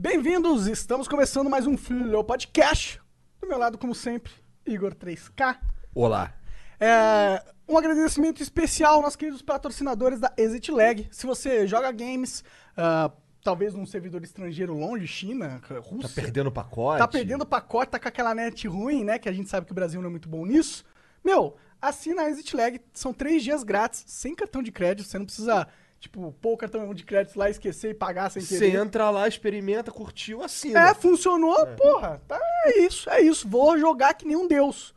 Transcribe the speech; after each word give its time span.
Bem-vindos, 0.00 0.68
estamos 0.68 1.08
começando 1.08 1.50
mais 1.50 1.66
um 1.66 1.76
Flow 1.76 2.22
Podcast. 2.22 3.00
Do 3.40 3.48
meu 3.48 3.58
lado, 3.58 3.76
como 3.76 3.92
sempre, 3.96 4.32
Igor 4.64 4.94
3K. 4.94 5.58
Olá. 5.92 6.34
É, 6.78 7.42
um 7.68 7.76
agradecimento 7.76 8.40
especial 8.40 8.94
aos 8.94 9.02
nossos 9.02 9.16
queridos 9.16 9.42
patrocinadores 9.42 10.20
da 10.20 10.32
Exit 10.36 10.70
Lag. 10.70 11.08
Se 11.10 11.26
você 11.26 11.66
joga 11.66 11.90
games, 11.90 12.44
ah, 12.76 13.10
talvez 13.42 13.74
num 13.74 13.84
servidor 13.84 14.22
estrangeiro 14.22 14.72
longe, 14.72 15.04
China, 15.08 15.60
Rússia. 15.82 16.08
Tá 16.10 16.22
perdendo 16.22 16.52
pacote? 16.52 16.98
Tá 16.98 17.08
perdendo 17.08 17.44
pacote, 17.44 17.90
tá 17.90 17.98
com 17.98 18.06
aquela 18.06 18.32
net 18.36 18.68
ruim, 18.68 19.02
né? 19.02 19.18
Que 19.18 19.28
a 19.28 19.32
gente 19.32 19.50
sabe 19.50 19.66
que 19.66 19.72
o 19.72 19.74
Brasil 19.74 20.00
não 20.00 20.06
é 20.06 20.10
muito 20.12 20.28
bom 20.28 20.46
nisso. 20.46 20.84
Meu, 21.24 21.56
assina 21.82 22.22
a 22.22 22.30
Exit 22.30 22.54
Lag, 22.54 22.80
são 22.92 23.12
três 23.12 23.42
dias 23.42 23.64
grátis, 23.64 24.04
sem 24.06 24.32
cartão 24.32 24.62
de 24.62 24.70
crédito, 24.70 25.08
você 25.08 25.18
não 25.18 25.26
precisa, 25.26 25.66
tipo, 26.00 26.32
pôr 26.40 26.52
o 26.52 26.56
cartão 26.56 26.92
de 26.94 27.04
crédito 27.04 27.36
lá, 27.36 27.50
esquecer 27.50 27.90
e 27.90 27.94
pagar 27.94 28.30
sem 28.30 28.42
Você 28.42 28.58
querer. 28.58 28.76
entra 28.76 29.10
lá, 29.10 29.26
experimenta, 29.26 29.90
curtiu, 29.90 30.42
assina. 30.42 30.90
É, 30.90 30.94
funcionou, 30.94 31.66
porra. 31.68 32.20
Tá, 32.26 32.38
é 32.64 32.80
isso, 32.80 33.10
é 33.10 33.20
isso. 33.20 33.48
Vou 33.48 33.78
jogar 33.78 34.14
que 34.14 34.26
nem 34.26 34.36
um 34.36 34.46
deus. 34.46 34.94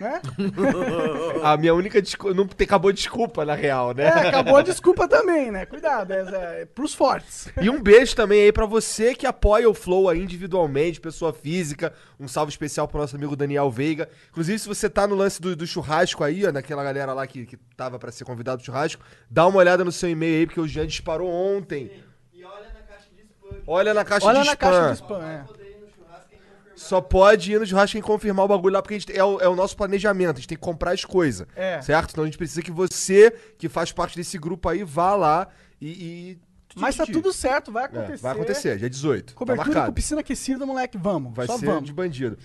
Né? 0.00 0.20
A 1.42 1.56
minha 1.56 1.74
única 1.74 2.00
desculpa. 2.00 2.34
Não 2.34 2.48
acabou 2.60 2.92
desculpa, 2.92 3.44
na 3.44 3.54
real, 3.54 3.92
né? 3.92 4.04
É, 4.04 4.28
acabou 4.28 4.56
a 4.56 4.62
desculpa 4.62 5.08
também, 5.08 5.50
né? 5.50 5.66
Cuidado, 5.66 6.12
é, 6.12 6.62
é 6.62 6.64
pros 6.66 6.94
fortes. 6.94 7.48
E 7.60 7.68
um 7.68 7.82
beijo 7.82 8.14
também 8.14 8.42
aí 8.42 8.52
pra 8.52 8.64
você 8.64 9.14
que 9.14 9.26
apoia 9.26 9.68
o 9.68 9.74
Flow 9.74 10.08
aí 10.08 10.22
individualmente, 10.22 11.00
pessoa 11.00 11.32
física. 11.32 11.92
Um 12.18 12.28
salve 12.28 12.50
especial 12.50 12.86
pro 12.86 13.00
nosso 13.00 13.16
amigo 13.16 13.34
Daniel 13.34 13.70
Veiga. 13.70 14.08
Inclusive, 14.30 14.58
se 14.58 14.68
você 14.68 14.88
tá 14.88 15.06
no 15.06 15.16
lance 15.16 15.42
do, 15.42 15.56
do 15.56 15.66
churrasco 15.66 16.22
aí, 16.22 16.46
ó, 16.46 16.52
naquela 16.52 16.84
galera 16.84 17.12
lá 17.12 17.26
que, 17.26 17.44
que 17.44 17.56
tava 17.76 17.98
pra 17.98 18.12
ser 18.12 18.24
convidado 18.24 18.58
pro 18.58 18.66
churrasco, 18.66 19.02
dá 19.28 19.46
uma 19.46 19.58
olhada 19.58 19.84
no 19.84 19.90
seu 19.90 20.08
e-mail 20.08 20.40
aí, 20.40 20.46
porque 20.46 20.60
o 20.60 20.68
Jean 20.68 20.86
disparou 20.86 21.28
ontem. 21.28 21.90
Olha 23.66 23.92
na 23.92 24.04
caixa 24.04 24.26
Olha 24.26 24.40
de 24.40 24.46
na 24.46 24.52
spam. 24.52 24.70
caixa 24.70 24.88
de 24.88 24.94
spam, 24.94 25.24
é. 25.24 25.57
Só 26.78 27.00
pode 27.00 27.52
ir 27.52 27.58
no 27.58 27.66
churrasco 27.66 27.98
e 27.98 28.00
confirmar 28.02 28.44
o 28.44 28.48
bagulho 28.48 28.74
lá, 28.74 28.80
porque 28.82 28.94
a 28.94 28.98
gente, 28.98 29.16
é, 29.16 29.24
o, 29.24 29.40
é 29.40 29.48
o 29.48 29.56
nosso 29.56 29.76
planejamento. 29.76 30.36
A 30.36 30.38
gente 30.38 30.48
tem 30.48 30.56
que 30.56 30.62
comprar 30.62 30.92
as 30.92 31.04
coisas. 31.04 31.46
É. 31.56 31.80
Certo? 31.82 32.12
Então 32.12 32.22
a 32.22 32.26
gente 32.26 32.38
precisa 32.38 32.62
que 32.62 32.70
você, 32.70 33.32
que 33.58 33.68
faz 33.68 33.90
parte 33.92 34.16
desse 34.16 34.38
grupo 34.38 34.68
aí, 34.68 34.82
vá 34.84 35.14
lá 35.16 35.48
e. 35.80 35.88
e 35.88 36.38
Mas 36.76 36.96
tá 36.96 37.04
tudo 37.04 37.32
certo, 37.32 37.72
vai 37.72 37.84
É, 37.84 37.86
acontecer. 37.86 38.22
vai 38.22 38.32
acontecer, 38.32 38.78
dia 38.78 38.88
18. 38.90 39.34
Cobertura 39.34 39.72
tá 39.72 39.86
com 39.86 39.92
piscina 39.92 40.20
aquecida, 40.20 40.64
moleque, 40.64 40.96
vamos. 40.96 41.34
Vai 41.34 41.46
Só 41.46 41.58
ser 41.58 41.66
vamos. 41.66 41.84
de 41.84 41.92
bandido. 41.92 42.38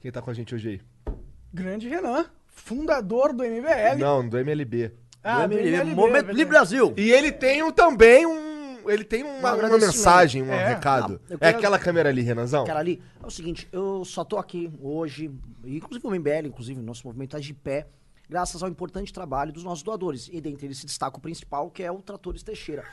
Quem 0.00 0.10
tá 0.10 0.22
com 0.22 0.30
a 0.30 0.34
gente 0.34 0.54
hoje 0.54 0.68
aí? 0.68 1.14
Grande 1.52 1.88
Renan, 1.88 2.26
fundador 2.46 3.32
do 3.32 3.42
MBL. 3.44 3.98
Não, 3.98 4.26
do 4.26 4.38
MLB. 4.38 4.92
Ah, 5.24 5.46
do 5.46 5.54
MLB, 5.54 5.94
Momento 5.94 6.08
é 6.08 6.12
verdade. 6.14 6.38
Livre 6.38 6.50
Brasil. 6.50 6.94
E 6.96 7.10
ele 7.12 7.30
tem 7.30 7.62
um, 7.62 7.70
também 7.70 8.26
um. 8.26 8.51
Ele 8.86 9.04
tem 9.04 9.22
uma, 9.22 9.54
uma 9.54 9.78
mensagem, 9.78 10.42
um 10.42 10.52
É. 10.52 10.68
recado. 10.74 11.20
Ah, 11.30 11.34
É 11.34 11.36
quero- 11.38 11.58
aquela 11.58 11.78
câmera 11.78 12.08
ali, 12.08 12.22
Renanzão? 12.22 12.64
Cara, 12.64 12.78
ali, 12.80 13.02
é 13.22 13.26
o 13.26 13.30
seguinte, 13.30 13.68
eu 13.72 14.04
só 14.04 14.24
tô 14.24 14.38
aqui 14.38 14.72
hoje, 14.80 15.30
inclusive 15.64 16.06
o 16.06 16.10
MBL, 16.14 16.46
inclusive 16.48 16.80
o 16.80 16.82
nosso 16.82 17.06
movimento 17.06 17.30
tá 17.30 17.38
de 17.38 17.52
pé, 17.54 17.86
graças 18.28 18.62
ao 18.62 18.68
importante 18.68 19.12
trabalho 19.12 19.52
dos 19.52 19.64
nossos 19.64 19.82
doadores. 19.82 20.28
E 20.32 20.40
dentre 20.40 20.66
eles 20.66 20.78
se 20.78 20.86
destaca 20.86 21.16
o 21.18 21.20
principal, 21.20 21.70
que 21.70 21.82
é 21.82 21.90
o 21.92 22.00
Tratores 22.00 22.42
Teixeira. 22.42 22.84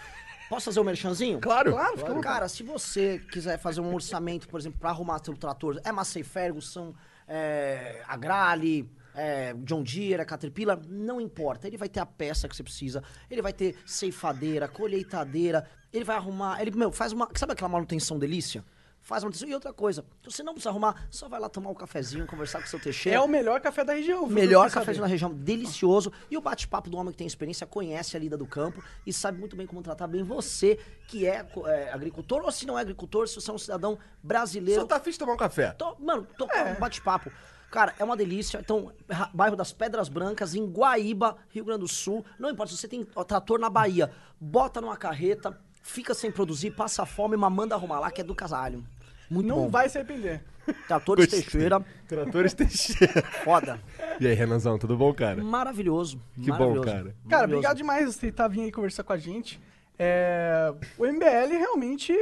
Posso 0.50 0.66
fazer 0.66 0.80
o 0.80 0.84
merchanzinho? 0.84 1.40
Claro. 1.40 1.72
Claro, 1.74 1.96
vontade. 1.98 2.22
Cara, 2.22 2.50
se 2.50 2.64
você 2.64 3.20
quiser 3.32 3.60
fazer 3.60 3.82
um 3.82 3.94
orçamento, 3.94 4.48
por 4.50 4.60
exemplo, 4.60 4.80
pra 4.80 4.90
arrumar 4.90 5.20
seu 5.24 5.36
trator, 5.38 5.80
é 5.84 5.92
Massey 5.92 6.24
Ferguson, 6.24 6.94
é, 7.28 8.02
Agrale, 8.08 8.90
é, 9.20 9.54
John 9.64 9.84
Deere, 9.84 10.22
é 10.22 10.26
Caterpillar, 10.26 10.80
não 10.88 11.20
importa. 11.20 11.68
Ele 11.68 11.78
vai 11.78 11.90
ter 11.90 12.00
a 12.00 12.06
peça 12.06 12.48
que 12.48 12.56
você 12.56 12.64
precisa, 12.64 13.04
ele 13.30 13.42
vai 13.42 13.54
ter 13.54 13.76
ceifadeira, 13.86 14.68
colheitadeira, 14.68 15.68
ele 15.92 16.04
vai 16.06 16.16
arrumar, 16.16 16.62
ele, 16.62 16.72
meu, 16.72 16.92
faz 16.92 17.12
uma, 17.12 17.28
sabe 17.36 17.54
aquela 17.54 17.70
manutenção 17.70 18.18
delícia? 18.18 18.64
Faz 19.02 19.24
manutenção. 19.24 19.48
E 19.48 19.54
outra 19.54 19.72
coisa, 19.72 20.04
você 20.24 20.44
não 20.44 20.54
precisa 20.54 20.70
arrumar, 20.70 21.08
só 21.10 21.30
vai 21.30 21.40
lá 21.40 21.48
tomar 21.48 21.70
um 21.70 21.74
cafezinho, 21.74 22.28
conversar 22.28 22.60
com 22.60 22.66
o 22.66 22.68
seu 22.68 22.80
Teixeira. 22.80 23.18
É 23.18 23.22
o 23.22 23.28
melhor 23.30 23.62
café 23.62 23.84
da 23.84 23.94
região. 23.94 24.26
viu? 24.26 24.36
Melhor 24.36 24.70
você 24.70 24.74
café 24.76 24.94
na 24.94 25.08
região, 25.08 25.34
delicioso. 25.34 26.12
E 26.30 26.36
o 26.38 26.42
bate-papo 26.42 26.90
do 26.90 26.98
homem 26.98 27.12
que 27.14 27.18
tem 27.18 27.26
experiência, 27.26 27.66
conhece 27.66 28.18
a 28.18 28.20
lida 28.20 28.38
do 28.38 28.46
campo 28.46 28.84
e 29.08 29.14
sabe 29.14 29.40
muito 29.40 29.56
bem 29.56 29.66
como 29.66 29.82
tratar 29.82 30.06
bem 30.06 30.22
você, 30.22 30.78
que 31.08 31.26
é, 31.26 31.46
é, 31.66 31.92
agricultor, 31.94 32.42
ou 32.44 32.52
se 32.52 32.68
não 32.68 32.78
é 32.78 32.82
agricultor, 32.82 33.28
se 33.28 33.36
você 33.36 33.50
é 33.50 33.54
um 33.54 33.58
cidadão 33.58 33.98
brasileiro. 34.22 34.82
Só 34.82 34.88
tá 34.88 34.98
afim 34.98 35.12
de 35.12 35.18
tomar 35.18 35.34
um 35.34 35.38
café. 35.38 35.72
Tô- 35.72 35.96
mano, 35.98 36.28
tô 36.38 36.46
com 36.46 36.58
um 36.60 36.76
bate-papo. 36.76 37.32
Cara, 37.72 37.94
é 38.00 38.04
uma 38.04 38.18
delícia. 38.18 38.60
Então, 38.60 38.92
bairro 39.34 39.56
das 39.56 39.72
Pedras 39.72 40.10
Brancas, 40.10 40.56
em 40.56 40.66
Guaíba, 40.66 41.38
Rio 41.50 41.66
Grande 41.66 41.82
do 41.82 41.88
Sul. 41.88 42.26
Não 42.40 42.50
importa, 42.50 42.72
se 42.72 42.78
você 42.78 42.88
tem 42.88 43.06
ó, 43.16 43.24
trator 43.24 43.60
na 43.60 43.70
Bahia, 43.70 44.12
bota 44.40 44.82
numa 44.82 44.98
carreta, 44.98 45.58
fica 45.84 46.14
sem 46.14 46.32
produzir, 46.32 46.72
passa 46.72 47.06
fome, 47.06 47.38
mas 47.38 47.52
manda 47.52 47.76
arrumar 47.76 48.00
lá, 48.00 48.12
que 48.12 48.22
é 48.22 48.24
do 48.24 48.34
casalho. 48.36 48.84
Muito 49.30 49.48
Não 49.48 49.56
bom. 49.64 49.70
vai 49.70 49.88
se 49.88 49.98
arrepender. 49.98 50.44
Tratores 50.88 51.26
Gostei. 51.26 51.42
Teixeira, 51.44 51.86
Tratores 52.08 52.54
Teixeira. 52.54 53.22
foda. 53.44 53.80
E 54.20 54.28
aí, 54.28 54.34
Renanzão, 54.34 54.78
tudo 54.80 54.98
bom, 54.98 55.14
cara? 55.14 55.44
Maravilhoso. 55.44 56.20
Que 56.36 56.52
bom, 56.52 56.58
maravilhoso. 56.58 56.86
cara. 56.86 56.98
Cara, 57.04 57.14
Maravilhoso. 57.24 57.44
obrigado 57.58 57.78
demais 57.78 58.04
por 58.06 58.10
aceitar 58.10 58.48
vir 58.48 58.62
aí 58.62 58.72
conversar 58.72 59.04
com 59.04 59.14
a 59.14 59.18
gente. 59.18 59.60
É, 59.98 60.74
O 60.98 61.06
MBL 61.06 61.50
realmente 61.58 62.14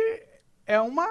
é 0.66 0.80
uma 0.82 1.08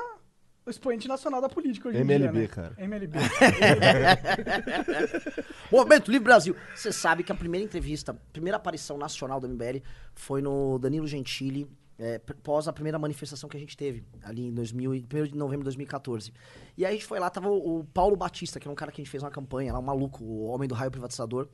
o 0.66 0.71
expoente 0.71 1.06
nacional 1.06 1.41
da 1.41 1.49
política 1.49 1.88
hoje 1.88 1.99
em 1.99 2.00
MLB, 2.00 2.32
dia, 2.32 2.41
né? 2.41 2.47
cara. 2.49 2.75
MLB. 2.77 3.19
Movimento 5.71 6.10
Livre 6.10 6.25
Brasil. 6.25 6.56
Você 6.75 6.93
sabe 6.93 7.22
que 7.22 7.31
a 7.31 7.37
primeira 7.37 7.65
entrevista, 7.65 8.10
a 8.10 8.15
primeira 8.32 8.56
aparição 8.56 8.99
nacional 8.99 9.38
do 9.38 9.49
MBL 9.49 9.78
foi 10.12 10.43
no 10.43 10.77
Danilo 10.81 11.06
Gentili, 11.06 11.71
é, 11.97 12.19
pós 12.19 12.66
a 12.66 12.72
primeira 12.72 12.99
manifestação 12.99 13.49
que 13.49 13.56
a 13.56 13.60
gente 13.60 13.77
teve, 13.77 14.04
ali 14.22 14.49
em 14.49 14.53
2000, 14.53 14.94
e- 14.97 15.06
1 15.09 15.25
de 15.28 15.37
novembro 15.37 15.60
de 15.60 15.66
2014. 15.66 16.32
E 16.77 16.84
aí 16.84 16.91
a 16.91 16.94
gente 16.94 17.06
foi 17.06 17.21
lá, 17.21 17.31
tava 17.31 17.48
o, 17.48 17.78
o 17.78 17.84
Paulo 17.84 18.16
Batista, 18.16 18.59
que 18.59 18.66
é 18.66 18.71
um 18.71 18.75
cara 18.75 18.91
que 18.91 19.00
a 19.00 19.04
gente 19.04 19.10
fez 19.10 19.22
uma 19.22 19.31
campanha 19.31 19.72
lá, 19.72 19.78
um 19.78 19.83
maluco, 19.83 20.25
o 20.25 20.47
homem 20.47 20.69
do 20.69 20.75
raio 20.75 20.91
privatizador. 20.91 21.48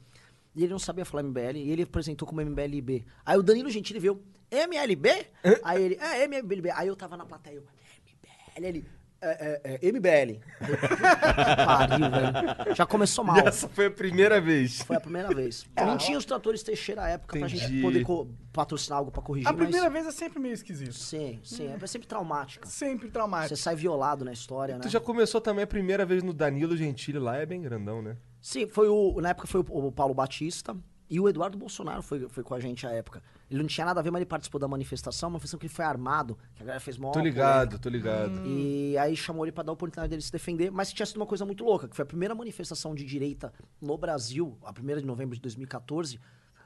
E 0.57 0.63
ele 0.65 0.73
não 0.73 0.79
sabia 0.79 1.05
falar 1.05 1.23
MBL, 1.23 1.57
e 1.57 1.71
ele 1.71 1.83
apresentou 1.83 2.27
como 2.27 2.41
MBLB. 2.41 3.05
Aí 3.27 3.39
o 3.39 3.43
Danilo 3.43 3.69
Gentili 3.71 4.01
viu, 4.01 4.23
MLB? 4.51 5.27
aí 5.63 5.83
ele, 5.83 5.95
é, 5.97 6.25
MLB. 6.25 6.71
Aí 6.71 6.89
eu 6.89 6.97
tava 6.97 7.15
na 7.17 7.27
plateia, 7.27 7.57
eu, 7.57 7.63
MBL, 7.63 8.67
ele... 8.67 8.87
É, 9.25 9.61
é, 9.63 9.79
é, 9.81 9.93
MBL. 9.93 10.09
Aí 10.11 10.41
eu, 10.69 10.77
"Puta 10.79 10.89
que 10.89 11.65
Pariu, 11.65 12.11
velho. 12.11 12.75
Já 12.75 12.85
começou 12.85 13.25
mal. 13.25 13.37
E 13.37 13.41
essa 13.41 13.69
foi 13.69 13.87
a 13.87 13.91
primeira 13.91 14.41
vez. 14.41 14.83
Foi 14.83 14.97
a 14.97 15.01
primeira 15.01 15.33
vez. 15.33 15.65
não 15.79 15.97
tinha 15.97 16.19
os 16.19 16.25
tratores 16.25 16.65
Teixeira 16.65 17.05
à 17.05 17.09
época 17.11 17.39
pra 17.39 17.47
gente 17.47 17.65
Entendi. 17.65 17.83
poder 17.83 18.05
patrocinar 18.53 18.99
algo 18.99 19.13
pra 19.13 19.23
corrigir, 19.23 19.49
A 19.49 19.53
primeira 19.53 19.89
mas... 19.89 20.05
vez 20.05 20.07
é 20.07 20.11
sempre 20.19 20.41
meio 20.41 20.53
esquisito. 20.55 20.95
Sim, 20.95 21.39
sim. 21.45 21.73
É 21.73 21.87
sempre 21.87 22.09
traumática. 22.09 22.67
Sempre 22.67 23.07
Você 23.07 23.13
traumático. 23.13 23.57
sai 23.57 23.77
violado 23.77 24.25
na 24.25 24.33
história, 24.33 24.75
né? 24.75 24.81
Tu 24.81 24.89
já 24.89 24.99
começou 25.01 25.41
também 25.41 25.63
a 25.63 25.69
primeira 25.69 26.05
vez 26.05 26.25
no 26.25 26.33
Danilo 26.33 26.77
Gentili 26.77 27.21
lá, 27.21 27.37
é 27.37 27.47
bem 27.47 27.63
grandão, 27.63 28.03
né? 28.03 28.17
Sim, 28.41 28.67
foi 28.67 28.89
o... 28.89 29.21
Na 29.21 29.29
época 29.29 29.47
foi 29.47 29.61
o, 29.61 29.87
o 29.87 29.93
Paulo 29.93 30.15
Batista 30.15 30.77
e 31.09 31.21
o 31.21 31.29
Eduardo 31.29 31.57
Bolsonaro 31.57 32.03
foi, 32.03 32.29
foi 32.29 32.43
com 32.43 32.55
a 32.55 32.59
gente 32.59 32.87
à 32.87 32.91
época. 32.91 33.23
Ele 33.53 33.61
não 33.61 33.67
tinha 33.69 33.85
nada 33.85 34.01
a 34.01 34.03
ver, 34.03 34.11
mas 34.11 34.21
ele 34.21 34.27
participou 34.29 34.59
da 34.59 34.67
manifestação, 34.67 35.29
uma 35.29 35.33
manifestação 35.35 35.59
que 35.61 35.67
ele 35.67 35.75
foi 35.75 35.85
armado, 35.85 36.39
que 36.55 36.63
a 36.63 36.65
galera 36.65 36.81
fez 36.81 36.97
mó... 36.97 37.11
Tô 37.13 37.21
ligado, 37.21 37.79
tô 37.79 37.91
ligado. 37.91 38.41
E 38.47 38.97
aí 38.97 39.15
chamou 39.15 39.45
ele 39.45 39.53
pra 39.53 39.63
dar 39.63 39.73
a 39.73 39.75
oportunidade 39.75 40.09
dele 40.09 40.23
se 40.23 40.33
defender, 40.33 40.71
mas 40.71 40.91
tinha 40.91 41.05
sido 41.05 41.19
uma 41.19 41.27
coisa 41.27 41.45
muito 41.45 41.63
louca, 41.63 41.87
que 41.87 41.95
foi 41.95 42.03
a 42.03 42.07
primeira 42.07 42.35
manifestação 42.35 42.95
de 42.95 43.05
direita 43.05 43.53
no 43.79 43.99
Brasil, 43.99 44.57
a 44.65 44.73
primeira 44.73 45.03
de 45.03 45.07
novembro 45.07 45.37
de 45.37 45.43
2014, 45.43 46.19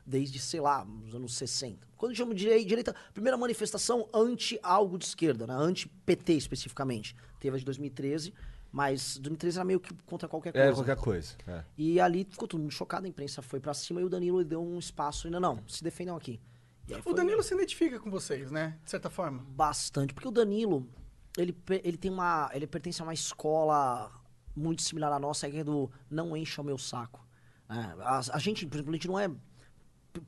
desde, 0.06 0.38
sei 0.38 0.60
lá, 0.60 0.84
nos 0.84 1.12
anos 1.12 1.34
60. 1.34 1.84
Quando 1.96 2.14
chamo 2.14 2.32
de 2.32 2.44
direi- 2.44 2.64
direita, 2.64 2.94
primeira 3.12 3.36
manifestação 3.36 4.08
anti 4.14 4.56
algo 4.62 4.96
de 4.96 5.06
esquerda, 5.06 5.44
né? 5.44 5.54
Anti-PT 5.54 6.34
especificamente. 6.34 7.16
Teve 7.40 7.56
a 7.56 7.58
de 7.58 7.64
2013, 7.64 8.32
mas 8.70 9.16
2013 9.18 9.58
era 9.58 9.64
meio 9.64 9.80
que 9.80 9.92
contra 10.06 10.28
qualquer 10.28 10.52
coisa. 10.52 10.68
É, 10.68 10.72
qualquer 10.72 10.96
coisa. 10.96 11.34
é. 11.48 11.64
E 11.76 11.98
ali 11.98 12.24
ficou 12.30 12.46
todo 12.46 12.60
mundo 12.60 12.70
chocado, 12.70 13.06
a 13.06 13.08
imprensa 13.08 13.42
foi 13.42 13.58
pra 13.58 13.74
cima 13.74 14.00
e 14.00 14.04
o 14.04 14.08
Danilo 14.08 14.44
deu 14.44 14.62
um 14.62 14.78
espaço 14.78 15.26
ainda, 15.26 15.40
não, 15.40 15.58
se 15.66 15.82
defendam 15.82 16.14
aqui. 16.14 16.40
E 16.88 16.94
O 17.04 17.12
Danilo 17.12 17.42
se 17.42 17.54
identifica 17.54 17.98
com 17.98 18.10
vocês, 18.10 18.50
né? 18.50 18.78
De 18.84 18.90
certa 18.90 19.10
forma. 19.10 19.44
Bastante, 19.48 20.14
porque 20.14 20.28
o 20.28 20.30
Danilo, 20.30 20.88
ele, 21.36 21.56
ele 21.82 21.96
tem 21.96 22.10
uma. 22.10 22.50
Ele 22.52 22.66
pertence 22.66 23.00
a 23.02 23.04
uma 23.04 23.14
escola 23.14 24.12
muito 24.54 24.82
similar 24.82 25.12
à 25.12 25.18
nossa, 25.18 25.50
que 25.50 25.58
é 25.58 25.64
do 25.64 25.90
não 26.10 26.36
encha 26.36 26.62
o 26.62 26.64
meu 26.64 26.78
saco. 26.78 27.26
É, 27.68 27.74
a, 28.02 28.20
a 28.32 28.38
gente, 28.38 28.64
por 28.66 28.76
exemplo, 28.76 28.92
a 28.92 28.94
gente 28.94 29.08
não 29.08 29.18
é 29.18 29.30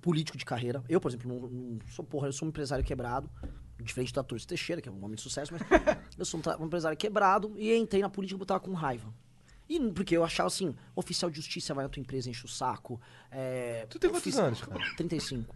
político 0.01 0.37
de 0.37 0.45
carreira. 0.45 0.83
Eu, 0.89 1.01
por 1.01 1.09
exemplo, 1.09 1.29
não, 1.29 1.49
não 1.49 1.79
sou 1.89 2.05
porra, 2.05 2.29
eu 2.29 2.33
sou 2.33 2.47
um 2.47 2.51
empresário 2.51 2.85
quebrado. 2.85 3.31
Diferente 3.81 4.13
da 4.13 4.25
Torres 4.25 4.45
Teixeira, 4.45 4.83
que 4.83 4.89
é 4.89 4.93
um 4.93 5.05
homem 5.05 5.15
de 5.15 5.23
sucesso, 5.23 5.53
mas 5.53 5.63
eu 6.19 6.25
sou 6.25 6.41
um, 6.41 6.63
um 6.63 6.67
empresário 6.67 6.99
quebrado 6.99 7.55
e 7.57 7.73
entrei 7.77 8.03
na 8.03 8.11
política 8.11 8.37
porque 8.37 8.53
eu 8.53 8.59
tava 8.59 8.61
com 8.61 8.73
raiva. 8.73 9.15
E 9.69 9.79
porque 9.93 10.17
eu 10.17 10.25
achava 10.25 10.49
assim, 10.49 10.75
oficial 10.97 11.31
de 11.31 11.37
justiça 11.37 11.73
vai 11.75 11.85
na 11.85 11.89
tua 11.89 12.01
empresa, 12.01 12.29
enche 12.29 12.45
o 12.45 12.49
saco. 12.49 13.01
é, 13.31 13.87
Tu 13.89 13.99
tem 14.01 14.11
quantos 14.11 14.37
anos, 14.37 14.63
cara? 14.63 14.81
35. 14.97 15.55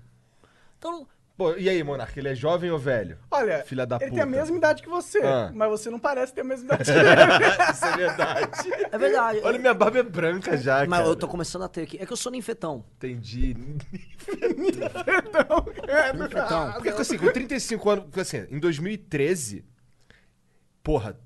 Então, 0.83 1.07
Pô, 1.37 1.55
e 1.57 1.67
aí, 1.69 1.83
Monarca, 1.83 2.19
ele 2.21 2.29
é 2.29 2.35
jovem 2.35 2.71
ou 2.71 2.79
velho? 2.79 3.17
Olha, 3.31 3.65
Filha 3.65 3.87
da 3.87 3.97
ele 3.97 4.07
puta. 4.11 4.15
tem 4.15 4.23
a 4.23 4.27
mesma 4.27 4.57
idade 4.57 4.83
que 4.83 4.89
você, 4.89 5.19
Ah. 5.23 5.51
mas 5.55 5.71
você 5.71 5.89
não 5.89 5.99
parece 5.99 6.35
ter 6.35 6.41
a 6.43 6.45
mesma 6.45 6.67
idade 6.75 6.85
que 6.85 6.91
ele. 6.99 7.73
Isso 7.73 7.85
é 7.87 7.97
verdade. 7.97 8.71
é 8.93 8.99
verdade. 8.99 9.41
Olha, 9.43 9.59
minha 9.59 9.73
barba 9.73 9.99
é 10.01 10.03
branca 10.03 10.57
já, 10.59 10.81
mas 10.87 10.99
cara. 10.99 11.07
eu 11.11 11.17
tô 11.17 11.27
começando 11.29 11.63
a 11.63 11.69
ter 11.69 11.83
aqui. 11.83 11.97
É 11.99 12.05
que 12.05 12.13
eu 12.13 12.17
sou 12.17 12.31
ninfetão. 12.33 12.85
Entendi. 12.97 13.57
É, 15.89 16.13
Ninfetão. 16.13 16.73
Porque, 16.73 16.89
assim, 16.91 17.19
com 17.19 17.31
35 17.33 17.91
anos... 17.91 18.05
Porque, 18.05 18.21
assim, 18.21 18.47
em 18.51 18.59
2013... 18.59 19.65
Porra, 20.83 21.19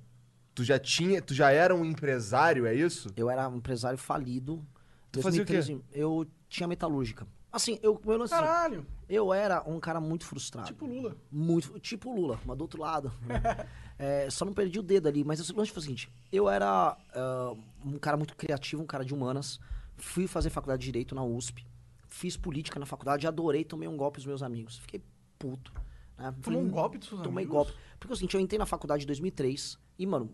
tu 0.55 0.63
já 0.65 0.79
tinha... 0.79 1.21
Tu 1.23 1.35
já 1.35 1.51
era 1.51 1.75
um 1.75 1.85
empresário, 1.85 2.67
é 2.67 2.75
isso? 2.75 3.11
Eu 3.17 3.29
era 3.31 3.49
um 3.49 3.57
empresário 3.57 3.99
falido. 3.99 4.65
Tu 5.11 5.21
fazia 5.23 5.43
o 5.43 5.47
quê? 5.47 5.55
2013, 5.55 5.85
Eu 5.93 6.27
tinha 6.49 6.67
metalúrgica. 6.69 7.27
Assim, 7.53 7.79
eu, 7.83 8.01
eu, 8.05 8.23
assim, 8.23 8.35
Caralho, 8.35 8.87
eu 9.09 9.33
era 9.33 9.63
um 9.67 9.81
cara 9.81 10.01
muito 10.01 10.27
frustrado. 10.27 10.67
tipo 10.67 10.85
Lula. 10.85 11.17
Muito, 11.31 11.79
tipo 11.81 12.11
o 12.11 12.15
Lula, 12.15 12.41
mas 12.45 12.57
do 12.57 12.63
outro 12.63 12.81
lado. 12.81 13.13
É, 13.99 14.29
só 14.29 14.45
não 14.45 14.53
perdi 14.53 14.79
o 14.79 14.83
dedo 14.83 15.09
ali, 15.09 15.25
mas 15.25 15.41
o 15.49 15.57
lance 15.57 15.73
foi 15.73 15.81
o 15.81 15.83
seguinte: 15.83 16.13
eu 16.31 16.51
era 16.51 16.95
ah, 17.15 17.55
um 17.83 17.99
cara 17.99 18.19
muito 18.19 18.37
criativo, 18.37 18.83
um 18.83 18.87
cara 18.87 19.03
de 19.03 19.15
humanas. 19.15 19.59
Fui 19.97 20.27
fazer 20.27 20.51
faculdade 20.51 20.81
de 20.81 20.85
Direito 20.85 21.15
na 21.15 21.25
USP. 21.25 21.67
Fiz 22.07 22.37
política 22.37 22.79
na 22.79 22.85
faculdade, 22.85 23.27
adorei, 23.27 23.65
tomei 23.65 23.89
um 23.89 23.97
golpe 23.97 24.19
dos 24.19 24.27
meus 24.27 24.43
amigos. 24.43 24.77
Fiquei 24.81 25.03
puto. 25.39 25.73
Né? 26.19 26.35
Tomou 26.43 26.61
um 26.61 26.69
golpe 26.69 26.99
dos 26.99 27.09
seus 27.09 27.23
Tomei 27.23 27.45
amigos? 27.45 27.69
golpe. 27.69 27.73
Porque 27.99 28.13
é 28.13 28.15
o 28.15 28.17
seguinte, 28.17 28.35
eu 28.35 28.41
entrei 28.41 28.59
na 28.59 28.67
faculdade 28.67 29.05
em 29.05 29.07
2003 29.07 29.79
e, 29.99 30.07
mano, 30.07 30.31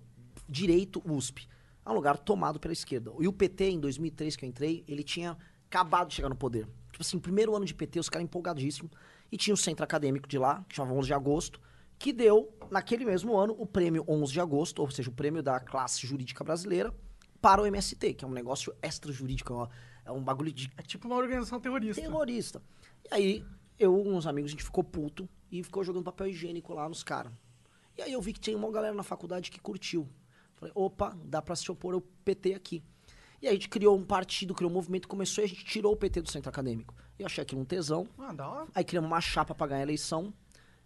Direito 0.48 1.00
USP. 1.08 1.48
É 1.84 1.90
um 1.90 1.94
lugar 1.94 2.18
tomado 2.18 2.58
pela 2.58 2.72
esquerda. 2.72 3.12
E 3.20 3.28
o 3.28 3.32
PT, 3.32 3.70
em 3.70 3.80
2003 3.80 4.36
que 4.36 4.44
eu 4.44 4.48
entrei, 4.48 4.84
ele 4.88 5.02
tinha 5.02 5.36
acabado 5.66 6.08
de 6.08 6.14
chegar 6.14 6.28
no 6.28 6.36
poder. 6.36 6.68
Tipo 6.92 7.02
assim, 7.02 7.18
primeiro 7.18 7.56
ano 7.56 7.64
de 7.64 7.74
PT, 7.74 7.98
os 7.98 8.08
caras 8.08 8.24
empolgadíssimos. 8.24 8.92
E 9.30 9.36
tinha 9.36 9.54
o 9.54 9.56
centro 9.56 9.82
acadêmico 9.82 10.28
de 10.28 10.38
lá, 10.38 10.64
que 10.68 10.76
chamava 10.76 10.94
11 10.94 11.06
de 11.06 11.14
agosto, 11.14 11.60
que 11.98 12.12
deu, 12.12 12.52
naquele 12.70 13.04
mesmo 13.04 13.36
ano, 13.36 13.56
o 13.58 13.66
prêmio 13.66 14.04
11 14.06 14.32
de 14.32 14.40
agosto, 14.40 14.80
ou 14.80 14.90
seja, 14.90 15.08
o 15.08 15.12
prêmio 15.12 15.42
da 15.42 15.58
classe 15.58 16.06
jurídica 16.06 16.44
brasileira, 16.44 16.94
para 17.40 17.62
o 17.62 17.66
MST, 17.66 18.14
que 18.14 18.24
é 18.24 18.28
um 18.28 18.32
negócio 18.32 18.74
extra-jurídico, 18.82 19.68
é 20.04 20.12
um 20.12 20.22
bagulho 20.22 20.52
de 20.52 20.70
É 20.76 20.82
tipo 20.82 21.08
uma 21.08 21.16
organização 21.16 21.58
terrorista. 21.58 22.00
terrorista. 22.00 22.62
E 23.10 23.14
aí, 23.14 23.44
eu 23.78 23.98
e 23.98 24.08
uns 24.08 24.26
amigos, 24.26 24.50
a 24.50 24.52
gente 24.52 24.64
ficou 24.64 24.84
puto 24.84 25.28
e 25.50 25.62
ficou 25.62 25.82
jogando 25.82 26.04
papel 26.04 26.28
higiênico 26.28 26.72
lá 26.72 26.88
nos 26.88 27.02
caras. 27.02 27.32
E 27.96 28.02
aí 28.02 28.12
eu 28.12 28.20
vi 28.20 28.32
que 28.32 28.40
tinha 28.40 28.56
uma 28.56 28.70
galera 28.70 28.94
na 28.94 29.02
faculdade 29.02 29.50
que 29.50 29.60
curtiu. 29.60 30.08
Falei, 30.54 30.72
opa, 30.74 31.16
dá 31.24 31.42
pra 31.42 31.56
se 31.56 31.70
opor 31.70 31.94
ao 31.94 32.00
PT 32.00 32.54
aqui. 32.54 32.82
E 33.42 33.48
aí 33.48 33.50
a 33.50 33.54
gente 33.54 33.68
criou 33.68 33.98
um 33.98 34.04
partido, 34.04 34.54
criou 34.54 34.70
um 34.70 34.74
movimento, 34.74 35.08
começou 35.08 35.42
e 35.42 35.46
a 35.46 35.48
gente 35.48 35.64
tirou 35.64 35.92
o 35.92 35.96
PT 35.96 36.22
do 36.22 36.30
centro 36.30 36.48
acadêmico. 36.48 36.94
Eu 37.18 37.26
achei 37.26 37.42
aquilo 37.42 37.60
um 37.60 37.64
tesão. 37.64 38.06
Ah, 38.16 38.32
da 38.32 38.48
hora. 38.48 38.68
Aí 38.72 38.84
criamos 38.84 39.10
uma 39.10 39.20
chapa 39.20 39.52
pra 39.52 39.66
ganhar 39.66 39.80
a 39.80 39.82
eleição. 39.82 40.32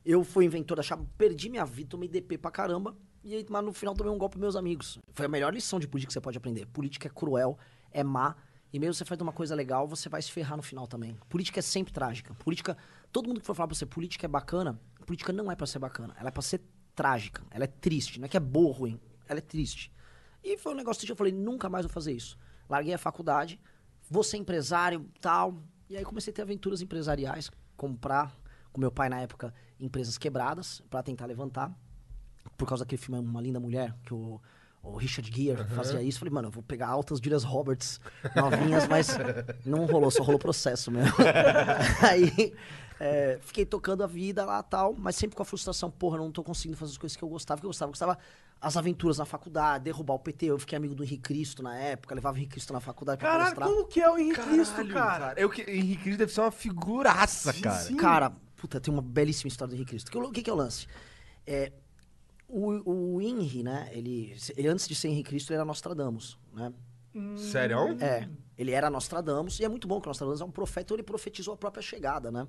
Eu 0.02 0.24
fui 0.24 0.46
inventor 0.46 0.78
da 0.78 0.82
chapa, 0.82 1.04
perdi 1.18 1.50
minha 1.50 1.66
vida, 1.66 1.90
tomei 1.90 2.08
DP 2.08 2.38
pra 2.38 2.50
caramba. 2.50 2.96
E 3.22 3.34
aí, 3.34 3.44
mas 3.50 3.62
no 3.62 3.74
final 3.74 3.94
tomei 3.94 4.10
um 4.10 4.16
golpe 4.16 4.36
dos 4.36 4.40
meus 4.40 4.56
amigos. 4.56 4.98
Foi 5.12 5.26
a 5.26 5.28
melhor 5.28 5.52
lição 5.52 5.78
de 5.78 5.86
política 5.86 6.08
que 6.08 6.14
você 6.14 6.20
pode 6.20 6.38
aprender. 6.38 6.64
Política 6.66 7.08
é 7.08 7.10
cruel, 7.10 7.58
é 7.90 8.02
má. 8.02 8.34
E 8.72 8.78
mesmo 8.78 8.94
você 8.94 9.04
faz 9.04 9.20
uma 9.20 9.32
coisa 9.32 9.54
legal, 9.54 9.86
você 9.86 10.08
vai 10.08 10.22
se 10.22 10.32
ferrar 10.32 10.56
no 10.56 10.62
final 10.62 10.86
também. 10.86 11.18
Política 11.28 11.58
é 11.58 11.62
sempre 11.62 11.92
trágica. 11.92 12.32
Política, 12.34 12.74
todo 13.12 13.28
mundo 13.28 13.40
que 13.40 13.46
for 13.46 13.54
falar 13.54 13.66
pra 13.68 13.76
você, 13.76 13.84
política 13.84 14.24
é 14.24 14.28
bacana, 14.28 14.80
política 15.04 15.30
não 15.30 15.52
é 15.52 15.56
pra 15.56 15.66
ser 15.66 15.78
bacana. 15.78 16.16
Ela 16.18 16.28
é 16.28 16.32
pra 16.32 16.42
ser 16.42 16.62
trágica. 16.94 17.42
Ela 17.50 17.64
é 17.64 17.68
triste. 17.68 18.18
Não 18.18 18.24
é 18.24 18.28
que 18.28 18.36
é 18.36 18.40
boa 18.40 18.72
ruim. 18.72 18.98
Ela 19.28 19.40
é 19.40 19.42
triste. 19.42 19.92
E 20.42 20.56
foi 20.56 20.72
um 20.72 20.76
negócio 20.76 21.04
que 21.04 21.12
eu 21.12 21.16
falei, 21.16 21.32
nunca 21.32 21.68
mais 21.68 21.84
vou 21.84 21.92
fazer 21.92 22.12
isso. 22.12 22.38
Larguei 22.68 22.94
a 22.94 22.98
faculdade, 22.98 23.60
vou 24.10 24.22
ser 24.22 24.36
empresário 24.36 25.08
tal. 25.20 25.62
E 25.88 25.96
aí 25.96 26.04
comecei 26.04 26.32
a 26.32 26.34
ter 26.34 26.42
aventuras 26.42 26.80
empresariais, 26.82 27.50
comprar 27.76 28.34
com 28.72 28.80
meu 28.80 28.90
pai 28.90 29.08
na 29.08 29.20
época 29.20 29.54
empresas 29.78 30.18
quebradas 30.18 30.82
pra 30.90 31.02
tentar 31.02 31.26
levantar. 31.26 31.72
Por 32.56 32.66
causa 32.66 32.84
daquele 32.84 33.00
filme 33.00 33.20
Uma 33.20 33.40
Linda 33.40 33.60
Mulher, 33.60 33.94
que 34.04 34.14
o, 34.14 34.40
o 34.92 34.96
Richard 34.96 35.30
Gere 35.34 35.64
fazia 35.74 36.02
isso. 36.02 36.18
Falei, 36.18 36.32
mano, 36.32 36.48
eu 36.48 36.52
vou 36.52 36.62
pegar 36.62 36.88
altas 36.88 37.18
Julias 37.18 37.44
Roberts 37.44 38.00
novinhas, 38.34 38.86
mas 38.88 39.08
não 39.64 39.84
rolou, 39.86 40.10
só 40.10 40.22
rolou 40.22 40.38
processo 40.38 40.90
mesmo. 40.90 41.12
aí 42.02 42.54
é, 43.00 43.38
fiquei 43.42 43.66
tocando 43.66 44.02
a 44.02 44.06
vida 44.06 44.44
lá 44.44 44.62
tal, 44.62 44.94
mas 44.96 45.16
sempre 45.16 45.36
com 45.36 45.42
a 45.42 45.46
frustração, 45.46 45.90
porra, 45.90 46.16
eu 46.18 46.22
não 46.22 46.30
tô 46.32 46.42
conseguindo 46.42 46.76
fazer 46.76 46.92
as 46.92 46.98
coisas 46.98 47.16
que 47.16 47.22
eu 47.22 47.28
gostava, 47.28 47.60
que 47.60 47.66
eu 47.66 47.70
gostava. 47.70 47.88
Eu 47.88 47.92
gostava 47.92 48.18
as 48.58 48.74
aventuras 48.74 49.18
na 49.18 49.26
faculdade, 49.26 49.84
derrubar 49.84 50.14
o 50.14 50.18
PT. 50.18 50.46
Eu 50.46 50.58
fiquei 50.58 50.76
amigo 50.78 50.94
do 50.94 51.04
Henrique 51.04 51.22
Cristo 51.22 51.62
na 51.62 51.76
época, 51.76 52.14
levava 52.14 52.36
o 52.36 52.38
Henrique 52.38 52.52
Cristo 52.52 52.72
na 52.72 52.80
faculdade 52.80 53.18
pra 53.18 53.28
Caralho, 53.28 53.54
palestrar. 53.54 53.68
como 53.68 53.86
que 53.86 54.00
é 54.00 54.10
o 54.10 54.16
Henrique 54.18 54.40
Cristo, 54.40 54.74
Caralho, 54.76 54.94
cara? 54.94 55.34
Eu, 55.40 55.50
que- 55.50 55.62
Henrique 55.70 56.02
Cristo 56.04 56.18
deve 56.18 56.32
ser 56.32 56.40
uma 56.40 56.50
figuraça, 56.50 57.52
Sim, 57.52 57.60
cara. 57.60 57.78
sim. 57.80 57.96
Cara, 57.96 58.32
puta, 58.56 58.80
tem 58.80 58.92
uma 58.92 59.02
belíssima 59.02 59.48
história 59.48 59.70
do 59.70 59.74
Henrique 59.76 59.90
Cristo. 59.90 60.10
Que 60.10 60.16
o- 60.16 60.22
O 60.24 60.32
que, 60.32 60.42
que 60.42 60.48
é 60.48 60.52
o 60.52 60.56
lance? 60.56 60.86
É, 61.46 61.70
o, 62.48 63.16
o 63.16 63.20
Henry, 63.20 63.62
né, 63.62 63.88
ele, 63.92 64.36
ele, 64.56 64.68
antes 64.68 64.86
de 64.86 64.94
ser 64.94 65.08
Henrique 65.08 65.30
Cristo, 65.30 65.50
ele 65.50 65.56
era 65.56 65.64
Nostradamus, 65.64 66.38
né? 66.52 66.72
Sério? 67.36 67.96
É, 68.00 68.28
ele 68.58 68.72
era 68.72 68.90
Nostradamus, 68.90 69.58
e 69.58 69.64
é 69.64 69.68
muito 69.68 69.88
bom 69.88 70.00
que 70.00 70.06
Nostradamus 70.06 70.40
é 70.40 70.44
um 70.44 70.50
profeta, 70.50 70.86
então 70.86 70.96
ele 70.96 71.02
profetizou 71.02 71.54
a 71.54 71.56
própria 71.56 71.82
chegada, 71.82 72.30
né? 72.30 72.46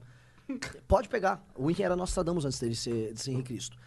Pode 0.87 1.09
pegar. 1.09 1.45
O 1.55 1.69
Henry 1.69 1.83
era 1.83 1.95
Nostradamus 1.95 2.45
antes 2.45 2.59
dele 2.59 2.75
ser, 2.75 3.13
de 3.13 3.21
ser 3.21 3.31
Henrique 3.31 3.53
Cristo. 3.53 3.77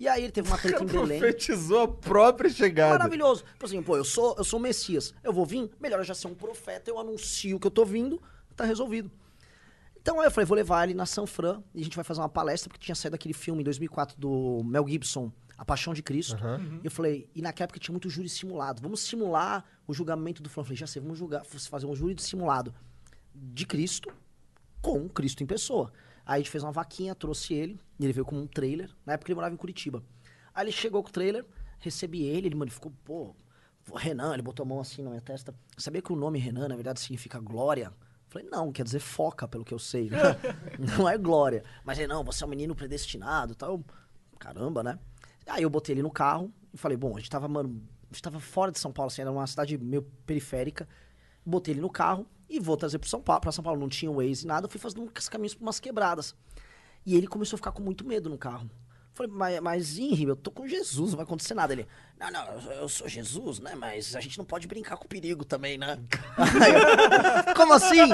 E 0.00 0.06
aí 0.06 0.22
ele 0.22 0.32
teve 0.32 0.48
uma 0.48 0.56
treta 0.56 0.82
em 0.82 0.86
Belém. 0.86 1.18
Profetizou 1.18 1.82
a 1.82 1.88
própria 1.88 2.48
chegada. 2.48 2.98
Maravilhoso. 2.98 3.42
Tipo 3.44 3.66
assim, 3.66 3.82
pô, 3.82 3.96
eu 3.96 4.04
sou, 4.04 4.36
eu 4.38 4.44
sou 4.44 4.60
o 4.60 4.62
Messias. 4.62 5.12
Eu 5.24 5.32
vou 5.32 5.44
vir? 5.44 5.68
Melhor 5.80 5.98
eu 5.98 6.04
já 6.04 6.14
ser 6.14 6.28
um 6.28 6.34
profeta, 6.34 6.88
eu 6.88 6.98
anuncio 6.98 7.58
que 7.58 7.66
eu 7.66 7.70
tô 7.70 7.84
vindo, 7.84 8.22
tá 8.54 8.64
resolvido. 8.64 9.10
Então 10.00 10.20
aí 10.20 10.26
eu 10.26 10.30
falei, 10.30 10.46
vou 10.46 10.56
levar 10.56 10.84
ele 10.84 10.94
na 10.94 11.04
San 11.04 11.26
Fran 11.26 11.62
e 11.74 11.80
a 11.80 11.84
gente 11.84 11.96
vai 11.96 12.04
fazer 12.04 12.20
uma 12.20 12.28
palestra, 12.28 12.68
porque 12.68 12.84
tinha 12.84 12.94
saído 12.94 13.16
aquele 13.16 13.34
filme 13.34 13.60
em 13.60 13.64
2004 13.64 14.16
do 14.18 14.62
Mel 14.64 14.86
Gibson, 14.86 15.32
A 15.58 15.64
Paixão 15.64 15.92
de 15.92 16.02
Cristo. 16.02 16.36
E 16.82 16.86
eu 16.86 16.90
falei, 16.90 17.28
e 17.34 17.42
naquela 17.42 17.64
época 17.64 17.80
tinha 17.80 17.92
muito 17.92 18.08
júri 18.08 18.28
simulado. 18.28 18.80
Vamos 18.80 19.00
simular 19.00 19.64
o 19.86 19.92
julgamento 19.92 20.40
do 20.42 20.48
fulano. 20.48 20.64
Eu 20.64 20.68
falei, 20.68 20.78
já 20.78 20.86
sei, 20.86 21.02
vamos 21.02 21.18
julgar, 21.18 21.44
fazer 21.44 21.84
um 21.84 21.94
júri 21.94 22.14
simulado 22.22 22.72
de 23.34 23.66
Cristo 23.66 24.10
com 24.80 25.08
Cristo 25.08 25.42
em 25.42 25.46
pessoa. 25.46 25.92
Aí 26.24 26.34
a 26.34 26.38
gente 26.38 26.50
fez 26.50 26.62
uma 26.62 26.70
vaquinha, 26.70 27.14
trouxe 27.14 27.54
ele, 27.54 27.80
e 27.98 28.04
ele 28.04 28.12
veio 28.12 28.24
com 28.24 28.36
um 28.36 28.46
trailer. 28.46 28.90
Na 29.04 29.14
época 29.14 29.30
ele 29.30 29.34
morava 29.34 29.52
em 29.52 29.56
Curitiba. 29.56 30.02
Aí 30.54 30.64
ele 30.64 30.72
chegou 30.72 31.02
com 31.02 31.08
o 31.08 31.12
trailer, 31.12 31.44
recebi 31.80 32.22
ele, 32.22 32.48
ele, 32.48 32.54
mano, 32.54 32.70
ficou, 32.70 32.92
pô, 33.04 33.34
Renan, 33.96 34.34
ele 34.34 34.42
botou 34.42 34.64
a 34.64 34.66
mão 34.68 34.80
assim 34.80 35.02
na 35.02 35.10
minha 35.10 35.22
testa. 35.22 35.54
Sabia 35.76 36.02
que 36.02 36.12
o 36.12 36.16
nome 36.16 36.38
Renan, 36.38 36.68
na 36.68 36.74
verdade, 36.74 37.00
significa 37.00 37.38
glória? 37.40 37.92
Falei, 38.28 38.46
não, 38.50 38.70
quer 38.70 38.84
dizer 38.84 39.00
foca, 39.00 39.48
pelo 39.48 39.64
que 39.64 39.72
eu 39.72 39.78
sei. 39.78 40.10
né? 40.10 40.18
não 40.98 41.08
é 41.08 41.16
glória. 41.16 41.64
Mas 41.82 41.98
ele, 41.98 42.08
não, 42.08 42.22
você 42.22 42.44
é 42.44 42.46
um 42.46 42.50
menino 42.50 42.74
predestinado 42.74 43.54
tal. 43.54 43.82
Caramba, 44.38 44.82
né? 44.82 44.98
Aí 45.48 45.62
eu 45.62 45.70
botei 45.70 45.94
ele 45.94 46.02
no 46.02 46.10
carro 46.10 46.52
e 46.72 46.76
falei, 46.76 46.96
bom, 46.96 47.16
a 47.16 47.18
gente 47.18 47.30
tava, 47.30 47.48
mano, 47.48 47.82
a 48.10 48.14
gente 48.14 48.22
tava 48.22 48.40
fora 48.40 48.70
de 48.70 48.78
São 48.78 48.92
Paulo, 48.92 49.08
assim, 49.08 49.22
era 49.22 49.30
uma 49.30 49.46
cidade 49.46 49.76
meio 49.78 50.02
periférica. 50.26 50.88
Botei 51.44 51.74
ele 51.74 51.80
no 51.80 51.90
carro 51.90 52.26
e 52.48 52.60
vou 52.60 52.76
trazer 52.76 52.98
pro 52.98 53.08
São 53.08 53.20
Paulo. 53.20 53.40
Pra 53.40 53.52
São 53.52 53.64
Paulo 53.64 53.80
não 53.80 53.88
tinha 53.88 54.10
Waze 54.10 54.46
nada, 54.46 54.66
eu 54.66 54.70
fui 54.70 54.80
fazendo 54.80 55.02
uns 55.02 55.28
caminhos 55.28 55.54
por 55.54 55.62
umas 55.62 55.80
quebradas. 55.80 56.34
E 57.04 57.16
ele 57.16 57.26
começou 57.26 57.56
a 57.56 57.58
ficar 57.58 57.72
com 57.72 57.82
muito 57.82 58.06
medo 58.06 58.28
no 58.28 58.38
carro. 58.38 58.68
Falei, 59.18 59.32
mas, 59.34 59.60
mas 59.60 59.98
Henry, 59.98 60.28
eu 60.28 60.36
tô 60.36 60.48
com 60.48 60.64
Jesus, 60.68 61.10
não 61.10 61.16
vai 61.16 61.24
acontecer 61.24 61.52
nada. 61.52 61.72
Ele, 61.72 61.88
não, 62.20 62.30
não, 62.30 62.72
eu, 62.74 62.88
sou 62.88 63.08
Jesus, 63.08 63.58
né? 63.58 63.72
Mas 63.74 64.14
a 64.14 64.20
gente 64.20 64.38
não 64.38 64.44
pode 64.44 64.68
brincar 64.68 64.96
com 64.96 65.06
o 65.06 65.08
perigo 65.08 65.44
também, 65.44 65.76
né? 65.76 65.98
Eu, 66.38 67.54
Como 67.56 67.72
assim? 67.72 68.08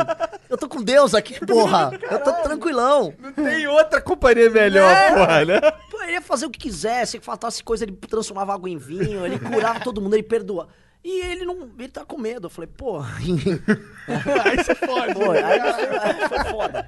Eu 0.48 0.56
tô 0.56 0.66
com 0.66 0.82
Deus 0.82 1.14
aqui, 1.14 1.38
porra. 1.44 1.90
Eu 2.10 2.22
tô 2.22 2.32
tranquilão. 2.42 3.12
Não 3.18 3.32
tem 3.34 3.66
outra 3.66 4.00
companhia 4.00 4.48
melhor, 4.48 4.90
É. 4.90 5.10
porra, 5.14 5.44
né? 5.44 5.60
Pô, 5.90 6.02
ele 6.04 6.12
ia 6.12 6.22
fazer 6.22 6.46
o 6.46 6.50
que 6.50 6.58
quisesse, 6.58 7.18
que 7.18 7.24
faltasse 7.26 7.62
coisa, 7.62 7.84
ele 7.84 7.92
transformava 7.92 8.54
água 8.54 8.70
em 8.70 8.78
vinho, 8.78 9.26
ele 9.26 9.38
curava 9.38 9.80
todo 9.80 10.00
mundo, 10.00 10.14
ele 10.14 10.22
perdoa. 10.22 10.70
E 11.04 11.20
ele 11.20 11.44
não. 11.44 11.70
Ele 11.78 11.88
tá 11.88 12.04
com 12.04 12.16
medo. 12.16 12.46
Eu 12.46 12.50
falei, 12.50 12.70
pô. 12.74 12.98
Aí 14.44 14.56
você 14.56 14.74
fode. 14.74 15.14
Foi, 15.14 15.38
aí 15.38 15.60
foi, 15.60 15.98
aí 15.98 16.28
foi 16.28 16.44
foda. 16.50 16.86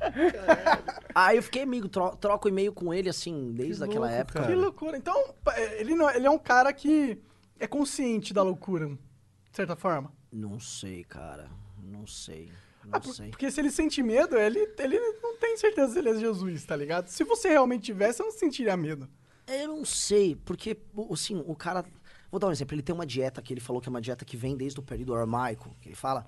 Aí 1.15 1.37
eu 1.37 1.43
fiquei 1.43 1.63
amigo, 1.63 1.89
tro 1.89 2.17
troco 2.17 2.49
e-mail 2.49 2.73
com 2.73 2.93
ele, 2.93 3.09
assim, 3.09 3.53
desde 3.53 3.83
aquela 3.85 4.07
louco, 4.07 4.21
época. 4.21 4.41
cara. 4.41 4.47
Que 4.53 4.59
loucura. 4.59 4.97
Então, 4.97 5.35
ele, 5.79 5.95
não, 5.95 6.11
ele 6.11 6.27
é 6.27 6.31
um 6.31 6.39
cara 6.39 6.73
que 6.73 7.19
é 7.59 7.67
consciente 7.67 8.33
da 8.35 8.43
loucura, 8.43 8.87
de 8.89 8.99
certa 9.53 9.77
forma. 9.77 10.13
Não 10.33 10.59
sei, 10.61 11.05
cara. 11.05 11.49
Não 11.83 12.07
sei. 12.07 12.51
Não 12.85 12.93
Ah, 12.93 13.01
por- 13.01 13.15
sei. 13.15 13.31
porque 13.31 13.51
se 13.51 13.61
ele 13.61 13.71
sente 13.71 14.03
medo, 14.03 14.37
ele, 14.39 14.67
ele 14.79 14.99
não 15.23 15.37
tem 15.39 15.57
certeza 15.57 15.93
se 15.93 15.99
ele 15.99 16.11
é 16.11 16.15
Jesus, 16.19 16.65
tá 16.65 16.77
ligado? 16.77 17.09
Se 17.09 17.25
você 17.25 17.49
realmente 17.49 17.85
tivesse, 17.85 18.21
eu 18.23 18.27
não 18.27 18.33
sentiria 18.33 18.77
medo. 18.77 19.09
Eu 19.47 19.69
não 19.69 19.85
sei, 19.85 20.37
porque, 20.45 20.77
assim, 21.13 21.43
o 21.47 21.55
cara. 21.55 21.85
Vou 22.37 22.41
dar 22.41 22.49
um 22.49 22.53
exemplo. 22.53 22.75
Ele 22.75 22.83
tem 22.83 22.95
uma 22.95 23.07
dieta 23.07 23.41
que 23.41 23.51
ele 23.55 23.63
falou 23.63 23.81
que 23.81 23.89
é 23.89 23.91
uma 23.91 24.01
dieta 24.01 24.23
que 24.23 24.37
vem 24.37 24.55
desde 24.59 24.79
o 24.79 24.83
período 24.83 25.15
aramaico, 25.15 25.75
que 25.81 25.89
ele 25.89 25.97
fala. 25.97 26.27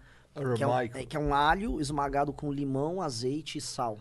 Que 0.57 0.63
é, 0.63 0.67
um, 0.67 0.79
é- 0.79 0.89
que 0.89 1.17
é 1.19 1.21
um 1.21 1.35
alho 1.35 1.79
esmagado 1.83 2.33
com 2.33 2.51
limão, 2.51 3.03
azeite 3.03 3.59
e 3.59 3.61
sal. 3.61 3.99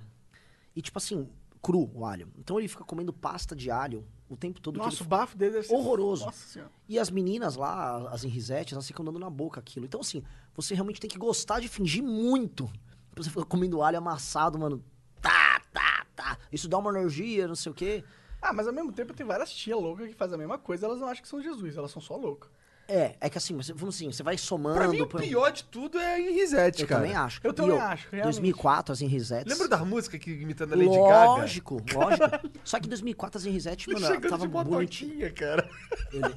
E, 0.74 0.82
tipo 0.82 0.98
assim, 0.98 1.28
cru 1.62 1.92
o 1.94 2.06
alho. 2.06 2.30
Então 2.38 2.58
ele 2.58 2.70
fica 2.70 2.86
comendo 2.86 3.12
pasta 3.12 3.54
de 3.54 3.70
alho 3.70 4.06
o 4.30 4.38
tempo 4.38 4.62
todo. 4.62 4.78
Nossa, 4.78 5.04
o 5.04 5.06
bafo 5.06 5.38
dele 5.38 5.56
deve 5.56 5.68
ser 5.68 5.74
Horroroso. 5.76 6.28
Nossa. 6.28 6.72
E 6.88 6.98
as 6.98 7.10
meninas 7.10 7.58
lá, 7.58 8.08
as 8.10 8.24
Henrisettes, 8.24 8.72
elas 8.72 8.88
ficam 8.88 9.04
dando 9.04 9.20
na 9.20 9.30
boca 9.30 9.60
aquilo. 9.60 9.86
Então, 9.86 10.00
assim, 10.00 10.24
você 10.56 10.74
realmente 10.76 11.02
tem 11.02 11.10
que 11.10 11.18
gostar 11.18 11.60
de 11.60 11.68
fingir 11.68 12.02
muito. 12.02 12.72
Você 13.18 13.30
ficar 13.30 13.44
comendo 13.44 13.82
alho 13.82 13.98
amassado, 13.98 14.58
mano. 14.58 14.82
Tá, 15.22 15.62
tá, 15.74 16.06
tá. 16.16 16.38
Isso 16.54 16.70
dá 16.70 16.78
uma 16.78 16.90
energia, 16.92 17.50
não 17.50 17.56
sei 17.56 17.70
o 17.70 17.76
quê. 17.76 18.02
Ah, 18.48 18.54
mas 18.54 18.68
ao 18.68 18.74
mesmo 18.74 18.92
tempo 18.92 19.14
tem 19.14 19.26
várias 19.26 19.52
tias 19.52 19.78
loucas 19.80 20.08
que 20.08 20.14
fazem 20.16 20.36
a 20.36 20.38
mesma 20.38 20.58
coisa, 20.58 20.86
elas 20.86 21.00
não 21.00 21.08
acham 21.08 21.22
que 21.22 21.28
são 21.30 21.42
Jesus, 21.42 21.76
elas 21.78 21.92
são 21.92 22.02
só 22.02 22.16
loucas. 22.16 22.50
É, 22.90 23.16
é 23.20 23.30
que 23.30 23.38
assim, 23.38 23.54
você, 23.54 23.74
vamos 23.74 23.96
assim, 23.96 24.10
você 24.10 24.24
vai 24.24 24.38
somando. 24.38 24.76
Pra 24.80 24.88
mim, 24.88 25.02
o 25.02 25.08
pior 25.08 25.52
de 25.52 25.66
tudo 25.66 26.00
é 26.00 26.22
em 26.22 26.32
Risete, 26.34 26.84
Eu 26.84 26.88
cara. 26.88 27.02
também 27.02 27.16
acho. 27.18 27.42
Eu 27.44 27.52
E, 27.52 27.54
também 27.54 27.76
ó, 27.76 27.82
acho, 27.82 28.08
realmente. 28.10 28.24
2004, 28.36 28.94
as 28.94 29.02
Henrisettes. 29.02 29.52
Lembra 29.52 29.68
da 29.68 29.84
música 29.84 30.18
que 30.18 30.32
imitando 30.32 30.72
a 30.72 30.78
Lady 30.78 30.96
Gaga? 30.96 31.26
Lógico, 31.26 31.82
lógico. 31.94 32.50
Só 32.64 32.80
que 32.80 32.86
em 32.86 32.90
2004 32.90 33.38
as 33.40 33.46
Henrisettes, 33.46 33.88
mano, 33.94 34.06
ela 34.06 34.22
tava 34.22 34.48
de 34.48 34.54
bonitinha. 34.64 35.30
cara. 35.34 35.70
Ele- 36.14 36.34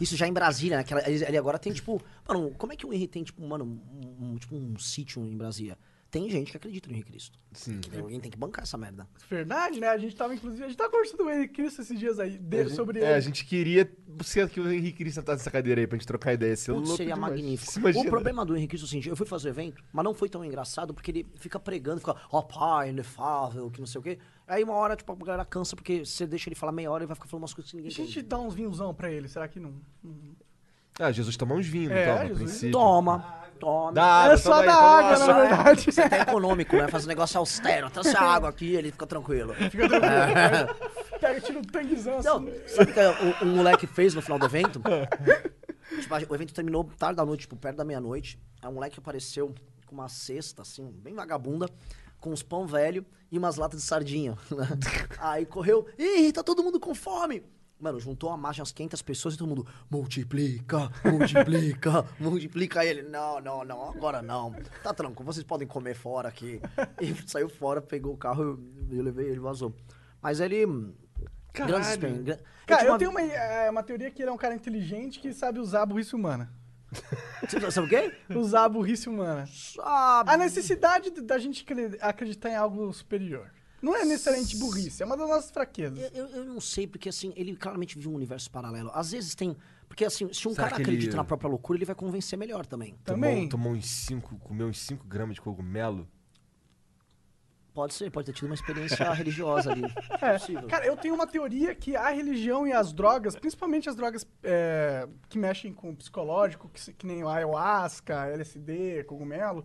Isso 0.00 0.16
já 0.16 0.26
em 0.26 0.32
Brasília, 0.32 0.78
né? 0.78 0.84
Ela- 0.90 1.08
ele, 1.08 1.38
agora 1.38 1.60
tem, 1.60 1.72
tipo. 1.72 2.02
Mano, 2.26 2.50
como 2.58 2.72
é 2.72 2.76
que 2.76 2.84
o 2.84 2.92
Henrique 2.92 3.12
tem, 3.12 3.22
tipo, 3.22 3.40
mano, 3.46 3.64
um, 3.64 4.32
um- 4.32 4.36
tipo, 4.36 4.56
um 4.56 4.76
sítio 4.76 5.22
em 5.22 5.36
Brasília? 5.36 5.78
Tem 6.12 6.28
gente 6.28 6.50
que 6.50 6.58
acredita 6.58 6.88
no 6.90 6.94
Henrique 6.94 7.10
Cristo. 7.10 7.38
Sim. 7.52 7.80
Alguém 7.98 8.20
tem 8.20 8.30
que 8.30 8.36
bancar 8.36 8.64
essa 8.64 8.76
merda. 8.76 9.08
Verdade, 9.30 9.80
né? 9.80 9.88
A 9.88 9.96
gente 9.96 10.14
tava, 10.14 10.34
inclusive, 10.34 10.62
a 10.62 10.68
gente 10.68 10.76
tava 10.76 10.90
conversando 10.90 11.16
com 11.16 11.24
o 11.24 11.30
Henrique 11.30 11.54
Cristo 11.54 11.80
esses 11.80 11.98
dias 11.98 12.18
aí, 12.20 12.36
de- 12.36 12.60
A 12.60 12.64
gente- 12.64 12.74
sobre 12.76 12.98
É, 13.00 13.04
ele. 13.04 13.14
a 13.14 13.20
gente 13.20 13.46
queria 13.46 13.90
você 14.06 14.46
que 14.46 14.60
o 14.60 14.70
Henrique 14.70 14.98
Cristo 14.98 15.14
sentasse 15.20 15.38
nessa 15.38 15.50
cadeira 15.50 15.80
aí 15.80 15.86
pra 15.86 15.96
gente 15.96 16.06
trocar 16.06 16.34
ideia. 16.34 16.52
Esse 16.52 16.66
Putz, 16.70 16.82
louco 16.86 16.96
seria 16.98 17.14
demais. 17.14 17.32
magnífico. 17.32 17.88
O 17.98 18.04
problema 18.04 18.44
do 18.44 18.54
Henrique 18.54 18.72
Cristo 18.72 18.84
é 18.84 18.86
o 18.86 18.90
seguinte, 18.90 19.08
eu 19.08 19.16
fui 19.16 19.24
fazer 19.26 19.48
o 19.48 19.52
evento, 19.52 19.82
mas 19.90 20.04
não 20.04 20.12
foi 20.12 20.28
tão 20.28 20.44
engraçado 20.44 20.92
porque 20.92 21.10
ele 21.10 21.26
fica 21.36 21.58
pregando, 21.58 22.00
fica, 22.00 22.14
ó 22.30 22.42
pai, 22.42 22.90
inefável, 22.90 23.70
que 23.70 23.80
não 23.80 23.86
sei 23.86 23.98
o 23.98 24.02
quê. 24.04 24.18
Aí 24.46 24.62
uma 24.62 24.74
hora, 24.74 24.94
tipo, 24.94 25.10
a 25.10 25.16
galera 25.16 25.46
cansa, 25.46 25.74
porque 25.74 26.04
você 26.04 26.26
deixa 26.26 26.50
ele 26.50 26.56
falar 26.56 26.72
meia 26.72 26.90
hora, 26.90 27.04
ele 27.04 27.08
vai 27.08 27.14
ficar 27.16 27.26
falando 27.26 27.44
umas 27.44 27.54
coisas 27.54 27.70
que 27.70 27.76
E 27.76 27.78
ninguém 27.78 27.90
se 27.90 28.02
a 28.02 28.04
gente 28.04 28.18
entende. 28.18 28.28
dá 28.28 28.38
uns 28.38 28.52
vinhosão 28.54 28.92
pra 28.92 29.10
ele, 29.10 29.28
será 29.28 29.48
que 29.48 29.58
não? 29.58 29.72
não- 30.04 30.36
Ah, 31.00 31.10
Jesus 31.10 31.38
toma 31.38 31.54
uns 31.54 31.66
vinhos, 31.66 31.90
É, 31.90 32.04
toma, 32.04 32.20
Jesus. 32.26 32.38
princípio. 32.38 32.72
Toma, 32.72 33.41
toma. 33.62 33.92
Dá 33.92 34.04
água, 34.04 34.34
é 34.34 34.36
só 34.36 34.62
da 34.62 34.74
água, 34.74 35.18
na 35.18 35.32
verdade. 35.32 35.92
Você 35.92 36.08
tá 36.08 36.18
econômico, 36.18 36.76
né? 36.76 36.88
Faz 36.88 37.04
um 37.04 37.08
negócio 37.08 37.38
austero. 37.38 37.88
Trouxe 37.90 38.16
a 38.16 38.20
água 38.20 38.48
aqui, 38.48 38.74
ele 38.74 38.90
fica 38.90 39.06
tranquilo. 39.06 39.54
Fica 39.54 39.88
tranquilo. 39.88 40.74
Pega, 41.20 41.40
tira 41.40 41.58
um 41.60 41.62
tanguezão 41.62 42.18
assim. 42.18 42.28
Não, 42.28 42.46
sabe 42.66 42.90
o 42.90 42.94
que 42.94 43.44
o, 43.44 43.44
o 43.44 43.46
moleque 43.46 43.86
fez 43.86 44.12
no 44.14 44.20
final 44.20 44.40
do 44.40 44.46
evento? 44.46 44.82
Tipo, 46.00 46.32
o 46.32 46.34
evento 46.34 46.52
terminou 46.52 46.84
tarde 46.98 47.16
da 47.16 47.24
noite, 47.24 47.42
tipo, 47.42 47.54
perto 47.54 47.76
da 47.76 47.84
meia-noite. 47.84 48.40
Aí 48.60 48.68
um 48.68 48.74
moleque 48.74 48.98
apareceu 48.98 49.54
com 49.86 49.94
uma 49.94 50.08
cesta, 50.08 50.62
assim, 50.62 50.90
bem 50.90 51.14
vagabunda, 51.14 51.68
com 52.18 52.30
uns 52.30 52.42
pão 52.42 52.66
velho 52.66 53.06
e 53.30 53.38
umas 53.38 53.56
latas 53.56 53.80
de 53.80 53.86
sardinha. 53.86 54.36
né? 54.50 54.66
Aí 55.18 55.46
correu, 55.46 55.86
ih, 55.96 56.32
tá 56.32 56.42
todo 56.42 56.62
mundo 56.62 56.80
com 56.80 56.94
fome. 56.94 57.44
Mano, 57.82 57.98
juntou 57.98 58.30
a 58.30 58.36
margem 58.36 58.60
umas 58.60 58.70
500 58.70 59.02
pessoas 59.02 59.34
e 59.34 59.38
todo 59.38 59.48
mundo, 59.48 59.66
multiplica, 59.90 60.88
multiplica, 61.04 62.04
multiplica. 62.20 62.84
Ele, 62.84 63.02
não, 63.02 63.40
não, 63.40 63.64
não, 63.64 63.90
agora 63.90 64.22
não. 64.22 64.54
Tá 64.84 64.94
tranquilo, 64.94 65.24
vocês 65.32 65.42
podem 65.44 65.66
comer 65.66 65.94
fora 65.94 66.28
aqui. 66.28 66.60
E 67.00 67.12
saiu 67.28 67.48
fora, 67.48 67.82
pegou 67.82 68.14
o 68.14 68.16
carro, 68.16 68.42
eu, 68.44 68.60
eu 68.98 69.02
levei 69.02 69.26
ele, 69.30 69.40
vazou. 69.40 69.74
Mas 70.22 70.38
ele... 70.38 70.64
Caralho. 71.52 71.98
Grandes 71.98 72.42
Cara, 72.68 72.84
eu 72.84 72.92
uma- 72.92 72.98
tenho 72.98 73.10
uma, 73.10 73.20
é, 73.20 73.68
uma 73.68 73.82
teoria 73.82 74.12
que 74.12 74.22
ele 74.22 74.30
é 74.30 74.32
um 74.32 74.36
cara 74.38 74.54
inteligente 74.54 75.18
que 75.18 75.32
sabe 75.32 75.58
usar 75.58 75.82
a 75.82 75.86
burrice 75.86 76.14
humana. 76.14 76.52
Você 77.48 77.70
sabe 77.72 77.86
o 77.86 77.90
quê? 77.90 78.14
Usar 78.32 78.64
a 78.64 78.68
burrice 78.68 79.08
humana. 79.08 79.44
Sabe. 79.48 80.30
A 80.30 80.36
necessidade 80.36 81.10
de- 81.10 81.20
da 81.20 81.36
gente 81.36 81.64
cre- 81.64 81.98
acreditar 82.00 82.48
em 82.50 82.54
algo 82.54 82.92
superior. 82.92 83.50
Não 83.82 83.96
é 83.96 84.04
necessariamente 84.04 84.56
burrice, 84.56 85.02
é 85.02 85.06
uma 85.06 85.16
das 85.16 85.28
nossas 85.28 85.50
fraquezas. 85.50 85.98
Eu, 86.14 86.26
eu- 86.26 86.36
eu 86.36 86.44
não 86.44 86.60
sei, 86.60 86.86
porque 86.86 87.08
assim, 87.08 87.32
ele 87.36 87.56
claramente 87.56 87.96
vive 87.96 88.08
um 88.08 88.14
universo 88.14 88.48
paralelo. 88.50 88.90
Às 88.94 89.10
vezes 89.10 89.34
tem. 89.34 89.56
Porque 89.88 90.04
assim, 90.04 90.32
se 90.32 90.46
um 90.48 90.52
Será 90.54 90.68
cara 90.68 90.76
que 90.76 90.82
ele- 90.82 90.90
acredita 90.92 91.16
na 91.16 91.24
própria 91.24 91.48
loucura, 91.50 91.76
ele 91.78 91.84
vai 91.84 91.94
convencer 91.96 92.38
melhor 92.38 92.64
também. 92.64 92.96
Também. 93.04 93.48
Tomou, 93.48 93.64
tomou 93.66 93.72
uns 93.78 93.86
5, 93.90 94.38
comeu 94.38 94.68
uns 94.68 94.78
5 94.80 95.04
gramas 95.06 95.34
de 95.34 95.40
cogumelo. 95.42 96.08
Pode 97.74 97.94
ser, 97.94 98.10
pode 98.10 98.26
ter 98.26 98.34
tido 98.34 98.46
uma 98.46 98.54
experiência 98.54 98.96
religiosa 99.14 99.72
ali. 99.72 99.82
É, 100.20 100.38
possível. 100.38 100.68
cara, 100.68 100.86
eu 100.86 100.94
tenho 100.96 101.14
uma 101.14 101.26
teoria 101.26 101.74
que 101.74 101.96
a 101.96 102.10
religião 102.10 102.66
e 102.66 102.72
as 102.72 102.92
drogas, 102.92 103.34
principalmente 103.34 103.88
as 103.88 103.96
drogas 103.96 104.26
é, 104.42 105.08
que 105.30 105.38
mexem 105.38 105.72
com 105.72 105.88
o 105.90 105.96
psicológico, 105.96 106.68
que, 106.68 106.78
se- 106.78 106.92
que 106.92 107.06
nem 107.06 107.24
o 107.24 107.28
ayahuasca, 107.28 108.26
LSD, 108.26 109.04
cogumelo, 109.04 109.64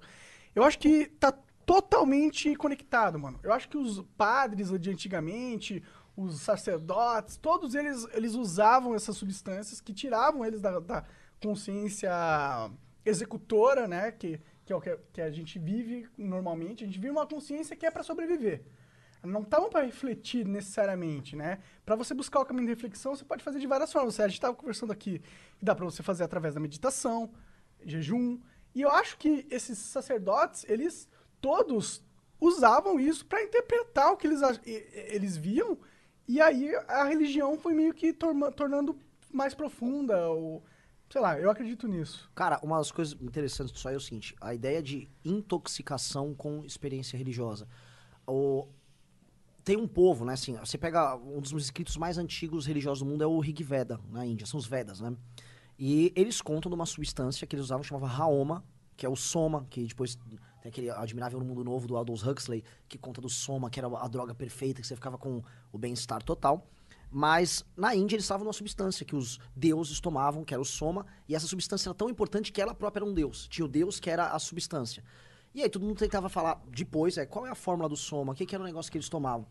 eu 0.55 0.63
acho 0.63 0.79
que 0.79 1.07
tá 1.19 1.37
totalmente 1.67 2.55
conectado, 2.55 3.19
mano. 3.19 3.37
Eu 3.43 3.51
acho 3.51 3.67
que 3.67 3.77
os 3.77 4.01
padres 4.17 4.69
de 4.79 4.89
antigamente, 4.89 5.83
os 6.15 6.39
sacerdotes, 6.39 7.35
todos 7.35 7.75
eles, 7.75 8.07
eles 8.13 8.35
usavam 8.35 8.95
essas 8.95 9.17
substâncias 9.17 9.81
que 9.81 9.93
tiravam 9.93 10.45
eles 10.45 10.61
da, 10.61 10.79
da 10.79 11.03
consciência 11.43 12.09
executora, 13.05 13.85
né? 13.85 14.13
Que, 14.13 14.39
que 14.65 14.71
é 14.71 14.75
o 14.77 14.79
que, 14.79 14.97
que 15.11 15.21
a 15.21 15.29
gente 15.29 15.59
vive 15.59 16.07
normalmente. 16.17 16.85
A 16.85 16.87
gente 16.87 16.99
vive 16.99 17.11
uma 17.11 17.27
consciência 17.27 17.75
que 17.75 17.85
é 17.85 17.91
para 17.91 18.01
sobreviver. 18.01 18.63
Não 19.21 19.41
estavam 19.41 19.69
para 19.69 19.83
refletir 19.83 20.47
necessariamente, 20.47 21.35
né? 21.35 21.59
Para 21.85 21.97
você 21.97 22.13
buscar 22.13 22.39
o 22.39 22.45
caminho 22.45 22.67
de 22.67 22.75
reflexão, 22.75 23.13
você 23.13 23.25
pode 23.25 23.43
fazer 23.43 23.59
de 23.59 23.67
várias 23.67 23.91
formas. 23.91 24.17
A 24.21 24.27
gente 24.29 24.35
estava 24.35 24.55
conversando 24.55 24.93
aqui 24.93 25.21
que 25.59 25.65
dá 25.65 25.75
para 25.75 25.83
você 25.83 26.01
fazer 26.01 26.23
através 26.23 26.53
da 26.53 26.61
meditação, 26.61 27.29
jejum. 27.83 28.39
E 28.73 28.83
eu 28.83 28.89
acho 28.89 29.17
que 29.17 29.45
esses 29.51 29.77
sacerdotes, 29.77 30.65
eles 30.69 31.09
todos 31.41 32.03
usavam 32.39 32.99
isso 32.99 33.25
para 33.25 33.43
interpretar 33.43 34.11
o 34.11 34.17
que 34.17 34.27
eles, 34.27 34.41
eles 34.65 35.37
viam. 35.37 35.77
E 36.27 36.41
aí 36.41 36.75
a 36.87 37.03
religião 37.05 37.57
foi 37.57 37.73
meio 37.73 37.93
que 37.93 38.11
torma- 38.13 38.51
tornando 38.51 38.97
mais 39.31 39.53
profunda. 39.53 40.29
Ou, 40.29 40.63
sei 41.09 41.21
lá, 41.21 41.39
eu 41.39 41.49
acredito 41.49 41.87
nisso. 41.87 42.29
Cara, 42.35 42.59
uma 42.61 42.77
das 42.77 42.91
coisas 42.91 43.15
interessantes 43.21 43.73
disso 43.73 43.87
aí 43.87 43.93
é 43.95 43.97
o 43.97 44.01
seguinte: 44.01 44.35
a 44.41 44.53
ideia 44.53 44.81
de 44.83 45.09
intoxicação 45.23 46.33
com 46.35 46.63
experiência 46.65 47.17
religiosa. 47.17 47.67
O- 48.27 48.67
Tem 49.63 49.75
um 49.75 49.87
povo, 49.87 50.23
né? 50.23 50.31
Assim, 50.33 50.55
você 50.57 50.77
pega 50.77 51.15
um 51.17 51.41
dos 51.41 51.51
escritos 51.61 51.97
mais 51.97 52.17
antigos 52.17 52.65
religiosos 52.65 53.03
do 53.03 53.09
mundo 53.09 53.21
é 53.23 53.27
o 53.27 53.37
Rig 53.39 53.61
Veda, 53.63 53.99
na 54.09 54.25
Índia, 54.25 54.45
são 54.47 54.57
os 54.57 54.65
Vedas, 54.65 55.01
né? 55.01 55.13
E 55.77 56.13
eles 56.15 56.41
contam 56.41 56.69
de 56.69 56.75
uma 56.75 56.85
substância 56.85 57.45
que 57.45 57.53
eles 57.53 57.65
usavam 57.65 57.83
chamava 57.83 58.07
Raoma, 58.07 58.63
que 58.95 59.05
é 59.05 59.09
o 59.09 59.15
Soma, 59.15 59.67
que 59.69 59.83
depois 59.85 60.17
tem 60.67 60.69
aquele 60.69 60.89
Admirável 60.89 61.39
Mundo 61.39 61.63
Novo 61.63 61.87
do 61.87 61.95
Aldous 61.95 62.25
Huxley, 62.25 62.63
que 62.87 62.97
conta 62.97 63.21
do 63.21 63.29
Soma, 63.29 63.69
que 63.69 63.79
era 63.79 63.87
a 63.87 64.07
droga 64.07 64.35
perfeita, 64.35 64.81
que 64.81 64.87
você 64.87 64.95
ficava 64.95 65.17
com 65.17 65.41
o 65.71 65.77
bem-estar 65.77 66.21
total. 66.21 66.67
Mas 67.09 67.65
na 67.75 67.95
Índia 67.95 68.15
eles 68.15 68.25
estavam 68.25 68.43
numa 68.43 68.53
substância 68.53 69.05
que 69.05 69.15
os 69.15 69.39
deuses 69.55 69.99
tomavam, 70.01 70.43
que 70.43 70.53
era 70.53 70.61
o 70.61 70.65
soma, 70.65 71.05
e 71.27 71.35
essa 71.35 71.47
substância 71.47 71.87
era 71.87 71.95
tão 71.95 72.09
importante 72.09 72.51
que 72.51 72.61
ela 72.61 72.75
própria 72.75 72.99
era 72.99 73.09
um 73.09 73.13
deus. 73.13 73.47
Tinha 73.47 73.63
o 73.63 73.67
deus 73.67 73.97
que 73.97 74.09
era 74.09 74.31
a 74.31 74.39
substância. 74.39 75.01
E 75.55 75.63
aí 75.63 75.69
todo 75.69 75.85
mundo 75.85 75.97
tentava 75.97 76.27
falar 76.27 76.61
depois, 76.67 77.17
é, 77.17 77.25
qual 77.25 77.47
é 77.47 77.49
a 77.49 77.55
fórmula 77.55 77.87
do 77.87 77.95
soma, 77.95 78.33
o 78.33 78.35
que, 78.35 78.45
que 78.45 78.53
era 78.53 78.61
o 78.61 78.67
negócio 78.67 78.91
que 78.91 78.97
eles 78.97 79.07
tomavam. 79.07 79.47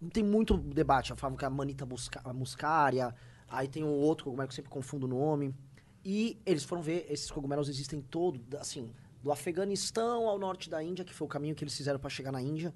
Não 0.00 0.08
tem 0.08 0.22
muito 0.22 0.56
debate, 0.56 1.12
falavam 1.16 1.36
que 1.36 1.44
é 1.44 1.48
a 1.48 1.50
manita 1.50 1.84
busca, 1.84 2.20
a 2.22 2.32
muscária, 2.32 3.12
aí 3.48 3.66
tem 3.66 3.82
o 3.82 3.88
outro 3.88 4.26
cogumelo 4.26 4.48
que 4.48 4.52
eu 4.52 4.56
sempre 4.56 4.70
confundo 4.70 5.06
o 5.06 5.08
nome. 5.08 5.52
E 6.04 6.40
eles 6.46 6.62
foram 6.62 6.82
ver, 6.82 7.06
esses 7.10 7.32
cogumelos 7.32 7.68
existem 7.68 8.00
todo, 8.00 8.40
assim, 8.58 8.92
do 9.22 9.30
Afeganistão 9.30 10.28
ao 10.28 10.38
norte 10.38 10.68
da 10.68 10.82
Índia, 10.82 11.04
que 11.04 11.14
foi 11.14 11.26
o 11.26 11.28
caminho 11.28 11.54
que 11.54 11.62
eles 11.64 11.76
fizeram 11.76 11.98
para 11.98 12.10
chegar 12.10 12.32
na 12.32 12.42
Índia 12.42 12.74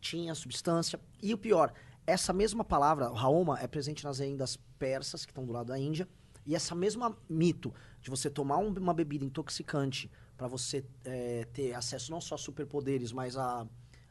tinha 0.00 0.32
substância. 0.34 1.00
E 1.20 1.34
o 1.34 1.38
pior, 1.38 1.72
essa 2.06 2.32
mesma 2.32 2.62
palavra, 2.64 3.08
Raoma, 3.08 3.58
é 3.60 3.66
presente 3.66 4.04
nas 4.04 4.20
lendas 4.20 4.56
persas, 4.78 5.24
que 5.24 5.32
estão 5.32 5.44
do 5.44 5.52
lado 5.52 5.66
da 5.66 5.78
Índia. 5.78 6.08
E 6.46 6.54
essa 6.54 6.74
mesma 6.74 7.16
mito 7.28 7.74
de 8.00 8.08
você 8.08 8.30
tomar 8.30 8.58
um- 8.58 8.72
uma 8.72 8.94
bebida 8.94 9.24
intoxicante 9.24 10.08
para 10.36 10.46
você 10.46 10.84
eh, 11.04 11.46
ter 11.52 11.74
acesso 11.74 12.10
não 12.12 12.20
só 12.20 12.36
a 12.36 12.38
superpoderes, 12.38 13.10
mas 13.12 13.36
a, 13.36 13.66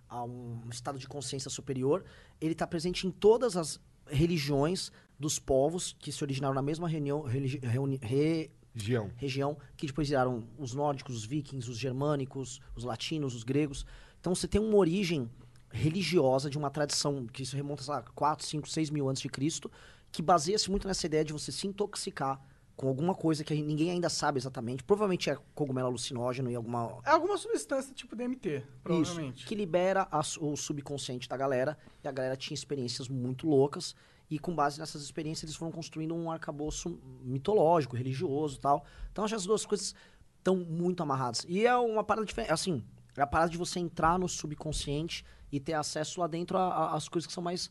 a 0.09 0.23
um 0.25 0.59
estado 0.69 0.99
de 0.99 1.07
consciência 1.07 1.49
superior, 1.49 2.03
ele 2.41 2.51
está 2.51 2.67
presente 2.67 3.07
em 3.07 3.11
todas 3.11 3.55
as 3.55 3.79
religiões 4.05 4.91
dos 5.17 5.39
povos 5.39 5.95
que 5.97 6.11
se 6.11 6.21
originaram 6.23 6.53
na 6.53 6.61
mesma 6.61 6.87
reunião, 6.87 7.21
religi- 7.21 7.59
reuni- 7.59 7.99
re- 8.01 8.51
Gião. 8.77 9.11
região, 9.15 9.57
que 9.75 9.87
depois 9.87 10.07
viraram 10.07 10.43
os 10.57 10.73
nórdicos, 10.73 11.15
os 11.15 11.25
vikings, 11.25 11.69
os 11.69 11.77
germânicos, 11.77 12.61
os 12.75 12.83
latinos, 12.83 13.35
os 13.35 13.43
gregos. 13.43 13.85
Então 14.19 14.33
você 14.33 14.47
tem 14.47 14.61
uma 14.61 14.75
origem 14.77 15.29
religiosa 15.69 16.49
de 16.49 16.57
uma 16.57 16.69
tradição 16.69 17.25
que 17.27 17.43
isso 17.43 17.55
remonta, 17.55 17.83
lá, 17.87 18.01
4, 18.15 18.45
5, 18.45 18.69
6 18.69 18.89
mil 18.89 19.09
antes 19.09 19.21
de 19.21 19.29
Cristo, 19.29 19.71
que 20.11 20.21
baseia-se 20.21 20.69
muito 20.69 20.87
nessa 20.87 21.05
ideia 21.05 21.25
de 21.25 21.33
você 21.33 21.51
se 21.51 21.67
intoxicar 21.67 22.41
com 22.77 22.87
alguma 22.87 23.15
coisa 23.15 23.43
que 23.43 23.53
ninguém 23.55 23.89
ainda 23.89 24.07
sabe 24.07 24.37
exatamente. 24.37 24.83
Provavelmente 24.83 25.29
é 25.31 25.37
cogumelo 25.55 25.87
alucinógeno 25.87 26.49
e 26.49 26.55
alguma 26.55 26.99
É 27.03 27.09
alguma 27.09 27.35
substância 27.37 27.93
tipo 27.93 28.15
DMT, 28.15 28.63
provavelmente. 28.83 29.39
isso, 29.39 29.47
que 29.47 29.55
libera 29.55 30.07
a 30.11 30.21
o 30.39 30.55
subconsciente 30.55 31.27
da 31.27 31.35
galera, 31.35 31.75
e 32.03 32.07
a 32.07 32.11
galera 32.11 32.37
tinha 32.37 32.53
experiências 32.53 33.09
muito 33.09 33.47
loucas, 33.47 33.95
e 34.29 34.37
com 34.37 34.53
base 34.53 34.79
nessas 34.79 35.01
experiências 35.01 35.43
eles 35.43 35.55
foram 35.55 35.71
construindo 35.71 36.13
um 36.13 36.29
arcabouço 36.29 36.99
mitológico, 37.21 37.95
religioso 37.95 38.59
tal. 38.59 38.85
Então 39.11 39.23
acho 39.23 39.33
que 39.33 39.37
as 39.37 39.45
duas 39.45 39.65
coisas 39.65 39.95
estão 40.37 40.55
muito 40.55 41.01
amarradas. 41.01 41.45
E 41.47 41.65
é 41.65 41.75
uma 41.75 42.03
parada 42.03 42.25
diferente, 42.25 42.51
assim, 42.51 42.83
é 43.15 43.21
a 43.21 43.27
parada 43.27 43.49
de 43.49 43.57
você 43.57 43.79
entrar 43.79 44.19
no 44.19 44.27
subconsciente 44.27 45.25
e 45.51 45.59
ter 45.59 45.73
acesso 45.73 46.19
lá 46.19 46.27
dentro 46.27 46.57
às 46.57 47.07
coisas 47.07 47.25
que 47.25 47.33
são 47.33 47.43
mais 47.43 47.69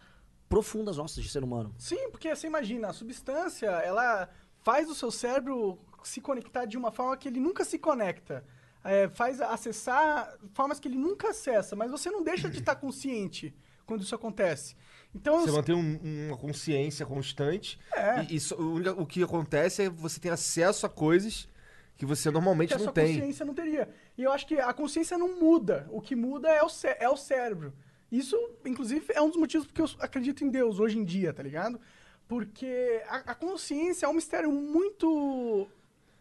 profundas 0.48 0.96
nossas 0.96 1.22
de 1.22 1.30
ser 1.30 1.44
humano. 1.44 1.74
Sim, 1.78 2.10
porque 2.10 2.34
você 2.34 2.46
imagina, 2.46 2.88
a 2.88 2.92
substância, 2.92 3.66
ela 3.66 4.28
faz 4.62 4.90
o 4.90 4.94
seu 4.94 5.10
cérebro 5.10 5.78
se 6.02 6.20
conectar 6.20 6.64
de 6.64 6.76
uma 6.76 6.90
forma 6.90 7.16
que 7.16 7.28
ele 7.28 7.40
nunca 7.40 7.64
se 7.64 7.78
conecta. 7.78 8.44
É, 8.82 9.08
faz 9.08 9.40
acessar 9.40 10.36
formas 10.54 10.78
que 10.78 10.86
ele 10.86 10.96
nunca 10.96 11.30
acessa, 11.30 11.74
mas 11.74 11.90
você 11.90 12.10
não 12.10 12.22
deixa 12.22 12.48
de 12.48 12.60
estar 12.60 12.76
consciente 12.76 13.54
quando 13.84 14.02
isso 14.02 14.14
acontece. 14.14 14.76
Então, 15.16 15.40
Você 15.40 15.50
eu- 15.50 15.54
mantém 15.54 15.74
um- 15.74 16.26
uma 16.28 16.36
consciência 16.36 17.04
constante. 17.06 17.78
É. 17.94 18.22
E, 18.24 18.36
e 18.36 18.40
só- 18.40 18.56
o, 18.56 19.02
o 19.02 19.06
que 19.06 19.22
acontece 19.22 19.82
é 19.82 19.90
que 19.90 19.96
você 19.96 20.20
tem 20.20 20.30
acesso 20.30 20.84
a 20.86 20.88
coisas 20.88 21.48
que 21.96 22.04
você 22.04 22.30
normalmente 22.30 22.68
que 22.68 22.74
a 22.74 22.78
não 22.84 22.92
tem. 22.92 23.14
consciência 23.14 23.44
não 23.46 23.54
teria. 23.54 23.88
E 24.18 24.22
eu 24.22 24.30
acho 24.32 24.46
que 24.46 24.60
a 24.60 24.72
consciência 24.74 25.16
não 25.16 25.40
muda. 25.40 25.86
O 25.90 26.00
que 26.00 26.14
muda 26.14 26.48
é 26.48 26.62
o, 26.62 26.68
cé- 26.68 26.98
é 27.00 27.08
o 27.08 27.16
cérebro. 27.16 27.72
Isso, 28.12 28.36
inclusive, 28.64 29.04
é 29.14 29.20
um 29.22 29.28
dos 29.28 29.38
motivos 29.38 29.66
porque 29.66 29.80
eu 29.82 29.88
acredito 30.00 30.44
em 30.44 30.50
Deus 30.50 30.78
hoje 30.78 30.98
em 30.98 31.04
dia, 31.04 31.32
tá 31.32 31.42
ligado? 31.42 31.80
Porque 32.28 33.02
a, 33.08 33.16
a 33.32 33.34
consciência 33.34 34.04
é 34.06 34.08
um 34.08 34.12
mistério 34.14 34.50
muito 34.52 35.66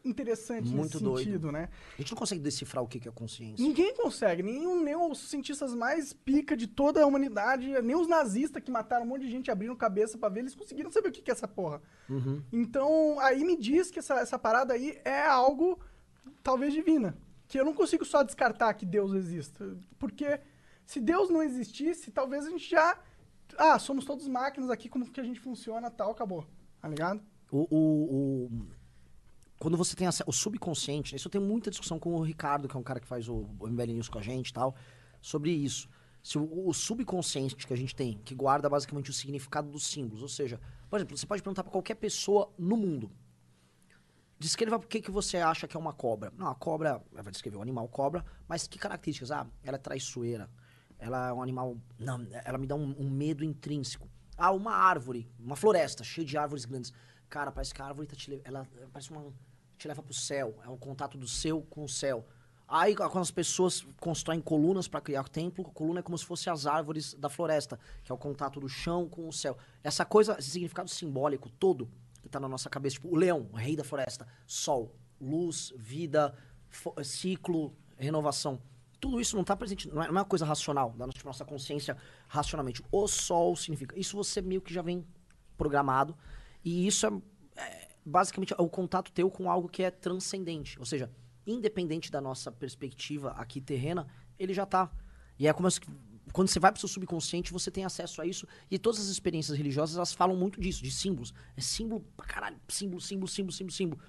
interessante 0.06 0.70
Muito 0.70 0.84
nesse 0.94 1.04
doido. 1.04 1.18
sentido, 1.26 1.52
né? 1.52 1.70
A 1.98 2.02
gente 2.02 2.12
não 2.12 2.18
consegue 2.18 2.42
decifrar 2.42 2.84
o 2.84 2.88
que 2.88 3.00
que 3.00 3.08
é 3.10 3.12
consciência. 3.12 3.66
Ninguém 3.66 3.94
consegue, 3.96 4.44
nem, 4.44 4.84
nem 4.84 4.96
os 4.96 5.30
cientistas 5.30 5.74
mais 5.74 6.14
pica 6.14 6.56
de 6.56 6.68
toda 6.68 7.02
a 7.04 7.06
humanidade, 7.08 7.68
nem 7.82 7.96
os 7.96 8.08
nazistas 8.08 8.64
que 8.64 8.70
mataram 8.72 9.06
um 9.06 9.10
monte 9.10 9.22
de 9.24 9.32
gente 9.32 9.50
abriram 9.52 9.76
cabeça 9.76 10.18
pra 10.18 10.30
ver, 10.30 10.42
eles 10.42 10.56
conseguiram 10.56 10.92
saber 10.92 11.10
o 11.10 11.12
que 11.12 11.22
que 11.22 11.32
é 11.32 11.34
essa 11.34 11.48
porra. 11.48 11.82
Uhum. 12.10 12.42
Então, 12.54 13.20
aí 13.20 13.44
me 13.44 13.58
diz 13.58 13.90
que 13.92 14.00
essa, 14.00 14.16
essa 14.20 14.38
parada 14.40 14.74
aí 14.74 15.00
é 15.04 15.26
algo 15.26 15.80
talvez 16.44 16.74
divina. 16.74 17.18
Que 17.48 17.60
eu 17.60 17.66
não 17.66 17.74
consigo 17.74 18.04
só 18.06 18.24
descartar 18.24 18.74
que 18.74 18.86
Deus 18.86 19.14
exista. 19.14 19.78
Porque 20.00 20.40
se 20.86 21.00
Deus 21.00 21.30
não 21.30 21.44
existisse, 21.44 22.10
talvez 22.12 22.46
a 22.46 22.50
gente 22.50 22.70
já. 22.70 22.98
Ah, 23.58 23.78
somos 23.78 24.04
todos 24.06 24.28
máquinas 24.28 24.70
aqui, 24.72 24.90
como 24.90 25.06
que 25.10 25.20
a 25.22 25.24
gente 25.24 25.40
funciona, 25.40 25.92
tal, 25.92 26.12
acabou. 26.12 26.46
Tá 26.82 26.88
ligado? 26.88 27.22
O, 27.52 27.68
o- 27.70 28.46
o- 28.48 28.68
quando 29.66 29.78
você 29.78 29.96
tem 29.96 30.08
o 30.28 30.32
subconsciente, 30.32 31.16
isso 31.16 31.28
eu 31.28 31.32
tenho 31.32 31.44
muita 31.44 31.72
discussão 31.72 31.98
com 31.98 32.14
o 32.14 32.22
Ricardo, 32.22 32.68
que 32.68 32.78
é 32.78 32.80
um 32.80 32.84
cara 32.84 33.00
que 33.00 33.08
faz 33.08 33.28
o, 33.28 33.50
MBL 33.62 33.94
News 33.94 34.08
com 34.08 34.20
a 34.20 34.22
gente 34.22 34.50
e 34.50 34.54
tal, 34.54 34.76
sobre 35.20 35.50
isso. 35.50 35.90
Se 36.22 36.38
o, 36.38 36.68
o 36.68 36.72
subconsciente 36.72 37.56
que 37.56 37.74
a 37.74 37.76
gente 37.76 37.96
tem, 37.96 38.20
que 38.24 38.36
guarda 38.36 38.70
basicamente 38.70 39.10
o 39.10 39.14
significado 39.14 39.68
dos 39.72 39.88
símbolos, 39.88 40.22
ou 40.22 40.30
seja, 40.30 40.62
por 40.88 40.98
exemplo, 40.98 41.18
você 41.18 41.26
pode 41.26 41.42
perguntar 41.42 41.64
pra 41.64 41.72
qualquer 41.72 41.96
pessoa 41.96 42.54
no 42.60 42.78
mundo, 42.78 43.10
descreva 44.38 44.78
por 44.78 44.88
que, 44.88 45.02
que 45.02 45.10
você 45.10 45.38
acha 45.38 45.68
que 45.68 45.76
é 45.76 45.80
uma 45.80 45.94
cobra. 45.94 46.32
Não, 46.38 46.46
a 46.46 46.54
cobra, 46.54 47.04
ela 47.12 47.24
vai 47.24 47.32
descrever 47.32 47.58
o 47.58 47.62
animal 47.64 47.88
cobra, 47.88 48.24
mas 48.48 48.68
que 48.68 48.78
características? 48.78 49.32
Ah, 49.32 49.48
ela 49.64 49.78
é 49.78 49.80
traiçoeira, 49.80 50.48
ela 51.00 51.30
é 51.30 51.34
um 51.34 51.42
animal, 51.42 51.76
não, 51.98 52.24
ela 52.46 52.60
me 52.60 52.68
dá 52.68 52.76
um, 52.76 52.96
um 53.00 53.10
medo 53.10 53.44
intrínseco. 53.44 54.08
Ah, 54.38 54.52
uma 54.52 54.76
árvore, 54.76 55.28
uma 55.40 55.56
floresta 55.56 56.04
cheia 56.04 56.24
de 56.24 56.38
árvores 56.38 56.66
grandes. 56.66 56.94
Cara, 57.28 57.52
parece 57.52 57.74
que 57.74 57.82
a 57.82 57.86
árvore 57.86 58.06
tá 58.06 58.16
te, 58.16 58.30
le- 58.30 58.42
ela 58.46 58.68
parece 58.94 59.10
uma 59.10 59.34
te 59.78 59.88
leva 59.88 60.02
pro 60.02 60.14
céu, 60.14 60.60
é 60.64 60.70
o 60.70 60.78
contato 60.78 61.18
do 61.18 61.28
seu 61.28 61.62
com 61.62 61.84
o 61.84 61.90
céu. 61.90 62.26
Aí 62.68 62.96
quando 62.96 63.20
as 63.20 63.32
pessoas 63.32 63.86
constroem 64.00 64.42
colunas 64.42 64.88
para 64.88 65.00
criar 65.00 65.22
o 65.22 65.30
templo, 65.30 65.68
a 65.68 65.72
coluna 65.72 66.00
é 66.00 66.04
como 66.04 66.18
se 66.18 66.26
fosse 66.26 66.50
as 66.50 66.66
árvores 66.66 67.14
da 67.14 67.30
floresta, 67.30 67.80
que 68.04 68.12
é 68.12 68.16
o 68.16 68.18
contato 68.18 68.60
do 68.60 68.68
chão 68.68 69.08
com 69.08 69.28
o 69.28 69.34
céu. 69.34 69.56
Essa 69.84 70.04
coisa, 70.04 70.36
esse 70.40 70.50
significado 70.50 70.90
simbólico 70.90 71.50
todo 71.50 71.90
que 72.22 72.30
tá 72.30 72.40
na 72.40 72.50
nossa 72.50 72.68
cabeça, 72.70 72.96
tipo 72.96 73.10
o 73.10 73.16
leão, 73.16 73.48
o 73.54 73.56
rei 73.56 73.76
da 73.76 73.84
floresta, 73.84 74.28
sol, 74.48 74.96
luz, 75.22 75.72
vida, 75.78 76.36
ciclo, 77.04 77.76
renovação. 77.98 78.60
Tudo 79.00 79.22
isso 79.22 79.36
não 79.36 79.44
está 79.44 79.56
presente, 79.56 79.88
não 79.88 80.02
é, 80.02 80.08
não 80.08 80.18
é 80.18 80.22
uma 80.22 80.26
coisa 80.26 80.44
racional, 80.44 80.90
da 80.92 81.06
nossa, 81.06 81.18
tipo, 81.18 81.28
nossa 81.28 81.46
consciência 81.46 81.96
racionalmente. 82.28 82.82
O 82.92 83.08
sol 83.08 83.56
significa. 83.56 83.98
Isso 84.00 84.18
você 84.18 84.42
meio 84.42 84.60
que 84.60 84.74
já 84.74 84.82
vem 84.82 85.06
programado. 85.56 86.18
E 86.64 86.88
isso 86.88 87.06
é, 87.06 87.62
é, 87.62 87.85
basicamente 88.06 88.54
é 88.54 88.62
o 88.62 88.70
contato 88.70 89.12
teu 89.12 89.30
com 89.30 89.50
algo 89.50 89.68
que 89.68 89.82
é 89.82 89.90
transcendente. 89.90 90.78
Ou 90.80 90.86
seja, 90.86 91.10
independente 91.46 92.12
da 92.12 92.22
nossa 92.22 92.52
perspectiva 92.52 93.32
aqui 93.32 93.60
terrena, 93.60 94.08
ele 94.38 94.54
já 94.54 94.66
tá. 94.66 94.92
E 95.40 95.48
é 95.48 95.54
como 95.54 95.70
se, 95.70 95.82
quando 96.32 96.48
você 96.48 96.60
vai 96.60 96.72
pro 96.72 96.80
seu 96.80 96.88
subconsciente, 96.88 97.52
você 97.52 97.72
tem 97.72 97.84
acesso 97.84 98.22
a 98.22 98.26
isso. 98.26 98.48
E 98.70 98.78
todas 98.78 99.00
as 99.00 99.08
experiências 99.08 99.58
religiosas, 99.58 99.96
elas 99.96 100.14
falam 100.14 100.36
muito 100.36 100.62
disso, 100.62 100.84
de 100.84 100.92
símbolos. 100.92 101.34
É 101.58 101.62
símbolo 101.62 102.06
pra 102.16 102.26
caralho. 102.26 102.58
Símbolo, 102.68 103.02
símbolo, 103.02 103.28
símbolo, 103.28 103.52
símbolo, 103.52 103.74
símbolo. 103.74 104.02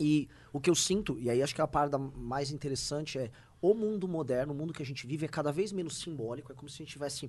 E 0.00 0.28
o 0.52 0.60
que 0.60 0.70
eu 0.70 0.74
sinto, 0.74 1.18
e 1.18 1.28
aí 1.28 1.42
acho 1.42 1.54
que 1.54 1.60
a 1.60 1.66
parada 1.66 1.98
mais 1.98 2.52
interessante 2.52 3.18
é 3.18 3.32
o 3.60 3.74
mundo 3.74 4.06
moderno, 4.06 4.52
o 4.52 4.56
mundo 4.56 4.72
que 4.72 4.82
a 4.82 4.86
gente 4.86 5.06
vive 5.06 5.24
é 5.24 5.28
cada 5.28 5.50
vez 5.50 5.72
menos 5.72 5.98
simbólico, 5.98 6.52
é 6.52 6.54
como 6.54 6.68
se 6.68 6.76
a 6.76 6.84
gente 6.84 6.92
tivesse 6.92 7.28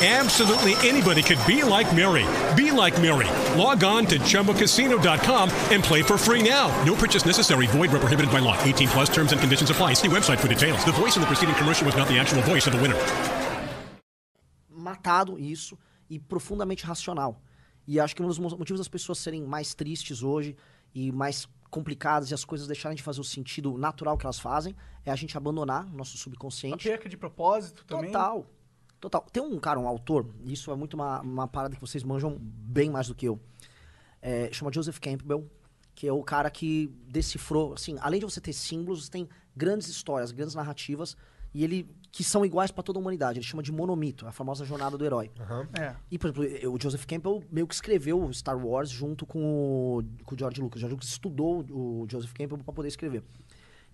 Absolutely 0.00 0.74
anybody 0.88 1.22
could 1.22 1.44
be 1.44 1.64
like 1.64 1.92
Mary. 1.94 2.24
Be 2.54 2.70
like 2.70 2.94
Mary. 3.02 3.26
Log 3.60 3.82
on 3.82 4.06
to 4.06 4.18
ChumbaCasino.com 4.20 5.50
and 5.72 5.82
play 5.82 6.02
for 6.02 6.16
free 6.16 6.40
now. 6.48 6.68
No 6.84 6.94
purchase 6.94 7.26
necessary. 7.26 7.66
Void 7.66 7.90
where 7.90 7.98
prohibited 8.00 8.30
by 8.30 8.38
law. 8.38 8.56
18 8.62 8.88
plus 8.88 9.08
terms 9.10 9.32
and 9.32 9.40
conditions 9.40 9.70
apply. 9.70 9.94
See 9.94 10.08
website 10.08 10.38
for 10.38 10.46
details. 10.46 10.84
The 10.84 10.92
voice 10.92 11.16
in 11.16 11.20
the 11.22 11.26
preceding 11.26 11.56
commercial 11.56 11.84
was 11.84 11.96
not 11.96 12.06
the 12.06 12.16
actual 12.18 12.42
voice 12.42 12.68
of 12.68 12.74
the 12.76 12.80
winner. 12.80 12.94
matado 14.70 15.38
isso 15.38 15.76
e 16.08 16.18
profundamente 16.18 16.84
racional. 16.86 17.42
E 17.86 17.98
acho 17.98 18.14
que 18.14 18.22
um 18.22 18.26
dos 18.28 18.38
mo- 18.38 18.56
motivos 18.56 18.78
das 18.78 18.88
pessoas 18.88 19.18
serem 19.18 19.42
mais 19.42 19.74
tristes 19.74 20.22
hoje 20.22 20.56
e 20.94 21.10
mais 21.10 21.46
complicadas 21.70 22.30
e 22.30 22.34
as 22.34 22.44
coisas 22.44 22.66
deixarem 22.68 22.96
de 22.96 23.02
fazer 23.02 23.20
o 23.20 23.24
sentido 23.24 23.76
natural 23.76 24.16
que 24.16 24.24
elas 24.24 24.38
fazem 24.38 24.74
é 25.04 25.10
a 25.10 25.16
gente 25.16 25.36
abandonar 25.36 25.84
o 25.86 25.96
nosso 25.96 26.16
subconsciente. 26.16 26.88
perca 26.88 27.08
de 27.08 27.16
propósito 27.16 27.84
também. 27.84 28.06
Total. 28.12 28.46
Total. 29.00 29.24
Tem 29.32 29.42
um 29.42 29.58
cara, 29.58 29.78
um 29.78 29.86
autor, 29.86 30.26
e 30.44 30.52
isso 30.52 30.70
é 30.70 30.74
muito 30.74 30.94
uma, 30.94 31.20
uma 31.20 31.48
parada 31.48 31.74
que 31.74 31.80
vocês 31.80 32.02
manjam 32.02 32.36
bem 32.40 32.90
mais 32.90 33.08
do 33.08 33.14
que 33.14 33.26
eu. 33.26 33.40
É, 34.20 34.50
chama 34.52 34.72
Joseph 34.72 34.98
Campbell, 34.98 35.48
que 35.94 36.06
é 36.06 36.12
o 36.12 36.22
cara 36.22 36.50
que 36.50 36.88
decifrou, 37.08 37.74
assim, 37.74 37.96
além 38.00 38.20
de 38.20 38.26
você 38.26 38.40
ter 38.40 38.52
símbolos, 38.52 39.04
você 39.04 39.10
tem 39.10 39.28
grandes 39.56 39.88
histórias, 39.88 40.32
grandes 40.32 40.54
narrativas, 40.54 41.16
e 41.54 41.64
ele 41.64 41.88
que 42.10 42.24
são 42.24 42.44
iguais 42.44 42.70
para 42.70 42.82
toda 42.82 42.98
a 42.98 43.00
humanidade. 43.00 43.38
Ele 43.38 43.46
chama 43.46 43.62
de 43.62 43.70
monomito, 43.70 44.26
a 44.26 44.32
famosa 44.32 44.64
jornada 44.64 44.96
do 44.96 45.04
herói. 45.04 45.30
É. 45.78 45.94
E, 46.10 46.18
por 46.18 46.30
exemplo, 46.30 46.72
o 46.72 46.80
Joseph 46.80 47.04
Campbell 47.04 47.42
meio 47.50 47.66
que 47.66 47.74
escreveu 47.74 48.22
o 48.22 48.32
Star 48.32 48.58
Wars 48.58 48.90
junto 48.90 49.26
com 49.26 49.38
o, 49.40 50.04
com 50.24 50.34
o 50.34 50.38
George 50.38 50.60
Lucas. 50.60 50.78
O 50.78 50.80
George 50.80 50.94
Lucas 50.94 51.08
estudou 51.08 51.64
o 51.70 52.06
Joseph 52.10 52.32
Campbell 52.32 52.58
para 52.58 52.72
poder 52.72 52.88
escrever. 52.88 53.22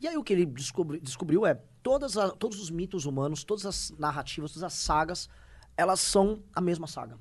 E 0.05 0.07
aí 0.09 0.19
o 0.19 0.23
que 0.23 0.35
ele 0.35 0.45
descobri- 0.45 1.01
descobriu 1.01 1.47
é 1.47 1.55
todas 1.83 2.19
a- 2.19 2.29
todos 2.29 2.61
os 2.61 2.69
mitos 2.71 3.07
humanos, 3.07 3.43
todas 3.43 3.65
as 3.65 3.91
narrativas, 3.99 4.53
todas 4.53 4.63
as 4.63 4.75
sagas, 4.75 5.31
elas 5.79 5.99
são 5.99 6.43
a 6.55 6.61
mesma 6.61 6.87
saga. 6.87 7.19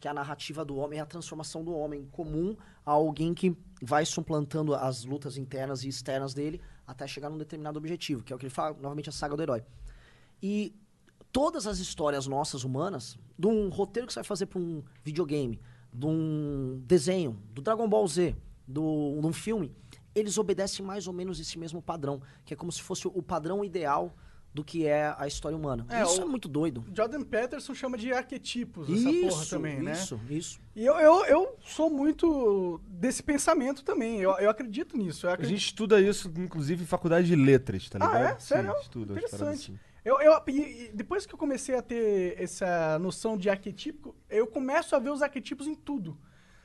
Que 0.00 0.08
é 0.08 0.10
a 0.10 0.14
narrativa 0.14 0.64
do 0.64 0.76
homem, 0.76 0.98
é 0.98 1.02
a 1.02 1.04
transformação 1.04 1.62
do 1.62 1.74
homem 1.74 2.08
comum 2.10 2.56
a 2.86 2.92
alguém 2.92 3.34
que 3.34 3.54
vai 3.82 4.06
suplantando 4.06 4.74
as 4.74 5.04
lutas 5.04 5.36
internas 5.36 5.84
e 5.84 5.88
externas 5.88 6.32
dele 6.32 6.58
até 6.86 7.06
chegar 7.06 7.28
num 7.28 7.36
determinado 7.36 7.78
objetivo, 7.78 8.22
que 8.22 8.32
é 8.32 8.36
o 8.36 8.38
que 8.38 8.46
ele 8.46 8.54
fala, 8.54 8.74
novamente, 8.80 9.10
a 9.10 9.12
saga 9.12 9.36
do 9.36 9.42
herói. 9.42 9.62
E 10.42 10.74
todas 11.30 11.66
as 11.66 11.80
histórias 11.80 12.26
nossas 12.26 12.64
humanas, 12.64 13.18
de 13.38 13.46
um 13.46 13.68
roteiro 13.68 14.06
que 14.06 14.12
você 14.14 14.20
vai 14.20 14.24
fazer 14.24 14.46
para 14.46 14.58
um 14.58 14.82
videogame, 15.04 15.60
de 15.92 16.06
um 16.06 16.82
desenho, 16.86 17.38
do 17.52 17.60
Dragon 17.60 17.86
Ball 17.86 18.08
Z, 18.08 18.34
de 18.66 18.80
um 18.80 19.32
filme, 19.34 19.70
eles 20.14 20.36
obedecem 20.38 20.84
mais 20.84 21.06
ou 21.06 21.12
menos 21.12 21.40
esse 21.40 21.58
mesmo 21.58 21.80
padrão, 21.82 22.20
que 22.44 22.52
é 22.54 22.56
como 22.56 22.70
se 22.72 22.82
fosse 22.82 23.06
o 23.08 23.22
padrão 23.22 23.64
ideal 23.64 24.14
do 24.54 24.62
que 24.62 24.86
é 24.86 25.14
a 25.16 25.26
história 25.26 25.56
humana. 25.56 25.86
É, 25.88 26.02
isso 26.02 26.20
é 26.20 26.26
muito 26.26 26.46
doido. 26.46 26.84
Jordan 26.94 27.22
Peterson 27.22 27.74
chama 27.74 27.96
de 27.96 28.12
arquetipos 28.12 28.86
essa 28.86 29.04
porra 29.04 29.42
Isso, 29.42 29.48
também, 29.50 29.80
né? 29.82 29.92
isso, 29.92 30.20
isso. 30.28 30.60
E 30.76 30.84
eu, 30.84 30.94
eu, 30.96 31.24
eu 31.24 31.56
sou 31.62 31.88
muito 31.88 32.78
desse 32.86 33.22
pensamento 33.22 33.82
também. 33.82 34.20
Eu, 34.20 34.32
eu 34.32 34.50
acredito 34.50 34.94
nisso. 34.94 35.24
Eu 35.24 35.30
A 35.30 35.34
acredito... 35.34 35.56
gente 35.58 35.66
estuda 35.68 35.98
isso, 36.02 36.30
inclusive, 36.36 36.82
em 36.82 36.86
faculdade 36.86 37.26
de 37.28 37.34
letras, 37.34 37.88
tá 37.88 37.98
Ah, 38.02 38.06
ligado? 38.06 38.36
é? 38.36 38.38
Sério? 38.40 38.72
Sim, 38.74 38.80
estuda 38.82 39.12
Interessante. 39.14 39.48
assim. 39.72 39.78
Eu, 40.04 40.20
eu- 40.20 40.42
depois 40.92 41.24
que 41.24 41.32
eu 41.34 41.38
comecei 41.38 41.74
a 41.74 41.80
ter 41.80 42.34
essa 42.38 42.98
noção 42.98 43.38
de 43.38 43.48
arquetípico, 43.48 44.14
eu 44.28 44.46
começo 44.46 44.94
a 44.94 44.98
ver 44.98 45.10
os 45.10 45.22
arquetipos 45.22 45.66
em 45.66 45.74
tudo. 45.74 46.18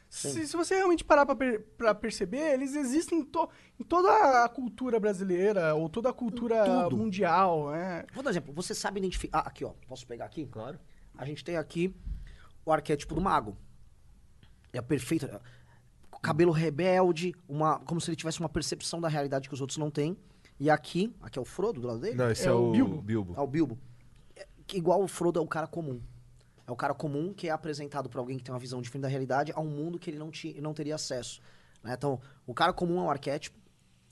Se, 0.10 0.48
se 0.48 0.56
você 0.56 0.76
realmente 0.76 1.04
parar 1.04 1.26
pra, 1.26 1.36
per- 1.36 1.62
pra 1.78 1.94
perceber, 1.94 2.54
eles 2.54 2.76
existem 2.76 3.20
em, 3.20 3.24
to- 3.26 3.50
em 3.80 3.84
toda 3.84 4.46
a 4.46 4.50
cultura 4.50 5.00
brasileira, 5.00 5.76
ou 5.76 5.90
toda 5.90 6.10
a 6.10 6.14
cultura 6.14 6.90
mundial, 6.90 7.72
né? 7.72 8.06
Vou 8.14 8.24
dar 8.24 8.30
um 8.30 8.32
exemplo. 8.32 8.54
Você 8.54 8.74
sabe 8.74 9.00
identificar. 9.00 9.40
Ah, 9.40 9.48
aqui, 9.48 9.66
ó. 9.66 9.74
Posso 9.88 10.08
pegar 10.08 10.26
aqui? 10.26 10.46
Claro. 10.46 10.80
A 11.18 11.26
gente 11.26 11.44
tem 11.44 11.58
aqui 11.58 11.94
o 12.66 12.72
arquétipo 12.72 13.14
do 13.14 13.22
mago. 13.22 13.58
É 14.72 14.82
perfeito. 14.82 15.26
é, 15.26 15.40
Cabelo 16.22 16.52
rebelde, 16.52 17.36
uma, 17.48 17.80
como 17.80 18.00
se 18.02 18.10
ele 18.10 18.16
tivesse 18.16 18.40
uma 18.40 18.50
percepção 18.50 19.00
da 19.00 19.08
realidade 19.08 19.48
que 19.48 19.54
os 19.54 19.62
outros 19.62 19.78
não 19.78 19.92
têm. 19.92 20.18
E 20.60 20.70
aqui, 20.70 21.14
aqui 21.22 21.38
é 21.38 21.42
o 21.42 21.46
Frodo 21.46 21.80
do 21.82 21.88
lado 21.88 22.00
dele? 22.00 22.16
Não, 22.16 22.32
esse 22.32 22.46
é, 22.46 22.50
É 22.50 22.52
o 22.54 22.70
o 22.70 22.72
Bilbo. 22.72 23.02
Bilbo. 23.02 23.34
É 23.38 23.42
o 23.42 23.48
Bilbo. 23.48 23.78
É, 24.36 24.48
que 24.66 24.78
igual 24.78 25.04
o 25.04 25.08
Frodo 25.08 25.40
é 25.40 25.42
o 25.44 25.48
cara 25.48 25.68
comum. 25.68 26.02
É 26.68 26.72
o 26.72 26.76
cara 26.76 26.94
comum 26.94 27.34
que 27.34 27.48
é 27.48 27.52
apresentado 27.52 28.10
por 28.10 28.20
alguém 28.20 28.38
que 28.38 28.44
tem 28.44 28.54
uma 28.54 28.60
visão 28.60 28.82
diferente 28.82 29.04
da 29.04 29.08
realidade 29.08 29.54
a 29.56 29.60
um 29.62 29.68
mundo 29.70 29.98
que 29.98 30.10
ele 30.10 30.20
não, 30.20 30.30
ti, 30.30 30.60
não 30.62 30.74
teria 30.74 30.96
acesso. 30.96 31.40
né? 31.82 31.94
Então, 31.98 32.20
o 32.46 32.54
cara 32.54 32.74
comum 32.74 33.00
é 33.00 33.04
um 33.04 33.10
arquétipo 33.10 33.58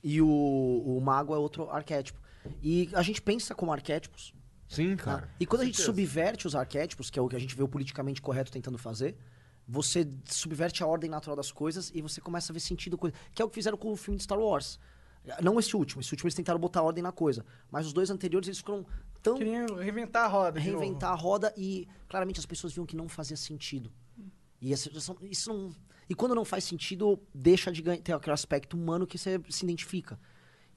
e 0.01 0.21
o, 0.21 0.27
o 0.27 1.01
mago 1.01 1.35
é 1.35 1.37
outro 1.37 1.69
arquétipo. 1.69 2.17
E 2.63 2.89
a 2.93 3.01
gente 3.01 3.21
pensa 3.21 3.53
como 3.53 3.73
arquétipos. 3.73 4.33
Sim, 4.69 4.95
tá? 4.95 5.03
cara. 5.03 5.29
E 5.37 5.45
quando 5.45 5.63
a 5.63 5.65
gente 5.65 5.81
subverte 5.81 6.47
os 6.47 6.55
arquétipos, 6.55 7.09
que 7.09 7.19
é 7.19 7.21
o 7.21 7.27
que 7.27 7.35
a 7.35 7.39
gente 7.39 7.55
vê 7.55 7.61
o 7.63 7.67
politicamente 7.67 8.21
correto 8.21 8.51
tentando 8.51 8.77
fazer, 8.77 9.17
você 9.67 10.07
subverte 10.25 10.81
a 10.81 10.87
ordem 10.87 11.09
natural 11.09 11.35
das 11.35 11.51
coisas 11.51 11.91
e 11.93 12.01
você 12.01 12.21
começa 12.21 12.51
a 12.51 12.53
ver 12.53 12.61
sentido. 12.61 12.97
coisa- 12.97 13.15
Que 13.33 13.41
é 13.41 13.45
o 13.45 13.49
que 13.49 13.55
fizeram 13.55 13.77
com 13.77 13.91
o 13.91 13.97
filme 13.97 14.17
de 14.17 14.23
Star 14.23 14.39
Wars. 14.39 14.79
Não 15.41 15.59
esse 15.59 15.75
último. 15.75 16.01
Esse 16.01 16.13
último 16.13 16.27
eles 16.27 16.35
tentaram 16.35 16.59
botar 16.59 16.83
ordem 16.83 17.03
na 17.03 17.11
coisa. 17.11 17.43
Mas 17.69 17.85
os 17.87 17.91
dois 17.93 18.09
anteriores 18.11 18.47
eles 18.47 18.59
foram 18.59 18.85
tão 19.25 19.37
Queriam 19.37 19.65
reinventar 19.75 20.23
a 20.25 20.27
roda. 20.27 20.59
reinventar 20.59 21.11
a 21.11 21.15
roda 21.15 21.53
e 21.57 21.87
claramente 22.07 22.39
as 22.39 22.45
pessoas 22.45 22.71
viam 22.73 22.85
que 22.85 22.95
não 22.95 23.09
fazia 23.09 23.35
sentido. 23.35 23.91
E 24.61 24.71
essa, 24.71 24.89
isso 25.23 25.51
não, 25.53 25.75
e 26.09 26.15
quando 26.15 26.33
não 26.35 26.45
faz 26.45 26.63
sentido, 26.63 27.19
deixa 27.33 27.71
de 27.71 27.81
ganha- 27.81 28.01
ter 28.01 28.13
aquele 28.13 28.33
aspecto 28.33 28.75
humano 28.77 29.05
que 29.07 29.17
você 29.17 29.39
se 29.49 29.65
identifica. 29.65 30.19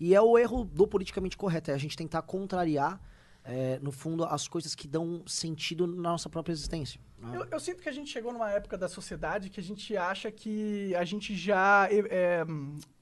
E 0.00 0.14
é 0.14 0.20
o 0.20 0.38
erro 0.38 0.64
do 0.64 0.87
politicamente 0.87 1.37
correto, 1.37 1.70
é 1.70 1.74
a 1.74 1.78
gente 1.78 1.96
tentar 1.96 2.22
contrariar, 2.22 3.00
é, 3.44 3.78
no 3.80 3.90
fundo, 3.92 4.24
as 4.24 4.46
coisas 4.48 4.74
que 4.74 4.87
dão 4.87 5.22
sentido 5.26 5.87
na 5.87 6.11
nossa 6.11 6.28
própria 6.28 6.52
existência. 6.52 7.00
né? 7.18 7.37
Eu, 7.37 7.46
eu 7.52 7.61
sinto 7.61 7.82
que 7.82 7.88
a 7.88 7.92
gente 7.92 8.11
chegou 8.11 8.32
numa 8.32 8.50
época 8.50 8.76
da 8.76 8.88
sociedade 8.88 9.48
que 9.50 9.58
a 9.61 9.62
gente 9.62 9.96
acha 9.96 10.30
que 10.30 10.94
a 10.94 11.04
gente 11.04 11.34
já 11.37 11.88
é, 11.90 11.98
é, 12.11 12.44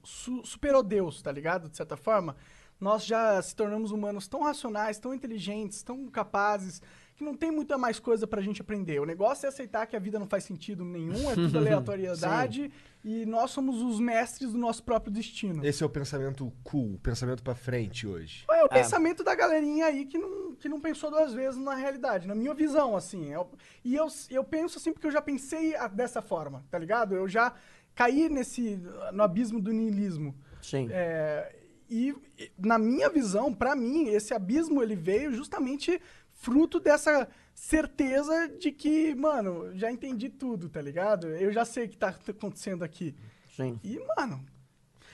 su- 0.05 0.45
superou 0.45 0.83
Deus, 0.83 1.21
tá 1.21 1.33
ligado? 1.33 1.69
De 1.69 1.77
certa 1.77 1.97
forma. 1.97 2.37
Nós 2.81 3.05
já 3.07 3.41
se 3.41 3.55
tornamos 3.57 3.91
humanos 3.91 4.29
tão 4.29 4.43
racionais, 4.43 4.99
tão 4.99 5.15
inteligentes, 5.15 5.83
tão 5.83 6.07
capazes, 6.09 6.83
que 7.15 7.25
não 7.25 7.35
tem 7.35 7.51
muita 7.51 7.79
mais 7.79 7.99
coisa 7.99 8.27
pra 8.27 8.43
gente 8.43 8.61
aprender. 8.61 9.01
O 9.01 9.07
negócio 9.07 9.47
é 9.47 9.49
aceitar 9.49 9.87
que 9.87 9.97
a 9.97 9.99
vida 9.99 10.19
não 10.19 10.27
faz 10.27 10.45
sentido 10.45 10.85
nenhum, 10.85 11.31
é 11.31 11.35
tudo 11.35 11.57
aleatoriedade, 11.59 12.71
e 13.03 13.25
nós 13.25 13.51
somos 13.53 13.81
os 13.81 13.99
mestres 13.99 14.53
do 14.53 14.59
nosso 14.59 14.83
próprio 14.83 15.11
destino. 15.11 15.65
Esse 15.65 15.83
é 15.83 15.87
o 15.87 15.89
pensamento 15.89 16.53
cool, 16.63 16.95
o 16.95 16.99
pensamento 16.99 17.43
pra 17.43 17.55
frente 17.55 18.07
hoje. 18.07 18.45
É 18.51 18.63
o 18.65 18.69
pensamento 18.69 19.25
da 19.25 19.35
galerinha 19.35 19.87
aí 19.87 20.05
que 20.05 20.19
não, 20.19 20.55
que 20.57 20.69
não 20.69 20.79
pensou 20.79 21.11
duas 21.11 21.33
vezes 21.33 21.59
na 21.59 21.75
realidade, 21.75 22.29
na 22.29 22.35
minha 22.35 22.53
visão, 22.53 22.95
assim. 22.95 23.33
Eu- 23.33 23.49
e 23.83 23.95
eu, 23.95 24.09
eu 24.29 24.45
penso 24.45 24.77
assim 24.79 24.93
porque 24.93 25.07
eu 25.07 25.11
já 25.13 25.23
pensei 25.23 25.75
a- 25.75 25.89
dessa 25.89 26.21
forma, 26.21 26.63
tá 26.71 26.79
ligado? 26.79 27.15
Eu 27.15 27.27
já 27.27 27.55
caí 27.95 28.29
nesse, 28.29 28.79
no 29.15 29.23
abismo 29.23 29.59
do 29.59 29.73
niilismo. 29.73 30.35
Sim. 30.61 30.89
É, 30.91 31.56
e, 31.91 32.15
na 32.59 32.79
minha 32.79 33.09
visão, 33.09 33.53
pra 33.55 33.75
mim, 33.77 34.09
esse 34.09 34.33
abismo 34.35 34.83
ele 34.83 34.97
veio 34.97 35.33
justamente 35.35 36.01
fruto 36.33 36.79
dessa 36.81 37.29
certeza 37.55 38.49
de 38.61 38.71
que, 38.71 39.15
mano, 39.15 39.71
já 39.75 39.91
entendi 39.91 40.29
tudo, 40.29 40.69
tá 40.69 40.81
ligado? 40.81 41.27
Eu 41.29 41.53
já 41.53 41.65
sei 41.65 41.87
o 41.87 41.89
que 41.89 41.97
tá 41.97 42.09
acontecendo 42.29 42.83
aqui. 42.85 43.15
Sim. 43.57 43.81
E, 43.83 43.99
mano, 44.17 44.45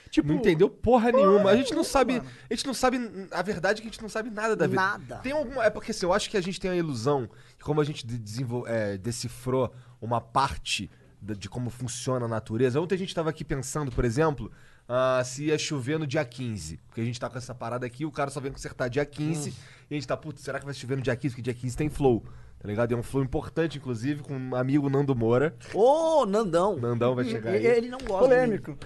tipo... 0.09 0.27
Não 0.27 0.35
entendeu 0.35 0.69
porra 0.69 1.11
nenhuma. 1.11 1.49
A 1.51 1.55
gente 1.55 1.73
não 1.73 1.83
sabe. 1.83 2.17
mano. 2.17 2.29
A 2.49 2.53
gente 2.53 2.67
não 2.67 2.73
sabe. 2.73 2.97
A 3.31 3.41
verdade 3.41 3.79
é 3.79 3.81
que 3.81 3.87
a 3.87 3.91
gente 3.91 4.01
não 4.01 4.09
sabe 4.09 4.29
nada 4.29 4.55
da 4.55 4.67
vida. 4.67 4.81
Nada. 4.81 5.17
Tem 5.17 5.31
alguma. 5.31 5.63
É 5.63 5.69
porque 5.69 5.91
assim, 5.91 6.05
eu 6.05 6.11
acho 6.13 6.29
que 6.29 6.35
a 6.37 6.41
gente 6.41 6.59
tem 6.59 6.69
a 6.69 6.75
ilusão 6.75 7.29
que 7.57 7.63
como 7.63 7.79
a 7.79 7.83
gente 7.85 8.05
de- 8.05 8.17
desenvol- 8.19 8.67
é, 8.67 8.97
decifrou 8.97 9.73
uma 10.01 10.19
parte 10.19 10.91
da- 11.21 11.33
de 11.33 11.49
como 11.49 11.69
funciona 11.69 12.25
a 12.25 12.29
natureza. 12.29 12.81
Ontem 12.81 12.95
a 12.95 12.97
gente 12.97 13.15
tava 13.15 13.29
aqui 13.29 13.45
pensando, 13.45 13.89
por 13.91 14.03
exemplo, 14.03 14.51
ah, 14.87 15.21
se 15.23 15.45
ia 15.45 15.57
chover 15.57 15.97
no 15.97 16.05
dia 16.07 16.23
15. 16.25 16.77
Porque 16.87 17.01
a 17.01 17.05
gente 17.05 17.19
tá 17.19 17.29
com 17.29 17.37
essa 17.37 17.53
parada 17.55 17.85
aqui, 17.85 18.05
o 18.05 18.11
cara 18.11 18.29
só 18.29 18.39
vem 18.39 18.51
consertar 18.51 18.89
dia 18.89 19.05
15. 19.05 19.49
Hum. 19.49 19.53
E 19.89 19.93
a 19.93 19.97
gente 19.97 20.07
tá, 20.07 20.15
putz, 20.17 20.41
será 20.41 20.59
que 20.59 20.65
vai 20.65 20.73
chover 20.73 20.95
no 20.97 21.01
dia 21.01 21.15
15? 21.15 21.33
Porque 21.33 21.41
dia 21.41 21.53
15 21.53 21.77
tem 21.77 21.89
flow. 21.89 22.23
Tá 22.59 22.67
ligado? 22.69 22.91
E 22.91 22.93
é 22.93 22.97
um 22.97 23.03
flow 23.03 23.21
importante, 23.21 23.77
inclusive, 23.77 24.23
com 24.23 24.33
um 24.37 24.55
amigo 24.55 24.89
Nando 24.89 25.13
Moura. 25.13 25.53
Ô, 25.73 26.25
Nandão! 26.25 26.77
Nandão 26.77 27.13
vai 27.13 27.25
chegar 27.25 27.51
aí. 27.51 27.57
Ele, 27.57 27.67
ele 27.67 27.89
não 27.89 27.97
gosta 27.99 28.19
polêmico. 28.29 28.77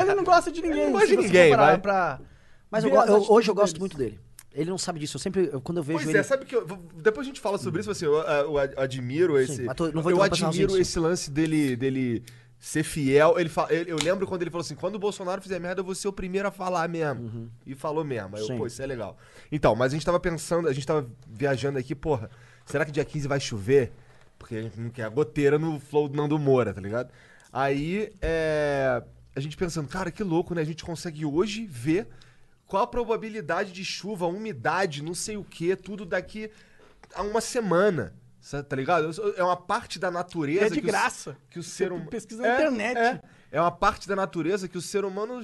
Ele 0.00 0.14
não 0.14 0.24
gosta 0.24 0.50
de 0.50 0.62
ninguém. 0.62 0.78
Ele 0.80 0.86
não 0.86 0.92
gosta 0.92 1.06
de 1.08 1.16
ninguém, 1.18 1.54
vai. 1.54 1.76
Pra 1.78 2.20
Mas 2.70 2.84
eu, 2.84 2.90
eu- 2.90 3.26
hoje 3.30 3.50
eu 3.50 3.54
gosto 3.54 3.74
deles. 3.74 3.80
muito 3.80 3.98
dele. 3.98 4.18
Ele 4.54 4.70
não 4.70 4.78
sabe 4.78 4.98
disso. 4.98 5.18
Eu 5.18 5.20
sempre, 5.20 5.50
eu- 5.52 5.60
quando 5.60 5.76
eu 5.76 5.82
vejo 5.82 5.98
Pois 5.98 6.08
ele... 6.08 6.16
é, 6.18 6.22
sabe 6.22 6.46
que 6.46 6.56
eu, 6.56 6.66
depois 6.96 7.26
a 7.26 7.28
gente 7.28 7.38
fala 7.38 7.58
sobre 7.58 7.82
isso, 7.82 7.90
assim, 7.90 8.06
eu, 8.06 8.14
eu 8.14 8.56
ad- 8.58 8.74
admiro 8.78 9.38
esse. 9.38 9.62
mas 9.62 9.76
tô- 9.76 9.92
não 9.92 10.00
vou 10.00 10.10
eu 10.10 10.22
admiro 10.22 10.72
sim. 10.72 10.80
esse 10.80 10.98
lance 10.98 11.30
dele, 11.30 11.76
dele 11.76 12.24
ser 12.58 12.82
fiel. 12.82 13.38
Ele, 13.38 13.50
eu 13.86 13.96
lembro 13.96 14.26
quando 14.26 14.42
ele 14.42 14.50
falou 14.50 14.62
assim: 14.62 14.74
quando 14.74 14.96
o 14.96 14.98
Bolsonaro 14.98 15.40
fizer 15.40 15.58
merda, 15.58 15.80
eu 15.80 15.84
vou 15.84 15.94
ser 15.94 16.08
o 16.08 16.12
primeiro 16.12 16.48
a 16.48 16.50
falar 16.50 16.88
mesmo. 16.88 17.50
E 17.66 17.74
falou 17.74 18.04
mesmo. 18.04 18.36
Aí 18.36 18.42
eu, 18.42 18.46
Uhum. 18.48 18.52
Sim. 18.54 18.58
pô, 18.58 18.66
isso 18.66 18.82
é 18.82 18.86
legal. 18.86 19.16
Então, 19.50 19.74
mas 19.74 19.92
a 19.92 19.96
gente 19.96 20.04
tava 20.06 20.18
pensando, 20.20 20.68
a 20.68 20.72
gente 20.72 20.86
tava 20.86 21.06
viajando 21.26 21.78
aqui, 21.78 21.94
porra, 21.94 22.30
será 22.66 22.84
que 22.84 22.90
dia 22.92 23.04
15 23.04 23.28
vai 23.28 23.40
chover? 23.40 23.92
Porque 24.38 24.56
a 24.56 24.62
gente 24.62 24.78
não 24.78 24.90
quer 24.90 25.04
a 25.04 25.08
goteira 25.08 25.58
no 25.58 25.78
flow 25.80 26.08
do 26.08 26.16
Nando 26.16 26.38
Moura, 26.38 26.72
tá 26.72 26.80
ligado? 26.80 27.10
Aí, 27.52 28.12
é. 28.20 29.02
A 29.34 29.40
gente 29.40 29.56
pensando, 29.56 29.88
cara, 29.88 30.10
que 30.10 30.22
louco, 30.24 30.54
né? 30.54 30.62
A 30.62 30.64
gente 30.64 30.84
consegue 30.84 31.24
hoje 31.24 31.64
ver 31.64 32.08
qual 32.66 32.82
a 32.82 32.86
probabilidade 32.86 33.72
de 33.72 33.84
chuva, 33.84 34.26
umidade, 34.26 35.02
não 35.02 35.14
sei 35.14 35.36
o 35.36 35.44
que, 35.44 35.74
tudo 35.76 36.04
daqui 36.04 36.50
a 37.14 37.22
uma 37.22 37.40
semana. 37.40 38.14
Tá 38.68 38.76
ligado? 38.76 39.10
É 39.36 39.42
uma 39.42 39.56
parte 39.56 39.98
da 39.98 40.10
natureza. 40.10 40.66
É 40.66 40.70
de 40.70 40.76
que 40.80 40.86
o- 40.86 40.90
graça. 40.90 41.36
que 41.50 41.58
o 41.58 41.62
ser 41.62 41.92
humano. 41.92 42.08
pesquisa 42.10 42.42
na 42.42 42.54
internet. 42.54 42.96
É, 42.98 43.20
é 43.52 43.60
uma 43.60 43.70
parte 43.72 44.08
da 44.08 44.14
natureza 44.16 44.68
que 44.68 44.78
o 44.78 44.82
ser 44.82 45.04
humano 45.04 45.40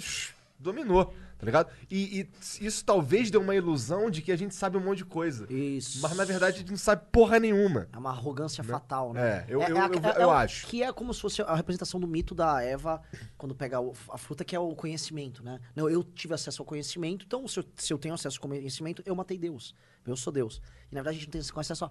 dominou, 0.59 1.07
tá 1.39 1.45
ligado? 1.45 1.71
E, 1.91 2.21
e 2.61 2.65
isso 2.67 2.85
talvez 2.85 3.31
dê 3.31 3.37
uma 3.37 3.55
ilusão 3.55 4.09
de 4.09 4.23
que 4.23 4.33
a 4.33 4.37
gente 4.37 4.55
sabe 4.55 4.79
um 4.79 4.81
monte 4.81 4.99
de 4.99 5.05
coisa. 5.05 5.53
Isso. 5.53 6.01
Mas 6.01 6.17
na 6.17 6.25
verdade 6.25 6.57
a 6.57 6.59
gente 6.61 6.71
não 6.71 6.79
sabe 6.79 7.03
porra 7.13 7.39
nenhuma. 7.39 7.89
É 7.93 7.99
uma 7.99 8.11
arrogância 8.11 8.63
fatal, 8.65 9.13
né? 9.13 9.21
É, 9.21 9.45
eu- 9.49 9.61
eu- 9.61 9.77
a- 9.77 9.87
eu- 9.89 10.11
é 10.21 10.23
eu 10.23 10.29
o- 10.29 10.31
acho. 10.31 10.67
Que 10.69 10.83
é 10.83 10.91
como 10.93 11.13
se 11.13 11.21
fosse 11.21 11.43
a 11.43 11.55
representação 11.55 12.01
do 12.01 12.07
mito 12.07 12.35
da 12.35 12.63
Eva 12.63 13.03
quando 13.37 13.55
pega 13.55 13.81
o- 13.81 13.93
a 14.11 14.17
fruta, 14.17 14.45
que 14.45 14.57
é 14.57 14.59
o 14.59 14.75
conhecimento, 14.75 15.45
né? 15.45 15.59
Não, 15.77 15.91
eu 15.91 16.03
tive 16.03 16.33
acesso 16.33 16.63
ao 16.63 16.67
conhecimento, 16.67 17.27
então 17.27 17.47
se 17.47 17.59
eu, 17.61 17.65
se 17.77 17.93
eu 17.93 17.99
tenho 17.99 18.15
acesso 18.15 18.39
ao 18.41 18.49
conhecimento, 18.49 19.03
eu 19.05 19.15
matei 19.15 19.37
Deus. 19.37 19.75
Eu 20.07 20.17
sou 20.17 20.33
Deus. 20.33 20.63
E 20.91 20.95
na 20.95 21.01
verdade 21.03 21.17
a 21.17 21.21
gente 21.21 21.27
não 21.37 21.43
tem 21.53 21.61
acesso 21.61 21.85
a 21.85 21.91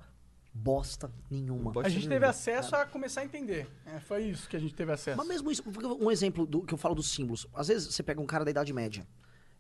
bosta 0.54 1.12
nenhuma. 1.30 1.72
Bosta 1.72 1.88
A 1.88 1.90
gente 1.90 2.08
nenhuma. 2.08 2.16
teve 2.16 2.26
acesso 2.26 2.76
a 2.76 2.86
começar 2.86 3.22
a 3.22 3.26
entender. 3.26 3.68
É, 3.86 4.00
foi 4.00 4.26
isso 4.26 4.48
que 4.48 4.56
a 4.56 4.60
gente 4.60 4.74
teve 4.76 4.92
acesso. 4.92 5.18
Mas 5.18 5.28
mesmo 5.28 5.52
isso, 5.52 5.64
porque 5.64 5.86
um 5.86 6.12
exemplo 6.12 6.46
do 6.46 6.62
que 6.62 6.74
eu 6.74 6.78
falo 6.78 6.94
dos 6.96 7.10
símbolos. 7.12 7.48
Às 7.54 7.68
vezes 7.70 7.94
você 7.94 8.04
pega 8.04 8.22
um 8.22 8.26
cara 8.26 8.46
da 8.46 8.52
Idade 8.52 8.72
Média. 8.74 9.08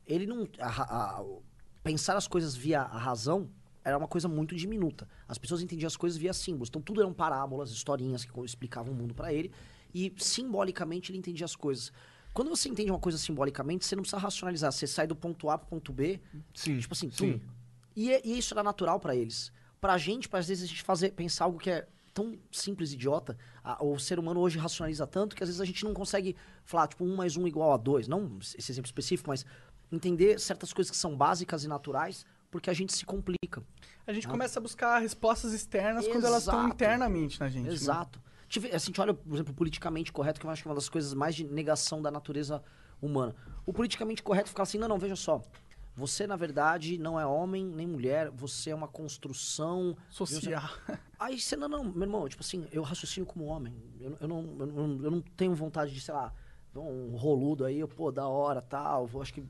Ele 0.05 0.25
não. 0.25 0.47
a 0.59 0.67
a- 1.19 1.25
pensar 1.83 2.15
as 2.15 2.27
coisas 2.27 2.55
via 2.55 2.81
a 2.81 2.97
razão 2.97 3.49
era 3.83 3.97
uma 3.97 4.07
coisa 4.07 4.27
muito 4.29 4.55
diminuta. 4.55 5.07
As 5.27 5.37
pessoas 5.37 5.61
entendiam 5.61 5.87
as 5.87 5.97
coisas 5.97 6.17
via 6.17 6.31
símbolos. 6.33 6.69
Então 6.69 6.81
tudo 6.81 7.01
eram 7.01 7.13
parábolas, 7.13 7.71
historinhas 7.71 8.23
que 8.23 8.39
explicavam 8.41 8.93
o 8.93 8.95
mundo 8.95 9.13
pra 9.13 9.33
ele. 9.33 9.51
E 9.93 10.13
simbolicamente 10.17 11.11
ele 11.11 11.17
entendia 11.19 11.45
as 11.45 11.55
coisas. 11.55 11.91
Quando 12.33 12.49
você 12.49 12.67
entende 12.69 12.89
uma 12.89 12.99
coisa 12.99 13.17
simbolicamente, 13.17 13.85
você 13.85 13.95
não 13.95 14.01
precisa 14.03 14.19
racionalizar. 14.19 14.71
Você 14.71 14.87
sai 14.87 15.05
do 15.05 15.15
ponto 15.15 15.49
A 15.49 15.57
pro 15.57 15.67
ponto 15.67 15.91
B. 15.93 16.19
Sim, 16.53 16.79
Tipo 16.79 16.93
assim, 16.93 17.11
sim. 17.11 17.33
tum. 17.33 17.39
E, 17.95 18.11
é- 18.11 18.21
e 18.25 18.37
isso 18.37 18.53
era 18.53 18.63
natural 18.63 18.99
pra 18.99 19.15
eles. 19.15 19.51
Pra 19.83 19.97
gente, 19.97 20.29
pra 20.29 20.39
às 20.39 20.47
vezes 20.47 20.63
a 20.63 20.67
gente 20.67 20.81
fazer, 20.81 21.11
pensar 21.11 21.43
algo 21.43 21.59
que 21.59 21.69
é 21.69 21.85
tão 22.13 22.37
simples 22.53 22.91
e 22.91 22.93
idiota, 22.93 23.37
a- 23.61 23.83
o 23.83 23.99
ser 23.99 24.17
humano 24.17 24.39
hoje 24.39 24.57
racionaliza 24.57 25.05
tanto 25.05 25.35
que 25.35 25.43
às 25.43 25.49
vezes 25.49 25.59
a 25.59 25.65
gente 25.65 25.83
não 25.83 25.93
consegue 25.93 26.37
falar, 26.63 26.87
tipo, 26.87 27.03
um 27.03 27.17
mais 27.17 27.35
um 27.35 27.45
igual 27.45 27.73
a 27.73 27.75
dois. 27.75 28.07
Não 28.07 28.37
esse 28.39 28.71
exemplo 28.71 28.85
específico, 28.87 29.29
mas 29.29 29.45
entender 29.91 30.39
certas 30.39 30.71
coisas 30.71 30.89
que 30.89 30.95
são 30.95 31.17
básicas 31.17 31.65
e 31.65 31.67
naturais, 31.67 32.25
porque 32.49 32.69
a 32.69 32.73
gente 32.73 32.93
se 32.93 33.03
complica. 33.05 33.61
A 34.07 34.13
gente 34.13 34.25
começa 34.25 34.57
a 34.57 34.61
buscar 34.61 34.99
respostas 34.99 35.51
externas 35.51 36.07
quando 36.07 36.25
elas 36.25 36.43
estão 36.43 36.59
Exato. 36.59 36.73
internamente 36.75 37.37
na 37.41 37.49
gente. 37.49 37.65
né? 37.67 37.73
Exato. 37.73 38.21
Tive- 38.47 38.67
assim, 38.69 38.75
a 38.75 38.79
gente 38.79 39.01
olha, 39.01 39.13
por 39.13 39.33
exemplo, 39.33 39.51
o 39.51 39.55
politicamente 39.55 40.13
correto, 40.13 40.39
que 40.39 40.45
eu 40.45 40.49
acho 40.49 40.61
que 40.61 40.67
é 40.69 40.71
uma 40.71 40.75
das 40.75 40.87
coisas 40.87 41.13
mais 41.13 41.35
de 41.35 41.43
negação 41.43 42.01
da 42.01 42.09
natureza 42.09 42.63
humana. 43.01 43.35
O 43.65 43.73
politicamente 43.73 44.23
correto 44.23 44.47
fica 44.47 44.63
assim, 44.63 44.77
não, 44.77 44.87
não, 44.87 44.97
veja 44.97 45.17
só. 45.17 45.41
Você, 45.95 46.25
na 46.25 46.35
verdade, 46.35 46.97
não 46.97 47.19
é 47.19 47.25
homem 47.25 47.65
nem 47.65 47.85
mulher, 47.85 48.31
você 48.31 48.71
é 48.71 48.75
uma 48.75 48.87
construção 48.87 49.95
Social. 50.09 50.63
Aí 51.19 51.39
você, 51.39 51.55
não, 51.55 51.69
não, 51.69 51.83
meu 51.83 52.03
irmão, 52.03 52.27
tipo 52.27 52.41
assim, 52.41 52.67
eu 52.71 52.81
raciocínio 52.81 53.27
como 53.27 53.45
homem. 53.45 53.75
Eu, 53.99 54.17
eu, 54.19 54.27
não, 54.27 54.55
eu, 54.59 54.65
não, 54.65 55.03
eu 55.03 55.11
não 55.11 55.21
tenho 55.21 55.53
vontade 55.53 55.93
de, 55.93 56.01
sei 56.01 56.13
lá, 56.13 56.33
um 56.75 57.15
roludo 57.15 57.63
aí, 57.63 57.79
eu, 57.79 57.87
pô, 57.87 58.11
da 58.11 58.27
hora, 58.27 58.61
tal, 58.61 59.05
vou, 59.05 59.21
acho 59.21 59.33
que. 59.33 59.43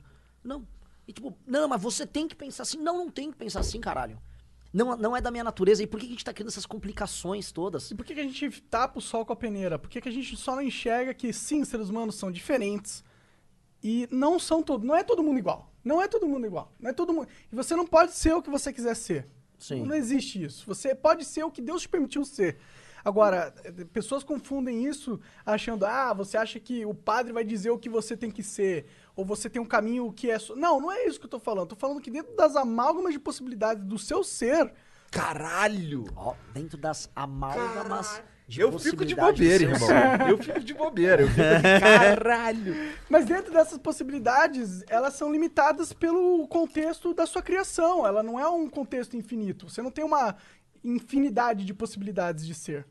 Não. 0.43 0.67
E 1.07 1.13
tipo, 1.13 1.35
não, 1.47 1.67
mas 1.67 1.81
você 1.81 2.05
tem 2.05 2.27
que 2.27 2.35
pensar 2.35 2.63
assim. 2.63 2.77
Não, 2.77 2.97
não 2.97 3.09
tem 3.09 3.31
que 3.31 3.37
pensar 3.37 3.61
assim, 3.61 3.79
caralho. 3.79 4.19
Não, 4.73 4.97
não 4.97 5.15
é 5.15 5.21
da 5.21 5.31
minha 5.31 5.43
natureza. 5.43 5.83
E 5.83 5.87
por 5.87 5.99
que 5.99 6.07
que 6.07 6.11
a 6.11 6.15
gente 6.15 6.25
tá 6.25 6.33
criando 6.33 6.49
essas 6.49 6.65
complicações 6.65 7.51
todas? 7.51 7.91
E 7.91 7.95
por 7.95 8.05
que, 8.05 8.15
que 8.15 8.19
a 8.19 8.23
gente 8.23 8.61
tapa 8.63 8.97
o 8.97 9.01
sol 9.01 9.25
com 9.25 9.31
a 9.31 9.35
peneira? 9.35 9.77
Por 9.77 9.89
que, 9.89 10.01
que 10.01 10.09
a 10.09 10.11
gente 10.11 10.35
só 10.35 10.55
não 10.55 10.61
enxerga 10.61 11.13
que 11.13 11.31
sim, 11.31 11.63
seres 11.63 11.89
humanos 11.89 12.15
são 12.15 12.31
diferentes 12.31 13.03
e 13.83 14.07
não 14.11 14.39
são 14.39 14.63
todos, 14.63 14.87
não 14.87 14.95
é 14.95 15.03
todo 15.03 15.21
mundo 15.21 15.37
igual. 15.37 15.72
Não 15.83 16.01
é 16.01 16.07
todo 16.07 16.27
mundo 16.27 16.45
igual. 16.45 16.71
Não 16.79 16.89
é 16.89 16.93
todo 16.93 17.13
mundo. 17.13 17.27
E 17.51 17.55
você 17.55 17.75
não 17.75 17.85
pode 17.85 18.13
ser 18.13 18.33
o 18.33 18.41
que 18.41 18.49
você 18.49 18.71
quiser 18.71 18.95
ser. 18.95 19.27
Sim. 19.59 19.83
Não 19.83 19.95
existe 19.95 20.43
isso. 20.43 20.65
Você 20.67 20.93
pode 20.93 21.25
ser 21.25 21.43
o 21.43 21.51
que 21.51 21.61
Deus 21.61 21.81
te 21.81 21.89
permitiu 21.89 22.23
ser. 22.25 22.57
Agora, 23.05 23.53
pessoas 23.91 24.23
confundem 24.23 24.85
isso 24.85 25.19
achando, 25.45 25.85
ah, 25.85 26.13
você 26.13 26.37
acha 26.37 26.57
que 26.57 26.85
o 26.85 26.93
padre 26.93 27.33
vai 27.33 27.43
dizer 27.43 27.69
o 27.69 27.77
que 27.77 27.89
você 27.89 28.15
tem 28.15 28.31
que 28.31 28.41
ser, 28.41 28.85
ou 29.13 29.25
você 29.25 29.49
tem 29.49 29.61
um 29.61 29.65
caminho 29.65 30.11
que 30.13 30.31
é. 30.31 30.37
Não, 30.55 30.79
não 30.79 30.89
é 30.89 31.05
isso 31.05 31.19
que 31.19 31.25
eu 31.25 31.29
tô 31.29 31.39
falando. 31.39 31.67
Tô 31.67 31.75
falando 31.75 31.99
que 31.99 32.09
dentro 32.09 32.33
das 32.33 32.55
amálgamas 32.55 33.11
de 33.11 33.19
possibilidades 33.19 33.83
do 33.83 33.97
seu 33.97 34.23
ser, 34.23 34.73
Caralho! 35.13 36.05
Ó, 36.15 36.33
dentro 36.55 36.75
das 36.75 37.07
amálgamas 37.15 38.15
de 38.15 38.32
Eu 38.57 38.77
fico 38.79 39.05
de 39.05 39.15
bobeira, 39.15 39.63
irmão. 39.63 39.89
Eu 40.29 40.37
fico 40.37 40.59
de 40.59 40.73
bobeira. 40.73 41.21
Eu 41.23 41.27
fico 41.27 41.41
de 41.41 41.79
caralho. 41.79 42.75
Mas 43.09 43.25
dentro 43.25 43.51
dessas 43.53 43.77
possibilidades, 43.77 44.83
elas 44.87 45.13
são 45.13 45.31
limitadas 45.31 45.93
pelo 45.93 46.47
contexto 46.47 47.13
da 47.13 47.25
sua 47.25 47.41
criação. 47.41 48.05
Ela 48.05 48.21
não 48.21 48.39
é 48.39 48.47
um 48.47 48.69
contexto 48.69 49.15
infinito. 49.15 49.69
Você 49.69 49.81
não 49.81 49.91
tem 49.91 50.03
uma 50.03 50.35
infinidade 50.83 51.65
de 51.65 51.73
possibilidades 51.73 52.45
de 52.45 52.53
ser. 52.53 52.85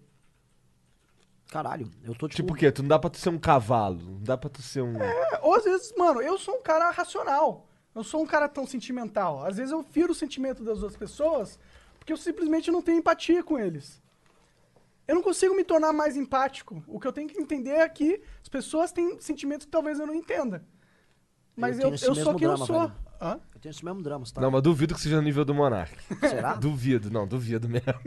Caralho, 1.51 1.91
eu 2.03 2.15
tô 2.15 2.29
tipo. 2.29 2.43
Tipo 2.43 2.55
o 2.55 2.57
quê? 2.57 2.73
Tu 2.73 2.83
não 2.83 2.89
dá 2.89 2.99
pra 2.99 3.11
tu 3.11 3.19
ser 3.19 3.29
um 3.29 3.39
cavalo. 3.39 4.01
Não 4.03 4.23
dá 4.23 4.39
pra 4.39 4.49
tu 4.49 4.63
ser 4.63 4.83
um. 4.83 4.97
É, 5.01 5.41
Ou 5.43 5.55
às 5.55 5.65
vezes, 5.65 5.93
mano, 5.97 6.23
eu 6.23 6.39
sou 6.39 6.55
um 6.55 6.63
cara 6.63 6.91
racional. 6.91 7.69
Eu 7.95 8.03
sou 8.03 8.23
um 8.23 8.27
cara 8.27 8.49
tão 8.49 8.67
sentimental. 8.67 9.45
Às 9.45 9.59
vezes 9.59 9.71
eu 9.71 9.83
firo 9.83 10.13
o 10.13 10.15
sentimento 10.15 10.65
das 10.65 10.79
outras 10.79 10.97
pessoas 10.97 11.59
porque 12.03 12.13
eu 12.13 12.17
simplesmente 12.17 12.69
não 12.69 12.83
tenho 12.83 12.99
empatia 12.99 13.45
com 13.45 13.57
eles. 13.57 14.02
Eu 15.13 15.17
não 15.17 15.23
consigo 15.23 15.55
me 15.55 15.63
tornar 15.63 15.93
mais 15.93 16.17
empático. 16.17 16.83
O 16.87 16.99
que 16.99 17.07
eu 17.07 17.13
tenho 17.13 17.29
que 17.29 17.39
entender 17.39 17.73
é 17.73 17.87
que 17.87 18.23
as 18.43 18.49
pessoas 18.49 18.93
têm 18.93 19.21
sentimentos 19.21 19.67
que 19.67 19.71
talvez 19.71 20.01
eu 20.01 20.07
não 20.07 20.15
entenda. 20.15 20.65
Mas 21.55 21.79
eu, 21.79 21.93
esse 21.93 22.07
eu 22.07 22.15
sou 22.15 22.35
quem 22.35 22.49
eu 22.49 22.57
sou. 22.57 22.91
Hã? 23.21 23.39
Eu 23.55 23.61
tenho 23.61 23.71
esse 23.73 23.85
mesmo 23.85 24.01
drama, 24.03 24.25
tá? 24.33 24.41
Não, 24.41 24.51
mas 24.51 24.63
duvido 24.63 24.95
que 24.95 25.01
seja 25.03 25.17
no 25.17 25.23
nível 25.23 25.45
do 25.45 25.53
Monark. 25.53 25.95
Será? 26.19 26.55
Duvido, 26.57 27.11
não, 27.11 27.29
duvido 27.29 27.69
mesmo. 27.69 27.93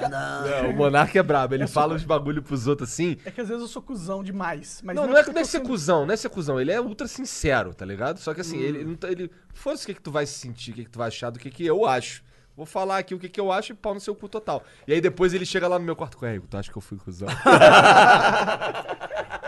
Não, 0.00 0.08
não. 0.08 0.62
Não, 0.62 0.70
o 0.70 0.76
Monark 0.76 1.18
é 1.18 1.22
brabo, 1.22 1.54
ele 1.54 1.66
fala 1.66 1.94
os 1.94 2.02
bagulho 2.02 2.42
pros 2.42 2.66
outros 2.66 2.90
assim. 2.90 3.18
É 3.26 3.30
que 3.30 3.42
às 3.42 3.48
vezes 3.48 3.60
eu 3.62 3.68
sou 3.68 3.82
cuzão 3.82 4.22
demais. 4.24 4.80
Mas 4.82 4.96
não, 4.96 5.02
não, 5.02 5.10
não 5.12 5.18
é, 5.18 5.22
que 5.22 5.28
eu 5.28 5.34
não 5.34 5.40
é 5.42 5.44
ser 5.44 5.58
sendo- 5.58 5.66
cuzão, 5.68 6.06
não 6.06 6.14
é 6.14 6.16
ser 6.16 6.30
cuzão, 6.30 6.58
ele 6.58 6.72
é 6.72 6.80
ultra 6.80 7.06
sincero, 7.06 7.74
tá 7.74 7.84
ligado? 7.84 8.16
Só 8.18 8.32
que 8.32 8.40
assim, 8.40 8.56
Hum. 8.56 8.62
ele, 8.62 8.78
ele 8.78 8.84
não 8.88 8.94
tá. 8.96 9.10
Ele, 9.10 9.30
Foda-se 9.52 9.82
o 9.84 9.86
que, 9.88 9.94
que 9.94 10.00
tu 10.00 10.10
vai 10.10 10.24
sentir, 10.24 10.70
o 10.70 10.74
que, 10.76 10.84
que 10.84 10.90
tu 10.90 10.98
vai 10.98 11.08
achar 11.08 11.28
do 11.28 11.38
que, 11.38 11.50
que 11.50 11.66
eu 11.66 11.84
acho. 11.84 12.24
Vou 12.56 12.66
falar 12.66 12.98
aqui 12.98 13.14
o 13.14 13.18
que, 13.18 13.28
que 13.28 13.40
eu 13.40 13.50
acho 13.50 13.72
e 13.72 13.74
pau 13.74 13.94
no 13.94 14.00
seu 14.00 14.14
cu 14.14 14.28
total. 14.28 14.62
E 14.86 14.92
aí 14.92 15.00
depois 15.00 15.32
ele 15.32 15.46
chega 15.46 15.66
lá 15.66 15.78
no 15.78 15.84
meu 15.84 15.96
quarto 15.96 16.18
com 16.18 16.26
tu 16.48 16.56
acha 16.56 16.70
que 16.70 16.76
eu 16.76 16.82
fui 16.82 16.98
cuzão? 16.98 17.28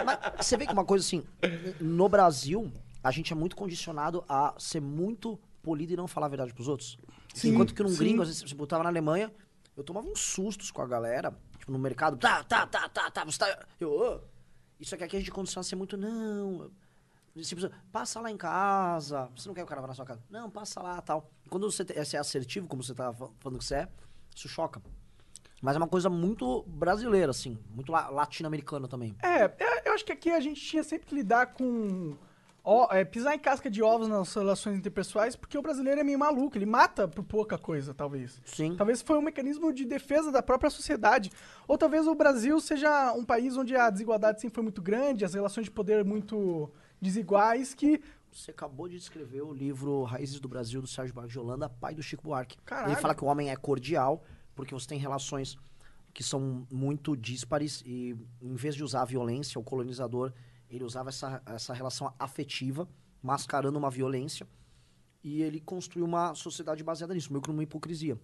Mas 0.05 0.19
você 0.47 0.57
vê 0.57 0.67
que 0.67 0.73
uma 0.73 0.85
coisa 0.85 1.05
assim, 1.05 1.23
no 1.81 2.09
Brasil, 2.09 2.73
a 3.03 3.11
gente 3.11 3.33
é 3.33 3.37
muito 3.37 3.57
condicionado 3.57 4.25
a 4.29 4.55
ser 4.59 4.81
muito 4.81 5.39
polido 5.63 5.93
e 5.93 5.97
não 5.97 6.07
falar 6.07 6.27
a 6.27 6.31
verdade 6.31 6.55
pros 6.55 6.69
outros. 6.69 6.99
Sim, 7.35 7.51
Enquanto 7.51 7.75
que 7.75 7.83
num 7.83 7.89
sim. 7.91 7.99
gringo, 7.99 8.23
às 8.23 8.29
vezes, 8.29 8.43
tipo, 8.43 8.63
eu 8.63 8.67
tava 8.67 8.85
na 8.85 8.91
Alemanha, 8.91 9.33
eu 9.77 9.83
tomava 9.83 10.07
uns 10.07 10.21
sustos 10.21 10.71
com 10.71 10.81
a 10.83 10.87
galera, 10.87 11.35
tipo, 11.59 11.73
no 11.73 11.79
mercado, 11.79 12.17
tá, 12.17 12.45
tá, 12.45 12.67
tá, 12.67 12.89
tá, 12.89 13.11
tá, 13.11 13.25
você 13.25 13.39
tá. 13.39 13.67
Eu, 13.81 13.91
ô. 13.91 14.21
Isso 14.79 14.95
aqui, 14.95 15.05
aqui 15.05 15.17
a 15.17 15.19
gente 15.21 15.31
condiciona 15.31 15.61
a 15.61 15.65
ser 15.65 15.77
muito, 15.77 15.97
não. 15.97 16.71
Tipo, 17.43 17.69
passa 17.91 18.21
lá 18.21 18.31
em 18.31 18.37
casa. 18.37 19.29
Você 19.35 19.49
não 19.49 19.55
quer 19.55 19.63
que 19.63 19.67
o 19.67 19.69
cara 19.69 19.81
vá 19.81 19.89
na 19.89 19.95
sua 19.95 20.05
casa? 20.05 20.23
Não, 20.31 20.51
passa 20.51 20.81
lá 20.83 21.01
tal. 21.01 21.31
Quando 21.55 21.71
você 21.71 21.85
é 21.95 22.19
assertivo, 22.19 22.67
como 22.67 22.83
você 22.83 22.93
tá 22.93 23.13
fa- 23.13 23.29
falando 23.39 23.59
que 23.61 23.65
você 23.65 23.77
é, 23.77 23.89
isso 24.35 24.49
choca. 24.49 24.83
Mas 25.63 25.77
é 25.77 25.79
uma 25.79 25.87
coisa 25.87 26.11
muito 26.11 26.65
brasileira, 26.67 27.31
assim. 27.31 27.57
Muito 27.71 27.93
la- 27.93 28.09
latino-americana 28.11 28.89
também. 28.89 29.15
É, 29.23 29.45
é, 29.45 29.89
eu 29.89 29.93
acho 29.95 30.05
que 30.05 30.11
aqui 30.11 30.31
a 30.31 30.41
gente 30.41 30.61
tinha 30.61 30.83
sempre 30.83 31.07
que 31.07 31.15
lidar 31.15 31.55
com. 31.55 32.17
ó, 32.65 32.89
é, 32.93 33.05
pisar 33.05 33.37
em 33.37 33.39
casca 33.39 33.71
de 33.71 33.81
ovos 33.85 34.09
nas 34.09 34.35
relações 34.35 34.77
interpessoais, 34.77 35.37
porque 35.37 35.57
o 35.57 35.63
brasileiro 35.63 36.01
é 36.01 36.05
meio 36.05 36.19
maluco, 36.19 36.59
ele 36.59 36.67
mata 36.67 37.07
por 37.07 37.23
pouca 37.23 37.57
coisa, 37.57 37.95
talvez. 37.95 38.41
Sim. 38.45 38.75
Talvez 38.75 39.01
foi 39.01 39.17
um 39.17 39.23
mecanismo 39.23 39.73
de 39.73 39.85
defesa 39.85 40.33
da 40.33 40.43
própria 40.43 40.71
sociedade. 40.71 41.31
Ou 41.69 41.79
talvez 41.79 42.07
o 42.09 42.17
Brasil 42.17 42.61
seja 42.61 43.13
um 43.13 43.25
país 43.25 43.57
onde 43.57 43.77
a 43.77 43.89
desigualdade 43.91 44.41
sempre 44.41 44.57
foi 44.57 44.65
muito 44.65 44.83
grande, 44.83 45.25
as 45.25 45.35
relações 45.35 45.65
de 45.67 45.71
poder 45.71 46.05
muito 46.05 46.69
desiguais, 47.01 47.75
que. 47.75 48.01
Você 48.35 48.51
acabou 48.51 48.89
de 48.89 48.97
escrever 48.97 49.43
o 49.43 49.53
livro 49.53 50.03
Raízes 50.03 50.41
do 50.41 50.49
Brasil, 50.49 50.83
do 50.83 50.89
Sérgio 50.89 51.15
Buarque 51.15 51.33
de 51.33 51.39
Holanda, 51.39 51.69
pai 51.69 51.95
do 51.95 52.03
Chico 52.03 52.25
Buarque. 52.25 52.59
Caralho. 52.65 52.93
Ele 52.93 53.01
fala 53.01 53.15
que 53.15 53.23
o 53.25 53.29
homem 53.29 53.49
é 53.49 53.55
cordial, 53.55 54.25
porque 54.57 54.75
você 54.75 54.89
tem 54.89 54.99
relações 54.99 55.57
que 56.13 56.21
são 56.23 56.67
muito 56.69 57.17
díspares 57.17 57.81
e 57.87 58.17
em 58.43 58.55
vez 58.57 58.75
de 58.75 58.83
usar 58.83 59.03
a 59.03 59.05
violência, 59.05 59.61
o 59.61 59.63
colonizador, 59.63 60.33
ele 60.69 60.83
usava 60.83 61.11
essa, 61.11 61.41
essa 61.47 61.73
relação 61.73 62.13
afetiva, 62.19 62.89
mascarando 63.23 63.79
uma 63.79 63.89
violência, 63.89 64.49
e 65.23 65.41
ele 65.41 65.61
construiu 65.61 66.05
uma 66.05 66.35
sociedade 66.35 66.83
baseada 66.83 67.15
nisso, 67.15 67.33
meio 67.33 67.41
que 67.41 67.49
numa 67.49 67.63
hipocrisia. 67.63 68.19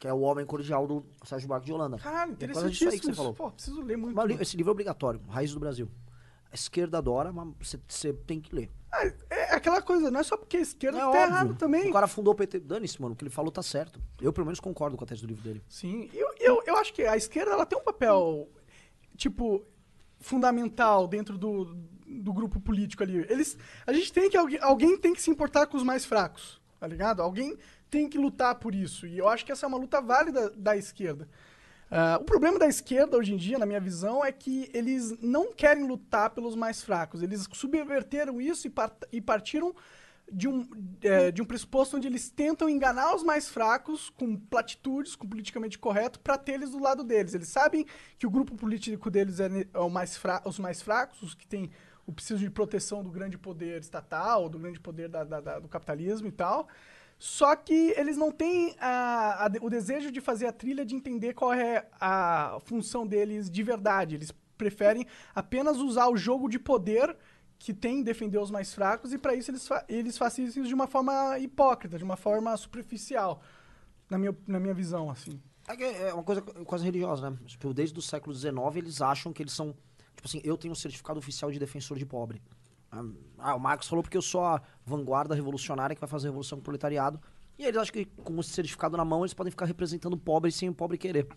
Que 0.00 0.08
é 0.08 0.12
o 0.12 0.20
homem 0.20 0.46
cordial 0.46 0.86
do 0.86 1.04
Sérgio 1.22 1.46
Buarque 1.48 1.66
de 1.66 1.72
Holanda. 1.72 1.98
Caralho, 1.98 2.20
É 2.20 2.24
aí 2.24 2.32
interessantíssimo. 2.32 2.90
que 2.92 2.96
você 3.00 3.10
isso. 3.10 3.14
falou. 3.14 3.34
Pô, 3.34 3.50
preciso 3.50 3.82
ler 3.82 3.98
muito. 3.98 4.16
Mas 4.16 4.40
Esse 4.40 4.56
livro 4.56 4.70
é 4.70 4.72
obrigatório, 4.72 5.20
Raiz 5.28 5.52
do 5.52 5.60
Brasil. 5.60 5.90
A 6.50 6.54
esquerda 6.54 6.98
adora, 6.98 7.30
mas 7.30 7.76
você 7.86 8.12
tem 8.12 8.40
que 8.40 8.54
ler. 8.54 8.70
Ah, 8.96 9.12
é 9.30 9.54
aquela 9.54 9.82
coisa, 9.82 10.10
não 10.10 10.20
é 10.20 10.22
só 10.22 10.36
porque 10.36 10.56
a 10.56 10.60
esquerda 10.60 10.98
É 10.98 11.00
que 11.00 11.06
tá 11.06 11.10
óbvio. 11.10 11.22
errado 11.24 11.54
também. 11.56 11.90
O 11.90 11.92
cara 11.92 12.06
fundou 12.06 12.32
o 12.32 12.36
PT. 12.36 12.60
Dane-se, 12.60 13.00
mano. 13.02 13.14
O 13.14 13.16
que 13.16 13.24
ele 13.24 13.30
falou 13.30 13.50
tá 13.50 13.62
certo. 13.62 14.00
Eu, 14.20 14.32
pelo 14.32 14.46
menos, 14.46 14.60
concordo 14.60 14.96
com 14.96 15.04
a 15.04 15.06
tese 15.06 15.22
do 15.22 15.26
livro 15.26 15.42
dele. 15.42 15.62
Sim, 15.68 16.08
eu, 16.14 16.28
eu, 16.38 16.62
eu 16.66 16.76
acho 16.76 16.92
que 16.92 17.02
a 17.02 17.16
esquerda 17.16 17.52
ela 17.52 17.66
tem 17.66 17.78
um 17.78 17.82
papel, 17.82 18.48
tipo, 19.16 19.64
fundamental 20.20 21.06
dentro 21.08 21.36
do, 21.36 21.74
do 22.06 22.32
grupo 22.32 22.60
político 22.60 23.02
ali. 23.02 23.18
Eles, 23.28 23.56
a 23.86 23.92
gente 23.92 24.12
tem 24.12 24.30
que, 24.30 24.36
alguém, 24.36 24.58
alguém 24.60 24.96
tem 24.98 25.12
que 25.12 25.20
se 25.22 25.30
importar 25.30 25.66
com 25.66 25.76
os 25.76 25.82
mais 25.82 26.04
fracos, 26.04 26.60
tá 26.78 26.86
ligado? 26.86 27.20
Alguém 27.20 27.56
tem 27.90 28.08
que 28.08 28.18
lutar 28.18 28.54
por 28.56 28.74
isso. 28.74 29.06
E 29.06 29.18
eu 29.18 29.28
acho 29.28 29.44
que 29.44 29.52
essa 29.52 29.66
é 29.66 29.68
uma 29.68 29.78
luta 29.78 30.00
válida 30.00 30.50
da 30.50 30.76
esquerda. 30.76 31.28
Ah, 31.96 32.18
o 32.20 32.24
problema 32.24 32.58
da 32.58 32.66
esquerda 32.66 33.16
hoje 33.16 33.32
em 33.32 33.36
dia, 33.36 33.56
na 33.56 33.64
minha 33.64 33.78
visão, 33.78 34.24
é 34.24 34.32
que 34.32 34.68
eles 34.74 35.16
não 35.22 35.52
querem 35.52 35.86
lutar 35.86 36.30
pelos 36.30 36.56
mais 36.56 36.82
fracos. 36.82 37.22
Eles 37.22 37.46
subverteram 37.52 38.40
isso 38.40 38.66
e, 38.66 38.70
part- 38.70 39.06
e 39.12 39.20
partiram 39.20 39.72
de 40.32 40.48
um, 40.48 40.68
é, 41.02 41.30
de 41.30 41.40
um 41.40 41.44
pressuposto 41.44 41.96
onde 41.96 42.08
eles 42.08 42.28
tentam 42.30 42.68
enganar 42.68 43.14
os 43.14 43.22
mais 43.22 43.48
fracos 43.48 44.10
com 44.10 44.34
platitudes, 44.36 45.14
com 45.14 45.28
politicamente 45.28 45.78
correto, 45.78 46.18
para 46.18 46.36
ter 46.36 46.54
eles 46.54 46.70
do 46.70 46.80
lado 46.82 47.04
deles. 47.04 47.32
Eles 47.32 47.46
sabem 47.46 47.86
que 48.18 48.26
o 48.26 48.30
grupo 48.30 48.56
político 48.56 49.08
deles 49.08 49.38
é, 49.38 49.46
é 49.46 49.88
mais 49.88 50.20
os 50.44 50.58
mais 50.58 50.82
fracos, 50.82 51.22
os 51.22 51.32
que 51.34 51.46
têm 51.46 51.70
o 52.04 52.12
preciso 52.12 52.40
de 52.40 52.50
proteção 52.50 53.04
do 53.04 53.10
grande 53.10 53.38
poder 53.38 53.80
estatal, 53.80 54.48
do 54.48 54.58
grande 54.58 54.80
poder 54.80 55.08
da- 55.08 55.22
da- 55.22 55.40
da- 55.40 55.58
do 55.60 55.68
capitalismo 55.68 56.26
e 56.26 56.32
tal. 56.32 56.66
Só 57.18 57.54
que 57.56 57.94
eles 57.96 58.16
não 58.16 58.30
têm 58.30 58.74
a- 58.78 59.46
a 59.46 59.50
o 59.62 59.70
desejo 59.70 60.10
de 60.10 60.20
fazer 60.20 60.46
a 60.46 60.52
trilha 60.52 60.84
de 60.84 60.94
entender 60.94 61.32
qual 61.34 61.52
é 61.52 61.88
a 62.00 62.58
função 62.64 63.06
deles 63.06 63.50
de 63.50 63.62
verdade. 63.62 64.14
Eles 64.16 64.32
preferem 64.58 65.06
apenas 65.34 65.78
usar 65.78 66.08
o 66.08 66.16
jogo 66.16 66.48
de 66.48 66.58
poder 66.58 67.16
que 67.58 67.72
tem 67.72 68.00
em 68.00 68.02
defender 68.02 68.38
os 68.38 68.50
mais 68.50 68.74
fracos 68.74 69.12
e 69.12 69.18
para 69.18 69.34
isso 69.34 69.50
eles, 69.50 69.66
fa 69.66 69.84
eles 69.88 70.18
fazem 70.18 70.44
isso 70.44 70.62
de 70.62 70.74
uma 70.74 70.86
forma 70.86 71.38
hipócrita, 71.38 71.96
de 71.96 72.04
uma 72.04 72.16
forma 72.16 72.54
superficial, 72.56 73.40
na 74.10 74.18
minha, 74.18 74.36
na 74.46 74.60
minha 74.60 74.74
visão, 74.74 75.08
assim. 75.10 75.40
É 75.66 76.08
É 76.08 76.12
uma 76.14 76.22
coisa 76.22 76.42
quase 76.42 76.84
religiosa, 76.84 77.30
né? 77.30 77.38
Tipo, 77.46 77.72
desde 77.72 77.98
o 77.98 78.02
século 78.02 78.34
XIX, 78.34 78.76
eles 78.76 79.00
acham 79.00 79.32
que 79.32 79.42
eles 79.42 79.52
são... 79.54 79.74
Tipo 80.14 80.26
assim, 80.28 80.40
eu 80.44 80.58
tenho 80.58 80.72
um 80.72 80.76
certificado 80.76 81.18
oficial 81.18 81.50
de 81.50 81.58
defensor 81.58 81.96
de 81.96 82.04
pobre. 82.04 82.42
Ah, 83.38 83.54
o 83.54 83.60
Marx 83.60 83.88
falou 83.88 84.02
porque 84.02 84.16
eu 84.16 84.22
sou 84.22 84.44
a 84.44 84.62
vanguarda 84.84 85.34
revolucionária 85.34 85.94
que 85.94 86.00
vai 86.00 86.08
fazer 86.08 86.28
a 86.28 86.30
revolução 86.30 86.58
com 86.58 86.60
o 86.60 86.64
proletariado. 86.64 87.20
E 87.58 87.64
eles 87.64 87.76
acham 87.76 87.92
que 87.92 88.04
com 88.04 88.40
esse 88.40 88.50
certificado 88.50 88.96
na 88.96 89.04
mão, 89.04 89.20
eles 89.20 89.34
podem 89.34 89.50
ficar 89.50 89.66
representando 89.66 90.14
o 90.14 90.18
pobre 90.18 90.50
sem 90.50 90.68
o 90.68 90.74
pobre 90.74 90.98
querer. 90.98 91.28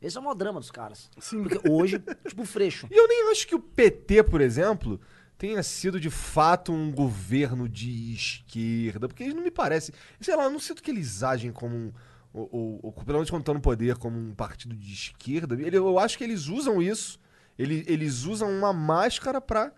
Esse 0.00 0.16
é 0.16 0.20
o 0.20 0.22
maior 0.22 0.34
drama 0.34 0.58
dos 0.58 0.70
caras. 0.70 1.08
Sim. 1.20 1.44
Porque 1.44 1.68
hoje, 1.68 2.02
tipo, 2.26 2.44
freixo. 2.44 2.88
E 2.90 2.96
eu 2.96 3.06
nem 3.06 3.30
acho 3.30 3.46
que 3.46 3.54
o 3.54 3.60
PT, 3.60 4.24
por 4.24 4.40
exemplo, 4.40 5.00
tenha 5.38 5.62
sido 5.62 6.00
de 6.00 6.10
fato 6.10 6.72
um 6.72 6.90
governo 6.90 7.68
de 7.68 8.12
esquerda, 8.12 9.06
porque 9.06 9.22
eles 9.22 9.34
não 9.34 9.42
me 9.42 9.50
parece. 9.50 9.92
Sei 10.20 10.34
lá, 10.34 10.44
eu 10.44 10.50
não 10.50 10.58
sinto 10.58 10.82
que 10.82 10.90
eles 10.90 11.22
agem 11.22 11.52
como 11.52 11.76
um. 11.76 11.92
Ou, 12.32 12.48
ou, 12.50 12.80
ou, 12.82 12.92
pelo 12.92 13.18
menos 13.18 13.28
quando 13.28 13.42
estão 13.42 13.54
no 13.54 13.60
poder, 13.60 13.96
como 13.98 14.18
um 14.18 14.34
partido 14.34 14.74
de 14.74 14.92
esquerda. 14.92 15.54
Eu 15.54 15.98
acho 15.98 16.16
que 16.16 16.24
eles 16.24 16.46
usam 16.46 16.80
isso. 16.80 17.20
Eles, 17.58 17.84
eles 17.86 18.24
usam 18.24 18.50
uma 18.50 18.72
máscara 18.72 19.40
pra, 19.40 19.72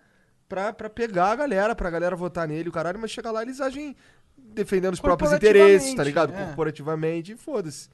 pra, 0.48 0.72
pra 0.72 0.90
pegar 0.90 1.33
a 1.33 1.37
galera, 1.37 1.74
pra 1.74 1.90
galera 1.90 2.16
votar 2.16 2.46
nele, 2.46 2.68
o 2.68 2.72
caralho, 2.72 2.98
mas 2.98 3.11
chega 3.11 3.30
lá 3.30 3.42
eles 3.42 3.61
agem 3.61 3.96
defendendo 4.37 4.94
os 4.94 5.00
próprios 5.00 5.33
interesses, 5.33 5.94
tá 5.94 6.04
ligado? 6.04 6.33
é. 6.33 6.44
Corporativamente, 6.46 7.33
e 7.33 7.37
foda-se. 7.37 7.88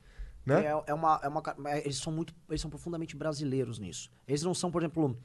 Né? 0.44 0.64
É, 0.64 0.82
é 0.86 0.94
uma, 0.94 1.20
é 1.22 1.28
uma 1.28 1.42
é, 1.66 1.80
eles 1.80 1.98
são 1.98 2.12
muito, 2.12 2.34
eles 2.48 2.60
são 2.60 2.70
profundamente 2.70 3.16
brasileiros 3.16 3.78
nisso. 3.78 4.10
Eles 4.26 4.42
não 4.42 4.54
são, 4.54 4.70
por 4.70 4.82
exemplo, 4.82 5.16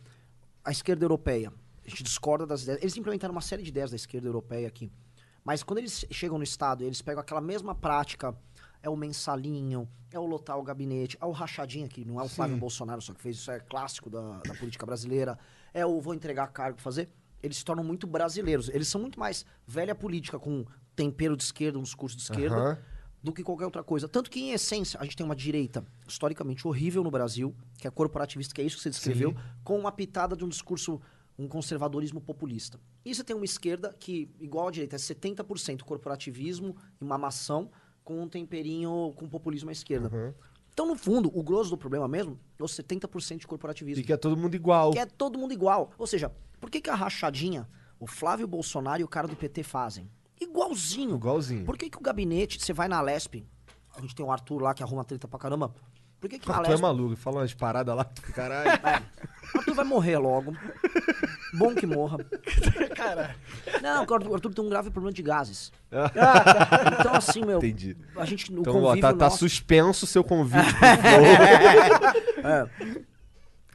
a 0.63 0.71
esquerda 0.71 1.05
europeia. 1.05 1.51
A 1.85 1.89
gente 1.89 2.03
discorda 2.03 2.45
das 2.45 2.63
ideias. 2.63 2.81
Eles 2.81 2.97
implementaram 2.97 3.31
uma 3.31 3.41
série 3.41 3.63
de 3.63 3.69
ideias 3.69 3.91
da 3.91 3.95
esquerda 3.95 4.27
europeia 4.27 4.67
aqui. 4.67 4.91
Mas 5.43 5.61
quando 5.61 5.77
eles 5.77 6.05
chegam 6.09 6.37
no 6.37 6.43
Estado, 6.43 6.83
eles 6.83 7.01
pegam 7.01 7.21
aquela 7.21 7.39
mesma 7.39 7.75
prática, 7.75 8.35
é 8.81 8.89
o 8.89 8.95
mensalinho, 8.95 9.87
é 10.11 10.19
o 10.19 10.25
lotar 10.25 10.57
o 10.57 10.63
gabinete, 10.63 11.17
é 11.21 11.25
o 11.25 11.31
rachadinha, 11.31 11.87
que 11.87 12.03
não 12.03 12.19
é 12.19 12.23
o 12.23 12.27
Flávio 12.27 12.57
Bolsonaro 12.57 13.01
só 13.01 13.13
que 13.13 13.21
fez, 13.21 13.37
isso 13.37 13.51
é 13.51 13.59
clássico 13.59 14.09
da, 14.09 14.39
da 14.39 14.55
política 14.55 14.85
brasileira, 14.85 15.37
é 15.75 15.85
o 15.85 15.99
vou 15.99 16.13
entregar 16.13 16.47
cargo 16.47 16.79
fazer. 16.79 17.09
Eles 17.43 17.57
se 17.57 17.65
tornam 17.65 17.83
muito 17.83 18.07
brasileiros. 18.07 18.69
Eles 18.69 18.87
são 18.87 18.99
muito 18.99 19.19
mais 19.19 19.45
velha 19.67 19.93
política, 19.93 20.39
com 20.39 20.65
tempero 20.95 21.35
de 21.35 21.43
esquerda, 21.43 21.77
um 21.77 21.83
discurso 21.83 22.15
de 22.15 22.23
esquerda, 22.23 22.55
Aham. 22.55 22.77
do 23.21 23.33
que 23.33 23.43
qualquer 23.43 23.65
outra 23.65 23.83
coisa. 23.83 24.07
Tanto 24.07 24.31
que, 24.31 24.39
em 24.39 24.51
essência, 24.51 24.97
a 24.99 25.03
gente 25.03 25.17
tem 25.17 25.25
uma 25.25 25.35
direita 25.35 25.85
historicamente 26.07 26.65
horrível 26.65 27.03
no 27.03 27.11
Brasil, 27.11 27.53
que 27.77 27.85
é 27.85 27.91
corporativista, 27.91 28.55
que 28.55 28.61
é 28.61 28.63
isso 28.63 28.77
que 28.77 28.83
você 28.83 28.89
descreveu, 28.89 29.35
com 29.65 29.77
uma 29.77 29.91
pitada 29.91 30.33
de 30.33 30.45
um 30.45 30.49
discurso, 30.49 31.01
um 31.37 31.45
conservadorismo 31.45 32.21
populista. 32.21 32.79
E 33.03 33.13
você 33.13 33.23
tem 33.23 33.35
uma 33.35 33.45
esquerda 33.45 33.93
que, 33.99 34.31
igual 34.39 34.69
à 34.69 34.71
direita, 34.71 34.95
é 34.95 34.99
70% 34.99 35.83
corporativismo 35.83 36.73
e 37.01 37.03
mamação, 37.03 37.69
com 38.01 38.21
um 38.21 38.29
temperinho 38.29 39.13
com 39.17 39.27
populismo 39.27 39.69
à 39.69 39.73
esquerda. 39.73 40.09
Então, 40.75 40.85
no 40.85 40.97
fundo, 40.97 41.31
o 41.33 41.41
grosso 41.41 41.69
do 41.69 41.77
problema 41.77 42.05
mesmo 42.05 42.37
é 42.59 42.61
os 42.63 42.73
70% 42.77 43.37
de 43.37 43.47
corporativismo 43.47 44.01
E 44.01 44.05
que 44.05 44.11
é 44.11 44.17
todo 44.17 44.35
mundo 44.35 44.55
igual. 44.55 44.91
que 44.91 44.99
é 44.99 45.05
todo 45.05 45.39
mundo 45.39 45.53
igual. 45.53 45.91
Ou 45.97 46.05
seja, 46.05 46.29
por 46.59 46.69
que, 46.69 46.81
que 46.81 46.89
a 46.89 46.95
rachadinha, 46.95 47.65
o 47.97 48.05
Flávio 48.05 48.45
Bolsonaro 48.45 48.99
e 48.99 49.03
o 49.05 49.07
cara 49.07 49.25
do 49.25 49.37
PT 49.37 49.63
fazem? 49.63 50.11
Igualzinho. 50.37 51.15
Igualzinho. 51.15 51.63
Por 51.63 51.77
que, 51.77 51.89
que 51.89 51.97
o 51.97 52.01
gabinete, 52.01 52.61
você 52.61 52.73
vai 52.73 52.89
na 52.89 52.99
Lesp, 52.99 53.47
a 53.95 54.01
gente 54.01 54.13
tem 54.13 54.25
o 54.25 54.29
Arthur 54.29 54.61
lá 54.61 54.73
que 54.73 54.83
arruma 54.83 55.05
treta 55.05 55.29
pra 55.29 55.39
caramba. 55.39 55.73
Por 56.19 56.29
que, 56.29 56.39
que 56.39 56.47
na 56.49 56.59
Tu 56.61 56.71
é 56.71 56.77
maluco, 56.77 57.15
fala 57.15 57.41
umas 57.41 57.53
paradas 57.53 57.95
lá, 57.95 58.05
caralho. 58.33 58.71
É, 59.55 59.59
Arthur 59.59 59.75
vai 59.75 59.85
morrer 59.85 60.17
logo. 60.17 60.53
Bom 61.53 61.73
que 61.73 61.85
morra. 61.85 62.17
Caralho. 62.95 63.35
Não, 63.81 64.05
o 64.05 64.13
Arthur, 64.13 64.49
o 64.49 64.53
tem 64.53 64.65
um 64.65 64.69
grave 64.69 64.89
problema 64.89 65.13
de 65.13 65.21
gases. 65.21 65.71
Então, 66.99 67.13
assim, 67.13 67.45
meu. 67.45 67.57
Entendi. 67.59 67.95
A 68.17 68.25
gente, 68.25 68.51
no 68.51 68.61
Então, 68.61 68.83
ó, 68.83 68.97
tá, 68.97 69.13
tá 69.13 69.29
suspenso 69.29 70.03
o 70.05 70.07
seu 70.07 70.23
convite. 70.23 70.65
É. 72.45 72.69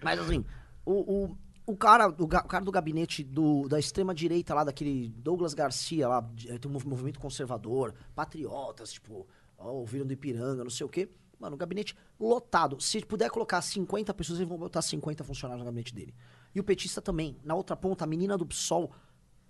Mas 0.02 0.20
assim, 0.20 0.44
o, 0.86 0.92
o, 1.26 1.36
o, 1.66 1.76
cara, 1.76 2.08
o, 2.08 2.22
o 2.22 2.28
cara 2.28 2.64
do 2.64 2.70
gabinete 2.70 3.24
do, 3.24 3.66
da 3.68 3.80
extrema-direita 3.80 4.54
lá, 4.54 4.62
daquele 4.62 5.08
Douglas 5.16 5.54
Garcia 5.54 6.06
lá, 6.06 6.22
tem 6.22 6.60
um 6.66 6.74
mov- 6.74 6.86
movimento 6.86 7.18
conservador, 7.18 7.92
patriotas, 8.14 8.92
tipo, 8.92 9.26
ó, 9.58 9.70
ouviram 9.72 10.06
do 10.06 10.12
Ipiranga, 10.12 10.62
não 10.62 10.70
sei 10.70 10.86
o 10.86 10.88
quê. 10.88 11.08
Mano, 11.40 11.54
o 11.54 11.58
gabinete 11.58 11.96
lotado. 12.18 12.78
Se 12.80 13.00
puder 13.04 13.30
colocar 13.30 13.62
50 13.62 14.12
pessoas, 14.12 14.38
eles 14.38 14.48
vão 14.48 14.58
botar 14.58 14.82
50 14.82 15.24
funcionários 15.24 15.60
no 15.60 15.64
gabinete 15.64 15.94
dele. 15.94 16.14
E 16.54 16.60
o 16.60 16.64
petista 16.64 17.00
também. 17.00 17.38
Na 17.42 17.54
outra 17.54 17.74
ponta, 17.74 18.04
a 18.04 18.06
menina 18.06 18.36
do 18.36 18.44
PSOL, 18.44 18.92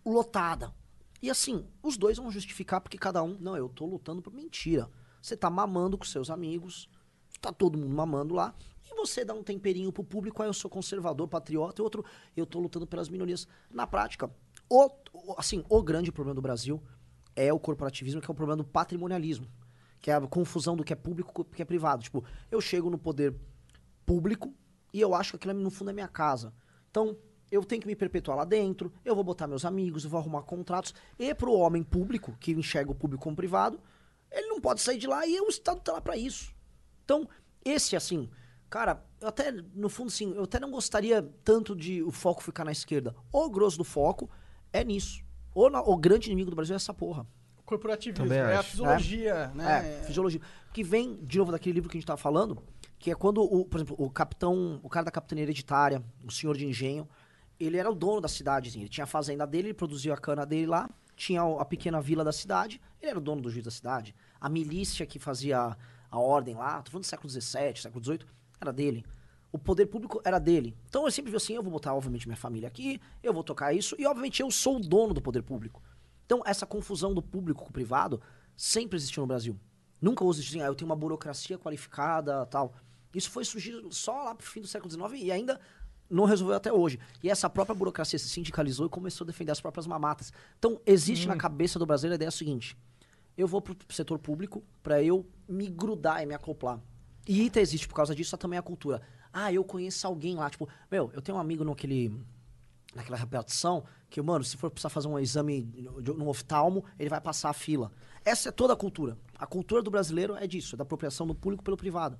lotada. 0.06 0.72
E 1.20 1.28
assim, 1.28 1.66
os 1.82 1.98
dois 1.98 2.16
vão 2.16 2.30
justificar 2.30 2.80
porque 2.80 2.96
cada 2.96 3.22
um, 3.22 3.36
não, 3.40 3.56
eu 3.56 3.68
tô 3.68 3.84
lutando 3.84 4.22
por 4.22 4.32
mentira. 4.32 4.88
Você 5.20 5.36
tá 5.36 5.50
mamando 5.50 5.98
com 5.98 6.04
seus 6.04 6.30
amigos, 6.30 6.88
tá 7.40 7.52
todo 7.52 7.76
mundo 7.76 7.94
mamando 7.94 8.34
lá, 8.34 8.54
e 8.90 8.94
você 8.94 9.24
dá 9.24 9.34
um 9.34 9.42
temperinho 9.42 9.92
pro 9.92 10.02
público, 10.02 10.42
aí 10.42 10.48
eu 10.48 10.54
sou 10.54 10.70
conservador, 10.70 11.28
patriota, 11.28 11.82
e 11.82 11.84
outro, 11.84 12.04
eu 12.34 12.46
tô 12.46 12.58
lutando 12.58 12.86
pelas 12.86 13.08
minorias. 13.08 13.46
Na 13.70 13.86
prática, 13.86 14.30
o, 14.68 14.88
assim, 15.36 15.62
o 15.68 15.82
grande 15.82 16.10
problema 16.10 16.34
do 16.34 16.40
Brasil 16.40 16.82
é 17.36 17.52
o 17.52 17.58
corporativismo, 17.58 18.20
que 18.20 18.30
é 18.30 18.32
o 18.32 18.34
problema 18.34 18.62
do 18.62 18.64
patrimonialismo, 18.64 19.46
que 20.00 20.10
é 20.10 20.14
a 20.14 20.20
confusão 20.22 20.76
do 20.76 20.82
que 20.82 20.92
é 20.92 20.96
público 20.96 21.32
com 21.32 21.42
o 21.42 21.44
que 21.44 21.62
é 21.62 21.64
privado. 21.64 22.02
Tipo, 22.02 22.24
eu 22.50 22.60
chego 22.60 22.88
no 22.88 22.98
poder 22.98 23.34
público 24.06 24.54
e 24.92 25.00
eu 25.00 25.14
acho 25.14 25.32
que 25.32 25.36
aquilo 25.48 25.62
no 25.62 25.70
fundo 25.70 25.90
é 25.90 25.92
minha 25.92 26.08
casa. 26.08 26.52
Então, 26.90 27.16
eu 27.50 27.64
tenho 27.64 27.82
que 27.82 27.86
me 27.86 27.96
perpetuar 27.96 28.36
lá 28.36 28.44
dentro, 28.44 28.92
eu 29.04 29.14
vou 29.14 29.24
botar 29.24 29.46
meus 29.46 29.64
amigos, 29.64 30.04
eu 30.04 30.10
vou 30.10 30.18
arrumar 30.20 30.42
contratos. 30.42 30.94
E 31.18 31.34
pro 31.34 31.52
homem 31.52 31.82
público, 31.82 32.36
que 32.40 32.52
enxerga 32.52 32.90
o 32.90 32.94
público 32.94 33.24
como 33.24 33.36
privado, 33.36 33.80
ele 34.30 34.46
não 34.46 34.60
pode 34.60 34.80
sair 34.80 34.98
de 34.98 35.06
lá 35.06 35.26
e 35.26 35.40
o 35.40 35.48
Estado 35.48 35.80
tá 35.80 35.92
lá 35.92 36.00
pra 36.00 36.16
isso. 36.16 36.54
Então, 37.04 37.28
esse 37.64 37.96
assim, 37.96 38.30
cara, 38.68 39.04
eu 39.20 39.28
até, 39.28 39.50
no 39.52 39.88
fundo, 39.88 40.10
sim, 40.10 40.32
eu 40.34 40.44
até 40.44 40.60
não 40.60 40.70
gostaria 40.70 41.22
tanto 41.44 41.74
de 41.74 42.02
o 42.02 42.10
foco 42.10 42.42
ficar 42.42 42.64
na 42.64 42.72
esquerda. 42.72 43.14
O 43.32 43.50
grosso 43.50 43.76
do 43.76 43.84
foco 43.84 44.30
é 44.72 44.84
nisso. 44.84 45.22
O, 45.52 45.66
o 45.66 45.96
grande 45.96 46.28
inimigo 46.28 46.50
do 46.50 46.56
Brasil 46.56 46.74
é 46.74 46.76
essa 46.76 46.94
porra. 46.94 47.26
Corporativismo. 47.70 48.24
Também 48.24 48.38
É 48.38 48.56
a 48.56 48.58
acho. 48.60 48.70
fisiologia, 48.70 49.52
né? 49.54 50.00
É, 50.00 50.04
fisiologia. 50.04 50.40
Que 50.72 50.82
vem, 50.82 51.16
de 51.22 51.38
novo, 51.38 51.52
daquele 51.52 51.74
livro 51.74 51.88
que 51.88 51.96
a 51.96 52.00
gente 52.00 52.06
tava 52.06 52.16
falando, 52.16 52.60
que 52.98 53.12
é 53.12 53.14
quando, 53.14 53.42
o, 53.42 53.64
por 53.64 53.78
exemplo, 53.78 53.94
o 53.96 54.10
capitão, 54.10 54.80
o 54.82 54.88
cara 54.88 55.04
da 55.04 55.10
capitania 55.12 55.44
hereditária, 55.44 56.02
o 56.24 56.32
senhor 56.32 56.56
de 56.56 56.66
engenho, 56.66 57.08
ele 57.60 57.76
era 57.76 57.88
o 57.88 57.94
dono 57.94 58.20
da 58.20 58.28
cidade, 58.28 58.68
assim, 58.70 58.80
ele 58.80 58.88
tinha 58.88 59.04
a 59.04 59.06
fazenda 59.06 59.46
dele, 59.46 59.68
ele 59.68 59.74
produzia 59.74 60.12
a 60.12 60.16
cana 60.16 60.44
dele 60.44 60.66
lá, 60.66 60.90
tinha 61.14 61.42
a 61.42 61.64
pequena 61.64 62.00
vila 62.00 62.24
da 62.24 62.32
cidade, 62.32 62.80
ele 63.00 63.10
era 63.10 63.18
o 63.18 63.22
dono 63.22 63.40
do 63.40 63.50
juiz 63.50 63.64
da 63.64 63.70
cidade. 63.70 64.14
A 64.40 64.48
milícia 64.48 65.06
que 65.06 65.18
fazia 65.20 65.76
a 66.10 66.18
ordem 66.18 66.56
lá, 66.56 66.82
tô 66.82 66.90
falando 66.90 67.04
do 67.04 67.06
século 67.06 67.30
XVII, 67.30 67.76
século 67.76 68.04
XVIII, 68.04 68.20
era 68.60 68.72
dele. 68.72 69.04
O 69.52 69.58
poder 69.58 69.86
público 69.86 70.20
era 70.24 70.38
dele. 70.38 70.76
Então 70.88 71.04
eu 71.04 71.10
sempre 71.10 71.30
vi 71.30 71.36
assim, 71.36 71.54
eu 71.54 71.62
vou 71.62 71.72
botar, 71.72 71.94
obviamente, 71.94 72.26
minha 72.26 72.36
família 72.36 72.66
aqui, 72.66 73.00
eu 73.22 73.32
vou 73.32 73.44
tocar 73.44 73.72
isso, 73.72 73.94
e 73.98 74.06
obviamente 74.06 74.42
eu 74.42 74.50
sou 74.50 74.76
o 74.76 74.80
dono 74.80 75.14
do 75.14 75.20
poder 75.20 75.42
público. 75.42 75.80
Então, 76.30 76.44
essa 76.46 76.64
confusão 76.64 77.12
do 77.12 77.20
público 77.20 77.64
com 77.64 77.70
o 77.70 77.72
privado 77.72 78.22
sempre 78.56 78.96
existiu 78.96 79.20
no 79.20 79.26
Brasil. 79.26 79.58
Nunca 80.00 80.22
houve 80.22 80.40
assim, 80.40 80.62
ah, 80.62 80.66
eu 80.66 80.76
tenho 80.76 80.88
uma 80.88 80.94
burocracia 80.94 81.58
qualificada 81.58 82.46
tal. 82.46 82.72
Isso 83.12 83.28
foi 83.28 83.44
surgir 83.44 83.74
só 83.90 84.12
lá 84.22 84.32
pro 84.32 84.46
fim 84.46 84.60
do 84.60 84.68
século 84.68 84.88
XIX 84.88 85.24
e 85.24 85.32
ainda 85.32 85.58
não 86.08 86.26
resolveu 86.26 86.56
até 86.56 86.72
hoje. 86.72 87.00
E 87.20 87.28
essa 87.28 87.50
própria 87.50 87.74
burocracia 87.74 88.16
se 88.16 88.28
sindicalizou 88.28 88.86
e 88.86 88.88
começou 88.88 89.24
a 89.24 89.26
defender 89.26 89.50
as 89.50 89.60
próprias 89.60 89.88
mamatas. 89.88 90.32
Então, 90.56 90.80
existe 90.86 91.26
na 91.26 91.34
cabeça 91.36 91.80
do 91.80 91.84
brasileiro 91.84 92.14
a 92.14 92.18
ideia 92.18 92.30
seguinte: 92.30 92.78
eu 93.36 93.48
vou 93.48 93.60
pro 93.60 93.76
setor 93.88 94.20
público 94.20 94.62
pra 94.84 95.02
eu 95.02 95.28
me 95.48 95.66
grudar 95.66 96.22
e 96.22 96.26
me 96.26 96.34
acoplar. 96.36 96.78
E 97.26 97.42
ITA 97.42 97.60
existe 97.60 97.88
por 97.88 97.94
causa 97.94 98.14
disso, 98.14 98.38
também 98.38 98.56
a 98.56 98.62
cultura. 98.62 99.02
Ah, 99.32 99.52
eu 99.52 99.64
conheço 99.64 100.06
alguém 100.06 100.36
lá, 100.36 100.48
tipo, 100.48 100.68
meu, 100.88 101.10
eu 101.12 101.20
tenho 101.20 101.36
um 101.36 101.40
amigo 101.40 101.64
naquele 101.64 102.16
naquela 102.94 103.16
repartição, 103.16 103.84
que, 104.08 104.20
mano, 104.20 104.44
se 104.44 104.56
for 104.56 104.70
precisar 104.70 104.88
fazer 104.90 105.08
um 105.08 105.18
exame 105.18 105.62
num 106.16 106.28
oftalmo, 106.28 106.84
ele 106.98 107.08
vai 107.08 107.20
passar 107.20 107.50
a 107.50 107.52
fila. 107.52 107.92
Essa 108.24 108.48
é 108.48 108.52
toda 108.52 108.72
a 108.72 108.76
cultura. 108.76 109.16
A 109.38 109.46
cultura 109.46 109.80
do 109.82 109.90
brasileiro 109.90 110.34
é 110.36 110.46
disso, 110.46 110.74
é 110.74 110.78
da 110.78 110.82
apropriação 110.82 111.26
do 111.26 111.34
público 111.34 111.62
pelo 111.62 111.76
privado. 111.76 112.18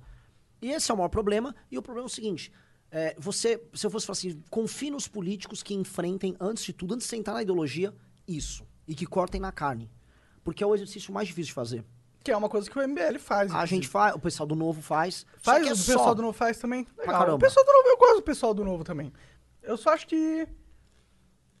E 0.61 0.69
esse 0.71 0.89
é 0.89 0.93
o 0.93 0.97
maior 0.97 1.09
problema, 1.09 1.55
e 1.69 1.77
o 1.77 1.81
problema 1.81 2.05
é 2.05 2.09
o 2.09 2.13
seguinte, 2.13 2.51
é, 2.89 3.15
você, 3.19 3.61
se 3.73 3.85
eu 3.85 3.91
fosse 3.91 4.05
falar 4.05 4.13
assim, 4.17 4.41
confie 4.49 4.91
nos 4.91 5.07
políticos 5.07 5.61
que 5.63 5.73
enfrentem, 5.73 6.35
antes 6.39 6.63
de 6.63 6.73
tudo, 6.73 6.93
antes 6.93 7.05
de 7.07 7.09
sentar 7.09 7.33
na 7.35 7.41
ideologia, 7.41 7.93
isso. 8.27 8.65
E 8.87 8.95
que 8.95 9.05
cortem 9.05 9.39
na 9.41 9.51
carne. 9.51 9.89
Porque 10.43 10.63
é 10.63 10.67
o 10.67 10.73
exercício 10.73 11.13
mais 11.13 11.27
difícil 11.27 11.49
de 11.49 11.53
fazer. 11.53 11.85
Que 12.23 12.31
é 12.31 12.37
uma 12.37 12.49
coisa 12.49 12.69
que 12.69 12.77
o 12.77 12.87
MBL 12.87 13.17
faz. 13.19 13.51
A 13.53 13.65
gente 13.65 13.87
faz, 13.87 14.15
o 14.15 14.19
pessoal 14.19 14.45
do 14.47 14.55
Novo 14.55 14.81
faz. 14.81 15.25
só 15.41 15.51
Faz, 15.51 15.67
é 15.67 15.71
o 15.71 15.75
só- 15.75 15.93
pessoal 15.93 16.15
do 16.15 16.21
Novo 16.21 16.33
faz 16.37 16.57
também. 16.59 16.85
Legal. 16.97 17.35
O 17.35 17.39
pessoal 17.39 17.65
do 17.65 17.71
Novo, 17.73 17.87
eu 17.87 17.97
gosto 17.97 18.15
do 18.17 18.21
pessoal 18.23 18.53
do 18.53 18.63
Novo 18.63 18.83
também. 18.83 19.11
Eu 19.63 19.77
só 19.77 19.91
acho 19.93 20.05
que. 20.07 20.47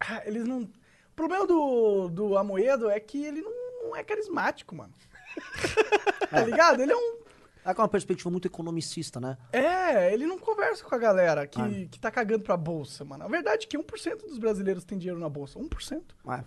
Ah, 0.09 0.21
Eles 0.25 0.45
não. 0.45 0.61
O 0.63 1.13
problema 1.15 1.45
do, 1.45 2.09
do 2.09 2.37
Amoedo 2.37 2.89
é 2.89 2.99
que 2.99 3.23
ele 3.23 3.41
não, 3.41 3.83
não 3.83 3.95
é 3.95 4.03
carismático, 4.03 4.75
mano. 4.75 4.93
tá 6.29 6.43
ligado? 6.43 6.81
Ele 6.81 6.91
é 6.91 6.95
um. 6.95 7.21
É 7.63 7.73
com 7.75 7.81
uma 7.83 7.87
perspectiva 7.87 8.31
muito 8.31 8.47
economicista, 8.47 9.19
né? 9.19 9.37
É, 9.53 10.11
ele 10.11 10.25
não 10.25 10.39
conversa 10.39 10.83
com 10.83 10.95
a 10.95 10.97
galera 10.97 11.45
que, 11.45 11.61
Ah. 11.61 11.69
que 11.91 11.99
tá 11.99 12.09
cagando 12.09 12.43
pra 12.43 12.57
bolsa, 12.57 13.05
mano. 13.05 13.23
A 13.23 13.27
verdade 13.27 13.65
é 13.65 13.69
que 13.69 13.77
1% 13.77 14.21
dos 14.27 14.39
brasileiros 14.39 14.83
tem 14.83 14.97
dinheiro 14.97 15.19
na 15.19 15.29
bolsa. 15.29 15.59
1%. 15.59 16.01
É. 16.27 16.43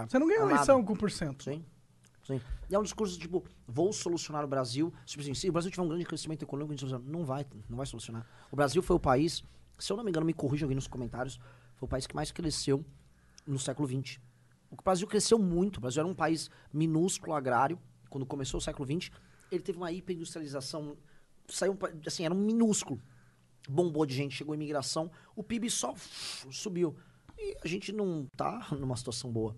É. 0.00 0.06
Você 0.06 0.18
não 0.18 0.28
ganha 0.28 0.40
É 0.40 0.42
eleição 0.44 0.84
com 0.84 0.94
1%. 0.94 1.42
Sim. 1.42 1.64
Sim. 2.24 2.40
E 2.70 2.74
é 2.74 2.78
um 2.78 2.82
discurso 2.82 3.18
tipo, 3.18 3.42
vou 3.66 3.92
solucionar 3.92 4.44
o 4.44 4.46
Brasil. 4.46 4.92
Tipo 5.06 5.22
assim, 5.22 5.34
se 5.34 5.48
o 5.48 5.52
Brasil 5.52 5.70
tiver 5.72 5.82
um 5.82 5.88
grande 5.88 6.04
crescimento 6.04 6.42
econômico, 6.42 6.86
não 7.04 7.24
vai, 7.24 7.44
não 7.68 7.76
vai 7.78 7.86
solucionar. 7.86 8.24
O 8.52 8.54
Brasil 8.54 8.82
foi 8.82 8.94
o 8.94 9.00
país, 9.00 9.42
se 9.78 9.90
eu 9.90 9.96
não 9.96 10.04
me 10.04 10.10
engano, 10.10 10.26
me 10.26 10.34
corrija 10.34 10.66
alguém 10.66 10.76
nos 10.76 10.86
comentários, 10.86 11.40
foi 11.78 11.86
o 11.86 11.88
país 11.88 12.06
que 12.06 12.14
mais 12.14 12.32
cresceu 12.32 12.84
no 13.46 13.58
século 13.58 13.88
XX. 13.88 14.18
O 14.70 14.82
Brasil 14.82 15.06
cresceu 15.06 15.38
muito. 15.38 15.78
O 15.78 15.80
Brasil 15.80 16.00
era 16.00 16.08
um 16.08 16.14
país 16.14 16.50
minúsculo, 16.72 17.34
agrário, 17.34 17.78
quando 18.10 18.26
começou 18.26 18.58
o 18.58 18.60
século 18.60 18.86
XX. 18.86 19.10
Ele 19.50 19.62
teve 19.62 19.78
uma 19.78 19.90
hiperindustrialização, 19.90 20.96
saiu, 21.48 21.78
assim, 22.04 22.24
era 22.24 22.34
um 22.34 22.38
minúsculo. 22.38 23.00
Bombou 23.68 24.04
de 24.04 24.14
gente, 24.14 24.34
chegou 24.34 24.52
a 24.52 24.56
imigração, 24.56 25.10
o 25.36 25.42
PIB 25.42 25.70
só 25.70 25.94
subiu. 26.50 26.96
E 27.38 27.56
a 27.62 27.68
gente 27.68 27.92
não 27.92 28.26
tá 28.36 28.66
numa 28.72 28.96
situação 28.96 29.30
boa. 29.30 29.56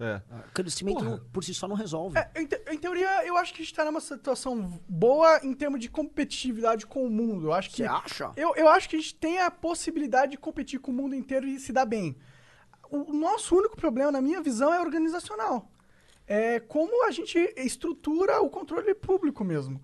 É. 0.00 0.22
O 0.48 0.52
crescimento 0.54 1.04
não- 1.04 1.18
por 1.32 1.44
si 1.44 1.52
só 1.52 1.68
não 1.68 1.76
resolve. 1.76 2.18
É, 2.18 2.30
em, 2.40 2.46
te- 2.46 2.60
em 2.70 2.78
teoria, 2.78 3.26
eu 3.26 3.36
acho 3.36 3.52
que 3.52 3.60
a 3.60 3.64
gente 3.64 3.74
tá 3.74 3.84
numa 3.84 4.00
situação 4.00 4.80
boa 4.88 5.40
em 5.44 5.52
termos 5.52 5.78
de 5.78 5.90
competitividade 5.90 6.86
com 6.86 7.04
o 7.04 7.10
mundo. 7.10 7.48
Eu 7.48 7.52
acho 7.52 7.68
que. 7.70 7.76
Você 7.82 7.84
acha? 7.84 8.32
Eu, 8.36 8.54
eu 8.56 8.66
acho 8.68 8.88
que 8.88 8.96
a 8.96 8.98
gente 8.98 9.14
tem 9.14 9.38
a 9.40 9.50
possibilidade 9.50 10.32
de 10.32 10.38
competir 10.38 10.80
com 10.80 10.90
o 10.90 10.94
mundo 10.94 11.14
inteiro 11.14 11.46
e 11.46 11.60
se 11.60 11.72
dar 11.72 11.84
bem. 11.84 12.16
O 12.90 13.12
nosso 13.12 13.54
único 13.54 13.76
problema, 13.76 14.10
na 14.10 14.20
minha 14.20 14.40
visão, 14.40 14.72
é 14.74 14.80
organizacional. 14.80 15.70
É 16.26 16.58
como 16.60 17.06
a 17.06 17.10
gente 17.10 17.38
estrutura 17.56 18.40
o 18.40 18.48
controle 18.48 18.94
público 18.94 19.44
mesmo. 19.44 19.80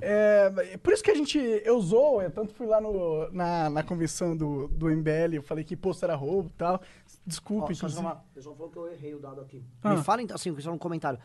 É, 0.00 0.76
por 0.78 0.92
isso 0.92 1.02
que 1.02 1.10
a 1.10 1.14
gente. 1.14 1.38
Eu 1.38 1.76
usou, 1.76 2.22
eu 2.22 2.30
tanto 2.30 2.52
fui 2.54 2.66
lá 2.66 2.80
no, 2.80 3.30
na, 3.30 3.68
na 3.70 3.82
convenção 3.82 4.36
do, 4.36 4.68
do 4.68 4.86
MBL, 4.88 5.34
eu 5.34 5.42
falei 5.42 5.64
que 5.64 5.76
posto 5.76 6.02
era 6.04 6.14
roubo 6.14 6.48
e 6.48 6.52
tal. 6.52 6.80
Desculpa, 7.26 7.64
Ó, 7.64 7.66
só 7.68 7.72
inclusive. 7.86 8.00
uma- 8.00 8.14
O 8.14 8.34
pessoal 8.34 8.54
falou 8.56 8.70
que 8.70 8.78
eu 8.78 8.90
errei 8.90 9.14
o 9.14 9.18
dado 9.18 9.40
aqui. 9.40 9.62
Ah. 9.82 9.94
Me 9.94 10.02
falem, 10.02 10.26
assim, 10.32 10.58
só 10.60 10.72
um 10.72 10.78
comentário. 10.78 11.18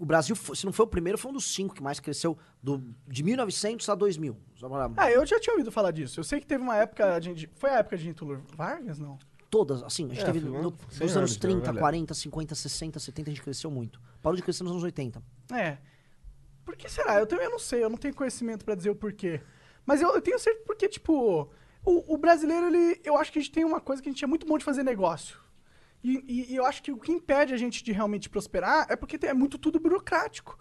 O 0.00 0.06
Brasil, 0.06 0.36
se 0.36 0.64
não 0.64 0.72
foi 0.72 0.84
o 0.86 0.88
primeiro, 0.88 1.18
foi 1.18 1.30
um 1.30 1.34
dos 1.34 1.52
cinco 1.52 1.74
que 1.74 1.82
mais 1.82 1.98
cresceu 1.98 2.38
do, 2.62 2.80
de 3.06 3.22
1900 3.24 3.88
a 3.88 3.96
2000. 3.96 4.36
Só 4.54 4.68
pra- 4.68 4.90
Ah, 4.96 5.10
eu 5.10 5.26
já 5.26 5.40
tinha 5.40 5.52
ouvido 5.54 5.72
falar 5.72 5.90
disso. 5.90 6.20
Eu 6.20 6.24
sei 6.24 6.38
que 6.38 6.46
teve 6.46 6.62
uma 6.62 6.76
época. 6.76 7.18
De, 7.18 7.48
foi 7.56 7.70
a 7.70 7.78
época 7.78 7.96
de 7.96 8.04
Getúlio 8.04 8.44
Vargas, 8.56 8.98
não? 9.00 9.18
Todas, 9.50 9.82
assim, 9.82 10.04
a 10.04 10.08
gente 10.10 10.20
É, 10.22 10.24
teve 10.30 10.40
no- 10.40 10.52
cem 10.52 10.60
nos 10.60 11.00
anos 11.00 11.16
anos, 11.16 11.32
né, 11.34 11.40
30, 11.40 11.60
galera? 11.62 11.80
40, 11.80 12.14
50, 12.14 12.54
60, 12.54 13.00
70, 13.00 13.30
a 13.30 13.32
gente 13.32 13.42
cresceu 13.42 13.70
muito. 13.70 14.00
Parou 14.22 14.36
de 14.36 14.42
crescer 14.42 14.62
nos 14.62 14.70
anos 14.72 14.84
80. 14.84 15.20
É. 15.52 15.78
Por 16.68 16.76
que 16.76 16.86
será? 16.86 17.18
Eu 17.18 17.26
também 17.26 17.48
não 17.48 17.58
sei, 17.58 17.82
eu 17.82 17.88
não 17.88 17.96
tenho 17.96 18.14
conhecimento 18.14 18.62
pra 18.62 18.74
dizer 18.74 18.90
o 18.90 18.94
porquê. 18.94 19.40
Mas 19.86 20.02
eu, 20.02 20.10
eu 20.14 20.20
tenho 20.20 20.38
certeza 20.38 20.66
porque, 20.66 20.86
tipo, 20.86 21.50
o, 21.82 22.14
o 22.14 22.18
brasileiro, 22.18 22.66
ele. 22.66 23.00
Eu 23.02 23.16
acho 23.16 23.32
que 23.32 23.38
a 23.38 23.42
gente 23.42 23.50
tem 23.54 23.64
uma 23.64 23.80
coisa 23.80 24.02
que 24.02 24.08
a 24.10 24.12
gente 24.12 24.22
é 24.22 24.26
muito 24.26 24.46
bom 24.46 24.58
de 24.58 24.66
fazer 24.66 24.82
negócio. 24.82 25.38
E, 26.04 26.22
e- 26.28 26.52
e 26.52 26.56
eu 26.56 26.66
acho 26.66 26.82
que 26.82 26.92
o 26.92 26.98
que 26.98 27.10
impede 27.10 27.54
a 27.54 27.56
gente 27.56 27.82
de 27.82 27.90
realmente 27.90 28.28
prosperar 28.28 28.84
é 28.90 28.96
porque 28.96 29.18
é 29.24 29.32
muito 29.32 29.56
tudo 29.56 29.80
burocrático. 29.80 30.58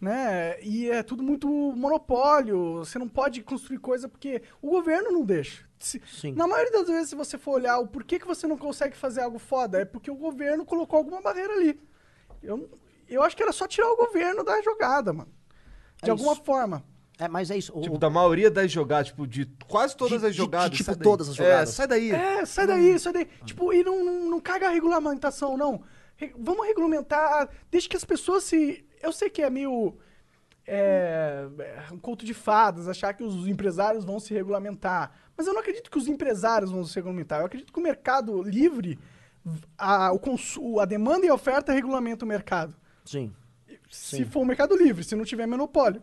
Né? 0.00 0.62
E 0.62 0.88
é 0.88 1.02
tudo 1.02 1.24
muito 1.24 1.48
monopólio. 1.48 2.76
Você 2.76 3.00
não 3.00 3.08
pode 3.08 3.42
construir 3.42 3.78
coisa 3.78 4.08
porque 4.08 4.40
o 4.62 4.70
governo 4.70 5.10
não 5.10 5.24
deixa. 5.24 5.66
Se- 5.80 6.00
Sim. 6.06 6.34
na 6.34 6.46
maioria 6.46 6.70
das 6.70 6.86
vezes, 6.86 7.08
se 7.10 7.16
você 7.16 7.36
for 7.36 7.54
olhar 7.54 7.78
o 7.80 7.88
porquê 7.88 8.16
que 8.16 8.26
você 8.28 8.46
não 8.46 8.56
consegue 8.56 8.96
fazer 8.96 9.22
algo 9.22 9.40
foda, 9.40 9.80
é 9.80 9.84
porque 9.84 10.08
o 10.08 10.14
governo 10.14 10.64
colocou 10.64 10.98
alguma 10.98 11.20
barreira 11.20 11.52
ali. 11.54 11.80
Eu, 12.40 12.70
eu 13.08 13.24
acho 13.24 13.36
que 13.36 13.42
era 13.42 13.50
só 13.50 13.66
tirar 13.66 13.90
o 13.90 13.96
governo 13.96 14.44
da 14.44 14.62
jogada, 14.62 15.12
mano. 15.12 15.32
De 16.02 16.08
É 16.08 16.12
alguma 16.12 16.32
isso. 16.32 16.42
forma. 16.44 16.84
É, 17.18 17.26
mas 17.26 17.50
é 17.50 17.56
isso. 17.56 17.76
o- 17.76 17.80
Tipo, 17.80 17.96
o- 17.96 17.98
da 17.98 18.08
maioria 18.08 18.48
das 18.50 18.70
jogadas, 18.70 19.08
tipo, 19.08 19.26
de 19.26 19.46
quase 19.66 19.96
todas 19.96 20.20
De- 20.20 20.26
as 20.28 20.32
de- 20.32 20.38
jogadas. 20.38 20.70
de, 20.70 20.76
tipo, 20.76 20.86
sai 20.86 20.94
daí. 20.96 21.02
todas 21.02 21.28
as 21.28 21.34
jogadas. 21.34 21.68
É, 21.68 21.72
sai 21.72 21.86
daí. 21.88 22.10
É, 22.12 22.46
sai 22.46 22.66
daí, 22.66 22.98
sai 22.98 23.12
daí. 23.12 23.28
Tipo, 23.44 23.72
e 23.72 23.82
não, 23.82 24.04
não, 24.04 24.30
não 24.30 24.40
caga 24.40 24.68
a 24.68 24.70
regulamentação, 24.70 25.56
não. 25.56 25.82
Re- 26.16 26.32
vamos 26.38 26.66
regulamentar, 26.66 27.48
deixa 27.70 27.88
que 27.88 27.96
as 27.96 28.04
pessoas 28.04 28.44
se... 28.44 28.84
Eu 29.02 29.12
sei 29.12 29.28
que 29.30 29.42
é 29.42 29.50
meio... 29.50 29.96
É, 30.66 31.46
é 31.88 31.92
um 31.92 31.98
conto 31.98 32.24
de 32.26 32.34
fadas, 32.34 32.88
achar 32.88 33.14
que 33.14 33.24
os 33.24 33.46
empresários 33.48 34.04
vão 34.04 34.20
se 34.20 34.34
regulamentar. 34.34 35.12
Mas 35.36 35.46
eu 35.46 35.54
não 35.54 35.60
acredito 35.60 35.90
que 35.90 35.96
os 35.98 36.06
empresários 36.08 36.70
vão 36.70 36.84
se 36.84 36.94
regulamentar. 36.94 37.40
Eu 37.40 37.46
acredito 37.46 37.72
que 37.72 37.78
o 37.78 37.82
mercado 37.82 38.42
livre, 38.42 38.98
a, 39.78 40.12
o 40.12 40.18
consu- 40.18 40.78
a 40.78 40.84
demanda 40.84 41.24
e 41.24 41.28
a 41.30 41.34
oferta 41.34 41.72
regulamenta 41.72 42.24
o 42.24 42.28
mercado. 42.28 42.74
Sim. 43.04 43.32
Se 43.90 44.24
for 44.24 44.40
um 44.40 44.44
mercado 44.44 44.76
livre, 44.76 45.02
se 45.04 45.14
não 45.16 45.24
tiver 45.24 45.46
monopólio. 45.46 46.02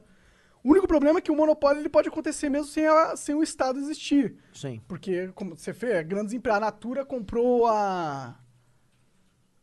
O 0.64 0.72
único 0.72 0.88
problema 0.88 1.20
é 1.20 1.22
que 1.22 1.32
o 1.32 1.36
monopólio 1.36 1.80
ele 1.80 1.90
pode 1.90 2.10
acontecer 2.10 2.50
mesmo 2.50 2.68
sem, 2.68 2.88
a- 2.88 3.16
sem 3.16 3.36
o 3.36 3.44
Estado 3.44 3.78
existir. 3.80 4.36
Sim. 4.52 4.82
Porque, 4.88 5.28
como 5.36 5.56
você 5.56 5.72
vê, 5.72 6.04
grandes 6.04 6.34
empresas. 6.34 6.58
A 6.58 6.66
Natura 6.66 7.06
comprou 7.06 7.68
a. 7.68 8.40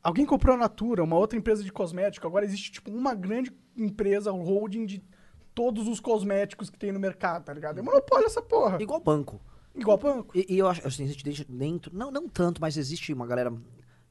Alguém 0.03 0.27
comprou 0.27 0.55
a 0.55 0.59
Natura, 0.59 1.03
uma 1.03 1.17
outra 1.17 1.39
empresa 1.39 1.63
de 1.63 1.73
cosmético. 1.73 2.27
Agora 2.27 2.45
existe, 2.45 2.73
tipo, 2.73 2.91
uma 2.91 3.15
grande 3.15 3.53
empresa, 3.77 4.33
um 4.33 4.43
holding 4.43 4.85
de 4.87 5.03
todos 5.55 5.87
os 5.87 6.01
cosméticos 6.01 6.71
que 6.71 6.79
tem 6.79 6.93
no 6.93 6.99
mercado, 7.01 7.45
tá 7.45 7.53
ligado? 7.53 7.79
É 7.79 7.83
monopólio 7.83 8.27
essa 8.27 8.43
porra. 8.43 8.81
Igual 8.81 9.01
banco. 9.01 9.41
Igual 9.75 9.97
banco. 9.99 10.37
E, 10.37 10.47
e 10.55 10.59
eu 10.59 10.69
acho, 10.69 10.87
assim, 10.87 11.05
a 11.05 11.09
gente 11.09 11.25
deixa 11.25 11.45
dentro, 11.49 11.95
não, 11.97 12.11
não 12.11 12.29
tanto, 12.29 12.61
mas 12.61 12.77
existe 12.77 13.13
uma 13.13 13.27
galera 13.27 13.53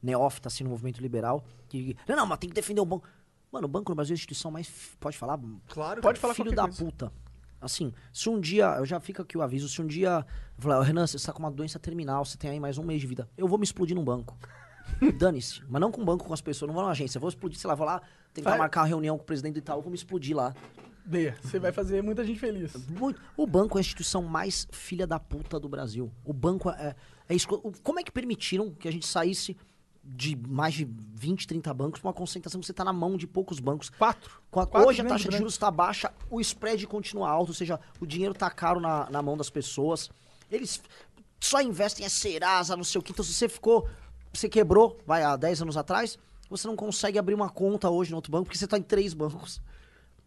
neófita, 0.02 0.48
assim, 0.48 0.64
no 0.64 0.70
movimento 0.70 1.00
liberal, 1.00 1.44
que, 1.68 1.96
não, 2.08 2.16
não, 2.16 2.26
mas 2.26 2.38
tem 2.38 2.48
que 2.50 2.54
defender 2.54 2.80
o 2.80 2.84
banco. 2.86 3.06
Mano, 3.52 3.66
o 3.66 3.68
banco 3.68 3.90
no 3.90 3.96
Brasil 3.96 4.14
é 4.14 4.14
a 4.14 4.18
instituição 4.18 4.50
mais, 4.50 4.68
pode 4.98 5.16
falar? 5.18 5.38
Claro. 5.68 6.00
Pode 6.00 6.18
falar 6.18 6.32
Filho 6.34 6.52
da 6.52 6.62
coisa. 6.62 6.82
puta. 6.84 7.12
Assim, 7.60 7.92
se 8.12 8.28
um 8.28 8.40
dia, 8.40 8.64
eu 8.78 8.86
já 8.86 8.98
fico 8.98 9.20
aqui 9.22 9.36
o 9.36 9.42
aviso, 9.42 9.68
se 9.68 9.80
um 9.80 9.86
dia, 9.86 10.26
falar, 10.58 10.78
"Ô, 10.80 10.82
Renan, 10.82 11.06
você 11.06 11.16
está 11.16 11.32
com 11.32 11.38
uma 11.40 11.50
doença 11.50 11.78
terminal, 11.78 12.24
você 12.24 12.36
tem 12.38 12.50
aí 12.50 12.58
mais 12.58 12.78
um 12.78 12.82
mês 12.82 13.00
de 13.00 13.06
vida, 13.06 13.28
eu 13.36 13.46
vou 13.46 13.58
me 13.58 13.64
explodir 13.64 13.94
num 13.94 14.02
banco. 14.02 14.36
Dane-se. 15.18 15.62
Mas 15.68 15.80
não 15.80 15.92
com 15.92 16.02
banco 16.04 16.24
com 16.24 16.32
as 16.34 16.40
pessoas, 16.40 16.66
não 16.66 16.74
vou 16.74 16.82
numa 16.82 16.92
agência, 16.92 17.18
eu 17.18 17.20
vou 17.20 17.28
explodir, 17.28 17.58
sei 17.58 17.68
lá, 17.68 17.74
vou 17.74 17.86
lá 17.86 18.00
tentar 18.32 18.50
Vai. 18.50 18.58
marcar 18.58 18.80
uma 18.80 18.86
reunião 18.86 19.16
com 19.18 19.22
o 19.22 19.26
presidente 19.26 19.52
do 19.54 19.58
Itaú, 19.58 19.80
vou 19.82 19.90
me 19.90 19.96
explodir 19.96 20.34
lá. 20.34 20.52
Dê, 21.04 21.32
você 21.42 21.58
vai 21.58 21.72
fazer 21.72 22.02
muita 22.02 22.24
gente 22.24 22.40
feliz. 22.40 22.74
Muito. 22.88 23.20
O 23.36 23.46
banco 23.46 23.76
é 23.76 23.80
a 23.80 23.82
instituição 23.82 24.22
mais 24.22 24.66
filha 24.72 25.06
da 25.06 25.20
puta 25.20 25.60
do 25.60 25.68
Brasil. 25.68 26.10
O 26.24 26.32
banco 26.32 26.70
é, 26.70 26.96
é 27.28 27.34
o- 27.50 27.72
Como 27.82 28.00
é 28.00 28.02
que 28.02 28.10
permitiram 28.10 28.70
que 28.72 28.88
a 28.88 28.90
gente 28.92 29.06
saísse 29.06 29.56
de 30.04 30.34
mais 30.36 30.74
de 30.74 30.84
20, 31.14 31.46
30 31.46 31.72
bancos 31.72 32.00
pra 32.00 32.08
uma 32.08 32.14
concentração 32.14 32.60
que 32.60 32.66
você 32.66 32.72
tá 32.72 32.84
na 32.84 32.92
mão 32.92 33.16
de 33.16 33.26
poucos 33.26 33.60
bancos? 33.60 33.88
Quatro. 33.90 34.40
Com 34.50 34.60
a- 34.60 34.66
Quatro 34.66 34.88
hoje 34.88 35.00
a 35.00 35.04
taxa 35.04 35.28
de 35.28 35.36
juros 35.38 35.54
está 35.54 35.70
baixa, 35.70 36.12
o 36.28 36.40
spread 36.40 36.86
continua 36.86 37.28
alto, 37.30 37.48
ou 37.50 37.54
seja, 37.54 37.78
o 38.00 38.06
dinheiro 38.06 38.34
tá 38.34 38.50
caro 38.50 38.80
na, 38.80 39.08
na 39.10 39.22
mão 39.22 39.36
das 39.36 39.48
pessoas. 39.50 40.10
Eles 40.50 40.82
só 41.40 41.60
investem 41.62 42.04
em 42.04 42.08
Serasa, 42.08 42.76
não 42.76 42.84
sei 42.84 42.98
o 42.98 43.02
que. 43.02 43.12
Então, 43.12 43.24
se 43.24 43.32
você 43.32 43.48
ficou. 43.48 43.88
Você 44.32 44.48
quebrou, 44.48 44.98
vai, 45.06 45.22
há 45.22 45.36
10 45.36 45.60
anos 45.62 45.76
atrás, 45.76 46.18
você 46.48 46.66
não 46.66 46.74
consegue 46.74 47.18
abrir 47.18 47.34
uma 47.34 47.50
conta 47.50 47.90
hoje 47.90 48.10
no 48.10 48.16
outro 48.16 48.32
banco, 48.32 48.44
porque 48.46 48.56
você 48.58 48.66
tá 48.66 48.78
em 48.78 48.82
três 48.82 49.12
bancos. 49.14 49.60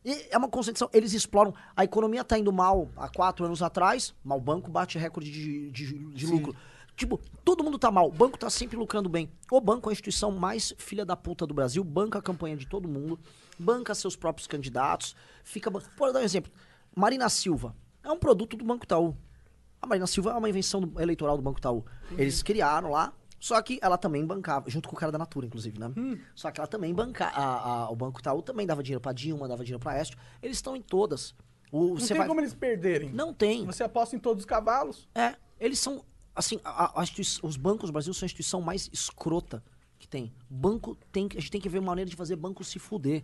E 0.03 0.27
é 0.29 0.37
uma 0.37 0.47
concentração. 0.47 0.87
Eles 0.93 1.13
exploram. 1.13 1.53
A 1.75 1.83
economia 1.83 2.23
tá 2.23 2.37
indo 2.37 2.53
mal 2.53 2.87
há 2.95 3.09
quatro 3.09 3.43
anos 3.45 3.63
atrás, 3.63 4.13
mas 4.23 4.37
o 4.37 4.41
banco 4.41 4.69
bate 4.69 4.99
recorde 4.99 5.31
de, 5.31 5.71
de, 5.71 5.93
de 6.13 6.25
lucro. 6.27 6.55
Tipo, 6.95 7.19
todo 7.43 7.63
mundo 7.63 7.77
tá 7.77 7.91
mal. 7.91 8.07
O 8.07 8.11
banco 8.11 8.37
tá 8.37 8.49
sempre 8.49 8.77
lucrando 8.77 9.09
bem. 9.09 9.29
O 9.51 9.59
banco 9.59 9.89
é 9.89 9.91
a 9.91 9.93
instituição 9.93 10.31
mais 10.31 10.73
filha 10.77 11.05
da 11.05 11.15
puta 11.15 11.45
do 11.45 11.53
Brasil, 11.53 11.83
banca 11.83 12.19
a 12.19 12.21
campanha 12.21 12.55
de 12.55 12.65
todo 12.67 12.87
mundo, 12.87 13.19
banca 13.59 13.93
seus 13.93 14.15
próprios 14.15 14.47
candidatos, 14.47 15.15
fica. 15.43 15.69
Vou 15.69 15.81
dar 16.13 16.19
um 16.19 16.23
exemplo. 16.23 16.51
Marina 16.95 17.27
Silva 17.29 17.75
é 18.03 18.09
um 18.11 18.17
produto 18.17 18.55
do 18.55 18.63
Banco 18.63 18.85
Itaú. 18.85 19.15
A 19.81 19.87
Marina 19.87 20.07
Silva 20.07 20.31
é 20.31 20.33
uma 20.35 20.49
invenção 20.49 20.79
do- 20.81 21.01
eleitoral 21.01 21.35
do 21.35 21.43
Banco 21.43 21.59
Itaú. 21.59 21.83
Eles 22.17 22.41
criaram 22.41 22.89
lá, 22.91 23.11
só 23.39 23.61
que 23.61 23.77
ela 23.81 23.97
também 23.97 24.25
bancava, 24.25 24.69
junto 24.69 24.87
com 24.87 24.95
o 24.95 24.99
cara 24.99 25.11
da 25.11 25.17
Natura, 25.17 25.45
inclusive, 25.45 25.77
né? 25.77 25.91
Só 26.33 26.49
que 26.49 26.59
ela 26.61 26.67
também 26.67 26.93
bancava. 26.93 27.91
O 27.91 27.95
Banco 27.95 28.19
Itaú 28.21 28.41
também 28.41 28.65
dava 28.65 28.81
dinheiro 28.81 29.01
pra 29.01 29.11
Dilma, 29.11 29.47
dava 29.49 29.63
dinheiro 29.65 29.81
pra 29.83 29.95
Écio. 29.97 30.17
Eles 30.41 30.57
estão 30.57 30.75
em 30.77 30.81
todas. 30.81 31.35
O, 31.71 31.89
Não 31.89 31.95
você 31.97 32.07
tem 32.09 32.17
vai- 32.19 32.27
como 32.27 32.39
eles 32.39 32.53
perderem. 32.53 33.09
Não 33.11 33.33
tem. 33.33 33.65
Você 33.65 33.83
aposta 33.83 34.15
em 34.15 34.19
todos 34.19 34.43
os 34.43 34.45
cavalos. 34.45 35.09
É, 35.13 35.35
eles 35.59 35.77
são. 35.77 36.03
Assim, 36.35 36.59
a- 36.63 36.99
a 37.01 37.03
os 37.43 37.55
bancos 37.57 37.89
do 37.89 37.93
Brasil 37.93 38.13
são 38.13 38.25
a 38.25 38.27
instituição 38.27 38.61
mais 38.61 38.89
escrota 38.91 39.63
que 39.97 40.07
tem. 40.07 40.33
Banco 40.49 40.97
tem 41.11 41.27
que. 41.27 41.37
A 41.37 41.39
gente 41.39 41.51
tem 41.51 41.61
que 41.61 41.69
ver 41.69 41.79
uma 41.79 41.87
maneira 41.87 42.09
de 42.09 42.15
fazer 42.15 42.35
banco 42.35 42.63
se 42.63 42.77
fuder. 42.79 43.23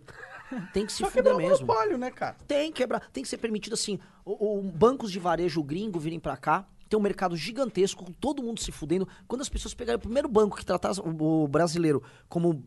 Tem 0.72 0.86
que 0.86 0.92
se 0.92 0.98
Só 0.98 1.10
fuder 1.10 1.36
mesmo. 1.36 1.66
monopólio, 1.66 1.98
né, 1.98 2.10
cara? 2.10 2.36
Tem 2.48 2.72
que 2.72 2.78
quebrar, 2.82 3.08
tem 3.10 3.22
que 3.22 3.28
ser 3.28 3.38
permitido 3.38 3.74
assim, 3.74 3.98
o, 4.24 4.58
o- 4.58 4.62
bancos 4.62 5.10
de 5.12 5.18
varejo 5.18 5.62
gringo 5.62 5.98
virem 5.98 6.18
pra 6.18 6.36
cá, 6.36 6.66
tem 6.88 6.98
um 6.98 7.02
mercado 7.02 7.36
gigantesco, 7.36 8.04
com 8.04 8.12
todo 8.12 8.42
mundo 8.42 8.60
se 8.60 8.72
fudendo. 8.72 9.06
Quando 9.28 9.40
as 9.42 9.48
pessoas 9.48 9.74
pegarem 9.74 9.96
o 9.96 10.00
primeiro 10.00 10.28
banco 10.28 10.56
que 10.56 10.64
tratasse 10.64 11.00
o, 11.00 11.42
o 11.44 11.48
brasileiro 11.48 12.02
como 12.28 12.64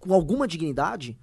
com 0.00 0.12
alguma 0.12 0.46
dignidade, 0.46 1.16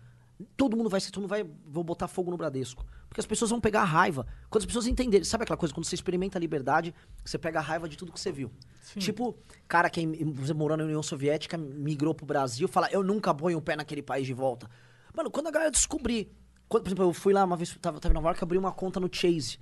todo 0.57 0.75
mundo 0.75 0.89
vai 0.89 0.99
ser, 0.99 1.11
todo 1.11 1.21
mundo 1.21 1.29
vai, 1.29 1.43
vou 1.65 1.83
botar 1.83 2.07
fogo 2.07 2.31
no 2.31 2.37
Bradesco. 2.37 2.85
Porque 3.13 3.21
as 3.21 3.27
pessoas 3.27 3.51
vão 3.51 3.61
pegar 3.61 3.81
a 3.81 3.85
raiva. 3.85 4.25
Quando 4.49 4.63
as 4.63 4.65
pessoas 4.65 4.87
entenderem, 4.87 5.23
sabe 5.23 5.43
aquela 5.43 5.55
coisa, 5.55 5.71
quando 5.71 5.85
você 5.85 5.93
experimenta 5.93 6.39
a 6.39 6.41
liberdade, 6.41 6.95
você 7.23 7.37
pega 7.37 7.59
a 7.59 7.61
raiva 7.61 7.87
de 7.87 7.95
tudo 7.95 8.11
que 8.11 8.19
você 8.19 8.31
viu. 8.31 8.51
Tipo, 8.97 9.37
cara 9.67 9.87
que 9.87 10.03
você 10.33 10.51
morando 10.51 10.79
na 10.79 10.85
União 10.85 11.03
Soviética, 11.03 11.55
migrou 11.55 12.15
pro 12.15 12.25
Brasil, 12.25 12.67
fala, 12.67 12.89
eu 12.91 13.03
nunca 13.03 13.31
ponho 13.31 13.59
o 13.59 13.61
pé 13.61 13.75
naquele 13.75 14.01
país 14.01 14.25
de 14.25 14.33
volta. 14.33 14.67
Mano, 15.13 15.29
quando 15.29 15.45
a 15.45 15.51
galera 15.51 15.69
descobrir. 15.69 16.35
Quando, 16.67 16.85
por 16.85 16.89
exemplo, 16.89 17.05
eu 17.05 17.13
fui 17.13 17.33
lá 17.33 17.43
uma 17.43 17.55
vez, 17.55 17.77
tava, 17.79 17.99
tava 17.99 18.11
em 18.11 18.15
Nova 18.15 18.29
York, 18.29 18.43
abri 18.43 18.57
uma 18.57 18.71
conta 18.71 18.99
no 18.99 19.07
Chase. 19.11 19.59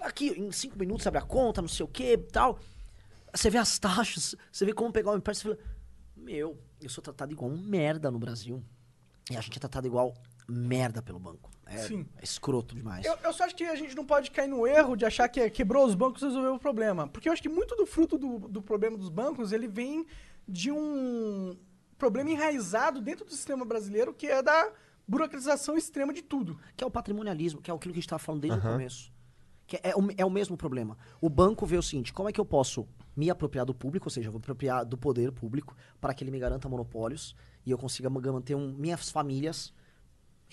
Aqui, 0.00 0.30
em 0.30 0.50
cinco 0.50 0.78
minutos, 0.78 1.02
você 1.02 1.08
abre 1.08 1.20
a 1.20 1.26
conta, 1.26 1.60
não 1.60 1.68
sei 1.68 1.84
o 1.84 1.88
que 1.88 2.16
tal. 2.16 2.58
Você 3.34 3.50
vê 3.50 3.58
as 3.58 3.76
taxas, 3.78 4.34
você 4.50 4.64
vê 4.64 4.72
como 4.72 4.90
pegar 4.90 5.10
o 5.10 5.16
empréstimo, 5.18 5.54
você 5.54 5.60
fala, 5.60 5.70
meu, 6.16 6.58
eu 6.80 6.88
sou 6.88 7.04
tratado 7.04 7.32
igual 7.32 7.50
um 7.50 7.58
merda 7.58 8.10
no 8.10 8.18
Brasil. 8.18 8.64
E 9.30 9.36
a 9.36 9.42
gente 9.42 9.58
é 9.58 9.60
tratado 9.60 9.86
igual 9.86 10.14
merda 10.52 11.00
pelo 11.02 11.18
banco. 11.18 11.50
É, 11.66 11.78
Sim. 11.78 12.06
é 12.18 12.24
escroto 12.24 12.74
demais. 12.74 13.04
Eu, 13.06 13.16
eu 13.24 13.32
só 13.32 13.44
acho 13.44 13.56
que 13.56 13.64
a 13.64 13.74
gente 13.74 13.96
não 13.96 14.04
pode 14.04 14.30
cair 14.30 14.48
no 14.48 14.66
erro 14.66 14.94
de 14.94 15.06
achar 15.06 15.26
que 15.28 15.40
é, 15.40 15.48
quebrou 15.48 15.86
os 15.86 15.94
bancos 15.94 16.20
e 16.22 16.26
resolveu 16.26 16.54
o 16.54 16.58
problema. 16.58 17.08
Porque 17.08 17.28
eu 17.28 17.32
acho 17.32 17.40
que 17.40 17.48
muito 17.48 17.74
do 17.76 17.86
fruto 17.86 18.18
do, 18.18 18.38
do 18.40 18.60
problema 18.60 18.96
dos 18.98 19.08
bancos, 19.08 19.52
ele 19.52 19.66
vem 19.66 20.06
de 20.46 20.70
um 20.70 21.56
problema 21.96 22.30
enraizado 22.30 23.00
dentro 23.00 23.24
do 23.24 23.30
sistema 23.32 23.64
brasileiro, 23.64 24.12
que 24.12 24.26
é 24.26 24.42
da 24.42 24.70
burocratização 25.08 25.76
extrema 25.76 26.12
de 26.12 26.20
tudo. 26.22 26.58
Que 26.76 26.84
é 26.84 26.86
o 26.86 26.90
patrimonialismo, 26.90 27.60
que 27.62 27.70
é 27.70 27.74
aquilo 27.74 27.92
que 27.92 27.98
a 27.98 28.00
gente 28.00 28.06
estava 28.06 28.18
falando 28.18 28.42
desde 28.42 28.58
o 28.58 28.62
começo. 28.62 29.12
Que 29.66 29.76
é, 29.82 29.94
o, 29.96 30.08
é 30.18 30.24
o 30.24 30.30
mesmo 30.30 30.56
problema. 30.56 30.98
O 31.20 31.30
banco 31.30 31.64
vê 31.64 31.76
o 31.78 31.82
seguinte: 31.82 32.12
como 32.12 32.28
é 32.28 32.32
que 32.32 32.40
eu 32.40 32.44
posso 32.44 32.86
me 33.16 33.30
apropriar 33.30 33.64
do 33.64 33.74
público, 33.74 34.06
ou 34.06 34.10
seja, 34.10 34.28
eu 34.28 34.32
vou 34.32 34.38
apropriar 34.40 34.84
do 34.84 34.98
poder 34.98 35.32
público 35.32 35.74
para 36.00 36.12
que 36.12 36.22
ele 36.24 36.30
me 36.30 36.38
garanta 36.38 36.68
monopólios 36.68 37.34
e 37.64 37.70
eu 37.70 37.78
consiga 37.78 38.10
ma- 38.10 38.20
manter 38.20 38.54
um- 38.54 38.72
minhas 38.72 39.10
famílias 39.10 39.72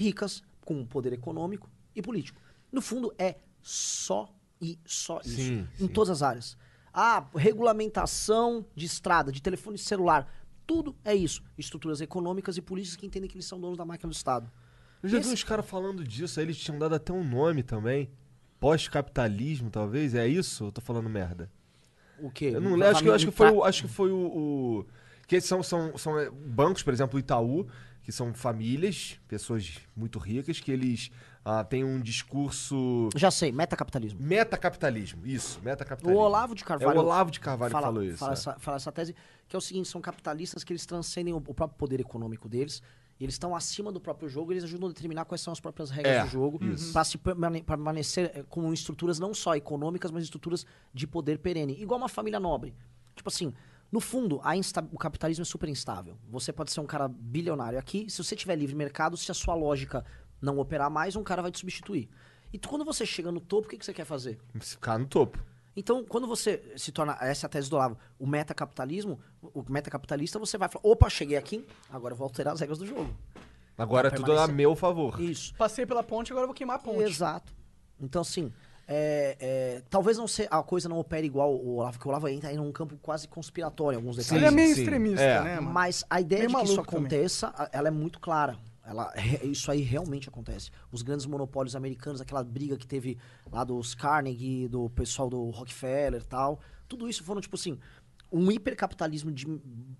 ricas 0.03 0.41
com 0.63 0.85
poder 0.85 1.11
econômico 1.11 1.69
e 1.95 2.01
político. 2.01 2.41
No 2.71 2.81
fundo, 2.81 3.13
é 3.17 3.35
só 3.61 4.33
e 4.61 4.79
só 4.85 5.19
isso. 5.25 5.35
Sim, 5.35 5.67
em 5.79 5.87
todas 5.87 6.09
as 6.09 6.21
áreas. 6.23 6.57
Ah, 6.93 7.25
regulamentação 7.35 8.65
de 8.75 8.85
estrada, 8.85 9.31
de 9.31 9.41
telefone 9.41 9.77
celular. 9.77 10.31
Tudo 10.65 10.95
é 11.03 11.13
isso. 11.13 11.43
Estruturas 11.57 11.99
econômicas 11.99 12.55
e 12.57 12.61
políticas 12.61 12.95
que 12.95 13.05
entendem 13.05 13.29
que 13.29 13.35
eles 13.35 13.45
são 13.45 13.59
donos 13.59 13.77
da 13.77 13.85
máquina 13.85 14.09
do 14.09 14.13
Estado. 14.15 14.49
Eu 15.03 15.09
já 15.09 15.17
vi 15.17 15.23
Esse- 15.25 15.33
uns 15.33 15.43
caras 15.43 15.65
falando 15.65 16.03
disso, 16.03 16.39
aí 16.39 16.45
eles 16.45 16.57
tinham 16.57 16.79
dado 16.79 16.95
até 16.95 17.11
um 17.11 17.23
nome 17.27 17.61
também. 17.63 18.09
Pós-capitalismo, 18.59 19.69
talvez? 19.69 20.13
É 20.15 20.27
isso? 20.27 20.65
Eu 20.65 20.71
tô 20.71 20.79
falando 20.81 21.09
merda. 21.09 21.49
O 22.19 22.29
quê? 22.29 22.51
Eu 22.53 22.61
não 22.61 22.71
lembro, 22.75 22.87
acho 22.97 23.11
acho 23.11 23.25
que 23.27 23.31
foi 23.31 23.51
o. 23.51 23.63
Acho 23.63 23.81
que 23.83 23.87
foi 23.87 24.11
o. 24.11 24.17
o- 24.17 24.85
que 25.27 25.39
são, 25.41 25.61
são, 25.61 25.95
são 25.97 26.17
é, 26.19 26.29
bancos, 26.29 26.81
por 26.83 26.91
exemplo, 26.93 27.15
o 27.17 27.19
Itaú, 27.19 27.67
que 28.09 28.15
são 28.15 28.33
famílias, 28.33 29.19
pessoas 29.27 29.77
muito 29.95 30.17
ricas, 30.17 30.59
que 30.59 30.71
eles 30.71 31.11
ah, 31.45 31.63
têm 31.63 31.83
um 31.83 32.01
discurso. 32.01 33.07
Já 33.15 33.29
sei, 33.29 33.51
metacapitalismo. 33.51 34.19
Metacapitalismo, 34.19 35.27
isso, 35.27 35.59
O 35.59 35.63
metacapitalismo. 35.63 36.19
Olavo 36.23 36.55
de 36.55 36.63
É 36.63 36.65
Carvalho. 36.65 36.99
o 36.99 37.03
Olavo 37.03 37.29
de 37.29 37.39
Carvalho 37.39 37.71
fala, 37.71 37.83
que 37.85 37.93
falou 37.93 38.03
isso. 38.03 38.17
Fala, 38.17 38.31
é. 38.31 38.33
essa, 38.33 38.53
fala 38.59 38.77
essa 38.77 38.91
tese, 38.91 39.15
que 39.47 39.55
é 39.55 39.59
o 39.59 39.61
seguinte: 39.61 39.87
são 39.87 40.01
capitalistas 40.01 40.63
que 40.63 40.73
eles 40.73 40.87
transcendem 40.87 41.35
o, 41.35 41.37
o 41.37 41.53
próprio 41.53 41.77
poder 41.77 41.99
econômico 41.99 42.49
deles. 42.49 42.81
E 43.19 43.23
eles 43.25 43.35
estão 43.35 43.55
acima 43.55 43.91
do 43.91 43.99
próprio 43.99 44.27
jogo, 44.27 44.51
eles 44.53 44.63
ajudam 44.63 44.89
a 44.89 44.91
determinar 44.91 45.25
quais 45.25 45.41
são 45.41 45.53
as 45.53 45.59
próprias 45.59 45.91
regras 45.91 46.15
É, 46.15 46.23
do 46.23 46.29
jogo 46.31 46.65
isso. 46.65 46.91
para 46.91 47.03
se 47.03 47.17
permane- 47.17 47.61
permanecer 47.61 48.31
eh, 48.33 48.43
com 48.49 48.73
estruturas 48.73 49.19
não 49.19 49.35
só 49.35 49.55
econômicas, 49.55 50.09
mas 50.09 50.23
estruturas 50.23 50.65
de 50.91 51.05
poder 51.05 51.37
perene. 51.37 51.79
Igual 51.79 51.99
uma 51.99 52.09
família 52.09 52.39
nobre. 52.39 52.73
Tipo 53.15 53.29
assim, 53.29 53.53
no 53.91 53.99
fundo, 53.99 54.39
a 54.43 54.55
insta- 54.55 54.87
o 54.91 54.97
capitalismo 54.97 55.41
é 55.41 55.45
super 55.45 55.67
instável. 55.69 56.17
Você 56.29 56.51
pode 56.53 56.71
ser 56.71 56.79
um 56.79 56.85
cara 56.85 57.07
bilionário 57.07 57.79
aqui, 57.79 58.09
se 58.09 58.23
você 58.23 58.35
tiver 58.35 58.55
livre 58.55 58.75
mercado, 58.75 59.17
se 59.17 59.29
a 59.31 59.33
sua 59.33 59.55
lógica 59.55 60.05
não 60.41 60.59
operar 60.59 60.89
mais, 60.89 61.15
um 61.15 61.23
cara 61.23 61.41
vai 61.41 61.51
te 61.51 61.59
substituir. 61.59 62.09
E 62.53 62.57
tu- 62.57 62.69
quando 62.69 62.85
você 62.85 63.05
chega 63.05 63.31
no 63.31 63.39
topo, 63.39 63.67
o 63.67 63.69
que, 63.69 63.77
que 63.77 63.85
você 63.85 63.93
quer 63.93 64.05
fazer? 64.05 64.39
Ficar 64.59 64.97
no 64.97 65.05
topo. 65.07 65.43
Então, 65.75 66.03
quando 66.03 66.27
você 66.27 66.73
se 66.75 66.91
torna, 66.91 67.17
essa 67.21 67.45
é 67.45 67.47
a 67.47 67.49
tese 67.49 67.69
do 67.69 67.75
Olavo, 67.75 67.97
o 68.17 68.25
metacapitalismo, 68.27 69.19
o 69.41 69.63
metacapitalista, 69.69 70.37
você 70.39 70.57
vai 70.57 70.67
falar, 70.67 70.85
opa, 70.85 71.09
cheguei 71.09 71.37
aqui, 71.37 71.65
agora 71.89 72.13
eu 72.13 72.17
vou 72.17 72.25
alterar 72.25 72.53
as 72.53 72.59
regras 72.59 72.79
do 72.79 72.85
jogo. 72.85 73.15
Agora 73.77 74.09
é 74.09 74.11
tudo 74.11 74.23
a 74.23 74.25
permanecer. 74.25 74.55
meu 74.55 74.75
favor. 74.75 75.21
Isso. 75.21 75.53
Passei 75.55 75.85
pela 75.85 76.03
ponte, 76.03 76.31
agora 76.31 76.43
eu 76.43 76.47
vou 76.47 76.55
queimar 76.55 76.75
a 76.77 76.79
ponte. 76.79 77.01
Exato. 77.03 77.53
Então, 77.99 78.21
assim, 78.21 78.51
é, 78.91 79.37
é, 79.39 79.83
talvez 79.87 80.17
não 80.17 80.27
se, 80.27 80.47
a 80.49 80.63
coisa 80.63 80.89
não 80.89 80.97
opere 80.97 81.27
igual 81.27 81.53
o 81.55 81.75
Olavo, 81.75 81.91
porque 81.93 82.07
o 82.07 82.09
Olavo 82.09 82.27
entra 82.27 82.49
aí 82.49 82.57
num 82.57 82.71
campo 82.71 82.97
quase 83.01 83.27
conspiratório 83.27 83.97
em 83.97 83.99
alguns 83.99 84.15
Sim, 84.15 84.21
detalhes. 84.23 84.43
Ele 84.43 84.47
é 84.47 84.55
meio 84.55 84.73
sim. 84.75 84.81
extremista, 84.81 85.21
É. 85.23 85.43
né, 85.43 85.55
mano? 85.59 85.71
Mas 85.71 86.03
a 86.09 86.19
ideia 86.19 86.39
Meio 86.47 86.49
de 86.49 86.55
que 86.57 86.63
isso 86.63 86.75
também. 86.83 86.97
aconteça, 86.97 87.47
a- 87.55 87.69
ela 87.71 87.87
é 87.87 87.91
muito 87.91 88.19
clara. 88.19 88.57
Ela, 88.83 89.13
isso 89.43 89.69
aí 89.69 89.81
realmente 89.81 90.27
acontece. 90.27 90.71
Os 90.91 91.03
grandes 91.03 91.27
monopólios 91.27 91.75
americanos, 91.75 92.19
aquela 92.19 92.43
briga 92.43 92.75
que 92.75 92.87
teve 92.87 93.19
lá 93.51 93.63
dos 93.63 93.93
Carnegie, 93.93 94.67
do 94.67 94.89
pessoal 94.89 95.29
do 95.29 95.51
Rockefeller 95.51 96.21
e 96.21 96.25
tal, 96.25 96.59
tudo 96.87 97.07
isso 97.07 97.23
foram, 97.23 97.39
tipo 97.39 97.55
assim, 97.55 97.77
um 98.31 98.51
hipercapitalismo 98.51 99.31
de, 99.31 99.45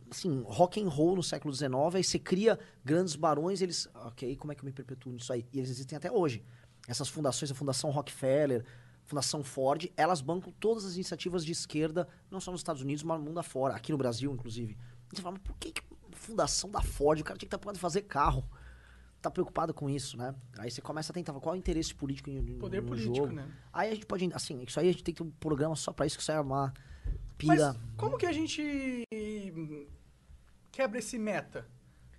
assim, 0.09 0.41
rock 0.47 0.81
and 0.81 0.89
roll 0.89 1.15
no 1.15 1.21
século 1.21 1.53
XIX, 1.53 1.71
aí 1.95 2.03
você 2.03 2.17
cria 2.17 2.57
grandes 2.83 3.15
barões, 3.15 3.61
eles, 3.61 3.87
ok, 3.93 4.35
como 4.37 4.51
é 4.51 4.55
que 4.55 4.61
eu 4.61 4.65
me 4.65 4.71
perpetuo 4.71 5.11
nisso 5.13 5.31
aí? 5.31 5.45
E 5.53 5.59
eles 5.59 5.69
existem 5.69 5.95
até 5.95 6.11
hoje. 6.11 6.43
Essas 6.87 7.07
fundações, 7.09 7.51
a 7.51 7.55
Fundação 7.55 7.89
Rockefeller, 7.91 8.65
Fundação 9.05 9.43
Ford, 9.43 9.87
elas 9.97 10.21
bancam 10.21 10.51
todas 10.59 10.85
as 10.85 10.95
iniciativas 10.95 11.43
de 11.45 11.51
esquerda, 11.51 12.07
não 12.29 12.39
só 12.39 12.51
nos 12.51 12.59
Estados 12.61 12.81
Unidos, 12.81 13.03
mas 13.03 13.17
no 13.19 13.25
mundo 13.25 13.39
afora, 13.39 13.75
aqui 13.75 13.91
no 13.91 13.97
Brasil, 13.97 14.31
inclusive. 14.31 14.77
E 15.11 15.15
você 15.15 15.21
fala, 15.21 15.33
mas 15.33 15.41
por 15.43 15.55
que, 15.57 15.71
que 15.71 15.81
fundação 16.11 16.69
da 16.69 16.81
Ford? 16.81 17.19
O 17.19 17.23
cara 17.23 17.37
tinha 17.37 17.47
que 17.47 17.55
estar 17.55 17.57
podendo 17.57 17.79
fazer 17.79 18.03
carro. 18.03 18.47
Tá 19.21 19.29
preocupado 19.29 19.73
com 19.73 19.89
isso, 19.89 20.15
né? 20.15 20.33
Aí 20.57 20.71
você 20.71 20.79
começa 20.81 21.11
a 21.11 21.13
tentar, 21.13 21.33
qual 21.33 21.53
é 21.53 21.57
o 21.57 21.59
interesse 21.59 21.93
político 21.93 22.29
em, 22.29 22.57
Poder 22.57 22.81
no 22.81 22.87
político, 22.87 23.15
jogo? 23.15 23.33
né? 23.33 23.47
Aí 23.73 23.91
a 23.91 23.93
gente 23.93 24.05
pode, 24.05 24.29
assim, 24.33 24.63
isso 24.65 24.79
aí 24.79 24.87
a 24.87 24.91
gente 24.91 25.03
tem 25.03 25.13
que 25.13 25.21
ter 25.21 25.27
um 25.27 25.31
programa 25.31 25.75
só 25.75 25.91
pra 25.91 26.05
isso, 26.05 26.15
que 26.15 26.21
isso 26.21 26.31
aí 26.31 26.37
é 26.37 26.41
uma 26.41 26.73
Mas 27.43 27.59
pira. 27.59 27.75
como 27.97 28.17
que 28.17 28.25
a 28.25 28.31
gente 28.31 29.05
quebra 30.71 30.99
esse 30.99 31.17
meta? 31.17 31.67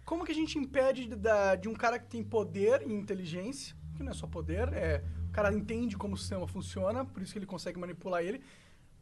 Como 0.05 0.25
que 0.25 0.33
a 0.33 0.35
gente 0.35 0.59
impede 0.59 1.07
de, 1.07 1.17
da- 1.17 1.55
de 1.55 1.69
um 1.69 1.75
cara 1.75 1.99
que 1.99 2.07
tem 2.09 2.23
poder 2.23 2.83
e 2.87 2.93
inteligência, 2.93 3.75
que 4.01 4.05
não 4.05 4.13
é 4.13 4.15
só 4.15 4.27
poder, 4.27 4.73
é, 4.73 5.05
o 5.29 5.33
cara 5.33 5.53
entende 5.53 5.97
como 5.97 6.15
o 6.15 6.17
sistema 6.17 6.47
funciona, 6.49 7.05
por 7.05 7.23
isso 7.23 7.33
que 7.33 7.39
ele 7.39 7.47
consegue 7.47 7.79
manipular 7.79 8.23
ele. 8.23 8.43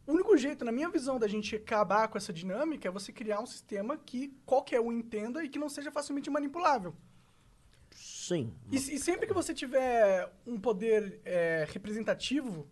O 0.05 0.11
único 0.11 0.35
jeito, 0.35 0.65
na 0.65 0.71
minha 0.71 0.89
visão, 0.89 1.17
da 1.17 1.27
gente 1.27 1.55
acabar 1.55 2.07
com 2.09 2.17
essa 2.17 2.33
dinâmica 2.33 2.87
é 2.87 2.91
você 2.91 3.11
criar 3.11 3.39
um 3.39 3.45
sistema 3.45 3.97
que 3.97 4.33
qualquer 4.45 4.81
um 4.81 4.91
entenda 4.91 5.43
e 5.43 5.47
que 5.47 5.59
não 5.59 5.69
seja 5.69 5.91
facilmente 5.91 6.29
manipulável. 6.29 6.93
Sim. 7.91 8.53
E, 8.71 8.75
e 8.75 8.99
sempre 8.99 9.25
que 9.25 9.33
você 9.33 9.53
tiver 9.53 10.31
um 10.45 10.59
poder 10.59 11.21
é, 11.23 11.65
representativo, 11.69 12.67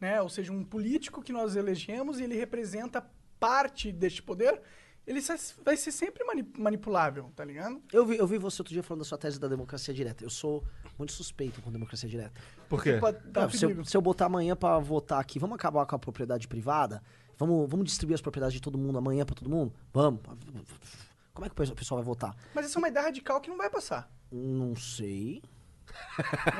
né, 0.00 0.20
ou 0.20 0.28
seja, 0.28 0.52
um 0.52 0.64
político 0.64 1.22
que 1.22 1.32
nós 1.32 1.54
elegemos 1.54 2.18
e 2.18 2.24
ele 2.24 2.36
representa 2.36 3.06
parte 3.38 3.92
deste 3.92 4.22
poder, 4.22 4.60
ele 5.06 5.20
vai 5.64 5.76
ser 5.76 5.90
sempre 5.90 6.24
mani- 6.24 6.52
manipulável, 6.56 7.30
tá 7.34 7.44
ligado? 7.44 7.82
Eu 7.92 8.06
vi, 8.06 8.16
eu 8.16 8.26
vi 8.26 8.38
você 8.38 8.62
outro 8.62 8.72
dia 8.72 8.82
falando 8.82 9.00
da 9.00 9.04
sua 9.04 9.18
tese 9.18 9.38
da 9.38 9.48
democracia 9.48 9.92
direta. 9.92 10.24
Eu 10.24 10.30
sou 10.30 10.64
muito 10.98 11.12
suspeito 11.12 11.60
com 11.62 11.70
democracia 11.72 12.08
direta. 12.08 12.40
Por 12.68 12.82
quê? 12.82 12.98
Pode 12.98 13.18
Não, 13.34 13.50
se, 13.50 13.64
eu, 13.64 13.84
se 13.84 13.96
eu 13.96 14.00
botar 14.00 14.26
amanhã 14.26 14.54
pra 14.56 14.78
votar 14.78 15.20
aqui, 15.20 15.38
vamos 15.38 15.54
acabar 15.54 15.84
com 15.86 15.94
a 15.96 15.98
propriedade 15.98 16.46
privada? 16.48 17.02
Vamos, 17.38 17.68
vamos 17.68 17.86
distribuir 17.86 18.14
as 18.14 18.20
propriedades 18.20 18.54
de 18.54 18.60
todo 18.60 18.78
mundo 18.78 18.98
amanhã 18.98 19.24
pra 19.24 19.34
todo 19.34 19.50
mundo? 19.50 19.72
Vamos. 19.92 20.20
Como 21.34 21.46
é 21.46 21.48
que 21.48 21.52
o 21.52 21.56
pessoal- 21.56 21.74
o 21.74 21.78
pessoal 21.78 21.98
vai 21.98 22.04
votar? 22.04 22.36
Mas 22.54 22.66
essa 22.66 22.78
é 22.78 22.80
uma 22.80 22.88
ideia 22.88 23.06
radical 23.06 23.40
que 23.40 23.48
não 23.50 23.56
vai 23.56 23.70
passar. 23.70 24.10
Não 24.30 24.76
sei. 24.76 25.42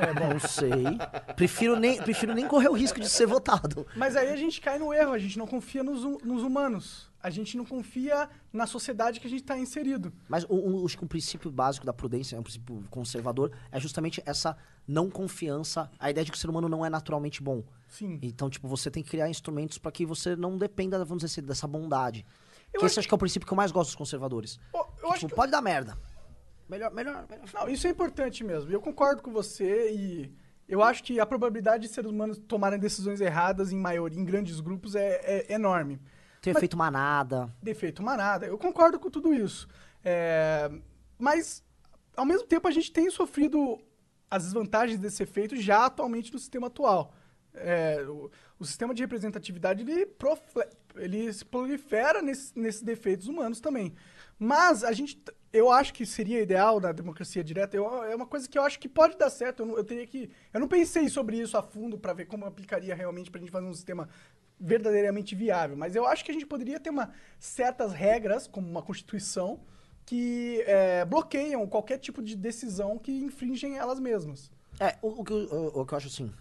É, 0.01 0.15
bom, 0.15 0.29
não 0.35 0.41
sei. 0.41 0.71
Prefiro 1.37 1.79
nem, 1.79 1.97
prefiro 2.01 2.35
nem 2.35 2.47
correr 2.47 2.69
o 2.69 2.73
risco 2.75 3.01
de 3.01 3.09
ser 3.09 3.27
votado. 3.27 3.87
Mas 3.97 4.17
aí 4.17 4.31
a 4.33 4.37
gente 4.37 4.61
cai 4.61 4.79
no 4.79 4.93
erro, 4.93 5.13
a 5.13 5.19
gente 5.19 5.39
não 5.39 5.47
confia 5.47 5.83
nos, 5.83 6.05
hu- 6.05 6.19
nos 6.25 6.43
humanos. 6.43 7.11
A 7.23 7.31
gente 7.31 7.57
não 7.57 7.65
confia 7.65 8.29
na 8.53 8.67
sociedade 8.67 9.21
que 9.21 9.27
a 9.27 9.31
gente 9.31 9.43
está 9.43 9.57
inserido. 9.57 10.13
Mas 10.29 10.45
o, 10.49 10.55
o, 10.83 10.85
acho 10.87 10.99
que 10.99 11.05
um 11.05 11.09
princípio 11.09 11.51
básico 11.53 11.87
da 11.87 11.93
prudência, 11.93 12.39
um 12.39 12.43
princípio 12.43 12.83
conservador, 12.91 13.53
é 13.71 13.79
justamente 13.79 14.21
essa 14.27 14.57
não 14.89 15.09
confiança, 15.09 15.89
a 16.01 16.11
ideia 16.11 16.25
de 16.25 16.33
que 16.33 16.37
o 16.37 16.41
ser 16.41 16.51
humano 16.51 16.69
não 16.69 16.85
é 16.85 16.91
naturalmente 16.91 17.41
bom. 17.41 17.63
Sim. 17.87 18.19
Então, 18.23 18.51
tipo, 18.51 18.67
você 18.67 18.91
tem 18.91 19.03
que 19.05 19.11
criar 19.11 19.29
instrumentos 19.29 19.79
para 19.79 19.93
que 19.93 20.05
você 20.05 20.35
não 20.35 20.59
dependa, 20.59 20.99
vamos 21.05 21.23
dizer 21.23 21.33
assim, 21.41 21.47
dessa 21.47 21.69
bondade. 21.69 22.27
Eu 22.75 22.81
que 22.81 22.87
acho 22.87 22.95
esse 22.95 23.01
acho 23.01 23.09
que 23.09 23.15
é 23.15 23.17
o 23.17 23.19
princípio 23.19 23.47
que 23.47 23.53
eu 23.53 23.57
mais 23.57 23.71
gosto 23.71 23.91
dos 23.91 23.95
conservadores. 23.97 24.59
Eu 24.75 24.83
Que, 25.13 25.19
tipo, 25.21 25.29
que- 25.29 25.35
pode 25.37 25.53
dar 25.53 25.61
merda. 25.63 25.97
Melhor, 26.73 26.91
melhor, 26.93 27.27
melhor. 27.29 27.45
Não, 27.53 27.69
isso 27.69 27.87
é 27.87 27.91
importante 27.91 28.43
mesmo. 28.43 28.71
Eu 28.73 28.81
concordo 28.81 29.23
com 29.23 29.31
você 29.31 29.91
e 29.93 30.35
eu 30.67 30.83
acho 30.83 31.05
que 31.05 31.21
a 31.21 31.27
probabilidade 31.27 31.87
de 31.87 31.93
seres 31.93 32.11
humanos 32.11 32.39
tomarem 32.39 32.79
decisões 32.79 33.21
erradas 33.21 33.73
em 33.73 33.77
maioria, 33.79 34.19
em 34.19 34.25
grandes 34.25 34.59
grupos, 34.59 34.95
é, 34.95 35.21
é 35.49 35.53
enorme. 35.53 36.01
Ter 36.41 36.55
Mas- 36.55 36.61
feito 36.61 36.77
manada. 36.77 37.55
defeito 37.63 38.03
manada. 38.03 38.47
Eu 38.47 38.57
concordo 38.57 38.99
com 38.99 39.11
tudo 39.11 39.35
isso. 39.35 39.69
É, 40.03 40.71
mas, 41.19 41.63
ao 42.17 42.25
mesmo 42.25 42.47
tempo, 42.47 42.67
a 42.67 42.71
gente 42.71 42.91
tem 42.91 43.11
sofrido 43.11 43.79
as 44.31 44.45
desvantagens 44.45 44.99
desse 44.99 45.23
efeito 45.23 45.55
já 45.57 45.85
atualmente 45.87 46.33
no 46.33 46.39
sistema 46.39 46.69
atual. 46.69 47.15
É, 47.55 48.03
o, 48.09 48.31
o 48.59 48.65
sistema 48.65 48.95
de 48.95 49.03
representatividade 49.03 49.83
ele, 49.83 50.07
profle- 50.07 50.67
ele 50.97 51.31
se 51.33 51.45
prolifera 51.45 52.23
nesse- 52.23 52.59
nesses 52.59 52.81
defeitos 52.83 53.27
humanos 53.29 53.61
também. 53.61 53.95
Mas 54.39 54.83
a 54.83 54.93
gente, 54.93 55.23
eu 55.53 55.71
acho 55.71 55.93
que 55.93 56.07
seria 56.07 56.41
ideal 56.41 56.81
na 56.81 56.93
democracia 56.93 57.45
direta. 57.45 57.77
eu- 57.77 58.05
é 58.05 58.15
uma 58.15 58.27
coisa 58.27 58.49
que 58.49 58.59
eu 58.59 58.63
acho 58.63 58.79
que 58.79 58.89
pode 58.89 59.17
dar 59.19 59.31
certo. 59.31 59.63
Eu, 59.63 59.77
eu 59.79 59.85
teria 59.85 60.07
que, 60.07 60.31
eu 60.53 60.61
não 60.61 60.69
pensei 60.69 61.09
sobre 61.09 61.37
isso 61.39 61.57
a 61.57 61.63
fundo 61.63 61.99
para 61.99 62.13
ver 62.13 62.27
como 62.27 62.45
aplicaria 62.47 62.95
realmente 62.95 63.31
para 63.31 63.39
a 63.39 63.43
gente 63.43 63.53
fazer 63.53 63.67
um 63.67 63.75
sistema 63.75 64.09
verdadeiramente 64.59 65.35
viável. 65.35 65.77
Mas 65.77 65.95
eu 65.97 66.07
acho 66.07 66.25
que 66.25 66.31
a 66.31 66.35
gente 66.35 66.47
poderia 66.47 66.79
ter 66.81 66.91
uma, 66.91 67.11
certas 67.39 67.93
regras, 67.93 68.47
como 68.47 68.69
uma 68.69 68.83
constituição, 68.83 69.61
que 70.07 70.63
é, 70.67 71.05
bloqueiam 71.05 71.67
qualquer 71.67 71.99
tipo 71.99 72.23
de 72.23 72.37
decisão 72.37 72.99
que 72.99 73.13
infringem 73.13 73.77
elas 73.79 74.01
mesmas. 74.01 74.51
É, 74.81 74.97
o, 75.03 75.21
o 75.21 75.25
que 75.25 75.33
eu, 75.33 75.37
o- 75.53 75.81
o 75.81 75.87
que 75.87 75.93
eu 75.95 75.99
acho 75.99 76.09
assim. 76.09 76.33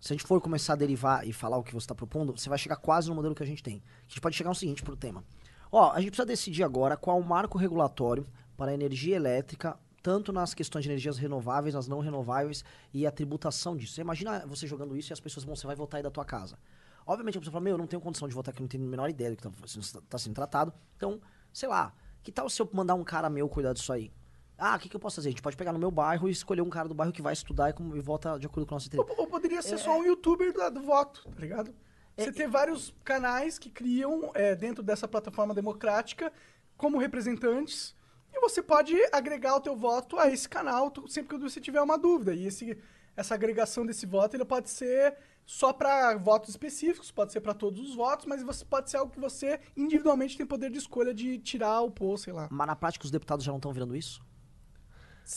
Se 0.00 0.12
a 0.12 0.14
gente 0.16 0.24
for 0.26 0.40
começar 0.40 0.74
a 0.74 0.76
derivar 0.76 1.26
e 1.26 1.32
falar 1.32 1.56
o 1.56 1.62
que 1.62 1.72
você 1.72 1.78
está 1.84 1.94
propondo, 1.94 2.36
você 2.36 2.48
vai 2.48 2.56
chegar 2.58 2.76
quase 2.76 3.08
no 3.08 3.16
modelo 3.16 3.34
que 3.34 3.42
a 3.42 3.46
gente 3.46 3.62
tem. 3.62 3.82
A 4.06 4.08
gente 4.08 4.20
pode 4.20 4.36
chegar 4.36 4.50
ao 4.50 4.54
seguinte 4.54 4.82
pro 4.82 4.96
tema. 4.96 5.24
Ó, 5.72 5.90
a 5.90 5.98
gente 6.00 6.10
precisa 6.10 6.24
decidir 6.26 6.62
agora 6.62 6.96
qual 6.96 7.18
o 7.18 7.24
marco 7.24 7.58
regulatório 7.58 8.24
para 8.58 8.72
a 8.72 8.74
energia 8.74 9.14
elétrica, 9.14 9.78
tanto 10.02 10.32
nas 10.32 10.52
questões 10.52 10.82
de 10.82 10.90
energias 10.90 11.16
renováveis, 11.16 11.76
nas 11.76 11.86
não 11.86 12.00
renováveis 12.00 12.64
e 12.92 13.06
a 13.06 13.10
tributação 13.10 13.76
disso. 13.76 13.94
Você 13.94 14.00
imagina 14.00 14.44
você 14.46 14.66
jogando 14.66 14.96
isso 14.96 15.12
e 15.12 15.14
as 15.14 15.20
pessoas 15.20 15.44
vão, 15.44 15.54
você 15.54 15.64
vai 15.64 15.76
votar 15.76 15.98
aí 15.98 16.02
da 16.02 16.10
tua 16.10 16.24
casa. 16.24 16.58
Obviamente 17.06 17.38
a 17.38 17.40
pessoa 17.40 17.52
fala, 17.52 17.64
meu, 17.64 17.74
eu 17.74 17.78
não 17.78 17.86
tenho 17.86 18.02
condição 18.02 18.26
de 18.26 18.34
votar 18.34 18.52
aqui, 18.52 18.60
não 18.60 18.68
tenho 18.68 18.84
a 18.84 18.88
menor 18.88 19.08
ideia 19.08 19.30
do 19.30 19.36
que 19.36 19.48
está 19.64 20.00
tá 20.00 20.18
sendo 20.18 20.34
tratado. 20.34 20.74
Então, 20.96 21.20
sei 21.52 21.68
lá, 21.68 21.94
que 22.22 22.32
tal 22.32 22.50
se 22.50 22.60
eu 22.60 22.68
mandar 22.72 22.96
um 22.96 23.04
cara 23.04 23.30
meu 23.30 23.48
cuidar 23.48 23.72
disso 23.72 23.92
aí? 23.92 24.12
Ah, 24.58 24.74
o 24.74 24.78
que, 24.80 24.88
que 24.88 24.96
eu 24.96 25.00
posso 25.00 25.16
fazer? 25.16 25.28
A 25.28 25.30
gente 25.30 25.40
pode 25.40 25.56
pegar 25.56 25.72
no 25.72 25.78
meu 25.78 25.92
bairro 25.92 26.28
e 26.28 26.32
escolher 26.32 26.62
um 26.62 26.68
cara 26.68 26.88
do 26.88 26.94
bairro 26.94 27.12
que 27.12 27.22
vai 27.22 27.32
estudar 27.32 27.70
e, 27.70 27.72
como, 27.72 27.96
e 27.96 28.00
vota 28.00 28.36
de 28.40 28.46
acordo 28.46 28.66
com 28.66 28.74
o 28.74 28.76
nosso 28.76 28.88
interesse. 28.88 29.08
Ou, 29.12 29.20
ou 29.20 29.26
poderia 29.28 29.60
É, 29.60 29.62
ser 29.62 29.78
só 29.78 29.96
um 29.96 30.04
youtuber 30.04 30.52
do, 30.52 30.70
do 30.70 30.82
voto, 30.82 31.22
tá 31.30 31.40
ligado? 31.40 31.72
Você 32.16 32.32
ter 32.32 32.48
vários 32.48 32.92
canais 33.04 33.56
que 33.56 33.70
criam 33.70 34.32
é, 34.34 34.56
dentro 34.56 34.82
dessa 34.82 35.06
plataforma 35.06 35.54
democrática 35.54 36.32
como 36.76 36.98
representantes 36.98 37.94
e 38.38 38.40
você 38.40 38.62
pode 38.62 38.96
agregar 39.12 39.56
o 39.56 39.60
teu 39.60 39.76
voto 39.76 40.18
a 40.18 40.28
esse 40.30 40.48
canal 40.48 40.92
sempre 41.08 41.36
que 41.36 41.42
você 41.42 41.60
tiver 41.60 41.80
uma 41.82 41.98
dúvida. 41.98 42.32
E 42.34 42.46
esse, 42.46 42.78
essa 43.16 43.34
agregação 43.34 43.84
desse 43.84 44.06
voto 44.06 44.36
ele 44.36 44.44
pode 44.44 44.70
ser 44.70 45.16
só 45.44 45.72
para 45.72 46.16
votos 46.16 46.50
específicos, 46.50 47.10
pode 47.10 47.32
ser 47.32 47.40
para 47.40 47.54
todos 47.54 47.80
os 47.88 47.94
votos, 47.94 48.26
mas 48.26 48.42
você 48.42 48.64
pode 48.64 48.90
ser 48.90 48.98
algo 48.98 49.10
que 49.12 49.18
você 49.20 49.58
individualmente 49.76 50.36
tem 50.36 50.44
poder 50.46 50.70
de 50.70 50.78
escolha 50.78 51.12
de 51.14 51.38
tirar 51.38 51.80
ou 51.80 51.90
pôr, 51.90 52.18
sei 52.18 52.32
lá. 52.32 52.48
Mas 52.50 52.66
na 52.66 52.76
prática 52.76 53.04
os 53.04 53.10
deputados 53.10 53.44
já 53.44 53.50
não 53.50 53.58
estão 53.58 53.72
virando 53.72 53.96
isso? 53.96 54.20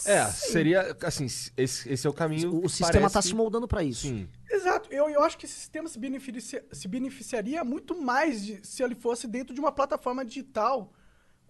É, 0.05 0.25
seria, 0.27 0.95
assim, 1.03 1.25
esse, 1.25 1.51
esse 1.91 2.07
é 2.07 2.09
o 2.09 2.13
caminho. 2.13 2.55
O, 2.55 2.61
que 2.61 2.69
sistema 2.69 3.09
tá 3.09 3.13
parece- 3.15 3.27
se 3.29 3.35
moldando 3.35 3.67
pra 3.67 3.83
isso. 3.83 4.07
Sim. 4.07 4.29
Exato. 4.49 4.89
Eu, 4.91 5.09
eu 5.09 5.21
acho 5.21 5.37
que 5.37 5.45
esse 5.45 5.55
sistema 5.55 5.89
se, 5.89 5.99
beneficia- 5.99 6.65
se 6.71 6.87
beneficiaria 6.87 7.61
muito 7.63 8.01
mais 8.01 8.41
de- 8.45 8.65
se 8.65 8.81
ele 8.81 8.95
fosse 8.95 9.27
dentro 9.27 9.53
de 9.53 9.59
uma 9.59 9.71
plataforma 9.71 10.23
digital 10.23 10.93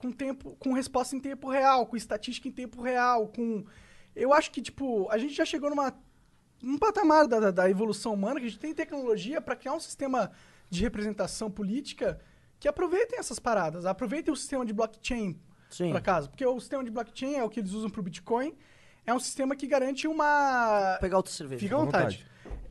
com 0.01 0.11
tempo, 0.11 0.55
com 0.59 0.73
resposta 0.73 1.15
em 1.15 1.19
tempo 1.19 1.49
real, 1.49 1.85
com 1.85 1.95
estatística 1.95 2.47
em 2.47 2.51
tempo 2.51 2.81
real, 2.81 3.27
com. 3.27 3.63
Eu 4.15 4.33
acho 4.33 4.51
que, 4.51 4.61
tipo, 4.61 5.07
a 5.09 5.17
gente 5.17 5.33
já 5.33 5.45
chegou 5.45 5.69
numa. 5.69 5.93
num 6.61 6.77
patamar 6.77 7.27
da, 7.27 7.39
da- 7.39 7.51
da 7.51 7.69
evolução 7.69 8.13
humana 8.13 8.39
que 8.39 8.45
a 8.45 8.49
gente 8.49 8.59
tem 8.59 8.73
tecnologia 8.73 9.39
para 9.39 9.55
criar 9.55 9.73
um 9.73 9.79
sistema 9.79 10.31
de 10.69 10.81
representação 10.81 11.49
política 11.51 12.19
que 12.59 12.67
aproveitem 12.67 13.17
essas 13.19 13.39
paradas, 13.39 13.85
aproveitem 13.85 14.33
o 14.33 14.37
sistema 14.37 14.65
de 14.65 14.71
blockchain, 14.73 15.39
por 15.91 15.97
acaso. 15.97 16.29
Porque 16.29 16.45
o 16.45 16.59
sistema 16.59 16.83
de 16.83 16.91
blockchain 16.91 17.35
é 17.35 17.43
o 17.43 17.49
que 17.49 17.59
eles 17.59 17.71
usam 17.71 17.89
pro 17.89 18.03
Bitcoin. 18.03 18.53
É 19.05 19.13
um 19.13 19.19
sistema 19.19 19.55
que 19.55 19.65
garante 19.65 20.07
uma. 20.07 20.91
Vou 20.91 20.99
pegar 20.99 21.17
outra 21.17 21.31
cerveja. 21.33 21.59
Fica 21.59 21.75
à 21.75 21.79
vontade. 21.85 22.25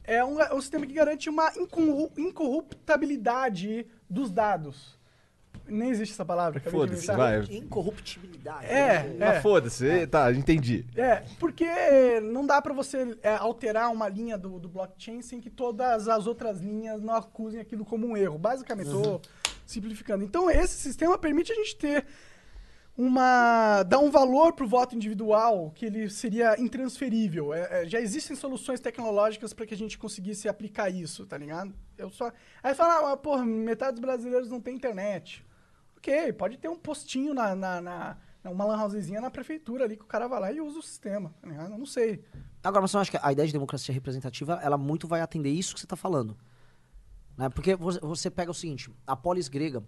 É 0.04 0.24
um, 0.24 0.40
é 0.40 0.54
um 0.54 0.60
sistema 0.60 0.86
que 0.86 0.92
garante 0.92 1.28
uma 1.28 1.50
incorru- 1.56 2.10
incorruptibilidade 2.16 3.86
dos 4.08 4.30
dados. 4.30 4.98
Nem 5.66 5.90
existe 5.90 6.12
essa 6.12 6.24
palavra. 6.24 6.60
Foda-se, 6.60 7.06
vai. 7.06 7.42
Incorruptibilidade. 7.50 8.66
É, 8.66 9.16
é. 9.18 9.40
foda-se, 9.40 10.06
tá, 10.06 10.32
entendi. 10.32 10.84
É, 10.96 11.22
porque 11.38 12.20
não 12.20 12.44
dá 12.44 12.60
pra 12.60 12.72
você 12.72 13.16
é, 13.22 13.36
alterar 13.36 13.92
uma 13.92 14.08
linha 14.08 14.36
do, 14.36 14.58
do 14.58 14.68
blockchain 14.68 15.22
sem 15.22 15.40
que 15.40 15.50
todas 15.50 16.08
as 16.08 16.26
outras 16.26 16.60
linhas 16.60 17.02
não 17.02 17.14
acusem 17.14 17.60
aquilo 17.60 17.84
como 17.84 18.06
um 18.06 18.16
erro. 18.16 18.38
Basicamente, 18.38 18.90
tô 18.90 19.20
simplificando. 19.66 20.24
Então, 20.24 20.50
esse 20.50 20.76
sistema 20.76 21.16
permite 21.16 21.52
a 21.52 21.54
gente 21.54 21.76
ter 21.76 22.04
uma. 23.00 23.82
dar 23.84 23.98
um 23.98 24.10
valor 24.10 24.52
pro 24.52 24.68
voto 24.68 24.94
individual 24.94 25.70
que 25.74 25.86
ele 25.86 26.10
seria 26.10 26.60
intransferível. 26.60 27.54
É, 27.54 27.82
é, 27.82 27.88
já 27.88 28.00
existem 28.00 28.36
soluções 28.36 28.80
tecnológicas 28.80 29.52
para 29.52 29.66
que 29.66 29.74
a 29.74 29.76
gente 29.76 29.96
conseguisse 29.96 30.48
aplicar 30.48 30.90
isso, 30.90 31.24
tá 31.24 31.38
ligado? 31.38 31.72
Eu 31.96 32.10
só. 32.10 32.30
Aí 32.62 32.74
fala, 32.74 33.12
ah, 33.12 33.16
porra, 33.16 33.44
metade 33.44 33.92
dos 33.92 34.00
brasileiros 34.00 34.50
não 34.50 34.60
tem 34.60 34.74
internet. 34.74 35.44
Ok, 36.00 36.32
pode 36.32 36.56
ter 36.56 36.68
um 36.68 36.78
postinho 36.78 37.34
na. 37.34 37.54
na, 37.54 37.80
na 37.80 38.16
uma 38.42 38.64
lan 38.64 38.80
housezinha 38.80 39.20
na 39.20 39.30
prefeitura 39.30 39.84
ali 39.84 39.98
que 39.98 40.02
o 40.02 40.06
cara 40.06 40.26
vai 40.26 40.40
lá 40.40 40.50
e 40.50 40.62
usa 40.62 40.78
o 40.78 40.82
sistema, 40.82 41.34
ligado? 41.44 41.72
Eu 41.72 41.78
não 41.78 41.84
sei. 41.84 42.24
Agora, 42.64 42.80
mas 42.80 42.94
eu 42.94 43.00
acho 43.00 43.10
que 43.10 43.18
a 43.20 43.30
ideia 43.30 43.46
de 43.46 43.52
democracia 43.52 43.92
representativa, 43.92 44.58
ela 44.62 44.78
muito 44.78 45.06
vai 45.06 45.20
atender 45.20 45.50
isso 45.50 45.74
que 45.74 45.80
você 45.80 45.84
está 45.84 45.94
falando. 45.94 46.34
Né? 47.36 47.50
Porque 47.50 47.76
você, 47.76 48.00
você 48.00 48.30
pega 48.30 48.50
o 48.50 48.54
seguinte, 48.54 48.90
a 49.06 49.14
polis 49.14 49.46
grega, 49.46 49.84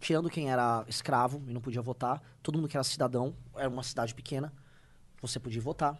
tirando 0.00 0.28
quem 0.28 0.50
era 0.50 0.84
escravo 0.86 1.42
e 1.48 1.52
não 1.54 1.62
podia 1.62 1.80
votar, 1.80 2.22
todo 2.42 2.56
mundo 2.56 2.68
que 2.68 2.76
era 2.76 2.84
cidadão, 2.84 3.34
era 3.56 3.70
uma 3.70 3.82
cidade 3.82 4.14
pequena, 4.14 4.52
você 5.22 5.40
podia 5.40 5.62
votar. 5.62 5.98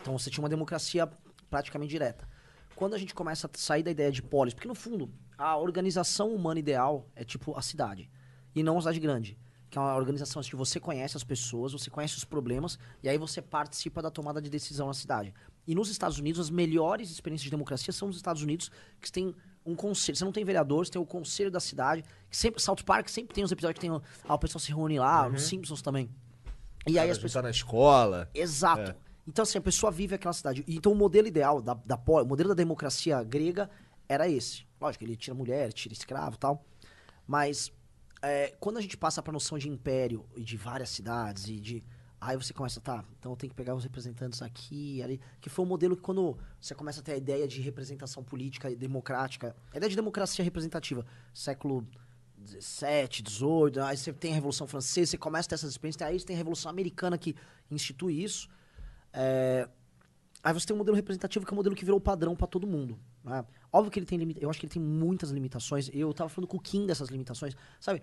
Então 0.00 0.16
você 0.16 0.30
tinha 0.30 0.42
uma 0.42 0.48
democracia 0.48 1.10
praticamente 1.50 1.90
direta. 1.90 2.28
Quando 2.76 2.94
a 2.94 2.98
gente 2.98 3.12
começa 3.12 3.50
a 3.52 3.58
sair 3.58 3.82
da 3.82 3.90
ideia 3.90 4.12
de 4.12 4.22
polis, 4.22 4.54
porque 4.54 4.68
no 4.68 4.74
fundo, 4.74 5.12
a 5.36 5.56
organização 5.56 6.32
humana 6.32 6.60
ideal 6.60 7.08
é 7.16 7.24
tipo 7.24 7.58
a 7.58 7.62
cidade, 7.62 8.08
e 8.54 8.62
não 8.62 8.76
a 8.78 8.80
cidade 8.80 9.00
grande. 9.00 9.38
Que 9.68 9.78
é 9.78 9.80
uma 9.80 9.94
organização 9.94 10.40
onde 10.40 10.54
você 10.56 10.80
conhece 10.80 11.16
as 11.16 11.22
pessoas, 11.22 11.72
você 11.72 11.88
conhece 11.90 12.16
os 12.16 12.24
problemas, 12.24 12.78
e 13.02 13.08
aí 13.08 13.16
você 13.16 13.40
participa 13.40 14.02
da 14.02 14.10
tomada 14.10 14.42
de 14.42 14.50
decisão 14.50 14.88
na 14.88 14.94
cidade. 14.94 15.32
E 15.66 15.74
nos 15.74 15.88
Estados 15.88 16.18
Unidos, 16.18 16.40
as 16.40 16.50
melhores 16.50 17.10
experiências 17.10 17.44
de 17.44 17.50
democracia 17.50 17.92
são 17.92 18.08
nos 18.08 18.16
Estados 18.16 18.42
Unidos, 18.42 18.70
que 19.00 19.12
tem 19.12 19.32
um 19.64 19.76
conselho. 19.76 20.16
Você 20.16 20.24
não 20.24 20.32
tem 20.32 20.44
vereador, 20.44 20.84
você 20.84 20.90
tem 20.92 21.00
o 21.00 21.06
conselho 21.06 21.50
da 21.50 21.60
cidade, 21.60 22.02
que 22.28 22.36
sempre, 22.36 22.60
South 22.60 22.82
Park 22.84 23.08
sempre 23.08 23.32
tem 23.34 23.44
os 23.44 23.52
episódios 23.52 23.74
que 23.74 23.80
tem 23.82 23.90
o, 23.92 24.02
ah, 24.26 24.34
o 24.34 24.38
pessoal 24.38 24.58
se 24.58 24.70
reúne 24.70 24.98
lá, 24.98 25.26
Uhum. 25.26 25.32
nos 25.32 25.42
Simpsons 25.42 25.82
também. 25.82 26.10
E 26.86 26.98
aí 26.98 27.08
as 27.10 27.18
Cara, 27.18 27.22
pessoas. 27.26 27.32
tá 27.34 27.42
na 27.42 27.50
escola. 27.50 28.28
Exato. 28.34 28.90
É. 28.90 28.96
Então, 29.28 29.42
assim, 29.44 29.58
a 29.58 29.60
pessoa 29.60 29.92
vive 29.92 30.14
aquela 30.16 30.32
cidade. 30.32 30.64
Então, 30.66 30.90
o 30.90 30.96
modelo 30.96 31.28
ideal, 31.28 31.60
da, 31.62 31.74
da, 31.74 31.94
o 32.06 32.24
modelo 32.24 32.48
da 32.48 32.54
democracia 32.54 33.22
grega 33.22 33.70
era 34.08 34.28
esse. 34.28 34.64
Lógico, 34.80 35.04
ele 35.04 35.14
tira 35.14 35.34
mulher, 35.36 35.72
tira 35.72 35.92
escravo 35.92 36.34
e 36.34 36.38
tal. 36.38 36.64
Mas, 37.26 37.70
é, 38.22 38.54
quando 38.60 38.78
a 38.78 38.80
gente 38.80 38.96
passa 38.96 39.22
pra 39.22 39.32
noção 39.32 39.58
de 39.58 39.68
império 39.68 40.26
e 40.36 40.42
de 40.42 40.56
várias 40.56 40.90
cidades 40.90 41.48
e 41.48 41.60
de... 41.60 41.84
Aí 42.20 42.36
você 42.36 42.52
começa, 42.52 42.82
tá, 42.82 43.02
então 43.18 43.32
eu 43.32 43.36
tenho 43.36 43.50
que 43.50 43.56
pegar 43.56 43.74
os 43.74 43.82
representantes 43.82 44.42
aqui 44.42 45.02
ali. 45.02 45.18
Que 45.40 45.48
foi 45.48 45.64
um 45.64 45.68
modelo 45.68 45.96
que 45.96 46.02
quando 46.02 46.36
você 46.60 46.74
começa 46.74 47.00
a 47.00 47.02
ter 47.02 47.12
a 47.12 47.16
ideia 47.16 47.48
de 47.48 47.62
representação 47.62 48.22
política 48.22 48.70
e 48.70 48.76
democrática, 48.76 49.56
a 49.72 49.76
ideia 49.78 49.88
de 49.88 49.96
democracia 49.96 50.44
representativa, 50.44 51.06
século 51.32 51.86
17, 52.36 53.22
18, 53.22 53.80
aí 53.80 53.96
você 53.96 54.12
tem 54.12 54.32
a 54.32 54.34
Revolução 54.34 54.66
Francesa, 54.66 55.12
você 55.12 55.16
começa 55.16 55.46
a 55.46 55.50
ter 55.50 55.54
essas 55.54 55.70
experiências, 55.70 56.06
aí 56.06 56.20
você 56.20 56.26
tem 56.26 56.36
a 56.36 56.38
Revolução 56.38 56.70
Americana 56.70 57.16
que 57.16 57.34
institui 57.70 58.22
isso. 58.22 58.50
É, 59.14 59.66
Aí 60.42 60.54
você 60.54 60.66
tem 60.66 60.74
um 60.74 60.78
modelo 60.78 60.96
representativo 60.96 61.44
que 61.44 61.52
é 61.52 61.54
um 61.54 61.56
modelo 61.56 61.74
que 61.74 61.84
virou 61.84 62.00
padrão 62.00 62.34
pra 62.34 62.46
todo 62.46 62.66
mundo. 62.66 62.98
né? 63.22 63.44
Óbvio 63.72 63.90
que 63.90 63.98
ele 63.98 64.06
tem 64.06 64.18
limita... 64.18 64.40
Eu 64.40 64.50
acho 64.50 64.58
que 64.58 64.66
ele 64.66 64.72
tem 64.72 64.82
muitas 64.82 65.30
limitações. 65.30 65.90
Eu 65.92 66.12
tava 66.12 66.28
falando 66.28 66.48
com 66.48 66.56
o 66.56 66.60
Kim 66.60 66.86
dessas 66.86 67.08
limitações. 67.08 67.56
Sabe? 67.78 68.02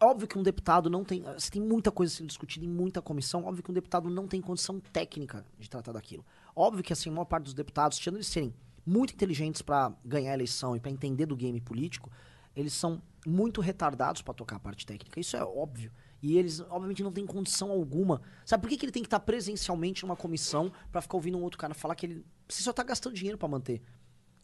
Óbvio 0.00 0.28
que 0.28 0.38
um 0.38 0.42
deputado 0.42 0.88
não 0.88 1.04
tem. 1.04 1.22
Você 1.22 1.50
tem 1.50 1.60
muita 1.60 1.90
coisa 1.90 2.14
sendo 2.14 2.28
discutida 2.28 2.64
em 2.64 2.68
muita 2.68 3.02
comissão. 3.02 3.44
Óbvio 3.44 3.62
que 3.62 3.70
um 3.70 3.74
deputado 3.74 4.08
não 4.08 4.28
tem 4.28 4.40
condição 4.40 4.78
técnica 4.78 5.44
de 5.58 5.68
tratar 5.68 5.92
daquilo. 5.92 6.24
Óbvio 6.54 6.84
que 6.84 6.92
assim, 6.92 7.10
a 7.10 7.12
maior 7.12 7.24
parte 7.24 7.44
dos 7.44 7.54
deputados, 7.54 7.98
tirando 7.98 8.16
eles 8.16 8.28
serem 8.28 8.54
muito 8.86 9.12
inteligentes 9.12 9.62
pra 9.62 9.92
ganhar 10.04 10.30
a 10.30 10.34
eleição 10.34 10.76
e 10.76 10.80
pra 10.80 10.90
entender 10.90 11.26
do 11.26 11.36
game 11.36 11.60
político, 11.60 12.10
eles 12.54 12.72
são 12.72 13.02
muito 13.26 13.60
retardados 13.60 14.22
pra 14.22 14.32
tocar 14.32 14.56
a 14.56 14.60
parte 14.60 14.86
técnica. 14.86 15.18
Isso 15.20 15.36
é 15.36 15.44
óbvio. 15.44 15.92
E 16.22 16.36
eles, 16.36 16.60
obviamente, 16.60 17.02
não 17.02 17.12
têm 17.12 17.26
condição 17.26 17.70
alguma. 17.70 18.20
Sabe 18.44 18.62
por 18.62 18.68
que, 18.68 18.76
que 18.76 18.84
ele 18.84 18.92
tem 18.92 19.02
que 19.02 19.06
estar 19.06 19.20
presencialmente 19.20 20.02
numa 20.04 20.16
comissão 20.16 20.70
pra 20.92 21.00
ficar 21.00 21.16
ouvindo 21.16 21.38
um 21.38 21.42
outro 21.42 21.58
cara 21.58 21.74
falar 21.74 21.94
que 21.94 22.06
ele. 22.06 22.24
Você 22.48 22.62
só 22.62 22.72
tá 22.72 22.82
gastando 22.82 23.14
dinheiro 23.14 23.38
pra 23.38 23.48
manter. 23.48 23.82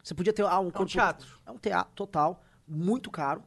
Você 0.07 0.15
podia 0.15 0.33
ter 0.33 0.43
ah, 0.43 0.61
um, 0.61 0.71
corpo- 0.71 0.87
teatro. 0.87 1.27
É 1.45 1.51
um 1.51 1.59
teatro 1.59 1.93
total, 1.97 2.41
muito 2.69 3.11
caro. 3.11 3.43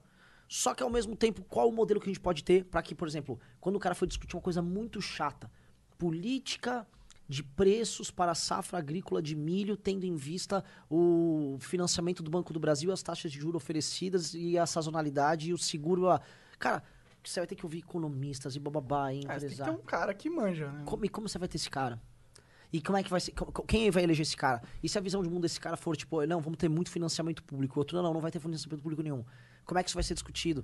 Só 0.46 0.74
que 0.74 0.84
ao 0.84 0.90
mesmo 0.90 1.16
tempo, 1.16 1.42
qual 1.46 1.70
o 1.70 1.72
modelo 1.72 2.02
que 2.02 2.08
a 2.08 2.12
gente 2.12 2.20
pode 2.20 2.44
ter 2.44 2.66
pra 2.66 2.82
que, 2.82 2.94
por 2.94 3.08
exemplo, 3.08 3.40
quando 3.62 3.78
o 3.78 3.80
cara 3.80 3.96
foi 3.96 4.06
discutir 4.10 4.36
uma 4.36 4.42
coisa 4.42 4.62
muito 4.62 5.02
chata, 5.02 5.50
política 5.98 6.86
de 7.30 7.42
preços 7.44 8.12
para 8.12 8.34
a 8.34 8.36
safra 8.36 8.78
agrícola 8.78 9.22
de 9.22 9.38
milho, 9.38 9.78
tendo 9.78 10.04
em 10.06 10.16
vista 10.18 10.62
o 10.90 11.56
financiamento 11.62 12.22
do 12.22 12.30
Banco 12.30 12.52
do 12.52 12.60
Brasil, 12.60 12.92
as 12.92 13.02
taxas 13.02 13.32
de 13.32 13.40
juros 13.40 13.56
oferecidas 13.56 14.34
e 14.34 14.58
a 14.58 14.66
sazonalidade 14.66 15.52
e 15.52 15.54
o 15.54 15.58
seguro. 15.58 16.10
a- 16.10 16.20
Cara, 16.58 16.84
você 17.24 17.40
vai 17.40 17.48
ter 17.48 17.56
que 17.56 17.66
ouvir 17.66 17.78
economistas 17.80 18.54
e 18.58 18.60
bababá, 18.60 19.14
e 19.14 19.22
Ah, 19.30 19.40
você 19.40 19.48
tem 19.48 19.56
que 19.58 19.64
ter 19.64 19.70
um 19.70 19.78
cara 19.78 20.14
que 20.14 20.30
manja, 20.30 20.70
né? 20.70 20.84
Como, 20.86 21.06
e 21.06 21.10
como 21.10 21.30
você 21.30 21.38
vai 21.38 21.48
ter 21.48 21.56
esse 21.56 21.70
cara? 21.70 22.02
E 22.72 22.82
como 22.82 22.98
é 22.98 23.04
que 23.04 23.10
vai 23.10 23.20
ser? 23.20 23.34
Quem 23.68 23.90
vai 23.90 24.04
eleger 24.04 24.22
esse 24.22 24.38
cara? 24.38 24.62
E 24.84 24.88
se 24.88 24.98
a 24.98 25.02
visão 25.02 25.24
de 25.24 25.30
mundo 25.30 25.42
desse 25.42 25.60
cara 25.60 25.76
for, 25.76 25.98
tipo, 25.98 26.24
não, 26.26 26.40
vamos 26.40 26.58
ter 26.58 26.70
muito 26.70 26.92
financiamento 26.92 27.44
público, 27.44 27.78
o 27.78 27.80
outro, 27.80 27.98
não, 27.98 28.04
não, 28.04 28.14
não 28.14 28.22
vai 28.22 28.30
ter 28.30 28.40
financiamento 28.40 28.82
público 28.82 29.02
nenhum. 29.02 29.26
Como 29.66 29.80
é 29.80 29.84
que 29.84 29.90
isso 29.90 29.96
vai 29.96 30.04
ser 30.04 30.14
discutido? 30.14 30.64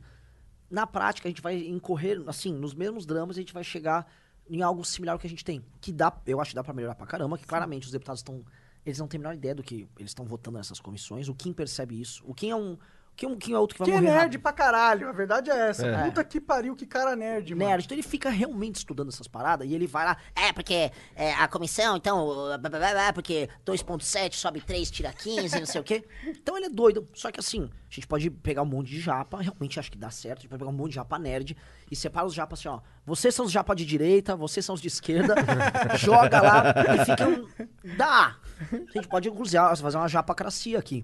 Na 0.70 0.86
prática, 0.86 1.28
a 1.28 1.32
gente 1.32 1.42
vai 1.42 1.58
incorrer, 1.58 2.22
assim, 2.28 2.54
nos 2.54 2.74
mesmos 2.74 3.06
dramas, 3.06 3.38
a 3.38 3.40
gente 3.40 3.54
vai 3.54 3.64
chegar 3.64 4.08
em 4.50 4.62
algo 4.62 4.84
similar 4.86 5.14
ao 5.14 5.20
que 5.20 5.28
a 5.28 5.30
gente 5.30 5.44
tem. 5.44 5.64
Que 5.82 5.92
dá, 5.92 6.16
eu 6.26 6.40
acho 6.40 6.52
que 6.52 6.56
dá 6.56 6.64
pra 6.64 6.74
melhorar 6.74 6.96
pra 6.96 7.08
caramba, 7.08 7.38
que 7.38 7.46
claramente 7.46 7.86
os 7.86 7.92
deputados 7.92 8.20
estão. 8.20 8.44
Eles 8.86 9.00
não 9.00 9.08
têm 9.08 9.18
a 9.18 9.22
menor 9.22 9.36
ideia 9.36 9.56
do 9.56 9.64
que 9.64 9.88
eles 9.98 10.12
estão 10.12 10.26
votando 10.26 10.58
nessas 10.58 10.80
comissões. 10.80 11.28
O 11.28 11.34
Kim 11.34 11.52
percebe 11.52 12.00
isso. 12.00 12.24
O 12.26 12.36
Kim 12.36 12.52
é 12.52 12.56
um. 12.56 12.78
O 13.16 13.18
Kim, 13.18 13.26
o 13.28 13.38
Kim 13.38 13.54
é 13.54 13.58
outro 13.58 13.76
que 13.76 13.80
vai 13.80 13.88
Que 13.88 13.92
é 13.92 13.96
morrer 13.96 14.12
nerd 14.12 14.24
rápido. 14.24 14.42
pra 14.42 14.52
caralho, 14.52 15.08
a 15.08 15.12
verdade 15.14 15.50
é 15.50 15.70
essa. 15.70 15.88
É. 15.88 16.04
Puta 16.04 16.22
que 16.24 16.42
pariu, 16.42 16.76
que 16.76 16.86
cara 16.86 17.16
nerd, 17.16 17.56
mano. 17.56 17.70
nerd. 17.70 17.86
Então 17.86 17.96
ele 17.96 18.04
fica 18.04 18.30
realmente 18.30 18.76
estudando 18.76 19.08
essas 19.08 19.26
paradas 19.28 19.66
e 19.66 19.74
ele 19.74 19.88
vai 19.88 20.04
lá, 20.06 20.18
é, 20.36 20.52
porque 20.52 20.92
é, 21.16 21.34
a 21.36 21.48
comissão, 21.48 21.96
então, 21.96 22.26
blá, 22.26 22.58
blá, 22.58 22.70
blá, 22.70 22.92
blá, 22.92 23.14
porque 23.14 23.50
2.7 23.66 24.34
sobe 24.34 24.60
3, 24.60 24.92
tira 24.92 25.14
15, 25.14 25.60
não 25.60 25.66
sei 25.66 25.80
o 25.80 25.84
quê. 25.84 26.04
Então 26.46 26.58
ele 26.58 26.66
é 26.66 26.70
doido. 26.70 27.08
Só 27.14 27.32
que 27.32 27.40
assim, 27.40 27.70
a 27.90 27.94
gente 27.94 28.06
pode 28.06 28.30
pegar 28.30 28.62
um 28.62 28.66
monte 28.66 28.90
de 28.90 29.00
japa, 29.00 29.42
realmente 29.42 29.80
acho 29.80 29.90
que 29.92 29.98
dá 29.98 30.10
certo, 30.10 30.40
a 30.40 30.42
gente 30.42 30.50
pode 30.50 30.60
pegar 30.60 30.72
um 30.72 30.76
monte 30.76 30.90
de 30.90 30.96
japa 30.96 31.18
nerd 31.18 31.56
e 31.90 31.96
separa 31.96 32.26
os 32.28 32.34
japas 32.34 32.60
assim, 32.60 32.68
ó. 32.68 32.82
Vocês 33.06 33.34
são 33.34 33.46
os 33.46 33.52
japa 33.52 33.74
de 33.76 33.86
direita, 33.86 34.36
vocês 34.36 34.66
são 34.66 34.76
os 34.76 34.82
de 34.82 34.88
esquerda, 34.90 35.36
joga 35.98 36.42
lá 36.42 36.64
e 37.02 37.06
fica 37.06 37.28
um... 37.28 37.48
Dá! 37.96 38.36
A 38.72 38.92
gente 38.94 39.08
pode, 39.08 39.30
inclusive, 39.30 39.62
fazer 39.78 39.98
uma 39.98 40.08
japacracia 40.08 40.80
aqui. 40.80 41.04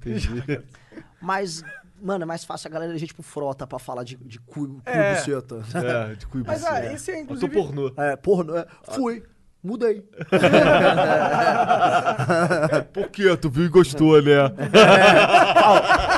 Mas, 1.22 1.64
mano, 2.02 2.24
é 2.24 2.26
mais 2.26 2.44
fácil 2.44 2.68
a 2.68 2.72
galera 2.72 2.92
eleger, 2.92 3.08
tipo, 3.08 3.22
frota 3.24 3.66
pra 3.68 3.78
falar 3.80 4.04
de, 4.04 4.16
de 4.18 4.40
cu, 4.40 4.68
cu 4.68 4.82
É. 4.86 5.16
buceta. 5.16 5.62
É, 6.12 6.16
de 6.16 6.26
cuiba. 6.28 6.52
Mas 6.52 6.64
ah, 6.66 6.86
esse 6.94 7.12
é 7.12 7.14
Eu 7.22 7.28
tô 7.28 7.34
inclusive. 7.36 7.54
pornô. 7.54 7.94
É, 7.98 8.16
porra, 8.16 8.60
é, 8.60 8.94
fui. 8.94 9.24
Mudei. 9.64 10.02
Por 12.94 13.08
quê? 13.10 13.36
Tu 13.38 13.50
viu 13.50 13.66
e 13.66 13.70
gostou, 13.70 14.22
né? 14.22 14.36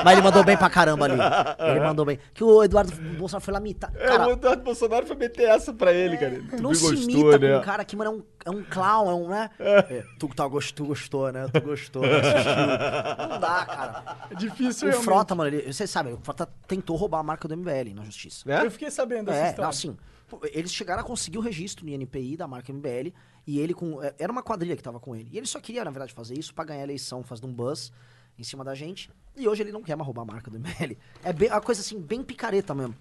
Mas 0.04 0.14
ele 0.14 0.22
mandou 0.22 0.44
bem 0.44 0.58
pra 0.58 0.70
caramba 0.70 1.06
ali. 1.06 1.18
Ele 1.60 1.80
mandou 1.82 2.06
bem. 2.06 2.20
Que 2.34 2.44
o 2.44 2.64
Eduardo 2.64 2.92
Bolsonaro 3.18 3.44
foi 3.44 3.54
lá 3.54 3.60
mitar. 3.60 3.92
É, 3.96 4.08
Cara, 4.08 4.28
o 4.30 4.32
Eduardo 4.32 4.64
Bolsonaro 4.64 5.06
foi 5.06 5.16
meter 5.16 5.44
essa 5.50 5.74
pra 5.74 5.92
ele, 5.94 6.18
cara. 6.18 6.42
Tu 6.50 6.62
não 6.62 6.72
viu 6.72 6.72
e 6.72 6.76
se 6.76 6.96
gostou, 7.06 7.34
imita 7.34 7.40
né? 7.40 7.54
com 7.56 7.60
um 7.60 7.64
cara 7.64 7.86
que, 7.86 7.96
mano, 7.96 8.26
é 8.46 8.50
um, 8.50 8.54
é 8.54 8.58
um 8.60 8.64
clown, 8.64 9.10
é 9.10 9.14
um, 9.14 9.28
né? 9.30 9.50
É, 9.60 10.04
tu, 10.20 10.28
tá, 10.30 10.48
gost- 10.48 10.74
tu 10.74 10.86
gostou, 10.86 11.32
né? 11.32 11.48
Tu 11.52 11.62
gostou, 11.62 12.02
né? 12.04 12.20
Assistiu. 12.20 13.28
Não 13.30 13.40
dá, 13.40 13.66
cara. 13.66 14.04
É 14.32 14.36
difícil 14.36 14.88
O 14.88 14.92
realmente. 14.92 15.06
Frota, 15.06 15.36
mano, 15.36 15.56
ele, 15.56 15.72
vocês 15.74 15.90
sabem, 15.90 16.14
o 16.14 16.20
Frota 16.24 16.48
tentou 16.68 16.96
roubar 16.96 17.20
a 17.20 17.24
marca 17.24 17.48
do 17.48 17.56
MBL 17.58 17.94
na 17.96 18.04
justiça. 18.06 18.44
Né? 18.46 18.66
Eu 18.66 18.72
fiquei 18.72 18.90
sabendo 18.90 19.26
dessa 19.26 19.38
É, 19.40 19.44
história. 19.50 19.64
não, 19.64 19.70
assim, 19.70 19.98
pô, 20.28 20.40
eles 20.54 20.74
chegaram 20.74 21.02
a 21.02 21.06
conseguir 21.06 21.38
o 21.38 21.42
registro 21.42 21.86
no 21.86 21.92
INPI 21.92 22.38
da 22.38 22.48
marca 22.48 22.72
MBL 22.72 23.10
E 23.46 23.60
ele 23.60 23.74
com. 23.74 24.02
é, 24.02 24.14
Era 24.18 24.32
uma 24.32 24.42
quadrilha 24.44 24.76
que 24.76 24.84
tava 24.84 25.00
com 25.00 25.16
ele. 25.16 25.30
E 25.32 25.38
ele 25.38 25.46
só 25.48 25.60
queria, 25.60 25.84
na 25.84 25.92
verdade, 25.92 26.14
fazer 26.14 26.38
isso 26.38 26.54
pra 26.54 26.64
ganhar 26.64 26.82
a 26.82 26.84
eleição, 26.84 27.24
fazendo 27.24 27.48
um 27.48 27.54
buzz 27.54 27.92
em 28.38 28.44
cima 28.44 28.64
da 28.64 28.74
gente. 28.74 29.10
E 29.36 29.48
hoje 29.48 29.62
ele 29.64 29.72
não 29.72 29.82
quer 29.84 29.96
mais 29.96 30.06
roubar 30.06 30.22
a 30.22 30.26
marca 30.26 30.50
do 30.50 30.58
ML. 30.58 30.98
É 31.24 31.34
bem, 31.34 31.50
uma 31.50 31.62
coisa 31.62 31.82
assim, 31.82 32.00
bem 32.00 32.24
picareta 32.24 32.74
mesmo. 32.74 32.96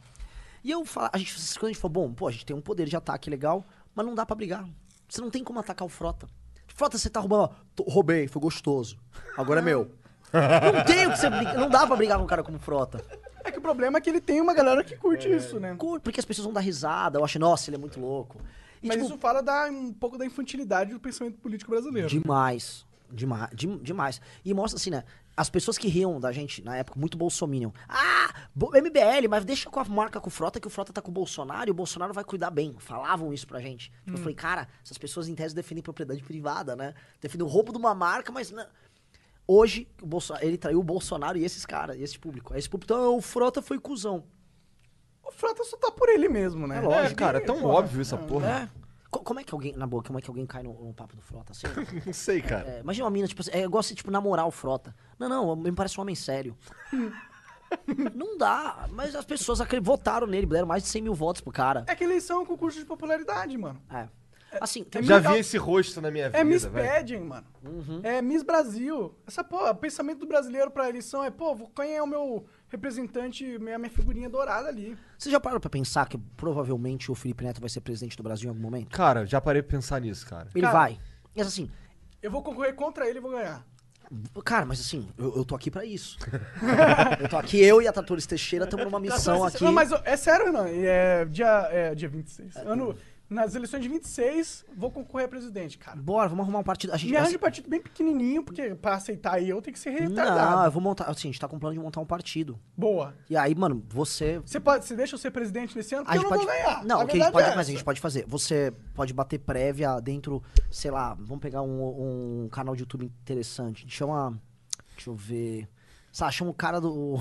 E 0.64 0.70
eu 0.70 0.84
falo, 0.84 1.11
a 1.12 1.18
gente, 1.18 1.34
quando 1.59 1.66
a 1.70 1.72
gente 1.72 1.80
falou, 1.80 1.93
bom, 2.09 2.12
pô, 2.12 2.28
a 2.28 2.30
gente 2.32 2.47
tem 2.47 2.55
um 2.55 2.61
poder 2.61 2.86
de 2.86 2.97
ataque 2.97 3.28
legal, 3.30 3.64
mas 3.95 4.05
não 4.07 4.14
dá 4.14 4.24
pra 4.26 4.34
brigar. 4.36 4.68
Você 5.09 5.20
não 5.20 5.30
tem 5.30 5.43
como 5.45 5.59
atacar 5.59 5.84
o 5.86 5.88
Frota. 5.88 6.26
Frota, 6.68 6.97
você 6.97 7.11
tá 7.11 7.20
roubando. 7.20 7.51
tô- 7.76 7.82
roubei, 7.84 8.26
foi 8.28 8.40
gostoso. 8.40 8.97
Agora 9.36 9.61
é 9.61 9.62
meu. 9.62 9.90
Não 10.32 10.84
tem 10.86 11.07
o 11.07 11.11
que 11.11 11.18
você 11.18 11.28
brigar. 11.28 11.55
Não 11.57 11.68
dá 11.68 11.86
pra 11.86 11.95
brigar 11.95 12.16
com 12.16 12.24
um 12.24 12.26
cara 12.26 12.43
como 12.43 12.59
Frota. 12.59 13.05
É 13.45 13.51
que 13.51 13.59
o 13.59 13.61
problema 13.61 13.99
é 13.99 14.01
que 14.01 14.09
ele 14.09 14.20
tem 14.20 14.40
uma 14.40 14.55
galera 14.55 14.82
que 14.82 14.97
curte 14.97 15.28
isso, 15.30 15.61
né? 15.61 15.76
Porque 16.03 16.18
as 16.20 16.24
pessoas 16.24 16.45
vão 16.45 16.55
dar 16.55 16.61
risada, 16.61 17.18
eu 17.18 17.24
acho, 17.24 17.38
nossa, 17.38 17.68
ele 17.68 17.76
é 17.76 17.78
muito 17.78 18.01
louco. 18.01 18.40
E, 18.83 18.89
Mas 18.89 18.97
tipo, 18.97 19.09
isso 19.11 19.18
fala 19.18 19.43
da, 19.43 19.66
um 19.70 19.93
pouco 19.93 20.18
da 20.18 20.26
infantilidade 20.26 20.93
do 20.93 21.01
pensamento 21.01 21.39
político 21.39 21.70
brasileiro. 21.70 22.09
Demais. 22.09 22.85
Demais, 23.14 23.51
dem- 23.55 23.78
demais. 23.78 24.20
E 24.45 24.55
mostra 24.55 24.78
assim, 24.78 24.89
né? 24.91 25.05
As 25.37 25.49
pessoas 25.51 25.76
que 25.78 25.87
riam 25.87 26.18
da 26.18 26.33
gente 26.33 26.62
na 26.62 26.76
época, 26.76 26.99
muito 26.99 27.16
bolsominion. 27.16 27.70
Ah, 27.89 28.49
MBL, 28.57 29.28
mas 29.28 29.45
deixa 29.45 29.68
com 29.70 29.78
a 29.80 29.85
marca 29.85 30.18
com 30.20 30.28
o 30.28 30.30
Frota, 30.30 30.59
que 30.59 30.66
o 30.66 30.70
Frota 30.70 30.93
tá 30.93 31.01
com 31.03 31.11
o 31.11 31.14
Bolsonaro 31.14 31.68
e 31.68 31.72
o 31.72 31.74
Bolsonaro 31.74 32.12
vai 32.14 32.24
cuidar 32.24 32.51
bem. 32.51 32.74
Falavam 32.78 33.33
isso 33.33 33.47
pra 33.47 33.61
gente. 33.61 33.91
Tipo, 34.05 34.12
Eu 34.12 34.18
falei, 34.18 34.35
cara, 34.35 34.66
essas 34.85 34.97
pessoas 34.99 35.28
em 35.28 35.35
tese 35.35 35.55
defendem 35.55 35.83
propriedade 35.83 36.22
privada, 36.22 36.74
né? 36.74 36.95
Defendem 37.20 37.47
o 37.47 37.51
roubo 37.51 37.70
de 37.72 37.78
uma 37.78 37.95
marca, 37.95 38.33
mas. 38.33 38.51
Não. 38.51 38.66
Hoje, 39.47 39.89
o 40.01 40.09
ele 40.41 40.57
traiu 40.57 40.78
o 40.80 40.83
Bolsonaro 40.83 41.37
e 41.37 41.45
esses 41.45 41.66
caras, 41.66 41.97
e 41.99 42.03
esse 42.03 42.18
público. 42.18 42.55
Esse 42.55 42.68
público, 42.68 42.93
então, 42.93 43.16
o 43.16 43.20
Frota 43.20 43.61
foi 43.61 43.78
cuzão. 43.78 44.24
O 45.35 45.39
Frota 45.39 45.64
só 45.64 45.76
tá 45.76 45.91
por 45.91 46.09
ele 46.09 46.28
mesmo, 46.28 46.66
né? 46.66 46.78
É 46.78 46.80
lógico. 46.80 47.12
É, 47.12 47.14
cara, 47.14 47.39
é 47.39 47.41
tão 47.41 47.61
Porra. 47.61 47.74
óbvio 47.74 48.01
essa 48.01 48.16
porra. 48.16 48.49
É. 48.49 48.68
Co- 49.11 49.20
Como 49.20 49.41
é 49.41 49.45
que 49.45 49.53
alguém, 49.53 49.76
na 49.76 49.87
boa, 49.87 50.03
como 50.03 50.18
é 50.18 50.22
que 50.22 50.30
alguém 50.30 50.47
cai 50.47 50.62
no, 50.62 50.72
no 50.72 50.95
papo 50.95 51.14
do 51.16 51.22
Frota 51.22 51.53
assim? 51.53 51.66
Não 52.07 52.12
sei, 52.12 52.41
cara. 52.41 52.66
É, 52.68 52.80
imagina 52.80 53.05
uma 53.05 53.11
mina, 53.11 53.26
tipo 53.28 53.41
assim, 53.43 53.51
é 53.53 53.62
igual 53.64 53.83
você, 53.83 53.95
tipo, 53.95 54.11
namorar 54.11 54.47
o 54.47 54.51
Frota. 54.51 54.95
Não, 55.18 55.28
não, 55.28 55.57
me 55.57 55.72
parece 55.72 55.99
um 55.99 56.03
homem 56.03 56.14
sério. 56.14 56.57
não 58.14 58.37
dá, 58.37 58.87
mas 58.91 59.14
as 59.14 59.24
pessoas 59.24 59.59
votaram 59.83 60.26
nele, 60.26 60.47
deram 60.47 60.66
mais 60.66 60.83
de 60.83 60.89
100 60.89 61.03
mil 61.03 61.14
votos 61.14 61.41
pro 61.41 61.53
cara. 61.53 61.85
É 61.87 61.95
que 61.95 62.05
eleição 62.05 62.39
é 62.39 62.41
um 62.41 62.47
concurso 62.47 62.78
de 62.78 62.85
popularidade, 62.85 63.57
mano. 63.57 63.80
É. 63.91 64.09
Assim, 64.61 64.85
tem 64.85 65.03
Já 65.03 65.18
vi 65.18 65.39
esse 65.39 65.57
rosto 65.57 65.99
na 66.03 66.11
minha 66.11 66.26
vida, 66.28 66.39
É 66.39 66.45
Miss. 66.45 66.66
Pageant, 66.66 67.24
mano. 67.24 67.47
É 68.03 68.20
Miss 68.20 68.43
Brasil. 68.43 69.14
Essa, 69.26 69.43
pô, 69.43 69.66
o 69.70 69.74
pensamento 69.74 70.18
do 70.20 70.26
brasileiro 70.26 70.70
pra 70.70 70.91
eleição 70.91 71.24
é, 71.24 71.30
pô, 71.30 71.57
quem 71.74 71.97
é 71.97 72.03
o 72.03 72.07
meu 72.07 72.45
representante, 72.73 73.45
minha, 73.59 73.79
minha 73.79 73.91
figurinha 73.91 74.29
dourada 74.29 74.66
ali. 74.68 74.97
Você 75.18 75.31
já 75.31 75.39
parou 75.39 75.61
pra 75.61 75.68
pensar 75.70 76.09
que 76.09 76.16
provavelmente 76.37 77.12
o 77.12 77.14
Felipe 77.14 77.45
Neto 77.45 77.61
vai 77.61 77.68
ser 77.70 77.81
presidente 77.83 78.16
do 78.16 78.23
Brasil 78.23 78.47
em 78.47 78.49
algum 78.49 78.61
momento? 78.62 78.89
Cara, 78.91 79.25
já 79.27 79.41
parei 79.41 79.62
pra 79.62 79.70
pensar 79.77 80.01
nisso, 80.01 80.27
cara. 80.27 80.49
Ele 80.55 80.62
Cara- 80.62 80.73
vai. 80.79 80.99
Mas 81.37 81.47
assim, 81.47 81.70
Eu 82.23 82.31
vou 82.31 82.43
concorrer 82.43 82.75
contra 82.75 83.07
ele 83.09 83.18
e 83.18 83.20
vou 83.23 83.31
ganhar. 83.33 83.64
cara, 84.45 84.64
mas 84.66 84.81
assim, 84.81 85.09
eu, 85.18 85.37
eu 85.37 85.45
tô 85.45 85.55
aqui 85.55 85.70
pra 85.70 85.85
isso. 85.85 86.16
eu 87.20 87.29
tô 87.29 87.37
aqui, 87.37 87.61
eu 87.62 87.81
e 87.83 87.87
a 87.89 87.93
Tratores 87.93 88.27
Teixeira 88.27 88.64
estamos 88.64 88.85
numa 88.87 89.01
missão 89.01 89.45
aqui. 89.45 89.62
Não, 89.62 89.73
mas 89.73 89.91
é 90.05 90.16
sério, 90.16 90.51
não. 90.53 90.66
E 90.66 90.87
É 90.87 91.25
dia, 91.27 91.68
é 91.70 91.95
dia 91.95 92.09
26. 92.09 92.57
Ano, 92.57 92.97
nas 93.33 93.55
eleições 93.55 93.83
de 93.83 93.89
26, 93.89 94.64
vou 94.76 94.91
concorrer 94.91 95.26
a 95.26 95.28
presidente, 95.28 95.78
cara. 95.78 96.01
Bora, 96.01 96.28
vamos 96.28 96.43
arrumar 96.45 96.59
um 96.61 96.62
partido. 96.62 96.93
A 96.93 96.97
gente 96.97 97.11
Me 97.11 97.16
arranja 97.16 97.37
um 97.37 97.41
partido 97.41 97.68
bem 97.68 97.80
pequenininho, 97.80 98.43
porque 98.45 98.74
pra 98.74 98.95
aceitar 98.95 99.35
aí 99.35 99.49
eu 99.49 99.61
tenho 99.62 99.72
que 99.74 99.80
ser 99.80 99.91
Não, 100.03 100.09
retardado. 100.11 100.64
eu 100.66 100.70
vou 100.70 100.83
montar. 100.83 101.05
Assim, 101.05 101.28
a 101.28 101.33
gente 101.33 101.41
tá 101.41 101.49
com 101.49 101.59
plano 101.59 101.74
de 101.74 101.80
montar 101.80 102.01
um 102.01 102.07
partido. 102.07 102.59
Boa. 102.76 103.14
E 103.28 103.37
aí, 103.37 103.55
mano, 103.55 103.83
você 103.89 104.39
Você, 104.41 104.61
pode, 104.61 104.85
você 104.85 104.95
deixa 104.95 105.14
eu 105.14 105.18
ser 105.18 105.30
presidente 105.30 105.76
nesse 105.76 105.95
ano? 105.95 106.05
A 106.09 106.12
gente 106.14 106.24
eu 106.24 106.30
não 106.30 106.37
pode. 106.39 106.45
vou 106.47 106.55
ganhar. 106.55 106.85
Não, 106.85 107.01
A 107.01 107.05
o 107.05 107.07
que 107.07 107.16
a 107.16 107.20
gente 107.24 107.33
pode, 107.33 107.47
é 107.47 107.49
mas 107.51 107.59
a 107.59 107.61
essa. 107.62 107.70
gente 107.72 107.85
pode 107.85 108.01
fazer. 108.01 108.24
Você 108.26 108.72
pode 108.95 109.12
bater 109.12 109.39
prévia 109.39 109.99
dentro, 110.01 110.43
sei 110.70 110.91
lá, 110.91 111.14
vamos 111.14 111.41
pegar 111.41 111.62
um, 111.62 112.45
um 112.45 112.49
canal 112.51 112.74
de 112.76 112.83
YouTube 112.83 113.05
interessante. 113.07 113.87
Chama. 113.89 114.39
Deixa 114.95 115.11
eu 115.11 115.14
ver. 115.14 115.68
Sabe, 116.12 116.33
chama 116.33 116.51
o 116.51 116.55
cara 116.55 116.80
do. 116.80 117.18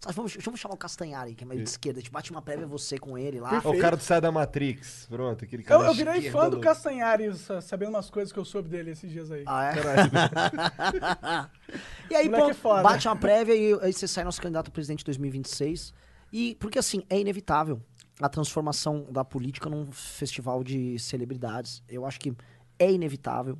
Sabe, 0.00 0.14
vamos, 0.14 0.36
vamos 0.44 0.60
chamar 0.60 0.74
o 0.74 0.78
Castanhari, 0.78 1.34
que 1.34 1.42
é 1.42 1.46
meio 1.46 1.60
de 1.62 1.68
esquerda. 1.68 1.98
A 1.98 2.02
gente 2.02 2.12
bate 2.12 2.30
uma 2.30 2.40
prévia 2.40 2.66
você 2.66 2.98
com 2.98 3.18
ele 3.18 3.40
lá. 3.40 3.60
Ó, 3.64 3.72
o 3.72 3.78
cara 3.80 3.96
do 3.96 4.02
Sai 4.02 4.20
da 4.20 4.30
Matrix. 4.30 5.06
Pronto, 5.10 5.44
aquele 5.44 5.62
Eu, 5.62 5.66
cara. 5.66 5.84
eu 5.86 5.94
virei 5.94 6.14
esquerda 6.18 6.38
fã 6.38 6.48
do. 6.48 6.60
Castanhari, 6.60 7.34
sa- 7.36 7.60
sabendo 7.60 7.88
umas 7.90 8.08
coisas 8.08 8.32
que 8.32 8.38
eu 8.38 8.44
soube 8.44 8.68
dele 8.68 8.92
esses 8.92 9.10
dias 9.10 9.30
aí. 9.32 9.42
Ah, 9.44 9.72
é? 9.72 9.74
e 12.10 12.14
aí, 12.16 12.28
pô, 12.28 12.50
é 12.50 12.54
foda. 12.54 12.82
bate 12.82 13.08
uma 13.08 13.16
prévia 13.16 13.54
e 13.56 13.72
aí 13.82 13.92
você 13.92 14.06
sai 14.06 14.24
nosso 14.24 14.40
candidato 14.40 14.68
a 14.68 14.70
presidente 14.70 15.02
em 15.02 15.04
2026. 15.04 15.92
E, 16.32 16.54
porque 16.60 16.78
assim, 16.78 17.02
é 17.10 17.18
inevitável 17.18 17.80
a 18.20 18.28
transformação 18.28 19.06
da 19.10 19.24
política 19.24 19.68
num 19.68 19.90
festival 19.90 20.62
de 20.62 20.98
celebridades. 20.98 21.82
Eu 21.88 22.04
acho 22.06 22.20
que 22.20 22.32
é 22.78 22.90
inevitável, 22.92 23.58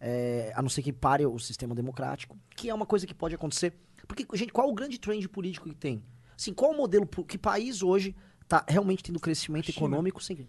é, 0.00 0.52
a 0.54 0.62
não 0.62 0.68
ser 0.68 0.82
que 0.82 0.92
pare 0.92 1.24
o 1.26 1.38
sistema 1.38 1.74
democrático, 1.74 2.36
que 2.56 2.68
é 2.70 2.74
uma 2.74 2.86
coisa 2.86 3.06
que 3.06 3.14
pode 3.14 3.34
acontecer. 3.34 3.72
Porque, 4.06 4.26
gente, 4.34 4.52
qual 4.52 4.68
o 4.68 4.74
grande 4.74 4.98
trend 4.98 5.28
político 5.28 5.68
que 5.68 5.74
tem? 5.74 6.04
Assim, 6.36 6.52
qual 6.52 6.72
o 6.72 6.76
modelo, 6.76 7.06
que 7.06 7.38
país 7.38 7.82
hoje 7.82 8.14
tá 8.48 8.64
realmente 8.68 9.02
tendo 9.02 9.18
crescimento 9.18 9.66
China. 9.66 9.76
econômico 9.76 10.22
sem... 10.22 10.48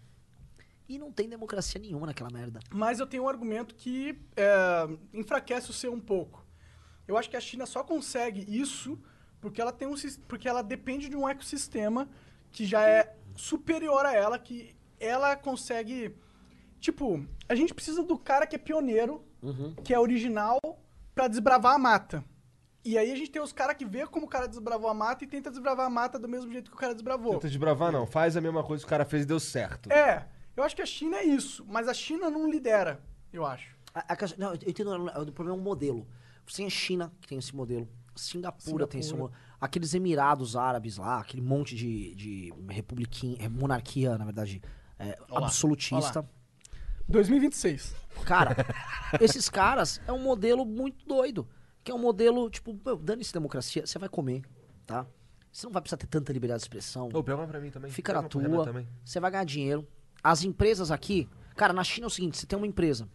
E 0.88 0.98
não 0.98 1.12
tem 1.12 1.28
democracia 1.28 1.80
nenhuma 1.80 2.06
naquela 2.06 2.30
merda. 2.30 2.60
Mas 2.70 2.98
eu 2.98 3.06
tenho 3.06 3.24
um 3.24 3.28
argumento 3.28 3.74
que 3.74 4.18
é, 4.36 4.88
enfraquece 5.12 5.70
o 5.70 5.72
seu 5.72 5.92
um 5.92 6.00
pouco. 6.00 6.46
Eu 7.06 7.16
acho 7.18 7.28
que 7.28 7.36
a 7.36 7.40
China 7.40 7.66
só 7.66 7.82
consegue 7.82 8.44
isso 8.48 8.98
porque 9.40 9.60
ela 9.60 9.72
tem 9.72 9.86
um 9.86 9.94
porque 10.26 10.48
ela 10.48 10.62
depende 10.62 11.08
de 11.08 11.16
um 11.16 11.28
ecossistema 11.28 12.08
que 12.50 12.64
já 12.64 12.82
é 12.82 13.14
superior 13.36 14.04
a 14.06 14.14
ela, 14.14 14.38
que 14.38 14.74
ela 14.98 15.36
consegue 15.36 16.14
tipo, 16.80 17.26
a 17.48 17.54
gente 17.54 17.74
precisa 17.74 18.02
do 18.02 18.18
cara 18.18 18.46
que 18.46 18.56
é 18.56 18.58
pioneiro, 18.58 19.22
que 19.84 19.92
é 19.92 19.98
original 19.98 20.58
pra 21.14 21.28
desbravar 21.28 21.74
a 21.74 21.78
mata. 21.78 22.24
E 22.88 22.96
aí 22.96 23.12
a 23.12 23.16
gente 23.16 23.30
tem 23.30 23.42
os 23.42 23.52
caras 23.52 23.76
que 23.76 23.84
vê 23.84 24.06
como 24.06 24.24
o 24.24 24.28
cara 24.28 24.48
desbravou 24.48 24.88
a 24.88 24.94
mata 24.94 25.22
e 25.22 25.26
tenta 25.26 25.50
desbravar 25.50 25.84
a 25.84 25.90
mata 25.90 26.18
do 26.18 26.26
mesmo 26.26 26.50
jeito 26.50 26.70
que 26.70 26.76
o 26.76 26.80
cara 26.80 26.94
desbravou. 26.94 27.32
Tenta 27.34 27.48
desbravar, 27.48 27.92
não. 27.92 28.06
Faz 28.06 28.34
a 28.34 28.40
mesma 28.40 28.64
coisa 28.64 28.82
que 28.82 28.86
o 28.86 28.88
cara 28.88 29.04
fez 29.04 29.24
e 29.24 29.26
deu 29.26 29.38
certo. 29.38 29.92
É, 29.92 30.26
eu 30.56 30.64
acho 30.64 30.74
que 30.74 30.80
a 30.80 30.86
China 30.86 31.18
é 31.18 31.22
isso, 31.24 31.66
mas 31.68 31.86
a 31.86 31.92
China 31.92 32.30
não 32.30 32.50
lidera, 32.50 33.02
eu 33.30 33.44
acho. 33.44 33.76
A- 33.94 34.14
a 34.14 34.16
não, 34.38 34.54
eu 34.54 34.58
entendo, 34.66 34.90
o 35.06 35.32
problema 35.32 35.58
é 35.58 35.60
um 35.60 35.62
modelo. 35.62 36.06
Você 36.46 36.56
tem 36.58 36.66
a 36.66 36.70
China, 36.70 37.12
que 37.20 37.28
tem 37.28 37.36
esse 37.36 37.54
modelo. 37.54 37.86
Singapura, 38.16 38.86
tem 38.86 39.00
esse 39.00 39.10
Singapura. 39.10 39.32
modelo. 39.34 39.56
Aqueles 39.60 39.92
Emirados 39.92 40.56
Árabes 40.56 40.96
lá, 40.96 41.20
aquele 41.20 41.42
monte 41.42 41.76
de, 41.76 42.14
de 42.14 42.54
republiquinha, 42.70 43.36
é, 43.38 43.50
monarquia, 43.50 44.16
na 44.16 44.24
verdade, 44.24 44.62
é, 44.98 45.18
Olha 45.28 45.40
lá, 45.40 45.46
absolutista. 45.46 46.20
olha 46.20 46.28
2026. 47.06 47.94
Cara, 48.24 48.56
esses 49.20 49.48
caras 49.50 50.00
é 50.06 50.12
um 50.12 50.22
modelo 50.22 50.64
muito 50.64 51.06
doido. 51.06 51.46
Que 51.84 51.90
é 51.90 51.94
um 51.94 51.98
modelo, 51.98 52.50
tipo, 52.50 52.78
meu, 52.84 52.96
dane-se 52.96 53.32
democracia, 53.32 53.86
você 53.86 53.98
vai 53.98 54.08
comer, 54.08 54.42
tá? 54.86 55.06
Você 55.50 55.66
não 55.66 55.72
vai 55.72 55.80
precisar 55.80 55.96
ter 55.96 56.06
tanta 56.06 56.32
liberdade 56.32 56.60
de 56.60 56.64
expressão. 56.64 57.08
Ô, 57.12 57.22
pega 57.22 57.38
uma 57.38 57.46
pra 57.46 57.60
mim 57.60 57.70
também. 57.70 57.90
Fica 57.90 58.12
Pega 58.12 58.22
na 58.22 58.28
tua, 58.28 58.84
você 59.04 59.18
vai 59.18 59.30
ganhar 59.30 59.44
dinheiro. 59.44 59.86
As 60.22 60.42
empresas 60.44 60.90
aqui, 60.90 61.28
cara, 61.56 61.72
na 61.72 61.82
China 61.84 62.06
é 62.06 62.08
o 62.08 62.10
seguinte, 62.10 62.36
você 62.36 62.46
tem 62.46 62.56
uma 62.56 62.66
empresa, 62.66 63.08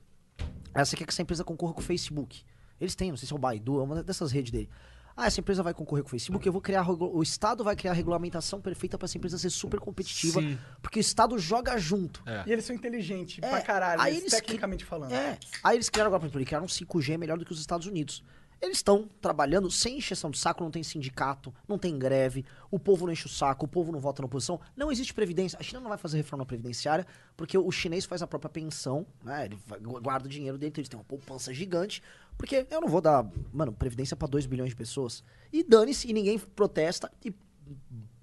aí 0.73 0.85
você 0.85 0.95
quer 0.95 1.05
que 1.05 1.11
essa 1.11 1.21
empresa 1.21 1.43
concorra 1.43 1.73
com 1.73 1.81
o 1.81 1.83
Facebook. 1.83 2.43
Eles 2.79 2.95
têm, 2.95 3.11
não 3.11 3.17
sei 3.17 3.27
se 3.27 3.33
é 3.33 3.35
o 3.35 3.39
Baidu, 3.39 3.79
é 3.79 3.83
uma 3.83 4.01
dessas 4.03 4.31
redes 4.31 4.51
dele. 4.51 4.69
Ah, 5.15 5.27
essa 5.27 5.39
empresa 5.39 5.61
vai 5.61 5.75
concorrer 5.75 6.01
com 6.03 6.07
o 6.07 6.09
Facebook, 6.09 6.43
eu 6.47 6.51
vou 6.51 6.59
criar, 6.61 6.89
o 6.89 7.21
Estado 7.21 7.63
vai 7.63 7.75
criar 7.75 7.91
a 7.91 7.93
regulamentação 7.93 8.59
perfeita 8.59 8.97
pra 8.97 9.05
essa 9.05 9.15
empresa 9.15 9.37
ser 9.37 9.51
super 9.51 9.79
competitiva, 9.79 10.41
Sim. 10.41 10.57
porque 10.81 10.97
o 10.97 11.01
Estado 11.01 11.37
joga 11.37 11.77
junto. 11.77 12.23
É. 12.25 12.43
E 12.47 12.51
eles 12.51 12.65
são 12.65 12.75
inteligentes 12.75 13.37
É, 13.43 13.47
pra 13.47 13.61
caralho, 13.61 14.01
aí 14.01 14.13
eles 14.13 14.21
eles 14.23 14.33
cri- 14.33 14.41
tecnicamente 14.41 14.83
falando. 14.83 15.11
É. 15.13 15.37
Aí 15.63 15.77
eles 15.77 15.87
criaram 15.87 16.07
agora, 16.07 16.19
por 16.21 16.25
exemplo, 16.25 16.39
eles 16.39 16.47
criaram 16.47 16.65
um 16.65 16.67
5G 16.67 17.15
melhor 17.19 17.37
do 17.37 17.45
que 17.45 17.51
os 17.51 17.59
Estados 17.59 17.85
Unidos. 17.85 18.23
Eles 18.63 18.77
estão 18.77 19.09
trabalhando 19.19 19.69
sem 19.69 19.97
encheção 19.97 20.31
de 20.31 20.37
saco, 20.37 20.63
não 20.63 20.71
tem 20.71 20.81
sindicato, 20.81 21.53
não 21.67 21.77
tem 21.77 21.99
greve, 21.99 22.45
o 22.71 22.79
povo 22.79 23.05
não 23.05 23.11
enche 23.11 23.25
o 23.25 23.29
saco, 23.29 23.65
o 23.65 23.67
povo 23.67 23.91
não 23.91 23.99
vota 23.99 24.21
na 24.21 24.25
oposição, 24.25 24.57
não 24.73 24.89
existe 24.89 25.13
previdência. 25.13 25.59
A 25.59 25.63
China 25.63 25.81
não 25.81 25.89
vai 25.89 25.97
fazer 25.97 26.15
reforma 26.15 26.45
previdenciária, 26.45 27.05
porque 27.35 27.57
o 27.57 27.69
chinês 27.73 28.05
faz 28.05 28.21
a 28.21 28.27
própria 28.27 28.49
pensão, 28.49 29.05
né? 29.21 29.47
Ele 29.47 29.59
guarda 30.01 30.27
o 30.27 30.29
dinheiro 30.29 30.57
dele, 30.57 30.69
então 30.69 30.79
eles 30.79 30.87
têm 30.87 30.97
uma 30.97 31.03
poupança 31.03 31.53
gigante, 31.53 32.01
porque 32.37 32.65
eu 32.71 32.79
não 32.79 32.87
vou 32.87 33.01
dar, 33.01 33.29
mano, 33.51 33.73
previdência 33.73 34.15
pra 34.15 34.29
2 34.29 34.45
bilhões 34.45 34.69
de 34.69 34.77
pessoas. 34.77 35.25
E 35.51 35.61
dane-se, 35.61 36.09
e 36.09 36.13
ninguém 36.13 36.39
protesta, 36.39 37.11
e 37.21 37.35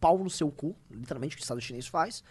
pau 0.00 0.16
no 0.24 0.30
seu 0.30 0.50
cu, 0.50 0.74
literalmente, 0.90 1.34
o 1.34 1.36
que 1.36 1.42
o 1.42 1.44
Estado 1.44 1.60
chinês 1.60 1.86
faz. 1.86 2.24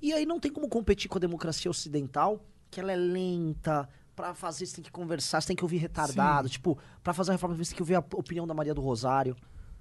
E 0.00 0.14
aí 0.14 0.24
não 0.24 0.40
tem 0.40 0.50
como 0.50 0.66
competir 0.66 1.10
com 1.10 1.18
a 1.18 1.20
democracia 1.20 1.70
ocidental, 1.70 2.42
que 2.70 2.80
ela 2.80 2.90
é 2.90 2.96
lenta. 2.96 3.86
Pra 4.20 4.34
fazer, 4.34 4.66
você 4.66 4.74
tem 4.76 4.84
que 4.84 4.90
conversar, 4.90 5.40
você 5.40 5.48
tem 5.48 5.56
que 5.56 5.64
ouvir 5.64 5.78
retardado. 5.78 6.48
Tipo, 6.48 6.78
pra 7.02 7.12
fazer 7.12 7.30
a 7.30 7.34
reforma, 7.34 7.54
você 7.56 7.70
tem 7.70 7.76
que 7.76 7.82
ouvir 7.82 7.94
a 7.96 8.00
opinião 8.14 8.46
da 8.46 8.54
Maria 8.54 8.74
do 8.74 8.80
Rosário. 8.80 9.36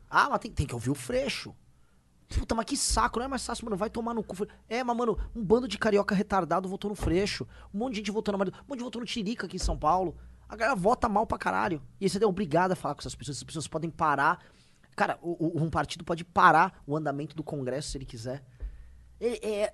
Ah, 0.10 0.30
mas 0.30 0.40
tem, 0.40 0.52
tem 0.52 0.66
que 0.66 0.74
ouvir 0.74 0.90
o 0.90 0.96
Freixo. 0.96 1.56
Puta, 2.28 2.54
mas 2.54 2.66
que 2.66 2.78
saco, 2.78 3.18
não 3.20 3.26
é 3.26 3.28
mais 3.28 3.44
fácil, 3.46 3.66
mano. 3.66 3.76
Vai 3.78 3.90
tomar 3.90 4.14
no 4.14 4.24
cu. 4.24 4.48
É, 4.68 4.84
mas, 4.84 4.96
mano, 4.96 5.18
um 5.36 5.44
bando 5.44 5.68
de 5.68 5.78
carioca 5.78 6.14
retardado 6.14 6.70
votou 6.70 6.90
no 6.90 6.96
Freixo. 6.96 7.48
Um 7.74 7.80
monte 7.80 7.94
de 7.94 7.98
gente 8.00 8.12
votou 8.12 8.32
na 8.32 8.38
Maria. 8.38 8.54
Um 8.54 8.58
monte 8.58 8.70
de 8.70 8.74
gente 8.76 8.84
votou 8.84 9.00
no 9.02 9.06
Tirica 9.08 9.46
aqui 9.48 9.56
em 9.56 9.60
São 9.60 9.78
Paulo. 9.78 10.16
A 10.48 10.56
galera 10.56 10.76
vota 10.76 11.10
mal 11.10 11.26
pra 11.26 11.38
caralho. 11.38 11.82
E 12.00 12.06
aí 12.06 12.10
você 12.10 12.24
é 12.24 12.28
obrigado 12.28 12.72
a 12.72 12.76
falar 12.76 12.94
com 12.96 13.02
essas 13.02 13.16
pessoas. 13.16 13.38
Essas 13.38 13.44
pessoas 13.44 13.68
podem 13.68 13.90
parar. 13.90 14.44
Cara, 14.96 15.18
o- 15.22 15.58
o- 15.60 15.64
um 15.64 15.70
partido 15.70 16.04
pode 16.04 16.24
parar 16.24 16.82
o 16.86 16.96
andamento 16.96 17.36
do 17.36 17.44
Congresso 17.44 17.90
se 17.92 17.98
ele 17.98 18.06
quiser. 18.06 18.44
É, 19.20 19.48
é 19.62 19.74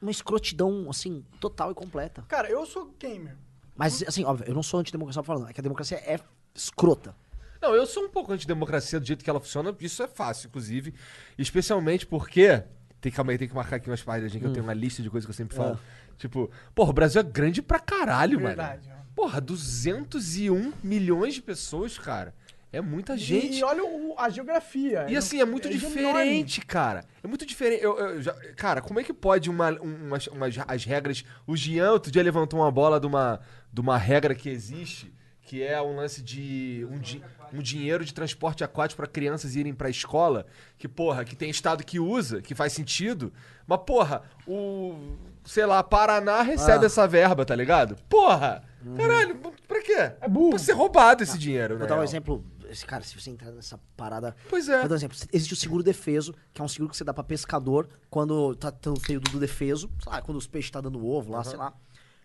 uma 0.00 0.10
escrotidão, 0.10 0.88
assim, 0.90 1.24
total 1.40 1.70
e 1.70 1.74
completa. 1.74 2.22
Cara, 2.28 2.48
eu 2.48 2.64
sou 2.66 2.94
gamer. 2.98 3.36
Mas, 3.78 4.02
assim, 4.06 4.24
óbvio, 4.24 4.46
eu 4.48 4.54
não 4.54 4.62
sou 4.62 4.80
antidemocracia 4.80 5.22
falando, 5.22 5.48
é 5.48 5.52
que 5.54 5.60
a 5.60 5.62
democracia 5.62 5.96
é 5.98 6.18
escrota. 6.54 7.14
Não, 7.62 7.74
eu 7.74 7.86
sou 7.86 8.04
um 8.04 8.08
pouco 8.08 8.32
antidemocracia 8.32 9.00
do 9.00 9.06
jeito 9.06 9.24
que 9.24 9.30
ela 9.30 9.40
funciona, 9.40 9.74
isso 9.80 10.02
é 10.02 10.06
fácil, 10.08 10.48
inclusive. 10.48 10.92
Especialmente 11.38 12.06
porque. 12.06 12.62
Tem, 13.00 13.12
calma 13.12 13.30
aí, 13.30 13.38
tem 13.38 13.46
que 13.48 13.54
marcar 13.54 13.76
aqui 13.76 13.88
umas 13.88 14.02
páginas, 14.02 14.32
gente, 14.32 14.40
que 14.42 14.46
eu 14.48 14.52
tenho 14.52 14.64
uma 14.64 14.74
lista 14.74 15.00
de 15.02 15.08
coisas 15.08 15.24
que 15.24 15.30
eu 15.30 15.34
sempre 15.34 15.56
falo. 15.56 15.78
Tipo, 16.16 16.50
porra, 16.74 16.90
o 16.90 16.92
Brasil 16.92 17.20
é 17.20 17.24
grande 17.24 17.62
pra 17.62 17.78
caralho, 17.78 18.40
Verdade, 18.40 18.88
mano. 18.88 19.00
ó. 19.00 19.14
Porra, 19.14 19.40
201 19.40 20.72
milhões 20.82 21.34
de 21.34 21.42
pessoas, 21.42 21.96
cara. 21.96 22.34
É 22.72 22.80
muita 22.82 23.16
gente. 23.16 23.58
E, 23.58 23.64
olha 23.64 23.82
o- 23.84 24.14
a 24.18 24.28
geografia. 24.28 25.06
E 25.08 25.16
assim, 25.16 25.40
é 25.40 25.44
muito 25.44 25.68
diferente, 25.70 26.60
cara. 26.60 27.04
É 27.22 27.26
muito 27.26 27.46
diferente. 27.46 27.82
Eu, 27.82 27.96
eu 27.98 28.20
já- 28.20 28.34
cara, 28.56 28.82
como 28.82 29.00
é 29.00 29.04
que 29.04 29.12
pode 29.14 29.48
uma, 29.48 29.70
um- 29.80 30.06
umas, 30.08 30.26
umas- 30.26 30.54
as 30.66 30.84
regras. 30.84 31.24
O 31.46 31.56
Jean 31.56 31.92
outro 31.92 32.10
dia 32.12 32.22
levantou 32.22 32.60
uma 32.60 32.70
bola 32.70 33.00
de 33.00 33.06
uma, 33.06 33.40
de 33.72 33.80
uma 33.80 33.96
regra 33.98 34.34
que 34.34 34.48
existe, 34.48 35.12
que 35.42 35.62
é 35.62 35.80
um 35.80 35.96
lance 35.96 36.22
de 36.22 36.86
um, 36.90 36.98
di- 36.98 37.22
um 37.52 37.60
dinheiro 37.62 38.04
de 38.04 38.12
transporte 38.12 38.62
aquático 38.62 38.98
pra 38.98 39.06
crianças 39.06 39.56
irem 39.56 39.72
pra 39.72 39.88
escola. 39.88 40.46
Que, 40.76 40.86
porra, 40.86 41.24
que 41.24 41.34
tem 41.34 41.48
estado 41.48 41.82
que 41.84 41.98
usa, 41.98 42.42
que 42.42 42.54
faz 42.54 42.72
sentido. 42.72 43.32
Mas, 43.66 43.80
porra, 43.86 44.22
o. 44.46 45.16
Sei 45.44 45.64
lá, 45.64 45.82
Paraná 45.82 46.42
recebe 46.42 46.84
Ah. 46.84 46.86
essa 46.86 47.06
verba, 47.08 47.44
tá 47.46 47.54
ligado? 47.54 47.96
Porra! 48.08 48.62
Caralho, 48.96 49.36
pra 49.66 49.82
quê? 49.82 50.12
É 50.20 50.28
burro. 50.28 50.50
Pra 50.50 50.58
ser 50.58 50.72
roubado 50.72 51.22
esse 51.22 51.38
dinheiro, 51.38 51.74
né? 51.74 51.80
Vou 51.80 51.88
dar 51.88 51.98
um 51.98 52.02
exemplo. 52.02 52.44
esse- 52.70 52.84
Cara, 52.84 53.02
se 53.02 53.18
você 53.18 53.30
entrar 53.30 53.50
nessa 53.50 53.80
parada. 53.96 54.36
Pois 54.50 54.68
é. 54.68 54.80
Vou 54.80 54.88
dar 54.88 54.94
um 54.94 54.98
exemplo. 54.98 55.16
Existe 55.32 55.54
o 55.54 55.56
seguro 55.56 55.82
defeso, 55.82 56.34
que 56.52 56.60
é 56.60 56.64
um 56.64 56.68
seguro 56.68 56.90
que 56.90 56.96
você 56.98 57.02
dá 57.04 57.14
pra 57.14 57.24
pescador 57.24 57.88
quando 58.10 58.54
tá 58.56 58.70
tendo 58.70 59.00
período 59.00 59.30
do 59.30 59.40
defeso, 59.40 59.90
sei 60.02 60.12
lá, 60.12 60.20
quando 60.20 60.36
os 60.36 60.46
peixes 60.46 60.70
tá 60.70 60.80
dando 60.82 61.04
ovo 61.04 61.32
lá, 61.32 61.42
sei 61.42 61.56
lá. 61.56 61.72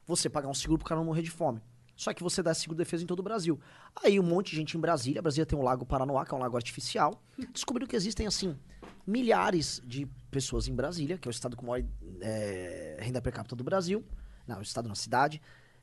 Você 0.05 0.29
pagar 0.29 0.49
um 0.49 0.53
seguro 0.53 0.79
pro 0.79 0.87
cara 0.87 0.99
não 0.99 1.05
morrer 1.05 1.21
de 1.21 1.31
fome. 1.31 1.61
Só 1.95 2.13
que 2.13 2.23
você 2.23 2.41
dá 2.41 2.53
seguro 2.53 2.77
defeso 2.77 3.03
em 3.03 3.07
todo 3.07 3.19
o 3.19 3.23
Brasil. 3.23 3.59
Aí 4.03 4.19
um 4.19 4.23
monte 4.23 4.51
de 4.51 4.57
gente 4.57 4.75
em 4.77 4.79
Brasília, 4.79 5.21
Brasília 5.21 5.45
tem 5.45 5.57
um 5.57 5.61
lago 5.61 5.85
Paranoá, 5.85 6.25
que 6.25 6.33
é 6.33 6.37
um 6.37 6.39
lago 6.39 6.55
artificial, 6.55 7.21
descobriram 7.51 7.87
que 7.87 7.95
existem, 7.95 8.25
assim, 8.25 8.57
milhares 9.05 9.81
de 9.85 10.07
pessoas 10.31 10.67
em 10.67 10.73
Brasília, 10.73 11.17
que 11.17 11.27
é 11.27 11.29
o 11.29 11.31
estado 11.31 11.55
com 11.55 11.67
maior 11.67 11.85
eh, 12.21 12.97
renda 12.99 13.21
per 13.21 13.31
capita 13.31 13.55
do 13.55 13.63
Brasil, 13.63 14.03
não, 14.47 14.59
o 14.59 14.61
estado 14.61 14.89
na 14.89 14.95
cidade, 14.95 15.41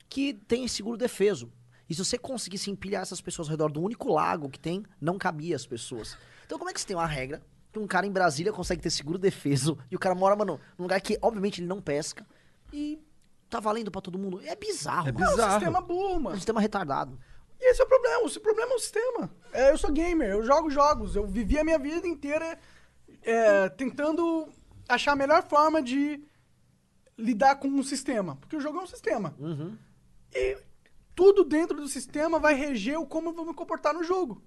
que 0.09 0.33
tem 0.33 0.67
seguro 0.67 0.97
defeso. 0.97 1.49
E 1.89 1.93
se 1.93 2.03
você 2.03 2.17
conseguisse 2.17 2.69
empilhar 2.69 3.01
essas 3.01 3.21
pessoas 3.21 3.47
ao 3.47 3.51
redor 3.51 3.71
do 3.71 3.81
único 3.81 4.11
lago 4.13 4.49
que 4.49 4.59
tem, 4.59 4.83
não 4.99 5.17
cabia 5.17 5.55
as 5.55 5.65
pessoas. 5.65 6.17
Então 6.45 6.57
como 6.57 6.69
é 6.69 6.73
que 6.73 6.81
você 6.81 6.87
tem 6.87 6.95
uma 6.95 7.07
regra 7.07 7.41
que 7.71 7.79
um 7.79 7.87
cara 7.87 8.05
em 8.05 8.11
Brasília 8.11 8.51
consegue 8.51 8.81
ter 8.81 8.89
seguro 8.89 9.17
defeso 9.17 9.77
e 9.89 9.95
o 9.95 9.99
cara 9.99 10.13
mora, 10.13 10.35
mano, 10.35 10.59
num 10.77 10.83
lugar 10.83 10.99
que 10.99 11.17
obviamente 11.21 11.61
ele 11.61 11.67
não 11.67 11.81
pesca 11.81 12.25
e 12.73 12.99
tá 13.51 13.59
valendo 13.59 13.91
pra 13.91 14.01
todo 14.01 14.17
mundo? 14.17 14.41
É 14.45 14.55
bizarro. 14.55 15.09
É 15.09 15.11
mano. 15.11 15.25
É 15.25 15.27
um 15.27 15.31
bizarro. 15.31 15.51
sistema 15.53 15.81
burro, 15.81 16.13
É 16.13 16.17
um 16.17 16.19
mano. 16.19 16.35
sistema 16.37 16.61
retardado. 16.61 17.19
E 17.59 17.71
esse 17.71 17.81
é 17.81 17.83
o 17.83 17.87
problema. 17.87 18.25
O 18.25 18.39
problema 18.39 18.71
é 18.71 18.75
o 18.75 18.79
sistema. 18.79 19.29
É, 19.53 19.71
eu 19.71 19.77
sou 19.77 19.91
gamer, 19.91 20.29
eu 20.31 20.43
jogo 20.43 20.69
jogos. 20.71 21.15
Eu 21.15 21.27
vivi 21.27 21.59
a 21.59 21.63
minha 21.63 21.77
vida 21.77 22.07
inteira 22.07 22.57
é, 23.21 23.69
tentando 23.69 24.49
achar 24.89 25.11
a 25.11 25.15
melhor 25.15 25.43
forma 25.43 25.81
de 25.81 26.23
lidar 27.17 27.55
com 27.57 27.67
um 27.67 27.83
sistema. 27.83 28.35
Porque 28.37 28.55
o 28.55 28.59
jogo 28.61 28.79
é 28.79 28.81
um 28.83 28.87
sistema. 28.87 29.35
E 30.33 30.57
tudo 31.15 31.43
dentro 31.43 31.77
do 31.77 31.87
sistema 31.87 32.39
vai 32.39 32.53
reger 32.55 32.97
o 32.99 33.05
como 33.05 33.29
eu 33.29 33.33
vou 33.33 33.45
me 33.45 33.53
comportar 33.53 33.93
no 33.93 34.03
jogo. 34.03 34.41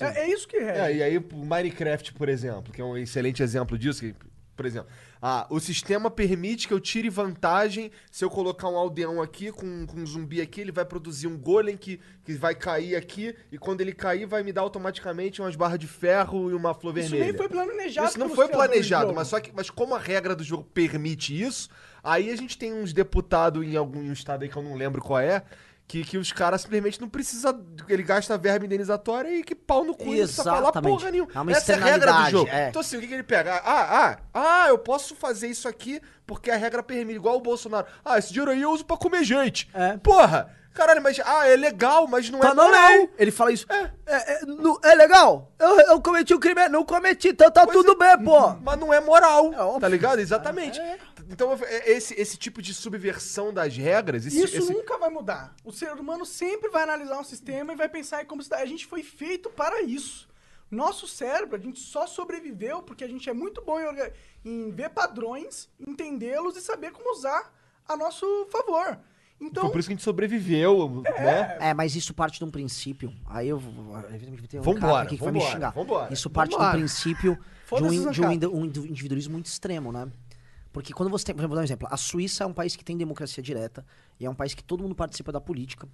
É, 0.00 0.22
é 0.24 0.30
isso 0.30 0.46
que 0.48 0.56
É, 0.56 0.72
rege. 0.86 0.98
e 0.98 1.02
aí 1.02 1.18
o 1.18 1.44
Minecraft, 1.44 2.12
por 2.14 2.28
exemplo, 2.28 2.72
que 2.72 2.80
é 2.80 2.84
um 2.84 2.96
excelente 2.96 3.42
exemplo 3.42 3.78
disso, 3.78 4.00
que, 4.00 4.14
por 4.58 4.66
exemplo, 4.66 4.90
ah, 5.22 5.46
o 5.48 5.60
sistema 5.60 6.10
permite 6.10 6.66
que 6.66 6.74
eu 6.74 6.80
tire 6.80 7.08
vantagem 7.08 7.92
se 8.10 8.24
eu 8.24 8.28
colocar 8.28 8.68
um 8.68 8.76
aldeão 8.76 9.22
aqui 9.22 9.52
com, 9.52 9.86
com 9.86 10.00
um 10.00 10.04
zumbi 10.04 10.40
aqui, 10.40 10.62
ele 10.62 10.72
vai 10.72 10.84
produzir 10.84 11.28
um 11.28 11.38
golem 11.38 11.76
que, 11.76 12.00
que 12.24 12.32
vai 12.32 12.56
cair 12.56 12.96
aqui, 12.96 13.36
e 13.52 13.56
quando 13.56 13.82
ele 13.82 13.92
cair 13.92 14.26
vai 14.26 14.42
me 14.42 14.52
dar 14.52 14.62
automaticamente 14.62 15.40
umas 15.40 15.54
barras 15.54 15.78
de 15.78 15.86
ferro 15.86 16.50
e 16.50 16.54
uma 16.54 16.74
flor 16.74 16.98
Isso 16.98 17.10
vermelha. 17.10 17.30
nem 17.30 17.38
foi 17.38 17.48
planejado. 17.48 18.08
Isso 18.08 18.18
não 18.18 18.30
foi 18.30 18.48
planejado, 18.48 19.14
mas 19.14 19.28
só 19.28 19.38
que 19.38 19.52
mas 19.54 19.70
como 19.70 19.94
a 19.94 19.98
regra 19.98 20.34
do 20.34 20.42
jogo 20.42 20.64
permite 20.64 21.40
isso, 21.40 21.68
aí 22.02 22.28
a 22.28 22.36
gente 22.36 22.58
tem 22.58 22.74
uns 22.74 22.92
deputados 22.92 23.64
em 23.64 23.76
algum 23.76 24.00
um 24.00 24.12
estado 24.12 24.42
aí 24.42 24.48
que 24.48 24.56
eu 24.56 24.62
não 24.62 24.74
lembro 24.74 25.00
qual 25.00 25.20
é, 25.20 25.44
que, 25.88 26.04
que 26.04 26.18
os 26.18 26.30
caras 26.32 26.60
simplesmente 26.60 27.00
não 27.00 27.08
precisa, 27.08 27.58
ele 27.88 28.02
gasta 28.02 28.36
verba 28.36 28.66
indenizatória 28.66 29.30
e 29.30 29.42
que 29.42 29.54
pau 29.54 29.82
no 29.84 29.94
cu 29.96 30.14
e 30.14 30.20
não 30.20 30.28
falar 30.28 30.58
Exatamente. 30.60 30.92
porra 30.98 31.10
nenhuma. 31.10 31.30
É 31.34 31.40
uma 31.40 31.50
Essa 31.52 31.72
é 31.72 31.74
a 31.76 31.78
regra 31.84 32.12
do 32.12 32.30
jogo. 32.30 32.50
é. 32.50 32.68
Então 32.68 32.80
assim, 32.80 32.98
o 32.98 33.00
que, 33.00 33.06
que 33.06 33.14
ele 33.14 33.22
pega? 33.22 33.54
Ah, 33.64 34.06
ah, 34.06 34.18
ah, 34.34 34.66
eu 34.68 34.76
posso 34.78 35.16
fazer 35.16 35.48
isso 35.48 35.66
aqui 35.66 35.98
porque 36.26 36.50
a 36.50 36.56
regra 36.56 36.82
permite, 36.82 37.16
igual 37.16 37.36
o 37.36 37.40
Bolsonaro. 37.40 37.86
Ah, 38.04 38.18
esse 38.18 38.28
dinheiro 38.32 38.50
aí 38.50 38.60
eu 38.60 38.70
uso 38.70 38.84
pra 38.84 38.98
comer 38.98 39.24
gente. 39.24 39.70
É. 39.72 39.96
Porra, 39.96 40.54
caralho, 40.74 41.02
mas, 41.02 41.18
ah, 41.24 41.48
é 41.48 41.56
legal, 41.56 42.06
mas 42.06 42.28
não 42.28 42.38
Tá 42.38 42.50
é 42.50 42.54
na 42.54 42.62
moral. 42.64 42.88
lei. 42.90 43.10
Ele 43.18 43.30
fala 43.30 43.50
isso. 43.50 43.64
É, 43.72 43.90
é, 44.06 44.40
não- 44.44 44.78
é 44.84 44.94
legal? 44.94 45.50
Eu, 45.58 45.80
eu 45.80 46.00
cometi 46.02 46.34
um 46.34 46.38
crime. 46.38 46.68
Não 46.68 46.84
cometi, 46.84 47.28
então 47.28 47.50
tá 47.50 47.64
Pois 47.64 47.74
tudo 47.78 47.92
é. 48.04 48.14
bem, 48.16 48.24
pô. 48.26 48.50
Mas 48.62 48.78
não 48.78 48.92
é 48.92 49.00
moral, 49.00 49.76
É 49.76 49.80
tá 49.80 49.88
ligado? 49.88 50.18
Exatamente. 50.18 50.78
Então, 51.30 51.52
é- 51.62 51.90
esse, 51.92 52.14
esse 52.18 52.36
tipo 52.36 52.62
de 52.62 52.72
subversão 52.72 53.52
das 53.52 53.76
regras, 53.76 54.24
esse, 54.26 54.42
Isso 54.42 54.56
esse- 54.56 54.72
nunca 54.72 54.96
vai 54.96 55.10
mudar. 55.10 55.54
O 55.64 55.70
ser 55.72 55.92
humano 55.92 56.24
sempre 56.24 56.70
vai 56.70 56.82
analisar 56.84 57.18
um 57.18 57.24
sistema 57.24 57.72
e 57.72 57.76
vai 57.76 57.88
pensar 57.88 58.22
em 58.22 58.26
como 58.26 58.42
se 58.42 58.48
dá. 58.48 58.58
A 58.58 58.66
gente 58.66 58.86
foi 58.86 59.02
feito 59.02 59.50
para 59.50 59.82
isso. 59.82 60.26
Nosso 60.70 61.06
cérebro, 61.06 61.56
a 61.56 61.58
gente 61.58 61.80
só 61.80 62.06
sobreviveu 62.06 62.82
porque 62.82 63.02
a 63.04 63.08
gente 63.08 63.28
é 63.28 63.32
muito 63.32 63.62
bom 63.62 63.80
em, 63.80 63.84
orga- 63.86 64.12
em 64.44 64.70
ver 64.70 64.90
padrões, 64.90 65.68
entendê-los 65.78 66.56
e 66.56 66.60
saber 66.60 66.92
como 66.92 67.12
usar 67.12 67.52
a 67.86 67.96
nosso 67.96 68.26
favor. 68.50 68.98
Então, 69.40 69.62
Foi 69.64 69.72
por 69.72 69.78
isso 69.78 69.88
que 69.88 69.92
a 69.92 69.96
gente 69.96 70.04
sobreviveu, 70.04 71.02
né? 71.18 71.56
É, 71.60 71.72
mas 71.74 71.94
isso 71.94 72.12
parte 72.12 72.38
de 72.38 72.44
um 72.44 72.50
princípio. 72.50 73.14
Aí 73.26 73.48
eu 73.48 73.58
vou. 73.58 73.96
evidentemente, 74.00 74.40
vai 74.40 74.48
ter 74.48 74.58
um 74.58 74.62
Vambora, 74.62 74.92
cara 74.92 75.02
aqui 75.04 75.16
que 75.16 75.22
vai 75.22 75.32
me 75.32 75.38
vambora, 75.38 75.54
xingar. 75.54 75.70
vambora. 75.70 76.12
Isso 76.12 76.28
parte 76.28 76.50
Vambora. 76.52 76.70
de 76.72 76.76
um 76.76 76.80
princípio 76.80 77.38
de, 78.10 78.22
um, 78.24 78.66
de 78.68 78.80
um, 78.80 78.86
individualismo 78.86 79.32
muito 79.34 79.46
extremo, 79.46 79.92
né? 79.92 80.08
Porque 80.78 80.92
quando 80.92 81.10
você 81.10 81.24
tem. 81.24 81.34
Vou 81.34 81.48
dar 81.48 81.60
um 81.60 81.64
exemplo. 81.64 81.88
A 81.90 81.96
Suíça 81.96 82.44
é 82.44 82.46
um 82.46 82.52
país 82.52 82.76
que 82.76 82.84
tem 82.84 82.96
democracia 82.96 83.42
direta 83.42 83.84
e 84.20 84.24
é 84.24 84.30
um 84.30 84.34
país 84.34 84.54
que 84.54 84.62
todo 84.62 84.80
mundo 84.80 84.94
participa 84.94 85.32
da 85.32 85.40
política. 85.40 85.88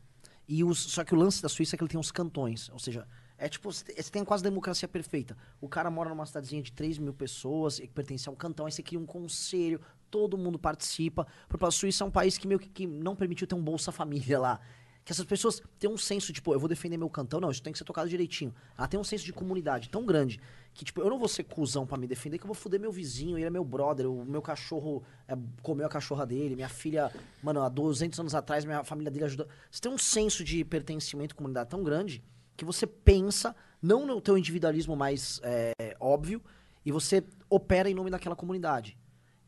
E 0.47 0.63
os, 0.63 0.79
só 0.79 1.03
que 1.03 1.15
o 1.15 1.17
lance 1.17 1.41
da 1.43 1.49
Suíça 1.49 1.75
é 1.75 1.77
que 1.79 1.85
ele 1.85 1.89
tem 1.89 1.99
uns 1.99 2.13
cantões. 2.13 2.69
Ou 2.69 2.79
seja, 2.79 3.09
é 3.39 3.49
tipo, 3.49 3.73
você 3.73 3.83
tem- 4.11 4.23
quase 4.27 4.43
democracia 4.45 4.87
perfeita. 4.87 5.39
O 5.59 5.71
cara 5.71 5.91
mora 5.91 6.11
numa 6.11 6.27
cidadezinha 6.27 6.63
de 6.63 6.71
3 6.71 6.99
mil 6.99 7.15
pessoas 7.15 7.79
e 7.79 7.87
que 7.87 7.95
pertence 7.95 8.29
a 8.29 8.33
um 8.33 8.35
cantão, 8.35 8.67
aí 8.67 8.73
você 8.73 8.83
cria 8.83 8.99
um 8.99 9.07
conselho, 9.07 9.81
todo 10.11 10.37
mundo 10.37 10.59
participa. 10.59 11.27
Porque 11.49 11.65
a 11.65 11.71
Suíça 11.71 12.05
é 12.05 12.07
um 12.07 12.11
país 12.11 12.37
que 12.37 12.47
meio 12.47 12.61
que, 12.61 12.69
que 12.69 12.87
não 12.87 13.17
permitiu 13.17 13.47
ter 13.47 13.55
um 13.55 13.63
Bolsa 13.63 13.91
Família 13.91 14.39
lá. 14.39 14.61
Que 15.05 15.13
essas 15.13 15.27
pessoas 15.27 15.61
têm 15.79 15.91
um 15.91 15.99
senso, 15.99 16.33
tipo, 16.33 16.53
eu 16.55 16.59
vou 16.59 16.69
defender 16.69 16.97
meu 16.97 17.11
cantão. 17.11 17.39
Não, 17.39 17.51
isso 17.51 17.63
tem 17.63 17.73
que 17.73 17.79
ser 17.79 17.85
tocado 17.85 18.09
direitinho. 18.09 18.55
Ela 18.77 18.89
tem 18.89 18.99
um 18.99 19.05
senso 19.05 19.25
de 19.25 19.33
comunidade 19.33 19.91
tão 19.91 20.07
grande 20.07 20.41
que, 20.73 20.85
tipo, 20.85 21.01
eu 21.01 21.11
não 21.11 21.19
vou 21.19 21.29
ser 21.29 21.45
cuzão 21.45 21.87
pra 21.87 21.97
me 21.97 22.07
defender, 22.07 22.39
que 22.39 22.45
eu 22.45 22.49
vou 22.49 22.55
foder 22.55 22.81
meu 22.81 22.91
vizinho, 22.91 23.39
ele 23.39 23.47
é 23.47 23.51
meu 23.51 23.65
brother, 23.65 24.11
o 24.11 24.25
meu 24.25 24.43
cachorro 24.43 25.05
é, 25.29 25.37
comeu 25.63 25.87
a 25.87 25.89
cachorra 25.89 26.27
dele, 26.27 26.57
minha 26.57 26.69
filha, 26.69 27.13
mano, 27.43 27.63
há 27.63 27.69
200 27.69 28.19
anos 28.19 28.35
atrás, 28.35 28.65
minha 28.65 28.83
família 28.83 29.11
dele 29.11 29.27
ajudou. 29.27 29.47
Você 29.71 29.81
tem 29.81 29.93
um 29.93 29.99
senso 29.99 30.43
de 30.43 30.65
pertencimento 30.65 31.33
à 31.35 31.37
comunidade 31.37 31.71
tão 31.71 31.85
grande 31.85 32.25
que 32.57 32.65
você 32.65 32.87
pensa, 32.87 33.55
não 33.81 34.07
no 34.07 34.21
teu 34.21 34.37
individualismo 34.37 34.97
mais 34.97 35.41
é, 35.45 35.97
óbvio, 36.01 36.43
e 36.85 36.91
você 36.91 37.23
opera 37.49 37.89
em 37.89 37.95
nome 37.95 38.11
daquela 38.11 38.35
comunidade. 38.35 38.99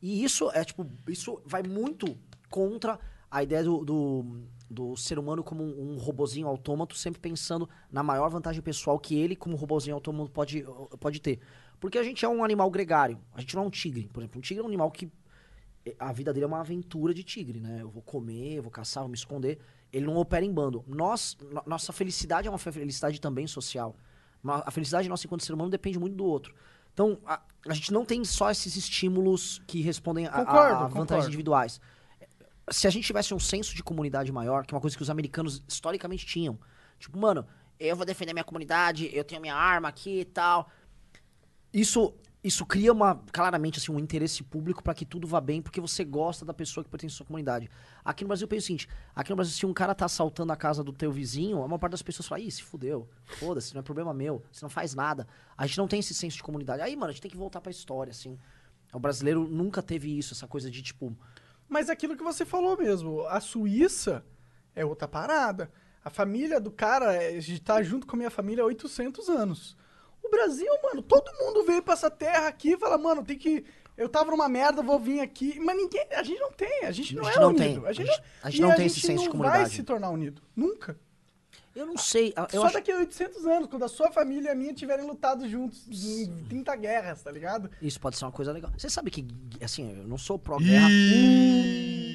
E 0.01 0.23
isso 0.23 0.49
é, 0.51 0.63
tipo, 0.63 0.89
isso 1.07 1.41
vai 1.45 1.63
muito 1.63 2.17
contra 2.49 2.99
a 3.29 3.43
ideia 3.43 3.63
do, 3.63 3.83
do, 3.83 4.43
do 4.69 4.95
ser 4.97 5.17
humano 5.17 5.43
como 5.43 5.63
um, 5.63 5.93
um 5.93 5.97
robozinho 5.97 6.47
autômato, 6.47 6.95
sempre 6.97 7.19
pensando 7.21 7.69
na 7.91 8.03
maior 8.03 8.29
vantagem 8.29 8.61
pessoal 8.61 8.99
que 8.99 9.15
ele, 9.17 9.35
como 9.35 9.55
robozinho 9.55 9.95
autômato, 9.95 10.29
pode, 10.31 10.65
pode 10.99 11.21
ter. 11.21 11.39
Porque 11.79 11.97
a 11.97 12.03
gente 12.03 12.25
é 12.25 12.29
um 12.29 12.43
animal 12.43 12.69
gregário. 12.69 13.19
A 13.33 13.39
gente 13.41 13.55
não 13.55 13.63
é 13.63 13.67
um 13.67 13.69
tigre. 13.69 14.09
Por 14.11 14.21
exemplo, 14.21 14.39
um 14.39 14.41
tigre 14.41 14.61
é 14.61 14.63
um 14.63 14.67
animal 14.67 14.89
que. 14.91 15.09
eh, 15.85 15.95
A 15.99 16.11
vida 16.11 16.33
dele 16.33 16.43
é 16.43 16.47
uma 16.47 16.59
aventura 16.59 17.13
de 17.13 17.23
tigre, 17.23 17.59
né? 17.59 17.79
Eu 17.81 17.89
vou 17.89 18.01
comer, 18.01 18.55
eu 18.55 18.63
vou 18.63 18.71
caçar, 18.71 19.03
vou 19.03 19.09
me 19.09 19.15
esconder. 19.15 19.59
Ele 19.93 20.05
não 20.05 20.17
opera 20.17 20.43
em 20.43 20.51
bando. 20.51 20.83
Nós, 20.87 21.37
no- 21.39 21.63
nossa 21.65 21.93
felicidade 21.93 22.47
é 22.47 22.51
uma 22.51 22.57
felicidade 22.57 23.21
também 23.21 23.47
social. 23.47 23.95
A 24.43 24.71
felicidade 24.71 25.07
nossa 25.09 25.25
enquanto 25.25 25.43
ser 25.43 25.53
humano 25.53 25.69
depende 25.69 25.97
muito 25.99 26.15
do 26.15 26.25
outro. 26.25 26.53
Então, 26.93 27.19
a, 27.25 27.41
a 27.67 27.73
gente 27.73 27.91
não 27.93 28.03
tem 28.05 28.23
só 28.25 28.49
esses 28.49 28.75
estímulos 28.75 29.61
que 29.67 29.81
respondem 29.81 30.25
a, 30.25 30.29
a- 30.31 30.33
Concordo, 30.45 30.73
a 30.73 30.77
vantagens 30.77 30.93
concordo. 31.07 31.27
individuais. 31.27 31.81
Se 32.69 32.87
a 32.87 32.89
gente 32.89 33.05
tivesse 33.05 33.33
um 33.33 33.39
senso 33.39 33.75
de 33.75 33.83
comunidade 33.83 34.31
maior, 34.31 34.65
que 34.65 34.73
é 34.73 34.75
uma 34.75 34.81
coisa 34.81 34.95
que 34.95 35.01
os 35.01 35.09
americanos 35.09 35.63
historicamente 35.67 36.25
tinham. 36.25 36.59
Tipo, 36.99 37.17
mano, 37.17 37.45
eu 37.79 37.95
vou 37.95 38.05
defender 38.05 38.33
minha 38.33 38.43
comunidade, 38.43 39.09
eu 39.13 39.23
tenho 39.23 39.41
minha 39.41 39.55
arma 39.55 39.87
aqui 39.87 40.21
e 40.21 40.25
tal. 40.25 40.69
Isso, 41.71 42.13
isso 42.43 42.65
cria 42.65 42.91
uma, 42.91 43.15
claramente 43.31 43.79
assim, 43.79 43.91
um 43.91 43.99
interesse 43.99 44.43
público 44.43 44.81
pra 44.83 44.93
que 44.93 45.05
tudo 45.05 45.27
vá 45.27 45.39
bem, 45.39 45.61
porque 45.61 45.79
você 45.79 46.03
gosta 46.03 46.43
da 46.43 46.53
pessoa 46.53 46.83
que 46.83 46.89
pertence 46.89 47.13
à 47.13 47.17
sua 47.17 47.25
comunidade. 47.25 47.69
Aqui 48.03 48.23
no 48.23 48.29
Brasil 48.29 48.45
eu 48.45 48.49
penso 48.49 48.63
o 48.63 48.67
seguinte: 48.67 48.89
aqui 49.15 49.29
no 49.29 49.35
Brasil, 49.35 49.53
se 49.53 49.65
um 49.65 49.73
cara 49.73 49.93
tá 49.93 50.05
assaltando 50.05 50.51
a 50.51 50.55
casa 50.55 50.83
do 50.83 50.91
teu 50.91 51.11
vizinho, 51.11 51.61
a 51.61 51.67
maior 51.67 51.77
parte 51.77 51.91
das 51.91 52.01
pessoas 52.01 52.27
fala, 52.27 52.41
ih, 52.41 52.51
se 52.51 52.63
fudeu, 52.63 53.07
foda-se, 53.25 53.73
não 53.73 53.79
é 53.79 53.83
problema 53.83 54.13
meu, 54.13 54.43
você 54.51 54.63
não 54.63 54.69
faz 54.69 54.93
nada. 54.95 55.27
A 55.57 55.67
gente 55.67 55.77
não 55.77 55.87
tem 55.87 55.99
esse 55.99 56.13
senso 56.13 56.37
de 56.37 56.43
comunidade. 56.43 56.81
Aí, 56.81 56.95
mano, 56.95 57.09
a 57.09 57.11
gente 57.11 57.21
tem 57.21 57.31
que 57.31 57.37
voltar 57.37 57.61
pra 57.61 57.71
história, 57.71 58.11
assim. 58.11 58.37
O 58.93 58.99
brasileiro 58.99 59.47
nunca 59.47 59.83
teve 59.83 60.17
isso, 60.17 60.33
essa 60.33 60.47
coisa 60.47 60.71
de 60.71 60.81
tipo. 60.81 61.15
Mas 61.69 61.89
aquilo 61.89 62.15
que 62.15 62.23
você 62.23 62.45
falou 62.45 62.77
mesmo, 62.77 63.25
a 63.27 63.39
Suíça 63.39 64.23
é 64.75 64.85
outra 64.85 65.07
parada. 65.07 65.71
A 66.03 66.09
família 66.09 66.59
do 66.59 66.71
cara, 66.71 67.13
é, 67.13 67.35
a 67.35 67.39
gente 67.41 67.61
tá 67.61 67.81
junto 67.83 68.07
com 68.07 68.15
a 68.15 68.17
minha 68.17 68.29
família 68.29 68.63
há 68.63 68.67
800 68.67 69.27
anos. 69.29 69.75
O 70.23 70.29
Brasil, 70.29 70.71
mano, 70.83 71.01
todo 71.01 71.29
mundo 71.39 71.65
veio 71.65 71.83
pra 71.83 71.93
essa 71.93 72.09
terra 72.09 72.47
aqui 72.47 72.73
e 72.73 72.77
fala, 72.77 72.97
mano, 72.97 73.23
tem 73.23 73.37
que. 73.37 73.65
Eu 73.97 74.07
tava 74.07 74.29
numa 74.31 74.47
merda, 74.47 74.81
vou 74.83 74.99
vir 74.99 75.19
aqui. 75.19 75.59
Mas 75.59 75.75
ninguém. 75.75 76.05
A 76.11 76.23
gente 76.23 76.39
não 76.39 76.51
tem, 76.51 76.83
a 76.85 76.91
gente 76.91 77.15
não 77.15 77.23
A 77.23 77.25
gente 77.25 77.37
é 77.37 77.41
não 77.41 77.47
unido. 77.49 77.59
tem. 77.81 77.85
A 77.87 77.91
gente, 77.91 78.09
A 78.09 78.13
gente- 78.13 78.23
a 78.43 78.49
gente 78.49 78.61
não 78.61 78.75
tem 78.75 78.85
esse 78.85 78.99
senso 79.01 79.19
de 79.19 79.25
não 79.25 79.31
comunidade. 79.31 79.61
vai 79.63 79.69
se 79.71 79.83
tornar 79.83 80.09
unido. 80.09 80.41
Nunca. 80.55 80.97
Eu 81.77 81.85
não 81.85 81.97
sei. 81.97 82.33
Eu 82.51 82.61
Só 82.61 82.65
acho... 82.65 82.73
daqui 82.73 82.91
a 82.91 82.97
800 82.97 83.45
anos, 83.45 83.67
quando 83.69 83.83
a 83.83 83.87
sua 83.87 84.11
família 84.11 84.49
e 84.49 84.51
a 84.51 84.55
minha 84.55 84.73
tiverem 84.73 85.05
lutado 85.05 85.47
juntos 85.47 85.87
em 86.03 86.43
30 86.49 86.75
guerras, 86.75 87.21
tá 87.21 87.31
ligado? 87.31 87.69
Isso 87.81 87.99
pode 87.99 88.17
ser 88.17 88.25
uma 88.25 88.31
coisa 88.31 88.51
legal. 88.51 88.71
Você 88.75 88.89
sabe 88.89 89.11
que, 89.11 89.27
assim, 89.61 89.95
eu 89.99 90.07
não 90.07 90.17
sou 90.17 90.39
pró-guerra. 90.39 90.87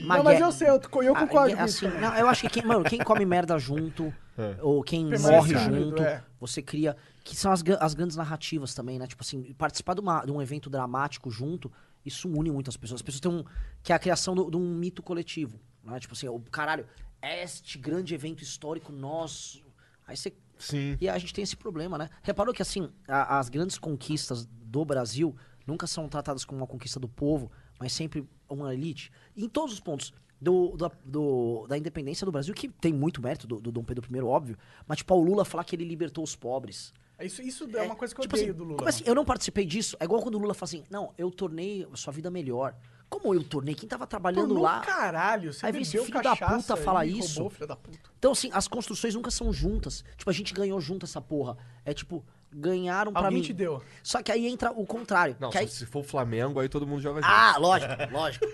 não, 0.04 0.24
mas 0.24 0.40
eu 0.40 0.50
sei, 0.52 0.68
eu, 0.68 0.80
eu 1.02 1.16
Ah, 1.16 1.20
concordo 1.20 1.52
é, 1.54 1.56
com 1.56 1.64
isso 1.64 1.86
assim, 1.86 1.98
não, 1.98 2.14
eu 2.16 2.26
acho 2.28 2.42
que 2.42 2.48
quem, 2.50 2.64
mano, 2.66 2.84
quem 2.84 2.98
come 2.98 3.24
merda 3.24 3.56
junto, 3.58 4.12
ou 4.60 4.82
quem 4.82 5.08
Permanece 5.08 5.54
morre 5.54 5.64
junto, 5.80 6.02
é. 6.02 6.22
você 6.40 6.60
cria. 6.60 6.96
Que 7.24 7.36
são 7.36 7.52
as, 7.52 7.62
as 7.78 7.94
grandes 7.94 8.16
narrativas 8.16 8.74
também, 8.74 8.98
né? 8.98 9.06
Tipo 9.06 9.22
assim, 9.22 9.52
participar 9.54 9.94
de, 9.94 10.00
uma- 10.00 10.24
de 10.24 10.32
um 10.32 10.42
evento 10.42 10.68
dramático 10.68 11.30
junto, 11.30 11.70
isso 12.04 12.28
une 12.28 12.50
muitas 12.50 12.76
pessoas. 12.76 12.98
As 12.98 13.02
pessoas 13.02 13.20
têm 13.20 13.30
um. 13.30 13.44
Que 13.80 13.92
é 13.92 13.94
a 13.94 13.98
criação 14.00 14.34
do- 14.34 14.50
de 14.50 14.56
um 14.56 14.74
mito 14.74 15.04
coletivo. 15.04 15.60
Né? 15.84 16.00
Tipo 16.00 16.14
assim, 16.14 16.26
o 16.26 16.40
caralho, 16.50 16.84
este 17.22 17.78
grande 17.78 18.14
evento 18.14 18.42
histórico, 18.42 18.92
nós. 18.92 19.62
Aí 20.06 20.16
você. 20.16 20.32
Sim. 20.58 20.96
E 21.00 21.08
a 21.08 21.18
gente 21.18 21.32
tem 21.34 21.42
esse 21.42 21.56
problema, 21.56 21.96
né? 21.98 22.08
Reparou 22.22 22.52
que, 22.54 22.62
assim, 22.62 22.88
a- 23.08 23.38
as 23.38 23.48
grandes 23.48 23.78
conquistas 23.78 24.44
do 24.46 24.84
Brasil 24.84 25.34
nunca 25.66 25.86
são 25.86 26.08
tratadas 26.08 26.44
como 26.44 26.60
uma 26.60 26.66
conquista 26.66 27.00
do 27.00 27.08
povo, 27.08 27.50
mas 27.78 27.92
sempre 27.92 28.28
uma 28.48 28.72
elite. 28.74 29.10
Em 29.36 29.48
todos 29.48 29.72
os 29.74 29.80
pontos. 29.80 30.12
Do, 30.40 30.76
da- 30.76 30.90
do- 31.04 31.68
da 31.68 31.78
independência 31.78 32.24
do 32.24 32.32
Brasil, 32.32 32.52
que 32.52 32.68
tem 32.68 32.92
muito 32.92 33.22
mérito 33.22 33.46
do, 33.46 33.60
do 33.60 33.70
Dom 33.70 33.84
Pedro 33.84 34.04
I, 34.12 34.20
óbvio, 34.22 34.58
mas, 34.88 34.98
tipo, 34.98 35.14
o 35.14 35.22
Lula 35.22 35.44
falar 35.44 35.62
que 35.62 35.76
ele 35.76 35.84
libertou 35.84 36.24
os 36.24 36.34
pobres. 36.34 36.92
Isso, 37.20 37.40
isso 37.42 37.76
é 37.76 37.82
uma 37.82 37.94
coisa 37.94 38.12
que 38.12 38.20
eu 38.20 38.22
Tipo 38.22 38.34
odeio 38.34 38.50
assim, 38.50 38.58
do 38.58 38.64
Lula. 38.64 38.76
Como 38.78 38.88
assim? 38.88 39.04
Eu 39.06 39.14
não 39.14 39.24
participei 39.24 39.64
disso. 39.64 39.96
É 40.00 40.04
igual 40.04 40.20
quando 40.20 40.34
o 40.34 40.38
Lula 40.38 40.52
fala 40.52 40.64
assim: 40.64 40.82
não, 40.90 41.14
eu 41.16 41.30
tornei 41.30 41.86
a 41.92 41.96
sua 41.96 42.12
vida 42.12 42.28
melhor. 42.28 42.74
Como 43.12 43.34
eu 43.34 43.44
tornei? 43.44 43.74
Quem 43.74 43.86
tava 43.86 44.06
trabalhando 44.06 44.48
Tornou 44.48 44.64
lá. 44.64 44.80
caralho, 44.80 45.52
você 45.52 45.66
Aí 45.66 45.70
vem 45.70 45.82
esse 45.82 45.92
bebeu 45.92 46.06
filho 46.06 46.22
da 46.22 46.34
puta 46.34 46.76
falar 46.78 47.04
isso. 47.04 47.34
roubou, 47.40 47.50
filho 47.50 47.66
da 47.66 47.76
puta. 47.76 47.98
Então, 48.18 48.32
assim, 48.32 48.48
as 48.54 48.66
construções 48.66 49.14
nunca 49.14 49.30
são 49.30 49.52
juntas. 49.52 50.02
Tipo, 50.16 50.30
a 50.30 50.32
gente 50.32 50.54
ganhou 50.54 50.80
junto 50.80 51.04
essa 51.04 51.20
porra. 51.20 51.58
É 51.84 51.92
tipo, 51.92 52.24
ganharam 52.50 53.12
pra 53.12 53.24
Alguém 53.26 53.40
mim. 53.40 53.44
te 53.44 53.52
deu. 53.52 53.82
Só 54.02 54.22
que 54.22 54.32
aí 54.32 54.46
entra 54.46 54.70
o 54.72 54.86
contrário. 54.86 55.36
Não, 55.38 55.50
que 55.50 55.58
aí... 55.58 55.68
se 55.68 55.84
for 55.84 56.00
o 56.00 56.02
Flamengo, 56.02 56.58
aí 56.58 56.70
todo 56.70 56.86
mundo 56.86 57.02
joga 57.02 57.20
junto. 57.20 57.30
Ah, 57.30 57.54
lógico, 57.58 57.92
lógico. 58.10 58.46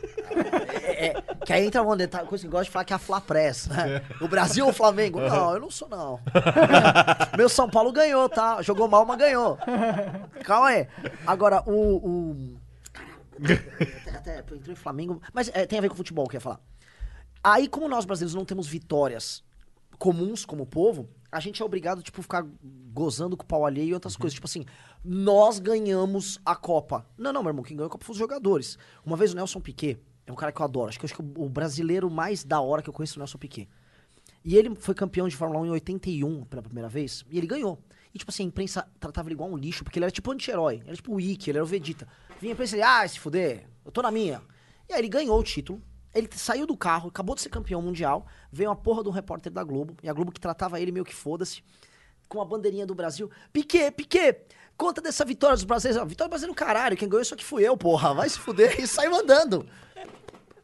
É, 0.83 1.07
é, 1.07 1.23
que 1.47 1.53
aí 1.53 1.65
entra 1.65 1.81
uma 1.81 1.97
detalhe, 1.97 2.27
coisa 2.27 2.43
que 2.43 2.51
gosta 2.51 2.65
de 2.65 2.71
falar 2.73 2.85
que 2.85 2.93
é 2.93 2.97
a 2.97 2.99
Fla 2.99 3.21
Press, 3.21 3.69
né? 3.69 4.03
O 4.21 4.27
Brasil 4.27 4.65
ou 4.65 4.73
o 4.73 4.75
Flamengo? 4.75 5.21
Não, 5.21 5.55
eu 5.55 5.61
não 5.61 5.71
sou, 5.71 5.89
não. 5.89 6.19
Meu 7.39 7.49
São 7.49 7.71
Paulo 7.71 7.93
ganhou, 7.93 8.29
tá? 8.29 8.61
Jogou 8.63 8.89
mal, 8.89 9.07
mas 9.07 9.19
ganhou. 9.19 9.57
Calma 10.43 10.69
aí. 10.69 10.89
Agora, 11.25 11.63
o. 11.65 11.97
o... 11.97 12.58
Até, 14.15 14.39
até 14.39 14.39
entrou 14.57 14.73
em 14.73 14.77
Flamengo. 14.77 15.23
Mas 15.33 15.51
é, 15.55 15.67
tem 15.67 15.79
a 15.79 15.83
ver 15.83 15.89
com 15.89 15.95
futebol, 15.97 16.27
que 16.27 16.37
eu 16.37 16.39
ia 16.39 16.43
falar. 16.43 16.61
Aí, 17.43 17.69
como 17.69 17.89
nós 17.89 18.05
brasileiros 18.05 18.35
não 18.35 18.45
temos 18.45 18.67
vitórias 18.67 19.45
comuns 19.99 20.45
como 20.45 20.65
povo, 20.65 21.09
a 21.31 21.41
gente 21.41 21.61
é 21.61 21.65
obrigado, 21.65 22.03
tipo, 22.03 22.23
ficar 22.23 22.47
gozando 22.93 23.37
com 23.37 23.43
o 23.43 23.47
pau 23.47 23.67
alheio 23.67 23.91
e 23.91 23.95
outras 23.95 24.17
coisas. 24.17 24.35
Tipo 24.35 24.47
assim, 24.47 24.65
nós 25.05 25.59
ganhamos 25.59 26.41
a 26.45 26.57
Copa. 26.57 27.07
Não, 27.17 27.33
não, 27.33 27.43
meu 27.43 27.51
irmão, 27.51 27.65
quem 27.65 27.77
ganhou 27.77 27.89
a 27.89 27.91
Copa 27.91 28.05
foi 28.05 28.13
os 28.13 28.19
jogadores. 28.19 28.79
Uma 29.05 29.17
vez 29.17 29.33
o 29.33 29.37
Nelson 29.37 29.61
Piquet, 29.61 29.99
é 30.27 30.33
um 30.33 30.37
cara 30.37 30.53
que 30.53 30.61
eu 30.61 30.65
adoro. 30.65 30.89
Acho 30.89 30.99
que, 30.99 31.07
acho 31.07 31.15
que 31.15 31.23
o 31.23 31.49
brasileiro 31.49 32.11
mais 32.11 32.45
da 32.45 32.61
hora 32.61 32.83
que 32.83 32.89
eu 32.89 32.95
conheço 32.95 33.15
é 33.15 33.19
o 33.19 33.21
Nelson 33.21 33.39
Piquet. 33.39 33.69
E 34.45 34.57
ele 34.57 34.75
foi 34.77 34.95
campeão 34.95 35.29
de 35.29 35.37
Fórmula 35.37 35.61
1 35.61 35.67
em 35.67 35.71
81 35.71 36.45
pela 36.45 36.63
primeira 36.63 36.89
vez, 36.89 37.25
e 37.31 37.37
ele 37.37 37.47
ganhou. 37.47 37.79
E, 38.15 38.19
tipo 38.19 38.31
assim, 38.31 38.45
a 38.45 38.47
imprensa 38.47 38.89
tratava 38.99 39.29
ele 39.29 39.35
igual 39.35 39.51
um 39.51 39.57
lixo, 39.57 39.85
porque 39.85 39.99
ele 39.99 40.05
era 40.05 40.11
tipo 40.11 40.31
anti-herói. 40.31 40.77
Ele 40.77 40.87
era 40.87 40.97
tipo 40.97 41.15
o 41.15 41.21
Ikki, 41.21 41.51
ele 41.51 41.59
era 41.59 41.65
o 41.65 41.67
Vegeta. 41.67 42.09
Vinha 42.41 42.53
a 42.53 42.55
imprensa 42.55 42.77
e 42.77 42.81
ele, 42.81 42.87
ah, 42.87 43.09
se 43.09 43.19
fuder, 43.19 43.69
eu 43.85 43.91
tô 43.91 44.03
na 44.03 44.11
minha. 44.11 44.43
E 44.89 44.93
aí 44.93 45.01
ele 45.01 45.09
ganhou 45.09 45.39
o 45.39 45.43
título, 45.43 45.83
ele 46.15 46.29
saiu 46.33 46.67
do 46.67 46.77
carro, 46.77 47.09
acabou 47.09 47.35
de 47.35 47.43
ser 47.43 47.49
campeão 47.49 47.83
mundial, 47.83 48.27
veio 48.51 48.71
uma 48.71 48.77
porra 48.77 49.03
de 49.03 49.09
um 49.09 49.13
repórter 49.13 49.53
da 49.53 49.63
Globo, 49.65 49.97
e 50.03 50.09
a 50.09 50.13
Globo 50.13 50.33
que 50.33 50.41
tratava 50.41 50.81
ele 50.81 50.93
meio 50.93 51.05
que 51.05 51.15
foda-se, 51.15 51.63
com 52.29 52.41
a 52.41 52.45
bandeirinha 52.45 52.87
do 52.87 52.95
Brasil. 52.95 53.31
Piquet, 53.53 53.91
Piquet, 53.91 54.47
conta 54.77 55.01
dessa 55.01 55.25
vitória 55.25 55.57
dos 55.57 55.65
brasileiros. 55.65 56.01
Ah, 56.01 56.05
Vitória 56.05 56.29
do 56.29 56.33
Brasil 56.33 56.49
no 56.49 56.55
caralho, 56.55 56.97
quem 56.97 57.09
ganhou 57.09 57.23
isso 57.23 57.35
aqui 57.35 57.45
fui 57.45 57.67
eu, 57.67 57.77
porra. 57.77 58.15
Vai 58.15 58.29
se 58.29 58.39
fuder. 58.39 58.79
E 58.79 58.87
saiu 58.87 59.15
andando. 59.17 59.67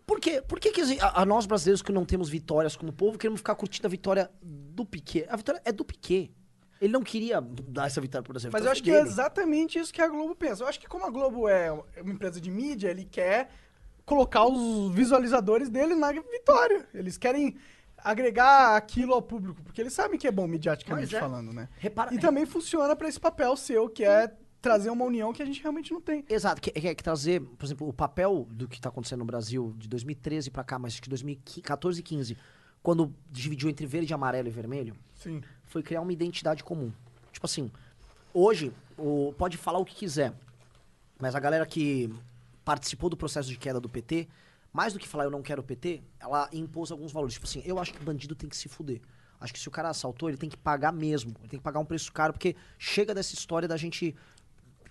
Por 0.07 0.21
quê? 0.21 0.43
Por 0.43 0.61
que, 0.61 0.71
que 0.71 1.01
a, 1.01 1.23
a 1.23 1.25
nós 1.25 1.47
brasileiros 1.47 1.81
que 1.81 1.91
não 1.91 2.05
temos 2.05 2.29
vitórias 2.29 2.77
como 2.77 2.93
povo 2.93 3.17
queremos 3.17 3.41
ficar 3.41 3.55
curtindo 3.55 3.87
a 3.87 3.91
vitória 3.91 4.31
do 4.43 4.85
Piquet? 4.85 5.27
A 5.31 5.37
vitória 5.37 5.61
é 5.65 5.73
do 5.73 5.85
Piquet. 5.85 6.31
Ele 6.81 6.93
não 6.93 7.03
queria 7.03 7.41
dar 7.41 7.87
essa 7.87 8.01
vitória 8.01 8.27
Brasil. 8.27 8.51
a 8.51 8.53
Mas 8.53 8.65
eu 8.65 8.71
acho 8.71 8.81
foi 8.81 8.85
que 8.85 8.91
é 8.91 8.99
dele. 8.99 9.09
exatamente 9.09 9.79
isso 9.79 9.93
que 9.93 10.03
a 10.03 10.09
Globo 10.09 10.35
pensa. 10.35 10.63
Eu 10.63 10.69
acho 10.69 10.79
que 10.81 10.87
como 10.89 11.07
a 11.07 11.11
Globo 11.11 11.49
é 11.49 11.71
uma 11.73 12.13
empresa 12.13 12.41
de 12.41 12.51
mídia, 12.51 12.89
ele 12.91 13.05
quer 13.05 13.49
colocar 14.05 14.45
os 14.45 14.93
visualizadores 14.95 15.69
dele 15.71 15.95
na 15.95 16.13
vitória. 16.13 16.87
Eles 16.93 17.17
querem 17.17 17.57
agregar 17.97 18.77
aquilo 18.77 19.15
ao 19.15 19.23
público, 19.23 19.63
porque 19.63 19.81
eles 19.81 19.93
sabem 19.93 20.19
que 20.19 20.27
é 20.27 20.31
bom 20.33 20.47
mediaticamente 20.47 21.07
Mas 21.07 21.15
é. 21.15 21.21
falando, 21.21 21.53
né? 21.53 21.69
Repara- 21.79 22.13
E 22.15 22.19
também 22.19 22.45
funciona 22.45 22.95
pra 22.95 23.09
esse 23.09 23.19
papel 23.19 23.57
seu, 23.57 23.89
que 23.89 24.05
é 24.05 24.31
trazer 24.61 24.91
uma 24.91 25.05
união 25.05 25.33
que 25.33 25.43
a 25.43 25.47
gente 25.47 25.63
realmente 25.63 25.93
não 25.93 26.01
tem. 26.01 26.25
Exato, 26.29 26.61
que, 26.61 26.71
que, 26.71 26.95
que 26.95 27.03
trazer, 27.03 27.41
por 27.41 27.65
exemplo, 27.65 27.89
o 27.89 27.93
papel 27.93 28.47
do 28.51 28.67
que 28.69 28.81
tá 28.81 28.89
acontecendo 28.91 29.21
no 29.21 29.25
Brasil 29.25 29.75
de 29.79 29.89
2013 29.89 30.51
pra 30.51 30.65
cá, 30.65 30.79
mas 30.79 30.95
acho 30.95 31.03
que 31.03 31.09
2014 31.09 32.01
e 32.01 32.03
15, 32.03 32.37
quando 32.85 33.11
dividiu 33.31 33.71
entre 33.71 33.87
verde, 33.87 34.13
amarelo 34.13 34.47
e 34.47 34.51
vermelho, 34.51 34.95
Sim. 35.15 35.43
foi 35.65 35.83
criar 35.83 36.03
uma 36.03 36.13
identidade 36.13 36.63
comum. 36.63 36.93
Tipo 37.33 37.47
assim, 37.47 37.73
hoje, 38.33 38.71
o, 38.99 39.35
pode 39.39 39.57
falar 39.57 39.79
o 39.79 39.87
que 39.87 39.95
quiser, 39.95 40.35
mas 41.19 41.35
a 41.35 41.41
galera 41.41 41.65
que 41.65 42.13
participou 42.63 43.09
do 43.09 43.17
processo 43.17 43.49
de 43.49 43.57
queda 43.57 43.81
do 43.81 43.89
PT, 43.89 44.29
mais 44.71 44.93
do 44.93 44.99
que 44.99 45.09
falar 45.09 45.25
eu 45.25 45.31
não 45.31 45.41
quero 45.41 45.63
o 45.63 45.65
PT, 45.65 46.03
ela 46.21 46.47
impôs 46.53 46.93
alguns 46.93 47.11
valores. 47.11 47.33
Tipo 47.33 47.47
assim, 47.47 47.63
eu 47.65 47.79
acho 47.79 47.91
que 47.91 48.05
bandido 48.05 48.35
tem 48.35 48.51
que 48.51 48.57
se 48.57 48.69
fuder. 48.69 49.01
Acho 49.41 49.55
que 49.55 49.59
se 49.59 49.67
o 49.67 49.71
cara 49.71 49.89
assaltou, 49.89 50.29
ele 50.29 50.37
tem 50.37 50.51
que 50.51 50.57
pagar 50.57 50.93
mesmo. 50.93 51.35
Ele 51.41 51.49
tem 51.49 51.59
que 51.59 51.65
pagar 51.65 51.81
um 51.81 51.87
preço 51.87 52.13
caro, 52.13 52.35
porque 52.35 52.55
chega 52.79 53.15
dessa 53.15 53.33
história 53.33 53.67
da 53.67 53.79
gente 53.79 54.15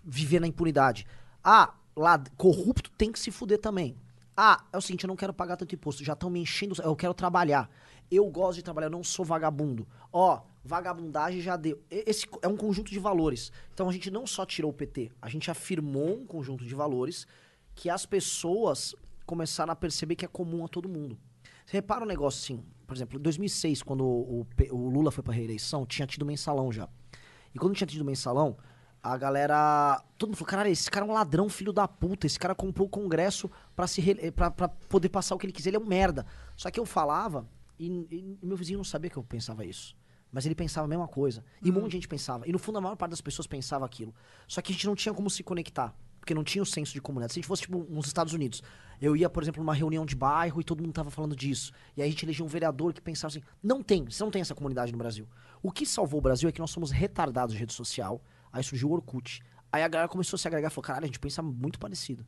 viver 0.04 0.40
na 0.40 0.48
impunidade. 0.48 1.06
Ah, 1.44 1.76
lá, 1.96 2.18
corrupto 2.38 2.90
tem 2.90 3.12
que 3.12 3.20
se 3.20 3.30
fuder 3.30 3.60
também. 3.60 3.96
Ah, 4.36 4.64
é 4.74 4.78
o 4.78 4.82
seguinte, 4.82 5.04
eu 5.04 5.08
não 5.08 5.16
quero 5.16 5.34
pagar 5.34 5.58
tanto 5.58 5.76
imposto, 5.76 6.04
já 6.04 6.14
estão 6.14 6.30
me 6.30 6.40
enchendo, 6.40 6.76
eu 6.82 6.96
quero 6.96 7.14
trabalhar. 7.14 7.70
Eu 8.10 8.26
gosto 8.30 8.58
de 8.58 8.64
trabalhar, 8.64 8.88
eu 8.88 8.92
não 8.92 9.04
sou 9.04 9.24
vagabundo. 9.24 9.88
Ó, 10.12 10.42
vagabundagem 10.64 11.42
já 11.42 11.56
deu. 11.56 11.82
Esse 11.90 12.28
é 12.42 12.48
um 12.48 12.58
conjunto 12.58 12.92
de 12.92 13.00
valores. 13.00 13.52
Então 13.74 13.88
a 13.88 13.92
gente 13.92 14.10
não 14.10 14.26
só 14.26 14.46
tirou 14.46 14.72
o 14.72 14.74
PT, 14.74 15.12
a 15.22 15.30
gente 15.30 15.52
afirmou 15.52 16.22
um 16.22 16.26
conjunto 16.26 16.66
de 16.66 16.74
valores 16.74 17.28
que 17.76 17.90
as 17.90 18.06
pessoas 18.06 18.96
começaram 19.26 19.72
a 19.72 19.76
perceber 19.76 20.16
que 20.16 20.26
é 20.26 20.28
comum 20.28 20.66
a 20.66 20.68
todo 20.68 20.90
mundo. 20.90 21.18
Você 21.66 21.78
repara 21.78 22.04
um 22.04 22.08
negócio 22.08 22.40
assim, 22.44 22.64
por 22.86 22.96
exemplo, 22.96 23.20
em 23.20 23.22
2006, 23.22 23.84
quando 23.84 24.04
o, 24.04 24.42
o 24.42 24.76
o 24.76 24.90
Lula 24.90 25.12
foi 25.12 25.24
pra 25.24 25.34
reeleição, 25.34 25.86
tinha 25.86 26.08
tido 26.08 26.26
mensalão 26.26 26.72
já. 26.72 26.90
E 27.54 27.60
quando 27.60 27.76
tinha 27.76 27.88
tido 27.88 28.04
mensalão, 28.04 28.58
a 29.04 29.18
galera. 29.18 30.02
Todo 30.18 30.30
mundo 30.30 30.38
falou: 30.38 30.50
caralho, 30.50 30.72
esse 30.72 30.90
cara 30.90 31.06
é 31.06 31.10
um 31.10 31.14
ladrão, 31.14 31.50
filho 31.50 31.74
da 31.74 31.88
puta. 31.88 32.26
Esse 32.26 32.40
cara 32.40 32.56
comprou 32.56 32.88
o 32.88 32.90
Congresso 32.90 33.52
pra, 33.76 33.86
se 33.86 34.00
re- 34.00 34.32
pra, 34.32 34.50
pra 34.50 34.70
poder 34.70 35.10
passar 35.10 35.36
o 35.36 35.38
que 35.38 35.46
ele 35.46 35.54
quiser. 35.54 35.70
Ele 35.72 35.78
é 35.78 35.80
um 35.80 35.86
merda. 35.86 36.26
Só 36.56 36.72
que 36.72 36.80
eu 36.80 36.86
falava 36.86 37.46
e, 37.78 37.86
e 38.10 38.38
meu 38.42 38.56
vizinho 38.56 38.78
não 38.78 38.84
sabia 38.84 39.10
que 39.10 39.18
eu 39.18 39.24
pensava 39.24 39.66
isso. 39.66 39.96
Mas 40.32 40.46
ele 40.48 40.56
pensava 40.56 40.86
a 40.86 40.88
mesma 40.88 41.08
coisa. 41.08 41.44
E 41.62 41.70
um 41.70 41.74
monte 41.74 41.88
de 41.88 41.98
gente 41.98 42.08
pensava. 42.08 42.48
E 42.48 42.52
no 42.52 42.58
fundo, 42.58 42.78
a 42.80 42.82
maior 42.82 42.96
parte 42.96 43.12
das 43.12 43.22
pessoas 43.22 43.46
pensava 43.46 43.86
aquilo. 43.86 44.16
Só 44.48 44.62
que 44.62 44.72
a 44.72 44.74
gente 44.74 44.88
não 44.88 44.96
tinha 44.96 45.14
como 45.14 45.30
se 45.30 45.44
conectar. 45.44 45.94
Porque 46.20 46.34
não 46.34 46.44
tinha 46.44 46.64
o 46.64 46.66
senso 46.66 46.94
de 46.94 47.02
comunidade. 47.02 47.34
Se 47.34 47.40
a 47.40 47.42
gente 47.42 47.48
fosse, 47.48 47.64
tipo, 47.64 47.86
nos 47.90 48.08
Estados 48.08 48.34
Unidos, 48.34 48.64
eu 49.02 49.16
ia, 49.16 49.30
por 49.30 49.44
exemplo, 49.44 49.62
numa 49.62 49.74
reunião 49.74 50.06
de 50.06 50.16
bairro 50.16 50.62
e 50.62 50.64
todo 50.64 50.82
mundo 50.82 50.94
tava 50.94 51.12
falando 51.12 51.36
disso. 51.36 51.72
E 51.98 52.02
aí 52.02 52.08
a 52.08 52.10
gente 52.12 52.24
elegia 52.26 52.44
um 52.46 52.48
vereador 52.48 52.94
que 52.94 53.02
pensava 53.02 53.28
assim: 53.28 53.42
não 53.62 53.84
tem, 53.84 54.06
você 54.06 54.24
não 54.24 54.32
tem 54.32 54.42
essa 54.42 54.56
comunidade 54.56 54.92
no 54.92 54.98
Brasil. 54.98 55.28
O 55.62 55.70
que 55.72 55.86
salvou 55.86 56.20
o 56.20 56.22
Brasil 56.22 56.48
é 56.48 56.52
que 56.52 56.62
nós 56.62 56.72
somos 56.72 56.90
retardados 56.90 57.54
de 57.54 57.60
rede 57.60 57.74
social. 57.74 58.22
Aí 58.54 58.64
surgiu 58.64 58.90
o 58.90 58.94
Orkut. 58.94 59.42
Aí 59.72 59.82
a 59.84 59.88
galera 59.88 60.08
começou 60.08 60.38
a 60.38 60.40
se 60.40 60.48
agregar 60.48 60.68
e 60.68 60.72
falou: 60.72 60.84
caralho, 60.84 61.06
a 61.06 61.08
gente 61.08 61.20
pensa 61.20 61.42
muito 61.42 61.80
parecido. 61.80 62.26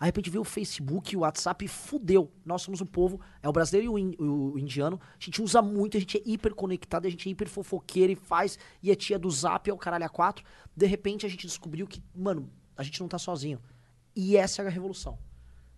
de 0.00 0.06
repente 0.06 0.30
veio 0.30 0.42
o 0.42 0.44
Facebook 0.44 1.16
o 1.16 1.20
WhatsApp 1.20 1.66
fudeu. 1.68 2.32
Nós 2.44 2.62
somos 2.62 2.80
um 2.80 2.86
povo, 2.86 3.20
é 3.42 3.48
o 3.48 3.52
brasileiro 3.52 3.86
e 3.86 3.88
o, 3.88 3.98
in- 3.98 4.16
o 4.18 4.58
indiano. 4.58 4.98
A 5.20 5.22
gente 5.24 5.40
usa 5.42 5.60
muito, 5.62 5.96
a 5.96 6.00
gente 6.00 6.16
é 6.18 6.22
hiper 6.24 6.54
conectado, 6.54 7.06
a 7.06 7.10
gente 7.10 7.28
é 7.28 7.32
hiper 7.32 7.48
fofoqueiro 7.48 8.12
e 8.12 8.16
faz, 8.16 8.58
e 8.82 8.90
é 8.90 8.94
tia 8.94 9.18
do 9.18 9.30
zap, 9.30 9.68
é 9.68 9.72
o 9.72 9.76
caralho 9.78 10.04
a 10.04 10.08
quatro. 10.08 10.44
De 10.76 10.86
repente 10.86 11.26
a 11.26 11.28
gente 11.28 11.46
descobriu 11.46 11.86
que, 11.86 12.02
mano, 12.14 12.50
a 12.76 12.82
gente 12.82 13.00
não 13.00 13.08
tá 13.08 13.18
sozinho. 13.18 13.60
E 14.14 14.36
essa 14.36 14.62
é 14.62 14.66
a 14.66 14.70
revolução. 14.70 15.18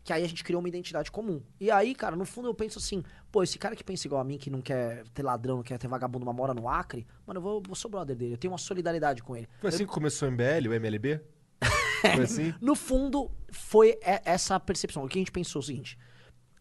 Que 0.03 0.13
aí 0.13 0.25
a 0.25 0.29
gente 0.29 0.43
criou 0.43 0.61
uma 0.61 0.69
identidade 0.69 1.11
comum. 1.11 1.43
E 1.61 1.71
aí, 1.71 1.95
cara, 1.95 2.17
no 2.17 2.25
fundo 2.25 2.49
eu 2.49 2.55
penso 2.55 2.79
assim, 2.79 3.03
pô, 3.31 3.43
esse 3.43 3.59
cara 3.59 3.77
que 3.77 3.85
pensa 3.85 4.07
igual 4.07 4.21
a 4.21 4.25
mim, 4.25 4.39
que 4.39 4.49
não 4.49 4.61
quer 4.61 5.05
ter 5.15 5.23
ladrão, 5.23 5.57
não 5.57 5.63
quer 5.63 5.79
ter 5.79 5.89
vagabundo, 5.89 6.25
mas 6.25 6.35
mora 6.35 6.55
no 6.55 6.69
Acre, 6.69 7.07
mano, 7.27 7.39
eu 7.39 7.43
vou, 7.43 7.63
vou 7.65 7.75
ser 7.75 7.89
brother 7.89 8.17
dele. 8.17 8.35
Eu 8.35 8.39
tenho 8.39 8.53
uma 8.53 8.59
solidariedade 8.59 9.23
com 9.23 9.37
ele. 9.37 9.49
Foi 9.61 9.69
assim 9.69 9.87
que 9.87 9.93
começou 9.93 10.29
o 10.29 10.33
MBL, 10.33 10.69
o 10.69 10.75
MLB? 10.75 11.21
Foi 12.01 12.25
assim? 12.25 12.55
No 12.61 12.75
fundo, 12.75 13.31
foi 13.53 13.99
essa 14.03 14.59
percepção. 14.59 15.05
O 15.05 15.09
que 15.09 15.19
a 15.19 15.21
gente 15.21 15.31
pensou 15.31 15.61
é 15.61 15.63
o 15.63 15.67
seguinte: 15.67 15.99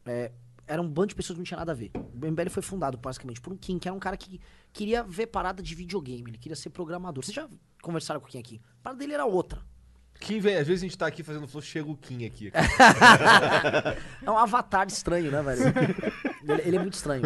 é, 0.05 0.33
era 0.67 0.81
um 0.81 0.87
bando 0.87 1.07
de 1.07 1.15
pessoas 1.15 1.35
que 1.35 1.39
não 1.39 1.45
tinha 1.45 1.57
nada 1.57 1.71
a 1.71 1.75
ver. 1.75 1.91
O 1.95 2.25
MBL 2.31 2.49
foi 2.49 2.61
fundado, 2.61 2.97
basicamente, 2.97 3.41
por 3.41 3.51
um 3.51 3.57
Kim, 3.57 3.79
que 3.79 3.87
era 3.87 3.95
um 3.95 3.99
cara 3.99 4.15
que 4.15 4.39
queria 4.71 5.01
ver 5.01 5.27
parada 5.27 5.63
de 5.63 5.73
videogame, 5.73 6.29
ele 6.29 6.37
queria 6.37 6.55
ser 6.55 6.69
programador. 6.69 7.23
Vocês 7.23 7.33
já 7.33 7.49
conversaram 7.81 8.19
com 8.19 8.27
Kim 8.27 8.39
aqui? 8.39 8.61
A 8.79 8.83
parada 8.83 8.99
dele 8.99 9.13
era 9.13 9.25
outra. 9.25 9.65
Kim 10.19 10.39
vem, 10.39 10.57
às 10.57 10.67
vezes 10.67 10.83
a 10.83 10.85
gente 10.85 10.97
tá 10.97 11.07
aqui 11.07 11.23
fazendo 11.23 11.47
flow, 11.47 11.61
chega 11.61 11.89
o 11.89 11.95
Kim 11.95 12.25
aqui. 12.25 12.51
É 14.21 14.29
um 14.29 14.37
avatar 14.37 14.87
estranho, 14.87 15.31
né, 15.31 15.41
velho? 15.41 15.61
ele, 16.43 16.61
ele 16.67 16.75
é 16.75 16.79
muito 16.79 16.93
estranho. 16.93 17.23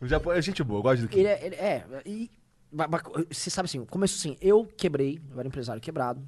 O 0.00 0.06
Japão 0.06 0.32
é 0.32 0.42
gente 0.42 0.62
boa, 0.62 0.78
eu 0.78 0.82
gosto 0.82 1.02
do 1.02 1.08
Kim. 1.08 1.20
Ele 1.20 1.28
é, 1.28 1.46
ele 1.46 1.56
é, 1.56 1.84
e 2.04 2.30
você 3.28 3.50
sabe 3.50 3.66
assim, 3.66 3.84
começo 3.86 4.16
assim, 4.18 4.36
eu 4.40 4.66
quebrei, 4.76 5.18
eu 5.30 5.38
era 5.38 5.48
empresário 5.48 5.80
quebrado 5.80 6.22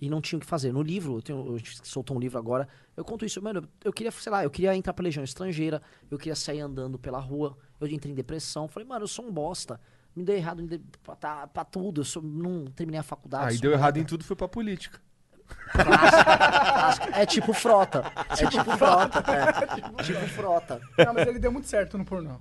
e 0.00 0.08
não 0.08 0.20
tinha 0.20 0.38
o 0.38 0.40
que 0.40 0.46
fazer. 0.46 0.72
No 0.72 0.82
livro, 0.82 1.18
eu 1.18 1.22
tenho, 1.22 1.54
a 1.54 1.58
gente 1.58 1.86
soltou 1.86 2.16
um 2.16 2.20
livro 2.20 2.38
agora, 2.38 2.66
eu 2.96 3.04
conto 3.04 3.24
isso, 3.24 3.40
mano, 3.42 3.68
eu 3.84 3.92
queria, 3.92 4.10
sei 4.10 4.32
lá, 4.32 4.42
eu 4.42 4.50
queria 4.50 4.74
entrar 4.74 4.92
pra 4.92 5.04
legião 5.04 5.22
estrangeira, 5.22 5.82
eu 6.10 6.18
queria 6.18 6.34
sair 6.34 6.60
andando 6.60 6.98
pela 6.98 7.18
rua, 7.18 7.56
eu 7.80 7.86
entrei 7.86 8.12
em 8.12 8.14
depressão, 8.14 8.66
falei, 8.66 8.88
mano, 8.88 9.04
eu 9.04 9.08
sou 9.08 9.26
um 9.26 9.32
bosta. 9.32 9.80
Me 10.14 10.22
deu 10.24 10.36
errado 10.36 10.62
pra, 11.02 11.16
tá- 11.16 11.46
pra 11.46 11.64
tudo, 11.64 12.00
eu 12.02 12.04
sou- 12.04 12.22
não 12.22 12.66
terminei 12.66 13.00
a 13.00 13.02
faculdade. 13.02 13.46
Aí 13.46 13.52
sou 13.54 13.62
deu 13.62 13.70
um 13.70 13.74
errado 13.74 13.96
em 13.98 14.04
tudo, 14.04 14.24
foi 14.24 14.36
pra 14.36 14.46
política. 14.48 15.00
Clássico. 15.72 17.08
É 17.12 17.26
tipo 17.26 17.52
frota. 17.52 18.04
É 18.30 18.46
tipo 18.46 18.76
frota. 18.76 19.24
É. 19.32 20.02
Tipo 20.02 20.26
frota. 20.28 20.80
Não, 20.98 21.14
mas 21.14 21.26
ele 21.26 21.38
deu 21.38 21.52
muito 21.52 21.66
certo 21.68 21.96
no 21.98 22.04
pornô. 22.04 22.40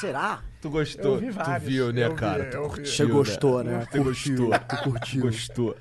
Será? 0.00 0.42
Tu 0.60 0.68
gostou? 0.68 1.14
Eu 1.14 1.20
vi 1.20 1.30
vários. 1.30 1.62
Tu 1.64 1.68
viu, 1.68 1.92
né, 1.92 2.04
Eu 2.06 2.10
vi, 2.10 2.16
cara? 2.16 2.44
Tu 2.50 2.58
curtiu, 2.58 2.86
Você 2.86 3.06
gostou, 3.06 3.62
né? 3.64 3.86
Tu 3.90 4.02
gostou. 4.02 4.50
Tu 4.58 4.76
curtiu. 4.82 5.22
Gostou. 5.22 5.76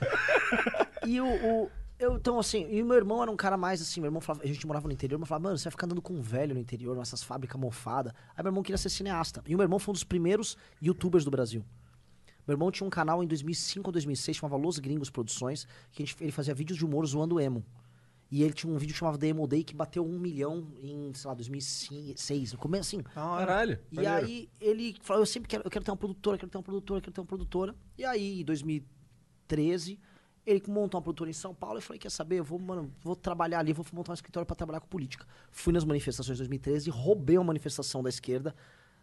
E 1.06 1.20
o, 1.20 1.26
o- 1.28 1.72
eu, 2.00 2.16
então, 2.16 2.38
assim, 2.40 2.68
e 2.70 2.82
o 2.82 2.86
meu 2.86 2.98
irmão 2.98 3.22
era 3.22 3.32
um 3.32 3.36
cara 3.38 3.56
mais 3.58 3.82
assim, 3.82 4.00
meu 4.02 4.08
irmão 4.10 4.22
falava, 4.22 4.44
a 4.44 4.48
gente 4.48 4.66
morava 4.68 4.88
no 4.88 4.94
interior, 4.94 5.16
irmão 5.16 5.26
falava, 5.26 5.44
mano, 5.44 5.58
você 5.58 5.64
vai 5.66 5.72
ficar 5.72 5.86
andando 5.86 6.02
com 6.02 6.14
um 6.14 6.22
velho 6.22 6.54
no 6.54 6.60
interior, 6.60 6.96
nessas 6.96 7.24
fábricas 7.24 7.60
mofadas. 7.60 8.14
Aí 8.36 8.44
meu 8.44 8.50
irmão 8.50 8.64
queria 8.64 8.78
ser 8.78 8.90
cineasta. 8.90 9.42
E 9.48 9.56
o 9.56 9.58
meu 9.58 9.64
irmão 9.66 9.80
foi 9.80 9.92
um 9.92 9.94
dos 9.94 10.04
primeiros 10.04 10.58
youtubers 10.82 11.24
do 11.24 11.32
Brasil. 11.32 11.64
Meu 12.48 12.54
irmão 12.54 12.70
tinha 12.70 12.86
um 12.86 12.90
canal 12.92 13.24
em 13.24 13.28
2005 13.28 13.88
ou 13.88 13.92
2006, 13.92 14.38
chamava 14.38 14.56
Los 14.62 14.78
Gringos 14.78 15.10
Produções, 15.10 15.68
que 15.92 16.04
a 16.04 16.06
gente- 16.06 16.22
ele 16.24 16.32
fazia 16.32 16.54
vídeos 16.54 16.78
de 16.78 16.86
humor 16.86 17.06
zoando 17.06 17.40
emo. 17.40 17.66
E 18.30 18.44
ele 18.44 18.54
tinha 18.54 18.72
um 18.74 18.78
vídeo 18.78 18.92
que 18.94 19.00
chamava 19.00 19.18
The 19.20 19.28
Emo 19.28 19.48
Day, 19.48 19.64
que 19.64 19.74
bateu 19.76 20.04
um 20.06 20.20
milhão 20.20 20.68
em, 20.82 21.14
sei 21.14 21.28
lá, 21.28 21.34
2006, 21.36 22.54
no 22.54 22.58
começo, 22.60 22.96
assim. 22.96 23.04
Caralho. 23.14 23.80
E 23.92 23.96
maneiro. 23.96 24.18
aí 24.26 24.50
ele 24.60 24.96
falou, 25.02 25.22
eu 25.22 25.26
sempre 25.28 25.48
quero, 25.48 25.64
eu 25.64 25.70
quero 25.72 25.86
ter 25.86 25.92
uma 25.92 25.98
produtora, 25.98 26.38
quero 26.38 26.52
ter 26.52 26.58
uma 26.58 26.64
produtora, 26.64 27.02
quero 27.02 27.14
ter 27.14 27.22
uma 27.22 27.28
produtora. 27.28 27.76
E 27.98 28.04
aí, 28.04 28.42
em 28.42 28.44
2013, 28.44 30.00
ele 30.46 30.62
montou 30.68 30.98
uma 30.98 31.02
produtora 31.02 31.30
em 31.30 31.34
São 31.34 31.54
Paulo 31.54 31.80
e 31.80 31.82
falei, 31.82 32.00
quer 32.00 32.12
saber, 32.12 32.38
eu 32.40 32.44
vou, 32.44 32.60
mano, 32.60 32.92
vou 33.04 33.16
trabalhar 33.16 33.60
ali, 33.60 33.74
vou 33.74 33.86
montar 33.92 34.12
um 34.12 34.14
escritório 34.14 34.46
pra 34.46 34.56
trabalhar 34.56 34.80
com 34.80 34.88
política. 34.88 35.26
Fui 35.52 35.74
nas 35.74 35.84
manifestações 35.84 36.38
de 36.38 36.42
2013, 36.44 36.90
roubei 36.90 37.38
uma 37.38 37.46
manifestação 37.46 38.04
da 38.04 38.10
esquerda. 38.10 38.54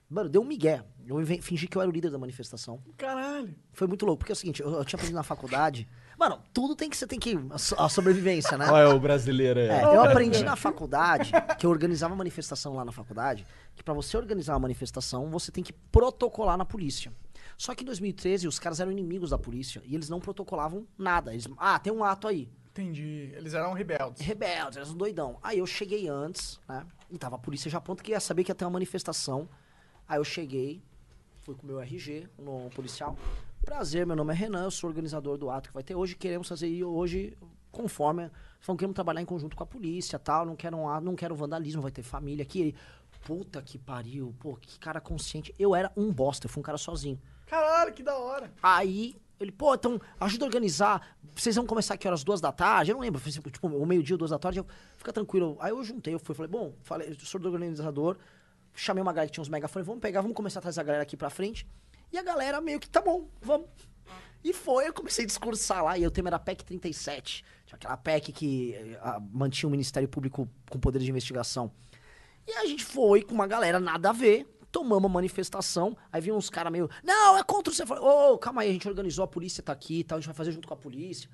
Mano, 0.09 0.29
deu 0.29 0.43
um 0.43 0.45
migué. 0.45 0.85
Eu 1.07 1.25
fingi 1.41 1.67
que 1.67 1.75
eu 1.77 1.81
era 1.81 1.91
o 1.91 1.93
líder 1.93 2.11
da 2.11 2.19
manifestação. 2.19 2.83
Caralho. 2.99 3.55
Foi 3.73 3.87
muito 3.89 4.05
louco, 4.05 4.19
porque 4.19 4.33
é 4.33 4.35
o 4.35 4.37
seguinte, 4.37 4.61
eu, 4.61 4.71
eu 4.71 4.85
tinha 4.85 4.99
aprendido 4.99 5.17
na 5.17 5.23
faculdade. 5.23 5.89
Mano, 6.19 6.39
tudo 6.53 6.77
tem 6.77 6.91
que 6.91 6.97
você 6.97 7.07
tem 7.07 7.19
que. 7.19 7.35
A, 7.51 7.57
so- 7.57 7.75
a 7.79 7.89
sobrevivência, 7.89 8.59
né? 8.59 8.69
Olha 8.71 8.95
o 8.95 9.01
brasileiro 9.01 9.59
aí. 9.59 9.69
É, 9.69 9.83
eu 9.85 10.03
aprendi 10.05 10.45
na 10.45 10.55
faculdade, 10.55 11.33
que 11.59 11.65
eu 11.65 11.71
organizava 11.71 12.15
manifestação 12.15 12.75
lá 12.75 12.85
na 12.85 12.93
faculdade, 12.93 13.47
que 13.75 13.83
pra 13.83 13.95
você 13.95 14.17
organizar 14.19 14.53
uma 14.53 14.61
manifestação, 14.61 15.31
você 15.31 15.51
tem 15.51 15.65
que 15.65 15.73
protocolar 15.73 16.59
na 16.59 16.65
polícia. 16.67 17.11
Só 17.63 17.77
que 17.77 17.85
em 17.85 17.87
2013 17.87 18.49
os 18.49 18.59
caras 18.59 18.81
eram 18.81 18.91
inimigos 18.91 19.31
da 19.31 19.39
polícia 19.39 19.81
e 19.85 19.95
eles 19.95 20.09
não 20.09 20.19
protocolavam 20.19 20.85
nada. 20.99 21.33
Eles, 21.33 21.47
ah, 21.57 21.79
tem 21.79 21.93
um 21.93 22.03
ato 22.03 22.27
aí. 22.27 22.51
Entendi. 22.73 23.31
Eles 23.37 23.55
eram 23.55 23.73
rebeldes. 23.73 24.21
Rebeldes, 24.21 24.79
eles 24.79 24.91
um 24.91 24.97
doidão. 24.97 25.39
Aí 25.41 25.61
eu 25.61 25.67
cheguei 25.67 26.09
antes, 26.09 26.59
né? 26.69 26.85
E 27.09 27.17
tava 27.17 27.37
a 27.37 27.39
polícia 27.39 27.71
já 27.71 27.79
a 27.79 27.81
ponto 27.81 28.03
que 28.03 28.11
ia 28.11 28.19
saber 28.19 28.43
que 28.43 28.51
ia 28.51 28.55
ter 28.57 28.65
uma 28.65 28.73
manifestação. 28.73 29.49
Aí 30.09 30.19
eu 30.19 30.25
cheguei, 30.25 30.83
fui 31.43 31.55
com 31.55 31.63
o 31.63 31.67
meu 31.67 31.81
RG 31.81 32.29
no 32.37 32.69
policial. 32.71 33.17
Prazer, 33.65 34.05
meu 34.05 34.17
nome 34.17 34.33
é 34.33 34.37
Renan, 34.37 34.65
eu 34.65 34.71
sou 34.73 34.91
organizador 34.91 35.39
do 35.39 35.49
ato 35.49 35.69
que 35.69 35.75
vai 35.75 35.85
ter 35.85 35.95
hoje. 35.95 36.17
Queremos 36.17 36.49
fazer 36.49 36.83
hoje 36.83 37.39
conforme. 37.71 38.29
Falando, 38.59 38.81
queremos 38.81 38.97
trabalhar 38.97 39.23
em 39.23 39.25
conjunto 39.25 39.55
com 39.55 39.63
a 39.63 39.67
polícia 39.67 40.19
tal. 40.19 40.45
Não 40.45 40.57
quero, 40.57 40.77
um 40.77 40.89
ato, 40.89 41.05
não 41.05 41.15
quero 41.15 41.37
vandalismo, 41.37 41.81
vai 41.81 41.93
ter 41.93 42.03
família 42.03 42.43
aqui. 42.43 42.61
Ele, 42.61 42.77
puta 43.25 43.63
que 43.63 43.79
pariu, 43.79 44.35
pô, 44.41 44.57
que 44.57 44.81
cara 44.81 45.01
consciente. 45.01 45.55
Eu 45.57 45.77
era 45.77 45.93
um 45.97 46.13
bosta, 46.13 46.47
eu 46.47 46.51
fui 46.51 46.59
um 46.59 46.65
cara 46.65 46.77
sozinho. 46.77 47.21
Caralho, 47.53 47.93
que 47.93 48.03
da 48.03 48.17
hora. 48.17 48.51
Aí 48.63 49.15
ele, 49.39 49.53
pô, 49.53 49.75
então 49.75 50.01
ajuda 50.19 50.47
a 50.47 50.47
organizar. 50.47 51.17
Vocês 51.35 51.55
vão 51.55 51.67
começar 51.67 51.93
aqui 51.93 52.09
horas 52.09 52.25
duas 52.25 52.41
da 52.41 52.51
tarde? 52.51 52.91
Eu 52.91 52.95
não 52.95 53.03
lembro, 53.03 53.21
foi, 53.21 53.31
tipo, 53.31 53.69
o 53.69 53.87
meio-dia, 53.87 54.17
duas 54.17 54.31
da 54.31 54.39
tarde. 54.39 54.61
Eu, 54.61 54.67
Fica 54.97 55.13
tranquilo. 55.13 55.59
Aí 55.61 55.71
eu 55.71 55.85
juntei, 55.85 56.15
eu 56.15 56.19
fui, 56.19 56.35
falei, 56.35 56.51
bom, 56.51 56.73
falei, 56.83 57.11
eu 57.11 57.15
sou 57.27 57.39
do 57.39 57.51
organizador. 57.51 58.17
Chamei 58.75 59.03
uma 59.03 59.13
galera 59.13 59.27
que 59.27 59.35
tinha 59.35 59.43
uns 59.43 59.51
megafones, 59.51 59.87
vamos 59.87 60.01
pegar, 60.01 60.23
vamos 60.23 60.35
começar 60.35 60.61
a 60.61 60.63
trazer 60.63 60.81
a 60.81 60.83
galera 60.83 61.03
aqui 61.03 61.15
pra 61.15 61.29
frente. 61.29 61.67
E 62.11 62.17
a 62.17 62.23
galera 62.23 62.59
meio 62.59 62.81
que, 62.81 62.89
tá 62.89 63.03
bom, 63.03 63.29
vamos. 63.43 63.69
E 64.43 64.55
foi, 64.55 64.89
eu 64.89 64.95
comecei 64.95 65.25
a 65.25 65.27
discursar 65.27 65.85
lá, 65.85 65.99
e 65.99 66.07
o 66.07 66.11
tema 66.11 66.31
era 66.31 66.39
PEC 66.39 66.65
37. 66.65 67.45
Tinha 67.67 67.77
aquela 67.77 67.99
PEC 67.99 68.33
que 68.33 68.73
eh, 68.75 68.99
ah, 69.03 69.21
mantinha 69.21 69.69
o 69.69 69.71
Ministério 69.71 70.09
Público 70.09 70.49
com 70.71 70.81
poder 70.81 71.01
de 71.01 71.11
investigação. 71.11 71.71
E 72.47 72.53
a 72.53 72.65
gente 72.65 72.83
foi 72.83 73.23
com 73.23 73.35
uma 73.35 73.47
galera 73.47 73.79
nada 73.79 74.09
a 74.09 74.13
ver, 74.13 74.47
tomamos 74.73 75.05
uma 75.05 75.09
manifestação, 75.09 75.97
aí 76.11 76.21
vinham 76.21 76.37
uns 76.37 76.49
caras 76.51 76.73
meio, 76.73 76.89
não, 77.05 77.37
é 77.37 77.45
contra 77.45 77.73
você. 77.73 77.83
Eu 77.83 77.87
falei, 77.87 78.03
ô, 78.03 78.39
calma 78.39 78.63
aí, 78.63 78.71
a 78.71 78.73
gente 78.73 78.89
organizou, 78.89 79.23
a 79.25 79.29
polícia 79.29 79.63
tá 79.63 79.73
aqui 79.73 80.01
e 80.01 80.05
tal, 80.05 80.17
a 80.17 80.21
gente 80.21 80.27
vai 80.27 80.35
fazer 80.35 80.51
junto 80.51 80.67
com 80.67 80.75
a 80.75 80.77
polícia. 80.77 81.29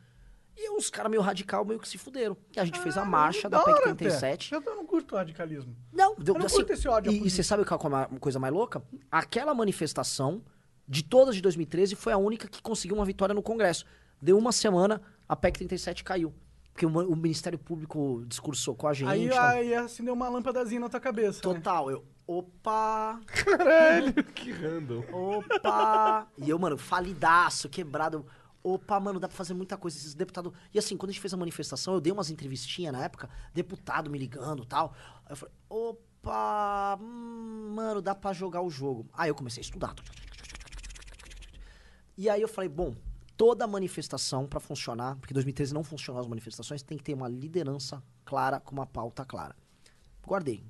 E 0.61 0.71
uns 0.71 0.91
caras 0.91 1.09
meio 1.09 1.23
radical 1.23 1.65
meio 1.65 1.79
que 1.79 1.89
se 1.89 1.97
fuderam. 1.97 2.37
E 2.57 2.59
a 2.59 2.65
gente 2.65 2.81
fez 2.81 2.99
a 2.99 3.05
marcha 3.05 3.49
da 3.49 3.59
Da 3.59 3.65
PEC 3.65 3.75
hora, 3.77 3.95
37. 3.95 4.55
até. 4.57 4.69
Eu 4.69 4.75
não 4.75 4.85
curto 4.85 5.15
radicalismo. 5.15 5.77
Não, 5.93 6.17
deu, 6.17 6.35
Eu 6.35 6.39
não 6.41 6.47
assim, 6.47 6.57
curto 6.57 6.73
esse 6.73 6.89
ódio 6.89 7.13
E, 7.13 7.27
e 7.27 7.31
você 7.31 7.45
sabe 7.45 7.65
qual 7.65 7.81
é 7.81 7.87
uma 7.87 8.07
coisa 8.19 8.41
mais 8.41 8.53
louca? 8.53 8.83
Aquela 9.09 9.55
manifestação, 9.55 10.43
de 10.87 11.05
todas 11.05 11.37
de 11.37 11.43
2013, 11.43 11.95
foi 11.95 12.13
a 12.13 12.17
única 12.19 12.49
que 12.49 12.61
conseguiu 12.61 12.97
uma 12.97 13.05
vitória 13.05 13.33
no 13.33 13.43
Congresso. 13.43 13.87
Deu 14.21 14.37
uma 14.37 14.51
semana, 14.51 15.01
a 15.29 15.37
PEC 15.37 15.59
37 15.59 16.03
caiu. 16.03 16.35
Porque 16.73 16.85
o, 16.85 16.89
o 16.89 17.15
Ministério 17.15 17.59
Público 17.59 18.25
discursou 18.27 18.75
com 18.75 18.89
a 18.89 18.93
gente. 18.93 19.09
Aí, 19.09 19.31
aí 19.33 19.75
acendeu 19.75 20.13
uma 20.15 20.29
lâmpadazinha 20.29 20.81
na 20.81 20.89
tua 20.89 20.99
cabeça. 20.99 21.37
né? 21.37 21.55
Total, 21.55 21.89
eu. 21.89 22.05
Opa! 22.29 23.19
Que 24.35 24.53
random. 24.53 25.03
Opa! 25.11 26.29
e 26.37 26.51
eu, 26.51 26.59
mano, 26.59 26.77
falidaço, 26.77 27.71
quebrado. 27.71 28.27
Opa, 28.63 29.01
mano, 29.01 29.19
dá 29.19 29.27
pra 29.27 29.37
fazer 29.37 29.55
muita 29.55 29.79
coisa. 29.79 29.97
Esses 29.97 30.13
deputados. 30.13 30.53
E 30.75 30.79
assim, 30.79 30.95
quando 30.95 31.09
a 31.09 31.13
gente 31.15 31.23
fez 31.23 31.33
a 31.33 31.39
manifestação, 31.39 31.95
eu 31.95 32.03
dei 32.03 32.13
umas 32.13 32.29
entrevistinhas 32.29 32.93
na 32.93 33.03
época, 33.03 33.31
deputado 33.55 34.11
me 34.11 34.19
ligando 34.19 34.63
e 34.65 34.67
tal. 34.67 34.95
Aí 35.25 35.33
eu 35.33 35.37
falei, 35.37 35.55
opa, 35.71 36.99
hum, 37.01 37.73
mano, 37.75 38.03
dá 38.03 38.15
pra 38.15 38.35
jogar 38.35 38.61
o 38.61 38.69
jogo. 38.69 39.09
Aí 39.15 39.31
eu 39.31 39.35
comecei 39.35 39.63
a 39.63 39.65
estudar. 39.65 39.95
E 42.15 42.29
aí 42.29 42.43
eu 42.43 42.49
falei, 42.49 42.69
bom, 42.69 42.95
toda 43.39 43.67
manifestação 43.67 44.47
pra 44.47 44.61
funcionar, 44.61 45.17
porque 45.17 45.33
em 45.33 45.37
2013 45.37 45.73
não 45.73 45.83
funcionou 45.83 46.21
as 46.21 46.27
manifestações, 46.27 46.83
tem 46.83 46.99
que 46.99 47.05
ter 47.05 47.15
uma 47.15 47.29
liderança 47.29 48.03
clara 48.23 48.61
com 48.61 48.73
uma 48.73 48.87
pauta 48.87 49.25
clara. 49.25 49.57
Guardei. 50.27 50.63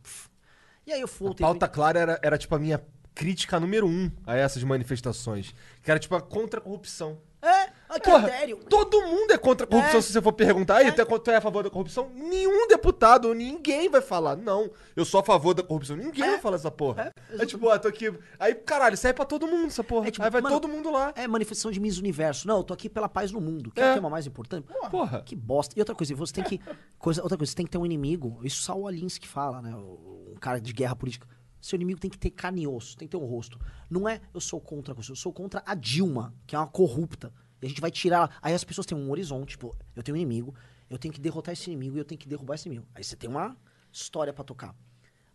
E 0.89 0.93
aí 0.95 1.03
eu 1.03 1.07
fui. 1.07 1.31
A 1.33 1.35
pauta 1.35 1.69
clara 1.69 2.01
era, 2.01 2.21
era 2.23 2.39
tipo 2.39 2.55
a 2.55 2.59
minha 2.59 2.83
crítica 3.15 3.61
número 3.61 3.87
um 3.87 4.11
a 4.27 4.35
essas 4.37 4.65
manifestações. 4.65 5.55
Que 5.83 5.91
era 5.91 6.01
tipo 6.01 6.15
a 6.15 6.23
contra 6.23 6.61
a 6.61 6.63
corrupção. 6.63 7.21
É, 7.43 7.71
Porra, 8.01 8.29
critério. 8.29 8.57
todo 8.69 9.01
mundo 9.03 9.33
é 9.33 9.39
contra 9.39 9.65
a 9.65 9.69
corrupção 9.69 9.99
É. 9.99 10.03
se 10.03 10.13
você 10.13 10.23
for 10.23 10.33
perguntar. 10.33 10.77
Aí, 10.77 10.93
tu, 10.93 11.01
é, 11.01 11.05
tu 11.05 11.31
é 11.31 11.37
a 11.37 11.41
favor 11.41 11.63
da 11.63 11.71
corrupção? 11.71 12.11
Nenhum 12.15 12.67
deputado, 12.69 13.35
ninguém 13.35 13.89
vai 13.89 14.01
falar. 14.01 14.37
Não, 14.37 14.71
eu 14.97 15.05
sou 15.05 15.21
a 15.21 15.25
favor 15.25 15.55
da 15.55 15.63
corrupção. 15.63 15.97
Ninguém 15.97 16.25
vai 16.25 16.39
falar 16.41 16.57
essa 16.57 16.71
porra. 16.71 17.13
É, 17.39 17.47
tipo, 17.47 17.69
ah, 17.69 17.79
tô 17.79 17.89
aqui. 17.89 18.13
Aí, 18.39 18.55
caralho, 18.55 18.97
serve 18.97 19.15
pra 19.17 19.25
todo 19.25 19.47
mundo 19.47 19.67
essa 19.67 19.83
porra. 19.85 20.09
É 20.09 20.11
tipo, 20.11 20.25
aí 20.25 20.31
vai 20.31 20.41
mano, 20.41 20.55
todo 20.61 20.69
mundo 20.69 20.91
lá. 20.91 21.13
É 21.17 21.27
manifestação 21.29 21.71
de 21.71 21.81
Miss 21.81 21.99
Universo. 21.99 22.47
Não, 22.49 22.59
eu 22.59 22.65
tô 22.65 22.75
aqui 22.75 22.89
pela 22.89 23.09
paz 23.09 23.33
no 23.33 23.41
mundo. 23.41 23.71
Que 23.71 23.81
é, 23.81 23.85
É. 23.85 23.91
o 23.93 23.95
tema 23.95 24.11
mais 24.11 24.27
importante. 24.27 24.67
Porra. 24.91 25.23
Que 25.23 25.35
bosta. 25.37 25.75
E 25.77 25.81
outra 25.81 25.95
coisa, 25.95 26.15
você 26.15 26.33
tem 26.35 26.45
que. 26.45 26.61
Coisa, 26.99 27.23
outra 27.23 27.37
coisa, 27.39 27.51
você 27.51 27.57
tem 27.57 27.67
que 27.67 27.73
ter 27.73 27.79
um 27.79 27.87
inimigo. 27.87 28.41
Isso 28.45 28.63
só 28.63 28.77
o 28.79 28.87
Alinsky 28.87 29.27
fala, 29.29 29.61
né? 29.63 29.75
Um 29.75 30.37
cara 30.41 30.61
de 30.61 30.73
guerra 30.73 30.95
política. 30.97 31.27
Seu 31.61 31.75
inimigo 31.75 31.99
tem 31.99 32.09
que 32.09 32.17
ter 32.17 32.31
carne 32.31 32.63
e 32.63 32.69
osso, 32.69 32.97
tem 32.97 33.09
que 33.09 33.17
ter 33.19 33.23
um 33.23 33.27
rosto. 33.27 33.59
Não 33.91 34.09
é 34.09 34.21
eu 34.33 34.41
sou 34.41 34.61
contra 34.61 34.93
a 34.93 34.95
Constituição, 34.95 35.19
eu 35.19 35.23
sou 35.25 35.33
contra 35.33 35.61
a 35.67 35.75
Dilma, 35.75 36.33
que 36.47 36.55
é 36.55 36.59
uma 36.59 36.69
corrupta. 36.69 37.33
E 37.61 37.67
a 37.67 37.69
gente 37.69 37.81
vai 37.81 37.91
tirar. 37.91 38.39
Aí 38.43 38.55
as 38.55 38.65
pessoas 38.65 38.87
têm 38.87 38.97
um 38.97 39.11
horizonte, 39.11 39.51
tipo, 39.51 39.77
eu 39.95 40.03
tenho 40.03 40.17
um 40.17 40.21
inimigo, 40.21 40.55
eu 40.89 40.99
tenho 40.99 41.13
que 41.13 41.21
derrotar 41.21 41.53
esse 41.53 41.71
inimigo 41.71 41.97
e 41.97 42.01
eu 42.01 42.05
tenho 42.05 42.19
que 42.19 42.29
derrubar 42.29 42.55
esse 42.55 42.69
inimigo. 42.69 42.87
Aí 42.95 43.03
você 43.03 43.17
tem 43.17 43.29
uma 43.29 43.57
história 43.93 44.33
pra 44.33 44.45
tocar. 44.45 44.75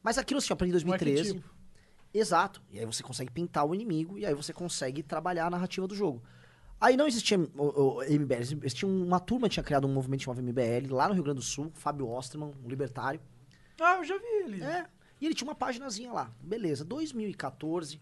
Mas 0.02 0.18
aquilo 0.18 0.40
eu 0.40 0.54
aprendi 0.54 0.72
em 0.72 0.74
2013. 0.74 1.20
arquetipo. 1.20 1.54
Exato. 2.14 2.62
E 2.72 2.80
aí 2.80 2.86
você 2.86 3.02
consegue 3.02 3.32
pintar 3.32 3.66
o 3.66 3.74
inimigo 3.74 4.20
e 4.20 4.26
aí 4.26 4.34
você 4.34 4.54
consegue 4.54 5.02
trabalhar 5.02 5.48
a 5.48 5.50
narrativa 5.50 5.88
do 5.88 5.96
jogo. 5.96 6.22
Aí 6.80 6.98
não 6.98 7.08
existia 7.08 7.40
o, 7.40 8.00
o 8.00 8.04
MBL, 8.04 8.42
existia 8.42 8.88
uma 8.88 9.20
turma 9.20 9.48
que 9.48 9.54
tinha 9.54 9.64
criado 9.64 9.88
um 9.88 9.94
movimento 9.94 10.24
chamado 10.24 10.44
MBL 10.44 10.94
lá 10.94 11.08
no 11.08 11.14
Rio 11.14 11.24
Grande 11.24 11.40
do 11.40 11.46
Sul, 11.46 11.72
Fábio 11.74 12.10
Osterman, 12.10 12.52
um 12.64 12.68
libertário. 12.68 13.22
Ah, 13.80 13.96
eu 13.96 14.04
já 14.04 14.18
vi 14.18 14.26
ele. 14.44 14.64
É. 14.64 14.86
E 15.20 15.26
ele 15.26 15.34
tinha 15.34 15.48
uma 15.48 15.56
paginazinha 15.56 16.12
lá. 16.12 16.30
Beleza. 16.42 16.84
2014, 16.84 18.00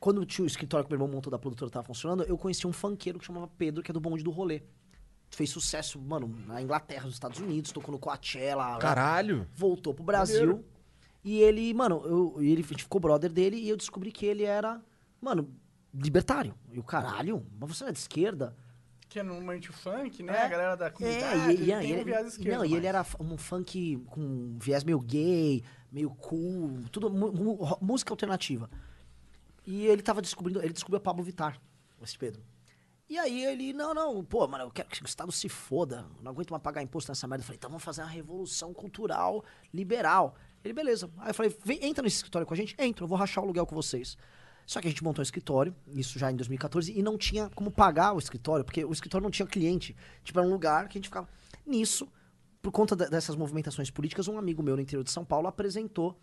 quando 0.00 0.24
tinha 0.24 0.42
o 0.44 0.46
escritório 0.46 0.84
que 0.86 0.90
meu 0.90 0.96
irmão 0.96 1.14
montou 1.14 1.30
da 1.30 1.38
produtora 1.38 1.70
tava 1.70 1.86
funcionando, 1.86 2.24
eu 2.24 2.36
conheci 2.38 2.66
um 2.66 2.72
funkeiro 2.72 3.18
que 3.18 3.24
chamava 3.26 3.46
Pedro, 3.58 3.82
que 3.82 3.90
é 3.90 3.94
do 3.94 4.00
bonde 4.00 4.24
do 4.24 4.30
rolê. 4.30 4.62
Fez 5.30 5.50
sucesso, 5.50 6.00
mano, 6.00 6.26
na 6.46 6.60
Inglaterra, 6.60 7.04
nos 7.04 7.14
Estados 7.14 7.38
Unidos, 7.38 7.70
tocou 7.70 7.92
no 7.92 7.98
Coachella. 7.98 8.78
Caralho. 8.78 9.46
Voltou 9.54 9.94
pro 9.94 10.02
Brasil. 10.02 10.64
E 11.22 11.38
ele, 11.40 11.72
mano, 11.74 12.02
eu, 12.04 12.36
ele 12.42 12.62
a 12.62 12.66
gente 12.66 12.82
ficou 12.82 12.98
brother 13.00 13.30
dele 13.30 13.56
e 13.56 13.68
eu 13.68 13.76
descobri 13.76 14.10
que 14.10 14.24
ele 14.24 14.42
era, 14.42 14.80
mano, 15.20 15.48
libertário. 15.94 16.54
E 16.72 16.78
o 16.78 16.82
caralho, 16.82 17.46
mas 17.60 17.68
você 17.68 17.84
não 17.84 17.90
é 17.90 17.92
de 17.92 17.98
esquerda? 17.98 18.56
Que 19.08 19.18
é 19.18 19.22
normalmente 19.22 19.68
o 19.68 19.72
funk, 19.72 20.22
né? 20.22 20.32
É. 20.32 20.42
A 20.46 20.48
galera 20.48 20.76
da 20.76 20.86
É, 20.86 20.90
comunidade. 20.90 21.52
e, 21.52 21.56
e, 21.56 21.60
ele 21.60 21.62
e 21.62 21.66
tem 21.66 21.90
ele, 21.90 22.00
um 22.00 22.04
viés 22.04 22.26
esquerdo. 22.28 22.56
não, 22.56 22.64
e 22.64 22.74
ele 22.74 22.86
era 22.86 23.04
um 23.20 23.36
funk 23.36 23.96
com 24.06 24.56
viés 24.58 24.82
meio 24.82 24.98
gay, 25.00 25.62
meio 25.92 26.10
cool, 26.10 26.80
tudo 26.90 27.10
música 27.80 28.12
alternativa. 28.12 28.70
E 29.66 29.86
ele 29.86 30.02
tava 30.02 30.20
descobrindo, 30.22 30.60
ele 30.62 30.72
descobriu 30.72 30.98
a 30.98 31.00
Pablo 31.00 31.22
Vittar, 31.22 31.60
esse 32.02 32.16
Pedro. 32.18 32.42
E 33.08 33.18
aí 33.18 33.44
ele, 33.44 33.72
não, 33.72 33.92
não, 33.92 34.24
pô, 34.24 34.46
mano, 34.46 34.64
eu 34.64 34.70
quero 34.70 34.88
que 34.88 35.02
o 35.02 35.06
Estado 35.06 35.32
se 35.32 35.48
foda, 35.48 36.06
não 36.22 36.30
aguento 36.30 36.50
mais 36.50 36.62
pagar 36.62 36.80
imposto 36.82 37.10
nessa 37.10 37.26
merda. 37.26 37.42
Eu 37.42 37.46
falei, 37.46 37.56
então 37.56 37.68
vamos 37.68 37.82
fazer 37.82 38.02
uma 38.02 38.08
revolução 38.08 38.72
cultural 38.72 39.44
liberal. 39.74 40.36
Ele, 40.62 40.72
beleza. 40.72 41.10
Aí 41.18 41.30
eu 41.30 41.34
falei, 41.34 41.56
vem, 41.64 41.84
entra 41.84 42.02
nesse 42.04 42.16
escritório 42.16 42.46
com 42.46 42.54
a 42.54 42.56
gente? 42.56 42.76
Entra, 42.78 43.02
eu 43.04 43.08
vou 43.08 43.18
rachar 43.18 43.42
o 43.42 43.46
aluguel 43.46 43.66
com 43.66 43.74
vocês. 43.74 44.16
Só 44.64 44.80
que 44.80 44.86
a 44.86 44.90
gente 44.90 45.02
montou 45.02 45.20
um 45.20 45.24
escritório, 45.24 45.74
isso 45.88 46.16
já 46.20 46.30
em 46.30 46.36
2014, 46.36 46.96
e 46.96 47.02
não 47.02 47.18
tinha 47.18 47.50
como 47.50 47.72
pagar 47.72 48.12
o 48.12 48.18
escritório, 48.20 48.64
porque 48.64 48.84
o 48.84 48.92
escritório 48.92 49.24
não 49.24 49.30
tinha 49.30 49.44
cliente. 49.46 49.96
Tipo, 50.22 50.38
era 50.38 50.46
um 50.46 50.50
lugar 50.52 50.88
que 50.88 50.96
a 50.96 51.00
gente 51.00 51.08
ficava. 51.08 51.28
Nisso, 51.66 52.06
por 52.62 52.70
conta 52.70 52.94
de- 52.94 53.08
dessas 53.08 53.34
movimentações 53.34 53.90
políticas, 53.90 54.28
um 54.28 54.38
amigo 54.38 54.62
meu 54.62 54.76
no 54.76 54.82
interior 54.82 55.02
de 55.02 55.10
São 55.10 55.24
Paulo 55.24 55.48
apresentou 55.48 56.16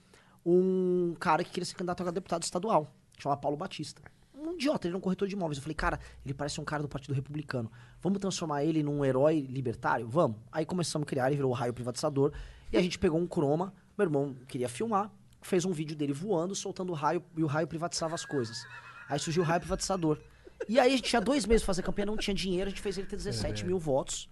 um 0.45 1.14
cara 1.19 1.43
que 1.43 1.49
queria 1.49 1.65
ser 1.65 1.76
candidato 1.76 2.07
a 2.07 2.11
deputado 2.11 2.43
estadual, 2.43 2.95
chamado 3.18 3.39
Paulo 3.39 3.57
Batista. 3.57 4.02
Um 4.34 4.53
idiota, 4.53 4.88
ele 4.88 4.91
era 4.91 4.98
um 4.98 5.02
corretor 5.02 5.27
de 5.27 5.34
imóveis. 5.35 5.57
Eu 5.57 5.64
falei, 5.64 5.76
cara, 5.76 5.99
ele 6.23 6.34
parece 6.34 6.61
um 6.61 6.64
cara 6.64 6.84
do 6.84 6.88
Partido 6.88 7.14
Republicano. 7.14 7.72
Vamos 8.02 8.19
transformar 8.19 8.64
ele 8.64 8.84
num 8.84 9.03
herói 9.03 9.41
libertário? 9.41 10.07
Vamos. 10.07 10.38
Aí 10.52 10.65
começamos 10.65 11.06
a 11.06 11.10
criar, 11.10 11.27
ele 11.27 11.35
virou 11.35 11.52
o 11.52 11.53
raio 11.53 11.73
privatizador. 11.73 12.31
E 12.72 12.77
a 12.77 12.81
gente 12.81 12.99
pegou 12.99 13.19
um 13.19 13.26
croma, 13.26 13.73
meu 13.98 14.06
irmão 14.06 14.35
queria 14.48 14.69
filmar, 14.69 15.11
fez 15.41 15.65
um 15.65 15.72
vídeo 15.72 15.95
dele 15.95 16.14
voando, 16.14 16.53
soltando 16.53 16.91
o 16.91 16.95
raio, 16.95 17.23
e 17.35 17.44
o 17.44 17.48
raio 17.48 17.68
privatizava 17.68 18.14
as 18.14 18.26
coisas. 18.26 18.65
Aí 19.10 19.18
surgiu 19.18 19.41
o 19.41 19.45
raio 19.45 19.60
privatizador. 19.61 20.19
E 20.68 20.80
aí 20.80 20.94
a 20.94 20.95
gente 20.95 21.10
tinha 21.10 21.22
dois 21.22 21.45
meses 21.45 21.64
pra 21.64 21.68
fazer 21.68 21.81
campanha, 21.81 22.06
não 22.07 22.18
tinha 22.18 22.34
dinheiro, 22.34 22.68
a 22.68 22.69
gente 22.69 22.81
fez 22.81 22.98
ele 22.98 23.07
ter 23.07 23.15
17 23.15 23.65
mil 23.65 23.80
votos. 23.80 24.30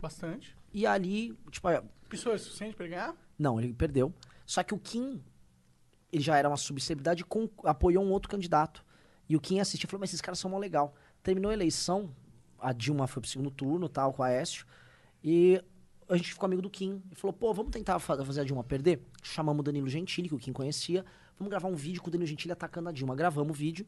Bastante. 0.00 0.56
E 0.72 0.86
ali, 0.86 1.36
tipo, 1.50 1.68
aí, 1.68 1.80
Pessoa 2.08 2.34
é 2.34 2.38
suficiente 2.38 2.74
pra 2.76 2.86
ele 2.86 2.94
ganhar? 2.94 3.14
não, 3.38 3.60
ele 3.60 3.72
perdeu. 3.72 4.12
Só 4.46 4.62
que 4.62 4.72
o 4.72 4.78
Kim, 4.78 5.20
ele 6.16 6.24
já 6.24 6.36
era 6.36 6.48
uma 6.48 6.56
subcelebridade 6.56 7.24
com- 7.24 7.48
apoiou 7.64 8.04
um 8.04 8.10
outro 8.10 8.28
candidato. 8.28 8.84
E 9.28 9.36
o 9.36 9.40
Kim 9.40 9.58
assistiu 9.60 9.86
e 9.86 9.90
falou, 9.90 10.00
mas 10.00 10.10
esses 10.10 10.20
caras 10.20 10.38
são 10.38 10.50
mó 10.50 10.58
legal. 10.58 10.94
Terminou 11.22 11.50
a 11.50 11.54
eleição, 11.54 12.10
a 12.58 12.72
Dilma 12.72 13.06
foi 13.06 13.20
pro 13.20 13.30
segundo 13.30 13.50
turno, 13.50 13.88
tal, 13.88 14.12
com 14.12 14.22
a 14.22 14.26
Aécio. 14.26 14.64
E 15.22 15.60
a 16.08 16.16
gente 16.16 16.32
ficou 16.32 16.46
amigo 16.46 16.62
do 16.62 16.70
Kim. 16.70 17.02
E 17.10 17.14
falou, 17.16 17.32
pô, 17.32 17.52
vamos 17.52 17.72
tentar 17.72 17.98
fa- 17.98 18.24
fazer 18.24 18.40
a 18.42 18.44
Dilma 18.44 18.62
perder? 18.62 19.02
Chamamos 19.22 19.60
o 19.60 19.62
Danilo 19.64 19.88
Gentili, 19.88 20.28
que 20.28 20.34
o 20.34 20.38
Kim 20.38 20.52
conhecia. 20.52 21.04
Vamos 21.38 21.50
gravar 21.50 21.68
um 21.68 21.74
vídeo 21.74 22.00
com 22.00 22.08
o 22.08 22.10
Danilo 22.10 22.28
Gentili 22.28 22.52
atacando 22.52 22.88
a 22.88 22.92
Dilma. 22.92 23.14
Gravamos 23.16 23.50
o 23.50 23.54
vídeo. 23.54 23.84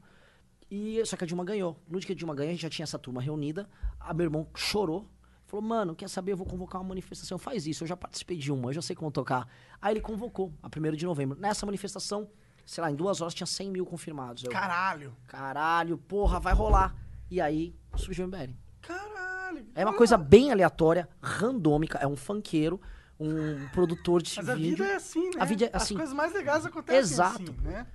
E 0.71 1.01
só 1.07 1.17
que 1.17 1.25
a 1.25 1.27
Dilma 1.27 1.45
ganhou. 1.45 1.81
No 1.89 1.99
dia 1.99 2.07
que 2.09 2.13
a 2.13 2.17
Dilma 2.17 2.35
ganhou, 2.35 2.51
a 2.51 2.53
gente 2.53 2.63
já 2.63 2.69
tinha 2.69 2.85
essa 2.85 2.99
turma 2.99 3.23
reunida. 3.23 3.69
A 4.01 4.13
meu 4.13 4.25
irmão 4.25 4.47
chorou. 4.55 5.09
Falou, 5.49 5.65
mano, 5.65 5.97
quer 5.97 6.09
saber? 6.09 6.33
Eu 6.33 6.37
vou 6.37 6.47
convocar 6.47 6.81
uma 6.81 6.89
manifestação. 6.89 7.39
Faz 7.39 7.67
isso, 7.67 7.83
eu 7.83 7.89
já 7.89 7.97
participei 7.97 8.37
de 8.37 8.53
uma, 8.53 8.69
eu 8.69 8.75
já 8.75 8.83
sei 8.83 8.95
como 8.95 9.11
tocar. 9.11 9.49
Aí 9.83 9.95
ele 9.95 10.01
convocou, 10.01 10.53
a 10.63 10.69
1 10.69 10.95
de 10.95 11.07
novembro. 11.07 11.37
Nessa 11.41 11.65
manifestação, 11.65 12.29
sei 12.67 12.83
lá, 12.83 12.91
em 12.91 12.95
duas 12.95 13.21
horas 13.23 13.33
tinha 13.35 13.47
100 13.47 13.71
mil 13.71 13.87
confirmados. 13.87 14.45
Eu, 14.45 14.51
Caralho. 14.51 15.17
caralho, 15.27 15.97
porra, 15.99 16.39
vai 16.39 16.53
rolar. 16.53 16.95
E 17.31 17.41
aí 17.41 17.75
surgiu 17.97 18.27
o 18.27 18.29
MBL. 18.29 18.53
Caralho. 18.83 19.67
É 19.75 19.85
uma 19.85 19.95
coisa 19.95 20.19
bem 20.19 20.53
aleatória, 20.53 21.09
randômica. 21.23 21.97
É 21.99 22.07
um 22.07 22.15
funkeiro, 22.17 22.79
um 23.19 23.67
produtor 23.73 24.21
de 24.23 24.37
Mas 24.37 24.49
a 24.51 24.55
vídeo. 24.55 24.71
vida 24.77 24.85
é 24.85 24.95
assim, 24.97 25.25
né? 25.31 25.37
A 25.41 25.45
vida 25.47 25.65
é 25.65 25.71
assim. 25.73 25.95
As 25.95 25.99
coisas 25.99 26.15
mais 26.15 26.33
legais 26.35 26.67
acontecem 26.67 26.99
Exato. 27.01 27.43
assim, 27.43 27.57
né? 27.63 27.87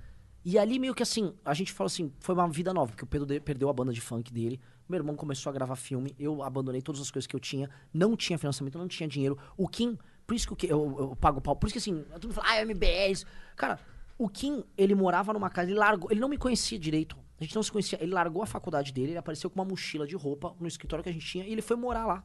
E 0.44 0.58
ali 0.58 0.78
meio 0.78 0.94
que 0.94 1.02
assim, 1.02 1.32
a 1.44 1.54
gente 1.54 1.72
falou 1.72 1.86
assim, 1.86 2.12
foi 2.18 2.34
uma 2.34 2.48
vida 2.48 2.74
nova, 2.74 2.90
porque 2.90 3.04
o 3.04 3.06
Pedro 3.06 3.26
de- 3.26 3.40
perdeu 3.40 3.68
a 3.70 3.72
banda 3.72 3.92
de 3.92 4.00
funk 4.00 4.30
dele, 4.32 4.60
meu 4.88 4.98
irmão 4.98 5.14
começou 5.16 5.50
a 5.50 5.52
gravar 5.52 5.76
filme, 5.76 6.14
eu 6.18 6.42
abandonei 6.42 6.82
todas 6.82 7.00
as 7.00 7.10
coisas 7.10 7.26
que 7.26 7.34
eu 7.34 7.40
tinha, 7.40 7.70
não 7.92 8.16
tinha 8.16 8.38
financiamento, 8.38 8.78
não 8.78 8.88
tinha 8.88 9.08
dinheiro. 9.08 9.38
O 9.56 9.66
Kim, 9.68 9.98
por 10.26 10.34
isso 10.34 10.48
que 10.48 10.54
Kim- 10.66 10.66
eu, 10.72 10.96
eu 10.98 11.16
pago 11.16 11.40
pau, 11.40 11.56
por 11.56 11.66
isso 11.66 11.72
que 11.74 11.78
assim, 11.78 12.02
todo 12.14 12.24
mundo 12.24 12.34
fala, 12.34 12.48
ah, 12.50 12.64
MBL. 12.64 13.10
isso." 13.10 13.24
Cara, 13.56 13.78
o 14.18 14.28
Kim, 14.28 14.62
ele 14.76 14.94
morava 14.94 15.32
numa 15.32 15.48
casa, 15.50 15.70
ele 15.70 15.78
largou, 15.78 16.10
ele 16.10 16.20
não 16.20 16.28
me 16.28 16.36
conhecia 16.38 16.78
direito. 16.78 17.16
A 17.40 17.44
gente 17.44 17.54
não 17.56 17.62
se 17.62 17.72
conhecia, 17.72 17.98
ele 18.02 18.12
largou 18.12 18.42
a 18.42 18.46
faculdade 18.46 18.92
dele, 18.92 19.10
ele 19.12 19.18
apareceu 19.18 19.50
com 19.50 19.58
uma 19.58 19.64
mochila 19.64 20.06
de 20.06 20.14
roupa 20.14 20.54
no 20.60 20.68
escritório 20.68 21.02
que 21.02 21.08
a 21.08 21.12
gente 21.12 21.26
tinha 21.26 21.44
e 21.44 21.50
ele 21.52 21.62
foi 21.62 21.76
morar 21.76 22.06
lá. 22.06 22.24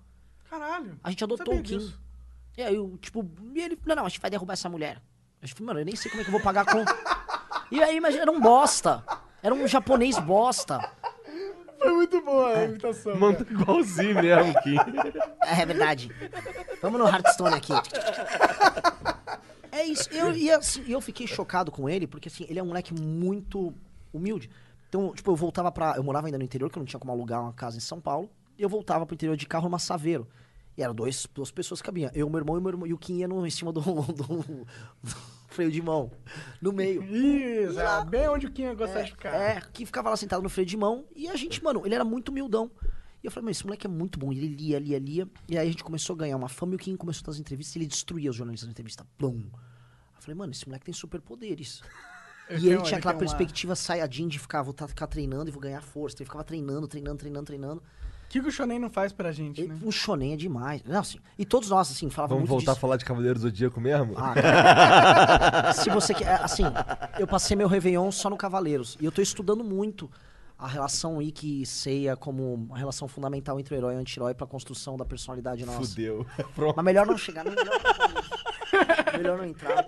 Caralho. 0.49 0.99
A 1.03 1.09
gente 1.09 1.23
adotou 1.23 1.55
o 1.55 1.57
Kim. 1.63 1.77
disso. 1.77 1.99
E 2.57 2.61
aí, 2.61 2.75
eu, 2.75 2.97
tipo, 3.01 3.27
e 3.55 3.61
ele, 3.61 3.77
não, 3.85 3.95
não, 3.95 4.05
a 4.05 4.09
gente 4.09 4.19
vai 4.19 4.29
derrubar 4.29 4.53
essa 4.53 4.69
mulher. 4.69 5.01
A 5.41 5.45
gente 5.45 5.55
falou, 5.55 5.67
mano, 5.67 5.79
eu 5.79 5.85
nem 5.85 5.95
sei 5.95 6.11
como 6.11 6.21
é 6.21 6.23
que 6.25 6.29
eu 6.29 6.33
vou 6.33 6.41
pagar 6.41 6.65
com. 6.65 6.83
e 7.75 7.81
aí, 7.81 7.95
imagina, 7.97 8.23
era 8.23 8.31
um 8.31 8.39
bosta. 8.39 9.03
Era 9.41 9.55
um 9.55 9.65
japonês 9.67 10.19
bosta. 10.19 10.79
Foi 11.79 11.91
muito 11.93 12.21
boa 12.21 12.57
a 12.57 12.65
imitação. 12.65 13.15
Manda 13.17 13.45
igualzinho 13.49 14.15
mesmo, 14.15 14.53
Kim. 14.61 14.75
É, 15.41 15.65
verdade. 15.65 16.11
Vamos 16.81 16.99
no 16.99 17.07
Hearthstone 17.07 17.55
aqui. 17.55 17.73
É 19.71 19.83
isso. 19.85 20.09
Eu, 20.11 20.35
e 20.35 20.51
assim, 20.51 20.83
eu 20.87 20.99
fiquei 20.99 21.25
chocado 21.25 21.71
com 21.71 21.89
ele, 21.89 22.05
porque 22.05 22.27
assim, 22.27 22.45
ele 22.49 22.59
é 22.59 22.63
um 22.63 22.67
moleque 22.67 22.93
muito 22.93 23.73
humilde. 24.13 24.49
Então, 24.89 25.13
tipo, 25.13 25.31
eu 25.31 25.35
voltava 25.35 25.71
pra. 25.71 25.93
Eu 25.95 26.03
morava 26.03 26.27
ainda 26.27 26.37
no 26.37 26.43
interior, 26.43 26.69
que 26.69 26.77
eu 26.77 26.81
não 26.81 26.87
tinha 26.87 26.99
como 26.99 27.11
alugar 27.11 27.41
uma 27.41 27.53
casa 27.53 27.77
em 27.77 27.81
São 27.81 28.01
Paulo. 28.01 28.29
E 28.57 28.61
eu 28.61 28.67
voltava 28.67 29.05
pro 29.05 29.13
interior 29.13 29.37
de 29.37 29.45
carro 29.45 29.65
numa 29.65 29.79
Saveiro. 29.79 30.27
E 30.79 30.81
eram 30.81 30.95
dois, 30.95 31.27
duas 31.35 31.51
pessoas 31.51 31.81
que 31.81 31.85
cabiam. 31.87 32.09
Eu, 32.13 32.29
meu 32.29 32.39
irmão 32.39 32.57
e 32.57 32.61
meu 32.61 32.69
irmão. 32.69 32.87
E 32.87 32.93
o 32.93 32.97
Kim 32.97 33.17
ia 33.17 33.27
no, 33.27 33.45
em 33.45 33.49
cima 33.49 33.73
do, 33.73 33.81
do- 33.83 34.13
do 34.13 34.65
freio 35.49 35.69
de 35.69 35.81
mão. 35.81 36.09
No 36.61 36.71
meio. 36.71 37.03
Isso, 37.03 37.77
é 37.79 38.05
bem 38.05 38.29
onde 38.29 38.47
o 38.47 38.51
Kim 38.51 38.73
gosta 38.75 39.03
de 39.03 39.11
ficar. 39.11 39.33
É, 39.35 39.61
que 39.73 39.85
ficava 39.85 40.09
lá 40.09 40.15
sentado 40.15 40.41
no 40.41 40.49
freio 40.49 40.65
de 40.65 40.77
mão. 40.77 41.05
E 41.13 41.27
a 41.27 41.35
gente, 41.35 41.61
mano, 41.61 41.81
ele 41.85 41.93
era 41.95 42.05
muito 42.05 42.29
humildão. 42.29 42.71
E 43.21 43.27
eu 43.27 43.31
falei, 43.31 43.47
mas 43.47 43.57
esse 43.57 43.65
moleque 43.65 43.85
é 43.85 43.89
muito 43.89 44.17
bom. 44.17 44.31
E 44.31 44.37
ele 44.37 44.55
lia, 44.55 44.79
lia, 44.79 44.97
lia. 44.97 45.27
E 45.49 45.57
aí 45.57 45.67
a 45.67 45.71
gente 45.71 45.83
começou 45.83 46.13
a 46.13 46.19
ganhar 46.19 46.37
uma 46.37 46.47
fama. 46.47 46.71
E 46.71 46.75
o 46.77 46.79
Kim 46.79 46.95
começou 46.95 47.23
a 47.23 47.25
dar 47.25 47.31
as 47.33 47.39
entrevistas 47.39 47.75
e 47.75 47.79
ele 47.79 47.85
destruía 47.87 48.29
os 48.29 48.35
jornalistas 48.37 48.67
na 48.67 48.71
entrevista. 48.71 49.05
Plum. 49.17 49.49
Eu 50.15 50.21
falei, 50.21 50.35
mano, 50.35 50.53
esse 50.53 50.65
moleque 50.65 50.85
tem 50.85 50.93
superpoderes. 50.93 51.81
E 52.51 52.67
ele 52.67 52.81
tinha 52.81 52.97
aquela 52.97 53.13
tem 53.13 53.13
uma- 53.13 53.19
perspectiva 53.19 53.75
saiyajin 53.75 54.27
de 54.27 54.39
ficar, 54.39 54.63
vou 54.63 54.73
tá- 54.73 54.87
ficar 54.87 55.05
treinando 55.05 55.49
e 55.49 55.51
vou 55.51 55.61
ganhar 55.61 55.83
força. 55.83 56.15
Ele 56.17 56.25
ficava 56.25 56.43
treinando, 56.43 56.87
treinando, 56.87 57.15
treinando, 57.19 57.45
treinando. 57.45 57.83
O 58.29 58.31
que 58.31 58.41
que 58.41 58.47
o 58.47 58.51
Shonen 58.51 58.77
não 58.77 58.91
faz 58.91 59.11
pra 59.11 59.31
gente, 59.31 59.63
né? 59.67 59.75
O 59.81 59.91
shonen 59.91 60.33
é 60.33 60.35
demais. 60.37 60.83
Não, 60.85 60.99
assim, 60.99 61.17
e 61.35 61.43
todos 61.43 61.67
nós, 61.71 61.89
assim, 61.89 62.11
falavam 62.11 62.37
Vamos 62.37 62.47
muito 62.47 62.59
voltar 62.59 62.73
disso. 62.73 62.77
a 62.77 62.79
falar 62.79 62.97
de 62.97 63.03
Cavaleiro 63.03 63.39
do 63.39 63.41
Zodíaco 63.41 63.81
mesmo? 63.81 64.13
Ah, 64.15 64.33
cara. 64.35 65.73
Se 65.73 65.89
você 65.89 66.13
quer. 66.13 66.39
Assim, 66.43 66.63
eu 67.17 67.25
passei 67.25 67.57
meu 67.57 67.67
Réveillon 67.67 68.11
só 68.11 68.29
no 68.29 68.37
Cavaleiros. 68.37 68.95
E 69.01 69.05
eu 69.05 69.11
tô 69.11 69.19
estudando 69.19 69.63
muito 69.63 70.11
a 70.59 70.67
relação 70.67 71.19
Ikki 71.19 71.63
e 71.63 71.65
Seiya 71.65 72.15
como 72.15 72.53
uma 72.53 72.77
relação 72.77 73.07
fundamental 73.07 73.59
entre 73.59 73.73
o 73.73 73.77
herói 73.77 73.95
e 73.95 73.97
o 73.97 73.99
anti-herói 73.99 74.35
pra 74.35 74.45
construção 74.45 74.95
da 74.95 75.05
personalidade 75.05 75.65
nossa. 75.65 75.79
Fudeu. 75.89 76.23
Pronto. 76.53 76.75
Mas 76.75 76.85
melhor 76.85 77.07
não 77.07 77.17
chegar, 77.17 77.43
melhor, 77.43 77.65
não- 77.65 79.17
melhor 79.17 79.37
não 79.39 79.45
entrar. 79.45 79.87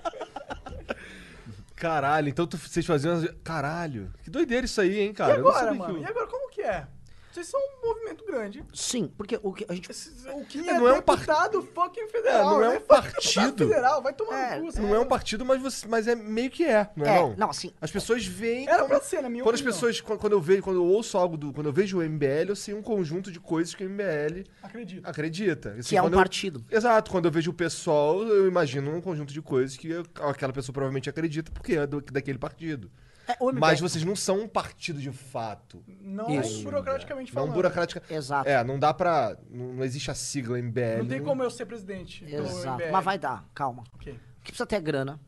Caralho, 1.76 2.30
então 2.30 2.46
tu- 2.46 2.58
vocês 2.58 2.86
faziam. 2.86 3.14
as- 3.16 3.28
Caralho, 3.44 4.12
que 4.24 4.30
doideira 4.30 4.66
isso 4.66 4.80
aí, 4.82 5.00
hein, 5.00 5.10
E 5.10 5.14
cara? 5.14 5.34
Eu 5.36 5.44
não 5.44 5.50
agora, 5.50 5.66
sabia 5.66 5.80
mano? 5.80 5.96
que 5.96 6.02
E 6.02 6.06
agora, 6.06 6.28
como 6.28 6.50
que 6.50 6.62
é? 6.62 6.88
Vocês 7.32 7.48
são 7.48 7.60
um 7.60 7.88
movimento 7.88 8.26
grande. 8.26 8.64
Sim, 8.74 9.12
porque 9.18 9.40
o 9.42 9.54
que 9.54 9.66
a 9.70 9.74
gente. 9.74 9.90
O 10.34 10.46
Kim 10.46 10.68
É, 10.68 10.72
é, 10.72 10.74
não 10.80 10.88
é 10.88 10.94
um 10.94 11.02
par- 11.02 11.16
deputado 11.18 11.62
fucking 11.74 12.08
federal, 12.10 12.40
É, 12.40 12.44
não 12.44 12.64
é 12.64 12.70
né? 12.74 12.78
um 12.78 12.82
partido. 12.88 13.68
federal, 13.68 14.02
vai 14.02 14.14
tomar 14.14 14.38
É, 14.38 14.60
no 14.60 14.72
cu. 14.74 14.82
Não 14.82 14.96
é 14.96 15.00
um 15.00 15.06
partido, 15.06 15.46
mas, 15.46 15.62
você, 15.62 15.88
mas 15.88 16.08
é 16.08 16.16
meio 16.16 16.50
que 16.52 16.66
é, 16.66 16.90
não 16.96 17.06
é, 17.06 17.16
É, 17.18 17.20
não? 17.22 17.36
não, 17.38 17.50
assim. 17.50 17.72
As 17.80 17.90
pessoas 17.92 18.26
veem. 18.26 18.68
Era 18.68 18.84
pra 18.86 19.00
ser, 19.00 19.22
na 19.22 19.30
minha 19.30 19.44
Quando 19.44 19.56
as 19.56 19.62
opinião. 19.62 19.74
pessoas. 19.80 20.02
Quando 20.02 20.34
eu 20.34 20.42
vejo, 20.42 20.62
quando 20.64 20.78
eu 20.78 20.86
ouço 20.86 21.18
algo 21.18 21.38
do. 21.38 21.54
Quando 21.54 21.68
eu 21.68 21.74
vejo 21.74 22.00
o 22.00 22.02
MBL, 22.04 22.50
eu 22.50 22.56
sei 22.56 22.74
um 22.74 22.82
conjunto 22.82 23.32
de 23.32 23.40
coisas 23.40 23.74
que 23.74 23.84
o 23.86 23.90
MBL 23.90 24.44
Acredito. 24.62 25.08
acredita. 25.08 25.70
Assim, 25.80 25.90
Que 25.90 25.98
é 25.98 26.02
um 26.02 26.06
eu- 26.06 26.12
partido. 26.12 26.66
Exato, 26.70 27.10
quando 27.12 27.26
eu 27.26 27.32
vejo 27.32 27.52
o 27.52 27.54
pessoal, 27.54 28.22
eu 28.24 28.48
imagino 28.48 28.94
um 28.94 29.00
conjunto 29.02 29.32
de 29.34 29.42
coisas 29.42 29.78
que 29.78 29.90
eu- 29.90 30.06
aquela 30.30 30.52
pessoa 30.52 30.74
provavelmente 30.74 31.10
acredita 31.10 31.52
porque 31.52 31.74
é 31.78 31.88
do- 31.88 32.02
daquele 32.02 32.38
partido. 32.38 32.92
É, 33.32 33.38
o 33.40 33.50
MBL 33.50 33.60
Mas 33.60 33.80
vocês 33.80 34.04
não 34.04 34.16
são 34.16 34.42
um 34.42 34.48
partido 34.48 35.00
de 35.00 35.12
fato. 35.12 35.84
Não 36.02 36.30
Isso. 36.30 36.64
burocraticamente 36.64 37.34
Não 37.34 37.42
falando. 37.42 37.54
burocrática. 37.56 38.04
Exato. 38.10 38.50
É, 38.50 38.64
não 38.64 38.80
dá 38.80 38.94
pra. 38.94 39.38
Não, 39.50 39.74
não 39.74 39.84
existe 39.84 40.10
a 40.10 40.16
sigla 40.16 40.58
MBL. 40.60 41.00
Não 41.00 41.08
tem 41.08 41.24
como 41.24 41.44
eu 41.44 41.50
ser 41.50 41.66
presidente 41.66 42.26
do 42.26 42.32
Exato. 42.36 42.82
MBL. 42.82 42.92
Mas 42.92 43.06
vai 43.06 43.18
dar, 43.20 43.46
calma. 43.54 43.84
Ok. 43.94 44.14
O 44.14 44.44
que 44.44 44.52
precisa 44.52 44.66
ter 44.66 44.78
é 44.78 44.82
grana 44.82 45.20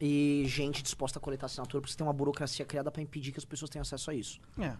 e 0.00 0.44
gente 0.46 0.82
disposta 0.82 1.18
a 1.18 1.22
coletar 1.22 1.46
assinatura, 1.46 1.80
porque 1.80 1.92
você 1.92 1.98
tem 1.98 2.06
uma 2.06 2.12
burocracia 2.12 2.64
criada 2.64 2.90
pra 2.90 3.02
impedir 3.02 3.32
que 3.32 3.38
as 3.38 3.44
pessoas 3.44 3.70
tenham 3.70 3.82
acesso 3.82 4.10
a 4.10 4.14
isso. 4.14 4.40
É. 4.58 4.74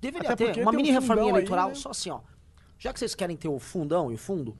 Deveria 0.00 0.32
Até 0.32 0.52
ter 0.52 0.60
uma 0.62 0.70
tem 0.72 0.80
um 0.80 0.82
mini 0.82 0.90
reforminha 0.90 1.00
fundão 1.00 1.24
aí, 1.24 1.30
eleitoral, 1.30 1.68
né? 1.70 1.74
só 1.74 1.90
assim, 1.90 2.10
ó. 2.10 2.20
Já 2.78 2.92
que 2.92 2.98
vocês 2.98 3.14
querem 3.14 3.36
ter 3.36 3.48
o 3.48 3.58
fundão 3.58 4.10
e 4.10 4.14
o 4.14 4.18
fundo, 4.18 4.56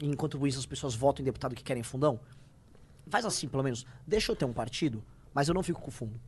e 0.00 0.06
enquanto 0.06 0.44
isso 0.46 0.58
as 0.58 0.66
pessoas 0.66 0.94
votam 0.94 1.22
em 1.22 1.24
deputado 1.26 1.54
que 1.54 1.62
querem 1.62 1.82
fundão, 1.82 2.18
faz 3.08 3.24
assim, 3.24 3.48
pelo 3.48 3.62
menos. 3.62 3.86
Deixa 4.06 4.32
eu 4.32 4.36
ter 4.36 4.46
um 4.46 4.52
partido, 4.52 5.04
mas 5.34 5.48
eu 5.48 5.54
não 5.54 5.62
fico 5.62 5.80
com 5.80 5.88
o 5.88 5.92
fundo. 5.92 6.18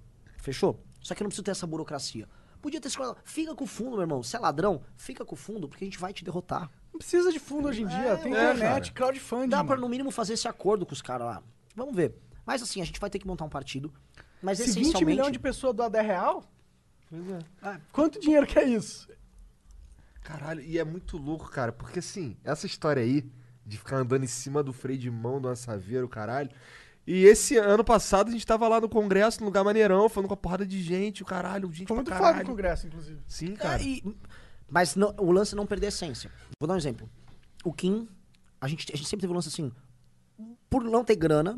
Fechou? 0.43 0.85
Só 1.01 1.14
que 1.14 1.23
eu 1.23 1.24
não 1.24 1.28
preciso 1.28 1.44
ter 1.44 1.52
essa 1.52 1.66
burocracia. 1.66 2.28
Podia 2.60 2.81
ter 2.81 2.89
escolhido, 2.89 3.16
fica 3.24 3.55
com 3.55 3.64
o 3.64 3.66
fundo, 3.66 3.93
meu 3.93 4.02
irmão. 4.02 4.23
Você 4.23 4.36
é 4.36 4.40
ladrão, 4.40 4.82
fica 4.97 5.24
com 5.24 5.35
o 5.35 5.39
fundo, 5.39 5.69
porque 5.69 5.85
a 5.85 5.86
gente 5.86 5.98
vai 5.98 6.12
te 6.12 6.24
derrotar. 6.24 6.70
Não 6.93 6.98
precisa 6.98 7.32
de 7.32 7.39
fundo 7.39 7.69
hoje 7.69 7.82
em 7.82 7.86
dia. 7.86 8.16
Tem 8.19 8.35
é, 8.35 8.52
internet, 8.52 8.93
cara. 8.93 9.12
crowdfunding. 9.12 9.48
Dá 9.48 9.59
pra 9.59 9.77
mano. 9.77 9.82
no 9.82 9.89
mínimo 9.89 10.10
fazer 10.10 10.35
esse 10.35 10.47
acordo 10.47 10.85
com 10.85 10.93
os 10.93 11.01
caras 11.01 11.27
lá. 11.27 11.43
Vamos 11.74 11.94
ver. 11.94 12.14
Mas 12.44 12.60
assim, 12.60 12.81
a 12.81 12.85
gente 12.85 13.01
vai 13.01 13.09
ter 13.09 13.19
que 13.19 13.27
montar 13.27 13.44
um 13.44 13.48
partido. 13.48 13.93
Mas 14.43 14.59
Se 14.59 14.64
20 14.64 14.70
essencialmente... 14.70 15.05
milhões 15.05 15.32
de 15.32 15.39
pessoas 15.39 15.74
doar 15.74 15.89
10 15.89 16.06
real, 16.06 16.44
Pois 17.09 17.28
é. 17.28 17.81
quanto 17.93 18.19
dinheiro 18.19 18.47
que 18.47 18.59
é 18.59 18.64
isso? 18.64 19.09
Caralho, 20.23 20.60
e 20.60 20.78
é 20.78 20.85
muito 20.85 21.16
louco, 21.16 21.51
cara, 21.51 21.73
porque 21.73 21.98
assim, 21.98 22.36
essa 22.43 22.66
história 22.66 23.02
aí 23.02 23.31
de 23.66 23.77
ficar 23.77 23.98
andando 23.98 24.24
em 24.24 24.28
cima 24.28 24.62
do 24.62 24.73
freio 24.73 24.98
de 24.98 25.10
mão 25.10 25.40
do 25.40 25.48
assaveiro, 25.48 26.09
caralho. 26.09 26.51
E 27.07 27.24
esse 27.24 27.57
ano 27.57 27.83
passado 27.83 28.29
a 28.29 28.31
gente 28.31 28.47
tava 28.47 28.69
lá 28.69 28.81
no 28.81 28.89
congresso, 28.89 29.41
num 29.41 29.47
lugar 29.47 29.65
maneirão, 29.65 30.09
falando 30.09 30.29
com 30.29 30.35
a 30.35 30.37
porrada 30.37 30.65
de 30.65 30.81
gente, 30.81 31.23
o 31.23 31.27
caralho, 31.27 31.66
gente 31.73 31.79
Foi 31.79 31.87
pra 31.87 31.95
muito 31.97 32.09
caralho. 32.11 32.35
foda 32.39 32.45
o 32.45 32.51
congresso, 32.51 32.87
inclusive. 32.87 33.20
Sim, 33.27 33.55
É, 33.55 33.57
cara. 33.57 33.83
e- 33.83 34.03
mas 34.69 34.95
não- 34.95 35.12
o 35.19 35.33
lance 35.33 35.55
é 35.55 35.57
não 35.57 35.66
perder 35.66 35.87
a 35.87 35.89
essência. 35.89 36.31
Vou 36.61 36.66
dar 36.69 36.74
um 36.74 36.77
exemplo. 36.77 37.11
O 37.65 37.73
Kim, 37.73 38.09
a 38.61 38.69
gente, 38.69 38.93
a 38.93 38.97
gente 38.97 39.09
sempre 39.09 39.23
teve 39.23 39.33
um 39.33 39.37
lance 39.37 39.49
assim. 39.49 39.73
Por 40.70 40.85
não 40.85 41.05
ter 41.05 41.16
grana, 41.16 41.57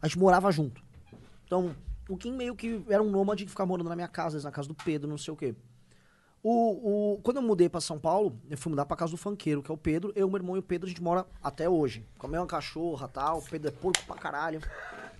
a 0.00 0.06
gente 0.08 0.18
morava 0.18 0.50
junto. 0.50 0.82
Então, 1.44 1.74
o 2.08 2.16
Kim 2.16 2.32
meio 2.32 2.56
que 2.56 2.82
era 2.88 3.02
um 3.02 3.10
nômade 3.10 3.44
que 3.44 3.50
ficava 3.50 3.66
morando 3.68 3.88
na 3.88 3.94
minha 3.96 4.08
casa, 4.08 4.28
às 4.28 4.32
vezes 4.34 4.44
na 4.44 4.50
casa 4.50 4.68
do 4.68 4.74
Pedro, 4.74 5.08
não 5.08 5.18
sei 5.18 5.32
o 5.34 5.36
quê. 5.36 5.54
O, 6.42 7.14
o, 7.14 7.18
quando 7.22 7.38
eu 7.38 7.42
mudei 7.42 7.68
pra 7.68 7.80
São 7.80 7.98
Paulo, 7.98 8.38
eu 8.48 8.56
fui 8.56 8.70
mudar 8.70 8.86
pra 8.86 8.96
casa 8.96 9.10
do 9.10 9.16
funkeiro, 9.16 9.62
que 9.62 9.70
é 9.70 9.74
o 9.74 9.76
Pedro. 9.76 10.12
Eu, 10.14 10.28
meu 10.28 10.36
irmão 10.36 10.56
e 10.56 10.60
o 10.60 10.62
Pedro, 10.62 10.86
a 10.86 10.88
gente 10.88 11.02
mora 11.02 11.26
até 11.42 11.68
hoje. 11.68 12.06
Com 12.16 12.26
a 12.26 12.30
mesma 12.30 12.46
cachorra 12.46 13.06
e 13.06 13.12
tal. 13.12 13.38
O 13.38 13.42
Pedro 13.42 13.68
é 13.68 13.72
porco 13.72 14.04
pra 14.06 14.16
caralho. 14.16 14.60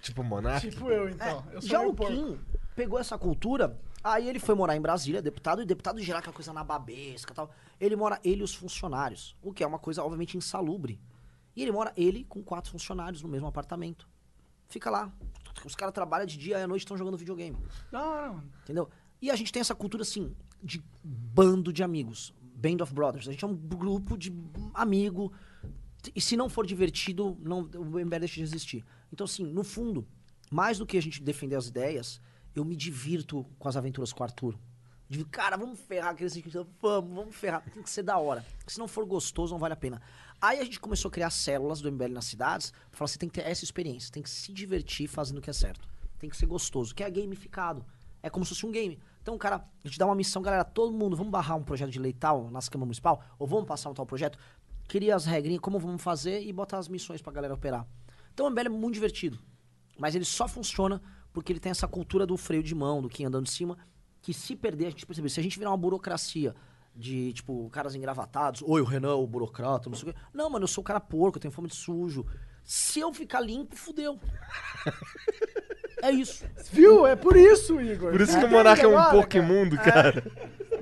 Tipo, 0.01 0.23
Monark. 0.23 0.71
Tipo 0.71 0.91
eu, 0.91 1.09
então. 1.09 1.45
eu 1.53 1.61
sou 1.61 1.71
Já 1.71 1.81
o 1.81 1.93
porco. 1.93 2.13
Kim 2.13 2.39
pegou 2.79 3.01
essa 3.01 3.19
cultura, 3.19 3.77
aí 4.05 4.29
ele 4.29 4.39
foi 4.39 4.55
morar 4.55 4.77
em 4.77 4.81
Brasília, 4.81 5.21
deputado, 5.21 5.61
e 5.61 5.65
deputado 5.65 6.01
gerar 6.01 6.21
aquela 6.21 6.33
coisa 6.33 6.53
na 6.53 6.63
babesca 6.63 7.33
e 7.33 7.35
tal. 7.35 7.51
Ele 7.81 7.97
mora, 7.97 8.21
ele 8.23 8.43
e 8.43 8.45
os 8.45 8.55
funcionários, 8.55 9.37
o 9.43 9.53
que 9.53 9.65
é 9.65 9.67
uma 9.67 9.81
coisa, 9.81 10.05
obviamente, 10.05 10.37
insalubre. 10.37 11.01
E 11.57 11.63
ele 11.63 11.73
mora, 11.73 11.93
ele, 11.97 12.23
com 12.23 12.41
quatro 12.41 12.71
funcionários 12.71 13.21
no 13.21 13.29
mesmo 13.29 13.49
apartamento. 13.49 14.09
Fica 14.69 14.89
lá. 14.91 15.13
Os 15.65 15.75
caras 15.75 15.93
trabalham 15.93 16.25
de 16.25 16.39
dia 16.39 16.57
e 16.57 16.63
à 16.63 16.69
noite 16.69 16.83
estão 16.83 16.97
jogando 16.97 17.17
videogame. 17.17 17.59
Não, 17.91 18.29
não. 18.29 18.45
Entendeu? 18.63 18.89
E 19.21 19.29
a 19.29 19.35
gente 19.35 19.53
tem 19.53 19.59
essa 19.59 19.75
cultura, 19.75 20.03
assim, 20.03 20.33
de 20.63 20.83
bando 21.03 21.73
de 21.73 21.83
amigos. 21.83 22.35
Band 22.55 22.83
of 22.83 22.93
Brothers. 22.93 23.29
A 23.29 23.33
gente 23.33 23.45
é 23.45 23.49
um 23.49 23.55
grupo 23.55 24.17
de 24.17 24.33
amigo. 24.75 25.33
E 26.15 26.21
se 26.21 26.37
não 26.37 26.49
for 26.49 26.67
divertido, 26.67 27.37
não, 27.41 27.61
o 27.61 27.99
MBL 28.05 28.19
deixa 28.21 28.35
de 28.37 28.43
existir. 28.43 28.85
Então, 29.13 29.25
assim, 29.25 29.45
no 29.45 29.63
fundo, 29.63 30.07
mais 30.51 30.79
do 30.79 30.87
que 30.87 30.97
a 30.97 31.03
gente 31.03 31.23
defender 31.23 31.57
as 31.57 31.69
ideias, 31.69 32.21
eu 32.55 32.65
me 32.65 32.75
divirto 32.75 33.45
com 33.59 33.69
as 33.69 33.77
aventuras 33.77 34.13
com 34.13 34.23
o 34.23 34.25
Arthur. 34.25 34.59
Cara, 35.31 35.57
vamos 35.57 35.81
ferrar 35.81 36.11
aqueles 36.11 36.35
que 36.35 36.51
vamos, 36.51 37.15
vamos 37.15 37.35
ferrar. 37.35 37.63
Tem 37.73 37.83
que 37.83 37.89
ser 37.89 38.03
da 38.03 38.19
hora. 38.19 38.45
Se 38.67 38.79
não 38.79 38.87
for 38.87 39.07
gostoso, 39.07 39.55
não 39.55 39.59
vale 39.59 39.73
a 39.73 39.77
pena. 39.77 40.03
Aí 40.41 40.59
a 40.61 40.65
gente 40.65 40.79
começou 40.79 41.09
a 41.09 41.13
criar 41.13 41.31
células 41.31 41.81
do 41.81 41.91
MBL 41.91 42.13
nas 42.13 42.27
cidades, 42.27 42.73
falar, 42.93 43.09
você 43.09 43.19
tem 43.19 43.29
que 43.29 43.41
ter 43.41 43.49
essa 43.49 43.65
experiência, 43.65 44.13
tem 44.13 44.23
que 44.23 44.31
se 44.31 44.53
divertir 44.53 45.09
fazendo 45.09 45.39
o 45.39 45.41
que 45.41 45.49
é 45.49 45.53
certo. 45.53 45.89
Tem 46.19 46.29
que 46.29 46.37
ser 46.37 46.47
gostoso, 46.47 46.95
que 46.95 47.03
é 47.03 47.11
gamificado. 47.11 47.85
É 48.23 48.29
como 48.29 48.45
se 48.45 48.51
fosse 48.51 48.67
um 48.67 48.71
game. 48.71 48.99
Então, 49.29 49.37
cara, 49.37 49.57
a 49.85 49.87
gente 49.87 49.99
dá 49.99 50.07
uma 50.07 50.15
missão, 50.15 50.41
galera, 50.41 50.65
todo 50.65 50.91
mundo, 50.91 51.15
vamos 51.15 51.31
barrar 51.31 51.55
um 51.55 51.63
projeto 51.63 51.91
de 51.91 51.99
lei 51.99 52.15
tal 52.15 52.51
nas 52.51 52.67
câmaras 52.67 52.87
municipal, 52.87 53.23
ou 53.39 53.47
vamos 53.47 53.67
passar 53.67 53.91
um 53.91 53.93
tal 53.93 54.07
projeto, 54.07 54.39
queria 54.89 55.15
as 55.15 55.27
regrinhas, 55.27 55.61
como 55.61 55.79
vamos 55.79 56.03
fazer 56.03 56.43
e 56.43 56.51
botar 56.51 56.79
as 56.79 56.89
missões 56.89 57.21
pra 57.21 57.31
galera 57.31 57.53
operar. 57.53 57.87
Então 58.33 58.47
o 58.47 58.51
MBL 58.51 58.61
é 58.61 58.69
muito 58.71 58.95
divertido. 58.95 59.39
Mas 59.99 60.15
ele 60.15 60.25
só 60.25 60.49
funciona 60.49 61.03
porque 61.31 61.53
ele 61.53 61.61
tem 61.61 61.69
essa 61.69 61.87
cultura 61.87 62.25
do 62.25 62.39
freio 62.39 62.63
de 62.63 62.75
mão, 62.75 63.03
do 63.03 63.09
quem 63.11 63.27
andando 63.27 63.45
de 63.45 63.51
cima, 63.51 63.77
que 64.23 64.33
se 64.33 64.57
perder, 64.57 64.87
a 64.87 64.91
gente 64.93 65.05
percebe. 65.05 65.29
Se 65.29 65.41
a 65.41 65.43
gente 65.43 65.59
virar 65.59 65.73
uma 65.73 65.77
burocracia 65.77 66.57
de, 66.97 67.35
tipo, 67.35 67.69
caras 67.69 67.95
engravatados, 67.95 68.63
oi, 68.63 68.81
o 68.81 68.85
Renan 68.85 69.17
o 69.17 69.27
burocrata, 69.27 69.91
não 69.91 69.97
sei 69.99 70.09
o 70.09 70.15
quê. 70.15 70.19
Não, 70.33 70.49
mano, 70.49 70.65
eu 70.65 70.69
sou 70.69 70.81
o 70.81 70.85
cara 70.87 71.01
porco, 71.01 71.37
eu 71.37 71.43
tenho 71.43 71.53
fome 71.53 71.69
de 71.69 71.77
sujo. 71.77 72.25
Se 72.71 73.01
eu 73.01 73.15
ficar 73.15 73.41
limpo, 73.41 73.75
fudeu. 73.75 74.21
é 76.03 76.11
isso. 76.11 76.45
Viu? 76.71 77.07
É 77.07 77.17
por 77.17 77.35
isso, 77.35 77.81
Igor. 77.81 78.11
Por 78.13 78.21
isso 78.21 78.39
que 78.39 78.45
o 78.45 78.51
Monark 78.51 78.83
é 78.83 78.87
um 78.87 78.91
agora, 78.99 79.11
porco 79.13 79.31
cara? 79.33 79.43
imundo, 79.43 79.77
cara. 79.79 80.25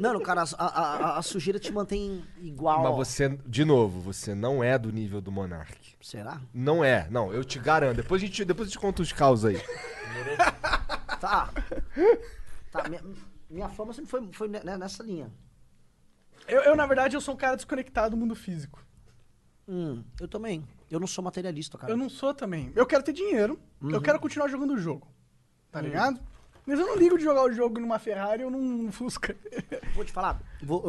Não, 0.00 0.20
cara, 0.20 0.42
a, 0.58 0.66
a- 0.66 1.18
a- 1.18 1.22
sujeira 1.22 1.60
te 1.60 1.72
mantém 1.72 2.24
igual. 2.42 2.82
Mas 2.82 2.96
você, 2.96 3.28
de 3.46 3.64
novo, 3.64 4.00
você 4.00 4.34
não 4.34 4.64
é 4.64 4.76
do 4.76 4.90
nível 4.92 5.20
do 5.20 5.30
Monark. 5.30 5.94
Será? 6.02 6.40
Não 6.52 6.82
é, 6.84 7.06
não, 7.08 7.32
eu 7.32 7.44
te 7.44 7.60
garanto. 7.60 7.98
Depois 7.98 8.20
a 8.20 8.26
gente, 8.26 8.44
depois 8.44 8.68
a 8.68 8.70
gente 8.72 8.80
conta 8.80 9.00
os 9.02 9.12
caos 9.12 9.44
aí. 9.44 9.56
Tá. 11.20 11.50
Tá, 12.70 12.88
minha, 12.90 13.02
minha 13.48 13.68
fama 13.70 13.92
sempre 13.94 14.10
foi, 14.10 14.28
foi 14.32 14.48
ne- 14.48 14.62
nessa 14.76 15.02
linha. 15.02 15.32
Eu, 16.46 16.60
eu, 16.62 16.76
na 16.76 16.84
verdade, 16.86 17.16
eu 17.16 17.20
sou 17.22 17.32
um 17.34 17.36
cara 17.38 17.56
desconectado 17.56 18.10
do 18.10 18.16
mundo 18.18 18.34
físico. 18.34 18.84
Hum, 19.66 20.04
eu 20.20 20.28
também. 20.28 20.62
Eu 20.90 21.00
não 21.00 21.06
sou 21.06 21.22
materialista, 21.24 21.76
cara. 21.76 21.92
Eu 21.92 21.96
não 21.96 22.08
sou 22.08 22.32
também. 22.34 22.72
Eu 22.74 22.86
quero 22.86 23.02
ter 23.02 23.12
dinheiro. 23.12 23.58
Uhum. 23.80 23.90
Eu 23.90 24.00
quero 24.00 24.20
continuar 24.20 24.48
jogando 24.48 24.74
o 24.74 24.78
jogo. 24.78 25.06
Tá 25.70 25.80
Hum. 25.80 25.82
ligado? 25.82 26.20
Mas 26.64 26.80
eu 26.80 26.86
não 26.86 26.96
ligo 26.96 27.16
de 27.16 27.24
jogar 27.24 27.44
o 27.44 27.52
jogo 27.52 27.78
numa 27.78 27.98
Ferrari 27.98 28.42
ou 28.44 28.50
num 28.50 28.90
Fusca. 28.92 29.36
Vou 29.94 30.04
te 30.04 30.12
falar, 30.12 30.40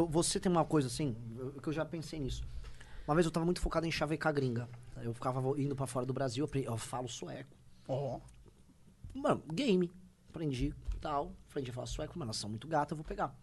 você 0.09 0.39
tem 0.39 0.51
uma 0.51 0.65
coisa 0.65 0.87
assim, 0.87 1.15
que 1.61 1.69
eu 1.69 1.73
já 1.73 1.85
pensei 1.85 2.19
nisso. 2.19 2.43
Uma 3.07 3.13
vez 3.15 3.25
eu 3.25 3.31
tava 3.31 3.45
muito 3.45 3.61
focado 3.61 3.85
em 3.85 3.91
chavecar 3.91 4.33
gringa. 4.33 4.67
Eu 5.01 5.13
ficava 5.13 5.39
indo 5.59 5.75
pra 5.75 5.85
fora 5.85 6.05
do 6.05 6.13
Brasil, 6.13 6.49
eu, 6.65 6.77
falo 6.77 7.07
sueco. 7.07 7.55
Ó. 7.87 8.19
Mano, 9.13 9.43
game. 9.53 9.91
Aprendi 10.29 10.73
tal. 10.99 11.31
Aprendi 11.49 11.69
a 11.71 11.73
falar 11.73 11.87
sueco, 11.87 12.13
mas 12.17 12.25
elas 12.25 12.37
são 12.37 12.49
muito 12.49 12.67
gata, 12.67 12.93
eu 12.93 12.97
vou 12.97 13.05
pegar. 13.05 13.35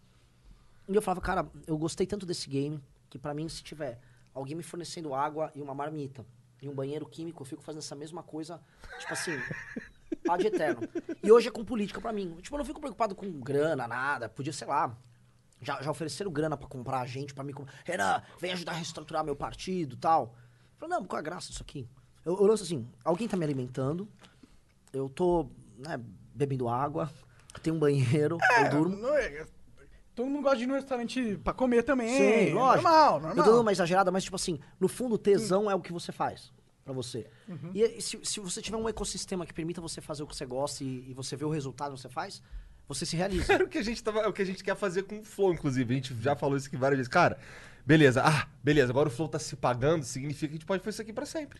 E 0.87 0.93
eu 0.95 1.01
falava, 1.01 1.21
cara, 1.21 1.47
eu 1.65 1.77
gostei 1.77 2.05
tanto 2.05 2.25
desse 2.25 2.49
game 2.49 2.79
que 3.09 3.17
pra 3.17 3.33
mim, 3.33 3.47
se 3.49 3.63
tiver 3.63 3.99
alguém 4.33 4.55
me 4.55 4.61
fornecendo 4.63 5.13
água 5.13 5.51
e 5.55 5.61
uma 5.61 5.73
marmita 5.73 6.25
e 6.65 6.69
um 6.69 6.73
banheiro 6.73 7.05
químico, 7.05 7.41
eu 7.43 7.45
fico 7.45 7.61
fazendo 7.61 7.79
essa 7.81 7.95
mesma 7.95 8.23
coisa, 8.23 8.59
tipo 8.99 9.13
assim, 9.13 9.31
ad 10.27 10.45
eterno. 10.45 10.81
E 11.23 11.31
hoje 11.31 11.47
é 11.47 11.51
com 11.51 11.63
política 11.63 12.01
pra 12.01 12.11
mim. 12.11 12.35
Tipo, 12.41 12.55
eu 12.55 12.57
não 12.59 12.65
fico 12.65 12.79
preocupado 12.79 13.13
com 13.15 13.29
grana, 13.39 13.87
nada. 13.87 14.27
Podia, 14.27 14.51
sei 14.51 14.67
lá, 14.67 14.95
já, 15.61 15.81
já 15.81 15.91
ofereceram 15.91 16.31
grana 16.31 16.57
pra 16.57 16.67
comprar 16.67 17.01
a 17.01 17.05
gente, 17.05 17.33
pra 17.33 17.43
mim. 17.43 17.53
com- 17.53 17.65
Renan, 17.83 18.21
vem 18.39 18.51
ajudar 18.51 18.71
a 18.71 18.75
reestruturar 18.75 19.23
meu 19.23 19.35
partido 19.35 19.95
tal. 19.95 20.35
Eu 20.73 20.79
falei, 20.79 20.97
não, 20.97 21.05
qual 21.05 21.17
é 21.17 21.21
a 21.21 21.23
graça 21.23 21.49
disso 21.49 21.61
aqui? 21.61 21.87
Eu, 22.25 22.35
eu 22.37 22.45
lanço 22.47 22.63
assim, 22.63 22.87
alguém 23.03 23.27
tá 23.27 23.37
me 23.37 23.45
alimentando, 23.45 24.07
eu 24.91 25.07
tô 25.07 25.47
né, 25.77 26.01
bebendo 26.33 26.67
água, 26.67 27.11
tenho 27.61 27.75
um 27.75 27.79
banheiro, 27.79 28.37
eu 28.63 28.69
durmo. 28.71 28.95
Não 28.97 29.15
é- 29.15 29.45
Todo 30.15 30.29
mundo 30.29 30.43
gosta 30.43 30.57
de 30.57 30.63
ir 30.63 30.67
no 30.67 30.73
restaurante 30.75 31.39
pra 31.43 31.53
comer 31.53 31.83
também. 31.83 32.07
Sim, 32.47 32.53
lógico. 32.53 32.83
Normal, 32.83 33.15
Eu 33.15 33.21
tô 33.21 33.27
normal. 33.27 33.45
dando 33.45 33.61
uma 33.61 33.71
exagerada, 33.71 34.11
mas 34.11 34.23
tipo 34.23 34.35
assim, 34.37 34.59
no 34.79 34.87
fundo, 34.87 35.17
tesão 35.17 35.69
é 35.69 35.75
o 35.75 35.81
que 35.81 35.91
você 35.91 36.11
faz 36.11 36.53
pra 36.85 36.93
você. 36.93 37.27
Uhum. 37.49 37.71
E 37.73 38.01
se, 38.01 38.17
se 38.23 38.39
você 38.39 38.61
tiver 38.61 38.77
um 38.77 38.87
ecossistema 38.87 39.45
que 39.45 39.53
permita 39.53 39.81
você 39.81 39.99
fazer 39.99 40.23
o 40.23 40.27
que 40.27 40.35
você 40.35 40.45
gosta 40.45 40.83
e, 40.83 41.09
e 41.09 41.13
você 41.13 41.35
vê 41.35 41.43
o 41.43 41.49
resultado 41.49 41.95
que 41.95 42.01
você 42.01 42.07
faz, 42.09 42.41
você 42.87 43.05
se 43.05 43.17
realiza. 43.17 43.53
Era 43.53 43.63
o 43.65 43.67
que 43.67 43.77
a 43.77 43.83
gente 43.83 44.01
tava, 44.01 44.19
é 44.21 44.27
o 44.27 44.31
que 44.33 44.41
a 44.41 44.45
gente 44.45 44.63
quer 44.63 44.75
fazer 44.75 45.03
com 45.03 45.19
o 45.19 45.23
Flow, 45.23 45.53
inclusive. 45.53 45.93
A 45.93 45.97
gente 45.97 46.15
já 46.21 46.35
falou 46.35 46.55
isso 46.55 46.67
aqui 46.67 46.77
várias 46.77 46.97
vezes. 46.97 47.09
Cara, 47.09 47.37
beleza. 47.85 48.21
Ah, 48.23 48.47
beleza. 48.63 48.91
Agora 48.93 49.09
o 49.09 49.11
Flow 49.11 49.27
tá 49.27 49.39
se 49.39 49.55
pagando, 49.57 50.05
significa 50.05 50.47
que 50.47 50.53
a 50.53 50.57
gente 50.57 50.65
pode 50.65 50.81
fazer 50.81 50.95
isso 50.95 51.01
aqui 51.01 51.11
pra 51.11 51.25
sempre. 51.25 51.59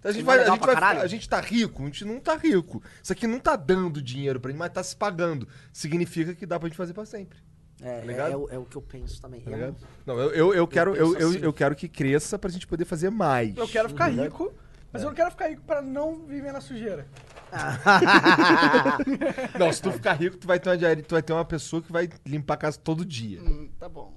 Então, 0.00 0.10
a 0.10 0.14
gente, 0.14 0.24
Não 0.24 0.32
é 0.32 0.36
vai, 0.38 0.46
a, 0.46 0.50
gente 0.50 0.80
vai, 0.80 1.00
a 1.02 1.06
gente 1.06 1.28
tá 1.28 1.40
rico, 1.40 1.82
a 1.82 1.86
gente 1.86 2.04
não 2.06 2.18
tá 2.18 2.34
rico. 2.34 2.82
Isso 3.02 3.12
aqui 3.12 3.26
não 3.26 3.38
tá 3.38 3.54
dando 3.54 4.00
dinheiro 4.00 4.40
pra 4.40 4.50
gente, 4.50 4.58
mas 4.58 4.72
tá 4.72 4.82
se 4.82 4.96
pagando. 4.96 5.46
Significa 5.72 6.34
que 6.34 6.46
dá 6.46 6.58
pra 6.58 6.68
gente 6.68 6.76
fazer 6.76 6.94
pra 6.94 7.04
sempre. 7.04 7.38
É, 7.82 7.98
é, 7.98 8.00
ligado? 8.04 8.32
é 8.32 8.36
o, 8.36 8.48
é 8.50 8.58
o 8.58 8.64
que 8.64 8.76
eu 8.76 8.82
penso 8.82 9.20
também. 9.20 9.40
Tá 9.40 9.50
É 9.50 9.54
ligado? 9.54 9.76
Não, 10.04 10.18
eu, 10.18 10.30
eu, 10.32 10.54
eu 10.54 10.68
quero, 10.68 10.94
eu, 10.94 11.16
eu, 11.18 11.28
assim. 11.30 11.38
eu 11.40 11.52
quero 11.52 11.74
que 11.74 11.88
cresça 11.88 12.38
pra 12.38 12.50
gente 12.50 12.66
poder 12.66 12.84
fazer 12.84 13.10
mais. 13.10 13.56
Eu 13.56 13.68
quero 13.68 13.88
ficar 13.88 14.14
Tá 14.14 14.22
rico, 14.22 14.52
mas 14.92 15.02
eu 15.02 15.08
não 15.08 15.14
quero 15.14 15.30
ficar 15.30 15.48
rico 15.48 15.62
pra 15.62 15.80
não 15.80 16.26
viver 16.26 16.52
na 16.52 16.60
sujeira. 16.60 17.06
Não, 19.58 19.72
se 19.72 19.82
tu 19.82 19.90
ficar 19.92 20.12
rico, 20.14 20.36
tu 20.36 20.46
vai 20.46 20.58
ter 20.60 20.68
uma, 20.70 20.76
diari- 20.78 21.02
tu 21.02 21.14
vai 21.14 21.22
ter 21.22 21.32
uma 21.32 21.44
pessoa 21.44 21.82
que 21.82 21.90
vai 21.92 22.08
limpar 22.24 22.54
a 22.54 22.56
casa 22.56 22.78
todo 22.78 23.04
dia. 23.04 23.40
Hum, 23.42 23.68
tá 23.78 23.88
bom. 23.88 24.12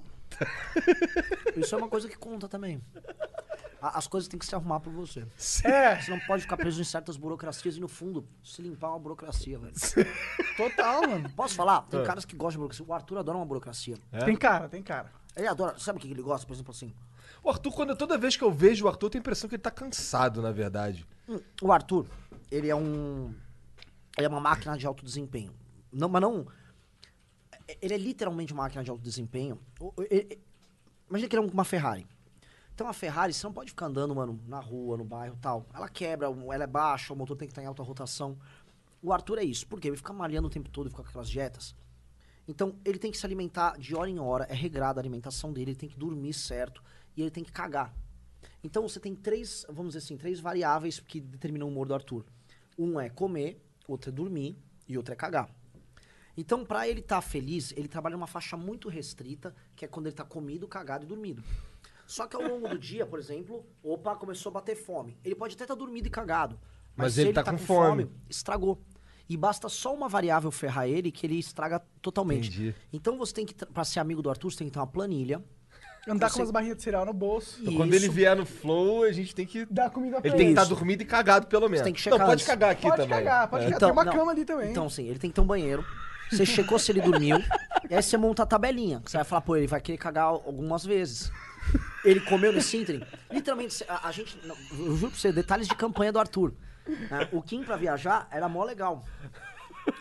Isso 1.56 1.74
é 1.74 1.78
uma 1.78 1.88
coisa 1.88 2.08
que 2.08 2.16
conta 2.16 2.48
também. 2.48 2.80
A- 3.86 3.98
As 3.98 4.06
coisas 4.06 4.28
têm 4.28 4.38
que 4.38 4.46
se 4.46 4.54
arrumar 4.54 4.80
por 4.80 4.92
você. 4.92 5.26
É, 5.64 6.00
Você 6.00 6.10
não 6.10 6.20
pode 6.20 6.42
ficar 6.42 6.56
preso 6.56 6.80
em 6.80 6.84
certas 6.84 7.16
burocracias 7.16 7.76
e, 7.76 7.80
no 7.80 7.88
fundo, 7.88 8.26
se 8.42 8.62
limpar 8.62 8.88
é 8.88 8.90
uma 8.90 8.98
burocracia, 8.98 9.58
velho. 9.58 9.72
total, 10.56 11.02
mano. 11.02 11.30
Posso 11.30 11.54
falar? 11.54 11.82
Tem 11.82 12.00
É. 12.00 12.04
caras 12.04 12.24
que 12.24 12.34
gostam 12.36 12.52
de 12.52 12.58
burocracia. 12.58 12.84
O 12.86 12.92
Arthur 12.94 13.18
adora 13.18 13.36
uma 13.38 13.46
burocracia. 13.46 13.96
Tem 14.24 14.36
cara, 14.36 14.68
tem 14.68 14.82
cara. 14.82 15.12
Ele 15.36 15.46
adora. 15.46 15.78
Sabe 15.78 15.98
o 15.98 16.00
que 16.02 16.08
ele 16.10 16.22
gosta? 16.22 16.46
Por 16.46 16.52
exemplo, 16.54 16.70
assim. 16.70 16.94
O 17.42 17.50
Arthur, 17.50 17.72
quando, 17.72 17.94
toda 17.96 18.16
vez 18.16 18.36
que 18.36 18.44
eu 18.44 18.50
vejo 18.50 18.84
o 18.84 18.88
Arthur, 18.88 19.06
eu 19.06 19.10
tenho 19.10 19.20
a 19.20 19.24
impressão 19.24 19.48
que 19.48 19.56
ele 19.56 19.62
tá 19.62 19.70
cansado, 19.70 20.40
na 20.40 20.50
verdade. 20.52 21.06
Hum, 21.28 21.38
O 21.62 21.72
Arthur, 21.72 22.06
ele 22.50 22.68
é 22.70 22.74
um. 22.76 23.34
Ele 24.16 24.26
é 24.26 24.28
uma 24.28 24.40
máquina 24.40 24.78
de 24.78 24.86
alto 24.86 25.04
desempenho. 25.04 25.52
Não, 25.92 26.08
mas 26.08 26.22
não. 26.22 26.46
Ele 27.82 27.94
é 27.94 27.98
literalmente 27.98 28.52
uma 28.52 28.62
máquina 28.64 28.84
de 28.84 28.90
alto 28.90 29.02
desempenho. 29.02 29.58
Ele- 30.10 30.38
imagina 31.08 31.28
que 31.28 31.36
ele 31.36 31.46
é 31.46 31.50
uma 31.52 31.64
Ferrari. 31.64 32.06
Então 32.74 32.88
a 32.88 32.92
Ferrari, 32.92 33.32
você 33.32 33.46
não 33.46 33.52
pode 33.52 33.70
ficar 33.70 33.86
andando, 33.86 34.14
mano, 34.14 34.40
na 34.48 34.58
rua, 34.58 34.96
no 34.96 35.04
bairro 35.04 35.38
tal. 35.40 35.64
Ela 35.72 35.88
quebra, 35.88 36.26
ela 36.26 36.64
é 36.64 36.66
baixa, 36.66 37.12
o 37.12 37.16
motor 37.16 37.36
tem 37.36 37.46
que 37.46 37.52
estar 37.52 37.62
em 37.62 37.66
alta 37.66 37.82
rotação. 37.84 38.36
O 39.00 39.12
Arthur 39.12 39.38
é 39.38 39.44
isso. 39.44 39.66
Por 39.66 39.78
quê? 39.78 39.88
Ele 39.88 39.96
fica 39.96 40.12
malhando 40.12 40.48
o 40.48 40.50
tempo 40.50 40.68
todo, 40.68 40.90
fica 40.90 41.02
com 41.02 41.08
aquelas 41.08 41.30
dietas. 41.30 41.74
Então, 42.48 42.74
ele 42.84 42.98
tem 42.98 43.10
que 43.10 43.16
se 43.16 43.24
alimentar 43.24 43.78
de 43.78 43.94
hora 43.94 44.10
em 44.10 44.18
hora, 44.18 44.44
é 44.50 44.54
regrada 44.54 44.98
a 44.98 45.02
alimentação 45.02 45.52
dele, 45.52 45.70
ele 45.70 45.78
tem 45.78 45.88
que 45.88 45.96
dormir 45.96 46.34
certo 46.34 46.82
e 47.16 47.22
ele 47.22 47.30
tem 47.30 47.44
que 47.44 47.52
cagar. 47.52 47.94
Então, 48.62 48.82
você 48.82 48.98
tem 48.98 49.14
três, 49.14 49.64
vamos 49.68 49.94
dizer 49.94 50.04
assim, 50.04 50.16
três 50.16 50.40
variáveis 50.40 50.98
que 50.98 51.20
determinam 51.20 51.68
o 51.68 51.70
humor 51.70 51.86
do 51.86 51.94
Arthur. 51.94 52.24
Um 52.76 52.98
é 52.98 53.08
comer, 53.08 53.62
outro 53.86 54.10
é 54.10 54.12
dormir 54.12 54.58
e 54.88 54.96
outro 54.96 55.14
é 55.14 55.16
cagar. 55.16 55.48
Então, 56.36 56.66
pra 56.66 56.88
ele 56.88 57.00
estar 57.00 57.20
feliz, 57.22 57.72
ele 57.76 57.86
trabalha 57.86 58.16
numa 58.16 58.26
faixa 58.26 58.56
muito 58.56 58.88
restrita, 58.88 59.54
que 59.76 59.84
é 59.84 59.88
quando 59.88 60.06
ele 60.06 60.16
tá 60.16 60.24
comido, 60.24 60.66
cagado 60.66 61.04
e 61.04 61.08
dormido. 61.08 61.42
Só 62.06 62.26
que 62.26 62.36
ao 62.36 62.42
longo 62.42 62.68
do 62.68 62.78
dia, 62.78 63.06
por 63.06 63.18
exemplo, 63.18 63.64
opa, 63.82 64.14
começou 64.16 64.50
a 64.50 64.52
bater 64.54 64.76
fome. 64.76 65.16
Ele 65.24 65.34
pode 65.34 65.54
até 65.54 65.64
estar 65.64 65.74
dormido 65.74 66.06
e 66.06 66.10
cagado. 66.10 66.58
Mas, 66.96 67.06
Mas 67.06 67.14
se 67.14 67.20
ele 67.20 67.28
ele 67.30 67.34
tá 67.34 67.42
tá 67.42 67.52
com 67.52 67.58
com 67.58 67.64
fome. 67.64 68.04
fome, 68.04 68.10
estragou. 68.28 68.80
E 69.28 69.36
basta 69.36 69.68
só 69.70 69.94
uma 69.94 70.08
variável 70.08 70.50
ferrar 70.50 70.86
ele 70.86 71.10
que 71.10 71.26
ele 71.26 71.38
estraga 71.38 71.80
totalmente. 72.02 72.48
Entendi. 72.50 72.74
Então 72.92 73.16
você 73.16 73.32
tem 73.32 73.46
que, 73.46 73.54
pra 73.54 73.82
ser 73.84 73.98
amigo 74.00 74.20
do 74.20 74.28
Arthur, 74.28 74.52
você 74.52 74.58
tem 74.58 74.66
que 74.68 74.72
ter 74.72 74.78
uma 74.78 74.86
planilha. 74.86 75.42
Andar 76.06 76.28
Você- 76.28 76.34
com 76.34 76.40
umas 76.42 76.50
barrinhas 76.50 76.76
de 76.76 76.82
cereal 76.82 77.06
no 77.06 77.14
bolso. 77.14 77.58
Então, 77.62 77.76
quando 77.76 77.94
ele 77.94 78.10
vier 78.10 78.36
no 78.36 78.44
flow, 78.44 79.04
a 79.04 79.10
gente 79.12 79.34
tem 79.34 79.46
que. 79.46 79.64
Dar 79.64 79.88
comida 79.88 80.20
pra 80.20 80.28
Ele 80.28 80.36
tem 80.36 80.46
que 80.48 80.52
ele. 80.52 80.60
estar 80.60 80.64
dormido 80.68 81.02
e 81.02 81.06
cagado, 81.06 81.46
pelo 81.46 81.66
menos. 81.66 81.82
tem 81.82 81.94
que 81.94 81.98
não, 82.00 82.02
checar 82.04 82.18
pode 82.26 82.32
antes. 82.34 82.46
cagar 82.46 82.70
aqui 82.72 82.82
Pode 82.82 82.96
também. 82.96 83.08
cagar, 83.08 83.48
pode 83.48 83.64
É. 83.64 83.66
cagar. 83.70 83.80
Tem 83.80 83.90
uma 83.90 84.04
cama 84.04 84.30
ali 84.32 84.44
também. 84.44 84.70
Então, 84.70 84.90
sim, 84.90 85.08
ele 85.08 85.18
tem 85.18 85.30
que 85.30 85.34
ter 85.34 85.40
um 85.40 85.46
banheiro. 85.46 85.82
Você 86.30 86.44
checou 86.44 86.78
se 86.78 86.92
ele 86.92 87.00
dormiu. 87.00 87.38
e 87.88 87.94
aí 87.94 88.02
você 88.02 88.18
monta 88.18 88.42
a 88.42 88.46
tabelinha. 88.46 89.00
que 89.00 89.10
Você 89.10 89.16
vai 89.16 89.24
falar, 89.24 89.40
pô, 89.40 89.56
ele 89.56 89.66
vai 89.66 89.80
querer 89.80 89.96
cagar 89.96 90.24
algumas 90.26 90.84
vezes. 90.84 91.32
Ele 92.04 92.20
comeu 92.20 92.52
nesse 92.52 92.76
ínterim. 92.76 93.02
Literalmente, 93.30 93.84
a, 93.88 94.08
a 94.08 94.12
gente. 94.12 94.38
não, 94.46 94.56
eu 94.72 94.96
juro 94.96 95.10
pra 95.10 95.18
você, 95.20 95.32
detalhes 95.32 95.66
de 95.68 95.74
campanha 95.74 96.12
do 96.12 96.18
Arthur. 96.18 96.52
né? 96.86 97.28
o 97.32 97.40
Kim 97.42 97.62
pra 97.64 97.76
viajar 97.76 98.28
era 98.30 98.48
mó 98.48 98.62
legal. 98.64 99.04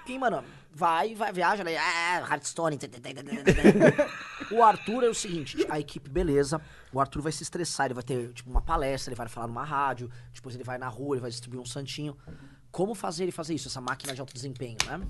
Kim, 0.06 0.18
mano, 0.18 0.44
vai, 0.74 1.14
vai, 1.16 1.32
viaja, 1.34 1.64
né? 1.64 1.76
Ah, 1.78 2.22
tê. 3.44 4.56
O 4.56 4.64
Arthur 4.64 5.04
é 5.04 5.10
o 5.10 5.14
seguinte, 5.14 5.58
a 5.70 5.80
equipe, 5.80 6.10
beleza. 6.10 6.62
O 6.92 7.00
Arthur 7.00 7.22
vai 7.22 7.32
se 7.32 7.44
estressar, 7.44 7.88
ele 7.88 7.94
vai 7.94 8.04
ter, 8.04 8.32
tipo, 8.34 8.50
uma 8.50 8.62
palestra, 8.62 9.12
ele 9.12 9.18
vai 9.18 9.28
falar 9.28 9.48
numa 9.48 9.64
rádio, 9.64 10.10
depois 10.34 10.56
ele 10.56 10.64
vai 10.64 10.78
na 10.78 10.88
rua, 10.88 11.16
ele 11.16 11.22
vai 11.22 11.30
distribuir 11.32 11.62
um 11.62 11.66
santinho. 11.66 12.18
Como 12.72 12.96
fazer 12.96 13.24
ele 13.24 13.32
fazer 13.32 13.54
isso, 13.54 13.68
essa 13.68 13.82
máquina 13.82 14.14
de 14.14 14.22
alto 14.22 14.34
desempenho, 14.34 14.78
né? 14.86 15.02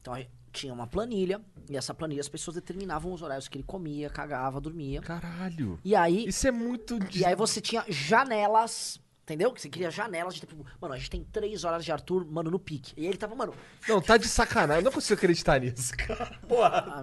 Então, 0.00 0.14
a- 0.14 0.26
tinha 0.54 0.72
uma 0.72 0.86
planilha, 0.86 1.40
e 1.68 1.76
essa 1.76 1.92
planilha 1.92 2.20
as 2.20 2.28
pessoas 2.28 2.54
determinavam 2.54 3.12
os 3.12 3.20
horários 3.22 3.48
que 3.48 3.58
ele 3.58 3.64
comia, 3.64 4.08
cagava, 4.08 4.60
dormia. 4.60 5.00
Caralho. 5.02 5.78
E 5.84 5.94
aí, 5.94 6.26
Isso 6.26 6.46
é 6.46 6.50
muito. 6.50 6.98
e 7.14 7.24
aí 7.24 7.34
você 7.34 7.60
tinha 7.60 7.84
janelas, 7.88 9.00
entendeu? 9.22 9.52
Que 9.52 9.60
você 9.60 9.68
queria 9.68 9.90
janelas 9.90 10.34
de 10.34 10.40
tipo, 10.40 10.54
mano, 10.80 10.94
a 10.94 10.96
gente 10.96 11.10
tem 11.10 11.24
três 11.24 11.64
horas 11.64 11.84
de 11.84 11.90
Arthur, 11.92 12.24
mano, 12.26 12.50
no 12.50 12.58
pique. 12.58 12.92
E 12.96 13.06
ele 13.06 13.16
tava, 13.16 13.34
mano, 13.34 13.52
Não, 13.88 14.00
tá 14.00 14.16
de 14.16 14.28
sacanagem. 14.28 14.80
Eu 14.82 14.84
não 14.84 14.92
consigo 14.92 15.18
acreditar 15.18 15.58
nisso, 15.60 15.92
cara. 15.98 16.26
Porra. 16.48 17.02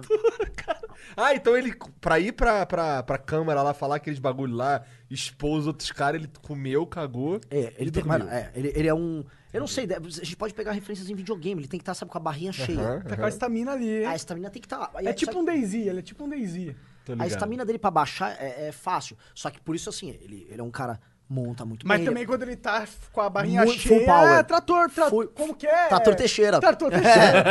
cara. 0.56 0.80
Ah, 1.16 1.34
então 1.34 1.56
ele, 1.56 1.74
pra 2.00 2.18
ir 2.20 2.32
pra, 2.32 2.64
pra, 2.64 3.02
pra 3.02 3.18
câmara 3.18 3.62
lá, 3.62 3.74
falar 3.74 3.96
aqueles 3.96 4.18
bagulho 4.18 4.54
lá, 4.54 4.84
expor 5.10 5.58
os 5.58 5.66
outros 5.66 5.90
caras, 5.92 6.20
ele 6.20 6.30
comeu, 6.40 6.86
cagou. 6.86 7.40
É, 7.50 7.74
ele 7.76 7.90
tem, 7.90 8.02
mano, 8.04 8.28
é, 8.28 8.50
ele, 8.54 8.72
ele 8.74 8.88
é 8.88 8.94
um. 8.94 9.24
Eu 9.52 9.60
não 9.60 9.66
sei, 9.66 9.86
a 9.92 10.24
gente 10.24 10.36
pode 10.36 10.54
pegar 10.54 10.72
referências 10.72 11.10
em 11.10 11.14
videogame, 11.14 11.60
ele 11.60 11.68
tem 11.68 11.78
que 11.78 11.82
estar, 11.82 11.94
sabe, 11.94 12.10
com 12.10 12.16
a 12.18 12.20
barrinha 12.20 12.52
cheia. 12.52 12.80
Aham, 12.80 13.00
Tá 13.02 13.16
com 13.16 13.24
a 13.24 13.28
estamina 13.28 13.72
ali. 13.72 14.04
A 14.04 14.14
estamina 14.16 14.48
tem 14.50 14.60
que 14.62 14.66
estar. 14.66 14.90
É 14.96 15.12
tipo 15.12 15.38
um 15.38 15.44
Daisy, 15.44 15.88
ele 15.88 15.98
é 15.98 16.02
tipo 16.02 16.24
um 16.24 16.28
Daisy. 16.28 16.74
A 17.18 17.26
estamina 17.26 17.64
dele 17.64 17.78
pra 17.78 17.90
baixar 17.90 18.30
é, 18.40 18.68
é 18.68 18.72
fácil. 18.72 19.16
Só 19.34 19.50
que 19.50 19.60
por 19.60 19.74
isso, 19.76 19.88
assim, 19.90 20.08
ele, 20.10 20.46
ele 20.50 20.60
é 20.60 20.64
um 20.64 20.70
cara 20.70 20.98
monta 21.28 21.64
muito 21.64 21.86
Mas 21.88 21.98
bem. 21.98 22.04
também 22.06 22.22
ele- 22.22 22.28
quando 22.30 22.42
ele 22.42 22.56
tá 22.56 22.86
com 23.10 23.20
a 23.22 23.30
barrinha 23.30 23.64
Muito 23.64 23.80
cheia, 23.80 23.96
full 23.98 24.06
power. 24.06 24.32
é 24.38 24.42
trator, 24.42 24.90
tra... 24.90 25.08
Full- 25.08 25.28
como 25.28 25.54
que 25.54 25.66
é? 25.66 25.88
Trator 25.88 26.14
Teixeira. 26.14 26.60
Trator 26.60 26.90
Teixeira. 26.92 27.44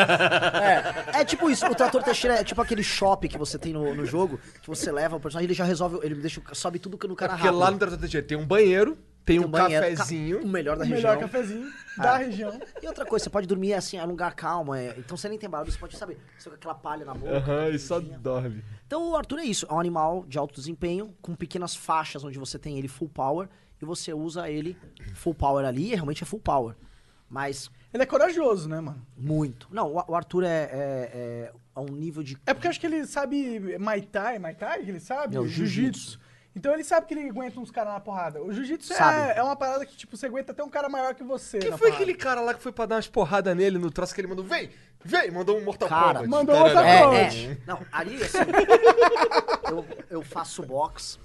É 1.14 1.26
tipo 1.26 1.50
isso, 1.50 1.66
o 1.66 1.74
trator 1.76 2.04
Teixeira 2.04 2.36
é 2.40 2.44
tipo 2.44 2.62
aquele 2.62 2.84
shopping 2.84 3.28
que 3.28 3.38
você 3.38 3.58
tem 3.58 3.74
no, 3.74 3.94
no 3.96 4.06
jogo, 4.06 4.40
que 4.62 4.68
você 4.68 4.92
leva 4.92 5.16
o 5.16 5.20
personagem, 5.20 5.48
ele 5.48 5.54
já 5.56 5.64
resolve, 5.66 6.00
ele 6.04 6.16
deixa, 6.16 6.42
sobe 6.54 6.78
tudo 6.80 6.98
no 7.08 7.14
É 7.14 7.18
cara 7.18 7.32
porque 7.34 7.48
rápido. 7.48 7.60
lá 7.60 7.72
no 7.72 7.78
Trator 7.80 7.98
Teixeira 7.98 8.26
tem 8.28 8.38
um 8.38 8.46
banheiro, 8.46 8.98
tem, 9.26 9.40
um, 9.40 9.48
banheiro, 9.48 9.86
ca- 9.86 9.92
cafezinho. 9.96 10.42
o 10.44 10.48
melhor 10.48 10.78
da 10.78 10.84
o 10.84 10.88
região. 10.88 11.12
melhor 11.12 11.20
cafezinho 11.20 11.72
da 11.98 12.18
região. 12.18 12.60
E 12.82 12.88
outra 12.88 13.06
coisa, 13.06 13.24
você 13.24 13.30
pode 13.30 13.48
dormir 13.48 13.74
assim, 13.74 13.98
é 13.98 14.04
um 14.04 14.08
lugar 14.08 14.34
calmo, 14.34 14.74
é, 14.74 14.96
então 14.98 15.16
você 15.18 15.30
nem 15.30 15.38
tem 15.38 15.50
barulho, 15.50 15.72
você 15.72 15.78
pode, 15.78 15.98
sabe, 15.98 16.18
você 16.38 16.50
com 16.50 16.56
aquela 16.56 16.74
palha 16.76 17.06
na 17.06 17.14
boca. 17.14 17.38
Aham, 17.38 17.70
e 17.70 17.80
só 17.80 18.00
dorme. 18.00 18.64
Então 18.88 19.12
o 19.12 19.16
Arthur 19.16 19.40
é 19.40 19.46
isso, 19.46 19.66
é 19.70 19.74
um 19.74 19.80
animal 19.80 20.26
de 20.28 20.38
alto 20.38 20.56
desempenho, 20.56 21.14
com 21.22 21.36
pequenas 21.36 21.76
faixas 21.76 22.24
onde 22.24 22.40
você 22.40 22.58
tem 22.60 22.78
ele 22.78 22.88
full 22.88 23.10
power, 23.10 23.48
e 23.82 23.86
você 23.86 24.14
usa 24.14 24.50
ele 24.50 24.78
full 25.14 25.34
power 25.34 25.66
ali, 25.66 25.92
e 25.92 25.96
realmente 25.96 26.24
é 26.24 26.26
full 26.26 26.40
power. 26.40 26.76
Mas 27.30 27.72
Ele 27.94 28.04
é 28.04 28.06
corajoso, 28.06 28.68
né, 28.68 28.82
mano? 28.82 29.02
muito. 29.18 29.68
Não, 29.72 29.88
o, 29.94 30.04
o 30.06 30.16
Arthur 30.16 30.44
é, 30.44 30.48
é, 30.48 30.70
é 31.14 31.54
a 31.74 31.80
um 31.80 31.86
nível 31.86 32.22
de 32.22 32.38
É 32.46 32.54
porque 32.54 32.68
eu 32.68 32.70
acho 32.70 32.80
que 32.80 32.86
ele 32.86 33.06
sabe 33.08 33.60
Muay 33.80 34.02
Thai, 34.02 34.38
Muay 34.38 34.54
Thai, 34.54 34.84
que 34.84 34.90
ele 34.92 35.00
sabe? 35.00 35.36
Jiu-Jitsu. 35.48 36.20
Então 36.56 36.74
ele 36.74 36.84
sabe 36.84 37.06
que 37.08 37.14
ele 37.14 37.30
aguenta 37.30 37.60
uns 37.60 37.72
caras 37.72 37.94
na 37.94 38.00
porrada. 38.00 38.42
O 38.44 38.52
jiu-jitsu 38.52 38.92
é, 38.94 39.38
é 39.38 39.44
uma 39.44 39.56
parada 39.56 39.86
que, 39.86 39.96
tipo, 39.96 40.18
você 40.18 40.26
aguenta 40.26 40.52
até 40.52 40.62
um 40.64 40.70
cara 40.70 40.90
maior 40.90 41.16
que 41.16 41.24
você. 41.24 41.60
Quem 41.60 41.70
na 41.70 41.78
foi 41.78 41.88
porrada. 41.88 42.04
aquele 42.04 42.18
cara 42.18 42.42
lá 42.42 42.54
que 42.54 42.62
foi 42.62 42.72
pra 42.74 42.86
dar 42.86 42.96
umas 42.96 43.08
porradas 43.08 43.56
nele 43.56 43.78
no 43.78 43.90
troço 43.90 44.14
que 44.14 44.20
ele 44.20 44.28
mandou? 44.28 44.44
Vem! 44.44 44.70
Vem! 45.04 45.32
Mandou 45.32 45.58
um 45.58 45.64
Mortal 45.64 45.88
Cara, 45.88 46.20
Kombat. 46.20 46.28
mandou 46.30 46.56
Tarará. 46.56 46.74
Mortal 46.74 46.86
É, 46.86 47.02
Kombat. 47.06 47.48
é. 47.48 47.58
Não, 47.66 47.80
ali 47.92 48.22
assim. 48.22 48.38
eu, 49.72 49.86
eu 50.10 50.22
faço 50.22 50.62
box 50.64 51.18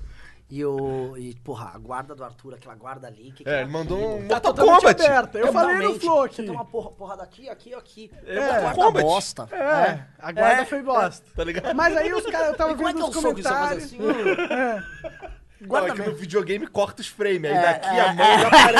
e 0.48 0.60
eu. 0.60 1.14
E, 1.18 1.34
porra, 1.36 1.72
a 1.74 1.78
guarda 1.78 2.14
do 2.14 2.22
Arthur, 2.24 2.54
aquela 2.54 2.74
guarda 2.74 3.06
ali. 3.08 3.32
Que 3.32 3.42
que 3.44 3.50
É, 3.50 3.62
ele 3.62 3.70
mandou 3.70 3.98
um 4.18 4.28
Tá 4.28 4.34
Mortal 4.34 4.40
totalmente 4.54 4.80
Kombat. 4.80 5.02
aberta. 5.04 5.38
Eu 5.38 5.52
falei 5.52 5.76
no 5.88 6.00
flow 6.00 6.22
aqui. 6.22 6.36
Você 6.36 6.42
tem 6.42 6.50
uma 6.52 6.64
porra, 6.64 6.90
porrada 6.92 7.22
aqui, 7.22 7.48
aqui, 7.48 7.74
aqui. 7.74 8.10
É, 8.24 8.36
É, 8.38 8.60
guarda 8.60 8.74
Kombat. 8.74 9.04
bosta. 9.04 9.48
É, 9.52 10.04
a 10.18 10.32
guarda 10.32 10.62
É. 10.62 10.64
foi 10.64 10.82
bosta. 10.82 11.26
Tá 11.34 11.44
ligado? 11.44 11.74
Mas 11.74 11.96
aí 11.96 12.12
os 12.12 12.24
caras, 12.26 12.48
eu 12.48 12.56
tava 12.56 12.70
E 12.70 12.74
é 12.74 12.76
vendo 12.76 13.00
é 13.00 13.04
o 13.04 13.10
vai 13.10 13.22
comentários. 13.22 13.84
assim? 13.84 13.98
Não, 13.98 15.68
Guarda 15.68 15.88
é 15.88 15.92
que 15.92 16.02
no 16.02 16.14
videogame 16.14 16.66
corta 16.66 17.00
os 17.00 17.08
frames, 17.08 17.50
aí 17.50 17.56
É, 17.56 17.62
daqui 17.62 17.88
é, 17.88 18.00
a 18.00 18.12
mão 18.12 18.38
já 18.38 18.46
aparece 18.48 18.78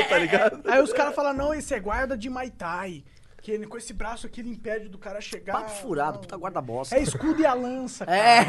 aqui, 0.00 0.08
tá 0.08 0.18
ligado? 0.18 0.60
Aí 0.70 0.82
os 0.82 0.92
caras 0.92 1.14
falam, 1.14 1.34
não, 1.34 1.52
esse 1.52 1.74
é 1.74 1.78
guarda 1.80 2.16
de 2.16 2.30
Muay 2.30 2.50
Thai. 2.50 3.04
Que 3.44 3.50
ele, 3.52 3.66
com 3.66 3.76
esse 3.76 3.92
braço 3.92 4.26
aqui 4.26 4.40
ele 4.40 4.48
impede 4.48 4.88
do 4.88 4.96
cara 4.96 5.20
chegar. 5.20 5.52
Papo 5.52 5.68
furado, 5.68 6.14
Não. 6.14 6.20
puta 6.22 6.34
guarda 6.34 6.62
bosta. 6.62 6.96
É 6.96 7.02
escudo 7.02 7.42
e 7.42 7.44
a 7.44 7.52
lança, 7.52 8.06
cara. 8.06 8.18
É. 8.18 8.40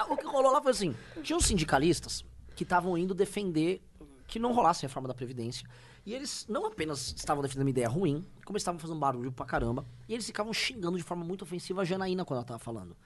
o 0.08 0.16
que 0.16 0.24
rolou 0.24 0.50
lá 0.50 0.62
foi 0.62 0.70
assim: 0.70 0.96
tinha 1.22 1.36
uns 1.36 1.44
sindicalistas 1.44 2.24
que 2.54 2.62
estavam 2.62 2.96
indo 2.96 3.14
defender 3.14 3.82
que 4.26 4.38
não 4.38 4.54
rolasse 4.54 4.86
a 4.86 4.88
reforma 4.88 5.08
da 5.08 5.12
Previdência. 5.12 5.68
E 6.06 6.14
eles 6.14 6.46
não 6.48 6.64
apenas 6.64 7.12
estavam 7.14 7.42
defendendo 7.42 7.66
uma 7.66 7.70
ideia 7.70 7.86
ruim, 7.86 8.24
como 8.46 8.56
eles 8.56 8.62
estavam 8.62 8.78
fazendo 8.80 8.98
barulho 8.98 9.30
pra 9.30 9.44
caramba. 9.44 9.84
E 10.08 10.14
eles 10.14 10.24
ficavam 10.24 10.54
xingando 10.54 10.96
de 10.96 11.04
forma 11.04 11.22
muito 11.22 11.42
ofensiva 11.42 11.82
a 11.82 11.84
Janaína 11.84 12.24
quando 12.24 12.38
ela 12.38 12.46
tava 12.46 12.58
falando. 12.58 12.96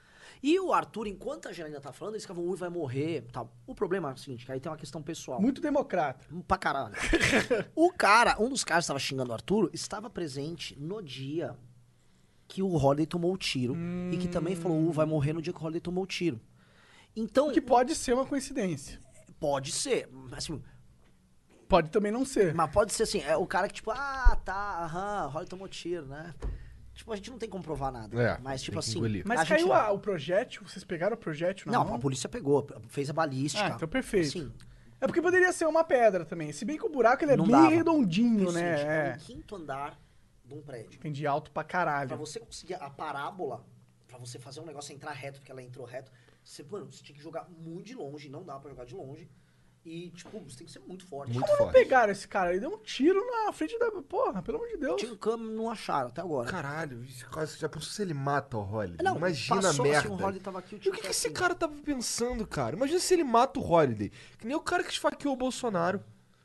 E 0.43 0.59
o 0.59 0.73
Arthur, 0.73 1.07
enquanto 1.07 1.49
a 1.49 1.53
Janaína 1.53 1.81
tava 1.81 1.93
falando, 1.93 2.15
eles 2.15 2.25
ficavam, 2.25 2.45
ui, 2.45 2.57
vai 2.57 2.71
morrer 2.71 3.27
tal. 3.31 3.53
O 3.67 3.75
problema 3.75 4.11
é 4.11 4.15
o 4.15 4.17
seguinte, 4.17 4.47
que 4.47 4.53
aí 4.53 4.59
tem 4.59 4.71
uma 4.73 4.79
questão 4.79 5.03
pessoal. 5.03 5.41
Muito 5.41 5.61
democrata. 5.61 6.27
Pra 6.49 6.57
caralho. 6.57 6.95
o 7.75 7.93
cara, 7.93 8.37
um 8.41 8.49
dos 8.49 8.65
caras 8.65 8.83
que 8.83 8.87
estava 8.87 8.99
xingando 8.99 9.31
o 9.31 9.35
Arthur, 9.35 9.71
estava 9.73 10.09
presente 10.09 10.79
no 10.81 11.03
dia 11.03 11.57
que 12.49 12.63
o 12.63 12.75
Holiday 12.75 13.07
tomou 13.07 13.33
o 13.33 13.37
tiro. 13.37 13.77
E 14.13 14.17
que 14.17 14.29
também 14.29 14.57
falou, 14.57 14.79
uh, 14.89 14.91
vai 14.93 15.07
morrer 15.07 15.33
no 15.33 15.43
dia 15.43 15.53
que 15.53 15.61
o 15.61 15.63
Holiday 15.63 15.81
tomou 15.81 16.05
o 16.05 16.07
tiro. 16.07 16.41
Então, 17.15 17.53
Que 17.53 17.61
pode 17.61 17.95
ser 17.95 18.15
uma 18.15 18.25
coincidência. 18.25 18.99
pode 19.39 19.73
ser. 19.73 20.09
Assim, 20.33 20.63
Pode 21.69 21.91
também 21.91 22.11
não 22.11 22.25
ser. 22.25 22.53
mas 22.55 22.69
pode 22.73 22.93
ser 22.93 23.05
assim, 23.05 23.21
é 23.21 23.37
o 23.37 23.47
cara 23.47 23.69
que 23.69 23.75
tipo, 23.75 23.93
ah, 23.93 24.37
tá, 24.45 24.85
aham, 24.85 25.27
o 25.27 25.29
Holiday 25.29 25.47
tomou 25.47 25.69
tiro, 25.69 26.07
né? 26.07 26.35
Tipo, 27.01 27.15
a 27.15 27.17
gente 27.17 27.31
não 27.31 27.39
tem 27.39 27.49
como 27.49 27.65
provar 27.65 27.91
nada. 27.91 28.23
É, 28.23 28.39
mas 28.43 28.61
tipo 28.61 28.73
tem 28.75 28.79
assim... 28.81 28.99
engolir. 28.99 29.23
Mas 29.27 29.41
a 29.41 29.45
gente- 29.45 29.57
caiu 29.57 29.73
a- 29.73 29.91
o 29.91 29.99
projétil? 29.99 30.63
Vocês 30.69 30.85
pegaram 30.85 31.15
o 31.15 31.19
projétil 31.19 31.73
na 31.73 31.79
Não, 31.79 31.85
mão? 31.87 31.95
a 31.95 31.99
polícia 31.99 32.29
pegou, 32.29 32.67
fez 32.89 33.09
a 33.09 33.13
balística. 33.15 33.65
Ah, 33.65 33.71
então 33.71 33.89
perfeito. 33.89 34.29
Assim, 34.39 34.53
É 35.01 35.07
porque 35.07 35.23
poderia 35.23 35.51
ser 35.51 35.67
uma 35.67 35.83
pedra 35.83 36.27
também. 36.27 36.53
Se 36.53 36.63
bem 36.63 36.77
que 36.77 36.85
o 36.85 36.91
buraco 36.91 37.25
ele 37.25 37.33
é 37.33 37.37
Não 37.39 37.45
bem 37.47 37.53
dava. 37.55 37.69
redondinho, 37.71 38.41
Vicente, 38.41 38.53
né? 38.55 38.83
é 38.83 39.09
É. 39.13 39.15
um 39.15 39.19
quinto 39.19 39.57
andar 39.57 39.99
de 40.45 40.53
um 40.55 40.61
prédio. 40.61 40.99
Entendi, 40.99 41.27
alto 41.27 41.51
pra 41.51 41.65
Pra 41.65 41.73
caralho. 41.73 42.17
você 42.19 42.39
conseguir 42.39 42.75
a 42.75 42.91
parábola, 42.91 43.65
pra 44.07 44.19
você 44.19 44.39
fazer 44.39 44.61
um 44.61 44.67
negócio 44.67 44.95
entrar 44.95 45.13
reto, 45.13 45.39
porque 45.41 45.51
ela 45.51 45.63
entrou 45.63 45.87
reto, 45.87 46.13
você, 46.45 46.63
mano, 46.65 46.93
você 46.93 47.03
tinha 47.03 47.17
que 47.17 47.23
jogar 47.23 47.49
muito 47.49 47.87
de 47.87 47.95
longe, 47.95 48.29
não 48.29 48.45
dá 48.45 48.59
pra 48.61 48.69
jogar 48.69 48.85
de 48.85 48.95
longe. 48.95 49.27
E, 49.85 50.11
tipo, 50.11 50.39
você 50.41 50.59
tem 50.59 50.67
que 50.67 50.73
ser 50.75 50.81
muito 50.81 51.07
forte. 51.07 51.33
Muito 51.33 51.47
Como 51.47 51.53
não 51.59 51.65
forte. 51.65 51.73
pegaram 51.73 52.13
esse 52.13 52.29
cara? 52.29 52.51
Ele 52.51 52.61
deu 52.61 52.71
um 52.75 52.79
tiro 52.79 53.19
na 53.27 53.51
frente 53.51 53.79
da. 53.79 53.91
Porra, 54.03 54.43
pelo 54.43 54.59
amor 54.59 54.69
de 54.69 54.77
Deus. 54.77 55.01
Tinha 55.01 55.13
um 55.13 55.17
câmbio, 55.17 55.51
não 55.51 55.71
acharam 55.71 56.09
até 56.09 56.21
agora. 56.21 56.51
Caralho, 56.51 57.03
isso 57.03 57.27
quase- 57.31 57.59
já 57.59 57.67
pensou 57.67 57.91
se 57.91 58.03
ele 58.03 58.13
mata 58.13 58.59
o 58.59 58.61
Holiday? 58.61 59.03
Não, 59.03 59.17
Imagina 59.17 59.59
a 59.59 59.63
passou, 59.63 59.85
assim, 59.87 59.91
merda. 59.93 60.09
o 60.11 60.23
Holiday 60.23 60.41
tava 60.41 60.59
aqui, 60.59 60.75
o 60.75 60.77
e 60.77 60.79
o 60.79 60.81
tiro 60.81 60.95
que, 60.97 61.01
que 61.03 61.09
esse 61.09 61.29
assim. 61.29 61.35
cara 61.35 61.55
tava 61.55 61.75
pensando, 61.83 62.47
cara? 62.47 62.77
Imagina 62.77 63.01
se 63.01 63.15
ele 63.15 63.25
mata 63.25 63.59
o 63.59 63.63
Holiday. 63.67 64.13
Que 64.39 64.47
nem 64.47 64.55
o 64.55 64.61
cara 64.61 64.85
que 64.85 64.93
esfaqueou 64.93 65.33
o 65.33 65.37
Bolsonaro. 65.37 66.05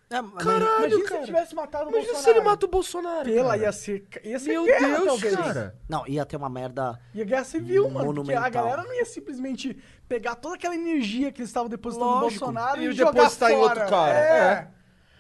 É, 0.10 0.22
mas- 0.22 0.44
Caralho, 0.44 0.66
Imagina 0.78 0.98
se 0.98 1.04
cara. 1.06 1.16
ele 1.18 1.26
tivesse 1.26 1.56
matado 1.56 1.86
o 1.86 1.90
Imagina 1.90 2.14
Bolsonaro. 2.14 2.24
se 2.24 2.30
ele 2.40 2.42
mata 2.48 2.66
o 2.66 2.70
Bolsonaro. 2.70 3.24
Pela 3.26 3.50
cara. 3.50 3.58
ia 3.64 3.72
ser. 3.72 4.08
Ia 4.24 4.40
ser 4.40 4.50
Meu 4.52 4.64
guerra, 4.66 4.88
Deus, 4.88 5.06
talvez. 5.06 5.36
cara. 5.36 5.76
Não, 5.90 6.08
ia 6.08 6.26
ter 6.26 6.38
uma 6.38 6.50
merda. 6.50 7.00
Ia 7.14 7.26
guerra 7.26 7.44
civil, 7.44 7.90
mano. 7.90 8.14
Porque 8.14 8.34
a 8.34 8.50
galera 8.50 8.84
não 8.84 8.94
ia 8.94 9.06
simplesmente 9.06 9.76
pegar 10.08 10.36
toda 10.36 10.56
aquela 10.56 10.76
energia 10.76 11.32
que 11.32 11.42
eles 11.42 11.50
estavam 11.50 11.70
depositando 11.70 12.10
no 12.12 12.20
Lógico. 12.22 12.46
Bolsonaro 12.46 12.82
e, 12.82 12.86
E 12.88 12.92
jogar 12.92 13.12
depositar 13.14 13.52
em 13.52 13.56
fora. 13.56 13.68
outro 13.74 13.90
cara. 13.90 14.14
É. 14.20 14.38
É. 14.52 14.68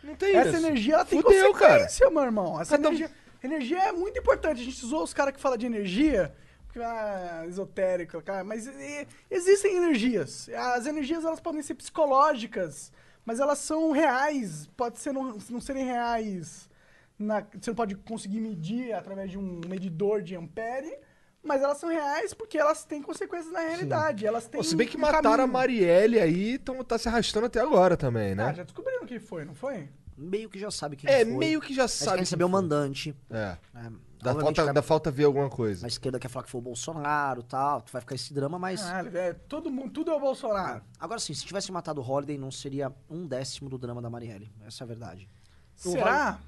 Não 0.07 0.15
tem 0.15 0.35
Essa 0.35 0.49
isso. 0.49 0.57
energia 0.67 0.93
ela 0.93 1.05
tem 1.05 1.19
Fudeu, 1.21 1.51
consequência, 1.51 2.09
meu 2.11 2.23
irmão. 2.23 2.61
Essa 2.61 2.77
Cada 2.77 2.89
um- 2.89 2.91
energia, 2.93 3.11
energia 3.43 3.79
é 3.85 3.91
muito 3.91 4.19
importante. 4.19 4.61
A 4.61 4.63
gente 4.63 4.85
zoou 4.85 5.01
os 5.03 5.15
caras 5.15 5.33
que 5.33 5.39
falam 5.41 5.57
de 5.57 5.65
energia, 5.65 6.31
porque 6.67 6.79
ah, 6.79 7.43
esotérico, 7.47 8.21
cara, 8.21 8.43
mas 8.43 8.67
e- 8.67 9.07
existem 9.31 9.75
energias. 9.77 10.47
As 10.49 10.85
energias 10.85 11.25
elas 11.25 11.39
podem 11.39 11.63
ser 11.63 11.73
psicológicas, 11.73 12.91
mas 13.25 13.39
elas 13.39 13.57
são 13.59 13.91
reais. 13.91 14.67
Pode 14.77 14.99
ser 14.99 15.11
não, 15.11 15.37
não 15.49 15.59
serem 15.59 15.83
reais. 15.85 16.69
na- 17.17 17.45
você 17.59 17.69
não 17.71 17.75
pode 17.75 17.95
conseguir 17.95 18.39
medir 18.41 18.91
através 18.93 19.31
de 19.31 19.37
um 19.37 19.61
medidor 19.67 20.21
de 20.21 20.35
ampere, 20.35 20.97
mas 21.41 21.61
elas 21.61 21.77
são 21.77 21.87
reais 21.89 22.33
porque 22.33 22.57
elas 22.57 22.83
têm 22.83 23.01
consequências 23.01 23.53
na 23.53 23.61
realidade. 23.61 24.25
Elas 24.27 24.47
têm 24.47 24.59
Pô, 24.59 24.63
se 24.63 24.75
bem 24.75 24.85
que 24.87 24.97
um 24.97 24.99
mataram 24.99 25.29
a 25.29 25.37
caminho. 25.37 25.53
Marielle 25.53 26.19
aí, 26.19 26.53
então 26.55 26.83
tá 26.83 26.97
se 26.97 27.07
arrastando 27.07 27.45
até 27.45 27.61
agora 27.61 27.95
também, 27.95 28.33
Ah, 28.33 28.35
né? 28.35 28.53
já 28.53 28.63
descobriram 28.63 29.05
quem 29.05 29.19
foi, 29.19 29.45
não 29.45 29.55
foi? 29.55 29.87
Meio 30.17 30.49
que 30.49 30.59
já 30.59 30.69
sabe 30.71 30.95
quem 30.97 31.09
É, 31.09 31.23
foi. 31.25 31.33
meio 31.35 31.61
que 31.61 31.73
já 31.73 31.87
sabe 31.87 32.11
quer 32.11 32.17
quem 32.17 32.25
saber 32.25 32.43
o 32.45 32.49
mandante. 32.49 33.15
É. 33.29 33.57
É, 33.75 33.91
Dá 34.25 34.31
obviamente 34.31 34.55
falta, 34.57 34.65
vai- 34.65 34.73
dá 34.73 34.81
falta 34.81 35.11
ver 35.11 35.23
alguma 35.25 35.49
coisa. 35.49 35.85
A 35.85 35.87
esquerda 35.87 36.19
quer 36.19 36.27
falar 36.27 36.43
que 36.43 36.49
foi 36.51 36.59
o 36.59 36.63
Bolsonaro 36.63 37.41
e 37.41 37.43
tal, 37.43 37.81
tu 37.81 37.91
vai 37.91 38.01
ficar 38.01 38.15
esse 38.15 38.33
drama, 38.33 38.59
mas... 38.59 38.81
Ah, 38.85 39.03
é, 39.13 39.33
todo 39.33 39.71
mundo, 39.71 39.91
tudo 39.91 40.11
é 40.11 40.15
o 40.15 40.19
Bolsonaro. 40.19 40.83
Agora 40.99 41.19
sim, 41.19 41.33
se 41.33 41.45
tivesse 41.45 41.71
matado 41.71 42.01
o 42.01 42.03
Holiday, 42.09 42.37
não 42.37 42.51
seria 42.51 42.91
um 43.09 43.25
décimo 43.27 43.69
do 43.69 43.77
drama 43.77 44.01
da 44.01 44.09
Marielle. 44.09 44.51
Essa 44.65 44.83
é 44.83 44.85
a 44.85 44.87
verdade. 44.87 45.29
O 45.77 45.91
Será? 45.91 46.39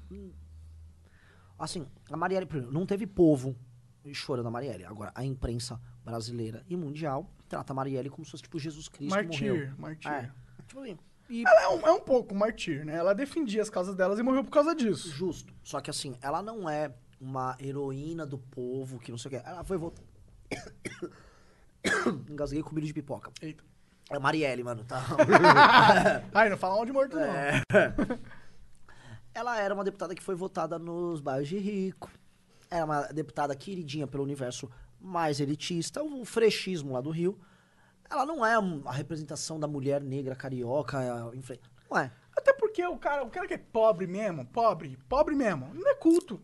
Assim, 1.58 1.86
a 2.10 2.16
Marielle, 2.16 2.46
primeiro, 2.46 2.72
não 2.72 2.86
teve 2.86 3.06
povo 3.06 3.56
chorando 4.12 4.46
a 4.46 4.50
Marielle. 4.50 4.84
Agora, 4.84 5.10
a 5.14 5.24
imprensa 5.24 5.80
brasileira 6.04 6.64
e 6.68 6.76
mundial 6.76 7.30
trata 7.48 7.72
a 7.72 7.76
Marielle 7.76 8.08
como 8.08 8.24
se 8.24 8.30
fosse 8.30 8.42
tipo 8.44 8.58
Jesus 8.58 8.88
Cristo 8.88 9.14
Martir, 9.14 9.50
morreu. 9.52 9.72
martir. 9.76 10.08
É. 10.08 10.30
Tipo 10.66 10.80
assim, 10.80 10.98
e 11.28 11.42
Ela 11.46 11.62
é 11.62 11.68
um, 11.68 11.80
é 11.88 11.92
um 11.92 12.00
pouco 12.00 12.34
martir, 12.34 12.86
né? 12.86 12.94
Ela 12.96 13.14
defendia 13.14 13.60
as 13.60 13.68
causas 13.68 13.94
delas 13.94 14.18
e 14.18 14.22
morreu 14.22 14.42
por 14.44 14.50
causa 14.50 14.74
disso. 14.74 15.10
justo. 15.10 15.52
Só 15.62 15.80
que 15.80 15.90
assim, 15.90 16.16
ela 16.22 16.40
não 16.40 16.68
é 16.70 16.94
uma 17.20 17.56
heroína 17.60 18.24
do 18.26 18.38
povo 18.38 18.98
que 18.98 19.10
não 19.10 19.18
sei 19.18 19.28
o 19.28 19.30
que. 19.40 19.48
Ela 19.48 19.64
foi 19.64 19.76
votar. 19.76 20.04
Engasguei 22.28 22.62
com 22.62 22.74
milho 22.74 22.86
de 22.86 22.92
pipoca. 22.94 23.30
Eita. 23.40 23.64
É 24.10 24.18
Marielle, 24.18 24.64
mano, 24.64 24.84
tá? 24.84 25.02
Ai, 26.32 26.48
não 26.48 26.56
fala 26.56 26.76
mal 26.76 26.86
de 26.86 26.92
morto, 26.92 27.14
não. 27.16 27.22
É. 27.24 27.62
Ela 29.34 29.60
era 29.60 29.74
uma 29.74 29.84
deputada 29.84 30.14
que 30.14 30.22
foi 30.22 30.34
votada 30.34 30.78
nos 30.78 31.20
bairros 31.20 31.48
de 31.48 31.58
rico. 31.58 32.10
Era 32.70 32.84
uma 32.84 33.02
deputada 33.08 33.54
queridinha 33.54 34.06
pelo 34.06 34.24
universo 34.24 34.70
mais 35.00 35.40
elitista, 35.40 36.02
o 36.02 36.24
frechismo 36.24 36.94
lá 36.94 37.00
do 37.00 37.10
Rio. 37.10 37.38
Ela 38.10 38.24
não 38.24 38.44
é 38.44 38.54
a 38.86 38.92
representação 38.92 39.60
da 39.60 39.66
mulher 39.68 40.02
negra 40.02 40.34
carioca. 40.34 41.02
é, 41.02 41.08
Não 41.90 41.98
é. 41.98 42.10
Até 42.34 42.52
porque 42.54 42.84
o 42.86 42.96
cara, 42.96 43.22
o 43.24 43.30
cara 43.30 43.46
que 43.46 43.54
é 43.54 43.58
pobre 43.58 44.06
mesmo, 44.06 44.46
pobre, 44.46 44.96
pobre 45.08 45.34
mesmo, 45.34 45.72
não 45.74 45.88
é 45.88 45.94
culto. 45.94 46.40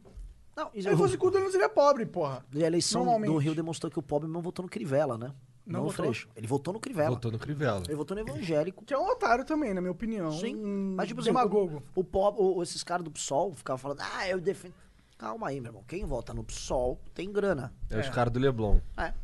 Não, 0.56 0.70
Se 0.72 0.86
ele 0.86 0.96
fosse 0.96 1.16
culto, 1.18 1.36
ele 1.36 1.44
não 1.44 1.50
seria 1.52 1.68
pobre, 1.68 2.06
porra. 2.06 2.44
E 2.52 2.62
a 2.62 2.66
eleição 2.66 3.04
do. 3.20 3.36
Rio 3.36 3.54
demonstrou 3.54 3.90
que 3.90 3.98
o 3.98 4.02
pobre 4.02 4.28
não 4.28 4.40
votou 4.40 4.62
no 4.62 4.68
Crivella, 4.68 5.18
né? 5.18 5.32
Não 5.66 5.80
no 5.80 5.86
votou? 5.86 6.04
Freixo. 6.04 6.28
Ele 6.36 6.46
votou 6.46 6.74
no 6.74 6.78
Crivella. 6.80 7.08
Voltou 7.10 7.32
no 7.32 7.38
Crivella. 7.38 7.82
Ele 7.86 7.94
votou 7.96 8.14
no 8.16 8.20
evangélico. 8.22 8.84
Que 8.84 8.92
é 8.92 8.98
um 8.98 9.08
otário 9.08 9.44
também, 9.44 9.72
na 9.72 9.80
minha 9.80 9.90
opinião. 9.92 10.30
Sim. 10.32 10.54
Um 10.56 10.94
Mas, 10.96 11.08
tipo 11.08 11.20
assim, 11.20 11.30
demagogo. 11.30 11.82
o, 11.94 12.00
o, 12.00 12.04
pobre- 12.04 12.40
o- 12.42 12.62
esses 12.62 12.84
caras 12.84 13.02
do 13.02 13.10
PSOL 13.10 13.52
ficavam 13.54 13.78
falando, 13.78 14.00
ah, 14.02 14.28
eu 14.28 14.38
defendo. 14.40 14.74
Calma 15.16 15.48
aí, 15.48 15.60
meu 15.60 15.70
irmão. 15.70 15.82
Quem 15.88 16.04
vota 16.04 16.34
no 16.34 16.44
PSOL 16.44 17.00
tem 17.14 17.32
grana. 17.32 17.72
É 17.88 17.98
os 17.98 18.08
caras 18.10 18.32
do 18.32 18.38
Leblon. 18.38 18.78
É. 18.98 19.14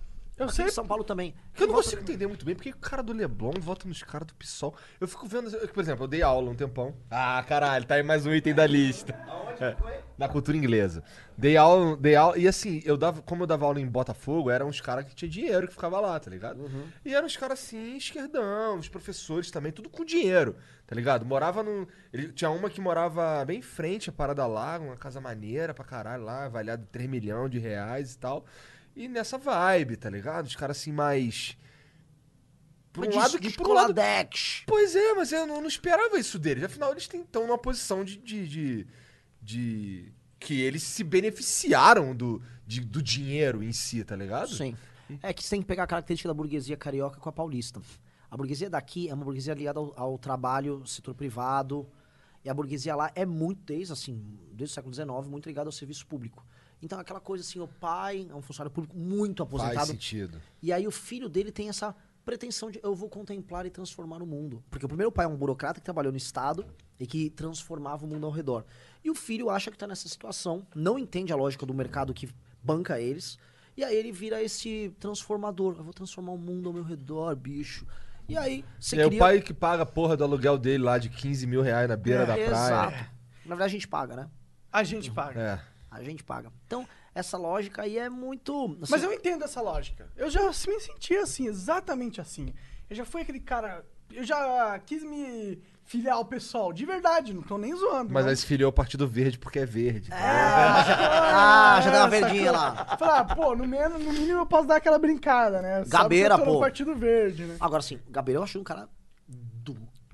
Eu 0.40 0.46
Aqui 0.46 0.56
sei. 0.56 0.64
em 0.64 0.70
São 0.70 0.86
Paulo 0.86 1.04
também. 1.04 1.34
Que 1.52 1.64
eu 1.64 1.66
não 1.66 1.74
consigo 1.74 2.00
entender 2.00 2.26
muito 2.26 2.46
bem 2.46 2.54
porque 2.54 2.70
o 2.70 2.76
cara 2.76 3.02
do 3.02 3.12
Leblon 3.12 3.52
vota 3.60 3.86
nos 3.86 4.02
caras 4.02 4.26
do 4.26 4.34
PSOL. 4.34 4.74
Eu 4.98 5.06
fico 5.06 5.26
vendo, 5.26 5.50
por 5.68 5.80
exemplo, 5.82 6.04
eu 6.04 6.08
dei 6.08 6.22
aula 6.22 6.50
um 6.50 6.54
tempão. 6.54 6.96
Ah, 7.10 7.44
caralho, 7.46 7.84
tá 7.84 7.96
aí 7.96 8.02
mais 8.02 8.24
um 8.24 8.32
item 8.32 8.54
da 8.54 8.66
lista. 8.66 9.12
É, 9.60 9.76
na 10.16 10.26
cultura 10.26 10.56
inglesa. 10.56 11.04
Dei 11.36 11.58
aula, 11.58 11.94
dei 11.94 12.16
aula, 12.16 12.38
e 12.38 12.48
assim, 12.48 12.80
eu 12.86 12.96
dava, 12.96 13.20
como 13.20 13.42
eu 13.42 13.46
dava 13.46 13.66
aula 13.66 13.78
em 13.78 13.86
Botafogo, 13.86 14.48
eram 14.48 14.68
uns 14.68 14.80
caras 14.80 15.04
que 15.04 15.14
tinha 15.14 15.28
dinheiro 15.28 15.66
que 15.68 15.74
ficava 15.74 16.00
lá, 16.00 16.18
tá 16.18 16.30
ligado? 16.30 16.64
E 17.04 17.14
eram 17.14 17.26
uns 17.26 17.36
caras 17.36 17.58
assim, 17.58 17.98
esquerdão, 17.98 18.78
os 18.78 18.88
professores 18.88 19.50
também, 19.50 19.70
tudo 19.70 19.90
com 19.90 20.02
dinheiro, 20.02 20.56
tá 20.86 20.94
ligado? 20.94 21.26
Morava 21.26 21.62
num. 21.62 21.86
Ele, 22.10 22.32
tinha 22.32 22.50
uma 22.50 22.70
que 22.70 22.80
morava 22.80 23.44
bem 23.44 23.58
em 23.58 23.62
frente 23.62 24.08
à 24.08 24.12
Parada 24.12 24.46
Lago, 24.46 24.86
uma 24.86 24.96
casa 24.96 25.20
maneira 25.20 25.74
pra 25.74 25.84
caralho 25.84 26.24
lá, 26.24 26.46
avaliada 26.46 26.88
3 26.90 27.10
milhões 27.10 27.50
de 27.50 27.58
reais 27.58 28.14
e 28.14 28.18
tal. 28.18 28.46
E 29.00 29.08
nessa 29.08 29.38
vibe, 29.38 29.96
tá 29.96 30.10
ligado? 30.10 30.46
Os 30.46 30.54
caras 30.56 30.76
assim 30.78 30.92
mais. 30.92 31.56
Por 32.92 33.06
um 33.06 33.16
lado 33.16 33.38
que. 33.38 33.50
Por 33.56 33.66
um 33.68 33.72
lado, 33.72 33.94
Coladex. 33.94 34.62
Pois 34.66 34.94
é, 34.94 35.14
mas 35.14 35.32
eu 35.32 35.46
não, 35.46 35.60
não 35.60 35.68
esperava 35.68 36.18
isso 36.18 36.38
deles. 36.38 36.64
Afinal, 36.64 36.90
eles 36.92 37.08
estão 37.12 37.46
numa 37.46 37.56
posição 37.58 38.04
de. 38.04 38.16
de, 38.18 38.46
de, 38.48 38.86
de- 39.42 40.12
que 40.38 40.60
eles 40.60 40.82
se 40.82 41.04
beneficiaram 41.04 42.14
do, 42.16 42.42
de- 42.66 42.80
do 42.80 43.02
dinheiro 43.02 43.62
em 43.62 43.72
si, 43.72 44.02
tá 44.04 44.16
ligado? 44.16 44.54
Sim. 44.54 44.74
É 45.22 45.32
que 45.32 45.42
você 45.42 45.50
tem 45.50 45.60
que 45.60 45.66
pegar 45.66 45.84
a 45.84 45.86
característica 45.86 46.28
da 46.28 46.34
burguesia 46.34 46.76
carioca 46.76 47.18
com 47.20 47.28
a 47.28 47.32
paulista. 47.32 47.80
A 48.30 48.36
burguesia 48.36 48.70
daqui 48.70 49.08
é 49.08 49.14
uma 49.14 49.24
burguesia 49.24 49.52
ligada 49.54 49.78
ao, 49.80 49.92
ao 49.98 50.18
trabalho, 50.18 50.86
setor 50.86 51.14
privado. 51.14 51.88
E 52.44 52.48
a 52.48 52.54
burguesia 52.54 52.94
lá 52.96 53.10
é 53.14 53.26
muito, 53.26 53.62
desde, 53.64 53.92
assim, 53.92 54.22
desde 54.52 54.72
o 54.72 54.74
século 54.74 54.94
XIX, 54.94 55.08
muito 55.28 55.46
ligada 55.46 55.68
ao 55.68 55.72
serviço 55.72 56.06
público. 56.06 56.44
Então, 56.82 56.98
aquela 56.98 57.20
coisa 57.20 57.44
assim, 57.44 57.60
o 57.60 57.68
pai 57.68 58.26
é 58.30 58.34
um 58.34 58.40
funcionário 58.42 58.70
público 58.74 58.96
muito 58.96 59.44
Faz 59.44 59.54
aposentado. 59.62 59.86
sentido. 59.86 60.40
E 60.62 60.72
aí 60.72 60.86
o 60.86 60.90
filho 60.90 61.28
dele 61.28 61.52
tem 61.52 61.68
essa 61.68 61.94
pretensão 62.24 62.70
de 62.70 62.80
eu 62.82 62.94
vou 62.94 63.08
contemplar 63.08 63.66
e 63.66 63.70
transformar 63.70 64.22
o 64.22 64.26
mundo. 64.26 64.62
Porque 64.70 64.84
o 64.84 64.88
primeiro 64.88 65.10
pai 65.12 65.24
é 65.26 65.28
um 65.28 65.36
burocrata 65.36 65.80
que 65.80 65.84
trabalhou 65.84 66.12
no 66.12 66.18
Estado 66.18 66.64
e 66.98 67.06
que 67.06 67.30
transformava 67.30 68.04
o 68.04 68.08
mundo 68.08 68.24
ao 68.26 68.32
redor. 68.32 68.64
E 69.04 69.10
o 69.10 69.14
filho 69.14 69.50
acha 69.50 69.70
que 69.70 69.76
tá 69.78 69.86
nessa 69.86 70.08
situação, 70.08 70.66
não 70.74 70.98
entende 70.98 71.32
a 71.32 71.36
lógica 71.36 71.66
do 71.66 71.74
mercado 71.74 72.14
que 72.14 72.28
banca 72.62 73.00
eles. 73.00 73.38
E 73.76 73.84
aí 73.84 73.96
ele 73.96 74.12
vira 74.12 74.42
esse 74.42 74.94
transformador. 75.00 75.76
Eu 75.78 75.84
vou 75.84 75.92
transformar 75.92 76.32
o 76.32 76.38
mundo 76.38 76.68
ao 76.68 76.72
meu 76.74 76.82
redor, 76.84 77.34
bicho. 77.36 77.86
E 78.28 78.36
aí 78.36 78.64
você 78.78 78.96
E 78.96 79.00
é 79.00 79.04
cria... 79.06 79.16
o 79.16 79.18
pai 79.18 79.40
que 79.40 79.52
paga 79.52 79.82
a 79.82 79.86
porra 79.86 80.16
do 80.16 80.22
aluguel 80.24 80.56
dele 80.58 80.84
lá 80.84 80.98
de 80.98 81.08
15 81.08 81.46
mil 81.46 81.62
reais 81.62 81.88
na 81.88 81.96
beira 81.96 82.22
É, 82.22 82.26
da 82.26 82.34
praia. 82.34 82.46
Exato. 82.46 83.10
Na 83.44 83.54
verdade 83.54 83.64
a 83.64 83.68
gente 83.68 83.88
paga, 83.88 84.14
né? 84.16 84.28
A 84.72 84.82
gente 84.84 85.10
paga. 85.10 85.40
É. 85.40 85.60
A 85.90 86.02
gente 86.02 86.22
paga. 86.22 86.52
Então, 86.66 86.86
essa 87.14 87.36
lógica 87.36 87.82
aí 87.82 87.98
é 87.98 88.08
muito... 88.08 88.78
assim, 88.82 88.92
Mas 88.92 89.02
eu 89.02 89.12
entendo 89.12 89.44
essa 89.44 89.60
lógica. 89.60 90.08
Eu 90.16 90.30
já 90.30 90.46
me 90.46 90.80
senti 90.80 91.16
assim, 91.16 91.46
exatamente 91.46 92.20
assim. 92.20 92.54
Eu 92.88 92.96
já 92.96 93.04
fui 93.04 93.22
aquele 93.22 93.40
cara. 93.40 93.84
Eu 94.12 94.24
já 94.24 94.78
quis 94.80 95.02
me 95.02 95.60
filiar 95.84 96.16
ao 96.16 96.24
pessoal, 96.24 96.72
de 96.72 96.86
verdade, 96.86 97.34
não 97.34 97.42
tô 97.42 97.58
nem 97.58 97.74
zoando. 97.74 98.12
Mas 98.12 98.24
não. 98.24 98.30
aí 98.30 98.36
se 98.36 98.46
filiou 98.46 98.68
ao 98.68 98.72
Partido 98.72 99.08
Verde 99.08 99.38
porque 99.38 99.58
é 99.58 99.66
verde. 99.66 100.08
Ah, 100.12 101.80
já 101.82 101.90
deu 101.90 102.00
uma 102.00 102.08
verdinha 102.08 102.52
lá. 102.52 102.96
Falar, 102.96 103.24
pô, 103.34 103.56
no 103.56 103.66
mínimo, 103.66 103.98
no 103.98 104.12
mínimo 104.12 104.38
eu 104.38 104.46
posso 104.46 104.68
dar 104.68 104.76
aquela 104.76 105.00
brincada, 105.00 105.60
né? 105.60 105.78
Sabe 105.78 105.84
que 105.84 105.90
Gabeira, 105.90 106.34
eu 106.34 106.38
tô 106.38 106.44
no 106.44 106.52
pô. 106.52 106.60
Partido 106.60 106.94
Verde, 106.94 107.44
né? 107.44 107.56
Agora 107.58 107.82
sim, 107.82 107.96
o 108.06 108.10
Gabriel 108.10 108.40
eu 108.40 108.44
achei 108.44 108.60
um 108.60 108.64
cara 108.64 108.88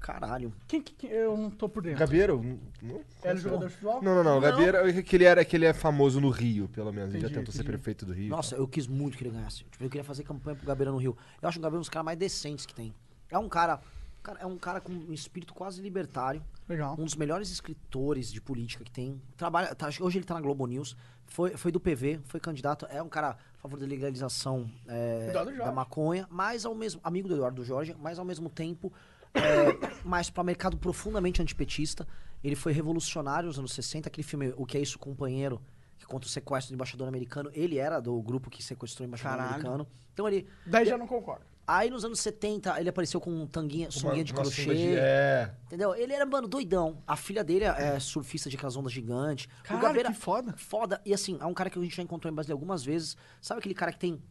caralho. 0.07 0.53
Quem 0.69 0.81
que, 0.81 0.93
que- 0.95 1.07
eu 1.09 1.37
não 1.37 1.51
tô 1.51 1.69
por 1.69 1.83
dentro? 1.83 1.99
Gabeiro? 1.99 2.41
Não, 2.81 3.01
Era 3.23 3.37
jogador 3.37 3.67
de 3.67 3.73
futebol? 3.73 4.01
não, 4.03 4.15
não. 4.15 4.23
não. 4.25 4.39
O 4.39 4.41
Gabeiro 4.41 4.77
é 4.79 5.03
que 5.03 5.17
ele, 5.17 5.25
era, 5.25 5.45
que 5.45 5.57
ele 5.57 5.65
é 5.67 5.73
famoso 5.75 6.21
no 6.21 6.31
Rio, 6.31 6.69
pelo 6.69 6.93
menos. 6.93 7.11
ele 7.13 7.21
já 7.23 7.27
Entendi, 7.27 7.41
tentou 7.41 7.53
ser 7.53 7.59
entendi. 7.63 7.73
prefeito 7.77 8.07
do 8.07 8.13
Rio. 8.13 8.29
Nossa, 8.31 8.55
eu 8.55 8.69
quis 8.69 8.87
muito 8.87 9.19
que 9.19 9.25
ele 9.25 9.31
ganhasse. 9.31 9.65
Tipo, 9.65 9.85
eu 9.85 9.91
queria 9.91 10.05
fazer 10.05 10.23
campanha 10.23 10.57
pro 10.57 10.67
Gabeira 10.67 10.91
no 10.93 10.99
Rio. 10.99 11.17
Eu 11.43 11.49
acho 11.49 11.59
o 11.59 11.63
Gabeira 11.63 11.79
um 11.79 11.81
dos 11.81 11.89
caras 11.89 12.05
mais 12.05 12.19
decentes 12.19 12.65
que 12.65 12.75
tem. 12.75 12.95
É 13.31 13.37
um 13.39 13.49
cara, 13.49 13.81
cara- 14.23 14.39
é 14.41 14.47
um 14.47 14.57
cara 14.57 14.81
com 14.81 14.93
um 14.93 15.13
espírito 15.13 15.53
quase 15.53 15.83
libertário. 15.83 16.41
Legal. 16.69 16.95
Um 16.99 17.05
dos 17.05 17.15
melhores 17.17 17.51
escritores 17.51 18.33
de 18.33 18.41
política 18.41 18.85
que 18.85 18.91
tem. 18.91 19.21
Trabalha, 19.37 19.75
tá- 19.75 19.89
hoje 20.01 20.19
ele 20.19 20.25
tá 20.25 20.35
na 20.35 20.41
Globo 20.41 20.67
News. 20.67 20.97
Foi, 21.29 21.51
foi 21.57 21.73
do 21.73 21.81
PV, 21.81 22.21
foi 22.27 22.39
candidato. 22.39 22.87
É 22.89 23.03
um 23.03 23.09
cara 23.09 23.31
a 23.31 23.59
favor 23.59 23.81
da 23.81 23.87
legalização 23.87 24.71
é, 24.87 25.27
Eduardo 25.31 25.51
Jorge. 25.51 25.65
da 25.67 25.73
maconha, 25.73 26.27
mas 26.31 26.65
ao 26.65 26.73
mesmo 26.73 27.01
amigo 27.03 27.27
do 27.27 27.35
Eduardo 27.35 27.65
Jorge, 27.65 27.97
mas 28.01 28.17
ao 28.21 28.25
mesmo 28.25 28.49
tempo 28.49 28.93
é, 29.35 30.05
mais 30.05 30.31
para 30.31 30.43
mercado 30.45 30.77
profundamente 30.77 31.41
antipetista. 31.43 32.07
Ele 32.45 32.55
foi 32.57 32.73
revolucionário 32.73 33.47
nos 33.49 33.59
anos 33.59 33.73
60, 33.73 34.09
aquele 34.09 34.27
filme 34.27 34.53
O 34.57 34.65
que 34.67 34.77
é 34.77 34.81
isso, 34.81 34.99
companheiro, 34.99 35.61
que 35.99 36.07
conta 36.07 36.27
o 36.27 36.31
sequestro 36.31 36.73
do 36.73 36.75
embaixador 36.77 37.09
americano. 37.09 37.51
Ele 37.55 37.79
era 37.79 38.01
do 38.01 38.21
grupo 38.23 38.51
que 38.51 38.63
sequestrou 38.63 39.05
o 39.05 39.09
embaixador 39.09 39.37
Caralho. 39.39 39.55
americano. 39.55 39.89
Então 40.13 40.29
ele 40.29 40.47
Daí 40.65 40.85
já 40.87 40.97
não 40.97 41.07
concordo. 41.07 41.45
Aí 41.69 41.91
nos 41.91 42.05
anos 42.05 42.21
70 42.21 42.79
ele 42.79 42.89
apareceu 42.89 43.21
com 43.21 43.29
um 43.43 43.45
tanguinha, 43.45 43.91
sunguinha 43.91 44.23
de 44.23 44.33
crochê. 44.33 44.73
de- 44.73 44.95
É. 44.97 45.53
Entendeu? 45.65 45.93
Ele 45.97 46.13
era, 46.13 46.25
mano, 46.25 46.47
doidão. 46.47 47.03
A 47.05 47.17
filha 47.17 47.43
dele 47.43 47.65
é 47.65 47.99
surfista 47.99 48.49
de 48.49 48.55
aquelas 48.57 48.77
ondas 48.77 48.93
gigantes. 48.93 49.49
Caralho, 49.65 50.05
que 50.05 50.15
foda. 50.15 50.55
Foda. 50.57 51.01
E 51.05 51.13
assim, 51.13 51.37
é 51.41 51.45
um 51.45 51.53
cara 51.55 51.69
que 51.69 51.77
a 51.77 51.83
gente 51.83 51.97
já 51.97 52.05
encontrou 52.05 52.31
em 52.31 52.35
Brasília 52.35 52.55
algumas 52.55 52.85
vezes. 52.85 53.17
Sabe 53.41 53.59
aquele 53.59 53.75
cara 53.75 53.91
que 53.91 53.99
tem 53.99 54.23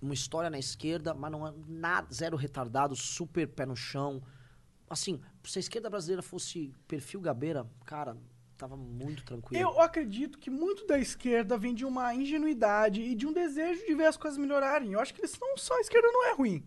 uma 0.00 0.14
história 0.14 0.48
na 0.48 0.58
esquerda, 0.58 1.12
mas 1.14 1.32
não 1.32 1.44
é 1.48 1.52
nada, 1.66 2.06
zero 2.14 2.36
retardado, 2.36 2.94
super 2.94 3.48
pé 3.48 3.66
no 3.66 3.74
chão. 3.74 4.22
Assim, 4.94 5.20
se 5.42 5.58
a 5.58 5.60
esquerda 5.60 5.90
brasileira 5.90 6.22
fosse 6.22 6.72
perfil 6.86 7.20
Gabeira, 7.20 7.66
cara, 7.84 8.16
tava 8.56 8.76
muito 8.76 9.24
tranquilo. 9.24 9.60
Eu 9.60 9.80
acredito 9.80 10.38
que 10.38 10.48
muito 10.48 10.86
da 10.86 10.96
esquerda 10.96 11.58
vem 11.58 11.74
de 11.74 11.84
uma 11.84 12.14
ingenuidade 12.14 13.00
e 13.00 13.12
de 13.16 13.26
um 13.26 13.32
desejo 13.32 13.84
de 13.84 13.92
ver 13.92 14.06
as 14.06 14.16
coisas 14.16 14.38
melhorarem. 14.38 14.92
Eu 14.92 15.00
acho 15.00 15.12
que 15.12 15.20
eles 15.20 15.36
não 15.40 15.56
só 15.56 15.76
a 15.76 15.80
esquerda 15.80 16.06
não 16.12 16.28
é 16.28 16.34
ruim. 16.34 16.64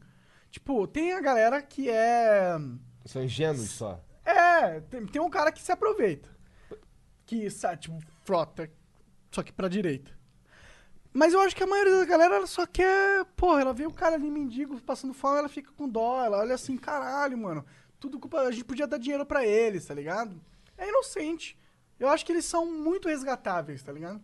Tipo, 0.52 0.86
tem 0.88 1.14
a 1.14 1.22
galera 1.22 1.62
que 1.62 1.90
é. 1.90 2.58
São 3.06 3.24
ingênuos 3.24 3.70
só. 3.70 4.04
É, 4.26 4.82
tem, 4.82 5.06
tem 5.06 5.22
um 5.22 5.30
cara 5.30 5.50
que 5.50 5.62
se 5.62 5.72
aproveita. 5.72 6.30
Que, 7.26 7.50
sabe, 7.50 7.78
tipo, 7.84 7.98
frota. 8.26 8.70
Só 9.32 9.42
que 9.42 9.54
pra 9.54 9.70
direita. 9.70 10.12
Mas 11.14 11.34
eu 11.34 11.40
acho 11.40 11.56
que 11.56 11.64
a 11.64 11.68
maioria 11.68 11.96
da 11.96 12.06
galera 12.06 12.36
ela 12.36 12.48
só 12.48 12.66
quer. 12.66 13.24
Porra, 13.38 13.62
ela 13.62 13.74
vê 13.74 13.86
o 13.86 13.94
cara 13.94 14.16
ali 14.16 14.30
mendigo 14.30 14.82
passando 14.82 15.14
fome, 15.14 15.40
ela 15.40 15.48
fica 15.48 15.72
com 15.72 15.88
dó. 15.88 16.22
Ela 16.22 16.40
olha 16.40 16.56
assim, 16.56 16.76
caralho, 16.76 17.38
mano. 17.38 17.66
Tudo 18.00 18.20
culpa. 18.20 18.40
A 18.42 18.52
gente 18.52 18.64
podia 18.66 18.88
dar 18.88 18.98
dinheiro 18.98 19.26
pra 19.26 19.46
eles, 19.46 19.86
tá 19.86 19.94
ligado? 19.94 20.40
É 20.78 20.88
inocente. 20.90 21.58
Eu 22.00 22.08
acho 22.10 22.26
que 22.26 22.32
eles 22.32 22.46
são 22.46 22.66
muito 22.72 23.08
resgatáveis, 23.08 23.82
tá 23.82 23.92
ligado? 23.92 24.22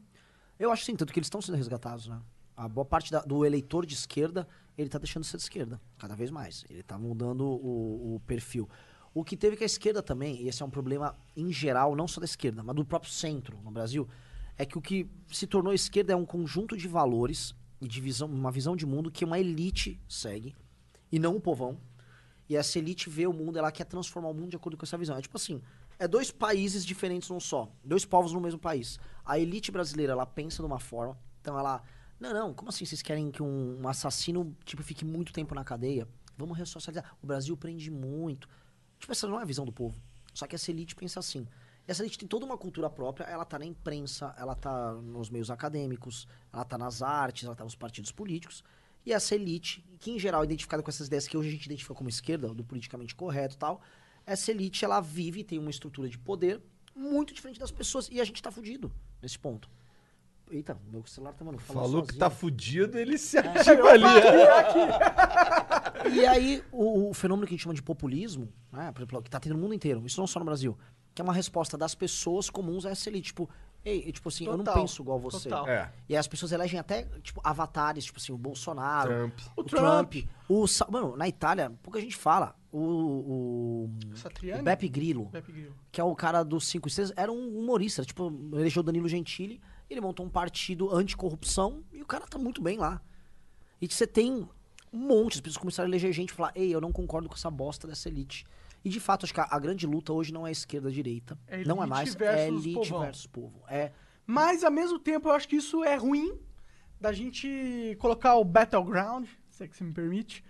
Eu 0.59 0.71
acho 0.71 0.85
sim, 0.85 0.95
tanto 0.95 1.11
que 1.11 1.19
eles 1.19 1.25
estão 1.27 1.41
sendo 1.41 1.55
resgatados, 1.55 2.07
né? 2.07 2.21
A 2.55 2.67
boa 2.67 2.85
parte 2.85 3.11
da- 3.11 3.21
do 3.21 3.43
eleitor 3.45 3.85
de 3.85 3.95
esquerda, 3.95 4.47
ele 4.77 4.87
tá 4.89 4.99
deixando 4.99 5.23
de 5.23 5.29
ser 5.29 5.37
de 5.37 5.43
esquerda, 5.43 5.81
cada 5.97 6.15
vez 6.15 6.29
mais. 6.29 6.63
Ele 6.69 6.83
tá 6.83 6.97
mudando 6.97 7.41
o, 7.43 8.15
o 8.15 8.19
perfil. 8.27 8.69
O 9.13 9.23
que 9.23 9.35
teve 9.35 9.55
que 9.57 9.63
a 9.63 9.65
esquerda 9.65 10.01
também, 10.03 10.41
e 10.41 10.47
esse 10.47 10.61
é 10.61 10.65
um 10.65 10.69
problema 10.69 11.15
em 11.35 11.51
geral, 11.51 11.95
não 11.95 12.07
só 12.07 12.19
da 12.19 12.25
esquerda, 12.25 12.61
mas 12.63 12.75
do 12.75 12.85
próprio 12.85 13.11
centro 13.11 13.59
no 13.63 13.71
Brasil, 13.71 14.07
é 14.57 14.65
que 14.65 14.77
o 14.77 14.81
que 14.81 15.07
se 15.31 15.47
tornou 15.47 15.73
esquerda 15.73 16.13
é 16.13 16.15
um 16.15 16.25
conjunto 16.25 16.77
de 16.77 16.87
valores 16.87 17.55
e 17.81 17.87
de 17.87 17.99
visão, 17.99 18.27
uma 18.27 18.51
visão 18.51 18.75
de 18.75 18.85
mundo 18.85 19.11
que 19.11 19.25
uma 19.25 19.39
elite 19.39 19.99
segue, 20.07 20.55
e 21.11 21.17
não 21.17 21.35
o 21.35 21.41
povão. 21.41 21.79
E 22.49 22.55
essa 22.55 22.77
elite 22.77 23.09
vê 23.09 23.25
o 23.25 23.33
mundo, 23.33 23.57
ela 23.57 23.71
quer 23.71 23.85
transformar 23.85 24.29
o 24.29 24.33
mundo 24.33 24.49
de 24.49 24.55
acordo 24.55 24.77
com 24.77 24.85
essa 24.85 24.97
visão. 24.97 25.17
É 25.17 25.21
tipo 25.21 25.37
assim, 25.37 25.61
é 25.97 26.07
dois 26.07 26.31
países 26.31 26.85
diferentes 26.85 27.29
num 27.29 27.39
só, 27.39 27.71
dois 27.83 28.05
povos 28.05 28.33
no 28.33 28.41
mesmo 28.41 28.59
país. 28.59 28.99
A 29.25 29.39
elite 29.39 29.71
brasileira, 29.71 30.13
ela 30.13 30.25
pensa 30.25 30.61
de 30.61 30.65
uma 30.65 30.79
forma, 30.79 31.17
então 31.41 31.57
ela, 31.57 31.81
não, 32.19 32.33
não, 32.33 32.53
como 32.53 32.69
assim 32.69 32.85
vocês 32.85 33.01
querem 33.01 33.31
que 33.31 33.41
um, 33.41 33.81
um 33.81 33.87
assassino, 33.87 34.55
tipo, 34.65 34.83
fique 34.83 35.05
muito 35.05 35.31
tempo 35.31 35.55
na 35.55 35.63
cadeia? 35.63 36.07
Vamos 36.37 36.57
ressocializar. 36.57 37.15
O 37.21 37.27
Brasil 37.27 37.55
prende 37.55 37.91
muito. 37.91 38.49
Tipo, 38.99 39.11
essa 39.11 39.27
não 39.27 39.39
é 39.39 39.43
a 39.43 39.45
visão 39.45 39.65
do 39.65 39.71
povo. 39.71 40.01
Só 40.33 40.47
que 40.47 40.55
essa 40.55 40.71
elite 40.71 40.95
pensa 40.95 41.19
assim. 41.19 41.47
Essa 41.87 42.01
elite 42.01 42.17
tem 42.17 42.27
toda 42.27 42.45
uma 42.45 42.57
cultura 42.57 42.89
própria, 42.89 43.25
ela 43.25 43.43
tá 43.43 43.59
na 43.59 43.65
imprensa, 43.65 44.33
ela 44.37 44.55
tá 44.55 44.93
nos 44.93 45.29
meios 45.29 45.51
acadêmicos, 45.51 46.27
ela 46.51 46.63
tá 46.63 46.77
nas 46.77 47.01
artes, 47.01 47.43
ela 47.43 47.55
tá 47.55 47.63
nos 47.63 47.75
partidos 47.75 48.11
políticos. 48.11 48.63
E 49.05 49.13
essa 49.13 49.35
elite, 49.35 49.83
que 49.99 50.11
em 50.11 50.19
geral 50.19 50.41
é 50.41 50.45
identificada 50.45 50.81
com 50.81 50.89
essas 50.89 51.07
ideias 51.07 51.27
que 51.27 51.35
hoje 51.35 51.49
a 51.49 51.51
gente 51.51 51.65
identifica 51.65 51.93
como 51.93 52.09
esquerda, 52.09 52.53
do 52.53 52.63
politicamente 52.63 53.15
correto 53.15 53.55
e 53.55 53.57
tal, 53.57 53.81
essa 54.25 54.51
elite, 54.51 54.85
ela 54.85 55.01
vive 55.01 55.41
e 55.41 55.43
tem 55.43 55.59
uma 55.59 55.69
estrutura 55.69 56.07
de 56.07 56.17
poder 56.17 56.61
muito 56.95 57.33
diferente 57.33 57.59
das 57.59 57.71
pessoas. 57.71 58.09
E 58.11 58.21
a 58.21 58.23
gente 58.23 58.41
tá 58.41 58.51
fudido 58.51 58.91
nesse 59.21 59.37
ponto. 59.37 59.69
Eita, 60.51 60.77
meu 60.91 61.05
celular 61.05 61.33
tá, 61.33 61.43
mano, 61.43 61.57
falando 61.57 61.83
Falou 61.83 62.01
que 62.01 62.13
sozinho. 62.13 62.19
tá 62.19 62.29
fudido, 62.29 62.97
ele 62.97 63.17
se 63.17 63.37
ativa 63.37 63.89
ali. 63.89 64.03
E 66.13 66.25
aí, 66.25 66.61
o, 66.71 67.09
o 67.09 67.13
fenômeno 67.13 67.47
que 67.47 67.53
a 67.53 67.55
gente 67.55 67.63
chama 67.63 67.73
de 67.73 67.81
populismo, 67.81 68.51
né, 68.71 68.91
por 68.91 69.01
exemplo, 69.01 69.21
que 69.21 69.29
tá 69.29 69.39
tendo 69.39 69.55
no 69.55 69.61
mundo 69.61 69.73
inteiro, 69.73 70.05
isso 70.05 70.19
não 70.19 70.27
só 70.27 70.37
no 70.37 70.45
Brasil, 70.45 70.77
que 71.15 71.21
é 71.21 71.23
uma 71.23 71.33
resposta 71.33 71.77
das 71.77 71.95
pessoas 71.95 72.49
comuns 72.49 72.85
a 72.85 72.89
essa 72.89 73.09
elite. 73.09 73.27
Tipo, 73.27 73.49
ei, 73.85 74.11
tipo 74.11 74.29
assim, 74.29 74.45
eu 74.45 74.51
não 74.57 74.63
Total, 74.63 74.81
penso 74.81 75.01
igual 75.01 75.19
você. 75.19 75.49
total. 75.49 75.67
É. 75.67 75.91
E 76.07 76.13
aí 76.13 76.17
as 76.19 76.27
pessoas 76.27 76.51
elegem 76.51 76.79
até, 76.79 77.03
tipo, 77.21 77.41
avatares, 77.43 78.05
tipo 78.05 78.19
assim, 78.19 78.31
o 78.31 78.37
Bolsonaro, 78.37 79.09
Trump. 79.31 79.39
o, 79.57 79.61
O 79.61 79.63
Trump, 79.63 80.11
Trump. 80.11 80.29
o... 80.49 80.67
Sa- 80.67 80.87
Mano, 80.89 81.15
na 81.17 81.27
Itália, 81.27 81.71
pouca 81.81 81.99
gente 81.99 82.15
fala. 82.15 82.55
O... 82.71 83.89
o, 84.11 84.15
Satriani? 84.15 84.61
o 84.61 84.63
Beppe 84.63 84.87
Grillo, 84.89 85.25
Beppe 85.25 85.51
Grillo. 85.51 85.75
que 85.91 86.01
é 86.01 86.03
o 86.03 86.15
cara 86.15 86.43
dos 86.43 86.67
Cinco 86.67 86.87
Estrelas, 86.87 87.13
era 87.15 87.31
um 87.31 87.59
humorista. 87.59 88.03
Tipo, 88.03 88.31
elegeu 88.53 88.81
o 88.81 88.83
Danilo 88.83 89.07
Gentili, 89.07 89.61
ele 89.89 90.01
montou 90.01 90.25
um 90.25 90.29
partido 90.29 90.93
anticorrupção 90.95 91.83
e 91.91 92.01
o 92.01 92.05
cara 92.05 92.25
tá 92.25 92.37
muito 92.39 92.61
bem 92.61 92.77
lá. 92.77 93.01
E 93.81 93.87
você 93.87 94.07
tem 94.07 94.47
um 94.91 94.97
monte, 94.97 95.35
as 95.35 95.41
pessoas 95.41 95.57
começaram 95.57 95.87
a 95.87 95.89
eleger 95.89 96.11
gente 96.13 96.29
e 96.29 96.33
falar, 96.33 96.51
ei, 96.55 96.73
eu 96.73 96.79
não 96.81 96.91
concordo 96.91 97.27
com 97.27 97.35
essa 97.35 97.49
bosta 97.51 97.87
dessa 97.87 98.07
elite. 98.09 98.45
E 98.83 98.89
de 98.89 98.99
fato, 98.99 99.25
acho 99.25 99.33
que 99.33 99.39
a, 99.39 99.47
a 99.49 99.59
grande 99.59 99.87
luta 99.87 100.11
hoje 100.11 100.33
não 100.33 100.45
é 100.45 100.51
esquerda-direita. 100.51 101.37
É 101.47 101.63
não 101.63 101.81
é 101.81 101.85
mais, 101.85 102.15
é 102.19 102.47
elite 102.47 102.89
povão. 102.89 103.01
versus 103.01 103.27
povo. 103.27 103.63
É, 103.67 103.91
Mas, 104.25 104.63
ao 104.63 104.71
mesmo 104.71 104.99
tempo, 104.99 105.29
eu 105.29 105.31
acho 105.33 105.47
que 105.47 105.55
isso 105.55 105.83
é 105.83 105.95
ruim 105.95 106.37
da 106.99 107.11
gente 107.11 107.97
colocar 107.99 108.35
o 108.35 108.43
battleground, 108.43 109.27
se 109.49 109.63
é 109.63 109.67
que 109.67 109.75
se 109.75 109.83
me 109.83 109.93
permite, 109.93 110.43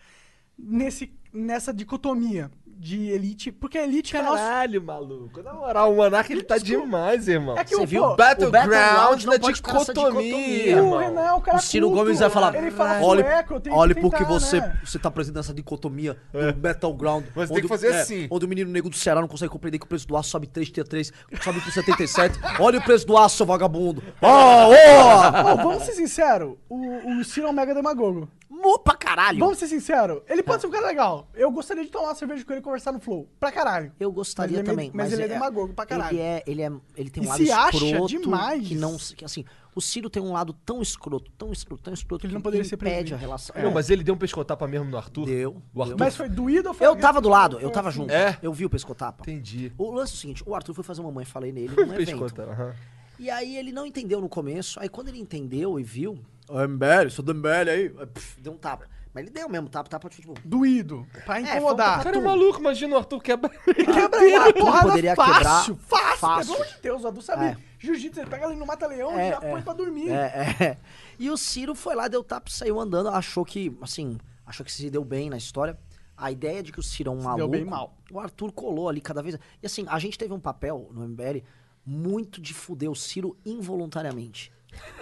nesse, 0.58 1.14
nessa 1.32 1.74
dicotomia 1.74 2.52
de 2.78 3.10
elite. 3.10 3.52
Porque 3.52 3.78
a 3.78 3.84
elite 3.84 4.16
é 4.16 4.20
a 4.20 4.24
nossa. 4.24 4.38
Caralho, 4.38 4.82
maluco. 4.82 5.42
Na 5.42 5.54
moral, 5.54 5.94
o 5.94 5.96
Monark 5.98 6.32
ele 6.32 6.44
tá 6.44 6.58
demais, 6.58 7.28
irmão. 7.28 7.58
É 7.58 7.64
que 7.64 7.76
Você 7.76 7.84
o, 7.84 7.88
viu? 7.88 8.04
O 8.04 8.16
Battleground 8.16 9.24
nessa 9.24 9.52
dicotomia, 9.54 10.84
o. 10.84 10.98
Renan 10.98 11.22
é 11.22 11.34
um 11.34 11.42
cara 11.42 11.58
o 11.58 11.62
Ciro 11.62 11.88
culto, 11.88 12.04
Gomes 12.04 12.20
vai 12.20 12.30
falar, 12.30 12.56
Ele 12.56 12.72
fala 12.72 13.02
olha, 13.06 13.24
sueco, 13.24 13.54
eu 13.56 13.60
tenho 13.60 13.76
olha 13.76 13.94
que 13.96 14.02
porque 14.02 14.18
tentar, 14.18 14.30
você, 14.32 14.60
né? 14.60 14.78
você 14.84 15.00
tá 15.00 15.10
presente 15.12 15.36
nessa 15.36 15.54
dicotomia 15.54 16.18
do 16.32 16.54
battleground. 16.54 17.26
Mas 17.36 17.50
tem 17.50 17.58
onde 17.58 17.62
que 17.62 17.66
o- 17.66 17.70
fazer 17.70 17.92
é, 17.92 18.02
assim. 18.02 18.28
Onde 18.30 18.46
o 18.46 18.48
menino 18.50 18.72
negro 18.72 18.90
do 18.90 18.96
Ceará 18.96 19.22
não 19.22 19.28
consegue 19.28 19.52
compreender 19.52 19.80
que 19.80 19.86
o 19.86 19.90
preço 19.90 20.08
do 20.08 20.18
aço 20.18 20.30
sobe 20.30 20.48
3, 20.48 20.70
tinha 20.72 20.84
3, 20.84 21.12
sobe 21.42 21.62
pro 21.62 21.72
77. 21.72 22.40
olha 22.60 22.80
o 22.80 22.84
preço 22.84 23.06
do 23.08 23.18
aço, 23.18 23.38
seu 23.38 23.46
vagabundo. 23.46 24.04
Ó, 24.22 24.70
ó! 24.70 25.54
Ô, 25.54 25.56
vamos 25.58 25.84
ser 25.84 25.94
sinceros, 25.94 26.56
o, 26.70 27.20
o 27.20 27.24
Ciro 27.24 27.48
é 27.48 27.50
um 27.50 27.54
mega 27.54 27.74
demagogo. 27.74 28.28
Mo 28.50 28.80
pra 28.80 28.96
caralho. 28.96 29.40
Vamos 29.40 29.58
ser 29.58 29.68
sinceros, 29.68 30.22
ele 30.30 30.42
pode 30.42 30.62
ser 30.62 30.68
um 30.68 30.72
cara 30.72 30.88
legal. 30.88 31.28
Eu 31.34 31.52
gostaria 31.52 31.84
de 31.84 31.90
tomar 31.90 32.10
uma 32.10 32.16
cerveja 32.16 32.46
com 32.46 32.54
ele 32.54 32.62
conversar 32.64 32.92
no 32.92 33.00
Flow. 33.00 33.30
Pra 33.40 33.52
caralho. 33.52 33.92
Eu 34.00 34.12
gostaria 34.12 34.58
Mas 34.58 34.68
é 34.68 34.72
também, 34.72 34.86
meio- 34.92 34.98
mas 34.98 35.14
ele 35.14 35.24
é 35.24 35.28
demagogo 35.28 35.74
pra 35.74 35.86
caralho. 35.86 36.16
Ele 36.18 36.22
é, 36.22 36.44
ele 36.48 36.62
é, 36.62 36.72
ele 36.96 37.10
tem 37.10 37.22
um 37.24 37.26
E 37.26 37.30
lado 37.30 37.44
se 37.46 37.52
acha 37.52 37.78
escroto 37.86 38.08
demais. 38.08 38.68
que 38.68 38.76
não, 38.76 38.98
que 38.98 39.24
assim, 39.26 39.46
o 39.76 39.82
Ciro 39.82 40.10
tem 40.10 40.22
um 40.24 40.32
lado 40.32 40.54
tão 40.66 40.82
escroto, 40.82 41.30
tão 41.38 41.52
escroto, 41.52 41.84
tão 41.84 41.94
escroto 41.94 42.22
Que 42.22 42.28
ele 42.28 42.34
não 42.36 42.42
poderia 42.42 42.64
ser 42.64 42.76
impede 42.76 42.90
presidente. 42.92 43.14
a 43.14 43.18
relação. 43.18 43.56
Não, 43.62 43.72
mas 43.72 43.90
ele 43.90 44.04
deu 44.04 44.16
um 44.16 44.18
pescotapa 44.18 44.68
mesmo 44.68 44.90
no 44.90 44.98
Arthur? 44.98 45.26
Deu, 45.26 45.62
O 45.74 45.82
Arthur? 45.84 45.98
Mas 46.00 46.16
foi 46.16 46.30
doído 46.30 46.70
ou 46.70 46.74
foi 46.74 46.88
Eu 46.88 46.96
tava 46.96 47.20
do 47.22 47.30
lado, 47.30 47.60
eu 47.60 47.70
tava 47.72 47.92
junto. 47.92 48.12
É? 48.12 48.38
Eu 48.42 48.54
vi 48.54 48.66
o 48.66 48.70
pescotapa. 48.70 49.24
Entendi. 49.24 49.72
O 49.78 49.92
lance 49.92 50.14
é 50.14 50.16
o 50.16 50.18
seguinte, 50.20 50.44
o 50.46 50.56
Arthur 50.56 50.74
foi 50.74 50.84
fazer 50.84 51.02
uma 51.02 51.12
mãe, 51.12 51.26
falei 51.26 51.52
nele 51.52 51.74
num 51.76 51.84
evento. 51.94 51.98
Pescotapa, 51.98 52.52
aham. 52.52 52.74
E 53.20 53.30
aí 53.30 53.58
ele 53.58 53.72
não 53.72 53.86
entendeu 53.86 54.20
no 54.20 54.28
começo, 54.28 54.80
aí 54.80 54.90
quando 54.90 55.08
ele 55.10 55.20
entendeu 55.20 55.80
e 55.80 55.84
viu, 55.84 56.18
ô 56.50 56.60
MBL, 56.68 57.10
sou 57.10 57.24
do 57.24 57.34
MBL 57.34 57.70
aí, 57.70 57.94
deu 58.40 58.54
um 58.54 58.58
tapa. 58.58 58.88
Mas 59.14 59.24
ele 59.26 59.32
deu 59.32 59.48
mesmo 59.48 59.70
tapa, 59.70 59.88
tapa, 59.88 60.10
tipo, 60.10 60.34
Doído. 60.44 61.06
Pra 61.24 61.36
um 61.36 61.40
incomodar. 61.42 61.92
tapa- 62.00 62.04
Cara, 62.06 62.18
é 62.18 62.22
maluco, 62.22 62.60
imagina 62.60 62.96
o 62.96 62.98
Arthur 62.98 63.22
quebra. 63.22 63.48
Quebra 63.64 64.10
na 64.32 64.42
Arthur 64.46 64.54
porrada 64.60 64.88
poderia 64.88 65.16
fácil, 65.16 65.34
quebrar 65.36 65.64
fácil. 65.64 65.76
fácil. 66.18 66.46
Pelo 66.54 66.56
amor 66.64 66.76
de 66.76 66.82
Deus, 66.82 67.04
o 67.04 67.08
Adu 67.08 67.22
sabe 67.22 67.46
É. 67.46 67.58
jiu-jitsu, 67.78 68.22
ele 68.22 68.30
pega 68.30 68.48
ali 68.48 68.56
no 68.56 68.66
mata-leão 68.66 69.12
e 69.16 69.20
É, 69.22 69.30
já 69.32 69.38
é. 69.48 69.52
põe 69.52 69.62
pra 69.62 69.74
dormir. 69.74 70.10
É, 70.10 70.56
é. 70.60 70.78
E 71.20 71.30
o 71.30 71.38
Ciro 71.38 71.76
foi 71.76 71.94
lá, 71.96 72.08
deu 72.08 72.24
tapa, 72.24 72.50
saiu 72.50 72.80
andando, 72.80 73.10
achou 73.10 73.46
que, 73.46 73.78
assim, 73.82 74.18
achou 74.46 74.66
que 74.66 74.72
se 74.72 74.90
deu 74.90 75.04
bem 75.06 75.30
na 75.30 75.38
história. 75.38 75.78
A 76.18 76.32
ideia 76.32 76.64
de 76.64 76.72
que 76.72 76.80
o 76.80 76.84
Ciro 76.84 77.12
é 77.12 77.14
um 77.14 77.22
maluco. 77.22 77.50
bem 77.50 77.66
mal. 77.66 77.96
O 78.12 78.20
Arthur 78.20 78.52
colou 78.52 78.90
ali 78.90 79.00
cada 79.02 79.22
vez. 79.22 79.38
E 79.62 79.66
assim, 79.66 79.86
a 79.90 80.00
gente 80.00 80.18
teve 80.18 80.34
um 80.34 80.40
papel 80.40 80.90
no 80.92 81.04
MBL 81.08 81.44
muito 81.86 82.42
de 82.42 82.54
fuder 82.54 82.90
o 82.90 82.96
Ciro 82.96 83.38
involuntariamente. 83.46 84.52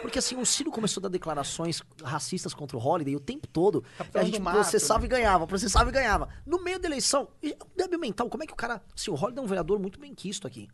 Porque 0.02 0.20
assim, 0.20 0.36
o 0.36 0.46
Ciro 0.46 0.72
começou 0.72 1.02
a 1.02 1.04
dar 1.04 1.10
declarações 1.10 1.82
racistas 2.04 2.54
contra 2.54 2.78
o 2.78 2.86
Holiday 2.86 3.16
o 3.16 3.20
tempo 3.20 3.48
todo. 3.48 3.84
Capitão 3.98 4.22
a 4.22 4.26
gente 4.26 4.40
mato, 4.40 4.56
processava 4.56 5.00
né? 5.02 5.06
e 5.06 5.10
ganhava, 5.10 5.48
processava 5.48 5.90
e 5.90 5.94
ganhava. 5.94 6.30
No 6.46 6.64
meio 6.64 6.80
da 6.80 6.88
eleição, 6.88 7.28
é 7.44 7.56
débil 7.76 8.00
mental, 8.00 8.30
como 8.30 8.44
é 8.44 8.48
que 8.48 8.54
o 8.54 8.56
cara. 8.56 8.82
Assim, 8.96 9.12
o 9.12 9.16
Holiday 9.16 9.40
é 9.40 9.42
um 9.42 9.48
vereador 9.48 9.80
muito 9.80 10.00
bem 10.00 10.14
quisto 10.14 10.48
aqui. 10.48 10.68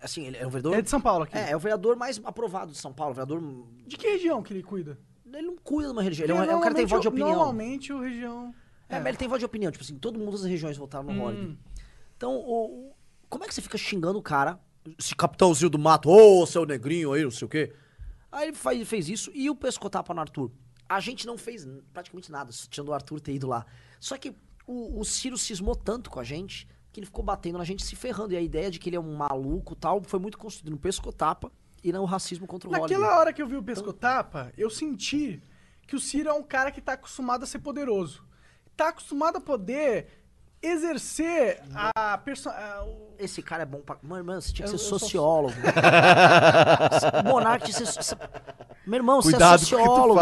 Assim, 0.00 0.26
ele 0.26 0.36
é 0.36 0.46
um 0.46 0.50
vereador. 0.50 0.74
É 0.74 0.82
de 0.82 0.90
São 0.90 1.00
Paulo 1.00 1.24
aqui. 1.24 1.36
É, 1.36 1.50
é 1.50 1.56
o 1.56 1.60
vereador 1.60 1.96
mais 1.96 2.20
aprovado 2.24 2.72
de 2.72 2.78
São 2.78 2.92
Paulo, 2.92 3.14
vereador 3.14 3.40
De 3.86 3.96
que 3.96 4.08
região 4.08 4.42
que 4.42 4.52
ele 4.52 4.62
cuida? 4.62 4.98
ele 5.38 5.46
não 5.46 5.56
cuida 5.56 5.88
de 5.88 5.92
uma 5.92 6.02
religião. 6.02 6.24
Ele 6.24 6.32
é 6.32 6.34
um, 6.34 6.42
é 6.42 6.56
um 6.56 6.60
cara 6.60 6.74
que 6.74 6.80
tem 6.80 6.86
voto 6.86 7.02
de 7.02 7.08
opinião. 7.08 7.30
Normalmente 7.30 7.92
o 7.92 8.00
região... 8.00 8.54
É, 8.88 8.98
mas 8.98 9.06
ele 9.06 9.16
tem 9.16 9.28
voto 9.28 9.38
de 9.38 9.46
opinião. 9.46 9.72
Tipo 9.72 9.84
assim, 9.84 9.96
todo 9.96 10.18
mundo 10.18 10.32
das 10.32 10.44
regiões 10.44 10.76
votaram 10.76 11.04
no 11.04 11.24
Holiday. 11.24 11.56
Então, 12.16 12.36
o, 12.36 12.94
como 13.28 13.44
é 13.44 13.48
que 13.48 13.54
você 13.54 13.62
fica 13.62 13.78
xingando 13.78 14.18
o 14.18 14.22
cara? 14.22 14.60
Esse 14.98 15.14
capitãozinho 15.16 15.70
do 15.70 15.78
mato, 15.78 16.10
ô, 16.10 16.44
seu 16.46 16.66
negrinho 16.66 17.12
aí, 17.12 17.22
não 17.22 17.30
sei 17.30 17.46
o 17.46 17.48
quê. 17.48 17.72
Aí 18.32 18.48
ele 18.48 18.56
faz- 18.56 18.88
fez 18.88 19.08
isso 19.08 19.30
e 19.34 19.48
o 19.50 19.54
pescotapa 19.54 20.12
no 20.14 20.20
Arthur. 20.20 20.50
A 20.88 20.98
gente 20.98 21.26
não 21.26 21.36
fez 21.38 21.66
praticamente 21.92 22.32
nada, 22.32 22.50
tirando 22.68 22.88
o 22.88 22.92
Arthur 22.94 23.20
ter 23.20 23.34
ido 23.34 23.46
lá. 23.46 23.64
Só 24.00 24.16
que 24.18 24.34
o, 24.66 24.98
o 25.00 25.04
Ciro 25.04 25.36
cismou 25.38 25.76
tanto 25.76 26.10
com 26.10 26.18
a 26.18 26.24
gente 26.24 26.66
que 26.92 27.00
ele 27.00 27.06
ficou 27.06 27.24
batendo 27.24 27.58
na 27.58 27.64
gente, 27.64 27.84
se 27.84 27.94
ferrando. 27.96 28.32
E 28.34 28.36
a 28.36 28.40
ideia 28.40 28.70
de 28.70 28.78
que 28.78 28.88
ele 28.88 28.96
é 28.96 29.00
um 29.00 29.14
maluco 29.14 29.72
e 29.74 29.76
tal 29.76 30.02
foi 30.02 30.18
muito 30.18 30.36
construída 30.38 30.70
no 30.70 30.78
pescotapa 30.78 31.50
e 31.84 31.92
no 31.92 32.04
racismo 32.04 32.46
contra 32.46 32.68
o 32.68 32.72
Naquela 32.72 32.98
Holiday. 33.06 33.18
hora 33.18 33.32
que 33.32 33.42
eu 33.42 33.46
vi 33.46 33.56
o 33.56 33.62
pescotapa, 33.62 34.52
eu 34.56 34.68
senti 34.70 35.42
que 35.86 35.96
o 35.96 36.00
Ciro 36.00 36.28
é 36.28 36.32
um 36.32 36.42
cara 36.42 36.70
que 36.70 36.80
tá 36.80 36.92
acostumado 36.94 37.42
a 37.44 37.46
ser 37.46 37.58
poderoso. 37.60 38.24
Tá 38.76 38.88
acostumado 38.88 39.36
a 39.36 39.40
poder 39.40 40.21
exercer 40.62 41.60
a 41.74 42.16
pessoa. 42.18 42.54
Esse 43.18 43.42
cara 43.42 43.62
é 43.62 43.66
bom 43.66 43.80
pra. 43.80 43.96
Mano, 44.02 44.20
irmão, 44.20 44.40
você 44.40 44.52
tinha 44.52 44.66
que 44.66 44.74
Eu- 44.74 44.78
ser 44.78 44.84
eu 44.84 44.88
sou- 44.90 44.98
sociólogo. 44.98 45.54
o 47.24 47.28
Monark 47.28 47.64
tinha 47.72 47.86
que 47.86 48.04
ser. 48.04 48.18
Meu 48.86 48.98
irmão, 48.98 49.20
Cuidado 49.20 49.60
você 49.64 49.74
com 49.76 49.80
é 49.80 49.84
o 49.84 49.84
que 49.84 49.90
tu 49.90 49.96
sociólogo. 49.96 50.20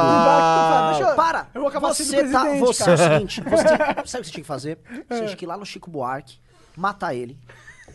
Deixa 0.91 1.11
eu- 1.11 1.17
Para! 1.17 1.49
Eu 1.55 1.61
vou 1.63 1.69
acabar 1.69 1.95
sendo 1.95 2.07
você 2.09 2.17
tá, 2.31 2.41
presidente, 2.41 2.61
você 2.61 2.85
cara. 2.85 2.91
é 2.91 2.95
o 2.95 2.99
seguinte, 3.13 3.41
você 3.49 3.65
tem- 3.65 3.77
sabe 3.79 4.01
o 4.01 4.03
que 4.03 4.09
você 4.11 4.23
tinha 4.23 4.43
que 4.43 4.45
fazer? 4.45 4.79
Você 5.09 5.25
tinha 5.25 5.37
que 5.37 5.45
ir 5.45 5.49
lá 5.49 5.57
no 5.57 5.65
Chico 5.65 5.91
Buarque, 5.91 6.39
matar 6.77 7.15
ele 7.15 7.39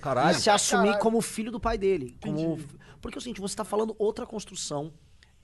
Caralho. 0.01 0.31
e 0.37 0.39
se 0.41 0.49
assumir 0.49 0.83
Caralho. 0.85 1.01
como 1.03 1.21
filho 1.21 1.51
do 1.51 1.59
pai 1.59 1.77
dele. 1.77 2.17
Como... 2.21 2.57
Porque 3.01 3.17
é 3.17 3.19
o 3.19 3.21
seguinte, 3.21 3.39
você 3.41 3.55
tá 3.55 3.63
falando 3.63 3.95
outra 3.99 4.25
construção 4.25 4.91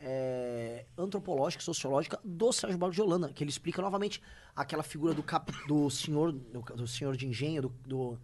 é, 0.01 0.85
antropológica, 0.97 1.63
sociológica 1.63 2.19
do 2.23 2.51
Sérgio 2.51 2.77
Barro 2.77 2.91
de 2.91 3.01
Holanda, 3.01 3.29
que 3.29 3.43
ele 3.43 3.51
explica 3.51 3.81
novamente 3.81 4.21
aquela 4.55 4.83
figura 4.83 5.13
do, 5.13 5.21
cap, 5.23 5.51
do 5.67 5.89
senhor 5.89 6.31
do, 6.31 6.61
do 6.61 6.87
senhor 6.87 7.15
de 7.15 7.27
engenho, 7.27 7.61
do, 7.61 7.69
do, 7.85 8.19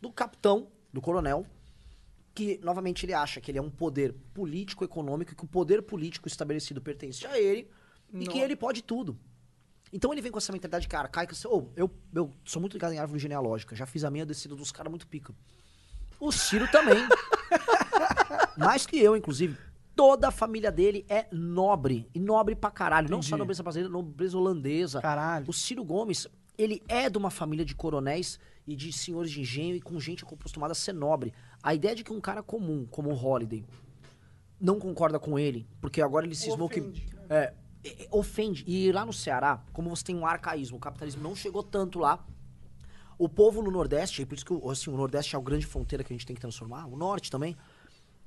do 0.00 0.10
capitão, 0.12 0.68
do 0.92 1.00
coronel, 1.00 1.46
que 2.34 2.58
novamente 2.62 3.04
ele 3.04 3.12
acha 3.12 3.40
que 3.40 3.50
ele 3.50 3.58
é 3.58 3.62
um 3.62 3.70
poder 3.70 4.14
político, 4.32 4.84
econômico, 4.84 5.34
que 5.34 5.44
o 5.44 5.48
poder 5.48 5.82
político 5.82 6.28
estabelecido 6.28 6.80
pertence 6.80 7.26
a 7.26 7.38
ele 7.38 7.68
e 8.14 8.26
que 8.26 8.38
ele 8.38 8.56
pode 8.56 8.82
tudo. 8.82 9.18
Então 9.92 10.12
ele 10.12 10.20
vem 10.20 10.30
com 10.30 10.38
essa 10.38 10.52
mentalidade 10.52 10.86
que 10.86 10.94
arcaica. 10.96 11.32
assim, 11.32 11.48
"Ô, 11.48 11.68
eu, 11.74 11.90
eu 12.14 12.32
sou 12.44 12.60
muito 12.60 12.74
ligado 12.74 12.92
em 12.92 12.98
árvore 12.98 13.18
genealógica. 13.18 13.74
Já 13.74 13.86
fiz 13.86 14.04
a 14.04 14.10
minha 14.10 14.24
descida 14.24 14.54
dos 14.54 14.70
caras 14.70 14.90
muito 14.90 15.06
pica. 15.06 15.34
O 16.20 16.30
Ciro 16.30 16.68
também. 16.70 16.96
Mais 18.56 18.86
que 18.86 18.98
eu, 18.98 19.16
inclusive. 19.16 19.56
Toda 19.98 20.28
a 20.28 20.30
família 20.30 20.70
dele 20.70 21.04
é 21.08 21.26
nobre. 21.32 22.08
E 22.14 22.20
nobre 22.20 22.54
pra 22.54 22.70
caralho. 22.70 23.10
Não 23.10 23.20
só 23.20 23.30
Entendi. 23.30 23.38
nobreza 23.40 23.62
brasileira, 23.64 23.92
nobreza 23.92 24.38
holandesa. 24.38 25.00
Caralho. 25.02 25.44
O 25.48 25.52
Ciro 25.52 25.82
Gomes, 25.84 26.28
ele 26.56 26.80
é 26.86 27.10
de 27.10 27.18
uma 27.18 27.30
família 27.30 27.64
de 27.64 27.74
coronéis 27.74 28.38
e 28.64 28.76
de 28.76 28.92
senhores 28.92 29.28
de 29.28 29.40
engenho 29.40 29.74
e 29.74 29.80
com 29.80 29.98
gente 29.98 30.22
acostumada 30.22 30.70
a 30.70 30.74
ser 30.76 30.92
nobre. 30.92 31.34
A 31.60 31.74
ideia 31.74 31.96
de 31.96 32.04
que 32.04 32.12
um 32.12 32.20
cara 32.20 32.44
comum, 32.44 32.86
como 32.88 33.10
o 33.10 33.12
Holiday, 33.26 33.64
não 34.60 34.78
concorda 34.78 35.18
com 35.18 35.36
ele, 35.36 35.66
porque 35.80 36.00
agora 36.00 36.24
ele 36.26 36.36
cismou 36.36 36.68
que. 36.68 36.78
Ofende, 36.78 37.06
né? 37.14 37.22
É, 37.28 37.54
é, 37.82 38.04
é, 38.04 38.08
ofende. 38.12 38.62
E 38.68 38.92
lá 38.92 39.04
no 39.04 39.12
Ceará, 39.12 39.64
como 39.72 39.90
você 39.90 40.04
tem 40.04 40.14
um 40.14 40.24
arcaísmo, 40.24 40.76
o 40.76 40.80
capitalismo 40.80 41.24
não 41.24 41.34
chegou 41.34 41.64
tanto 41.64 41.98
lá. 41.98 42.24
O 43.18 43.28
povo 43.28 43.60
no 43.62 43.70
Nordeste, 43.72 44.22
e 44.22 44.24
por 44.26 44.36
isso 44.36 44.44
que 44.46 44.52
o- 44.52 44.70
assim, 44.70 44.90
o 44.92 44.96
Nordeste 44.96 45.34
é 45.34 45.38
a 45.40 45.42
grande 45.42 45.66
fronteira 45.66 46.04
que 46.04 46.12
a 46.12 46.16
gente 46.16 46.24
tem 46.24 46.36
que 46.36 46.40
transformar, 46.40 46.86
o 46.86 46.96
Norte 46.96 47.32
também. 47.32 47.56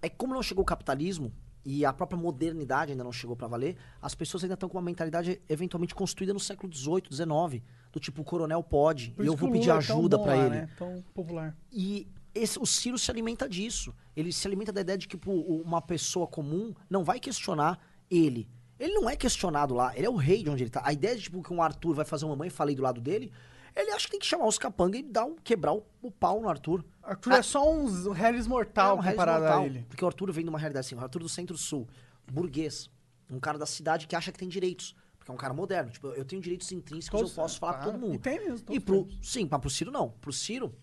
É 0.01 0.09
que 0.09 0.17
como 0.17 0.33
não 0.33 0.43
chegou 0.43 0.63
o 0.63 0.65
capitalismo 0.65 1.31
e 1.63 1.85
a 1.85 1.93
própria 1.93 2.19
modernidade 2.19 2.91
ainda 2.91 3.03
não 3.03 3.11
chegou 3.11 3.35
pra 3.35 3.47
valer, 3.47 3.77
as 4.01 4.15
pessoas 4.15 4.43
ainda 4.43 4.55
estão 4.55 4.67
com 4.67 4.77
uma 4.77 4.83
mentalidade 4.83 5.41
eventualmente 5.47 5.93
construída 5.93 6.33
no 6.33 6.39
século 6.39 6.73
XVIII, 6.73 7.03
XIX. 7.11 7.63
Do 7.91 7.99
tipo, 7.99 8.21
o 8.21 8.25
coronel 8.25 8.63
pode, 8.63 9.13
e 9.19 9.25
eu 9.25 9.35
vou 9.35 9.51
pedir 9.51 9.69
é 9.69 9.73
ajuda 9.73 10.17
pra 10.17 10.35
lá, 10.35 10.45
ele. 10.45 10.55
Né? 10.55 10.69
Tão 10.77 11.03
popular. 11.13 11.55
E 11.71 12.07
esse- 12.33 12.57
o 12.57 12.65
Ciro 12.65 12.97
se 12.97 13.11
alimenta 13.11 13.47
disso. 13.49 13.93
Ele 14.15 14.31
se 14.31 14.47
alimenta 14.47 14.71
da 14.71 14.81
ideia 14.81 14.97
de 14.97 15.07
que 15.07 15.17
pô, 15.17 15.31
uma 15.33 15.81
pessoa 15.81 16.25
comum 16.25 16.73
não 16.89 17.03
vai 17.03 17.19
questionar 17.19 17.79
ele. 18.09 18.49
Ele 18.79 18.93
não 18.95 19.07
é 19.09 19.15
questionado 19.15 19.75
lá, 19.75 19.95
ele 19.95 20.07
é 20.07 20.09
o 20.09 20.15
rei 20.15 20.41
de 20.41 20.49
onde 20.49 20.63
ele 20.63 20.69
tá. 20.71 20.81
A 20.83 20.91
ideia 20.91 21.15
de 21.15 21.21
tipo, 21.23 21.43
que 21.43 21.53
um 21.53 21.61
Arthur 21.61 21.93
vai 21.93 22.05
fazer 22.05 22.25
uma 22.25 22.35
mãe 22.35 22.49
falei 22.49 22.73
do 22.75 22.81
lado 22.81 22.99
dele, 22.99 23.31
ele 23.75 23.91
acha 23.91 24.05
que 24.05 24.11
tem 24.11 24.19
que 24.19 24.25
chamar 24.25 24.47
os 24.47 24.57
capangas 24.57 24.99
e 24.99 25.03
dar 25.03 25.25
um, 25.25 25.35
quebrar 25.35 25.73
o, 25.73 25.83
o 26.01 26.11
pau 26.11 26.41
no 26.41 26.49
Arthur. 26.49 26.83
Arthur 27.01 27.31
é 27.33 27.41
só 27.41 27.69
uns 27.69 28.05
Harris 28.07 28.47
mortal 28.47 28.97
É 28.97 28.99
um 28.99 29.03
comparado 29.03 29.43
mortal, 29.43 29.63
a 29.63 29.65
ele. 29.65 29.85
Porque 29.87 30.03
o 30.03 30.07
Arthur 30.07 30.31
vem 30.31 30.43
de 30.43 30.49
uma 30.49 30.59
realidade 30.59 30.85
assim, 30.85 30.95
o 30.95 30.99
Arthur 30.99 31.19
do 31.19 31.29
Centro-Sul, 31.29 31.87
burguês, 32.31 32.89
um 33.29 33.39
cara 33.39 33.57
da 33.57 33.65
cidade 33.65 34.07
que 34.07 34.15
acha 34.15 34.31
que 34.31 34.39
tem 34.39 34.49
direitos. 34.49 34.95
Porque 35.17 35.31
é 35.31 35.33
um 35.33 35.37
cara 35.37 35.53
moderno. 35.53 35.91
Tipo, 35.91 36.07
eu 36.07 36.25
tenho 36.25 36.41
direitos 36.41 36.71
intrínsecos, 36.71 37.21
eu 37.21 37.29
posso 37.29 37.59
falar 37.59 37.73
claro. 37.73 37.85
com 37.85 37.91
todo 37.91 38.01
mundo. 38.01 38.15
E 38.15 38.19
tem 38.19 38.39
mesmo, 38.39 38.65
E 38.69 38.79
pro, 38.79 39.07
sim, 39.21 39.47
mas 39.49 39.61
pro 39.61 39.69
Ciro 39.69 39.91
não. 39.91 40.09
Pro 40.09 40.33
Ciro, 40.33 40.73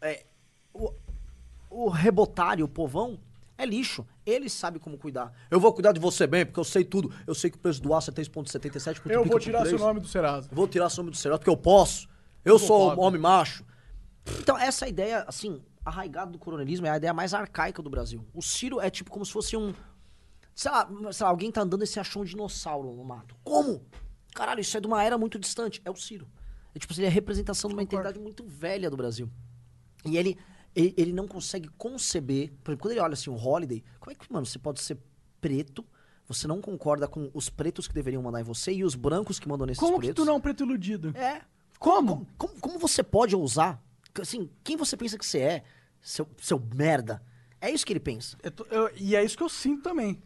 é, 0.00 0.24
o, 0.72 0.92
o 1.68 1.88
rebotário, 1.88 2.64
o 2.64 2.68
povão, 2.68 3.18
é 3.58 3.66
lixo. 3.66 4.06
Ele 4.24 4.48
sabe 4.48 4.78
como 4.78 4.96
cuidar. 4.96 5.32
Eu 5.50 5.58
vou 5.58 5.72
cuidar 5.72 5.92
de 5.92 5.98
você 5.98 6.26
bem, 6.26 6.46
porque 6.46 6.60
eu 6.60 6.64
sei 6.64 6.84
tudo. 6.84 7.12
Eu 7.26 7.34
sei 7.34 7.50
que 7.50 7.56
o 7.56 7.60
preço 7.60 7.82
do 7.82 7.92
aço 7.92 8.10
é 8.10 8.14
3,77. 8.14 9.02
Eu 9.10 9.24
vou 9.24 9.40
tirar 9.40 9.66
seu 9.66 9.78
nome 9.78 9.98
do 10.00 10.06
Serasa. 10.06 10.48
Vou 10.52 10.68
tirar 10.68 10.88
seu 10.88 11.02
nome 11.02 11.10
do 11.10 11.16
Serasa 11.16 11.40
porque 11.40 11.50
eu 11.50 11.56
posso. 11.56 12.08
Eu 12.44 12.58
sou 12.58 12.94
um 12.94 13.00
homem 13.00 13.20
macho. 13.20 13.64
Então, 14.40 14.58
essa 14.58 14.86
ideia, 14.86 15.24
assim, 15.26 15.62
arraigada 15.84 16.30
do 16.30 16.38
coronelismo 16.38 16.86
é 16.86 16.90
a 16.90 16.96
ideia 16.96 17.14
mais 17.14 17.34
arcaica 17.34 17.82
do 17.82 17.90
Brasil. 17.90 18.26
O 18.34 18.42
Ciro 18.42 18.80
é 18.80 18.90
tipo 18.90 19.10
como 19.10 19.24
se 19.24 19.32
fosse 19.32 19.56
um. 19.56 19.74
Sei 20.54 20.70
lá, 20.70 20.88
sei 21.12 21.24
lá, 21.24 21.30
alguém 21.30 21.50
tá 21.50 21.62
andando 21.62 21.84
e 21.84 21.86
você 21.86 22.00
achou 22.00 22.22
um 22.22 22.24
dinossauro 22.24 22.92
no 22.92 23.04
mato. 23.04 23.34
Como? 23.44 23.84
Caralho, 24.34 24.60
isso 24.60 24.76
é 24.76 24.80
de 24.80 24.86
uma 24.86 25.02
era 25.02 25.16
muito 25.16 25.38
distante. 25.38 25.80
É 25.84 25.90
o 25.90 25.96
Ciro. 25.96 26.28
É 26.74 26.78
tipo, 26.78 26.92
assim, 26.92 27.02
ele 27.02 27.06
é 27.06 27.10
a 27.10 27.12
representação 27.12 27.68
de 27.68 27.74
uma 27.74 27.82
entidade 27.82 28.18
muito 28.18 28.44
velha 28.44 28.90
do 28.90 28.96
Brasil. 28.96 29.30
E 30.04 30.16
ele, 30.16 30.36
ele, 30.74 30.94
ele 30.96 31.12
não 31.12 31.26
consegue 31.26 31.68
conceber. 31.76 32.52
Por 32.62 32.72
exemplo, 32.72 32.82
quando 32.82 32.92
ele 32.92 33.00
olha 33.00 33.14
assim, 33.14 33.30
o 33.30 33.36
Holiday, 33.36 33.82
como 33.98 34.12
é 34.12 34.14
que, 34.14 34.32
mano, 34.32 34.46
você 34.46 34.58
pode 34.58 34.80
ser 34.80 34.98
preto, 35.40 35.84
você 36.26 36.46
não 36.46 36.60
concorda 36.60 37.08
com 37.08 37.30
os 37.32 37.48
pretos 37.48 37.88
que 37.88 37.94
deveriam 37.94 38.22
mandar 38.22 38.40
em 38.40 38.44
você 38.44 38.72
e 38.72 38.84
os 38.84 38.94
brancos 38.94 39.38
que 39.38 39.48
mandam 39.48 39.66
nesses 39.66 39.80
Como 39.80 39.96
pretos? 39.96 40.14
que 40.14 40.22
tu 40.22 40.24
não 40.24 40.34
é 40.34 40.36
um 40.36 40.40
preto 40.40 40.64
iludido? 40.64 41.16
É. 41.16 41.42
Como? 41.78 42.26
Como, 42.36 42.54
como 42.60 42.78
você 42.78 43.02
pode 43.02 43.34
ousar? 43.36 43.80
Assim, 44.20 44.48
quem 44.64 44.76
você 44.76 44.96
pensa 44.96 45.16
que 45.18 45.24
você 45.26 45.38
é? 45.38 45.62
Seu, 46.00 46.26
seu 46.40 46.60
merda. 46.74 47.22
É 47.60 47.70
isso 47.70 47.84
que 47.86 47.92
ele 47.92 48.00
pensa. 48.00 48.36
Eu 48.42 48.50
tô- 48.50 48.66
eu- 48.70 48.90
e 48.96 49.14
é 49.16 49.22
isso 49.24 49.36
que 49.36 49.42
eu 49.42 49.48
sinto 49.48 49.82
também. 49.82 50.20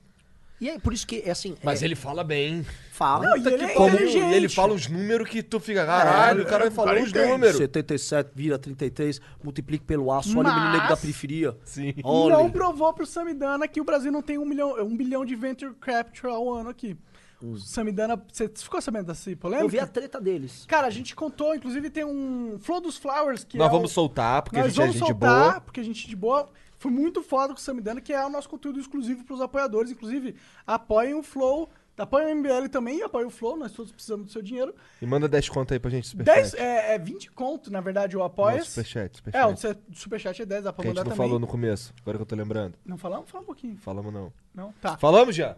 E 0.61 0.69
é 0.71 0.79
por 0.79 0.93
isso 0.93 1.05
que, 1.05 1.17
é 1.27 1.31
assim... 1.33 1.57
Mas 1.65 1.83
é, 1.83 1.87
ele 1.87 1.97
fala 1.97 2.23
bem. 2.23 2.65
fala... 2.93 3.27
Não, 3.31 3.37
e 3.37 3.53
ele 3.53 3.65
é 3.65 3.75
Como 3.75 3.89
inteligente. 3.97 4.33
ele 4.33 4.49
fala 4.49 4.73
uns 4.73 4.87
números 4.87 5.29
que 5.29 5.43
tu 5.43 5.59
fica, 5.59 5.85
caralho, 5.85 6.45
o 6.45 6.47
cara 6.47 6.71
falou 6.71 6.95
uns 6.95 7.09
entende. 7.09 7.27
números. 7.33 7.57
77 7.57 8.31
vira 8.33 8.57
33, 8.61 9.21
multiplique 9.43 9.85
pelo 9.85 10.13
aço, 10.13 10.39
olha 10.39 10.51
o 10.51 10.55
menino 10.55 10.71
negro 10.71 10.85
da 10.87 10.91
Mas- 10.91 11.01
periferia. 11.01 11.57
Sim. 11.65 11.93
Olha. 12.05 12.37
Não 12.37 12.49
provou 12.49 12.93
pro 12.95 13.05
Samidana 13.05 13.67
que 13.67 13.81
o 13.81 13.85
Brasil 13.85 14.13
não 14.13 14.23
tem 14.23 14.39
um 14.39 14.45
milhão, 14.47 14.81
um 14.85 14.97
bilhão 14.97 15.25
de 15.25 15.35
venture 15.35 15.75
capital 15.75 16.33
ao 16.33 16.55
ano 16.55 16.71
aqui. 16.71 16.97
O 17.43 17.57
Samidana, 17.57 18.23
você 18.33 18.49
ficou 18.49 18.81
sabendo 18.81 19.07
dessa 19.07 19.35
polêmica? 19.37 19.65
Eu 19.65 19.69
vi 19.69 19.79
a 19.81 19.87
treta 19.87 20.21
deles. 20.21 20.65
Cara, 20.67 20.87
a 20.87 20.91
gente 20.91 21.15
contou, 21.17 21.55
inclusive 21.55 21.91
tem 21.91 22.05
um 22.05 22.57
Flow 22.61 22.81
dos 22.81 22.97
Flowers 22.97 23.43
que 23.45 23.59
Nós 23.59 23.67
é 23.67 23.71
o- 23.71 23.75
vamos 23.75 23.91
soltar, 23.93 24.43
porque 24.43 24.59
a 24.59 24.63
Nós 24.63 24.73
gente 24.73 24.79
é 24.79 24.83
vamos 24.85 24.97
gente 24.99 25.09
soltar, 25.09 25.51
boa. 25.51 25.61
porque 25.61 25.81
a 25.81 25.85
gente 25.85 26.07
é 26.07 26.09
de 26.09 26.17
boa. 26.17 26.49
Foi 26.79 26.91
muito 26.91 27.23
foda 27.23 27.53
com 27.53 27.59
o 27.59 27.63
Samidana, 27.63 28.01
que 28.01 28.13
é 28.13 28.25
o 28.25 28.29
nosso 28.31 28.49
conteúdo 28.49 28.79
exclusivo 28.81 29.25
pros 29.25 29.41
apoiadores. 29.41 29.91
Inclusive, 29.91 30.35
apoiem 30.67 31.15
o 31.15 31.23
Flow, 31.23 31.69
apoiem 31.97 32.27
o 32.29 32.37
MBL 32.37 32.69
também 32.69 32.99
e 32.99 33.03
apoiem 33.03 33.27
o 33.27 33.31
Flow, 33.31 33.57
nós 33.57 33.71
todos 33.73 33.93
precisamos 33.93 34.27
do 34.27 34.33
seu 34.33 34.43
dinheiro. 34.43 34.75
E 35.01 35.07
manda 35.07 35.29
10 35.29 35.49
conto 35.49 35.73
aí 35.73 35.79
pra 35.79 35.91
gente, 35.91 36.09
superchat. 36.09 36.35
10, 36.35 36.55
é, 36.55 36.95
é 36.95 36.99
20 36.99 37.31
conto, 37.31 37.71
na 37.73 37.81
verdade, 37.81 38.17
o 38.17 38.23
apoia. 38.25 38.59
Não, 38.59 38.65
superchat, 38.65 39.17
superchat. 39.17 39.43
É, 39.43 39.47
o 39.47 39.57
su- 39.57 39.77
superchat 39.93 40.43
é 40.43 40.47
10, 40.47 40.65
dá 40.65 40.73
pra 40.73 40.83
Que 40.83 40.89
a 40.89 40.91
gente 40.91 40.99
mandar 40.99 41.09
não 41.11 41.17
também. 41.17 41.27
falou 41.29 41.39
no 41.41 41.47
começo, 41.47 41.93
agora 42.03 42.19
que 42.19 42.23
eu 42.23 42.27
tô 42.27 42.35
lembrando. 42.35 42.75
Não 42.85 42.99
falamos? 42.99 43.31
Fala 43.31 43.43
um 43.43 43.47
pouquinho. 43.47 43.77
Falamos 43.79 44.13
não. 44.13 44.33
Não? 44.53 44.73
Tá. 44.81 44.97
Falamos 44.97 45.37
já? 45.37 45.57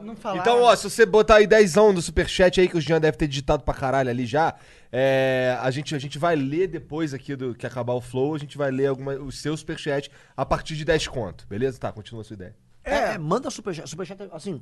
Não 0.00 0.16
falaram. 0.16 0.40
Então, 0.40 0.62
ó, 0.62 0.74
se 0.74 0.88
você 0.88 1.06
botar 1.06 1.36
aí 1.36 1.46
10 1.46 1.74
do 1.74 2.02
superchat 2.02 2.60
aí, 2.60 2.68
que 2.68 2.76
o 2.76 2.80
Jean 2.80 3.00
deve 3.00 3.16
ter 3.16 3.26
digitado 3.26 3.62
pra 3.62 3.74
caralho 3.74 4.10
ali 4.10 4.26
já, 4.26 4.54
é, 4.92 5.58
a, 5.60 5.70
gente, 5.70 5.94
a 5.94 5.98
gente 5.98 6.18
vai 6.18 6.36
ler 6.36 6.68
depois 6.68 7.14
aqui 7.14 7.34
do 7.34 7.54
que 7.54 7.66
acabar 7.66 7.94
o 7.94 8.00
flow, 8.00 8.34
a 8.34 8.38
gente 8.38 8.56
vai 8.56 8.70
ler 8.70 8.86
alguma, 8.86 9.14
o 9.14 9.32
seu 9.32 9.56
superchat 9.56 10.10
a 10.36 10.44
partir 10.44 10.76
de 10.76 10.84
10 10.84 11.08
conto, 11.08 11.46
beleza? 11.48 11.78
Tá, 11.78 11.92
continua 11.92 12.22
a 12.22 12.24
sua 12.24 12.34
ideia. 12.34 12.56
É, 12.84 13.14
é, 13.14 13.18
manda 13.18 13.50
superchat. 13.50 13.88
Superchat, 13.88 14.28
assim, 14.32 14.60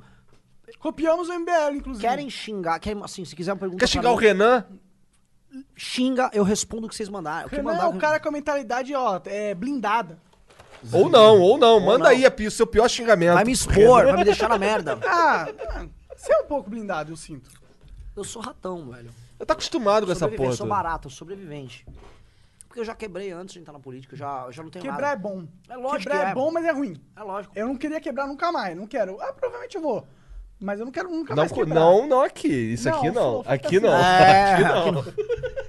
Copiamos 0.78 1.28
o 1.28 1.38
MBL, 1.38 1.76
inclusive. 1.76 2.06
querem 2.06 2.30
xingar, 2.30 2.78
querem, 2.78 3.02
assim, 3.02 3.24
se 3.24 3.34
quiser 3.34 3.52
uma 3.52 3.58
pergunta 3.58 3.80
Quer 3.80 3.88
xingar 3.88 4.12
o 4.12 4.16
mim, 4.16 4.22
Renan? 4.22 4.64
Xinga, 5.76 6.30
eu 6.32 6.44
respondo 6.44 6.86
o 6.86 6.88
que 6.88 6.94
vocês 6.94 7.08
mandaram. 7.08 7.46
O 7.46 7.50
que 7.50 7.56
Renan 7.56 7.70
é 7.70 7.74
mandar, 7.74 7.88
o 7.88 7.98
cara 7.98 8.18
com 8.18 8.28
a 8.28 8.32
mentalidade, 8.32 8.94
ó, 8.94 9.20
é 9.26 9.54
blindada. 9.54 10.18
Ou 10.92 11.08
não, 11.08 11.40
ou 11.40 11.58
não. 11.58 11.78
Manda 11.80 12.04
não. 12.04 12.10
aí 12.10 12.24
a 12.26 12.32
o 12.46 12.50
seu 12.50 12.66
pior 12.66 12.88
xingamento. 12.88 13.34
Vai 13.34 13.44
me 13.44 13.52
expor, 13.52 14.04
vai 14.04 14.16
me 14.16 14.24
deixar 14.24 14.48
na 14.48 14.58
merda. 14.58 14.98
Ah, 15.06 15.46
você 16.16 16.32
é 16.32 16.38
um 16.38 16.44
pouco 16.46 16.70
blindado, 16.70 17.12
eu 17.12 17.16
sinto. 17.16 17.50
Eu 18.16 18.24
sou 18.24 18.40
ratão, 18.40 18.90
velho. 18.90 19.10
Eu 19.38 19.46
tô 19.46 19.52
acostumado 19.52 20.06
com 20.06 20.12
essa 20.12 20.28
porra. 20.28 20.50
eu 20.50 20.56
sou 20.56 20.66
barato, 20.66 21.06
eu 21.08 21.10
sou 21.10 21.18
sobrevivente. 21.18 21.84
Porque 22.68 22.80
eu 22.80 22.84
já 22.84 22.94
quebrei 22.94 23.32
antes 23.32 23.54
de 23.54 23.60
entrar 23.60 23.72
na 23.72 23.80
política, 23.80 24.14
eu 24.14 24.18
já, 24.18 24.44
eu 24.46 24.52
já 24.52 24.62
não 24.62 24.70
tenho 24.70 24.84
Quebrar 24.84 25.00
nada. 25.00 25.12
é 25.14 25.16
bom. 25.16 25.44
É 25.68 25.76
lógico 25.76 25.98
Quebrar 26.04 26.20
que 26.20 26.26
é. 26.26 26.30
é. 26.30 26.34
bom, 26.34 26.50
mas 26.50 26.64
é 26.64 26.70
ruim. 26.72 27.00
É 27.16 27.22
lógico. 27.22 27.52
Eu 27.56 27.66
não 27.66 27.76
queria 27.76 28.00
quebrar 28.00 28.26
nunca 28.26 28.50
mais, 28.52 28.76
não 28.76 28.86
quero. 28.86 29.20
Ah, 29.20 29.32
provavelmente 29.32 29.76
eu 29.76 29.82
vou. 29.82 30.06
Mas 30.60 30.78
eu 30.78 30.84
não 30.86 30.92
quero 30.92 31.10
nunca 31.10 31.34
Não, 31.34 31.42
mais 31.42 31.52
quebrar. 31.52 31.74
não, 31.74 32.06
não 32.06 32.22
aqui. 32.22 32.48
Isso 32.48 32.88
Não, 32.88 32.96
aqui 32.96 33.10
não. 33.10 33.42
Aqui 33.44 33.80
não. 33.80 33.92
É, 33.92 34.52
aqui 34.54 34.62
não. 34.62 35.04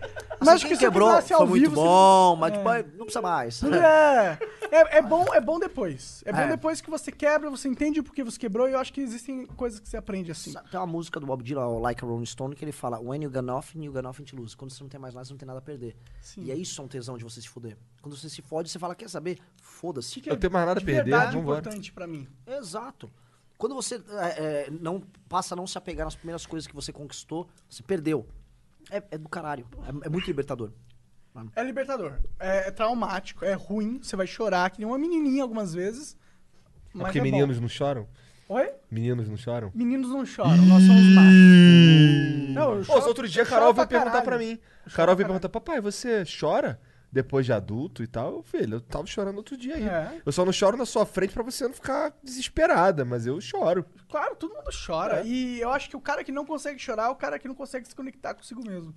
Mas 0.45 0.55
Assim, 0.55 0.65
acho 0.65 0.67
que 0.67 0.77
quebrou 0.77 1.09
ao 1.09 1.21
foi 1.21 1.37
muito 1.47 1.53
vivo, 1.69 1.75
você- 1.75 1.81
bom, 1.81 2.35
mas 2.35 2.53
É. 2.53 2.57
tipo, 2.57 2.69
aí 2.69 2.83
não 2.97 3.05
precisa 3.05 3.21
mais. 3.21 3.61
É, 3.73 4.37
é, 4.71 4.97
é 4.97 5.01
bom, 5.01 5.25
é 5.33 5.39
bom 5.41 5.59
depois. 5.59 6.23
É 6.25 6.31
bom 6.31 6.39
É. 6.39 6.47
depois 6.47 6.81
que 6.81 6.89
você 6.89 7.11
quebra, 7.11 7.49
você 7.49 7.67
entende 7.67 8.01
por 8.01 8.13
que 8.13 8.23
você 8.23 8.39
quebrou, 8.39 8.67
e 8.67 8.73
eu 8.73 8.79
acho 8.79 8.91
que 8.91 9.01
existem 9.01 9.45
coisas 9.45 9.79
que 9.79 9.87
você 9.87 9.97
aprende 9.97 10.31
assim. 10.31 10.53
Tem 10.71 10.79
uma 10.79 10.87
música 10.87 11.19
do 11.19 11.25
Bob 11.25 11.43
Dylan, 11.43 11.67
o 11.67 11.79
Like 11.79 12.03
a 12.03 12.07
Rolling 12.07 12.25
Stone, 12.25 12.55
que 12.55 12.63
ele 12.65 12.71
fala 12.71 12.99
When 12.99 13.23
you 13.23 13.29
got 13.29 13.41
nothing, 13.43 13.83
you 13.85 13.91
got 13.91 14.01
nothing 14.03 14.23
to 14.23 14.35
lose. 14.35 14.55
Quando 14.57 14.71
você 14.71 14.81
não 14.83 14.89
tem 14.89 14.99
mais 14.99 15.13
nada, 15.13 15.25
você 15.25 15.33
não 15.33 15.37
tem 15.37 15.47
nada 15.47 15.59
a 15.59 15.61
perder. 15.61 15.95
E 16.37 16.51
é 16.51 16.55
isso 16.55 16.81
é 16.81 16.83
um 16.83 16.87
tesão 16.87 17.17
de 17.17 17.23
você 17.23 17.39
se 17.41 17.47
fuder. 17.49 17.77
Quando 18.01 18.15
você 18.17 18.29
se 18.29 18.41
fode, 18.41 18.69
você 18.69 18.79
fala, 18.79 18.95
quer 18.95 19.09
saber? 19.09 19.37
Foda-se. 19.61 20.19
Que 20.21 20.29
Eu 20.29 20.37
tenho 20.37 20.51
mais 20.51 20.65
nada 20.65 20.79
a 20.79 20.81
de 20.81 20.85
perder, 20.85 21.03
verdade 21.11 21.35
vambora. 21.37 21.59
importante 21.59 21.91
pra 21.91 22.07
mim. 22.07 22.27
Exato. 22.47 23.09
Quando 23.57 23.75
você 23.75 23.95
é, 23.95 24.65
é, 24.67 24.69
não 24.71 25.01
passa 25.29 25.53
a 25.53 25.55
não 25.55 25.67
se 25.67 25.77
apegar 25.77 26.05
nas 26.05 26.15
primeiras 26.15 26.45
coisas 26.45 26.67
que 26.67 26.73
você 26.75 26.91
conquistou, 26.91 27.47
você 27.69 27.81
perdeu. 27.83 28.25
É, 28.91 29.01
é 29.11 29.17
do 29.17 29.29
caralho. 29.29 29.65
É, 29.85 30.07
é 30.07 30.09
muito 30.09 30.25
libertador. 30.27 30.71
É 31.55 31.63
libertador. 31.63 32.19
É, 32.39 32.67
é 32.67 32.71
traumático, 32.71 33.43
é 33.43 33.53
ruim, 33.53 33.99
você 34.01 34.15
vai 34.15 34.27
chorar, 34.27 34.69
que 34.69 34.79
nem 34.79 34.87
uma 34.87 34.99
menininha 34.99 35.41
algumas 35.41 35.73
vezes. 35.73 36.13
É 36.13 36.17
Mas 36.93 37.03
porque 37.07 37.17
é 37.19 37.21
bom. 37.21 37.31
meninos 37.31 37.59
não 37.59 37.67
choram? 37.67 38.07
Oi? 38.49 38.69
Meninos 38.91 39.27
não 39.27 39.35
choram? 39.37 39.71
Meninos 39.73 40.09
não 40.11 40.23
choram, 40.25 40.57
nós 40.65 40.83
somos 40.83 41.03
machos. 41.15 42.53
Não, 42.53 42.73
eu 42.75 42.85
Pô, 42.85 42.93
choro- 42.93 43.07
outro 43.07 43.27
dia 43.27 43.41
eu 43.41 43.45
a 43.45 43.49
Carol 43.49 43.63
choro 43.67 43.75
veio 43.77 43.87
perguntar 43.87 44.11
caralho. 44.11 44.25
pra 44.25 44.37
mim. 44.37 44.59
Carol 44.93 45.15
veio 45.15 45.27
perguntar, 45.27 45.49
papai, 45.49 45.81
você 45.81 46.23
chora 46.39 46.79
depois 47.13 47.45
de 47.45 47.53
adulto 47.53 48.01
e 48.03 48.07
tal? 48.07 48.33
Eu, 48.33 48.43
filho, 48.43 48.75
eu 48.77 48.81
tava 48.81 49.05
chorando 49.05 49.37
outro 49.37 49.55
dia 49.55 49.75
aí. 49.75 49.83
É. 49.87 50.21
Eu 50.25 50.31
só 50.31 50.43
não 50.43 50.51
choro 50.51 50.75
na 50.75 50.85
sua 50.85 51.05
frente 51.05 51.31
pra 51.33 51.43
você 51.43 51.65
não 51.67 51.73
ficar 51.73 52.11
desesperada, 52.23 53.05
mas 53.05 53.27
eu 53.27 53.39
choro. 53.39 53.85
Claro, 54.09 54.35
todo 54.35 54.55
mundo 54.55 54.69
chora. 54.85 55.19
É. 55.21 55.25
E 55.25 55.61
eu 55.61 55.69
acho 55.69 55.89
que 55.89 55.95
o 55.95 56.01
cara 56.01 56.23
que 56.23 56.31
não 56.31 56.43
consegue 56.45 56.79
chorar 56.79 57.05
é 57.05 57.09
o 57.09 57.15
cara 57.15 57.37
que 57.37 57.47
não 57.47 57.53
consegue 57.55 57.87
se 57.87 57.95
conectar 57.95 58.33
consigo 58.33 58.61
mesmo. 58.67 58.95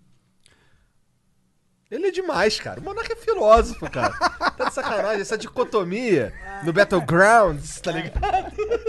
Ele 1.89 2.09
é 2.09 2.11
demais, 2.11 2.59
cara. 2.59 2.81
O 2.81 2.83
Monarca 2.83 3.13
é 3.13 3.17
filósofo, 3.17 3.89
cara. 3.89 4.13
tá 4.57 4.65
de 4.65 4.75
sacanagem. 4.75 5.21
Essa 5.21 5.39
dicotomia 5.39 6.33
no 6.65 6.73
Battlegrounds, 6.73 7.81
tá 7.81 7.93
ligado? 7.93 8.19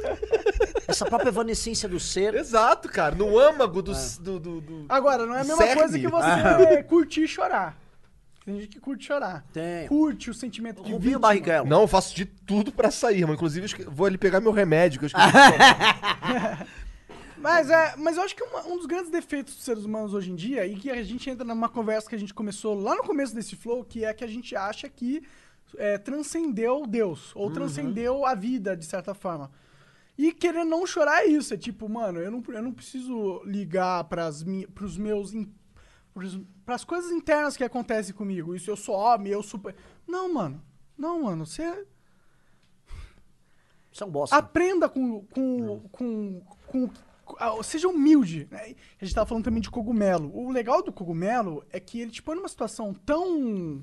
essa 0.88 1.06
própria 1.06 1.30
evanescência 1.30 1.88
do 1.88 2.00
ser. 2.00 2.34
Exato, 2.34 2.90
cara. 2.90 3.14
No 3.14 3.38
âmago 3.38 3.84
do. 3.84 3.92
do, 4.22 4.40
do- 4.40 4.62
do- 4.62 4.86
Agora, 4.90 5.28
não 5.28 5.36
é 5.36 5.42
a 5.42 5.44
mesma 5.44 5.58
Cerne. 5.58 5.76
coisa 5.82 6.00
que 6.00 6.08
você 6.08 6.84
curtir 6.84 7.24
e 7.26 7.28
chorar. 7.28 7.78
Tem 8.48 8.56
gente 8.62 8.70
que 8.70 8.80
curte 8.80 9.04
chorar. 9.04 9.46
Tem. 9.52 9.90
Curte 9.90 10.30
o 10.30 10.34
sentimento 10.34 10.82
de 10.82 10.90
Rubinho. 10.94 11.20
Barrichello. 11.20 11.68
Não, 11.68 11.82
eu 11.82 11.88
faço 11.88 12.16
de 12.16 12.24
tudo 12.26 12.72
pra 12.72 12.90
sair, 12.90 13.20
irmão. 13.20 13.36
Inclusive, 13.36 13.66
esque- 13.66 13.84
vou 13.84 14.06
ali 14.06 14.18
pegar 14.18 14.40
meu 14.40 14.54
remédio, 14.54 15.00
que 15.00 15.04
eu 15.04 15.08
esqueci. 15.08 15.26
Mas, 17.40 17.70
é, 17.70 17.94
mas 17.98 18.18
eu 18.18 18.24
acho 18.24 18.36
que 18.36 18.42
uma- 18.44 18.66
um 18.66 18.78
dos 18.78 18.86
grandes 18.88 19.12
defeitos 19.12 19.54
dos 19.54 19.64
seres 19.64 19.84
humanos 19.86 20.14
hoje 20.14 20.32
em 20.32 20.36
dia, 20.36 20.66
e 20.66 20.76
que 20.76 20.90
a 20.90 21.04
gente 21.04 21.30
entra 21.30 21.46
numa 21.46 21.70
conversa 21.70 22.10
que 22.10 22.16
a 22.16 22.18
gente 22.20 22.34
começou 22.34 22.74
lá 22.74 22.96
no 22.96 23.04
começo 23.04 23.34
desse 23.36 23.56
flow, 23.56 23.84
que 23.84 24.04
é 24.04 24.12
que 24.14 24.24
a 24.24 24.28
gente 24.28 24.56
acha 24.56 24.90
que 24.90 25.22
é, 25.78 25.98
transcendeu 26.00 26.88
Deus, 26.88 27.32
ou 27.36 27.52
transcendeu 27.52 28.26
a 28.26 28.34
vida, 28.34 28.76
de 28.76 28.86
certa 28.86 29.14
forma. 29.14 29.52
E 30.18 30.32
querer 30.34 30.64
não 30.66 30.86
chorar 30.88 31.22
é 31.24 31.28
isso, 31.28 31.54
é 31.54 31.58
tipo, 31.58 31.88
mano, 31.88 32.20
eu 32.20 32.32
não, 32.32 32.44
eu 32.48 32.64
não 32.64 32.72
preciso 32.72 33.42
ligar 33.46 34.04
pras, 34.06 34.42
mi- 34.44 34.66
pros 34.68 34.98
meus... 34.98 35.32
pros- 36.14 36.40
pras 36.68 36.84
coisas 36.84 37.12
internas 37.14 37.56
que 37.56 37.64
acontecem 37.64 38.14
comigo. 38.14 38.54
Isso 38.54 38.70
eu 38.70 38.76
sou 38.76 38.94
homem, 38.94 39.32
eu 39.32 39.42
super... 39.42 39.74
Não, 40.06 40.34
mano. 40.34 40.62
Não, 40.98 41.24
mano, 41.24 41.46
você... 41.46 41.86
Isso 43.90 44.04
é 44.04 44.08
um 44.08 44.12
bosta. 44.12 44.36
Aprenda 44.36 44.88
com. 44.90 45.24
com, 45.28 45.80
com, 45.90 46.42
com- 46.68 46.90
ah, 47.40 47.64
seja 47.64 47.88
humilde. 47.88 48.48
né? 48.52 48.76
A 49.02 49.06
gente 49.06 49.16
tava 49.16 49.26
falando 49.26 49.44
também 49.46 49.62
de 49.62 49.72
cogumelo. 49.72 50.30
O 50.38 50.52
legal 50.52 50.84
do 50.84 50.92
cogumelo 50.92 51.64
é 51.72 51.80
que 51.80 52.00
ele 52.02 52.12
te 52.12 52.22
põe 52.22 52.36
numa 52.36 52.48
situação 52.50 52.94
tão. 52.94 53.82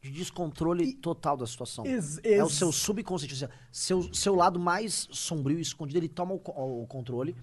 De 0.00 0.10
descontrole 0.10 0.94
total 0.94 1.36
da 1.36 1.46
situação. 1.46 1.84
Ex- 1.86 2.20
É 2.22 2.42
o 2.44 2.48
seu 2.48 2.70
subconsciente. 2.70 3.48
Seu, 3.72 4.14
seu 4.14 4.34
lado 4.34 4.60
mais 4.60 5.08
sombrio 5.10 5.58
e 5.58 5.62
escondido, 5.62 5.98
ele 5.98 6.08
toma 6.08 6.34
o, 6.34 6.82
o 6.82 6.86
controle, 6.86 7.34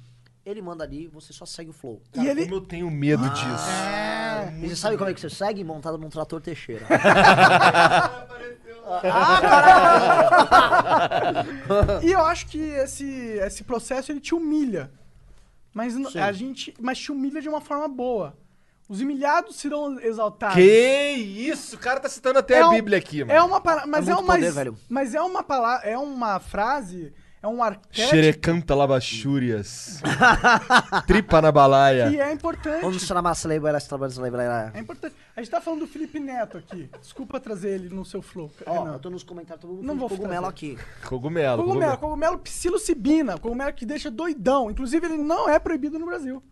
ele 0.49 0.61
manda 0.61 0.83
ali, 0.83 1.07
você 1.07 1.33
só 1.33 1.45
segue 1.45 1.69
o 1.69 1.73
flow. 1.73 2.01
E 2.15 2.25
ele. 2.27 2.43
Como 2.43 2.55
eu 2.55 2.61
tenho 2.61 2.89
medo 2.89 3.29
disso. 3.29 3.69
É, 3.69 4.53
E 4.63 4.69
você 4.69 4.75
sabe 4.75 4.97
como 4.97 5.09
é 5.09 5.13
que 5.13 5.19
você 5.19 5.29
segue? 5.29 5.63
Montado 5.63 5.97
num 5.97 6.09
trator 6.09 6.39
Teixeira. 6.41 6.85
E 12.03 12.11
eu 12.11 12.21
acho 12.25 12.47
que 12.47 12.57
esse, 12.59 13.05
esse 13.05 13.63
processo 13.63 14.11
ele 14.11 14.19
te 14.19 14.33
humilha. 14.33 14.91
Mas 15.73 15.93
Sim. 15.93 16.19
a 16.19 16.31
gente. 16.31 16.73
Mas 16.79 16.97
te 16.97 17.11
humilha 17.11 17.41
de 17.41 17.49
uma 17.49 17.61
forma 17.61 17.87
boa. 17.87 18.35
Os 18.89 19.01
humilhados 19.01 19.57
serão 19.57 19.99
exaltados. 19.99 20.55
Que 20.55 20.61
isso? 21.11 21.75
O 21.75 21.79
cara 21.79 21.99
tá 21.99 22.07
citando 22.07 22.39
até 22.39 22.55
É 22.55 22.61
a 22.61 22.69
um- 22.69 22.73
Bíblia 22.73 22.97
aqui, 22.97 23.19
mano. 23.23 23.37
É 23.37 23.43
uma 23.43 23.59
para- 23.59 23.85
mas 23.85 24.07
É 24.07 24.11
é, 24.11 24.15
uma 24.15 24.33
poder, 24.35 24.51
velho. 24.53 24.77
mas 24.87 25.13
é 25.13 25.21
uma 25.21 25.43
palavra, 25.43 25.85
é 25.85 25.97
uma 25.97 26.39
frase, 26.39 27.13
é 27.41 27.47
um 27.47 27.61
arquétipo 27.61 28.09
Xerecanta 28.09 28.73
labachúrias. 28.75 30.01
Tripa 31.05 31.41
na 31.41 31.51
balaia. 31.51 32.09
que 32.09 32.19
é 32.19 32.31
importante. 32.31 32.81
É 34.73 34.79
importante. 34.79 35.15
A 35.35 35.41
gente 35.41 35.51
tá 35.51 35.61
falando 35.61 35.81
do 35.81 35.87
Felipe 35.87 36.19
Neto 36.19 36.57
aqui. 36.57 36.89
Desculpa 36.99 37.39
trazer 37.39 37.75
ele 37.75 37.89
no 37.93 38.03
seu 38.03 38.21
flow. 38.21 38.51
Ó, 38.65 38.79
Renan. 38.79 38.93
eu 38.93 38.99
tô 38.99 39.09
nos 39.09 39.23
comentários, 39.23 39.61
todo 39.61 39.69
mundo 39.69 39.81
Não 39.81 39.95
falando 39.95 39.99
vou 39.99 40.09
cogumelo 40.09 40.51
trazer. 40.51 40.73
aqui. 40.75 40.77
Cogumelo. 41.07 41.63
Cogumelo, 41.63 41.97
cogumelo 41.97 42.39
psilocibina, 42.39 43.37
cogumelo 43.37 43.73
que 43.73 43.85
deixa 43.85 44.09
doidão. 44.09 44.71
Inclusive, 44.71 45.05
ele 45.05 45.17
não 45.17 45.49
é 45.49 45.59
proibido 45.59 45.99
no 45.99 46.05
Brasil. 46.05 46.43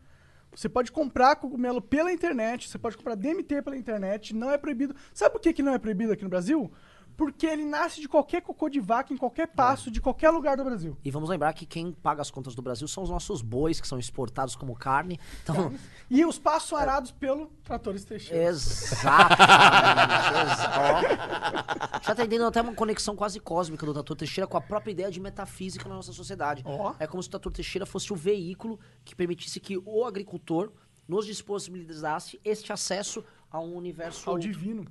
Você 0.55 0.69
pode 0.69 0.89
comprar 0.91 1.35
cogumelo 1.35 1.81
pela 1.81 2.13
internet, 2.13 2.69
você 2.69 2.77
pode 2.77 2.95
comprar 2.95 3.15
DMT 3.15 3.61
pela 3.61 3.75
internet, 3.75 4.33
não 4.33 4.49
é 4.49 4.57
proibido. 4.57 4.95
Sabe 5.13 5.33
por 5.33 5.41
que, 5.41 5.51
que 5.51 5.61
não 5.61 5.73
é 5.73 5.77
proibido 5.77 6.13
aqui 6.13 6.23
no 6.23 6.29
Brasil? 6.29 6.71
Porque 7.17 7.45
ele 7.45 7.63
nasce 7.63 8.01
de 8.01 8.09
qualquer 8.09 8.41
cocô 8.41 8.67
de 8.67 8.79
vaca 8.79 9.13
em 9.13 9.17
qualquer 9.17 9.47
passo, 9.47 9.89
de 9.89 10.01
qualquer 10.01 10.29
lugar 10.31 10.57
do 10.57 10.63
Brasil. 10.65 10.97
E 11.03 11.09
vamos 11.09 11.29
lembrar 11.29 11.53
que 11.53 11.65
quem 11.65 11.93
paga 11.93 12.21
as 12.21 12.29
contas 12.29 12.53
do 12.55 12.61
Brasil 12.61 12.87
são 12.89 13.03
os 13.03 13.09
nossos 13.09 13.41
bois, 13.41 13.79
que 13.79 13.87
são 13.87 13.97
exportados 13.97 14.55
como 14.55 14.75
carne. 14.75 15.17
Então, 15.43 15.73
E 16.09 16.25
os 16.25 16.37
passos 16.37 16.73
arados 16.73 17.11
pelo 17.11 17.47
Tratores 17.63 18.03
Teixeira. 18.03 18.43
Exatamente. 18.43 19.41
exa- 20.41 20.71
ó. 20.77 22.01
Já 22.01 22.13
tá 22.15 22.23
entendendo 22.23 22.45
até 22.47 22.61
uma 22.61 22.73
conexão 22.73 23.15
quase 23.15 23.39
cósmica 23.39 23.85
do 23.85 23.93
Tatu 23.93 24.15
Teixeira 24.15 24.47
com 24.47 24.57
a 24.57 24.61
própria 24.61 24.91
ideia 24.91 25.09
de 25.09 25.19
metafísica 25.19 25.87
na 25.87 25.95
nossa 25.95 26.11
sociedade. 26.11 26.63
Ó. 26.65 26.93
É 26.99 27.07
como 27.07 27.23
se 27.23 27.29
o 27.29 27.31
Tatu 27.31 27.49
Teixeira 27.49 27.85
fosse 27.85 28.11
o 28.11 28.15
veículo 28.15 28.79
que 29.03 29.15
permitisse 29.15 29.59
que 29.59 29.77
o 29.85 30.03
agricultor 30.05 30.71
nos 31.07 31.25
disponibilizasse 31.25 32.39
este 32.43 32.73
acesso 32.73 33.23
a 33.49 33.59
um 33.59 33.75
universo. 33.75 34.29
Ao 34.29 34.37
divino. 34.37 34.85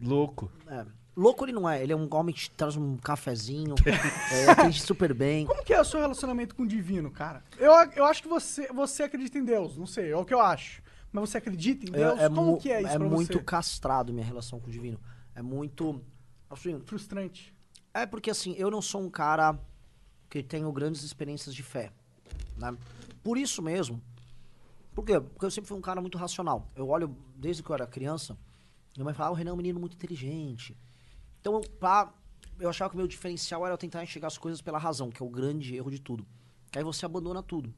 Louco. 0.00 0.50
É. 0.66 0.84
Louco 1.16 1.44
ele 1.46 1.52
não 1.52 1.66
é, 1.66 1.82
ele 1.82 1.92
é 1.92 1.96
um 1.96 2.06
homem 2.12 2.34
que 2.34 2.50
traz 2.50 2.76
um 2.76 2.96
cafezinho, 2.98 3.74
é, 4.30 4.50
atende 4.50 4.82
super 4.82 5.14
bem. 5.14 5.46
Como 5.46 5.64
que 5.64 5.72
é 5.72 5.80
o 5.80 5.84
seu 5.84 5.98
relacionamento 5.98 6.54
com 6.54 6.64
o 6.64 6.66
divino, 6.66 7.10
cara? 7.10 7.42
Eu, 7.56 7.72
eu 7.94 8.04
acho 8.04 8.22
que 8.22 8.28
você, 8.28 8.70
você 8.70 9.04
acredita 9.04 9.38
em 9.38 9.44
Deus, 9.44 9.78
não 9.78 9.86
sei, 9.86 10.10
é 10.10 10.16
o 10.16 10.26
que 10.26 10.34
eu 10.34 10.40
acho. 10.40 10.82
Mas 11.10 11.30
você 11.30 11.38
acredita 11.38 11.86
em 11.86 11.90
Deus? 11.90 12.20
É, 12.20 12.24
é 12.24 12.28
Como 12.28 12.58
que 12.58 12.70
é 12.70 12.82
isso 12.82 12.90
é 12.90 12.98
pra 12.98 13.08
muito 13.08 13.38
você? 13.38 13.44
castrado 13.44 14.12
minha 14.12 14.26
relação 14.26 14.60
com 14.60 14.66
o 14.66 14.70
divino. 14.70 15.00
É 15.34 15.40
muito. 15.40 16.02
Assim, 16.50 16.78
Frustrante. 16.84 17.56
É 17.94 18.04
porque 18.04 18.30
assim, 18.30 18.54
eu 18.58 18.70
não 18.70 18.82
sou 18.82 19.00
um 19.00 19.08
cara 19.08 19.58
que 20.28 20.42
tenho 20.42 20.70
grandes 20.72 21.02
experiências 21.02 21.54
de 21.54 21.62
fé. 21.62 21.90
Né? 22.58 22.76
Por 23.22 23.38
isso 23.38 23.62
mesmo. 23.62 24.02
Por 24.94 25.04
quê? 25.04 25.18
Porque 25.18 25.46
eu 25.46 25.50
sempre 25.50 25.68
fui 25.68 25.78
um 25.78 25.80
cara 25.80 26.00
muito 26.02 26.18
racional. 26.18 26.70
Eu 26.76 26.88
olho, 26.88 27.16
desde 27.34 27.62
que 27.62 27.70
eu 27.70 27.74
era 27.74 27.86
criança, 27.86 28.36
minha 28.96 29.04
mãe 29.04 29.14
falava, 29.14 29.32
ah, 29.32 29.34
o 29.34 29.36
Renan 29.36 29.50
é 29.50 29.54
um 29.54 29.56
menino 29.56 29.80
muito 29.80 29.94
inteligente. 29.94 30.76
Então, 31.40 31.60
pra, 31.78 32.12
eu 32.58 32.68
achava 32.68 32.90
que 32.90 32.96
o 32.96 32.98
meu 32.98 33.06
diferencial 33.06 33.64
era 33.64 33.74
eu 33.74 33.78
tentar 33.78 34.02
enxergar 34.02 34.28
as 34.28 34.38
coisas 34.38 34.60
pela 34.60 34.78
razão, 34.78 35.10
que 35.10 35.22
é 35.22 35.26
o 35.26 35.28
grande 35.28 35.76
erro 35.76 35.90
de 35.90 36.00
tudo. 36.00 36.26
Que 36.70 36.78
aí 36.78 36.84
você 36.84 37.04
abandona 37.06 37.42
tudo. 37.42 37.72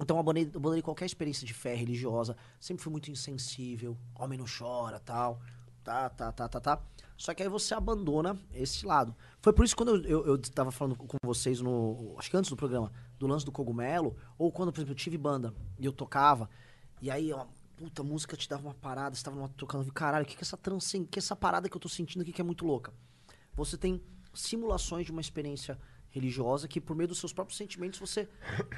Então 0.00 0.16
eu 0.16 0.20
abandonei, 0.20 0.44
abandonei 0.44 0.82
qualquer 0.82 1.06
experiência 1.06 1.46
de 1.46 1.52
fé 1.52 1.74
religiosa. 1.74 2.36
Sempre 2.60 2.82
fui 2.82 2.92
muito 2.92 3.10
insensível. 3.10 3.96
Homem 4.14 4.38
não 4.38 4.46
chora, 4.46 5.00
tal. 5.00 5.40
Tá, 5.82 6.08
tá, 6.08 6.30
tá, 6.30 6.48
tá, 6.48 6.60
tá. 6.60 6.82
Só 7.16 7.34
que 7.34 7.42
aí 7.42 7.48
você 7.48 7.74
abandona 7.74 8.38
esse 8.54 8.86
lado. 8.86 9.14
Foi 9.40 9.52
por 9.52 9.64
isso 9.64 9.74
que 9.74 9.82
quando 9.82 9.96
eu, 10.06 10.20
eu, 10.20 10.26
eu 10.26 10.38
tava 10.38 10.70
falando 10.70 10.96
com 10.96 11.16
vocês 11.24 11.60
no. 11.60 12.14
Acho 12.16 12.30
que 12.30 12.36
antes 12.36 12.50
do 12.50 12.56
programa, 12.56 12.92
do 13.18 13.26
lance 13.26 13.44
do 13.44 13.50
cogumelo, 13.50 14.16
ou 14.36 14.52
quando, 14.52 14.70
por 14.70 14.78
exemplo, 14.78 14.92
eu 14.92 14.96
tive 14.96 15.18
banda 15.18 15.52
e 15.78 15.84
eu 15.84 15.92
tocava, 15.92 16.48
e 17.02 17.10
aí, 17.10 17.32
ó, 17.32 17.46
puta, 17.78 18.02
a 18.02 18.04
música 18.04 18.36
te 18.36 18.48
dava 18.48 18.62
uma 18.66 18.74
parada, 18.74 19.14
você 19.14 19.22
tava 19.24 19.36
numa, 19.36 19.48
tocando, 19.48 19.82
eu 19.82 19.84
vi, 19.86 19.92
caralho, 19.92 20.24
o 20.24 20.28
que 20.28 20.34
que 20.34 20.42
é 20.42 20.44
essa 20.44 20.56
transcend... 20.56 21.06
que 21.08 21.18
é 21.18 21.20
essa 21.20 21.36
parada 21.36 21.68
que 21.68 21.76
eu 21.76 21.80
tô 21.80 21.88
sentindo 21.88 22.22
aqui 22.22 22.32
que 22.32 22.40
é 22.40 22.44
muito 22.44 22.66
louca? 22.66 22.92
Você 23.54 23.76
tem 23.76 24.02
simulações 24.34 25.06
de 25.06 25.12
uma 25.12 25.20
experiência 25.20 25.78
religiosa 26.10 26.66
que, 26.66 26.80
por 26.80 26.96
meio 26.96 27.08
dos 27.08 27.18
seus 27.18 27.32
próprios 27.32 27.56
sentimentos, 27.56 27.98
você 28.00 28.28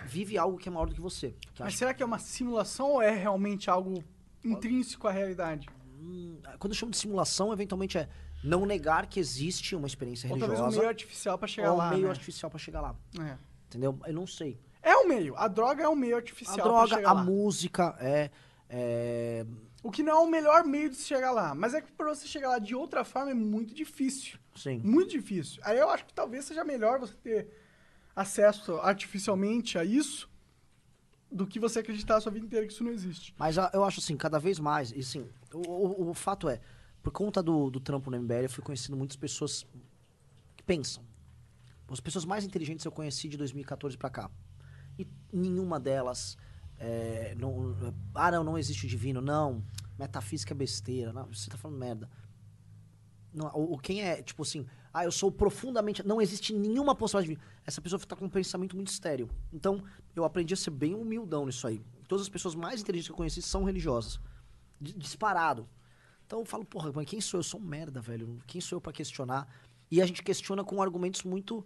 vive 0.06 0.36
algo 0.36 0.59
que 0.59 0.68
é 0.68 0.72
maior 0.72 0.86
do 0.89 0.94
que 0.94 1.01
você. 1.01 1.31
Que 1.55 1.60
Mas 1.62 1.68
acho- 1.68 1.78
será 1.78 1.94
que 1.94 2.02
é 2.02 2.06
uma 2.06 2.18
simulação 2.18 2.90
ou 2.93 3.02
é 3.02 3.10
realmente 3.10 3.70
algo 3.70 4.05
intrínseco 4.44 5.06
à 5.09 5.12
realidade? 5.12 5.68
Hum, 6.01 6.39
quando 6.59 6.72
eu 6.72 6.77
chamo 6.78 6.90
de 6.93 6.98
simulação, 6.98 7.52
eventualmente 7.52 7.98
é 7.98 8.09
não 8.43 8.64
negar 8.64 9.06
que 9.06 9.20
existe 9.20 9.77
uma 9.77 9.86
experiência 9.86 10.27
Ou 10.31 10.39
talvez 10.39 10.59
um 10.59 10.62
religiosa 10.64 10.78
meio 10.78 10.89
artificial 10.89 11.39
pra 11.39 11.47
chegar 11.47 11.68
ou 11.70 11.74
um 11.74 11.78
lá, 11.78 11.90
meio 11.90 12.05
né? 12.05 12.10
artificial 12.10 12.51
pra 12.51 12.59
chegar 12.59 12.81
lá. 12.81 12.97
É. 13.20 13.36
Entendeu? 13.66 13.98
Eu 14.06 14.14
não 14.14 14.27
sei. 14.27 14.59
É 14.82 14.97
um 14.97 15.06
meio. 15.06 15.36
A 15.36 15.47
droga 15.47 15.82
é 15.85 15.89
um 15.89 15.94
meio 15.94 16.16
artificial 16.16 16.59
a 16.59 16.62
pra 16.62 16.86
droga, 16.97 17.09
a 17.09 17.12
lá. 17.12 17.22
música, 17.22 17.97
é, 18.01 18.31
é, 18.70 19.44
O 19.82 19.90
que 19.90 20.02
não 20.02 20.12
é 20.12 20.20
o 20.20 20.26
melhor 20.30 20.64
meio 20.64 20.88
de 20.90 20.97
se 20.97 21.05
chegar 21.06 21.32
lá. 21.32 21.55
Mas 21.55 21.74
é 21.74 21.80
que 21.80 21.90
pra 21.92 22.06
você 22.09 22.26
chegar 22.26 22.48
lá 22.48 22.59
de 22.59 22.74
outra 22.74 23.05
forma 23.05 23.30
é 23.32 23.34
muito 23.34 23.74
difícil. 23.74 24.38
Sim. 24.55 24.78
Muito 24.84 25.10
difícil. 25.10 25.60
Aí 25.64 25.76
eu 25.78 25.90
acho 25.90 26.05
que 26.06 26.14
talvez 26.14 26.44
seja 26.44 26.62
melhor 26.64 26.98
você 27.01 27.14
ter 27.14 27.48
acesso 28.14 28.76
artificialmente 28.76 29.76
a 29.78 29.84
isso 29.84 30.28
do 31.30 31.47
que 31.47 31.60
você 31.60 31.78
acreditar 31.80 32.16
a 32.16 32.20
sua 32.20 32.32
vida 32.32 32.47
inteira 32.47 32.66
que 32.66 32.72
isso 32.72 32.82
não 32.84 32.90
existe. 32.92 33.34
Mas 33.38 33.56
eu 33.72 33.84
acho 33.84 34.01
assim, 34.01 34.16
cada 34.16 34.38
vez 34.38 34.59
mais, 34.59 34.90
e 34.92 34.98
assim, 35.01 35.28
o, 35.52 35.59
o- 35.59 36.10
o 36.10 36.14
fato 36.14 36.48
é, 36.48 36.60
por 37.02 37.12
conta 37.12 37.42
do, 37.42 37.70
do 37.70 37.78
trampo 37.80 38.10
no 38.10 38.16
MBL, 38.20 38.42
eu 38.44 38.51
fui 38.51 38.62
conhecendo 38.64 38.97
muitas 38.97 39.16
pessoas 39.16 39.64
que 40.56 40.62
pensam. 40.64 41.02
As 41.88 42.01
pessoas 42.01 42.24
mais 42.24 42.44
inteligentes 42.44 42.84
eu 42.84 42.92
conheci 42.92 43.28
de 43.28 43.36
2014 43.36 43.97
pra 43.97 44.10
cá. 44.10 44.30
E 44.98 45.06
nenhuma 45.32 45.78
delas. 45.80 46.36
É, 46.81 47.35
não, 47.39 47.77
ah, 48.15 48.31
não, 48.32 48.43
não 48.43 48.59
existe 48.59 48.86
divino. 48.89 49.20
Não, 49.20 49.62
metafísica 49.98 50.52
é 50.52 50.57
besteira. 50.57 51.12
Não, 51.12 51.27
você 51.27 51.48
tá 51.51 51.57
falando 51.57 51.78
merda. 51.78 52.11
Não, 53.32 53.78
quem 53.78 54.02
é, 54.02 54.20
tipo 54.23 54.43
assim, 54.43 54.66
ah, 54.93 55.05
eu 55.05 55.12
sou 55.12 55.31
profundamente. 55.31 56.05
Não 56.05 56.20
existe 56.20 56.52
nenhuma 56.52 56.97
possibilidade 56.97 57.28
de 57.28 57.35
divino. 57.40 57.61
Essa 57.65 57.81
pessoa 57.81 58.01
tá 58.01 58.16
com 58.16 58.24
um 58.24 58.31
pensamento 58.31 58.74
muito 58.74 58.89
estéreo. 58.89 59.28
Então, 59.52 59.85
eu 60.16 60.24
aprendi 60.24 60.55
a 60.55 60.57
ser 60.57 60.70
bem 60.70 60.94
humildão 60.94 61.47
nisso 61.47 61.66
aí. 61.66 61.81
Todas 62.09 62.23
as 62.23 62.28
pessoas 62.28 62.57
mais 62.57 62.81
inteligentes 62.81 63.07
que 63.09 63.12
eu 63.12 63.16
conheci 63.16 63.40
são 63.40 63.62
religiosas. 63.62 64.19
Di- 64.81 64.94
Disparado. 64.94 65.69
Então 66.27 66.40
eu 66.40 66.44
falo, 66.44 66.65
porra, 66.65 66.90
mas 66.94 67.07
quem 67.07 67.20
sou 67.20 67.39
eu? 67.39 67.40
Eu 67.40 67.44
sou 67.44 67.61
um 67.61 67.65
merda, 67.65 68.01
velho. 68.01 68.40
Quem 68.47 68.61
sou 68.61 68.77
eu 68.77 68.81
pra 68.81 68.93
questionar? 68.93 69.47
E 69.90 70.01
a 70.01 70.07
gente 70.07 70.23
questiona 70.23 70.65
com 70.65 70.81
argumentos 70.82 71.23
muito. 71.24 71.65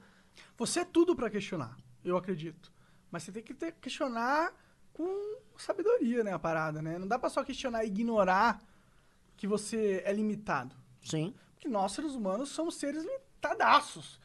Você 0.56 0.80
é 0.80 0.84
tudo 0.84 1.14
pra 1.14 1.30
questionar, 1.30 1.76
eu 2.02 2.16
acredito. 2.16 2.72
Mas 3.10 3.22
você 3.22 3.30
tem 3.32 3.42
que 3.42 3.54
ter, 3.54 3.72
questionar 3.72 4.52
com 4.94 5.36
sabedoria, 5.58 6.24
né, 6.24 6.32
a 6.32 6.38
parada, 6.38 6.80
né? 6.80 6.98
Não 6.98 7.06
dá 7.06 7.18
pra 7.18 7.28
só 7.28 7.44
questionar 7.44 7.84
e 7.84 7.88
ignorar 7.88 8.62
que 9.36 9.46
você 9.46 10.02
é 10.06 10.12
limitado. 10.12 10.74
Sim. 11.02 11.34
Porque 11.54 11.68
nós, 11.68 11.92
seres 11.92 12.12
humanos, 12.12 12.48
somos 12.48 12.76
seres 12.76 13.04
limitadaços. 13.04 14.18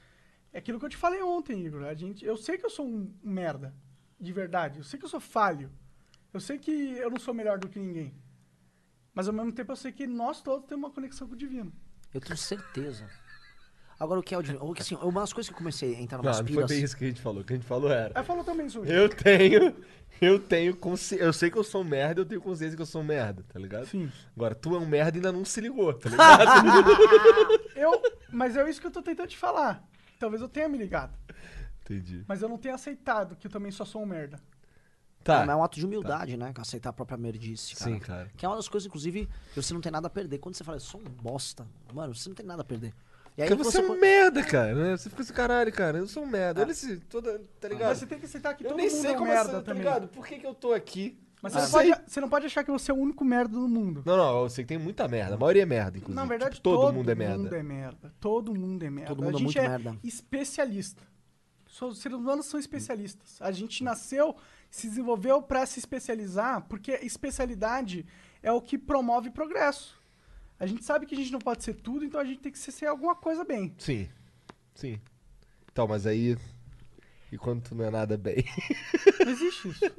É 0.53 0.59
aquilo 0.59 0.79
que 0.79 0.85
eu 0.85 0.89
te 0.89 0.97
falei 0.97 1.21
ontem, 1.21 1.65
Igor. 1.65 1.83
A 1.83 1.93
gente, 1.93 2.23
eu 2.23 2.37
sei 2.37 2.57
que 2.57 2.65
eu 2.65 2.69
sou 2.69 2.87
um 2.87 3.13
merda. 3.21 3.75
De 4.19 4.31
verdade. 4.31 4.79
Eu 4.79 4.83
sei 4.83 4.97
que 4.99 5.05
eu 5.05 5.09
sou 5.09 5.19
falho. 5.19 5.71
Eu 6.33 6.39
sei 6.39 6.57
que 6.57 6.71
eu 6.71 7.09
não 7.09 7.19
sou 7.19 7.33
melhor 7.33 7.57
do 7.57 7.69
que 7.69 7.79
ninguém. 7.79 8.13
Mas 9.13 9.27
ao 9.27 9.33
mesmo 9.33 9.51
tempo 9.51 9.71
eu 9.71 9.75
sei 9.75 9.91
que 9.91 10.05
nós 10.05 10.41
todos 10.41 10.67
temos 10.67 10.85
uma 10.85 10.93
conexão 10.93 11.27
com 11.27 11.33
o 11.33 11.37
divino. 11.37 11.73
Eu 12.13 12.21
tenho 12.21 12.37
certeza. 12.37 13.09
Agora, 13.99 14.19
o 14.19 14.23
que 14.23 14.33
é 14.33 14.37
o 14.37 14.41
divino? 14.41 14.63
O 14.63 14.73
que, 14.73 14.81
Assim, 14.81 14.95
uma 14.95 15.21
das 15.21 15.33
coisas 15.33 15.49
que 15.49 15.53
eu 15.53 15.57
comecei 15.57 15.95
a 15.95 16.01
entrar 16.01 16.19
Não, 16.19 16.23
numas 16.23 16.39
não 16.39 16.45
foi 16.45 16.55
piras... 16.55 16.69
bem 16.71 16.83
isso 16.83 16.95
que 16.95 17.03
a 17.03 17.07
gente 17.07 17.21
falou. 17.21 17.41
O 17.41 17.43
que 17.43 17.53
a 17.53 17.55
gente 17.57 17.65
falou 17.65 17.91
era. 17.91 18.11
Aí 18.15 18.23
falou 18.23 18.43
também, 18.43 18.69
Sujo. 18.69 18.89
Eu 18.89 19.09
tenho. 19.09 19.75
Eu 20.21 20.39
tenho 20.39 20.75
consciência. 20.75 21.23
Eu 21.23 21.33
sei 21.33 21.51
que 21.51 21.57
eu 21.57 21.63
sou 21.63 21.81
um 21.81 21.85
merda, 21.85 22.21
eu 22.21 22.25
tenho 22.25 22.41
consciência 22.41 22.75
que 22.75 22.81
eu 22.81 22.85
sou 22.85 23.01
um 23.01 23.05
merda, 23.05 23.43
tá 23.47 23.59
ligado? 23.59 23.85
Sim. 23.87 24.11
Agora, 24.35 24.55
tu 24.55 24.75
é 24.75 24.79
um 24.79 24.85
merda 24.85 25.17
e 25.17 25.19
ainda 25.19 25.31
não 25.31 25.45
se 25.45 25.61
ligou, 25.61 25.93
tá 25.93 26.09
ligado? 26.09 26.49
Eu, 27.75 28.01
mas 28.31 28.57
é 28.57 28.69
isso 28.69 28.81
que 28.81 28.87
eu 28.87 28.91
tô 28.91 29.01
tentando 29.01 29.29
te 29.29 29.37
falar. 29.37 29.81
Talvez 30.19 30.41
eu 30.41 30.49
tenha 30.49 30.67
me 30.67 30.77
ligado. 30.77 31.17
Entendi. 31.81 32.25
Mas 32.27 32.41
eu 32.41 32.49
não 32.49 32.57
tenho 32.57 32.75
aceitado 32.75 33.37
que 33.37 33.47
eu 33.47 33.51
também 33.51 33.71
só 33.71 33.85
sou 33.85 34.03
um 34.03 34.05
merda. 34.05 34.37
Tá. 35.23 35.45
Não, 35.45 35.53
é 35.53 35.55
um 35.55 35.63
ato 35.63 35.79
de 35.79 35.85
humildade, 35.85 36.35
né? 36.35 36.53
Aceitar 36.57 36.89
a 36.89 36.93
própria 36.93 37.17
merdice, 37.17 37.75
cara. 37.75 37.91
Sim, 37.91 37.99
cara. 37.99 38.31
Que 38.35 38.45
é 38.45 38.49
uma 38.49 38.55
das 38.55 38.67
coisas, 38.67 38.87
inclusive, 38.87 39.29
que 39.53 39.61
você 39.61 39.73
não 39.73 39.79
tem 39.79 39.91
nada 39.91 40.07
a 40.07 40.09
perder. 40.09 40.39
Quando 40.39 40.55
você 40.55 40.63
fala, 40.63 40.77
eu 40.77 40.81
sou 40.81 40.99
um 40.99 41.03
bosta, 41.05 41.65
mano, 41.93 42.13
você 42.13 42.27
não 42.27 42.35
tem 42.35 42.45
nada 42.45 42.61
a 42.61 42.65
perder. 42.65 42.93
E 43.39 43.41
aí 43.43 43.47
Porque 43.47 43.63
você 43.63 43.77
é 43.77 43.81
um 43.81 43.97
merda, 43.97 44.43
cara. 44.43 44.75
Né? 44.75 44.97
Você 44.97 45.09
fica 45.09 45.21
assim, 45.21 45.31
caralho, 45.33 45.71
cara, 45.71 45.97
eu 45.97 46.07
sou 46.07 46.23
um 46.23 46.27
merda. 46.27 46.61
Olha 46.61 46.71
esse. 46.71 46.97
Toda, 46.97 47.39
tá 47.59 47.69
ligado? 47.69 47.87
Mas 47.89 47.97
você 47.99 48.05
tem 48.05 48.19
que 48.19 48.25
aceitar 48.25 48.53
que 48.53 48.65
eu 48.65 48.69
todo 48.69 48.77
nem 48.77 48.89
mundo 48.89 49.01
sei 49.01 49.11
é 49.11 49.13
um 49.13 49.17
como 49.17 49.31
merda 49.31 49.57
é, 49.57 49.61
tá 49.61 49.73
ligado? 49.73 50.07
Por 50.09 50.27
que, 50.27 50.37
que 50.39 50.45
eu 50.45 50.53
tô 50.53 50.73
aqui? 50.73 51.17
Mas 51.41 51.55
Ah, 51.55 51.61
você, 51.61 51.63
não 51.77 51.81
sei. 51.83 51.91
pode, 51.93 52.11
você 52.11 52.19
não 52.21 52.29
pode 52.29 52.45
achar 52.47 52.63
que 52.65 52.71
você 52.71 52.91
é 52.91 52.93
o 52.93 52.97
único 52.97 53.23
merda 53.23 53.53
do 53.57 53.65
mundo. 53.69 54.03
Não, 54.05 54.17
não, 54.17 54.41
eu 54.43 54.49
sei 54.49 54.65
que 54.65 54.67
tem 54.67 54.77
muita 54.77 55.07
merda. 55.07 55.35
A 55.35 55.37
maioria 55.37 55.63
é 55.63 55.65
merda, 55.65 55.97
inclusive. 55.97 56.15
Na 56.21 56.25
verdade, 56.25 56.55
Tipo, 56.55 56.69
todo, 56.69 56.93
mundo 56.93 57.09
é 57.09 57.15
merda. 57.15 57.37
mundo 57.37 57.55
é 57.55 57.63
merda. 57.63 58.13
Todo 58.19 58.53
mundo 58.53 58.83
é 58.83 58.89
merda. 58.89 59.07
Todo 59.07 59.23
mundo 59.23 59.35
a 59.35 59.37
é 59.37 59.39
gente 59.39 59.43
muito 59.45 59.57
é 59.59 59.69
merda. 59.69 59.97
especialista. 60.03 61.03
Os 61.81 61.99
seres 62.01 62.17
humanos 62.17 62.45
são 62.45 62.59
especialistas. 62.59 63.37
A 63.39 63.51
gente 63.51 63.85
nasceu, 63.85 64.35
se 64.69 64.87
desenvolveu 64.89 65.41
para 65.41 65.65
se 65.65 65.79
especializar, 65.79 66.65
porque 66.67 66.91
especialidade 67.01 68.05
é 68.43 68.51
o 68.51 68.59
que 68.61 68.77
promove 68.77 69.29
progresso. 69.29 69.97
A 70.59 70.65
gente 70.67 70.83
sabe 70.83 71.05
que 71.05 71.15
a 71.15 71.17
gente 71.17 71.31
não 71.31 71.39
pode 71.39 71.63
ser 71.63 71.73
tudo, 71.75 72.03
então 72.03 72.19
a 72.19 72.25
gente 72.25 72.39
tem 72.41 72.51
que 72.51 72.59
ser, 72.59 72.71
ser 72.71 72.85
alguma 72.87 73.15
coisa 73.15 73.43
bem. 73.45 73.73
Sim. 73.77 74.09
Sim. 74.75 74.99
Então, 75.71 75.87
mas 75.87 76.05
aí. 76.05 76.37
E 77.31 77.37
quando 77.37 77.61
tu 77.61 77.75
não 77.75 77.85
é 77.85 77.91
nada 77.91 78.17
bem? 78.17 78.43
Não 79.23 79.31
existe 79.31 79.67
isso. 79.69 79.91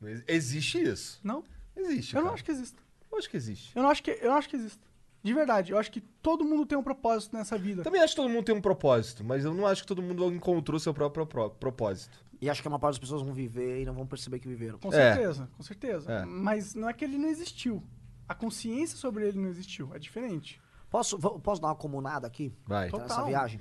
Não 0.00 0.08
ex- 0.08 0.24
Existe 0.28 0.82
isso. 0.82 1.20
Não? 1.22 1.42
Existe. 1.76 2.14
Eu 2.14 2.20
não 2.20 2.24
cara. 2.28 2.34
acho 2.34 2.44
que 2.44 2.50
existe. 2.50 2.76
Eu 3.10 3.18
acho 3.18 3.30
que 3.30 3.36
existe. 3.36 3.72
Eu 3.76 3.82
não 3.82 3.90
acho 3.90 4.02
que, 4.02 4.10
eu 4.10 4.28
não 4.30 4.36
acho 4.36 4.48
que 4.48 4.56
existe. 4.56 4.80
De 5.22 5.32
verdade, 5.32 5.72
eu 5.72 5.78
acho 5.78 5.90
que 5.90 6.00
todo 6.00 6.44
mundo 6.44 6.66
tem 6.66 6.76
um 6.76 6.82
propósito 6.82 7.34
nessa 7.36 7.56
vida. 7.56 7.82
Também 7.82 8.02
acho 8.02 8.14
que 8.14 8.20
todo 8.20 8.28
mundo 8.28 8.44
tem 8.44 8.54
um 8.54 8.60
propósito, 8.60 9.22
mas 9.24 9.44
eu 9.44 9.54
não 9.54 9.66
acho 9.66 9.82
que 9.82 9.88
todo 9.88 10.02
mundo 10.02 10.30
encontrou 10.32 10.78
seu 10.80 10.92
próprio 10.92 11.24
pro- 11.26 11.50
propósito. 11.50 12.22
E 12.40 12.50
acho 12.50 12.60
que 12.60 12.66
uma 12.68 12.78
parte 12.78 12.94
das 12.94 12.98
pessoas 13.00 13.22
vão 13.22 13.32
viver 13.32 13.80
e 13.82 13.84
não 13.86 13.94
vão 13.94 14.06
perceber 14.06 14.40
que 14.40 14.48
viveram. 14.48 14.78
Com 14.78 14.88
É. 14.92 15.14
certeza, 15.14 15.48
com 15.56 15.62
certeza. 15.62 16.12
É. 16.12 16.24
Mas 16.24 16.74
não 16.74 16.88
é 16.88 16.92
que 16.92 17.04
ele 17.04 17.16
não 17.16 17.28
existiu. 17.28 17.82
A 18.28 18.34
consciência 18.34 18.96
sobre 18.96 19.26
ele 19.28 19.38
não 19.38 19.48
existiu. 19.48 19.94
É 19.94 19.98
diferente. 19.98 20.60
Posso, 20.90 21.18
vou- 21.18 21.38
posso 21.40 21.60
dar 21.60 21.68
uma 21.68 21.74
comunada 21.76 22.26
aqui? 22.26 22.52
Vai. 22.66 22.88
Total. 22.90 23.06
Nessa 23.08 23.24
viagem? 23.24 23.60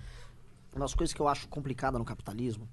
Uma 0.74 0.82
das 0.82 0.94
coisas 0.94 1.14
que 1.14 1.22
eu 1.22 1.28
acho 1.28 1.48
complicada 1.48 1.98
no 1.98 2.06
capitalismo 2.06 2.70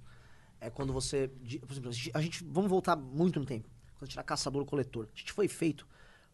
é 0.60 0.70
quando 0.70 0.92
você. 0.92 1.28
Por 1.28 1.72
exemplo, 1.72 1.90
a 2.14 2.20
gente, 2.20 2.44
Vamos 2.44 2.70
voltar 2.70 2.96
muito 2.96 3.38
no 3.40 3.46
tempo. 3.46 3.68
Quando 3.94 4.02
a 4.02 4.04
gente 4.06 4.14
era 4.18 4.22
caçador-coletor. 4.24 5.08
A 5.14 5.18
gente 5.18 5.32
foi 5.32 5.48
feito 5.48 5.86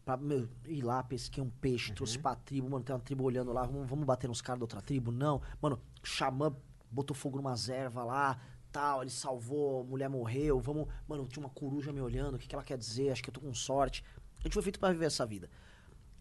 pra 0.03 0.15
meu, 0.17 0.47
ir 0.67 0.83
lá, 0.83 1.01
pesquei 1.03 1.43
um 1.43 1.49
peixe, 1.49 1.91
trouxe 1.91 2.19
pra 2.19 2.35
tribo, 2.35 2.69
mano, 2.69 2.83
tem 2.83 2.95
uma 2.95 3.01
tribo 3.01 3.23
olhando 3.23 3.51
lá, 3.51 3.63
vamos, 3.65 3.89
vamos 3.89 4.05
bater 4.05 4.27
nos 4.27 4.39
caras 4.39 4.59
da 4.59 4.63
outra 4.65 4.79
tribo? 4.79 5.11
Não. 5.11 5.41
Mano, 5.59 5.79
o 6.03 6.05
xamã 6.05 6.55
botou 6.91 7.15
fogo 7.15 7.37
numa 7.37 7.55
erva 7.69 8.03
lá, 8.03 8.39
tal, 8.71 9.01
ele 9.01 9.09
salvou, 9.09 9.81
a 9.81 9.83
mulher 9.83 10.07
morreu, 10.07 10.59
vamos. 10.59 10.87
Mano, 11.07 11.25
tinha 11.27 11.43
uma 11.43 11.49
coruja 11.49 11.91
me 11.91 12.01
olhando, 12.01 12.35
o 12.35 12.37
que, 12.37 12.47
que 12.47 12.53
ela 12.53 12.63
quer 12.63 12.77
dizer? 12.77 13.09
Acho 13.09 13.23
que 13.23 13.29
eu 13.29 13.33
tô 13.33 13.41
com 13.41 13.51
sorte. 13.55 14.03
A 14.45 14.47
gente 14.47 14.53
foi 14.53 14.61
feito 14.61 14.79
pra 14.79 14.91
viver 14.91 15.05
essa 15.05 15.25
vida. 15.25 15.49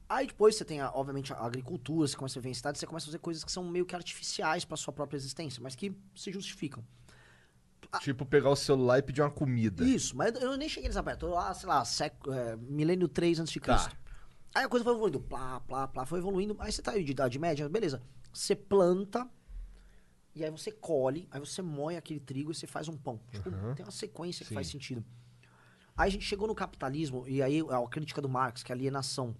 Aí 0.09 0.27
depois 0.27 0.57
você 0.57 0.65
tem, 0.65 0.81
a- 0.81 0.91
obviamente, 0.95 1.31
a 1.35 1.37
agricultura, 1.45 2.09
você 2.09 2.17
começa 2.17 2.39
a 2.39 2.41
viver 2.41 2.51
em 2.53 2.55
cidade, 2.55 2.79
você 2.79 2.87
começa 2.87 3.05
a 3.05 3.09
fazer 3.09 3.19
coisas 3.19 3.45
que 3.45 3.53
são 3.53 3.63
meio 3.69 3.85
que 3.85 3.95
artificiais 3.95 4.65
pra 4.65 4.79
sua 4.79 4.95
própria 4.95 5.19
existência, 5.19 5.63
mas 5.63 5.75
que 5.77 5.95
se 6.17 6.33
justificam. 6.33 6.83
Tipo, 8.01 8.25
pegar 8.25 8.49
o 8.49 8.57
celular 8.57 8.99
e 8.99 9.03
pedir 9.03 9.21
uma 9.21 9.31
comida. 9.31 9.85
Isso, 9.85 10.17
mas 10.17 10.35
eu 10.41 10.57
nem 10.57 10.71
cheguei 10.71 10.89
nessa 10.89 11.03
parte. 11.03 11.19
Tô 11.21 11.29
lá, 11.29 11.53
sei 11.53 11.69
lá, 11.69 11.85
século, 11.85 12.35
é, 12.35 12.57
milênio 12.57 13.07
3 13.09 13.39
a.C. 13.39 13.61
Tá. 13.61 13.93
Aí 14.55 14.65
a 14.65 14.69
coisa 14.71 14.83
foi 14.83 14.95
evoluindo, 14.95 15.21
plá, 15.21 15.61
plá, 15.61 15.87
plá, 15.87 16.07
foi 16.07 16.19
evoluindo. 16.19 16.57
Aí 16.61 16.73
você 16.73 16.81
tá 16.81 16.93
aí 16.93 17.05
de 17.05 17.13
idade 17.13 17.39
média, 17.39 17.69
beleza. 17.69 18.01
Você 18.33 18.57
planta, 18.57 19.29
e 20.35 20.43
aí 20.43 20.51
você 20.51 20.73
colhe, 20.73 21.29
aí 21.31 21.39
você 21.39 21.61
moe 21.61 21.95
aquele 21.97 22.21
trigo 22.21 22.51
e 22.51 22.55
você 22.55 22.67
faz 22.67 22.89
um 22.89 22.97
pão. 22.97 23.21
Tipo, 23.31 23.51
tem 23.75 23.85
uma 23.85 23.93
sequência 23.93 24.45
que 24.45 24.55
faz 24.55 24.67
sentido. 24.69 25.05
Aí 25.97 26.09
a 26.09 26.11
gente 26.11 26.25
chegou 26.25 26.49
no 26.49 26.55
capitalismo, 26.55 27.25
e 27.29 27.43
aí 27.43 27.61
a 27.61 27.89
crítica 27.89 28.21
do 28.21 28.29
Marx, 28.29 28.63
que 28.63 28.73
é 28.73 28.75
alienação. 28.75 29.35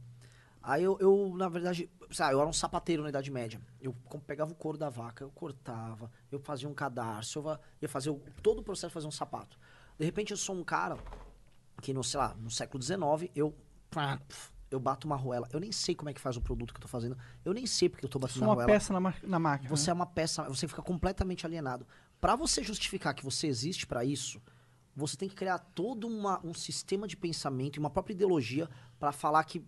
Aí 0.63 0.83
eu, 0.83 0.97
eu, 0.99 1.35
na 1.37 1.49
verdade, 1.49 1.91
sabe, 2.11 2.33
eu 2.33 2.41
era 2.41 2.49
um 2.49 2.53
sapateiro 2.53 3.03
na 3.03 3.11
Idade 3.11 3.31
Média. 3.31 3.61
Eu 3.81 3.95
pegava 4.27 4.53
o 4.53 4.55
couro 4.55 4.79
da 4.79 4.89
vaca, 4.89 5.25
eu 5.25 5.31
cortava, 5.31 6.11
eu 6.33 6.39
fazia 6.39 6.69
um 6.69 6.73
cadarço, 6.73 7.39
eu 7.41 7.59
ia 7.83 7.89
fazer 7.89 8.11
o- 8.11 8.23
todo 8.43 8.61
o 8.61 8.63
processo 8.63 8.89
de 8.89 8.95
fazer 8.95 9.07
um 9.07 9.11
sapato. 9.11 9.59
De 9.99 10.05
repente 10.05 10.31
eu 10.31 10.37
sou 10.37 10.57
um 10.57 10.65
cara 10.65 10.97
que, 11.83 11.93
no, 11.93 12.03
sei 12.03 12.19
lá, 12.19 12.35
no 12.35 12.51
século 12.51 12.83
XIX, 12.83 13.31
eu, 13.35 13.55
eu 14.71 14.81
bato 14.81 15.07
uma 15.07 15.17
arruela. 15.17 15.49
Eu 15.53 15.61
nem 15.61 15.71
sei 15.71 15.95
como 15.95 16.09
é 16.09 16.15
que 16.15 16.21
faz 16.21 16.37
o 16.37 16.41
produto 16.41 16.73
que 16.73 16.79
eu 16.79 16.83
tô 16.83 16.89
fazendo. 16.89 17.19
Eu 17.45 17.53
nem 17.53 17.67
sei 17.67 17.91
porque 17.91 18.07
eu 18.07 18.09
tô 18.09 18.19
batendo 18.19 18.45
uma 18.45 18.53
arruela. 18.53 18.73
peça 18.73 18.93
na, 18.99 19.15
na 19.23 19.39
máquina. 19.39 19.69
Você 19.69 19.87
né? 19.87 19.91
é 19.91 19.95
uma 19.95 20.07
peça, 20.07 20.45
você 20.45 20.67
fica 20.67 20.81
completamente 20.81 21.45
alienado. 21.45 21.87
Pra 22.21 22.37
você 22.37 22.63
justificar 22.63 23.13
que 23.13 23.23
você 23.23 23.47
existe 23.49 23.87
pra 23.87 24.03
isso, 24.03 24.41
você 24.97 25.17
tem 25.17 25.29
que 25.29 25.35
criar 25.35 25.59
todo 25.59 26.07
uma- 26.07 26.41
um 26.45 26.55
sistema 26.55 27.07
de 27.09 27.17
pensamento 27.17 27.77
e 27.77 27.81
uma 27.81 27.91
própria 27.91 28.15
ideologia 28.15 28.69
pra 28.99 29.13
falar 29.13 29.43
que 29.45 29.63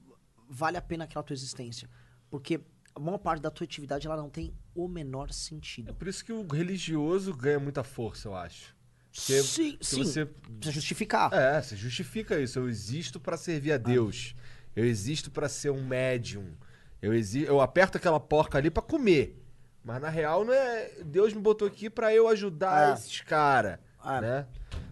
vale 0.49 0.77
a 0.77 0.83
pena 0.83 1.05
aquela 1.05 1.23
tua 1.23 1.35
existência. 1.35 1.89
Porque 2.31 2.61
a 2.95 3.01
maior 3.01 3.19
parte 3.19 3.41
da 3.43 3.51
tua 3.51 3.65
atividade 3.65 4.07
ela 4.07 4.17
não 4.17 4.31
tem 4.31 4.55
o 4.75 4.87
menor 4.89 5.29
É 5.31 5.33
sentido. 5.33 5.95
por 5.95 6.07
isso 6.09 6.25
que 6.25 6.33
o 6.33 6.47
religioso 6.47 7.35
ganha 7.35 7.59
muita 7.59 7.83
força, 7.83 8.29
eu 8.29 8.35
acho. 8.35 8.75
Porque 9.13 9.43
sim, 9.43 9.79
sim. 9.81 10.05
você- 10.05 10.27
Precisa 10.27 10.73
justificar. 10.73 11.33
É, 11.33 11.61
você 11.61 11.75
justifica 11.75 12.39
isso. 12.39 12.59
Eu 12.59 12.69
existo 12.69 13.19
pra 13.19 13.37
servir 13.37 13.73
a 13.73 13.79
Deus. 13.79 14.35
Eu 14.75 14.85
existo 14.85 15.31
pra 15.31 15.49
ser 15.49 15.71
um 15.71 15.83
médium. 15.87 16.53
Eu, 17.01 17.15
exi 17.15 17.43
eu 17.43 17.61
aperto 17.61 17.97
aquela 17.97 18.21
porca 18.21 18.59
ali 18.59 18.71
pra 18.71 18.83
comer. 18.83 19.43
Mas 19.83 20.03
na 20.03 20.09
real 20.11 20.45
não 20.45 20.53
é. 20.53 21.03
Deus 21.05 21.33
me 21.33 21.41
botou 21.41 21.67
aqui 21.67 21.89
pra 21.89 22.13
eu 22.15 22.29
ajudar 22.29 22.91
É. 22.91 22.93
esses 22.95 23.21
caras. 23.23 23.79
É. 24.05 24.21
Né? 24.21 24.47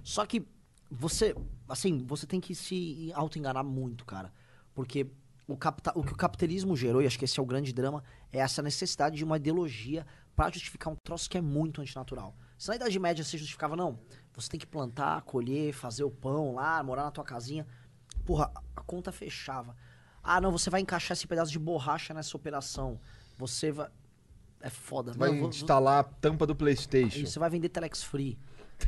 Só 0.04 0.24
que 0.24 0.46
você, 0.88 1.34
assim, 1.68 2.04
você 2.06 2.26
tem 2.26 2.40
que 2.40 2.54
se 2.54 3.10
auto-enganar 3.14 3.64
muito, 3.64 4.04
cara. 4.04 4.32
Porque 4.74 5.06
o, 5.48 5.56
capta 5.56 5.92
o 5.98 6.04
que 6.04 6.12
o 6.12 6.16
capitalismo 6.16 6.76
gerou, 6.76 7.02
e 7.02 7.06
acho 7.06 7.18
que 7.18 7.24
esse 7.24 7.40
é 7.40 7.42
o 7.42 7.46
grande 7.46 7.72
drama, 7.72 8.04
é 8.30 8.38
essa 8.38 8.62
necessidade 8.62 9.16
de 9.16 9.24
uma 9.24 9.36
ideologia 9.38 10.06
pra 10.36 10.50
justificar 10.50 10.92
um 10.92 10.96
troço 11.04 11.28
que 11.28 11.38
é 11.38 11.40
muito 11.40 11.80
antinatural. 11.80 12.36
Se 12.58 12.68
na 12.68 12.76
Idade 12.76 12.98
Média 12.98 13.24
você 13.24 13.36
justificava, 13.38 13.74
não, 13.74 13.98
você 14.34 14.48
tem 14.48 14.60
que 14.60 14.66
plantar, 14.66 15.22
colher, 15.22 15.72
fazer 15.72 16.04
o 16.04 16.10
pão 16.10 16.54
lá, 16.54 16.82
morar 16.82 17.04
na 17.04 17.10
tua 17.10 17.24
casinha. 17.24 17.66
Porra, 18.24 18.50
a- 18.76 18.82
conta 18.82 19.10
fechava. 19.10 19.76
Ah, 20.22 20.40
não, 20.40 20.50
você 20.52 20.70
vai 20.70 20.80
encaixar 20.80 21.12
esse 21.16 21.26
pedaço 21.26 21.50
de 21.52 21.58
borracha 21.58 22.12
nessa 22.14 22.36
operação. 22.36 23.00
Você 23.36 23.72
vai. 23.72 23.88
É 24.60 24.70
foda. 24.70 25.12
Vai 25.12 25.30
Não, 25.30 25.38
vou- 25.40 25.48
instalar 25.50 26.00
a 26.00 26.04
tampa 26.04 26.46
do 26.46 26.54
PlayStation. 26.56 27.26
Você 27.26 27.38
vai 27.38 27.50
vender 27.50 27.68
Telex 27.68 28.02
Free. 28.02 28.38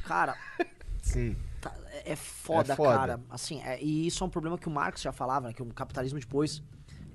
Cara, 0.05 0.37
Sim. 1.13 1.37
Tá, 1.61 1.75
é 2.05 2.15
foda, 2.17 2.73
É 2.73 2.77
foda. 2.77 2.97
cara. 2.99 3.21
Assim, 3.31 3.61
é- 3.63 3.83
e 3.83 4.07
isso 4.07 4.23
é 4.23 4.27
um 4.27 4.31
problema 4.31 4.59
que 4.59 4.69
o 4.69 4.71
Marx 4.71 5.01
já 5.03 5.13
falava, 5.13 5.49
né? 5.49 5.55
Que 5.55 5.63
o 5.63 5.67
capitalismo 5.67 6.19
depois 6.19 6.63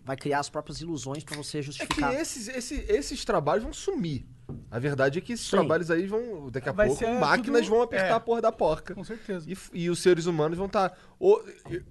vai 0.04 0.16
criar 0.18 0.40
as 0.40 0.50
próprias 0.50 0.82
ilusões 0.82 1.24
pra 1.24 1.36
você 1.38 1.58
É 1.58 1.62
que 1.62 1.66
justificar. 1.68 2.14
esses, 2.16 2.48
esse- 2.48 2.86
esses 2.90 3.24
trabalhos 3.24 3.64
vão 3.64 3.74
sumir. 3.74 4.26
A 4.70 4.80
verdade 4.80 5.18
é 5.20 5.22
que 5.22 5.32
esses 5.32 5.46
Sim. 5.46 5.52
trabalhos 5.52 5.90
aí 5.90 6.06
vão. 6.08 6.50
Daqui 6.52 6.68
a 6.68 6.72
Vai 6.74 6.88
pouco, 6.88 7.00
ser 7.06 7.12
máquinas 7.20 7.62
tudo- 7.62 7.70
vão 7.70 7.82
apertar 7.84 8.08
é. 8.08 8.12
a 8.12 8.20
porra 8.20 8.42
da 8.42 8.52
porca. 8.52 8.94
Com 8.94 9.04
certeza. 9.04 9.50
E, 9.50 9.56
e 9.74 9.90
os 9.90 10.00
seres 10.00 10.26
humanos 10.26 10.58
vão 10.58 10.68
estar. 10.68 10.98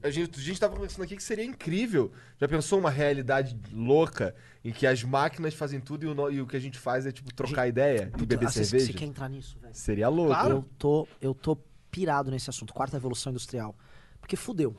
a, 0.03 0.11
gente, 0.11 0.39
a 0.39 0.43
gente 0.43 0.61
tava 0.61 0.75
conversando 0.75 1.05
aqui 1.05 1.17
que 1.17 1.23
seria 1.23 1.45
incrível. 1.45 2.13
Já 2.39 2.47
pensou 2.49 2.79
uma 2.79 2.91
realidade 2.91 3.59
louca 3.73 4.35
em 4.63 4.73
que 4.73 4.87
as 4.87 5.03
máquinas 5.03 5.55
fazem 5.55 5.81
tudo 5.81 6.05
e 6.05 6.09
o, 6.09 6.31
e 6.31 6.41
o 6.43 6.47
que 6.47 6.57
a 6.57 6.61
gente 6.61 6.79
faz 6.79 7.07
é 7.07 7.13
tipo 7.13 7.33
trocar 7.33 7.67
ideia 7.67 8.03
e 8.09 8.11
Puta, 8.11 8.27
beber 8.27 8.47
ah, 8.47 8.51
cê- 8.51 8.65
cerveja? 8.65 8.93
Você 8.93 8.99
quer 8.99 9.07
entrar 9.07 9.29
nisso, 9.31 9.57
velho? 9.59 9.75
Seria 9.75 10.09
louco. 10.11 10.35
Eu 10.35 10.65
tô, 10.77 11.09
eu 11.21 11.33
tô 11.35 11.57
pirado 11.91 12.31
nesse 12.31 12.49
assunto, 12.51 12.73
quarta 12.73 12.97
evolução 12.97 13.31
industrial. 13.31 13.75
Porque 14.21 14.37
fudeu. 14.37 14.77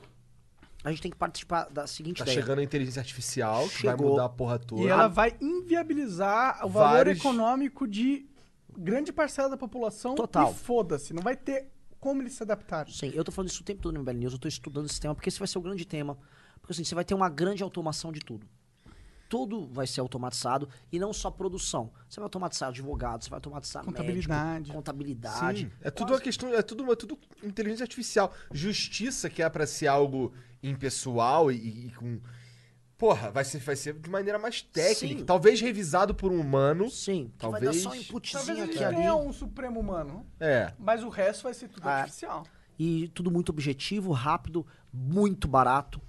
A 0.83 0.89
gente 0.89 1.01
tem 1.01 1.11
que 1.11 1.17
participar 1.17 1.65
da 1.69 1.85
seguinte 1.85 2.17
Tá 2.17 2.23
ideia. 2.23 2.39
chegando 2.41 2.59
a 2.59 2.63
inteligência 2.63 2.99
artificial 2.99 3.67
que 3.69 3.83
vai 3.85 3.93
Chegou. 3.95 4.11
mudar 4.11 4.25
a 4.25 4.29
porra 4.29 4.57
toda. 4.57 4.81
E 4.81 4.88
ela 4.88 5.07
vai 5.07 5.35
inviabilizar 5.39 6.65
o 6.65 6.69
valor 6.69 6.95
Vários- 6.97 7.19
econômico 7.19 7.88
de 7.88 8.25
grande 8.77 9.11
parcela 9.13 9.49
da 9.49 9.57
população. 9.57 10.15
Total. 10.15 10.51
E 10.51 10.55
foda-se, 10.55 11.13
não 11.13 11.21
vai 11.21 11.35
ter 11.35 11.69
como 11.99 12.21
eles 12.21 12.33
se 12.33 12.41
adaptarem. 12.43 12.91
Sim, 12.93 13.11
eu 13.13 13.23
tô 13.23 13.31
falando 13.31 13.49
isso 13.49 13.61
o 13.61 13.65
tempo 13.65 13.81
todo 13.81 13.93
no 13.93 13.99
MBL 14.01 14.17
News, 14.17 14.33
eu 14.33 14.39
tô 14.39 14.47
estudando 14.47 14.88
esse 14.88 14.99
tema, 14.99 15.13
porque 15.13 15.29
esse 15.29 15.38
vai 15.38 15.47
ser 15.47 15.59
o 15.59 15.61
grande 15.61 15.85
tema. 15.85 16.17
Porque 16.59 16.73
assim, 16.73 16.83
você 16.83 16.95
vai 16.95 17.05
ter 17.05 17.13
uma 17.13 17.29
grande 17.29 17.61
automação 17.63 18.11
de 18.11 18.19
tudo. 18.19 18.47
Tudo 19.31 19.65
vai 19.71 19.87
ser 19.87 20.01
automatizado 20.01 20.67
e 20.91 20.99
não 20.99 21.13
só 21.13 21.31
produção. 21.31 21.89
Você 22.09 22.19
vai 22.19 22.25
automatizar 22.25 22.67
advogado, 22.67 23.23
você 23.23 23.29
vai 23.29 23.37
automatizar 23.37 23.81
Contabilidade. 23.85 24.53
médico, 24.53 24.75
contabilidade. 24.75 25.59
Sim, 25.61 25.71
é 25.79 25.89
tudo 25.89 26.11
uma 26.11 26.19
questão, 26.19 26.53
é 26.53 26.61
tudo, 26.61 26.91
é 26.91 26.95
tudo 26.97 27.17
inteligência 27.41 27.83
artificial. 27.85 28.33
Justiça 28.51 29.29
que 29.29 29.41
é 29.41 29.49
pra 29.49 29.65
ser 29.65 29.87
algo 29.87 30.33
impessoal 30.61 31.49
e, 31.49 31.87
e 31.87 31.91
com. 31.93 32.19
Porra, 32.97 33.31
vai 33.31 33.45
ser, 33.45 33.59
vai 33.59 33.75
ser 33.77 33.93
de 33.97 34.09
maneira 34.09 34.37
mais 34.37 34.61
técnica. 34.61 35.19
Sim. 35.21 35.25
Talvez 35.25 35.61
revisado 35.61 36.13
por 36.13 36.29
um 36.31 36.39
humano. 36.39 36.89
Sim, 36.89 37.31
Talvez. 37.39 37.63
vai 37.63 37.73
dar 37.73 37.79
só 37.79 37.89
um 37.89 37.91
Talvez 37.93 38.09
inputzinho 38.09 38.61
a 38.61 38.65
aqui 38.65 38.83
ali. 38.83 38.95
tenha 38.97 39.15
um 39.15 39.31
supremo 39.31 39.79
humano, 39.79 40.25
É. 40.41 40.73
mas 40.77 41.03
o 41.03 41.09
resto 41.09 41.43
vai 41.43 41.53
ser 41.53 41.69
tudo 41.69 41.87
Ah. 41.87 42.01
artificial. 42.01 42.43
E 42.77 43.07
tudo 43.13 43.31
muito 43.31 43.47
objetivo, 43.49 44.11
rápido, 44.11 44.67
muito 44.93 45.47
barato. 45.47 46.01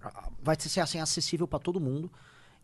Ah, 0.00 0.30
Vai 0.40 0.54
ser 0.58 0.80
assim, 0.80 1.00
acessível 1.00 1.46
pra 1.48 1.58
todo 1.58 1.80
mundo. 1.80 2.10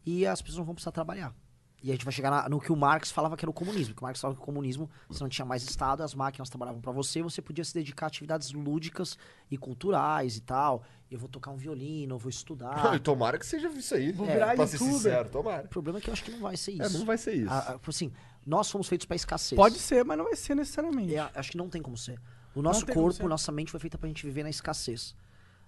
E 0.05 0.27
as 0.27 0.41
pessoas 0.43 0.59
não 0.59 0.65
vão 0.65 0.75
precisar 0.75 0.93
trabalhar. 0.93 1.35
E 1.83 1.91
a 1.91 1.93
gente 1.93 2.05
vai 2.07 2.13
chegar 2.15 2.31
na- 2.31 2.49
no 2.49 2.59
que 2.59 2.73
o 2.73 2.77
Marx 2.77 3.11
falava 3.11 3.37
que 3.37 3.45
era 3.45 3.51
o 3.51 3.53
comunismo. 3.53 3.95
Que 3.95 4.01
o 4.01 4.05
Marx 4.05 4.19
falava 4.19 4.37
que 4.39 4.43
o 4.43 4.45
comunismo, 4.47 4.89
você 5.07 5.23
não 5.23 5.29
tinha 5.29 5.45
mais 5.45 5.63
Estado, 5.63 6.03
as 6.03 6.15
máquinas 6.15 6.49
trabalhavam 6.49 6.81
pra 6.81 6.91
você, 6.93 7.23
você 7.23 7.43
podia 7.43 7.63
se 7.63 7.75
dedicar 7.75 8.07
a 8.07 8.09
atividades 8.09 8.53
lúdicas 8.53 9.19
e 9.51 9.59
culturais 9.59 10.35
e 10.39 10.41
tal. 10.41 10.83
Eu 11.11 11.19
vou 11.19 11.29
tocar 11.29 11.51
um 11.51 11.57
violino, 11.57 12.15
eu 12.15 12.19
vou 12.19 12.31
estudar. 12.31 12.73
E 12.97 12.99
tomara 12.99 13.39
que 13.39 13.45
seja 13.45 13.69
isso 13.69 13.95
aí. 13.95 14.13
Vou 14.13 14.27
É, 14.27 14.33
virar 14.33 14.55
pra 14.55 14.67
ser 14.67 14.77
youtuber. 14.77 14.95
sincero, 14.95 15.29
tomara. 15.29 15.67
O 15.67 15.69
problema 15.69 15.99
é 15.99 16.01
que 16.01 16.09
eu 16.09 16.13
acho 16.15 16.25
que 16.25 16.31
não 16.31 16.41
vai 16.41 16.57
ser 16.57 16.73
isso. 16.73 16.83
É, 16.83 16.89
não 16.99 17.05
vai 17.05 17.19
ser 17.19 17.35
isso. 17.35 17.51
Ah, 17.53 17.75
ah, 17.75 17.81
assim, 17.87 18.11
nós 18.47 18.71
fomos 18.71 18.89
feitos 18.89 19.07
pra 19.07 19.15
escassez. 19.17 19.55
Pode 19.57 19.79
ser, 19.79 20.05
mas 20.07 20.17
não 20.17 20.25
vai 20.25 20.37
ser 20.37 20.55
necessariamente. 20.55 21.15
É, 21.15 21.31
acho 21.35 21.51
que 21.51 21.59
não 21.59 21.69
tem 21.69 21.83
como 21.83 21.99
ser. 21.99 22.19
O 22.55 22.63
nosso 22.63 22.87
corpo, 22.87 23.29
nossa 23.29 23.53
mente 23.53 23.71
foi 23.71 23.81
feita 23.81 23.99
pra 23.99 24.09
gente 24.09 24.25
viver 24.25 24.43
na 24.43 24.49
escassez. 24.49 25.15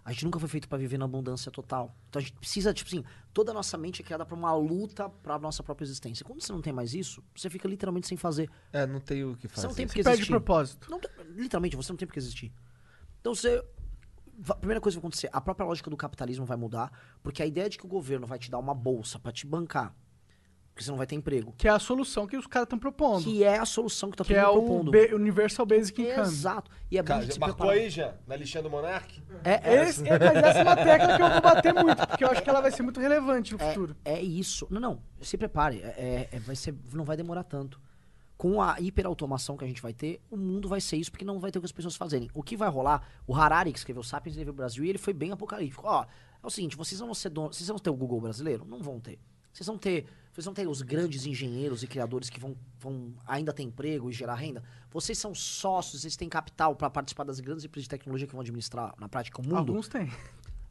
A 0.07 0.12
gente 0.12 0.24
nunca 0.24 0.39
foi 0.39 0.49
feito 0.49 0.69
pra 0.69 0.78
viver 0.78 0.99
na 0.99 1.05
abundância 1.05 1.51
total. 1.51 1.93
Então 2.09 2.20
a 2.20 2.23
gente 2.23 2.33
precisa, 2.35 2.73
tipo 2.73 2.89
assim, 2.89 3.03
toda 3.35 3.51
a 3.51 3.55
nossa 3.55 3.77
mente 3.77 4.03
é 4.03 4.05
criada 4.05 4.24
pra 4.24 4.37
uma 4.37 4.55
luta 4.55 5.09
pra 5.09 5.37
nossa 5.37 5.65
própria 5.65 5.85
existência. 5.85 6.24
Quando 6.24 6.41
você 6.41 6.53
não 6.53 6.62
tem 6.62 6.73
mais 6.73 6.95
isso, 6.95 7.20
você 7.35 7.51
fica 7.51 7.66
literalmente 7.66 8.07
sem 8.07 8.16
fazer. 8.16 8.49
É, 8.73 8.87
não 8.87 9.01
tem 9.01 9.24
o 9.24 9.37
que 9.37 9.49
fazer. 9.49 9.62
Você 9.62 9.66
não 9.66 9.74
tem 9.74 9.85
Você 9.85 9.89
porque 9.89 10.03
perde 10.05 10.19
existir. 10.20 10.31
propósito. 10.31 10.89
Não 10.89 11.01
tem- 11.01 11.11
literalmente, 11.35 11.74
você 11.74 11.91
não 11.91 11.97
tem 11.97 12.07
porque 12.07 12.20
existir. 12.20 12.53
Então 13.20 13.35
você. 13.35 13.61
va- 14.39 14.55
Primeira 14.55 14.81
coisa 14.81 14.97
que 14.97 15.01
vai 15.03 15.09
acontecer, 15.09 15.28
a 15.33 15.41
própria 15.41 15.66
lógica 15.66 15.91
do 15.91 15.97
capitalismo 15.97 16.45
vai 16.47 16.57
mudar, 16.57 16.93
porque 17.20 17.43
a 17.43 17.47
ideia 17.47 17.69
de 17.69 17.77
que 17.77 17.85
o 17.85 17.89
governo 17.89 18.28
vai 18.28 18.39
te 18.39 18.49
dar 18.49 18.59
uma 18.59 18.74
bolsa 18.74 19.19
pra 19.19 19.33
te 19.33 19.45
bancar, 19.45 19.93
porque 20.77 20.85
você 20.85 20.90
não 20.90 20.98
vai 20.98 21.07
ter 21.07 21.15
emprego, 21.15 21.55
Que 21.57 21.66
é 21.69 21.70
a 21.70 21.78
solução 21.78 22.27
que 22.27 22.36
os 22.36 22.47
caras 22.47 22.66
estão 22.66 22.78
propondo. 22.78 23.24
que 23.24 23.43
é 23.43 23.57
a 23.59 23.65
solução 23.65 24.11
que 24.11 24.16
tá 24.19 24.24
Que 24.24 24.35
todo 24.35 24.39
é 24.43 24.44
mundo 24.47 24.59
o 24.59 24.65
propondo. 24.66 24.90
B- 24.90 25.15
Universal 25.15 25.65
Basic 25.65 26.03
Income. 26.03 26.20
Exato. 26.20 26.70
E 26.90 26.98
é 26.98 27.03
Cara, 27.03 27.24
de 27.24 27.32
se 27.32 27.40
marcou 27.40 27.70
aí 27.70 27.89
já? 27.89 28.15
Na 28.27 28.36
listinha 28.36 28.62
do 28.62 28.69
Monark? 28.69 29.23
É, 29.43 29.53
é, 29.74 29.82
Esse, 29.85 30.07
é, 30.07 30.19
mas 30.19 30.36
essa 30.36 30.59
é 30.59 30.62
uma 30.62 30.77
tecla 30.77 31.16
que 31.16 31.23
eu 31.23 31.31
vou 31.31 31.40
bater 31.40 31.73
muito, 31.73 32.07
porque 32.07 32.24
eu 32.24 32.28
acho 32.28 32.43
que 32.43 32.51
ela 32.51 32.61
vai 32.61 32.70
ser 32.70 32.82
muito 32.82 33.01
relevante 33.01 33.55
no 33.55 33.59
futuro. 33.59 33.97
É, 34.05 34.16
é 34.16 34.23
isso. 34.23 34.66
Não, 34.70 34.78
não. 34.78 35.03
Se 35.23 35.39
prepare. 35.39 35.81
É, 35.81 36.28
é- 36.31 36.36
é- 36.36 36.39
vai 36.40 36.55
ser, 36.55 36.74
não 36.93 37.05
vai 37.07 37.16
demorar 37.16 37.44
tanto. 37.44 37.81
Com 38.36 38.61
a 38.61 38.78
hiperautomação 38.78 39.57
que 39.57 39.65
a 39.65 39.66
gente 39.66 39.81
vai 39.81 39.94
ter, 39.94 40.20
o 40.31 40.36
mundo 40.36 40.69
vai 40.69 40.78
ser 40.82 40.98
isso, 40.98 41.11
porque 41.11 41.24
não 41.24 41.39
vai 41.40 41.51
ter 41.51 41.59
o 41.59 41.62
que 41.62 41.66
as 41.66 41.73
pessoas 41.73 41.97
fazerem. 41.97 42.28
O 42.35 42.43
que 42.43 42.55
vai 42.55 42.69
rolar, 42.69 43.03
o 43.27 43.35
Harari, 43.35 43.73
que 43.73 43.78
escreveu 43.78 44.03
Sapiens, 44.03 44.36
ele 44.36 44.44
veio 44.44 44.53
pro 44.55 44.62
Brasil 44.62 44.85
e 44.85 44.90
ele 44.90 44.98
foi 44.98 45.15
bem 45.15 45.32
apocalíptico. 45.32 45.82
Ó, 45.86 46.03
é 46.05 46.47
o 46.47 46.51
seguinte, 46.51 46.77
vocês 46.77 47.01
vão 47.01 47.15
ser 47.15 47.31
donos, 47.31 47.57
vocês 47.57 47.66
vão 47.69 47.78
ter 47.78 47.89
o 47.89 47.94
Google 47.94 48.20
brasileiro? 48.20 48.66
Não 48.66 48.82
vão 48.82 49.01
ter. 49.01 49.19
Vocês 49.51 49.66
vão 49.66 49.78
ter, 49.78 50.07
vocês 50.37 50.45
vão 50.45 50.53
ter 50.53 50.69
os 50.69 50.83
grandes 50.83 51.25
engenheiros 51.25 51.83
e 51.83 51.87
criadores 51.87 52.29
que 52.29 52.39
vão, 52.39 52.55
vão 52.79 53.15
ainda 53.27 53.55
ter 53.55 53.63
emprego 53.63 54.11
e 54.11 54.13
gerar 54.13 54.35
renda. 54.35 54.63
Vocês 54.91 55.17
são 55.17 55.35
sócios, 55.35 56.03
vocês 56.03 56.15
têm 56.15 56.29
capital 56.29 56.77
para 56.77 56.91
participar 56.91 57.25
das 57.25 57.41
grandes 57.41 57.65
empresas 57.65 57.85
de 57.85 57.89
tecnologia 57.89 58.27
que 58.27 58.33
vão 58.35 58.43
administrar 58.43 58.95
na 58.99 59.09
prática 59.09 59.41
o 59.41 59.43
mundo. 59.45 59.57
Alguns 59.57 59.89
têm. 59.89 60.11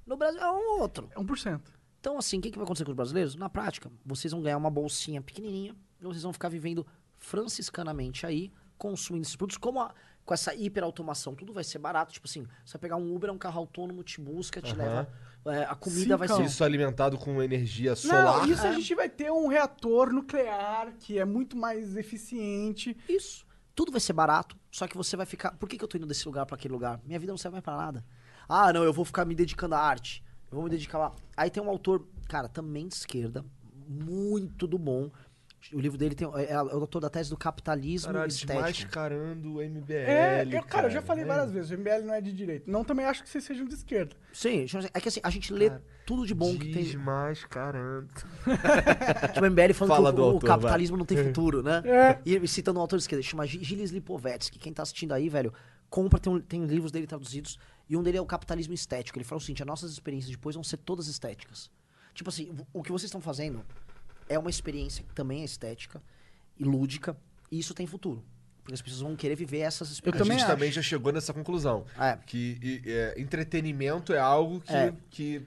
No 0.05 0.15
Brasil 0.15 0.39
é 0.39 0.51
um 0.51 0.73
ou 0.75 0.81
outro. 0.81 1.09
É 1.15 1.19
1%. 1.19 1.61
Então, 1.99 2.15
assim, 2.19 2.37
o 2.37 2.41
que, 2.41 2.51
que 2.51 2.57
vai 2.59 2.63
acontecer 2.65 2.85
com 2.85 2.91
os 2.91 2.95
brasileiros? 2.95 3.35
Na 3.35 3.49
prática, 3.49 3.91
vocês 4.05 4.31
vão 4.31 4.39
ganhar 4.43 4.57
uma 4.57 4.69
bolsinha 4.69 5.19
pequenininha 5.19 5.75
e 5.99 6.03
vocês 6.03 6.21
vão 6.21 6.31
ficar 6.31 6.49
vivendo 6.49 6.85
franciscanamente 7.17 8.25
aí, 8.25 8.51
consumindo 8.77 9.23
esses 9.23 9.35
produtos. 9.35 9.57
Como 9.57 9.79
a- 9.81 9.93
com 10.23 10.33
essa 10.33 10.53
hiperautomação, 10.55 11.35
tudo 11.35 11.53
vai 11.53 11.63
ser 11.63 11.79
barato. 11.79 12.13
Tipo 12.13 12.27
assim, 12.27 12.45
você 12.63 12.73
vai 12.73 12.81
pegar 12.81 12.95
um 12.97 13.15
Uber, 13.15 13.29
é 13.29 13.33
um 13.33 13.37
carro 13.37 13.59
autônomo, 13.59 14.03
te 14.03 14.19
busca, 14.21 14.61
te 14.61 14.71
Aham. 14.73 14.77
leva. 14.77 15.09
É, 15.45 15.63
a 15.63 15.75
comida 15.75 16.17
vai 16.17 16.27
Cincão. 16.27 16.43
ser... 16.43 16.49
Isso 16.49 16.63
alimentado 16.63 17.17
com 17.17 17.41
energia 17.41 17.95
solar. 17.95 18.45
Não, 18.45 18.53
isso 18.53 18.65
a 18.65 18.73
gente 18.73 18.95
vai 18.95 19.07
ter 19.07 19.31
um 19.31 19.47
reator 19.47 20.11
nuclear 20.11 20.93
que 20.99 21.19
é 21.19 21.25
muito 21.25 21.55
mais 21.55 21.95
eficiente. 21.95 22.97
Isso. 23.07 23.45
Tudo 23.75 23.91
vai 23.91 23.99
ser 24.01 24.13
barato, 24.13 24.57
só 24.71 24.87
que 24.87 24.95
você 24.95 25.17
vai 25.17 25.25
ficar. 25.25 25.51
Por 25.51 25.67
que, 25.67 25.77
que 25.77 25.83
eu 25.83 25.87
tô 25.87 25.97
indo 25.97 26.07
desse 26.07 26.25
lugar 26.25 26.45
pra 26.45 26.55
aquele 26.55 26.73
lugar? 26.73 26.99
Minha 27.05 27.19
vida 27.19 27.31
não 27.31 27.37
serve 27.37 27.55
mais 27.55 27.63
pra 27.63 27.75
nada. 27.75 28.05
Ah, 28.47 28.71
não, 28.71 28.83
eu 28.83 28.93
vou 28.93 29.03
ficar 29.03 29.25
me 29.25 29.35
dedicando 29.35 29.75
à 29.75 29.79
arte. 29.79 30.23
Eu 30.49 30.55
vou 30.55 30.63
me 30.63 30.69
dedicar 30.69 30.97
lá. 30.97 31.13
Aí 31.35 31.49
tem 31.49 31.61
um 31.61 31.69
autor, 31.69 32.07
cara, 32.29 32.47
também 32.47 32.87
de 32.87 32.95
esquerda, 32.95 33.43
muito 33.87 34.65
do 34.65 34.77
bom. 34.77 35.11
O 35.73 35.79
livro 35.79 35.97
dele 35.97 36.13
tem, 36.13 36.27
é, 36.35 36.51
é 36.51 36.61
o 36.61 36.79
autor 36.81 36.99
da 36.99 37.09
tese 37.09 37.29
do 37.29 37.37
capitalismo 37.37 38.11
Caralho, 38.11 38.29
estético. 38.29 38.63
desmascarando 38.63 39.55
o 39.55 39.61
MBL. 39.61 39.93
É, 39.93 40.47
eu, 40.51 40.63
cara, 40.63 40.87
eu 40.87 40.91
já 40.91 41.01
falei 41.01 41.23
é. 41.23 41.27
várias 41.27 41.51
vezes, 41.51 41.71
o 41.71 41.77
MBL 41.77 42.05
não 42.05 42.13
é 42.13 42.21
de 42.21 42.31
direita. 42.31 42.69
Não 42.71 42.83
também 42.83 43.05
acho 43.05 43.23
que 43.23 43.29
vocês 43.29 43.43
sejam 43.43 43.65
de 43.65 43.73
esquerda. 43.73 44.15
Sim, 44.31 44.65
é 44.93 44.99
que 44.99 45.09
assim, 45.09 45.19
a 45.23 45.29
gente 45.29 45.51
lê 45.51 45.69
Cara, 45.69 45.83
tudo 46.05 46.25
de 46.25 46.33
bom 46.33 46.51
que 46.57 46.71
tem. 46.71 46.83
Desmascarando. 46.83 48.07
Tipo, 49.33 49.45
o 49.45 49.51
MBL 49.51 49.73
falando 49.73 49.95
Fala 49.95 50.13
que 50.13 50.19
o, 50.19 50.23
o 50.23 50.27
autor, 50.27 50.47
capitalismo 50.47 50.97
não 50.97 51.05
tem 51.05 51.17
futuro, 51.17 51.63
né? 51.63 51.81
É. 51.85 52.19
E 52.25 52.47
citando 52.47 52.79
um 52.79 52.81
autor 52.81 52.97
de 52.97 53.03
esquerda, 53.03 53.23
chama 53.23 53.45
Gi- 53.45 53.63
Gilles 53.63 53.91
Lipovetsky. 53.91 54.59
Quem 54.59 54.71
tá 54.73 54.83
assistindo 54.83 55.13
aí, 55.13 55.29
velho, 55.29 55.53
compra, 55.89 56.19
tem, 56.19 56.31
um- 56.31 56.39
tem 56.39 56.65
livros 56.65 56.91
dele 56.91 57.07
traduzidos. 57.07 57.57
E 57.89 57.95
um 57.97 58.03
dele 58.03 58.17
é 58.17 58.21
o 58.21 58.25
capitalismo 58.25 58.73
estético. 58.73 59.17
Ele 59.17 59.25
fala 59.25 59.39
o 59.39 59.41
seguinte: 59.41 59.61
as 59.63 59.67
nossas 59.67 59.91
experiências 59.91 60.31
depois 60.31 60.55
vão 60.55 60.63
ser 60.63 60.77
todas 60.77 61.07
estéticas. 61.07 61.69
Tipo 62.13 62.29
assim, 62.29 62.55
o 62.73 62.81
que 62.81 62.91
vocês 62.91 63.09
estão 63.09 63.19
fazendo 63.19 63.61
é 64.27 64.37
uma 64.39 64.49
experiência 64.49 65.03
que 65.03 65.13
também 65.13 65.41
é 65.41 65.45
estética 65.45 66.01
e 66.57 66.63
lúdica. 66.63 67.15
E 67.51 67.59
isso 67.59 67.73
tem 67.73 67.85
futuro. 67.87 68.23
Porque 68.61 68.73
as 68.73 68.81
pessoas 68.81 69.01
vão 69.01 69.15
querer 69.15 69.35
viver 69.35 69.59
essas 69.59 69.89
A 69.89 69.93
experiências. 69.93 70.23
também 70.27 70.39
gente 70.39 70.45
acho. 70.47 70.55
também 70.55 70.71
já 70.71 70.81
chegou 70.81 71.11
nessa 71.13 71.31
conclusão. 71.33 71.85
É. 71.99 72.17
Que 72.25 72.57
e, 72.61 72.81
é, 72.91 73.13
entretenimento 73.21 74.11
é 74.11 74.17
algo 74.17 74.59
que, 74.59 74.73
É. 74.73 74.93
que 75.11 75.45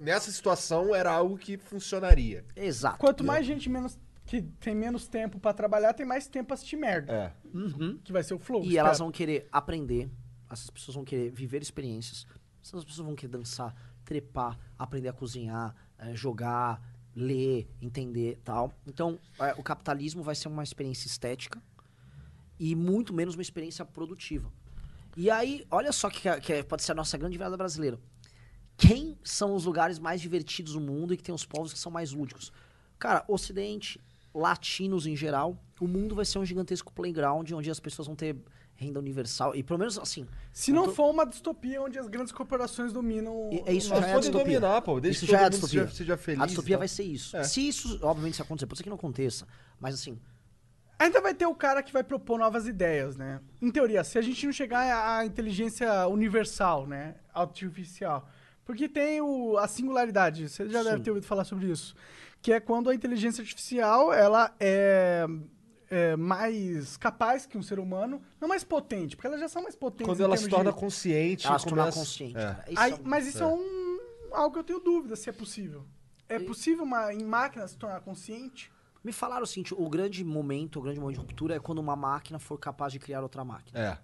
nessa 0.00 0.30
situação 0.30 0.94
era 0.94 1.12
algo 1.12 1.36
que 1.36 1.58
funcionaria. 1.58 2.44
Exato. 2.56 2.98
Quanto 2.98 3.22
mais 3.22 3.44
gente 3.44 3.68
menos 3.68 3.98
que 4.24 4.40
tem 4.40 4.74
menos 4.74 5.06
tempo 5.08 5.38
pra 5.38 5.52
trabalhar, 5.52 5.92
tem 5.92 6.06
mais 6.06 6.26
tempo 6.26 6.46
pra 6.46 6.54
assistir 6.54 6.76
merda. 6.76 7.12
É. 7.12 7.32
Uhum. 7.54 7.98
Que 8.02 8.12
vai 8.12 8.22
ser 8.22 8.32
o 8.32 8.38
flow. 8.38 8.64
E 8.64 8.78
elas 8.78 8.92
espero. 8.92 9.04
vão 9.06 9.12
querer 9.12 9.46
aprender, 9.52 10.08
essas 10.50 10.70
pessoas 10.70 10.94
vão 10.94 11.04
querer 11.04 11.30
viver 11.30 11.60
experiências, 11.60 12.26
essas 12.64 12.82
pessoas 12.84 13.04
vão 13.06 13.14
querer 13.14 13.32
dançar, 13.32 13.74
trepar, 14.04 14.58
aprender 14.78 15.08
a 15.08 15.12
cozinhar, 15.12 15.74
eh, 15.98 16.14
jogar, 16.14 16.80
ler, 17.14 17.68
entender 17.80 18.38
tal. 18.44 18.72
Então, 18.86 19.18
eh, 19.38 19.54
o 19.58 19.62
capitalismo 19.62 20.22
vai 20.22 20.34
ser 20.34 20.48
uma 20.48 20.62
experiência 20.62 21.06
estética 21.06 21.62
e 22.58 22.74
muito 22.74 23.12
menos 23.12 23.34
uma 23.34 23.42
experiência 23.42 23.84
produtiva. 23.84 24.50
E 25.16 25.30
aí, 25.30 25.66
olha 25.70 25.92
só 25.92 26.08
que, 26.08 26.20
que 26.40 26.52
é- 26.52 26.62
pode 26.62 26.82
ser 26.82 26.92
a 26.92 26.94
nossa 26.94 27.18
grande 27.18 27.36
virada 27.36 27.56
brasileira. 27.56 27.98
Quem 28.76 29.18
são 29.22 29.54
os 29.54 29.64
lugares 29.64 29.98
mais 29.98 30.20
divertidos 30.20 30.72
do 30.72 30.80
mundo 30.80 31.12
e 31.12 31.16
que 31.16 31.22
tem 31.22 31.34
os 31.34 31.44
povos 31.44 31.72
que 31.72 31.78
são 31.78 31.92
mais 31.92 32.12
lúdicos? 32.12 32.50
Cara, 32.98 33.24
Ocidente, 33.28 34.00
latinos 34.34 35.06
em 35.06 35.14
geral, 35.14 35.62
o 35.80 35.86
mundo 35.86 36.14
vai 36.14 36.24
ser 36.24 36.38
um 36.38 36.44
gigantesco 36.46 36.92
playground 36.92 37.50
onde 37.52 37.70
as 37.70 37.78
pessoas 37.78 38.06
vão 38.06 38.16
ter 38.16 38.36
renda 38.74 38.98
universal. 38.98 39.54
E 39.54 39.62
pelo 39.62 39.78
menos 39.78 39.98
assim. 39.98 40.26
Se 40.52 40.72
não 40.72 40.86
tô- 40.86 40.92
for 40.92 41.10
uma 41.10 41.24
distopia 41.24 41.80
onde 41.80 41.98
as 41.98 42.08
grandes 42.08 42.32
corporações 42.32 42.92
dominam. 42.92 43.50
E- 43.52 43.62
é 43.66 43.72
isso 43.72 43.88
já 43.88 43.96
é 43.96 44.12
Pode 44.12 44.26
distopia. 44.26 44.60
dominar, 44.60 44.82
pô. 44.82 45.00
Deixa 45.00 45.24
Isso 45.24 45.30
já 45.32 45.40
é 45.40 45.44
a 45.44 45.48
distopia. 45.48 45.82
seja, 45.84 45.94
seja 45.94 46.16
feliz. 46.16 46.42
a 46.42 46.46
distopia 46.46 46.74
tal. 46.74 46.78
vai 46.80 46.88
ser 46.88 47.04
isso. 47.04 47.36
É. 47.36 47.44
Se 47.44 47.66
isso, 47.66 47.98
obviamente, 48.02 48.36
se 48.36 48.42
acontecer, 48.42 48.66
pode 48.66 48.78
ser 48.78 48.82
que 48.84 48.90
não 48.90 48.96
aconteça. 48.96 49.46
Mas 49.80 49.94
assim, 49.94 50.18
Ainda 50.98 51.20
vai 51.20 51.34
ter 51.34 51.46
o 51.46 51.54
cara 51.54 51.82
que 51.82 51.92
vai 51.92 52.04
propor 52.04 52.38
novas 52.38 52.68
ideias, 52.68 53.16
né? 53.16 53.40
Em 53.60 53.72
teoria, 53.72 54.04
se 54.04 54.18
a 54.18 54.22
gente 54.22 54.46
não 54.46 54.52
chegar 54.52 55.18
à 55.18 55.26
inteligência 55.26 56.06
universal, 56.06 56.86
né? 56.86 57.16
Artificial. 57.34 58.28
Porque 58.64 58.88
tem 58.88 59.20
o, 59.20 59.58
a 59.58 59.66
singularidade, 59.66 60.48
você 60.48 60.68
já 60.68 60.80
deve 60.84 60.98
Sim. 60.98 61.02
ter 61.02 61.10
ouvido 61.10 61.26
falar 61.26 61.42
sobre 61.44 61.66
isso. 61.68 61.96
Que 62.40 62.52
é 62.52 62.60
quando 62.60 62.88
a 62.88 62.94
inteligência 62.94 63.42
artificial, 63.42 64.12
ela 64.12 64.54
é, 64.60 65.26
é 65.94 66.16
mais 66.16 66.96
capaz 66.96 67.44
que 67.44 67.58
um 67.58 67.62
ser 67.62 67.78
humano, 67.78 68.22
não 68.40 68.48
mais 68.48 68.64
potente, 68.64 69.14
porque 69.14 69.26
elas 69.26 69.38
já 69.40 69.48
são 69.48 69.62
mais 69.62 69.76
potentes. 69.76 70.06
Quando 70.06 70.22
ela 70.22 70.36
se 70.38 70.48
torna 70.48 70.72
de- 70.72 70.78
consciente. 70.78 71.46
ela 71.46 71.58
se 71.58 71.66
tornar 71.66 71.82
começa- 71.82 71.98
consciente, 71.98 72.36
É. 72.38 72.40
cara. 72.40 72.64
Isso 72.70 72.80
Aí- 72.80 72.92
é 72.92 72.94
um- 72.94 72.98
mas 73.04 73.26
isso 73.26 73.42
é. 73.42 73.46
um 73.46 73.98
algo 74.32 74.54
que 74.54 74.58
eu 74.60 74.64
tenho 74.64 74.80
dúvida 74.80 75.14
se 75.16 75.28
é 75.28 75.32
possível. 75.32 75.84
É 76.30 76.36
E- 76.36 76.40
possível 76.40 76.82
uma 76.84 77.12
em 77.12 77.22
máquina 77.22 77.68
se 77.68 77.76
tornar 77.76 78.00
consciente? 78.00 78.72
Me 79.04 79.12
falaram 79.12 79.42
o 79.42 79.46
seguinte: 79.46 79.74
o 79.74 79.86
grande 79.90 80.24
momento, 80.24 80.78
o 80.78 80.82
grande 80.82 80.98
momento 80.98 81.16
de 81.16 81.20
ruptura 81.20 81.56
é 81.56 81.60
quando 81.60 81.78
uma 81.78 81.94
máquina 81.94 82.38
for 82.38 82.56
capaz 82.56 82.90
de 82.92 82.98
criar 82.98 83.20
outra 83.22 83.44
máquina. 83.44 83.78
É. 83.78 83.98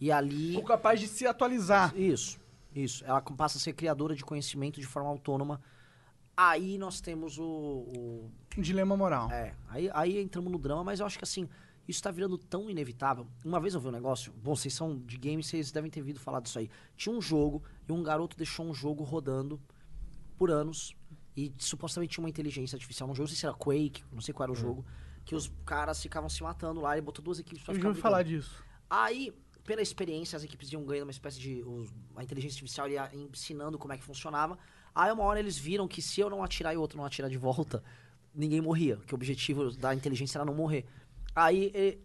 E 0.00 0.12
ali. 0.12 0.54
Ou 0.56 0.62
capaz 0.62 1.00
de 1.00 1.08
se 1.08 1.26
atualizar? 1.26 1.92
Isso, 1.98 2.38
isso. 2.72 3.04
Ela 3.04 3.20
passa 3.20 3.58
a 3.58 3.60
ser 3.60 3.72
criadora 3.72 4.14
de 4.14 4.24
conhecimento 4.24 4.78
de 4.78 4.86
forma 4.86 5.08
autônoma. 5.08 5.60
Aí 6.40 6.78
nós 6.78 7.00
temos 7.00 7.36
o. 7.36 7.44
o- 7.44 8.30
Um 8.56 8.60
dilema 8.62 8.96
moral. 8.96 9.28
é, 9.32 9.54
aí, 9.68 9.90
aí 9.92 10.18
entramos 10.20 10.52
no 10.52 10.58
drama, 10.58 10.84
mas 10.84 11.00
eu 11.00 11.06
acho 11.06 11.18
que 11.18 11.24
assim, 11.24 11.48
isso 11.88 12.00
tá 12.00 12.12
virando 12.12 12.38
tão 12.38 12.70
inevitável. 12.70 13.26
Uma 13.44 13.58
vez 13.58 13.74
eu 13.74 13.80
vi 13.80 13.88
um 13.88 13.90
negócio, 13.90 14.32
bom, 14.32 14.54
vocês 14.54 14.72
são 14.72 14.96
de 15.00 15.16
games, 15.16 15.48
vocês 15.48 15.72
devem 15.72 15.90
ter 15.90 15.98
ouvido 15.98 16.20
falar 16.20 16.38
disso 16.40 16.60
aí. 16.60 16.70
Tinha 16.96 17.12
um 17.12 17.20
jogo 17.20 17.60
e 17.88 17.92
um 17.92 18.04
garoto 18.04 18.36
deixou 18.36 18.64
um 18.64 18.72
jogo 18.72 19.02
rodando 19.02 19.60
por 20.36 20.48
anos. 20.50 20.94
E 21.36 21.52
supostamente 21.58 22.12
tinha 22.14 22.22
uma 22.22 22.28
inteligência 22.30 22.76
artificial 22.76 23.08
no 23.08 23.14
jogo, 23.14 23.24
não 23.24 23.28
sei 23.34 23.36
se 23.38 23.46
era 23.46 23.54
Quake, 23.54 24.04
não 24.12 24.20
sei 24.20 24.32
qual 24.34 24.44
era 24.44 24.52
o 24.52 24.56
jogo, 24.56 24.84
que 25.24 25.34
os 25.34 25.52
caras 25.64 26.00
ficavam 26.00 26.28
se 26.28 26.40
matando 26.42 26.80
lá 26.80 26.96
e 26.96 27.00
botou 27.00 27.24
duas 27.24 27.38
equipes 27.40 27.62
pra 27.64 27.72
Eu 27.72 27.76
ficar 27.76 27.88
ouvi 27.88 28.00
falar 28.00 28.22
disso. 28.24 28.62
Aí, 28.90 29.32
pela 29.64 29.80
experiência, 29.82 30.36
as 30.36 30.42
equipes 30.44 30.72
iam 30.72 30.84
ganhando 30.84 31.06
uma 31.06 31.10
espécie 31.12 31.38
de. 31.40 31.62
os- 31.64 31.92
a 32.16 32.22
inteligência 32.24 32.56
artificial 32.56 32.88
ia 32.88 33.08
ensinando 33.14 33.76
como 33.78 33.92
é 33.92 33.98
que 33.98 34.02
funcionava. 34.04 34.56
Aí, 35.00 35.12
uma 35.12 35.22
hora 35.22 35.38
eles 35.38 35.56
viram 35.56 35.86
que 35.86 36.02
se 36.02 36.20
eu 36.20 36.28
não 36.28 36.42
atirar 36.42 36.74
e 36.74 36.76
o 36.76 36.80
outro 36.80 36.98
não 36.98 37.04
atirar 37.04 37.30
de 37.30 37.38
volta, 37.38 37.84
ninguém 38.34 38.60
morria. 38.60 38.96
Que 39.06 39.14
o 39.14 39.16
objetivo 39.16 39.70
da 39.70 39.94
inteligência 39.94 40.38
era 40.38 40.44
não 40.44 40.52
morrer. 40.52 40.84
Aí, 41.36 41.70
e- 41.72 41.98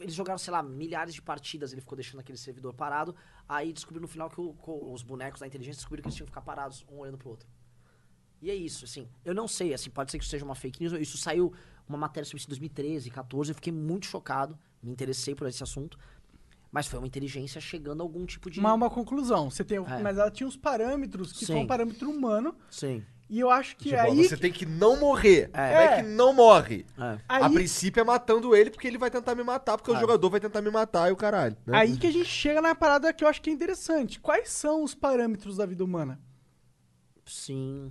eles 0.00 0.12
jogaram, 0.12 0.36
sei 0.36 0.50
lá, 0.52 0.60
milhares 0.60 1.14
de 1.14 1.22
partidas. 1.22 1.70
Ele 1.72 1.80
ficou 1.80 1.94
deixando 1.94 2.18
aquele 2.18 2.36
servidor 2.36 2.74
parado. 2.74 3.14
Aí 3.48 3.72
descobriu 3.72 4.02
no 4.02 4.08
final 4.08 4.28
que 4.28 4.40
o- 4.40 4.56
os 4.92 5.02
bonecos 5.04 5.38
da 5.40 5.46
inteligência 5.46 5.78
descobriram 5.78 6.02
que 6.02 6.08
eles 6.08 6.16
tinham 6.16 6.26
que 6.26 6.32
ficar 6.32 6.42
parados, 6.42 6.84
um 6.90 6.98
olhando 6.98 7.16
pro 7.16 7.30
outro. 7.30 7.48
E 8.42 8.50
é 8.50 8.54
isso, 8.56 8.84
assim. 8.84 9.08
Eu 9.24 9.32
não 9.32 9.46
sei, 9.46 9.72
assim, 9.72 9.88
pode 9.88 10.10
ser 10.10 10.18
que 10.18 10.24
isso 10.24 10.30
seja 10.32 10.44
uma 10.44 10.56
fake 10.56 10.80
news. 10.82 10.92
Isso 11.00 11.16
saiu 11.16 11.52
uma 11.88 11.96
matéria 11.96 12.24
sobre 12.26 12.38
isso 12.38 12.48
em 12.48 12.50
2013, 12.50 13.08
14. 13.08 13.52
Eu 13.52 13.54
fiquei 13.54 13.72
muito 13.72 14.04
chocado. 14.06 14.58
Me 14.82 14.90
interessei 14.90 15.32
por 15.34 15.46
esse 15.46 15.62
assunto. 15.62 15.96
Mas 16.76 16.86
foi 16.86 16.98
uma 16.98 17.06
inteligência 17.06 17.58
chegando 17.58 18.02
a 18.02 18.04
algum 18.04 18.26
tipo 18.26 18.50
de. 18.50 18.60
Mas 18.60 18.74
uma 18.74 18.90
conclusão. 18.90 19.50
Você 19.50 19.64
tem, 19.64 19.78
É. 19.78 19.98
Mas 20.02 20.18
ela 20.18 20.30
tinha 20.30 20.46
uns 20.46 20.58
parâmetros 20.58 21.32
que 21.32 21.38
Sim. 21.38 21.46
são 21.54 21.56
um 21.62 21.66
parâmetro 21.66 22.10
humano. 22.10 22.54
Sim. 22.70 23.02
E 23.30 23.40
eu 23.40 23.48
acho 23.48 23.78
que 23.78 23.88
Tipo, 23.88 24.00
aí. 24.02 24.28
você 24.28 24.36
tem 24.36 24.52
que 24.52 24.66
não 24.66 25.00
morrer. 25.00 25.48
É. 25.54 25.68
Como 25.70 25.80
é 25.80 25.96
que 25.96 26.08
não 26.10 26.34
morre? 26.34 26.84
É. 26.98 27.18
A 27.26 27.46
Aí- 27.46 27.54
princípio 27.54 27.98
é 28.02 28.04
matando 28.04 28.54
ele 28.54 28.68
porque 28.70 28.86
ele 28.86 28.98
vai 28.98 29.10
tentar 29.10 29.34
me 29.34 29.42
matar, 29.42 29.78
porque 29.78 29.90
o 29.90 29.94
Ah. 29.96 30.00
jogador 30.00 30.28
vai 30.28 30.38
tentar 30.38 30.60
me 30.60 30.70
matar 30.70 31.08
e 31.08 31.12
o 31.12 31.16
caralho. 31.16 31.56
né? 31.64 31.78
Aí 31.78 31.96
que 31.96 32.06
a 32.08 32.12
gente 32.12 32.28
chega 32.28 32.60
na 32.60 32.74
parada 32.74 33.10
que 33.10 33.24
eu 33.24 33.28
acho 33.28 33.40
que 33.40 33.48
é 33.48 33.52
interessante. 33.54 34.20
Quais 34.20 34.50
são 34.50 34.84
os 34.84 34.94
parâmetros 34.94 35.56
da 35.56 35.64
vida 35.64 35.82
humana? 35.82 36.20
Sim. 37.24 37.90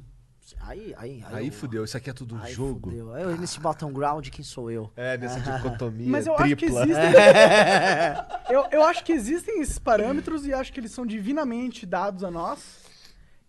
Aí, 0.61 0.93
aí, 0.97 1.23
aí. 1.27 1.35
Aí 1.37 1.47
eu- 1.47 1.51
fudeu, 1.53 1.83
isso 1.83 1.97
aqui 1.97 2.09
é 2.09 2.13
tudo 2.13 2.35
um 2.35 2.39
aí 2.41 2.53
jogo. 2.53 2.89
fudeu. 2.89 3.15
Eu, 3.17 3.37
nesse 3.37 3.59
battleground, 3.59 4.27
quem 4.29 4.43
sou 4.43 4.69
eu? 4.69 4.91
É, 4.95 5.17
nessa 5.17 5.39
dicotomia 5.39 6.07
Mas 6.11 6.27
eu 6.27 6.35
acho 6.35 6.43
que 6.55 6.55
tripla. 6.67 6.83
existem. 6.83 7.13
eu, 8.49 8.67
eu 8.71 8.83
acho 8.83 9.03
que 9.03 9.11
existem 9.11 9.61
esses 9.61 9.79
parâmetros 9.79 10.45
e 10.45 10.53
acho 10.53 10.71
que 10.71 10.79
eles 10.79 10.91
são 10.91 11.05
divinamente 11.05 11.85
dados 11.85 12.23
a 12.23 12.29
nós. 12.29 12.85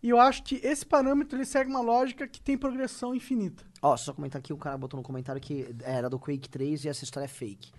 E 0.02 0.08
eu 0.08 0.20
acho 0.20 0.42
que 0.44 0.56
esse 0.62 0.86
parâmetro 0.86 1.36
ele 1.36 1.44
segue 1.44 1.68
uma 1.68 1.80
lógica 1.80 2.26
que 2.28 2.40
tem 2.40 2.56
progressão 2.56 3.14
infinita. 3.14 3.64
Ó, 3.82 3.96
só 3.96 4.12
comentar 4.12 4.38
aqui, 4.38 4.52
o 4.52 4.56
cara 4.56 4.78
botou 4.78 4.96
no 4.98 5.02
comentário 5.04 5.40
que 5.40 5.74
era 5.82 6.08
do 6.08 6.18
Quake 6.18 6.48
3 6.48 6.84
e 6.84 6.88
essa 6.88 7.04
história 7.04 7.24
é 7.24 7.28
fake. 7.28 7.72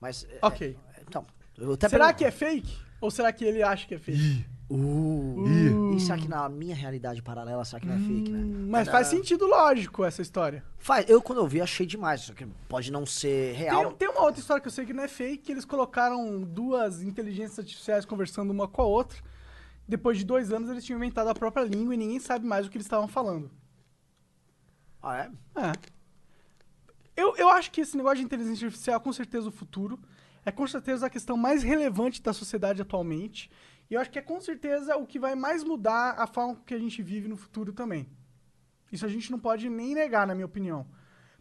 Mas. 0.00 0.24
é, 0.30 0.38
Ok. 0.40 0.78
é, 0.96 1.02
então. 1.06 1.26
Eu 1.58 1.72
até 1.74 1.88
será 1.88 2.12
que 2.12 2.24
é 2.24 2.30
fake? 2.30 2.78
Ou 3.00 3.10
será 3.10 3.32
que 3.32 3.44
ele 3.44 3.62
acha 3.62 3.86
que 3.86 3.94
é 3.94 3.98
fake? 3.98 4.46
Uh, 4.70 5.94
E 5.94 6.00
será 6.00 6.16
que 6.16 6.26
na 6.26 6.48
minha 6.48 6.74
realidade 6.74 7.22
paralela, 7.22 7.64
será 7.64 7.80
que 7.80 7.86
não 7.86 7.94
é 7.94 7.98
fake, 7.98 8.30
né? 8.30 8.38
Hum, 8.38 8.66
Mas 8.70 8.88
faz 8.88 9.08
sentido 9.08 9.46
lógico 9.46 10.04
essa 10.04 10.22
história. 10.22 10.64
Faz. 10.78 11.08
Eu, 11.08 11.20
quando 11.20 11.38
eu 11.38 11.46
vi, 11.46 11.60
achei 11.60 11.86
demais. 11.86 12.22
Só 12.22 12.32
que 12.32 12.46
pode 12.68 12.90
não 12.90 13.04
ser 13.04 13.54
real. 13.54 13.88
Tem, 13.88 13.96
tem 13.96 14.08
uma 14.08 14.22
outra 14.22 14.40
história 14.40 14.60
que 14.60 14.68
eu 14.68 14.72
sei 14.72 14.86
que 14.86 14.92
não 14.94 15.04
é 15.04 15.08
fake, 15.08 15.44
que 15.44 15.52
eles 15.52 15.64
colocaram 15.64 16.40
duas 16.42 17.02
inteligências 17.02 17.58
artificiais 17.58 18.04
conversando 18.04 18.50
uma 18.50 18.66
com 18.66 18.80
a 18.82 18.86
outra. 18.86 19.18
Depois 19.86 20.16
de 20.16 20.24
dois 20.24 20.50
anos, 20.50 20.70
eles 20.70 20.82
tinham 20.84 20.96
inventado 20.96 21.28
a 21.28 21.34
própria 21.34 21.62
língua 21.64 21.94
e 21.94 21.98
ninguém 21.98 22.18
sabe 22.18 22.46
mais 22.46 22.66
o 22.66 22.70
que 22.70 22.78
eles 22.78 22.86
estavam 22.86 23.06
falando. 23.06 23.50
Ah, 25.02 25.18
é? 25.18 25.30
É. 25.60 25.72
Eu, 27.14 27.36
eu 27.36 27.48
acho 27.50 27.70
que 27.70 27.82
esse 27.82 27.96
negócio 27.96 28.18
de 28.18 28.24
inteligência 28.24 28.66
artificial 28.66 28.96
é 28.96 29.00
com 29.00 29.12
certeza 29.12 29.48
o 29.48 29.52
futuro. 29.52 30.00
É 30.46 30.50
com 30.50 30.66
certeza 30.66 31.06
a 31.06 31.10
questão 31.10 31.36
mais 31.36 31.62
relevante 31.62 32.22
da 32.22 32.32
sociedade 32.32 32.80
atualmente. 32.82 33.50
E 33.94 33.96
eu 33.96 34.00
acho 34.00 34.10
que 34.10 34.18
é 34.18 34.22
com 34.22 34.40
certeza 34.40 34.96
o 34.96 35.06
que 35.06 35.20
vai 35.20 35.36
mais 35.36 35.62
mudar 35.62 36.16
a 36.18 36.26
forma 36.26 36.60
que 36.66 36.74
a 36.74 36.78
gente 36.80 37.00
vive 37.00 37.28
no 37.28 37.36
futuro 37.36 37.72
também. 37.72 38.08
Isso 38.90 39.06
a 39.06 39.08
gente 39.08 39.30
não 39.30 39.38
pode 39.38 39.70
nem 39.70 39.94
negar, 39.94 40.26
na 40.26 40.34
minha 40.34 40.46
opinião. 40.46 40.84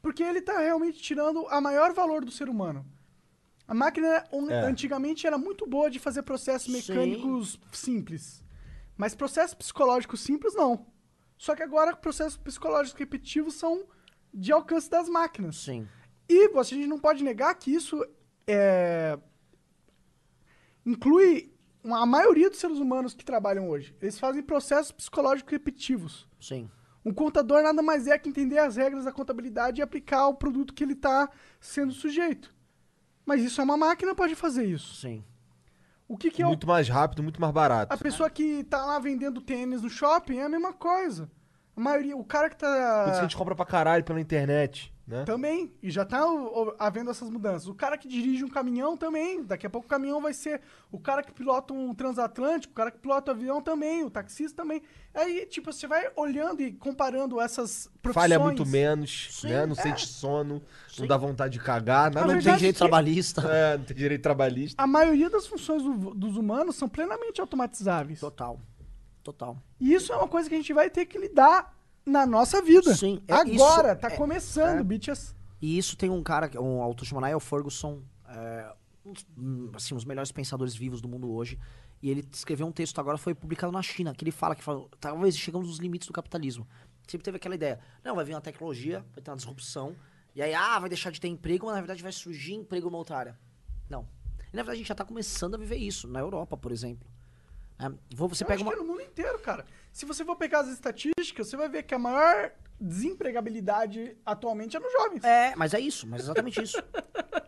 Porque 0.04 0.22
ele 0.22 0.38
está 0.38 0.60
realmente 0.60 1.02
tirando 1.02 1.48
a 1.48 1.60
maior 1.60 1.94
valor 1.94 2.24
do 2.24 2.30
ser 2.30 2.48
humano. 2.48 2.86
A 3.68 3.74
máquina 3.74 4.24
um, 4.32 4.52
É. 4.52 4.66
antigamente 4.68 5.26
era 5.26 5.36
muito 5.36 5.66
boa 5.66 5.90
de 5.90 5.98
fazer 5.98 6.22
processos 6.22 6.72
Sim. 6.72 6.74
mecânicos 6.94 7.60
simples. 7.72 8.46
Mas 8.96 9.16
processos 9.16 9.56
psicológicos 9.56 10.22
simples, 10.22 10.54
não. 10.54 10.86
Só 11.36 11.56
que 11.56 11.64
agora 11.64 11.96
processos 11.96 12.38
psicológicos 12.38 13.00
repetitivos 13.00 13.56
são 13.56 13.88
de 14.32 14.52
alcance 14.52 14.88
das 14.92 15.10
máquinas. 15.10 15.56
Sim. 15.56 15.88
E 16.30 16.50
você, 16.50 16.76
a 16.76 16.78
gente 16.78 16.88
não 16.88 17.00
pode 17.00 17.24
negar 17.24 17.56
que 17.56 17.74
isso 17.74 18.06
é, 18.46 19.18
inclui 20.86 21.53
a 21.86 22.06
maioria 22.06 22.50
dos 22.50 22.60
seres 22.60 22.78
humanos 22.78 23.14
que 23.14 23.26
trabalham 23.26 23.70
hoje. 23.70 23.96
Eles 24.02 24.20
fazem 24.20 24.42
processos 24.42 24.92
psicológicos 24.92 25.52
repetitivos. 25.52 26.28
Sim. 26.40 26.70
Um 27.06 27.14
contador 27.14 27.62
nada 27.62 27.82
mais 27.82 28.08
é 28.08 28.18
que 28.18 28.30
entender 28.30 28.58
as 28.58 28.78
regras 28.78 29.04
da 29.04 29.12
contabilidade 29.12 29.80
e 29.80 29.84
aplicar 29.84 30.28
o 30.28 30.36
produto 30.36 30.74
que 30.74 30.84
ele 30.84 30.94
está 30.94 31.30
sendo 31.60 31.92
sujeito. 31.92 32.54
Mas 33.26 33.42
isso 33.42 33.60
é 33.60 33.64
uma 33.64 33.76
máquina, 33.78 34.16
pode 34.16 34.36
fazer 34.36 34.66
isso. 34.66 34.96
Sim. 34.96 35.24
O 36.08 36.18
que, 36.18 36.30
que 36.30 36.42
é 36.42 36.46
o 36.46 36.50
Muito 36.50 36.68
mais 36.68 36.88
rápido, 36.88 37.24
muito 37.24 37.42
mais 37.42 37.54
barato. 37.54 37.94
a 37.94 37.98
pessoa 37.98 38.30
que 38.30 38.64
tá 38.66 38.86
lá 38.86 39.00
vendendo 39.00 39.42
tênis 39.42 39.82
no 39.82 39.90
shopping 39.90 40.38
é 40.38 40.44
a 40.44 40.50
mesma 40.50 40.72
coisa. 40.74 41.30
A 41.76 41.82
maioria, 41.82 42.16
o 42.16 42.24
cara 42.24 42.50
que 42.50 42.56
Por 42.56 42.68
isso 42.68 43.12
que 43.14 43.18
a 43.18 43.22
gente 43.24 43.38
compra 43.38 43.56
pra 43.56 43.66
caralho 43.66 44.04
pela 44.04 44.22
internet, 44.22 44.93
né? 45.06 45.26
Também. 45.26 45.74
E 45.84 45.92
já 45.92 46.06
tá 46.06 46.26
o- 46.26 46.74
havendo 46.80 47.10
essas 47.12 47.30
mudanças. 47.30 47.68
O 47.68 47.76
cara 47.76 47.98
que 47.98 48.08
dirige 48.08 48.44
um 48.46 48.50
caminhão 48.50 48.96
também. 48.96 49.44
Daqui 49.44 49.68
a 49.68 49.70
pouco 49.70 49.86
o 49.86 49.90
caminhão 49.90 50.22
vai 50.22 50.34
ser. 50.34 50.62
O 50.92 50.98
cara 51.00 51.22
que 51.22 51.32
pilota 51.34 51.74
um 51.74 51.94
transatlântico, 51.94 52.72
o 52.72 52.76
cara 52.76 52.90
que 52.90 52.98
pilota 53.00 53.32
um 53.32 53.36
avião 53.36 53.62
também, 53.62 54.04
o 54.04 54.10
taxista 54.10 54.62
também. 54.62 54.82
Aí, 55.14 55.46
tipo, 55.46 55.74
você 55.74 55.88
vai 55.88 56.10
olhando 56.16 56.62
e 56.62 56.72
comparando 56.72 57.40
essas 57.42 57.90
profissões. 58.02 58.24
Falha 58.32 58.40
muito 58.40 58.66
menos, 58.66 59.40
Sim, 59.42 59.50
né? 59.50 59.66
Não 59.66 59.74
é. 59.74 59.82
sente 59.82 60.08
sono, 60.08 60.62
não 60.98 61.06
dá 61.08 61.18
vontade 61.18 61.54
de 61.54 61.60
cagar, 61.64 62.06
nada 62.06 62.22
Na 62.22 62.28
Não 62.28 62.36
não 62.36 62.42
tem 62.42 62.56
direito 62.56 62.76
que- 62.76 62.80
trabalhista. 62.80 63.42
É, 63.42 63.78
não 63.78 63.84
tem 63.86 63.98
direito 63.98 64.22
trabalhista. 64.22 64.82
A 64.82 64.88
maioria 64.88 65.30
das 65.30 65.46
funções 65.46 65.84
do- 65.84 66.14
dos 66.16 66.38
humanos 66.38 66.76
são 66.78 66.88
plenamente 66.88 67.42
automatizáveis. 67.42 68.20
Total. 68.22 68.60
Total. 69.22 69.58
E 69.80 69.94
isso 69.94 70.12
é 70.12 70.16
uma 70.18 70.28
coisa 70.28 70.50
que 70.50 70.56
a 70.56 70.58
gente 70.58 70.74
vai 70.74 70.90
ter 70.90 71.06
que 71.06 71.18
lidar 71.18 71.73
na 72.06 72.26
nossa 72.26 72.62
vida. 72.62 72.94
Sim, 72.96 73.22
é 73.28 73.34
Agora, 73.34 73.92
isso- 73.94 74.02
tá 74.02 74.08
é- 74.10 74.18
começando, 74.18 74.80
é. 74.80 74.84
bitches. 74.84 75.36
E 75.62 75.78
isso 75.78 75.96
tem 75.96 76.10
um 76.10 76.22
cara, 76.22 76.50
um 76.62 76.82
autor 76.82 77.06
chamado 77.06 77.26
Niall 77.26 77.40
Ferguson, 77.40 78.02
é, 78.28 78.74
um 79.06 79.14
hum, 79.38 79.72
assim, 79.74 79.94
um 79.94 79.98
dos 79.98 80.06
melhores 80.06 80.32
pensadores 80.32 80.76
vivos 80.76 81.00
do 81.02 81.08
mundo 81.08 81.32
hoje. 81.32 81.58
E 82.02 82.10
ele 82.10 82.28
escreveu 82.34 82.68
um 82.68 82.72
texto 82.72 83.00
agora, 83.00 83.18
foi 83.18 83.34
publicado 83.34 83.72
na 83.72 83.82
China, 83.82 84.14
que 84.14 84.24
ele 84.26 84.32
fala 84.32 84.56
que 84.56 84.64
fala, 84.64 84.86
talvez 85.00 85.38
chegamos 85.38 85.70
nos 85.70 85.78
limites 85.78 86.06
do 86.06 86.14
capitalismo. 86.14 86.68
Sempre 87.08 87.24
teve 87.24 87.38
aquela 87.38 87.56
ideia, 87.56 87.80
não, 88.04 88.16
vai 88.16 88.26
vir 88.26 88.34
uma 88.34 88.42
tecnologia, 88.42 89.06
vai 89.14 89.24
ter 89.24 89.32
uma 89.32 89.38
disrupção, 89.38 89.96
e 90.36 90.42
aí, 90.42 90.54
ah, 90.54 90.80
vai 90.80 90.90
deixar 90.90 91.12
de 91.12 91.22
ter 91.22 91.30
emprego, 91.30 91.66
mas 91.66 91.76
na 91.76 91.82
verdade 91.82 92.04
vai 92.04 92.12
surgir 92.12 92.54
emprego 92.56 92.88
numa 92.88 92.98
outra 92.98 93.18
área. 93.18 93.40
Não. 93.90 94.06
E 94.52 94.56
na 94.56 94.64
verdade 94.64 94.72
a 94.72 94.76
gente 94.80 94.88
já 94.88 94.96
tá 94.96 95.06
começando 95.06 95.56
a 95.56 95.58
viver 95.58 95.78
isso, 95.78 96.08
na 96.08 96.20
Europa, 96.20 96.58
por 96.58 96.72
exemplo. 96.74 97.08
É, 97.80 97.90
vou- 98.16 98.28
você 98.28 98.44
Eu 98.44 98.48
pega 98.48 98.62
uma... 98.62 98.74
é 98.74 98.76
no 98.76 98.84
mundo 98.86 99.02
inteiro, 99.02 99.40
cara. 99.40 99.66
Se 99.94 100.08
você 100.08 100.26
for 100.26 100.36
pegar 100.36 100.62
as 100.62 100.70
estatísticas, 100.70 101.48
você 101.48 101.56
vai 101.56 101.70
ver 101.70 101.84
que 101.84 101.94
a 101.94 102.00
maior 102.00 102.52
desempregabilidade 102.84 104.16
atualmente 104.26 104.76
é 104.76 104.80
nos 104.80 104.92
jovens. 104.92 105.24
É, 105.24 105.54
mas 105.56 105.74
é 105.74 105.80
isso, 105.80 106.08
mas 106.08 106.22
é 106.22 106.24
exatamente 106.26 106.62
isso. 106.62 106.78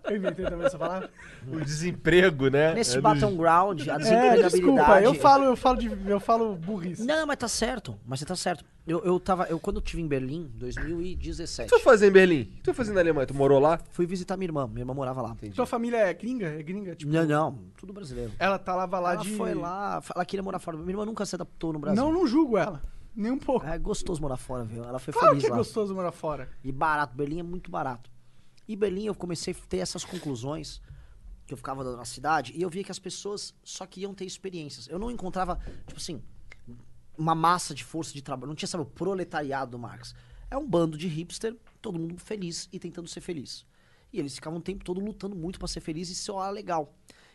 Eu 0.06 0.18
inventei 0.18 0.45
também 0.45 0.68
essa 0.68 0.78
palavra. 0.78 1.10
O 1.52 1.60
desemprego, 1.62 2.48
né? 2.48 2.76
Nesse 2.76 2.91
É 2.91 2.94
dos- 2.95 3.02
battleground, 3.02 3.88
a 3.90 3.95
É, 3.95 3.98
desempregabilidade... 3.98 4.53
desculpa, 4.53 5.02
eu 5.02 5.14
falo, 5.16 5.44
eu 5.45 5.56
falo 5.56 5.78
de, 5.80 6.10
eu 6.12 6.20
falo 6.20 6.56
burrice. 6.56 7.03
Não, 7.03 7.26
mas 7.26 7.38
tá 7.38 7.48
certo. 7.48 7.98
Mas 8.06 8.20
você 8.20 8.26
tá 8.26 8.36
certo. 8.36 8.64
Eu, 8.86 9.03
eu 9.03 9.20
tava. 9.20 9.45
Eu, 9.45 9.60
quando 9.60 9.78
eu 9.78 9.84
estive 9.84 10.03
em 10.03 10.07
Berlim, 10.07 10.44
O 10.45 10.60
2017, 10.60 11.68
que 11.72 11.76
tu 11.76 11.84
fazer 11.84 12.10
em 12.10 12.12
Berlim? 12.12 12.41
O 12.41 12.45
que 12.45 12.62
tu 12.62 12.66
foi 12.66 12.74
fazer 12.76 12.94
na 12.94 12.99
Alemanha? 13.02 13.26
Tu 13.26 13.34
morou 13.34 13.57
lá? 13.60 13.80
fui 13.90 14.06
visitar 14.06 14.38
minha 14.38 14.48
irmã. 14.48 14.68
Minha 14.68 14.82
irmã 14.82 14.94
morava 14.94 15.24
lá. 15.24 15.36
Sua 15.56 15.66
família 15.66 15.98
é 15.98 16.14
gringa? 16.14 16.49
É 16.49 16.62
gringa? 16.62 16.95
Tipo, 16.95 17.12
Não, 17.12 17.26
não, 17.26 17.60
tudo 17.76 17.91
brasileiro. 17.91 18.32
ela 18.38 18.60
tava 18.60 18.99
lá 18.99 19.14
ela 19.14 19.24
de. 19.24 19.36
foi 19.36 19.56
lá, 19.56 20.03
ela 20.16 20.24
queria 20.24 20.44
morar 20.44 20.60
fora. 20.60 20.78
Minha 20.78 20.91
irmã 20.91 21.03
nunca 21.06 21.26
se 21.26 21.34
adaptou 21.34 21.74
no 21.74 21.80
Brasil. 21.80 22.03
Não, 22.03 22.12
não 22.14 22.28
julgo 22.28 22.60
ela. 22.60 22.80
Nem 23.16 23.32
um 23.32 23.40
pouco. 23.40 23.66
É 23.66 23.78
gostoso 23.78 24.22
morar 24.22 24.38
fora, 24.38 24.66
viu? 24.66 24.84
Ela 24.84 25.00
foi 25.00 25.14
claro 25.14 25.30
feliz 25.30 25.44
que 25.44 25.48
é 25.48 25.52
lá. 25.52 25.58
gostoso 25.58 25.96
morar 25.96 26.12
fora. 26.12 26.50
E 26.64 26.72
barato. 26.72 27.16
Berlim 27.16 27.40
é 27.40 27.44
muito 27.44 27.72
barato. 27.72 28.12
E 28.68 28.76
Berlim 28.76 29.06
eu 29.06 29.16
comecei 29.16 29.54
a 29.54 29.68
ter 29.68 29.78
essas 29.78 30.04
conclusões 30.04 30.82
que 31.46 31.54
eu 31.54 31.58
ficava 31.58 31.84
dando 31.84 31.98
na 31.98 32.06
cidade 32.06 32.52
e 32.56 32.62
eu 32.62 32.70
via 32.70 32.84
que 32.84 32.92
as 32.92 33.00
pessoas 33.00 33.54
só 33.64 33.86
queriam 33.86 34.14
ter 34.14 34.26
experiências. 34.26 34.88
Eu 34.88 35.00
não 35.00 35.10
encontrava, 35.10 35.60
tipo 35.86 36.00
assim, 36.00 36.22
uma 37.18 37.36
massa 37.36 37.74
de 37.74 37.84
força 37.84 38.14
de 38.14 38.22
trabalho. 38.22 38.50
Não 38.50 38.56
tinha, 38.56 38.68
sabe, 38.68 38.84
o 38.84 38.88
proletariado 38.88 39.72
do 39.72 39.80
Marx. 39.80 40.14
É 40.50 40.58
um 40.58 40.68
bando 40.68 40.98
de 40.98 41.08
hipster, 41.08 41.56
todo 41.82 41.98
mundo 41.98 42.18
feliz 42.18 42.68
e 42.72 42.80
tentando 42.80 43.08
ser 43.08 43.22
feliz. 43.22 43.66
E 44.12 44.20
eles 44.20 44.36
ficavam 44.36 44.60
o 44.60 44.62
tempo 44.62 44.84
todo 44.84 45.00
lutando 45.00 45.36
muito 45.36 45.60
pra 45.60 45.68
ser 45.68 45.80
feliz 45.80 46.10
e 46.10 46.16
ser 46.16 46.34
legal. 46.52 46.94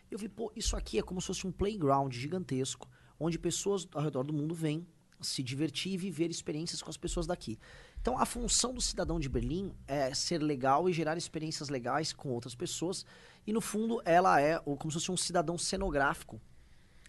Eu 0.09 0.19
vi, 0.19 0.27
pô, 0.27 0.51
isso 0.55 0.75
aqui 0.75 0.99
é 0.99 1.01
como 1.01 1.21
se 1.21 1.27
fosse 1.27 1.47
um 1.47 1.51
playground 1.51 2.13
gigantesco, 2.13 2.89
onde 3.19 3.39
pessoas 3.39 3.87
ao 3.93 4.01
redor 4.01 4.23
do 4.23 4.33
mundo 4.33 4.53
vêm 4.53 4.85
se 5.23 5.41
divertir 5.43 5.93
e 5.93 5.97
viver 5.97 6.29
experiências 6.29 6.81
com 6.81 6.89
as 6.89 6.97
pessoas 6.97 7.25
daqui. 7.27 7.57
Então, 8.01 8.17
a 8.17 8.25
função 8.25 8.73
do 8.73 8.81
cidadão 8.81 9.19
de 9.19 9.29
Berlim 9.29 9.73
é 9.87 10.13
ser 10.13 10.39
legal 10.41 10.89
e 10.89 10.93
gerar 10.93 11.17
experiências 11.17 11.69
legais 11.69 12.11
com 12.13 12.29
outras 12.29 12.55
pessoas. 12.55 13.05
E, 13.45 13.53
no 13.53 13.61
fundo, 13.61 14.01
ela 14.05 14.39
é 14.41 14.59
o- 14.65 14.75
como 14.75 14.91
se 14.91 14.95
fosse 14.95 15.11
um 15.11 15.17
cidadão 15.17 15.57
cenográfico 15.57 16.41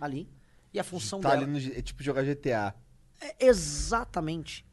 ali. 0.01 0.29
E 0.73 0.79
a 0.81 0.85
função 0.85 1.21
Tá 1.21 1.31
dela... 1.31 1.43
ali 1.43 1.51
no. 1.69 1.75
É 1.79 1.83
tipo 1.83 2.03
jogar 2.03 2.23
GTA. 2.25 2.75
É, 3.21 3.47
exatamente. 3.47 4.65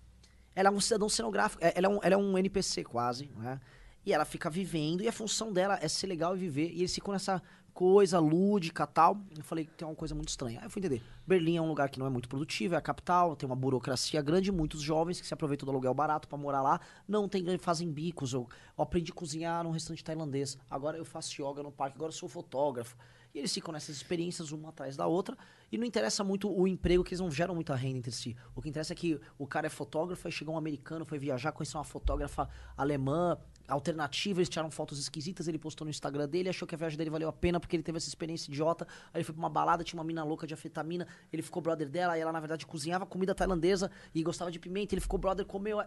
Ela 0.55 0.69
é 0.69 0.71
um 0.71 0.79
cidadão 0.81 1.07
cenográfico, 1.09 1.63
é- 1.63 1.73
ela 1.75 1.87
é 1.87 1.89
um, 1.89 1.99
ela 2.03 2.13
é 2.15 2.17
um 2.17 2.37
NPC 2.37 2.83
quase, 2.83 3.29
né? 3.37 3.59
E 4.05 4.13
ela 4.13 4.25
fica 4.25 4.49
vivendo, 4.49 5.01
e 5.03 5.07
a 5.07 5.11
função 5.11 5.51
dela 5.53 5.77
é 5.81 5.87
ser 5.87 6.07
legal 6.07 6.35
e 6.35 6.39
viver. 6.39 6.69
E 6.71 6.79
eles 6.79 6.93
ficam 6.95 7.13
nessa 7.13 7.41
coisa 7.79 8.19
lúdica 8.19 8.85
tal. 8.85 9.17
Eu 9.37 9.41
falei 9.41 9.63
que 9.63 9.71
tem 9.71 9.87
uma 9.87 9.95
coisa 9.95 10.13
muito 10.13 10.27
estranha. 10.27 10.59
Aí 10.59 10.65
eu 10.65 10.69
fui 10.69 10.81
entender. 10.81 11.01
Berlim 11.25 11.55
é 11.55 11.61
um 11.61 11.67
lugar 11.69 11.87
que 11.87 11.97
não 11.97 12.05
é 12.05 12.09
muito 12.09 12.27
produtivo, 12.27 12.75
é 12.75 12.77
a 12.77 12.81
capital, 12.81 13.37
tem 13.37 13.47
uma 13.47 13.55
burocracia 13.55 14.21
grande, 14.21 14.51
muitos 14.51 14.81
jovens 14.81 15.21
que 15.21 15.25
se 15.25 15.33
aproveitam 15.33 15.65
do 15.65 15.71
aluguel 15.71 15.93
barato 15.93 16.27
pra 16.27 16.37
morar 16.37 16.61
lá, 16.61 16.81
não 17.07 17.29
tem, 17.29 17.57
fazem 17.57 17.89
bicos. 17.89 18.33
Eu, 18.33 18.49
eu 18.77 18.83
aprendi 18.83 19.13
a 19.13 19.15
cozinhar 19.15 19.63
num 19.63 19.71
restaurante 19.71 20.03
tailandês. 20.03 20.57
Agora 20.69 20.97
eu 20.97 21.05
faço 21.05 21.41
yoga 21.41 21.63
no 21.63 21.71
parque, 21.71 21.95
agora 21.95 22.09
eu 22.09 22.15
sou 22.17 22.27
fotógrafo. 22.27 22.97
E 23.33 23.39
eles 23.39 23.53
ficam 23.53 23.71
nessas 23.71 23.95
experiências 23.95 24.51
uma 24.51 24.69
atrás 24.69 24.97
da 24.97 25.07
outra. 25.07 25.37
E 25.71 25.77
não 25.77 25.85
interessa 25.85 26.21
muito 26.21 26.51
o 26.51 26.67
emprego, 26.67 27.01
que 27.01 27.11
eles 27.11 27.21
não 27.21 27.31
geram 27.31 27.55
muita 27.55 27.75
renda 27.75 27.99
entre 27.99 28.11
si. 28.11 28.35
O 28.53 28.61
que 28.61 28.67
interessa 28.67 28.91
é 28.91 28.95
que 28.95 29.21
o 29.37 29.47
cara 29.47 29.67
é 29.67 29.69
fotógrafo, 29.69 30.27
aí 30.27 30.33
chegou 30.33 30.53
um 30.53 30.57
americano, 30.57 31.05
foi 31.05 31.17
viajar, 31.17 31.53
conheceu 31.53 31.77
uma 31.77 31.85
fotógrafa 31.85 32.49
alemã, 32.75 33.37
alternativa, 33.73 34.39
eles 34.39 34.49
tiraram 34.49 34.69
fotos 34.71 34.99
esquisitas, 34.99 35.47
ele 35.47 35.57
postou 35.59 35.85
no 35.85 35.89
Instagram 35.91 36.27
dele, 36.27 36.49
achou 36.49 36.67
que 36.67 36.75
a 36.75 36.77
viagem 36.77 36.97
dele 36.97 37.09
valeu 37.09 37.29
a 37.29 37.33
pena 37.33 37.59
porque 37.59 37.75
ele 37.75 37.83
teve 37.83 37.97
essa 37.97 38.07
experiência 38.07 38.49
idiota. 38.51 38.87
Aí 39.13 39.17
ele 39.19 39.23
foi 39.23 39.33
pra 39.33 39.39
uma 39.41 39.49
balada, 39.49 39.83
tinha 39.83 39.99
uma 39.99 40.03
mina 40.05 40.23
louca 40.23 40.45
de 40.47 40.53
afetamina, 40.53 41.07
ele 41.31 41.41
ficou 41.41 41.61
brother 41.61 41.87
dela, 41.89 42.17
e 42.17 42.21
ela 42.21 42.31
na 42.31 42.39
verdade 42.39 42.65
cozinhava 42.65 43.05
comida 43.05 43.33
tailandesa 43.35 43.89
e 44.13 44.21
gostava 44.23 44.51
de 44.51 44.59
pimenta, 44.59 44.93
ele 44.93 45.01
ficou 45.01 45.19
brother, 45.19 45.45
comeu. 45.45 45.79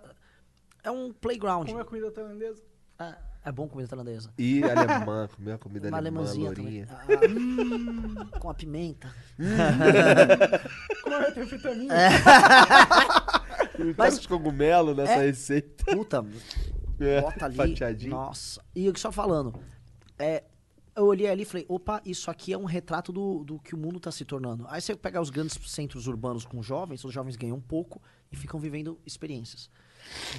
É 0.84 0.90
um 0.90 1.12
playground. 1.12 1.66
Como 1.66 1.78
é 1.78 1.82
a 1.82 1.84
comida 1.84 2.10
tailandesa? 2.10 2.62
É, 2.98 3.14
é 3.46 3.52
bom 3.52 3.68
comida 3.68 3.88
tailandesa. 3.88 4.30
E 4.38 4.62
alemã, 4.64 5.28
comer 5.34 5.52
a 5.52 5.58
comida 5.58 5.88
Uma 5.88 5.96
alemã, 5.98 6.20
alemãzinha 6.20 6.52
também. 6.52 6.84
lourinha. 6.84 6.88
Ah, 6.90 7.06
hum, 7.28 8.38
com 8.38 8.50
a 8.50 8.54
pimenta. 8.54 9.14
Como 11.02 11.14
é 11.14 11.26
a 11.26 11.28
anfetamina? 11.42 11.94
Mas... 13.78 13.96
Mas- 13.96 14.18
os 14.18 14.26
cogumelos 14.26 14.96
nessa 14.96 15.12
É. 15.14 15.26
receita. 15.26 15.84
Puta, 15.96 16.24
É, 17.04 17.20
bota 17.20 17.44
ali. 17.44 17.56
fatiadinho. 17.56 18.10
Nossa. 18.10 18.62
E 18.74 18.86
eu 18.86 18.96
só 18.96 19.10
falando. 19.12 19.58
É, 20.18 20.44
eu 20.94 21.06
olhei 21.06 21.28
ali 21.28 21.42
e 21.42 21.46
falei, 21.46 21.66
opa, 21.68 22.02
isso 22.04 22.30
aqui 22.30 22.52
é 22.52 22.58
um 22.58 22.64
retrato 22.64 23.12
do, 23.12 23.44
do 23.44 23.58
que 23.58 23.74
o 23.74 23.78
mundo 23.78 23.98
tá 23.98 24.12
se 24.12 24.24
tornando. 24.24 24.66
Aí 24.68 24.80
você 24.80 24.94
pega 24.94 25.20
os 25.20 25.30
grandes 25.30 25.58
centros 25.70 26.06
urbanos 26.06 26.44
com 26.44 26.62
jovens, 26.62 27.04
os 27.04 27.12
jovens 27.12 27.36
ganham 27.36 27.60
pouco 27.60 28.00
e 28.30 28.36
ficam 28.36 28.60
vivendo 28.60 28.98
experiências. 29.06 29.70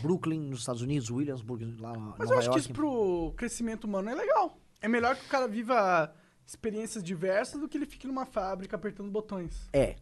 Brooklyn, 0.01 0.39
nos 0.39 0.59
Estados 0.59 0.81
Unidos, 0.81 1.09
Williamsburg, 1.09 1.77
lá 1.79 1.93
na 1.93 2.15
Mas 2.17 2.29
Nova 2.29 2.33
eu 2.33 2.37
acho 2.37 2.49
que 2.49 2.55
York. 2.55 2.59
isso 2.59 2.73
pro 2.73 3.33
crescimento 3.35 3.85
humano 3.85 4.09
é 4.09 4.15
legal. 4.15 4.57
É 4.81 4.87
melhor 4.87 5.15
que 5.15 5.25
o 5.25 5.29
cara 5.29 5.47
viva 5.47 6.13
experiências 6.45 7.03
diversas 7.03 7.59
do 7.59 7.67
que 7.67 7.77
ele 7.77 7.85
fique 7.85 8.05
numa 8.05 8.25
fábrica 8.25 8.75
apertando 8.75 9.09
botões. 9.09 9.69
É. 9.71 9.95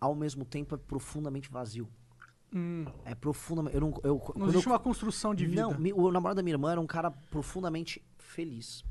Ao 0.00 0.14
mesmo 0.14 0.44
tempo, 0.44 0.74
é 0.74 0.78
profundamente 0.78 1.50
vazio. 1.50 1.88
Hum. 2.54 2.84
É 3.04 3.14
profundamente... 3.14 3.74
Eu 3.74 3.80
não, 3.80 4.00
eu, 4.02 4.32
Não 4.36 4.48
existe 4.48 4.66
eu- 4.66 4.72
uma 4.72 4.78
construção 4.78 5.34
de 5.34 5.46
vida. 5.46 5.62
Não, 5.62 5.70
o 5.96 6.10
namorado 6.12 6.36
da 6.36 6.42
minha 6.42 6.54
irmã 6.54 6.72
era 6.72 6.80
um 6.80 6.86
cara 6.86 7.10
profundamente 7.10 8.02
feliz. 8.18 8.84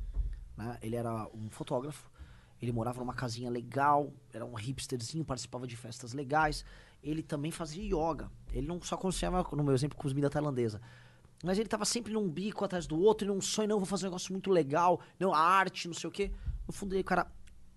né? 0.57 0.77
Ele 0.81 0.95
era 0.95 1.27
um 1.33 1.49
fotógrafo, 1.49 2.09
ele 2.61 2.71
morava 2.71 2.99
numa 2.99 3.13
casinha 3.13 3.49
legal, 3.49 4.11
era 4.33 4.45
um 4.45 4.53
hipsterzinho, 4.53 5.23
participava 5.25 5.65
de 5.67 5.75
festas 5.75 6.13
legais. 6.13 6.63
Ele 7.03 7.23
também 7.23 7.51
fazia 7.51 7.83
yoga. 7.83 8.29
Ele 8.51 8.67
não 8.67 8.81
só 8.81 8.95
conheceva, 8.97 9.45
no 9.53 9.63
meu 9.63 9.73
exemplo, 9.73 9.97
comida 9.97 10.29
tailandesa. 10.29 10.81
Mas 11.43 11.57
ele 11.57 11.67
tava 11.67 11.85
sempre 11.85 12.13
num 12.13 12.29
bico 12.29 12.63
atrás 12.63 12.85
do 12.85 12.99
outro, 12.99 13.25
e 13.25 13.27
num 13.27 13.41
sonho, 13.41 13.67
não, 13.69 13.77
vou 13.79 13.85
fazer 13.87 14.05
um 14.05 14.09
negócio 14.09 14.31
muito 14.31 14.51
legal, 14.51 14.99
não, 15.19 15.33
a 15.33 15.39
arte, 15.39 15.87
não 15.87 15.95
sei 15.95 16.07
o 16.07 16.11
quê. 16.11 16.31
No 16.67 16.73
fundo, 16.73 16.93
ele, 16.93 17.03
cara, 17.03 17.25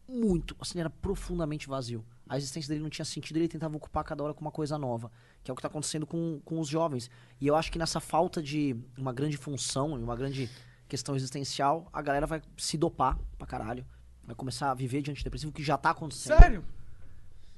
muito, 0.07 0.55
assim, 0.61 0.79
era 0.79 0.91
profundamente 0.91 1.67
vazio. 1.67 2.05
A 2.29 2.37
existência 2.37 2.69
dele 2.69 2.83
não 2.83 2.91
tinha 2.91 3.07
sentido, 3.07 3.39
ele 3.39 3.49
tentava 3.49 3.75
ocupar 3.75 4.05
cada 4.05 4.23
hora 4.23 4.35
com 4.35 4.43
uma 4.43 4.51
coisa 4.51 4.77
nova, 4.77 5.11
que 5.45 5.51
é 5.51 5.53
o 5.53 5.55
que 5.55 5.63
tá 5.63 5.69
acontecendo 5.69 6.07
com, 6.07 6.41
com 6.43 6.59
os 6.59 6.67
jovens. 6.67 7.11
E 7.39 7.47
eu 7.47 7.55
acho 7.55 7.71
que 7.71 7.79
nessa 7.79 8.01
falta 8.01 8.43
de 8.43 8.75
uma 8.97 9.13
grande 9.13 9.37
função, 9.37 9.99
e 10.01 10.03
uma 10.03 10.17
grande 10.17 10.51
questão 10.89 11.15
existencial, 11.15 11.87
a 11.93 12.01
galera 12.01 12.27
vai 12.27 12.41
se 12.57 12.79
dopar 12.79 13.19
pra 13.37 13.47
caralho. 13.47 13.85
Vai 14.25 14.35
começar 14.35 14.71
a 14.71 14.75
viver 14.75 15.03
de 15.03 15.11
antidepressivo, 15.11 15.53
que 15.53 15.63
já 15.63 15.77
tá 15.77 15.91
acontecendo. 15.91 16.39
Sério? 16.39 16.65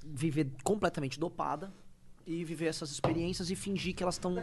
Viver 0.04 0.50
completamente 0.64 1.18
dopada 1.18 1.72
e 2.26 2.44
viver 2.44 2.66
essas 2.66 2.90
experiências 2.90 3.50
e 3.50 3.54
fingir 3.54 3.94
que 3.94 4.02
elas 4.02 4.16
estão 4.16 4.34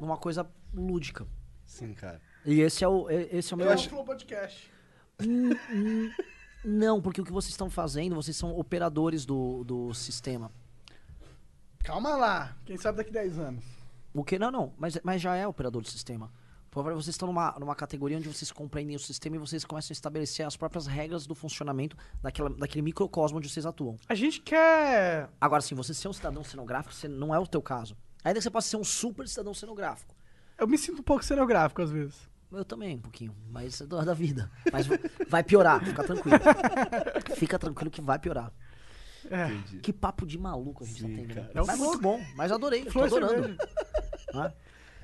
numa 0.00 0.16
coisa 0.16 0.48
lúdica. 0.72 1.26
Sim, 1.66 1.92
cara. 1.92 2.20
E 2.46 2.60
esse 2.60 2.82
é 2.82 2.88
o, 2.88 3.10
esse 3.10 3.52
é 3.52 3.54
o 3.54 3.58
meu... 3.58 3.66
Eu 3.66 3.72
acho 3.74 3.90
Flow 3.90 4.04
Podcast. 4.04 4.70
Não, 6.64 7.02
porque 7.02 7.20
o 7.20 7.24
que 7.24 7.32
vocês 7.32 7.50
estão 7.50 7.68
fazendo, 7.68 8.14
vocês 8.14 8.36
são 8.36 8.58
operadores 8.58 9.26
do, 9.26 9.64
do 9.64 9.92
sistema. 9.92 10.50
Calma 11.86 12.16
lá. 12.16 12.56
Quem 12.64 12.76
sabe 12.76 12.98
daqui 12.98 13.12
10 13.12 13.38
anos. 13.38 13.64
O 14.12 14.24
que? 14.24 14.40
Não, 14.40 14.50
não. 14.50 14.74
Mas, 14.76 14.98
mas 15.04 15.22
já 15.22 15.36
é 15.36 15.46
operador 15.46 15.80
do 15.80 15.88
sistema. 15.88 16.32
Por 16.68 16.82
favor, 16.82 16.92
vocês 16.94 17.14
estão 17.14 17.28
numa, 17.28 17.54
numa 17.60 17.76
categoria 17.76 18.18
onde 18.18 18.26
vocês 18.26 18.50
compreendem 18.50 18.96
o 18.96 18.98
sistema 18.98 19.36
e 19.36 19.38
vocês 19.38 19.64
começam 19.64 19.92
a 19.92 19.94
estabelecer 19.94 20.44
as 20.44 20.56
próprias 20.56 20.88
regras 20.88 21.28
do 21.28 21.34
funcionamento 21.34 21.96
daquela, 22.20 22.50
daquele 22.50 22.82
microcosmo 22.82 23.38
onde 23.38 23.48
vocês 23.48 23.64
atuam. 23.64 23.96
A 24.08 24.16
gente 24.16 24.40
quer. 24.40 25.30
Agora, 25.40 25.62
sim, 25.62 25.76
você 25.76 25.94
ser 25.94 26.08
um 26.08 26.12
cidadão 26.12 26.42
cenográfico, 26.42 26.92
você 26.92 27.06
não 27.06 27.32
é 27.32 27.38
o 27.38 27.46
teu 27.46 27.62
caso. 27.62 27.96
Ainda 28.24 28.40
que 28.40 28.42
você 28.42 28.50
possa 28.50 28.68
ser 28.68 28.76
um 28.78 28.84
super 28.84 29.28
cidadão 29.28 29.54
cenográfico. 29.54 30.12
Eu 30.58 30.66
me 30.66 30.76
sinto 30.76 30.98
um 30.98 31.04
pouco 31.04 31.24
cenográfico 31.24 31.82
às 31.82 31.92
vezes. 31.92 32.28
Eu 32.50 32.64
também, 32.64 32.96
um 32.96 33.00
pouquinho. 33.00 33.34
Mas 33.48 33.80
é 33.80 33.86
da 33.86 34.02
da 34.02 34.14
vida. 34.14 34.50
Mas 34.72 34.88
vai 35.28 35.44
piorar, 35.44 35.84
fica 35.84 36.02
tranquilo. 36.02 36.38
Fica 37.36 37.58
tranquilo 37.58 37.90
que 37.90 38.00
vai 38.00 38.18
piorar. 38.18 38.52
É. 39.30 39.78
Que 39.80 39.92
papo 39.92 40.26
de 40.26 40.38
maluco 40.38 40.84
a 40.84 40.86
gente 40.86 41.02
tá 41.02 41.08
tendo. 41.08 41.34
né? 41.34 41.50
É 41.54 41.62
o 41.62 41.66
Mas 41.66 41.76
flow. 41.76 41.88
muito 41.90 42.02
bom, 42.02 42.20
mas 42.36 42.52
adorei, 42.52 42.84
tô 42.84 42.90
Flow 42.90 43.04
e 43.04 43.06
adorando. 43.06 43.56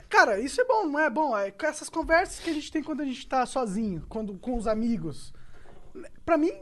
Cara, 0.08 0.38
isso 0.40 0.60
é 0.60 0.64
bom, 0.64 0.86
não 0.86 1.00
é 1.00 1.08
bom? 1.08 1.36
É 1.36 1.50
com 1.50 1.66
essas 1.66 1.88
conversas 1.88 2.38
que 2.40 2.50
a 2.50 2.52
gente 2.52 2.70
tem 2.70 2.82
quando 2.82 3.00
a 3.00 3.04
gente 3.04 3.26
tá 3.26 3.46
sozinho, 3.46 4.04
quando, 4.08 4.34
com 4.38 4.56
os 4.56 4.66
amigos. 4.66 5.32
Pra 6.24 6.36
mim, 6.36 6.52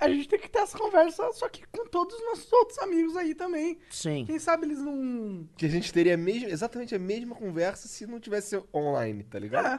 a 0.00 0.08
gente 0.08 0.26
tem 0.28 0.38
que 0.38 0.48
ter 0.48 0.60
essa 0.60 0.78
conversa, 0.78 1.30
só 1.34 1.46
que 1.48 1.62
com 1.66 1.86
todos 1.86 2.14
os 2.16 2.24
nossos 2.24 2.50
outros 2.52 2.78
amigos 2.78 3.16
aí 3.16 3.34
também. 3.34 3.78
Sim. 3.90 4.24
Quem 4.24 4.38
sabe 4.38 4.64
eles 4.64 4.78
não. 4.78 5.46
Que 5.58 5.66
a 5.66 5.68
gente 5.68 5.92
teria 5.92 6.14
a 6.14 6.16
mesma, 6.16 6.48
exatamente 6.48 6.94
a 6.94 6.98
mesma 6.98 7.34
conversa 7.34 7.86
se 7.86 8.06
não 8.06 8.18
tivesse 8.18 8.58
online, 8.74 9.24
tá 9.24 9.38
ligado? 9.38 9.66
É. 9.66 9.78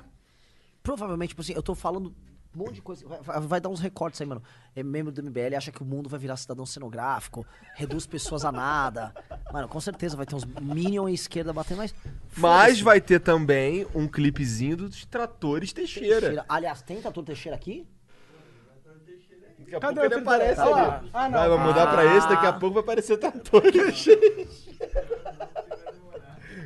Provavelmente, 0.84 1.30
tipo 1.30 1.42
assim, 1.42 1.54
eu 1.54 1.64
tô 1.64 1.74
falando 1.74 2.16
um 2.56 2.60
monte 2.60 2.74
de 2.76 2.82
coisa. 2.82 3.06
Vai, 3.08 3.40
vai- 3.40 3.62
dar 3.62 3.70
uns 3.70 3.80
recortes 3.80 4.20
aí, 4.22 4.28
mano. 4.28 4.42
É 4.76 4.84
membro 4.84 5.12
do 5.12 5.22
MBL, 5.24 5.56
acha 5.56 5.72
que 5.72 5.82
o 5.82 5.86
mundo 5.86 6.10
vai 6.10 6.20
virar 6.20 6.36
cidadão 6.38 6.66
cenográfico, 6.66 7.46
reduz 7.76 8.06
pessoas 8.06 8.44
a 8.46 8.52
nada. 8.52 9.14
Mano, 9.54 9.68
com 9.68 9.80
certeza 9.80 10.18
vai 10.18 10.26
ter 10.26 10.36
uns 10.36 10.44
Minion 10.46 11.08
e 11.08 11.14
esquerda 11.14 11.54
batendo, 11.54 11.78
mas. 11.78 11.96
Mas 12.36 12.82
vai 12.82 13.00
ter 13.00 13.20
também 13.20 13.88
um 13.96 14.08
clipezinho 14.08 14.76
dos 14.78 15.06
tratores 15.06 15.72
Teixeira. 15.74 16.20
Teixeira. 16.20 16.46
Aliás, 16.50 16.82
tem 16.82 17.02
Tatu 17.02 17.24
Teixeira 17.24 17.56
aqui? 17.56 17.88
Daqui 19.60 19.76
a 19.76 19.80
Cadê 19.80 20.00
pouco 20.02 20.14
ele 20.16 20.22
aparece? 20.22 20.60
Ah, 20.60 20.64
ali. 20.98 21.10
ah, 21.14 21.30
não. 21.30 21.40
vai, 21.40 21.50
vai 21.50 21.68
mudar 21.68 21.88
pra 21.92 22.06
esse, 22.18 22.28
daqui 22.28 22.46
a 22.46 22.50
Ah. 22.50 22.54
pouco 22.54 22.74
vai 22.74 22.84
aparecer 22.84 23.18
trator 23.18 23.62
Teixeira. 23.72 24.48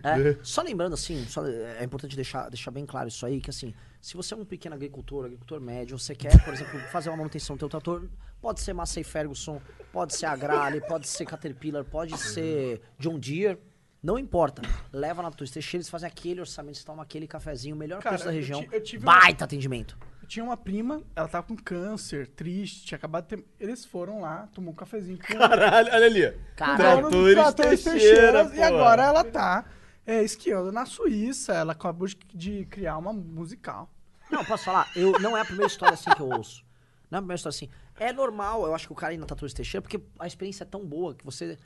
É, 0.03 0.37
só 0.43 0.61
lembrando, 0.61 0.93
assim, 0.93 1.25
só- 1.25 1.45
é 1.47 1.83
importante 1.83 2.15
deixar, 2.15 2.47
deixar 2.49 2.69
bem 2.71 2.85
claro 2.85 3.07
isso 3.07 3.25
aí, 3.25 3.41
que 3.41 3.49
assim, 3.49 3.73
se 4.05 4.15
você 4.15 4.35
é 4.35 4.37
um 4.37 4.45
pequeno 4.45 4.75
agricultor, 4.75 5.25
agricultor 5.25 5.59
médio, 5.59 5.97
você 5.97 6.13
quer, 6.13 6.43
por 6.43 6.53
exemplo, 6.53 6.79
fazer 6.91 7.09
uma 7.09 7.17
manutenção 7.17 7.55
do 7.55 7.59
teu 7.61 7.69
trator, 7.69 8.07
pode 8.39 8.61
ser 8.61 8.71
Massey 8.71 9.03
Ferguson, 9.03 9.59
pode 9.91 10.15
ser 10.15 10.27
Agrale, 10.27 10.79
pode 10.81 11.07
ser 11.07 11.25
Caterpillar, 11.25 11.83
pode 11.83 12.15
ser 12.15 12.81
John 12.99 13.17
Deere, 13.17 13.57
não 14.03 14.19
importa. 14.19 14.61
Leva 14.93 15.23
na 15.23 15.31
tua 15.31 15.47
Teixeira, 15.47 15.77
eles 15.77 15.89
fazem 15.89 16.05
aquele 16.05 16.39
orçamento, 16.39 16.77
você 16.77 16.85
toma 16.85 17.01
aquele 17.01 17.25
cafezinho, 17.25 17.75
o 17.75 17.79
melhor 17.79 17.99
Cara, 17.99 18.13
preço 18.13 18.25
da 18.25 18.31
região, 18.31 18.63
eu 18.71 18.83
tive 18.83 19.03
uma- 19.03 19.19
baita 19.21 19.43
atendimento. 19.45 19.97
Eu 20.21 20.27
tinha 20.27 20.45
uma 20.45 20.55
prima, 20.55 21.01
ela 21.15 21.27
tava 21.27 21.47
com 21.47 21.55
câncer, 21.55 22.27
triste, 22.27 22.85
tinha 22.85 22.97
acabado 22.97 23.23
de 23.23 23.37
ter. 23.37 23.45
Eles 23.59 23.85
foram 23.85 24.21
lá, 24.21 24.47
tomou 24.53 24.71
um 24.71 24.75
cafezinho 24.75 25.17
com 25.17 25.35
Caralho, 25.35 25.89
olha 25.91 26.05
ali. 26.05 26.31
Caralho. 26.55 27.09
Tratores 27.33 27.83
Teixeira, 27.83 28.51
E 28.53 28.61
agora 28.61 29.03
ela 29.03 29.23
tá 29.23 29.65
é, 30.05 30.21
esquiando 30.21 30.71
na 30.71 30.85
Suíça. 30.85 31.53
Ela 31.53 31.71
acabou 31.73 32.07
de 32.31 32.65
criar 32.65 32.99
uma 32.99 33.11
musical. 33.11 33.89
Não, 34.35 34.45
posso 34.45 34.63
falar? 34.65 34.89
Eu, 34.95 35.13
não 35.19 35.35
é 35.37 35.41
a 35.41 35.45
primeira 35.45 35.67
história 35.67 35.93
assim 35.93 36.09
que 36.11 36.21
eu 36.21 36.29
ouço. 36.29 36.63
Não 37.09 37.17
é 37.17 37.19
a 37.19 37.21
primeira 37.21 37.35
história 37.37 37.55
assim. 37.55 37.69
É 37.99 38.11
normal, 38.11 38.65
eu 38.65 38.75
acho 38.75 38.87
que 38.87 38.93
o 38.93 38.95
cara 38.95 39.13
ir 39.13 39.17
na 39.17 39.25
Tatuagem 39.25 39.55
Teixeira, 39.55 39.81
porque 39.81 39.99
a 40.19 40.27
experiência 40.27 40.63
é 40.63 40.67
tão 40.67 40.85
boa 40.85 41.15
que 41.15 41.23
você. 41.25 41.57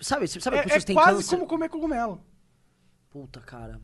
Sabe, 0.00 0.26
você 0.26 0.40
sabe 0.40 0.56
É, 0.58 0.62
pessoas 0.62 0.82
é 0.82 0.86
têm 0.86 0.94
quase 0.96 1.16
câncer. 1.18 1.36
como 1.36 1.46
comer 1.46 1.68
cogumelo. 1.68 2.20
Puta, 3.10 3.40
cara. 3.40 3.80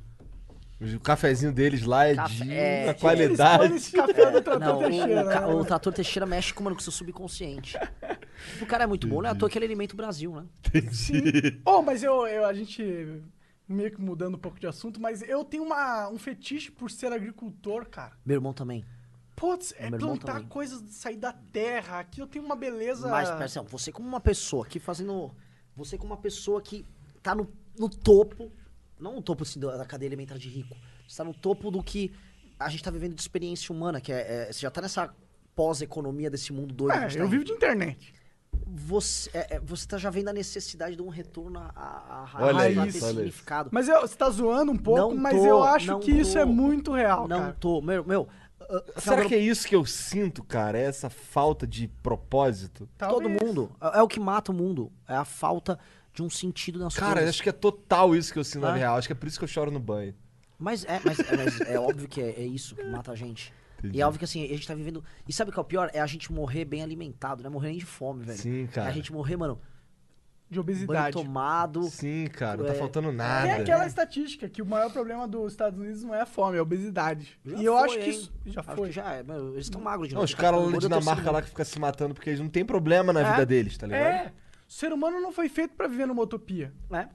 O 0.81 0.99
cafezinho 1.01 1.53
deles 1.53 1.83
lá 1.85 2.07
é 2.07 2.15
Café- 2.17 2.45
de 2.45 2.53
é, 2.53 2.85
uma 2.87 2.95
qualidade. 2.95 3.75
Esse 3.77 3.93
café 3.93 4.31
do 4.33 4.43
Trator 4.43 4.59
Não, 4.61 4.79
o, 4.79 4.83
Teixeira. 4.83 5.23
o, 5.23 5.25
né? 5.27 5.47
o 5.55 5.65
trator 5.65 5.93
Teixeira 5.93 6.27
mexe 6.27 6.53
com, 6.53 6.65
mano, 6.65 6.75
com 6.75 6.81
o 6.81 6.83
seu 6.83 6.93
subconsciente. 6.93 7.79
O 8.61 8.67
cara 8.67 8.83
é 8.83 8.87
muito 8.87 9.07
bom, 9.07 9.23
não 9.23 9.29
é 9.29 9.33
à 9.33 9.35
toa 9.35 9.49
que 9.49 9.57
ele 9.57 9.67
alimenta 9.67 9.95
o 9.95 9.97
Brasil, 9.97 10.35
né? 10.35 10.45
Oh, 11.65 11.83
mas 11.83 12.03
eu, 12.03 12.27
eu, 12.27 12.45
a 12.45 12.53
gente 12.53 13.23
meio 13.73 13.90
que 13.90 14.01
mudando 14.01 14.35
um 14.35 14.39
pouco 14.39 14.59
de 14.61 14.66
assunto, 14.66 15.01
mas 15.01 15.23
eu 15.23 15.44
tenho 15.44 15.62
uma, 15.65 16.09
um 16.09 16.19
fetiche 16.19 16.70
por 16.70 16.90
ser 16.90 17.12
agricultor, 17.12 17.89
cara. 17.89 18.12
Meu 18.24 18.36
irmão 18.36 18.53
também. 18.53 18.85
Putz, 19.35 19.74
é 19.77 19.90
plantar 19.90 20.35
também. 20.35 20.49
coisas, 20.49 20.82
sair 20.94 21.16
da 21.16 21.32
terra. 21.32 21.99
Aqui 22.01 22.20
eu 22.20 22.27
tenho 22.27 22.44
uma 22.44 22.55
beleza. 22.55 23.09
Mas, 23.09 23.28
atenção, 23.28 23.65
você 23.65 23.90
como 23.90 24.07
uma 24.07 24.20
pessoa 24.20 24.65
aqui 24.65 24.78
fazendo. 24.78 25.35
Você 25.74 25.97
como 25.99 26.12
uma 26.12 26.20
pessoa 26.20 26.61
que 26.61 26.85
tá 27.23 27.35
no, 27.35 27.51
no 27.78 27.89
topo, 27.89 28.53
Não 29.01 29.15
no 29.16 29.23
topo 29.23 29.43
assim, 29.43 29.59
da 29.59 29.85
cadeia 29.85 30.09
alimentar 30.09 30.36
de 30.39 30.49
rico. 30.49 30.77
Você 31.09 31.16
tá 31.16 31.24
no 31.24 31.35
topo 31.35 31.70
do 31.70 31.82
que 31.82 32.12
a 32.59 32.69
gente 32.69 32.85
tá 32.85 32.90
vivendo 32.90 33.15
de 33.15 33.20
experiência 33.20 33.74
humana, 33.74 34.01
que 34.01 34.12
é, 34.12 34.44
é- 34.49 34.53
você 34.53 34.61
já 34.61 34.70
tá 34.70 34.81
nessa 34.81 35.12
pós-economia 35.57 36.31
desse 36.31 36.53
mundo 36.53 36.73
doido. 36.73 36.93
que 36.93 37.05
É, 37.05 37.09
tá 37.09 37.15
eu 37.19 37.27
em. 37.27 37.31
vivo 37.31 37.44
de 37.44 37.53
internet. 37.53 38.15
Você, 38.66 39.30
é, 39.34 39.56
é, 39.56 39.60
você 39.60 39.86
tá 39.86 39.98
já 39.98 40.10
vendo 40.10 40.28
a 40.28 40.32
necessidade 40.32 40.97
de 40.97 41.02
um 41.02 41.09
retorno 41.09 41.59
à, 41.59 41.72
à 41.76 42.28
Olha 42.44 42.52
raiz, 42.55 42.78
a 42.78 42.86
isso, 42.86 42.98
ter 42.98 43.05
olha 43.05 43.10
isso. 43.12 43.16
significado. 43.20 43.68
Mas 43.72 43.89
eu, 43.89 44.01
você 44.01 44.16
tá 44.16 44.30
zoando 44.30 44.72
um 44.72 44.76
pouco, 44.76 45.14
Não 45.14 45.20
mas 45.20 45.36
tô, 45.39 45.47
eu 45.47 45.62
acho 45.62 45.98
que 45.98 46.10
isso 46.10 46.34
tô. 46.34 46.39
é 46.39 46.44
muito 46.44 46.93
real, 46.93 47.26
não 47.28 47.40
cara. 47.40 47.56
tô. 47.59 47.80
Meu, 47.82 48.05
meu 48.05 48.22
uh, 48.60 49.01
Será 49.01 49.24
que 49.24 49.34
é 49.34 49.39
isso 49.39 49.66
que 49.66 49.74
eu 49.74 49.84
sinto, 49.84 50.43
cara? 50.44 50.78
É 50.78 50.82
essa 50.84 51.10
falta 51.10 51.66
de 51.66 51.89
propósito? 52.02 52.89
todo 52.98 53.20
Talvez. 53.22 53.43
mundo? 53.43 53.70
É, 53.80 53.98
é 53.98 54.02
o 54.02 54.09
que 54.09 54.20
mata 54.20 54.52
o 54.52 54.55
mundo. 54.55 54.90
É 55.09 55.14
a 55.16 55.24
falta 55.24 55.78
de 56.14 56.22
um 56.22 56.30
sentido 56.30 56.78
nas 56.78 56.94
Cara, 56.94 57.14
coisas. 57.14 57.30
acho 57.30 57.43
que 57.43 57.48
é 57.48 57.52
total 57.52 58.14
isso 58.14 58.32
que 58.32 58.39
eu 58.39 58.44
sinto 58.44 58.62
na 58.62 58.70
Ah. 58.72 58.76
real. 58.76 58.97
Acho 58.97 59.09
que 59.09 59.12
é 59.12 59.16
por 59.16 59.26
isso 59.26 59.39
que 59.39 59.44
eu 59.44 59.48
choro 59.48 59.70
no 59.70 59.80
banho. 59.80 60.14
Mas 60.59 60.84
é, 60.84 61.01
mas, 61.05 61.18
é, 61.18 61.36
mas 61.36 61.60
é 61.62 61.78
óbvio 61.80 62.06
que 62.06 62.20
é, 62.20 62.30
é 62.40 62.44
isso 62.44 62.76
que 62.76 62.84
mata 62.84 63.10
a 63.10 63.16
gente. 63.16 63.52
E 63.93 64.01
é 64.01 64.07
óbvio 64.07 64.19
que 64.19 64.25
assim, 64.25 64.45
a 64.45 64.49
gente 64.49 64.67
tá 64.67 64.75
vivendo. 64.75 65.03
E 65.27 65.33
sabe 65.33 65.51
o 65.51 65.53
que 65.55 65.59
é 65.59 65.63
o 65.63 65.65
pior? 65.65 65.91
É 65.93 66.01
a 66.01 66.07
gente 66.07 66.33
morrer 66.33 66.65
bem 66.65 66.83
alimentado, 66.83 67.43
né? 67.43 67.49
Morrer 67.49 67.69
nem 67.71 67.79
de 67.79 67.87
fome, 67.87 68.25
velho. 68.25 68.39
Sim, 68.39 68.67
cara. 68.73 68.89
É 68.89 68.91
a 68.91 68.95
gente 68.95 69.13
morrer, 69.13 69.37
mano, 69.37 69.61
De 70.51 70.57
banho 70.57 70.61
obesidade. 70.63 71.13
tomado. 71.17 71.83
Sim, 71.85 72.27
cara, 72.27 72.59
não 72.59 72.67
tá 72.67 72.73
É. 72.73 72.75
faltando 72.79 73.09
Tem 73.09 73.17
nada. 73.17 73.55
aquela 73.57 73.87
estatística 73.87 74.49
que 74.49 74.61
o 74.61 74.67
maior 74.67 74.93
problema 74.93 75.27
dos 75.27 75.53
Estados 75.53 75.79
Unidos 75.81 76.03
não 76.05 76.15
é 76.15 76.21
a 76.21 76.27
fome, 76.27 76.57
é 76.57 76.61
a 76.61 76.63
obesidade. 76.63 77.39
Já 77.45 77.57
e 77.57 77.65
eu 77.65 77.75
foi, 77.75 77.85
acho 77.85 77.95
que 77.99 78.05
hein? 78.05 78.11
isso. 78.11 78.33
Já 78.47 78.61
Acho 78.61 78.75
foi. 78.77 78.89
que 78.89 78.95
já 78.95 79.13
é. 79.15 79.23
Meu, 79.23 79.53
eles 79.55 79.65
estão 79.67 79.81
magros 79.81 80.09
de 80.09 80.15
Não, 80.15 80.21
novo. 80.21 80.31
os 80.31 80.35
caras 80.35 80.61
lá 80.61 80.71
na 80.71 80.77
é 80.77 80.81
Dinamarca 80.81 81.31
lá 81.31 81.41
que 81.43 81.49
ficam 81.49 81.65
se 81.65 81.79
matando 81.81 82.15
porque 82.15 82.29
eles 82.31 82.41
não 82.41 82.49
têm 82.49 82.65
problema 82.65 83.13
na 83.13 83.21
É. 83.21 83.31
vida 83.31 83.47
deles, 83.47 83.79
tá 83.79 83.87
ligado? 83.87 84.03
É. 84.03 84.33
O 84.69 84.73
ser 84.73 84.93
humano 84.93 85.21
não 85.21 85.33
foi 85.33 85.49
feito 85.49 85.75
pra 85.75 85.89
viver 85.89 86.07
numa 86.07 86.23
utopia. 86.23 86.73
É. 86.93 87.09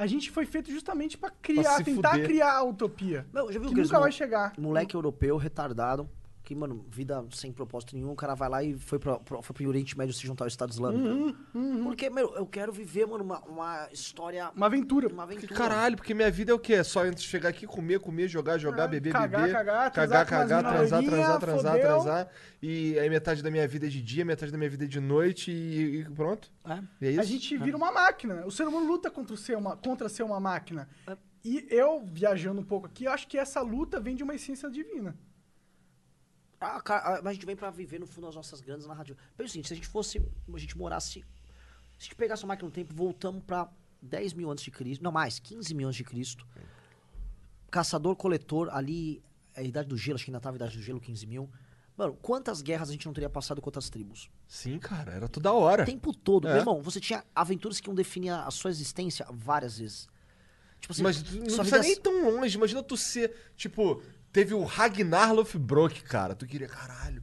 A 0.00 0.06
gente 0.06 0.30
foi 0.30 0.46
feito 0.46 0.70
justamente 0.70 1.18
pra 1.18 1.28
criar, 1.28 1.84
tentar 1.84 2.12
fuder. 2.12 2.26
criar 2.26 2.52
a 2.54 2.62
utopia. 2.62 3.26
Meu, 3.34 3.52
já 3.52 3.58
viu 3.58 3.68
que 3.68 3.74
aqueles 3.74 3.90
nunca 3.90 4.00
vai 4.00 4.10
chegar. 4.10 4.54
Moleque 4.56 4.96
europeu, 4.96 5.36
retardado. 5.36 6.08
Que, 6.42 6.54
mano, 6.54 6.84
vida 6.88 7.24
sem 7.32 7.52
propósito 7.52 7.94
nenhum. 7.94 8.10
O 8.12 8.16
cara 8.16 8.34
vai 8.34 8.48
lá 8.48 8.62
e 8.62 8.74
foi, 8.74 8.98
pra, 8.98 9.18
pra, 9.18 9.42
foi 9.42 9.54
pro 9.54 9.68
Oriente 9.68 9.96
Médio 9.96 10.12
se 10.14 10.26
juntar 10.26 10.44
ao 10.44 10.48
Estado 10.48 10.72
Islâmico. 10.72 11.36
Uhum, 11.54 11.84
Porque, 11.84 12.10
meu, 12.10 12.34
eu 12.34 12.46
quero 12.46 12.72
viver, 12.72 13.06
mano, 13.06 13.22
uma, 13.22 13.40
uma 13.42 13.88
história. 13.92 14.50
Uma 14.56 14.66
aventura. 14.66 15.08
Uma 15.08 15.22
aventura. 15.22 15.54
caralho, 15.54 15.96
porque 15.96 16.12
minha 16.14 16.30
vida 16.30 16.50
é 16.50 16.54
o 16.54 16.58
quê? 16.58 16.74
É 16.74 16.82
só 16.82 17.06
entre 17.06 17.22
chegar 17.22 17.50
aqui, 17.50 17.66
comer, 17.66 18.00
comer, 18.00 18.26
jogar, 18.26 18.58
jogar, 18.58 18.84
É, 18.84 18.88
beber, 18.88 19.12
cagar, 19.12 19.40
beber. 19.42 19.52
cagar, 19.52 19.90
cagar, 19.92 20.26
cagar, 20.26 20.62
transar, 20.62 21.04
transar, 21.04 21.38
transar, 21.40 21.72
fodeu. 21.72 21.86
transar. 21.86 22.28
E 22.62 22.98
aí 22.98 23.08
metade 23.08 23.42
da 23.42 23.50
minha 23.50 23.68
vida 23.68 23.86
é 23.86 23.90
de 23.90 24.02
dia, 24.02 24.24
metade 24.24 24.50
da 24.50 24.58
minha 24.58 24.70
vida 24.70 24.84
é 24.84 24.88
de 24.88 24.98
noite 25.00 25.52
e, 25.52 26.00
e 26.00 26.04
pronto. 26.04 26.50
É. 26.64 26.82
E 27.02 27.06
é 27.06 27.10
isso. 27.12 27.20
A 27.20 27.24
gente 27.24 27.56
vira 27.58 27.76
uma 27.76 27.92
máquina. 27.92 28.44
O 28.46 28.50
ser 28.50 28.66
humano 28.66 28.86
luta 28.86 29.10
contra 29.10 29.36
ser 29.36 29.56
uma, 29.56 29.76
contra 29.76 30.08
ser 30.08 30.22
uma 30.24 30.40
máquina. 30.40 30.88
É. 31.06 31.16
E 31.44 31.66
eu, 31.70 32.04
viajando 32.12 32.60
um 32.60 32.64
pouco 32.64 32.86
aqui, 32.86 33.04
eu 33.04 33.12
acho 33.12 33.26
que 33.28 33.38
essa 33.38 33.60
luta 33.62 33.98
vem 34.00 34.14
de 34.16 34.22
uma 34.22 34.34
essência 34.34 34.68
divina. 34.70 35.16
Cara, 36.84 37.20
mas 37.22 37.30
a 37.30 37.32
gente 37.32 37.46
vem 37.46 37.56
pra 37.56 37.70
viver 37.70 37.98
no 37.98 38.06
fundo 38.06 38.26
das 38.26 38.36
nossas 38.36 38.60
grandes 38.60 38.86
narrativas. 38.86 39.20
Pensa 39.34 39.48
o 39.48 39.52
seguinte, 39.52 39.68
se 39.68 39.72
a 39.72 39.76
gente 39.76 39.88
fosse, 39.88 40.18
a 40.52 40.58
gente 40.58 40.76
morasse, 40.76 41.20
se 41.20 41.24
a 41.98 42.02
gente 42.02 42.14
pegasse 42.14 42.44
uma 42.44 42.48
máquina 42.48 42.68
no 42.68 42.72
tempo, 42.72 42.94
voltamos 42.94 43.42
pra 43.44 43.66
10 44.02 44.34
mil 44.34 44.50
antes 44.50 44.62
de 44.62 44.70
Cristo, 44.70 45.02
não 45.02 45.10
mais, 45.10 45.38
15 45.38 45.72
mil 45.74 45.88
antes 45.88 45.96
de 45.96 46.04
Cristo. 46.04 46.46
Caçador-coletor, 47.70 48.68
ali, 48.72 49.22
a 49.56 49.62
Idade 49.62 49.88
do 49.88 49.96
Gelo, 49.96 50.16
acho 50.16 50.24
que 50.24 50.30
ainda 50.30 50.40
tava 50.40 50.56
a 50.56 50.58
Idade 50.58 50.76
do 50.76 50.82
Gelo, 50.82 51.00
15 51.00 51.26
mil. 51.26 51.48
Mano, 51.96 52.14
quantas 52.20 52.60
guerras 52.62 52.88
a 52.88 52.92
gente 52.92 53.06
não 53.06 53.12
teria 53.12 53.30
passado 53.30 53.60
com 53.60 53.68
outras 53.68 53.88
tribos? 53.88 54.28
Sim, 54.46 54.78
cara, 54.78 55.12
era 55.12 55.28
toda 55.28 55.52
hora. 55.52 55.82
O 55.82 55.86
tempo 55.86 56.12
todo. 56.12 56.46
É. 56.48 56.52
Meu 56.52 56.60
irmão, 56.60 56.82
você 56.82 56.98
tinha 57.00 57.24
aventuras 57.34 57.80
que 57.80 57.88
iam 57.88 57.94
definir 57.94 58.30
a 58.30 58.50
sua 58.50 58.70
existência 58.70 59.24
várias 59.30 59.78
vezes. 59.78 60.08
Tipo 60.80 60.92
assim, 60.92 61.02
Mas 61.02 61.22
não 61.22 61.40
precisa 61.42 61.62
vida- 61.62 61.78
nem 61.80 61.96
tão 61.96 62.30
longe. 62.36 62.56
Imagina 62.56 62.82
tu 62.82 62.96
ser, 62.96 63.34
tipo, 63.54 64.02
teve 64.32 64.54
o 64.54 64.64
Ragnar 64.64 65.32
Lothbrok, 65.34 66.02
cara. 66.02 66.34
Tu 66.34 66.46
queria, 66.46 66.68
caralho. 66.68 67.22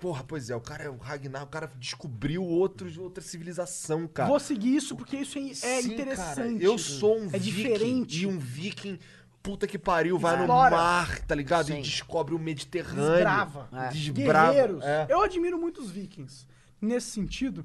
Porra, 0.00 0.22
pois 0.22 0.50
é, 0.50 0.54
o 0.56 0.60
cara 0.60 0.84
é 0.84 0.90
o 0.90 0.96
Ragnar, 0.98 1.42
o 1.44 1.46
cara 1.46 1.70
descobriu 1.78 2.44
outros, 2.44 2.98
outra 2.98 3.22
civilização, 3.22 4.06
cara. 4.06 4.28
Vou 4.28 4.38
seguir 4.38 4.76
isso 4.76 4.94
porque 4.94 5.16
isso 5.16 5.38
é, 5.38 5.48
é 5.48 5.82
Sim, 5.82 5.94
interessante. 5.94 6.34
cara, 6.36 6.48
eu 6.62 6.76
sou 6.76 7.18
um 7.18 7.26
É 7.32 7.38
viking 7.38 7.40
diferente. 7.40 8.22
e 8.22 8.26
um 8.26 8.38
viking, 8.38 8.98
puta 9.42 9.66
que 9.66 9.78
pariu, 9.78 10.18
vai 10.18 10.38
Explora. 10.38 10.76
no 10.76 10.82
mar, 10.82 11.18
tá 11.20 11.34
ligado? 11.34 11.68
Sim. 11.68 11.78
E 11.78 11.82
descobre 11.82 12.34
o 12.34 12.38
Mediterrâneo. 12.38 13.14
Desbrava. 13.14 13.68
É. 13.72 13.88
Desbrava. 13.88 14.52
Guerreiros. 14.52 14.84
É. 14.84 15.06
Eu 15.08 15.22
admiro 15.22 15.58
muito 15.58 15.80
os 15.80 15.90
vikings 15.90 16.46
nesse 16.78 17.10
sentido, 17.10 17.64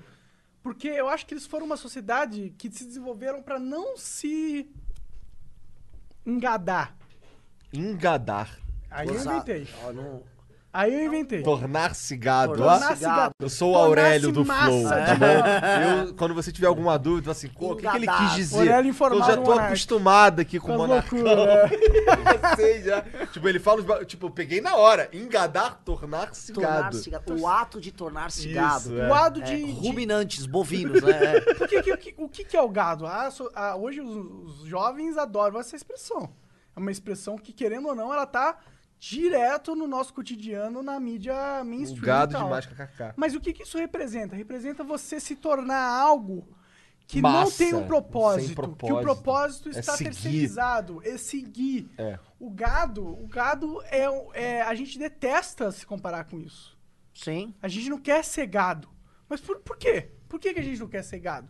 porque 0.64 0.88
eu 0.88 1.10
acho 1.10 1.26
que 1.26 1.34
eles 1.34 1.46
foram 1.46 1.66
uma 1.66 1.76
sociedade 1.78 2.56
que 2.58 2.72
se 2.72 2.86
desenvolveram 2.86 3.44
pra 3.44 3.60
não 3.60 3.98
se 3.98 4.70
engadar. 6.26 6.96
Engadar. 7.74 8.58
Aí 8.92 9.08
eu 9.08 9.16
inventei. 9.16 9.68
Ó, 9.86 9.94
não- 9.94 10.32
Aí 10.74 10.94
eu 10.94 11.06
inventei. 11.06 11.44
Tornar-se 11.44 12.16
gado. 12.16 12.54
Tornar-se 12.56 13.04
gado. 13.04 13.34
Eu 13.38 13.50
sou 13.50 13.74
o 13.74 13.76
Aurélio 13.76 14.32
do 14.32 14.46
massa 14.46 14.68
Flow, 14.68 14.84
de 14.84 14.90
tá 15.06 15.16
bom? 15.16 15.26
Eu, 16.08 16.14
quando 16.16 16.34
você 16.34 16.50
tiver 16.50 16.68
alguma 16.68 16.98
dúvida, 16.98 17.30
assim, 17.32 17.50
pô, 17.50 17.74
o 17.74 17.76
que, 17.76 17.86
que 17.86 17.94
ele 17.98 18.08
quis 18.08 18.32
dizer? 18.36 18.60
Aurélio 18.72 18.96
eu 19.12 19.18
já 19.24 19.36
tô 19.36 19.52
acostumado 19.52 20.40
aqui 20.40 20.62
com 20.62 20.74
o 20.74 20.78
monarcão. 20.78 21.18
é. 21.28 21.66
Eu 22.52 22.56
sei 22.56 22.84
já. 22.84 23.02
Tipo, 23.34 23.50
ele 23.50 23.60
fala 23.60 24.06
Tipo, 24.06 24.28
eu 24.28 24.32
peguei 24.32 24.62
na 24.62 24.78
hora. 24.78 25.10
Engadar, 25.12 25.82
tornar-se 25.84 26.54
gado. 26.54 26.74
Tornar-se 26.74 27.10
gado. 27.10 27.38
O 27.42 27.48
ato 27.50 27.82
de 27.82 27.92
tornar-se 27.92 28.48
gado. 28.54 28.98
é. 28.98 29.08
O 29.08 29.10
lado 29.10 29.42
É, 29.42 29.44
de, 29.44 29.58
de- 29.66 29.72
ruminantes, 29.88 30.46
bovinos, 30.46 31.02
né? 31.02 31.36
É. 31.36 31.42
Por 31.56 31.68
que 31.68 31.82
que- 31.84 31.92
o 31.94 31.98
que- 31.98 32.16
o 32.18 32.30
que, 32.30 32.44
que 32.46 32.56
é 32.56 32.62
o 32.62 32.70
gado? 32.70 33.06
Ah, 33.06 33.30
so- 33.30 33.52
ah, 33.54 33.76
hoje 33.76 34.00
os, 34.00 34.62
os 34.62 34.66
jovens 34.70 35.18
adoram 35.18 35.60
essa 35.60 35.76
expressão. 35.76 36.30
É 36.74 36.80
uma 36.80 36.92
expressão 36.92 37.38
que, 37.38 37.52
querendo 37.52 37.90
ou 37.90 37.96
não, 37.96 38.14
ela 38.14 38.26
tá 38.26 38.56
direto 39.06 39.76
no 39.76 39.88
nosso 39.88 40.14
cotidiano 40.14 40.84
na 40.84 41.00
mídia 41.00 41.34
O 41.62 41.66
mainstream. 41.66 42.06
gado 42.06 42.34
e 42.34 42.36
tal. 42.36 42.44
demais 42.44 42.66
kkk. 42.68 43.14
Mas 43.16 43.34
o 43.34 43.40
que, 43.42 43.52
que 43.52 43.64
isso 43.64 43.80
representa? 43.80 44.36
Representa 44.36 44.84
você 44.84 45.20
se 45.20 45.36
tornar 45.36 45.84
algo 45.84 46.48
que 47.08 47.20
não 47.20 47.32
Massa, 47.32 47.58
tem 47.58 47.74
um 47.74 47.88
propósito, 47.88 48.46
sem 48.46 48.56
Que 48.56 48.62
o 48.62 48.64
propósito. 48.64 49.02
propósito 49.02 49.70
É 49.70 49.80
está 49.80 49.94
seguir. 49.98 50.12
terceirizado, 50.12 51.02
é 51.04 51.18
seguir. 51.18 51.90
É. 51.98 52.20
O 52.40 52.52
gado, 52.52 53.04
o 53.08 53.28
gado 53.28 53.82
é, 53.90 54.08
o- 54.08 54.30
é. 54.36 54.62
A 54.62 54.76
gente 54.76 55.00
detesta 55.00 55.72
se 55.72 55.84
comparar 55.86 56.26
com 56.26 56.40
isso. 56.40 56.78
Sim, 57.14 57.56
A 57.62 57.68
gente 57.68 57.90
não 57.90 57.98
quer 58.00 58.24
ser 58.24 58.46
gado. 58.46 58.88
Mas 59.28 59.42
por, 59.42 59.60
por 59.62 59.78
quê? 59.78 60.12
Por 60.30 60.40
que, 60.40 60.54
que 60.54 60.60
a 60.60 60.64
gente 60.64 60.80
não 60.80 60.88
quer 60.88 61.04
ser 61.04 61.20
gado? 61.20 61.50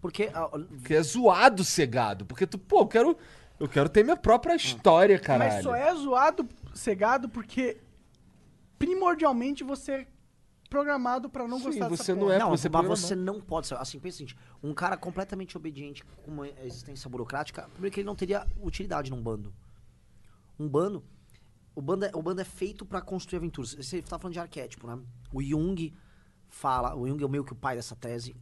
porque 0.00 0.28
ah, 0.34 0.48
Porque 0.48 0.94
é 0.94 1.02
zoado 1.02 1.62
ser 1.62 1.86
gado. 1.86 2.26
Porque 2.26 2.46
tu, 2.46 2.58
pô, 2.58 2.80
eu 2.80 2.86
quero, 2.88 3.16
eu 3.60 3.68
quero 3.68 3.88
ter 3.88 4.02
minha 4.02 4.16
própria 4.16 4.54
história, 4.56 5.18
caralho. 5.20 5.52
Mas 5.54 5.62
só 5.62 5.74
é 5.74 5.94
zoado 5.94 6.46
ser 6.74 6.94
gado 6.94 7.28
porque 7.28 7.80
primordialmente 8.78 9.62
você 9.62 9.92
é 9.92 10.06
programado 10.70 11.28
pra 11.28 11.46
não 11.48 11.58
Sim, 11.58 11.64
gostar 11.64 11.88
dessa 11.88 12.04
você 12.04 12.14
não 12.14 12.20
porra. 12.20 12.34
é 12.34 12.38
não, 12.38 12.50
você 12.50 12.68
mas 12.68 12.86
você 12.86 13.16
não 13.16 13.40
pode 13.40 13.66
ser. 13.66 13.74
Assim, 13.74 13.98
pensa 13.98 14.14
o 14.14 14.18
seguinte: 14.18 14.36
um 14.62 14.72
cara 14.72 14.96
completamente 14.96 15.56
obediente 15.56 16.04
com 16.04 16.30
uma 16.30 16.48
existência 16.48 17.10
burocrática, 17.10 17.68
primeiro 17.72 17.92
que 17.92 18.00
ele 18.00 18.06
não 18.06 18.14
teria 18.14 18.46
utilidade 18.62 19.10
num 19.10 19.20
bando. 19.20 19.52
Um 20.58 20.68
bando. 20.68 21.04
O 21.74 21.82
bando 21.82 22.04
é, 22.04 22.10
o 22.14 22.22
bando 22.22 22.40
é 22.40 22.44
feito 22.44 22.84
pra 22.84 23.00
construir 23.00 23.38
aventuras. 23.38 23.74
Você 23.74 24.02
tá 24.02 24.18
falando 24.18 24.34
de 24.34 24.40
arquétipo, 24.40 24.86
né? 24.86 24.98
O 25.32 25.42
Jung 25.42 25.94
fala, 26.48 26.94
o 26.96 27.06
Jung 27.06 27.22
é 27.24 27.28
meio 27.28 27.44
que 27.44 27.52
o 27.52 27.56
pai 27.56 27.76
dessa 27.76 27.96
tese, 27.96 28.36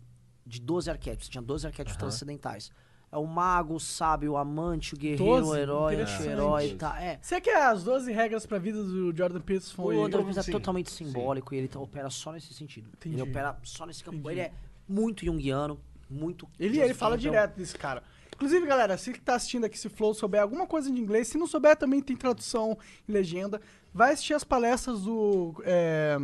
de 0.46 0.60
12 0.60 0.90
arquétipos. 0.90 1.28
Tinha 1.28 1.42
12 1.42 1.66
arquétipos 1.66 1.96
transcendentais. 1.96 2.70
É 3.10 3.16
o 3.16 3.26
mago, 3.26 3.74
o 3.74 3.80
sábio, 3.80 4.32
o 4.32 4.36
amante, 4.36 4.94
o 4.94 4.98
guerreiro, 4.98 5.24
12? 5.24 5.50
o 5.50 5.56
herói, 5.56 5.96
o 5.96 6.00
anti-herói, 6.02 6.74
tá? 6.74 7.02
É. 7.02 7.18
Você 7.22 7.40
quer 7.40 7.62
as 7.62 7.82
12 7.82 8.12
regras 8.12 8.44
pra 8.44 8.58
vida 8.58 8.82
do 8.84 9.16
Jordan 9.16 9.40
Peterson? 9.40 9.82
O 9.82 9.92
e- 9.92 10.02
André 10.02 10.22
é 10.36 10.42
sim, 10.42 10.52
totalmente 10.52 10.90
simbólico 10.90 11.54
e 11.54 11.58
ele 11.58 11.68
tá- 11.68 11.80
opera 11.80 12.10
só 12.10 12.32
nesse 12.32 12.52
sentido. 12.52 12.90
Entendi. 12.94 13.16
Ele 13.16 13.22
opera 13.22 13.56
só 13.62 13.86
nesse 13.86 14.04
campo. 14.04 14.18
Entendi. 14.18 14.34
Ele 14.34 14.40
é 14.42 14.52
muito 14.86 15.24
junguiano, 15.24 15.80
muito. 16.08 16.46
Ele, 16.58 16.78
ele 16.80 16.92
fala 16.92 17.16
Campbell. 17.16 17.32
direto 17.32 17.56
desse 17.56 17.78
cara. 17.78 18.02
Inclusive, 18.34 18.66
galera, 18.66 18.96
se 18.98 19.12
que 19.12 19.20
tá 19.20 19.34
assistindo 19.34 19.64
aqui, 19.64 19.78
se 19.78 19.88
Flow 19.88 20.12
souber 20.14 20.40
alguma 20.42 20.66
coisa 20.66 20.90
de 20.90 21.00
inglês, 21.00 21.28
se 21.28 21.38
não 21.38 21.46
souber, 21.46 21.76
também 21.76 22.00
tem 22.02 22.14
tradução 22.14 22.78
e 23.08 23.10
legenda. 23.10 23.60
Vai 23.92 24.12
assistir 24.12 24.34
as 24.34 24.44
palestras 24.44 25.02
do 25.02 25.60
é, 25.64 26.16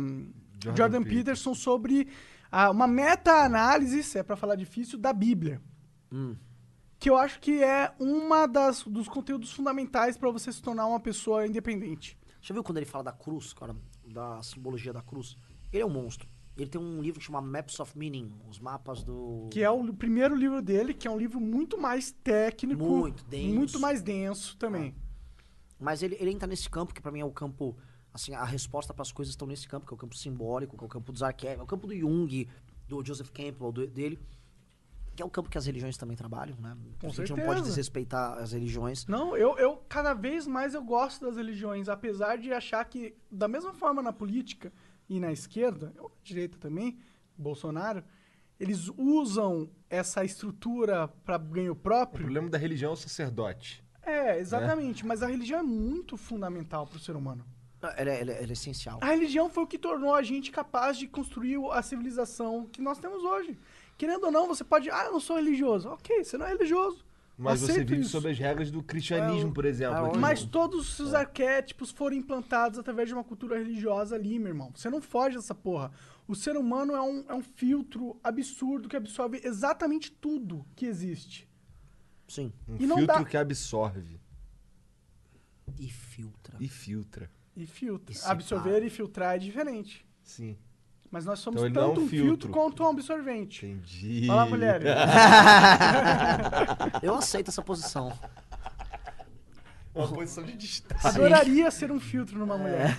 Jordan, 0.63 0.77
Jordan 0.77 1.03
Peterson 1.03 1.53
sobre 1.53 2.07
ah, 2.51 2.69
uma 2.69 2.87
meta-análise, 2.87 4.01
se 4.03 4.17
é 4.19 4.23
pra 4.23 4.37
falar 4.37 4.55
difícil, 4.55 4.97
da 4.97 5.11
Bíblia. 5.11 5.59
Hum. 6.11 6.35
Que 7.05 7.09
eu 7.11 7.17
acho 7.17 7.39
que 7.39 7.61
é 7.63 7.93
uma 7.99 8.47
das 8.47 8.81
dos 8.81 9.07
conteúdos 9.07 9.51
fundamentais 9.51 10.17
pra 10.17 10.31
você 10.31 10.51
se 10.51 10.59
tornar 10.59 10.87
uma 10.87 10.99
pessoa 10.99 11.45
independente. 11.45 12.17
Já 12.41 12.51
viu 12.51 12.63
quando 12.63 12.77
ele 12.77 12.85
fala 12.87 13.03
da 13.03 13.11
cruz, 13.11 13.53
cara? 13.53 13.75
Da 14.07 14.41
simbologia 14.41 14.91
da 14.91 15.03
cruz? 15.03 15.37
Ele 15.71 15.83
é 15.83 15.85
um 15.85 15.89
monstro. 15.91 16.27
Ele 16.57 16.67
tem 16.67 16.81
um 16.81 16.99
livro 17.03 17.19
que 17.19 17.25
chama 17.27 17.39
Maps 17.41 17.79
of 17.79 17.95
Meaning, 17.95 18.33
os 18.49 18.59
mapas 18.59 19.03
do. 19.03 19.47
Que 19.51 19.61
é 19.61 19.69
o 19.69 19.93
primeiro 19.93 20.33
livro 20.35 20.63
dele, 20.63 20.95
que 20.95 21.07
é 21.07 21.11
um 21.11 21.17
livro 21.19 21.39
muito 21.39 21.77
mais 21.79 22.11
técnico. 22.11 22.83
Muito 22.83 23.23
denso. 23.25 23.53
Muito 23.53 23.79
mais 23.79 24.01
denso 24.01 24.57
também. 24.57 24.95
Mas 25.79 26.01
ele, 26.01 26.17
ele 26.19 26.31
entra 26.31 26.47
nesse 26.47 26.67
campo, 26.67 26.91
que 26.91 27.01
pra 27.03 27.11
mim 27.11 27.19
é 27.19 27.25
o 27.25 27.29
campo. 27.31 27.77
Assim, 28.11 28.33
a 28.33 28.43
resposta 28.45 28.95
para 28.95 29.03
as 29.03 29.11
coisas 29.11 29.33
estão 29.33 29.47
nesse 29.47 29.67
campo, 29.67 29.85
que 29.85 29.93
é 29.93 29.95
o 29.95 29.97
campo 29.99 30.15
simbólico, 30.17 30.75
que 30.75 30.83
é 30.83 30.87
o 30.87 30.89
campo 30.89 31.11
dos 31.11 31.21
arquétipos, 31.21 31.59
é 31.59 31.63
o 31.63 31.67
campo 31.67 31.85
do 31.85 31.95
Jung, 31.95 32.47
do 32.87 33.05
Joseph 33.05 33.29
Campbell, 33.29 33.71
do- 33.71 33.85
dele. 33.85 34.17
Que 35.15 35.21
é 35.23 35.25
o 35.25 35.29
campo 35.29 35.49
que 35.49 35.57
as 35.57 35.65
religiões 35.65 35.97
também 35.97 36.17
trabalham, 36.17 36.57
né? 36.59 36.75
Com 36.99 37.07
a 37.07 37.09
gente 37.09 37.19
não 37.19 37.25
certeza. 37.37 37.47
pode 37.47 37.61
desrespeitar 37.61 38.37
as 38.37 38.51
religiões. 38.51 39.05
Não, 39.07 39.35
eu, 39.37 39.57
eu 39.57 39.77
cada 39.87 40.13
vez 40.13 40.45
mais 40.45 40.73
eu 40.73 40.83
gosto 40.83 41.25
das 41.25 41.37
religiões, 41.37 41.87
apesar 41.89 42.37
de 42.37 42.51
achar 42.51 42.83
que, 42.85 43.15
da 43.31 43.47
mesma 43.47 43.73
forma 43.73 44.01
na 44.01 44.11
política 44.11 44.71
e 45.07 45.19
na 45.19 45.31
esquerda, 45.31 45.93
ou 45.97 46.09
na 46.09 46.15
direita 46.23 46.57
também, 46.57 46.99
Bolsonaro, 47.37 48.03
eles 48.59 48.89
usam 48.97 49.69
essa 49.89 50.23
estrutura 50.23 51.07
para 51.07 51.37
ganho 51.37 51.73
O 51.73 51.75
próprio. 51.75 52.23
problema 52.23 52.49
da 52.49 52.57
religião 52.57 52.91
é 52.91 52.93
o 52.93 52.97
sacerdote. 52.97 53.83
É, 54.01 54.37
exatamente, 54.39 55.05
mas 55.05 55.23
a 55.23 55.27
religião 55.27 55.59
é 55.59 55.63
muito 55.63 56.15
fundamental 56.15 56.85
para 56.85 56.97
o 56.97 56.99
ser 56.99 57.15
humano. 57.15 57.43
Ela, 57.81 58.11
é- 58.11 58.21
ela 58.21 58.31
é- 58.31 58.37
ela 58.43 58.49
é 58.49 58.53
essencial. 58.53 58.97
A 59.01 59.07
religião 59.07 59.49
foi 59.49 59.63
o 59.63 59.67
que 59.67 59.77
tornou 59.77 60.13
a 60.15 60.23
gente 60.23 60.51
capaz 60.51 60.97
de 60.97 61.07
construir 61.07 61.57
a 61.71 61.81
civilização 61.81 62.65
que 62.71 62.81
nós 62.81 62.97
temos 62.97 63.23
hoje. 63.23 63.57
Querendo 63.97 64.25
ou 64.25 64.31
não, 64.31 64.47
você 64.47 64.63
pode. 64.63 64.89
Ah, 64.89 65.05
eu 65.05 65.11
não 65.13 65.19
sou 65.19 65.35
religioso. 65.37 65.89
Ok, 65.89 66.23
você 66.23 66.37
não 66.37 66.45
é 66.45 66.49
religioso. 66.49 67.05
Mas 67.37 67.59
você 67.59 67.71
Aceito 67.73 67.89
vive 67.89 68.01
isso. 68.01 68.11
sob 68.11 68.29
as 68.29 68.39
regras 68.39 68.71
do 68.71 68.81
cristianismo, 68.81 69.49
É, 69.49 69.53
por 69.53 69.65
exemplo. 69.65 70.15
é. 70.15 70.17
Mas 70.17 70.43
todos 70.45 70.97
os 70.99 71.13
arquétipos 71.13 71.91
foram 71.91 72.15
implantados 72.15 72.79
através 72.79 73.09
de 73.09 73.13
uma 73.13 73.25
cultura 73.25 73.57
religiosa 73.57 74.15
ali, 74.15 74.39
meu 74.39 74.47
irmão. 74.49 74.71
Você 74.73 74.89
não 74.89 75.01
foge 75.01 75.35
dessa 75.35 75.53
porra. 75.53 75.91
O 76.27 76.33
ser 76.33 76.55
humano 76.55 76.93
é 76.95 77.01
um, 77.01 77.25
é 77.27 77.33
um 77.35 77.43
filtro 77.43 78.17
absurdo 78.23 78.87
que 78.87 78.95
absorve 78.95 79.41
exatamente 79.43 80.11
tudo 80.11 80.65
que 80.77 80.85
existe. 80.85 81.45
Sim. 82.25 82.53
Um 82.69 82.77
e 82.79 82.87
não 82.87 82.97
filtro 82.99 83.15
dá- 83.17 83.25
que 83.25 83.35
absorve 83.37 84.17
E 85.77 85.89
filtra. 85.89 86.57
e 86.59 86.67
filtra. 86.69 87.29
E 87.55 87.65
filtra. 87.65 88.11
E 88.13 88.15
separa. 88.15 88.33
Absorver 88.33 88.83
e 88.85 88.89
filtrar 88.89 89.35
é 89.35 89.39
diferente. 89.39 90.05
Sim. 90.23 90.57
Mas 91.15 91.23
nós 91.23 91.39
somos 91.39 91.63
Então 91.63 91.81
não 91.81 91.81
é 91.81 91.87
tanto 91.93 92.01
um 92.01 92.09
filtro. 92.09 92.27
filtro. 92.27 92.49
quanto 92.49 92.83
um 92.83 92.89
absorvente. 92.89 93.65
Entendi. 93.65 94.27
Fala, 94.27 94.45
mulher. 94.45 94.81
Eu 97.01 97.15
aceito 97.15 97.47
essa 97.47 97.61
posição. 97.61 98.11
Uma 99.93 100.09
posição 100.09 100.43
de 100.43 100.57
destaque. 100.57 101.07
Adoraria 101.07 101.71
ser 101.71 101.89
um 101.89 102.01
filtro 102.01 102.37
numa 102.37 102.57
mulher. 102.57 102.89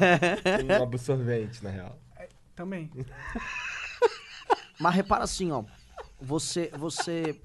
Um 0.81 0.85
absorvente, 0.85 1.63
na 1.63 1.69
real. 1.69 1.99
Também. 2.55 2.91
Mas 4.81 4.95
repara 4.95 5.25
assim, 5.25 5.53
ó. 5.53 5.63
Você. 6.19 6.71
Você. 6.75 7.39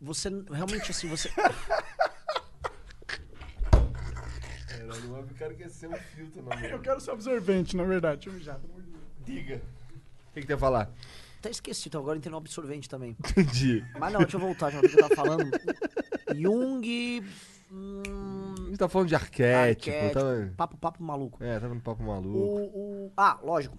Você 0.00 0.30
realmente 0.50 0.92
assim, 0.92 1.10
você. 1.10 1.28
Caralho, 4.66 5.10
o 5.10 5.18
homem 5.18 5.34
cara 5.34 5.52
quer 5.52 5.68
ser 5.68 5.88
um 5.88 5.94
filtro, 5.94 6.42
não. 6.42 6.56
Eu 6.58 6.80
quero 6.80 7.00
ser 7.00 7.10
absorvente, 7.10 7.76
na 7.76 7.84
verdade. 7.84 8.30
Deixa 8.30 8.30
eu 8.30 8.32
mijar. 8.32 8.58
Diga. 9.34 9.62
O 10.30 10.32
que, 10.34 10.40
que 10.40 10.46
tu 10.46 10.50
ia 10.50 10.58
falar? 10.58 10.90
Até 11.38 11.50
esqueci, 11.50 11.88
então 11.88 12.00
agora 12.00 12.18
entrei 12.18 12.30
no 12.30 12.36
absorvente 12.38 12.88
também. 12.88 13.16
Entendi. 13.30 13.84
Mas 13.98 14.12
não, 14.12 14.20
deixa 14.20 14.36
eu 14.36 14.40
voltar, 14.40 14.70
já 14.70 14.80
que 14.80 14.86
eu 14.86 14.96
tava 14.96 15.14
falando. 15.14 15.50
Jung. 16.36 17.24
Hum, 17.70 18.54
A 18.58 18.62
gente 18.68 18.78
tá 18.78 18.88
falando 18.88 19.08
de 19.08 19.14
arquétipo. 19.14 19.90
arquétipo, 19.90 20.14
Tava... 20.14 20.52
papo, 20.56 20.76
papo 20.78 21.02
maluco. 21.02 21.42
É, 21.44 21.60
tava 21.60 21.74
no 21.74 21.80
papo 21.80 22.02
maluco. 22.02 22.38
O, 22.38 23.06
o- 23.06 23.12
ah, 23.16 23.38
lógico. 23.42 23.76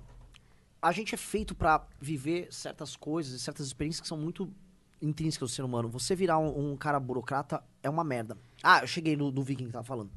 A 0.82 0.92
gente 0.92 1.14
é 1.14 1.18
feito 1.18 1.54
pra 1.56 1.86
viver 2.00 2.48
certas 2.52 2.96
coisas 2.96 3.34
e 3.34 3.40
certas 3.40 3.66
experiências 3.68 4.00
que 4.02 4.08
são 4.08 4.18
muito 4.18 4.50
intrínsecas 5.02 5.50
do 5.50 5.54
ser 5.54 5.64
humano. 5.64 5.90
Você 5.90 6.16
virar 6.16 6.38
um, 6.40 6.72
um 6.72 6.78
cara 6.78 7.00
burocrata 7.00 7.64
é 7.84 7.90
uma 7.90 8.04
merda. 8.04 8.38
Ah, 8.64 8.80
eu 8.82 8.88
cheguei 8.88 9.18
no, 9.18 9.32
no 9.32 9.42
viking 9.44 9.66
que 9.66 9.72
tava 9.74 9.84
falando. 9.84 10.10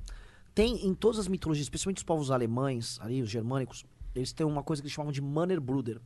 Tem 0.54 0.86
em 0.86 0.94
todas 0.94 1.18
as 1.18 1.26
mitologias, 1.28 1.64
especialmente 1.64 1.98
os 1.98 2.02
povos 2.04 2.30
alemães, 2.30 3.00
ali, 3.00 3.22
os 3.22 3.30
germânicos, 3.30 3.84
eles 4.14 4.32
têm 4.32 4.46
uma 4.46 4.62
coisa 4.62 4.80
que 4.82 4.86
eles 4.86 4.94
chamavam 4.94 5.12
de 5.12 5.20
Mannerbruder, 5.22 6.00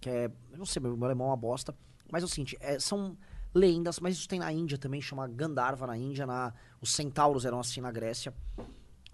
que 0.00 0.08
é, 0.10 0.30
eu 0.50 0.58
não 0.58 0.66
sei, 0.66 0.80
meu, 0.82 0.92
alemão 1.04 1.28
é 1.28 1.30
uma 1.30 1.36
bosta, 1.36 1.74
mas 2.10 2.22
é 2.22 2.26
o 2.26 2.28
seguinte, 2.28 2.56
é, 2.60 2.78
são 2.78 3.16
lendas, 3.54 4.00
mas 4.00 4.16
isso 4.16 4.28
tem 4.28 4.38
na 4.38 4.52
Índia 4.52 4.76
também, 4.78 5.00
chama 5.00 5.26
Gandharva 5.28 5.86
na 5.86 5.96
Índia, 5.96 6.26
na, 6.26 6.52
os 6.80 6.92
centauros 6.92 7.44
eram 7.44 7.60
assim 7.60 7.80
na 7.80 7.90
Grécia. 7.92 8.34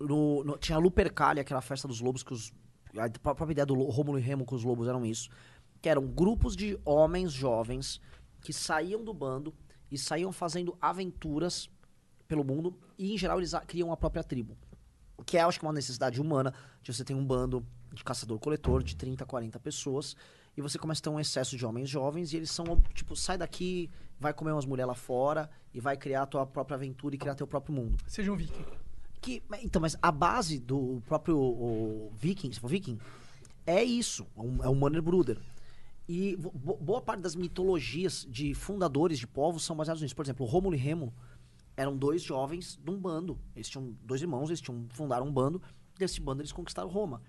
No, 0.00 0.44
no- 0.44 0.56
tinha 0.58 0.76
a 0.76 0.80
Lupercalia, 0.80 1.42
que 1.42 1.52
era 1.52 1.58
a 1.58 1.62
festa 1.62 1.88
dos 1.88 2.00
lobos, 2.00 2.22
que 2.22 2.32
os. 2.32 2.52
A 2.96 3.08
pró- 3.10 3.34
própria 3.34 3.52
ideia 3.52 3.66
do 3.66 3.74
Lo- 3.74 3.90
Rômulo 3.90 4.18
e 4.18 4.22
Remo 4.22 4.44
com 4.44 4.54
os 4.54 4.62
lobos 4.64 4.86
eram 4.88 5.04
isso. 5.04 5.28
Que 5.82 5.88
eram 5.88 6.06
grupos 6.06 6.54
de 6.56 6.78
homens 6.84 7.32
jovens 7.32 8.00
que 8.40 8.52
saíam 8.52 9.02
do 9.04 9.12
bando 9.12 9.52
e 9.90 9.98
saíam 9.98 10.30
fazendo 10.32 10.76
aventuras 10.80 11.68
pelo 12.28 12.44
mundo 12.44 12.78
e, 12.96 13.12
em 13.12 13.18
geral, 13.18 13.38
eles 13.38 13.52
criam 13.66 13.90
a 13.92 13.96
própria 13.96 14.22
tribo. 14.22 14.56
Que 15.26 15.36
é, 15.36 15.40
acho 15.42 15.58
que, 15.58 15.66
uma 15.66 15.72
necessidade 15.72 16.20
humana 16.20 16.54
de 16.80 16.92
você 16.94 17.04
ter 17.04 17.14
um 17.14 17.24
bando 17.24 17.66
de 17.98 18.04
caçador-coletor 18.04 18.82
de 18.82 18.96
30, 18.96 19.24
40 19.26 19.58
pessoas 19.60 20.16
e 20.56 20.60
você 20.62 20.78
começa 20.78 21.00
a 21.00 21.04
ter 21.04 21.10
um 21.10 21.20
excesso 21.20 21.56
de 21.56 21.64
homens 21.66 21.88
jovens 21.88 22.32
e 22.32 22.36
eles 22.36 22.50
são, 22.50 22.64
tipo, 22.94 23.14
sai 23.14 23.36
daqui, 23.38 23.90
vai 24.18 24.32
comer 24.32 24.52
umas 24.52 24.64
mulheres 24.64 24.88
lá 24.88 24.94
fora 24.94 25.48
e 25.72 25.80
vai 25.80 25.96
criar 25.96 26.22
a 26.22 26.26
tua 26.26 26.46
própria 26.46 26.74
aventura 26.76 27.14
e 27.14 27.18
criar 27.18 27.34
teu 27.34 27.46
próprio 27.46 27.74
mundo. 27.74 27.96
Seja 28.06 28.32
um 28.32 28.36
viking. 28.36 28.64
Que, 29.20 29.42
então, 29.62 29.80
mas 29.82 29.96
a 30.00 30.10
base 30.12 30.58
do 30.60 31.02
próprio 31.06 31.36
o 31.38 32.12
Viking, 32.16 32.52
se 32.52 32.60
for 32.60 32.68
Viking, 32.68 32.98
é 33.66 33.82
isso, 33.82 34.26
é 34.36 34.40
um, 34.40 34.64
é 34.64 34.68
um 34.68 34.74
Mannerbruder. 34.76 35.38
E 36.08 36.36
bo- 36.36 36.52
bo- 36.52 36.76
boa 36.76 37.00
parte 37.02 37.20
das 37.20 37.34
mitologias 37.34 38.26
de 38.30 38.54
fundadores 38.54 39.18
de 39.18 39.26
povos 39.26 39.64
são 39.64 39.76
baseadas 39.76 40.00
nisso. 40.02 40.14
Por 40.16 40.24
exemplo, 40.24 40.46
Rômulo 40.46 40.74
e 40.74 40.78
Remo 40.78 41.12
eram 41.76 41.96
dois 41.96 42.22
jovens 42.22 42.78
de 42.82 42.90
um 42.90 42.98
bando. 42.98 43.38
Eles 43.54 43.68
tinham 43.68 43.94
dois 44.02 44.22
irmãos, 44.22 44.48
eles 44.48 44.60
tinham 44.60 44.86
fundaram 44.90 45.26
um 45.26 45.32
bando. 45.32 45.60
Desse 45.98 46.20
bando 46.20 46.40
eles 46.40 46.52
conquistaram 46.52 46.88
Roma. 46.88 47.20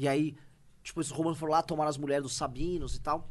E 0.00 0.08
aí, 0.08 0.34
tipo, 0.82 0.98
esses 0.98 1.12
romanos 1.12 1.38
foram 1.38 1.52
lá 1.52 1.62
tomar 1.62 1.86
as 1.86 1.98
mulheres 1.98 2.22
dos 2.22 2.32
sabinos 2.32 2.96
e 2.96 3.00
tal. 3.02 3.28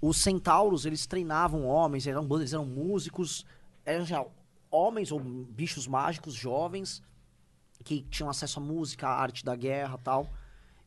Os 0.00 0.16
centauros, 0.16 0.86
eles 0.86 1.06
treinavam 1.06 1.66
homens, 1.66 2.06
eram 2.06 2.26
eram 2.50 2.64
músicos, 2.64 3.44
eram 3.84 4.06
já 4.06 4.24
homens 4.70 5.12
ou 5.12 5.20
bichos 5.20 5.86
mágicos 5.86 6.32
jovens 6.32 7.02
que 7.84 8.00
tinham 8.04 8.30
acesso 8.30 8.60
à 8.60 8.62
música, 8.62 9.08
à 9.08 9.20
arte 9.20 9.44
da 9.44 9.54
guerra 9.54 9.98
tal. 9.98 10.26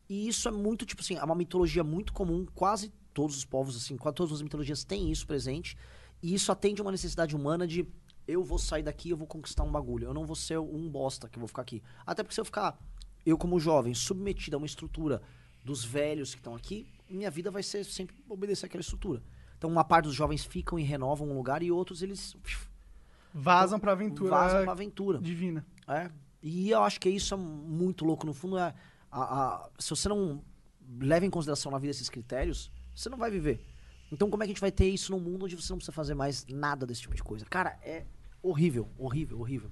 E 0.10 0.28
isso 0.28 0.48
é 0.48 0.52
muito, 0.52 0.84
tipo 0.84 1.04
assim, 1.04 1.16
é 1.16 1.24
uma 1.24 1.36
mitologia 1.36 1.84
muito 1.84 2.12
comum, 2.12 2.48
quase 2.56 2.92
todos 3.14 3.38
os 3.38 3.46
povos, 3.46 3.78
assim, 3.78 3.96
quase 3.98 4.16
todas 4.16 4.34
as 4.34 4.42
mitologias 4.42 4.84
têm 4.84 5.12
isso 5.12 5.28
presente. 5.28 5.78
E 6.24 6.34
isso 6.34 6.52
atende 6.52 6.82
uma 6.82 6.92
necessidade 6.92 7.36
humana 7.36 7.68
de 7.68 7.88
eu 8.28 8.44
vou 8.44 8.58
sair 8.58 8.82
daqui, 8.82 9.12
eu 9.12 9.18
vou 9.18 9.28
conquistar 9.28 9.62
um 9.62 9.72
bagulho. 9.72 10.08
Eu 10.08 10.14
não 10.14 10.26
vou 10.26 10.36
ser 10.36 10.58
um 10.58 10.90
bosta 10.90 11.30
que 11.30 11.38
eu 11.38 11.42
vou 11.42 11.48
ficar 11.48 11.62
aqui. 11.62 11.84
Até 12.04 12.24
porque 12.24 12.34
se 12.34 12.42
eu 12.42 12.46
ficar, 12.46 12.80
eu 13.26 13.38
como 13.38 13.60
jovem, 13.60 13.94
submetido 13.94 14.56
a 14.56 14.60
uma 14.60 14.66
estrutura 14.66 15.22
dos 15.64 15.84
velhos 15.86 16.34
que 16.34 16.40
estão 16.40 16.56
aqui, 16.56 16.88
minha 17.10 17.30
vida 17.32 17.50
vai 17.52 17.64
ser 17.64 17.84
sempre 17.86 18.16
obedecer 18.28 18.66
àquela 18.66 18.82
estrutura. 18.82 19.22
Então 19.58 19.70
uma 19.70 19.84
parte 19.84 20.06
dos 20.06 20.16
jovens 20.16 20.44
ficam 20.44 20.78
e 20.78 20.84
renovam 20.84 21.30
um 21.30 21.34
lugar 21.34 21.64
e 21.64 21.72
outros 21.72 22.02
eles 22.02 22.36
Vazam 23.34 23.80
pra 23.80 23.94
aventura 23.94 24.30
vazam 24.30 24.64
pra 24.64 24.72
aventura. 24.74 25.20
divina. 25.20 25.66
É. 25.88 26.12
E 26.42 26.70
eu 26.70 26.84
acho 26.84 27.00
que 27.00 27.10
isso 27.10 27.34
é 27.34 27.38
muito 27.38 28.06
louco. 28.06 28.26
No 28.26 28.34
fundo, 28.34 28.58
é 28.58 28.74
a, 29.12 29.22
a- 29.22 29.70
se 29.80 29.90
você 29.90 30.08
não 30.10 30.44
leva 31.00 31.26
em 31.26 31.30
consideração 31.30 31.72
na 31.72 31.80
vida 31.80 31.92
esses 31.92 32.10
critérios, 32.10 32.70
você 32.94 33.10
não 33.10 33.18
vai 33.18 33.32
viver. 33.32 33.64
Então, 34.12 34.30
como 34.30 34.44
é 34.44 34.46
que 34.46 34.52
a 34.52 34.54
gente 34.54 34.62
vai 34.62 34.72
ter 34.72 34.88
isso 34.88 35.12
num 35.12 35.20
mundo 35.20 35.46
onde 35.46 35.56
você 35.56 35.72
não 35.74 35.78
precisa 35.78 35.92
fazer 35.94 36.14
mais 36.14 36.46
nada 36.48 36.86
desse 36.86 37.02
tipo 37.02 37.16
de 37.16 37.24
coisa? 37.24 37.46
Cara, 37.46 37.80
é 37.82 38.06
horrível, 38.42 38.88
horrível, 38.98 39.40
horrível. 39.40 39.72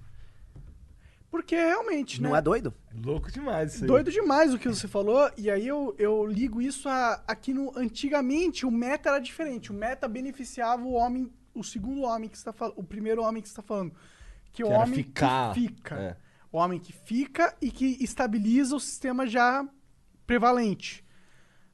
Porque 1.31 1.55
realmente, 1.55 2.21
né? 2.21 2.27
Não 2.27 2.35
é 2.35 2.41
doido? 2.41 2.73
Louco 2.93 3.31
demais 3.31 3.73
isso 3.73 3.85
aí. 3.85 3.87
Doido 3.87 4.11
demais 4.11 4.53
o 4.53 4.59
que 4.59 4.67
você 4.67 4.85
falou, 4.85 5.31
e 5.37 5.49
aí 5.49 5.65
eu, 5.65 5.95
eu 5.97 6.25
ligo 6.25 6.61
isso 6.61 6.89
a, 6.89 7.23
aqui 7.25 7.53
no. 7.53 7.71
Antigamente 7.77 8.65
o 8.65 8.69
meta 8.69 9.09
era 9.09 9.19
diferente. 9.19 9.71
O 9.71 9.73
meta 9.73 10.09
beneficiava 10.09 10.83
o 10.83 10.91
homem, 10.91 11.31
o 11.55 11.63
segundo 11.63 12.01
homem 12.01 12.27
que 12.27 12.35
está 12.35 12.51
falando, 12.51 12.77
o 12.77 12.83
primeiro 12.83 13.23
homem 13.23 13.41
que 13.41 13.47
está 13.47 13.61
falando. 13.61 13.95
Que, 14.51 14.61
é 14.61 14.65
o 14.65 14.67
Que 14.67 14.73
era 14.73 14.83
homem 14.83 14.95
ficar, 14.95 15.53
que 15.53 15.61
fica. 15.61 15.95
é. 15.95 16.17
O 16.51 16.57
homem 16.57 16.77
que 16.77 16.91
fica 16.91 17.55
e 17.61 17.71
que 17.71 17.97
estabiliza 18.01 18.75
o 18.75 18.79
sistema 18.79 19.25
já 19.25 19.65
prevalente. 20.27 21.05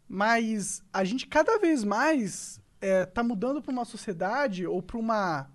Mas 0.07 0.83
a 0.93 1.03
gente 1.03 1.25
cada 1.25 1.57
vez 1.57 1.83
mais 1.83 2.61
é, 2.79 3.07
tá 3.07 3.23
mudando 3.23 3.59
para 3.59 3.71
uma 3.71 3.85
sociedade 3.85 4.67
ou 4.67 4.83
para 4.83 4.97
uma 4.99 5.49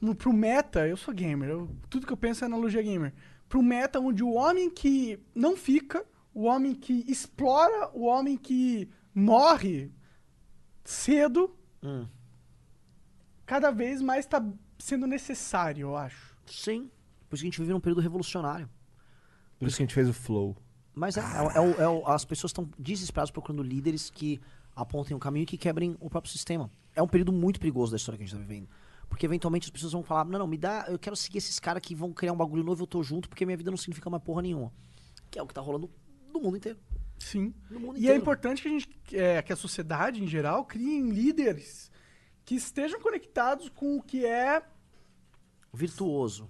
no, 0.00 0.14
pro 0.14 0.32
meta, 0.32 0.86
eu 0.86 0.96
sou 0.96 1.12
gamer, 1.14 1.48
eu- 1.50 1.70
tudo 1.90 2.06
que 2.06 2.12
eu 2.12 2.16
penso 2.16 2.44
é 2.44 2.46
analogia 2.46 2.82
gamer. 2.82 3.12
Pro 3.48 3.62
meta 3.62 3.98
onde 4.00 4.22
o 4.22 4.32
homem 4.34 4.70
que 4.70 5.18
não 5.34 5.56
fica, 5.56 6.04
o 6.34 6.44
homem 6.44 6.74
que 6.74 7.04
explora, 7.10 7.90
o 7.94 8.04
homem 8.04 8.36
que 8.36 8.88
morre 9.14 9.90
cedo, 10.84 11.54
Hum. 11.82 12.06
cada 13.46 13.70
vez 13.70 14.00
mais 14.02 14.26
tá 14.26 14.44
sendo 14.78 15.06
necessário, 15.06 15.82
eu 15.88 15.96
acho. 15.96 16.36
Sim. 16.46 16.90
Por 17.28 17.34
isso 17.36 17.42
que 17.42 17.48
a 17.48 17.50
gente 17.50 17.60
vive 17.60 17.72
num 17.72 17.80
período 17.80 18.00
revolucionário. 18.00 18.68
Por 19.58 19.66
isso 19.66 19.76
que 19.76 19.82
a 19.82 19.86
gente 19.86 19.94
fez 19.94 20.08
o 20.08 20.14
flow. 20.14 20.56
Mas 20.94 21.16
é, 21.16 21.20
é 21.20 21.60
o- 21.60 21.70
é 21.82 21.88
o- 21.88 22.00
é 22.10 22.14
as 22.14 22.24
pessoas 22.24 22.50
estão 22.50 22.68
desesperadas 22.78 23.30
procurando 23.30 23.62
líderes 23.62 24.10
que 24.10 24.40
apontem 24.74 25.16
o 25.16 25.20
caminho 25.20 25.42
e 25.44 25.46
que 25.46 25.56
quebrem 25.58 25.96
o 26.00 26.08
próprio 26.08 26.32
sistema. 26.32 26.70
É 26.94 27.02
um 27.02 27.08
período 27.08 27.32
muito 27.32 27.58
perigoso 27.60 27.90
da 27.92 27.96
história 27.96 28.16
que 28.18 28.24
a 28.24 28.26
gente 28.26 28.34
está 28.36 28.46
vivendo. 28.46 28.68
Porque 29.08 29.24
eventualmente 29.26 29.64
as 29.66 29.70
pessoas 29.70 29.92
vão 29.92 30.02
falar: 30.02 30.24
não, 30.24 30.38
não, 30.38 30.46
me 30.46 30.58
dá, 30.58 30.86
eu 30.88 30.98
quero 30.98 31.16
seguir 31.16 31.38
esses 31.38 31.58
caras 31.58 31.82
que 31.82 31.94
vão 31.94 32.12
criar 32.12 32.32
um 32.32 32.36
bagulho 32.36 32.62
novo, 32.62 32.82
eu 32.82 32.86
tô 32.86 33.02
junto, 33.02 33.28
porque 33.28 33.44
minha 33.46 33.56
vida 33.56 33.70
não 33.70 33.78
significa 33.78 34.08
mais 34.10 34.22
porra 34.22 34.42
nenhuma. 34.42 34.72
Que 35.30 35.38
é 35.38 35.42
o 35.42 35.46
que 35.46 35.54
tá 35.54 35.60
rolando 35.60 35.90
no 36.32 36.40
mundo 36.40 36.56
inteiro. 36.56 36.78
Sim. 37.18 37.52
No 37.70 37.80
mundo 37.80 37.98
E 37.98 38.08
é 38.08 38.14
importante 38.14 38.62
que 38.62 38.68
a 38.68 38.70
gente, 38.70 38.88
é, 39.12 39.42
que 39.42 39.52
a 39.52 39.56
sociedade 39.56 40.22
em 40.22 40.26
geral, 40.26 40.64
criem 40.64 41.10
líderes 41.10 41.90
que 42.44 42.54
estejam 42.54 43.00
conectados 43.00 43.68
com 43.68 43.96
o 43.96 44.02
que 44.02 44.24
é 44.24 44.62
Virtuoso. 45.72 46.48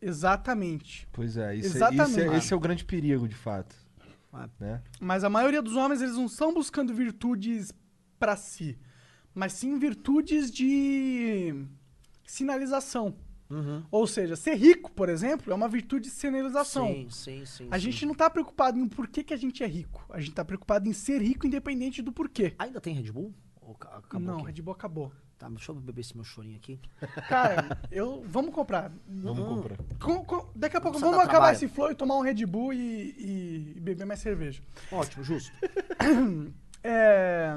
exatamente. 0.00 1.06
Pois 1.12 1.36
é, 1.36 1.56
isso 1.56 1.68
é- 1.74 1.76
Exatamente. 1.76 2.10
isso 2.10 2.20
é- 2.20 2.36
esse 2.38 2.52
é 2.52 2.56
o 2.56 2.60
grande 2.60 2.84
perigo, 2.84 3.26
de 3.28 3.34
fato. 3.34 3.74
Ah. 4.32 4.48
Né? 4.58 4.82
Mas 5.00 5.22
a 5.24 5.30
maioria 5.30 5.60
dos 5.62 5.76
homens, 5.76 6.00
eles 6.00 6.16
não 6.16 6.26
estão 6.26 6.52
buscando 6.54 6.94
virtudes 6.94 7.72
pra 8.18 8.36
si, 8.36 8.78
mas 9.34 9.52
sim 9.52 9.78
virtudes 9.78 10.50
de 10.50 11.66
sinalização. 12.24 13.14
Uhum. 13.50 13.82
Ou 13.90 14.06
seja, 14.06 14.36
ser 14.36 14.54
rico, 14.54 14.90
por 14.90 15.08
exemplo, 15.08 15.52
é 15.52 15.54
uma 15.54 15.68
virtude 15.68 16.08
de 16.08 16.10
sinalização. 16.14 16.86
Sim, 16.88 17.06
sim, 17.10 17.44
sim. 17.46 17.68
A 17.70 17.74
sim. 17.78 17.84
gente 17.84 18.06
não 18.06 18.14
tá 18.14 18.28
preocupado 18.30 18.78
em 18.78 18.88
por 18.88 19.06
que, 19.06 19.22
que 19.22 19.34
a 19.34 19.36
gente 19.36 19.62
é 19.62 19.66
rico. 19.66 20.04
A 20.10 20.18
gente 20.20 20.32
tá 20.32 20.44
preocupado 20.44 20.88
em 20.88 20.92
ser 20.92 21.20
rico 21.20 21.46
independente 21.46 22.00
do 22.02 22.10
porquê. 22.12 22.54
Ainda 22.58 22.80
tem 22.80 22.94
Red 22.94 23.12
Bull? 23.12 23.34
Ou 23.60 23.74
ca- 23.74 23.98
acabou 23.98 24.20
não, 24.26 24.36
aqui? 24.38 24.46
Red 24.46 24.62
Bull 24.62 24.72
acabou. 24.72 25.12
Tá, 25.38 25.48
deixa 25.48 25.72
eu 25.72 25.74
beber 25.74 26.00
esse 26.00 26.14
meu 26.14 26.24
chorinho 26.24 26.56
aqui. 26.56 26.80
Cara, 27.28 27.78
eu. 27.90 28.22
Vamos 28.26 28.54
comprar. 28.54 28.90
Vamos 29.06 29.46
comprar. 29.46 29.76
Com- 30.00 30.24
com- 30.24 30.48
daqui 30.54 30.76
a 30.76 30.80
pouco 30.80 30.98
Vamos 30.98 31.00
vamos 31.00 31.16
dar 31.16 31.22
acabar 31.24 31.48
trabalho. 31.48 31.56
esse 31.56 31.68
flow 31.68 31.90
e 31.90 31.94
tomar 31.94 32.16
um 32.16 32.22
Red 32.22 32.46
Bull 32.46 32.72
e, 32.72 32.76
e- 32.78 33.72
e 33.76 33.80
beber 33.80 34.06
mais 34.06 34.20
cerveja. 34.20 34.62
Ótimo, 34.90 35.22
justo. 35.22 35.52
É. 36.82 37.54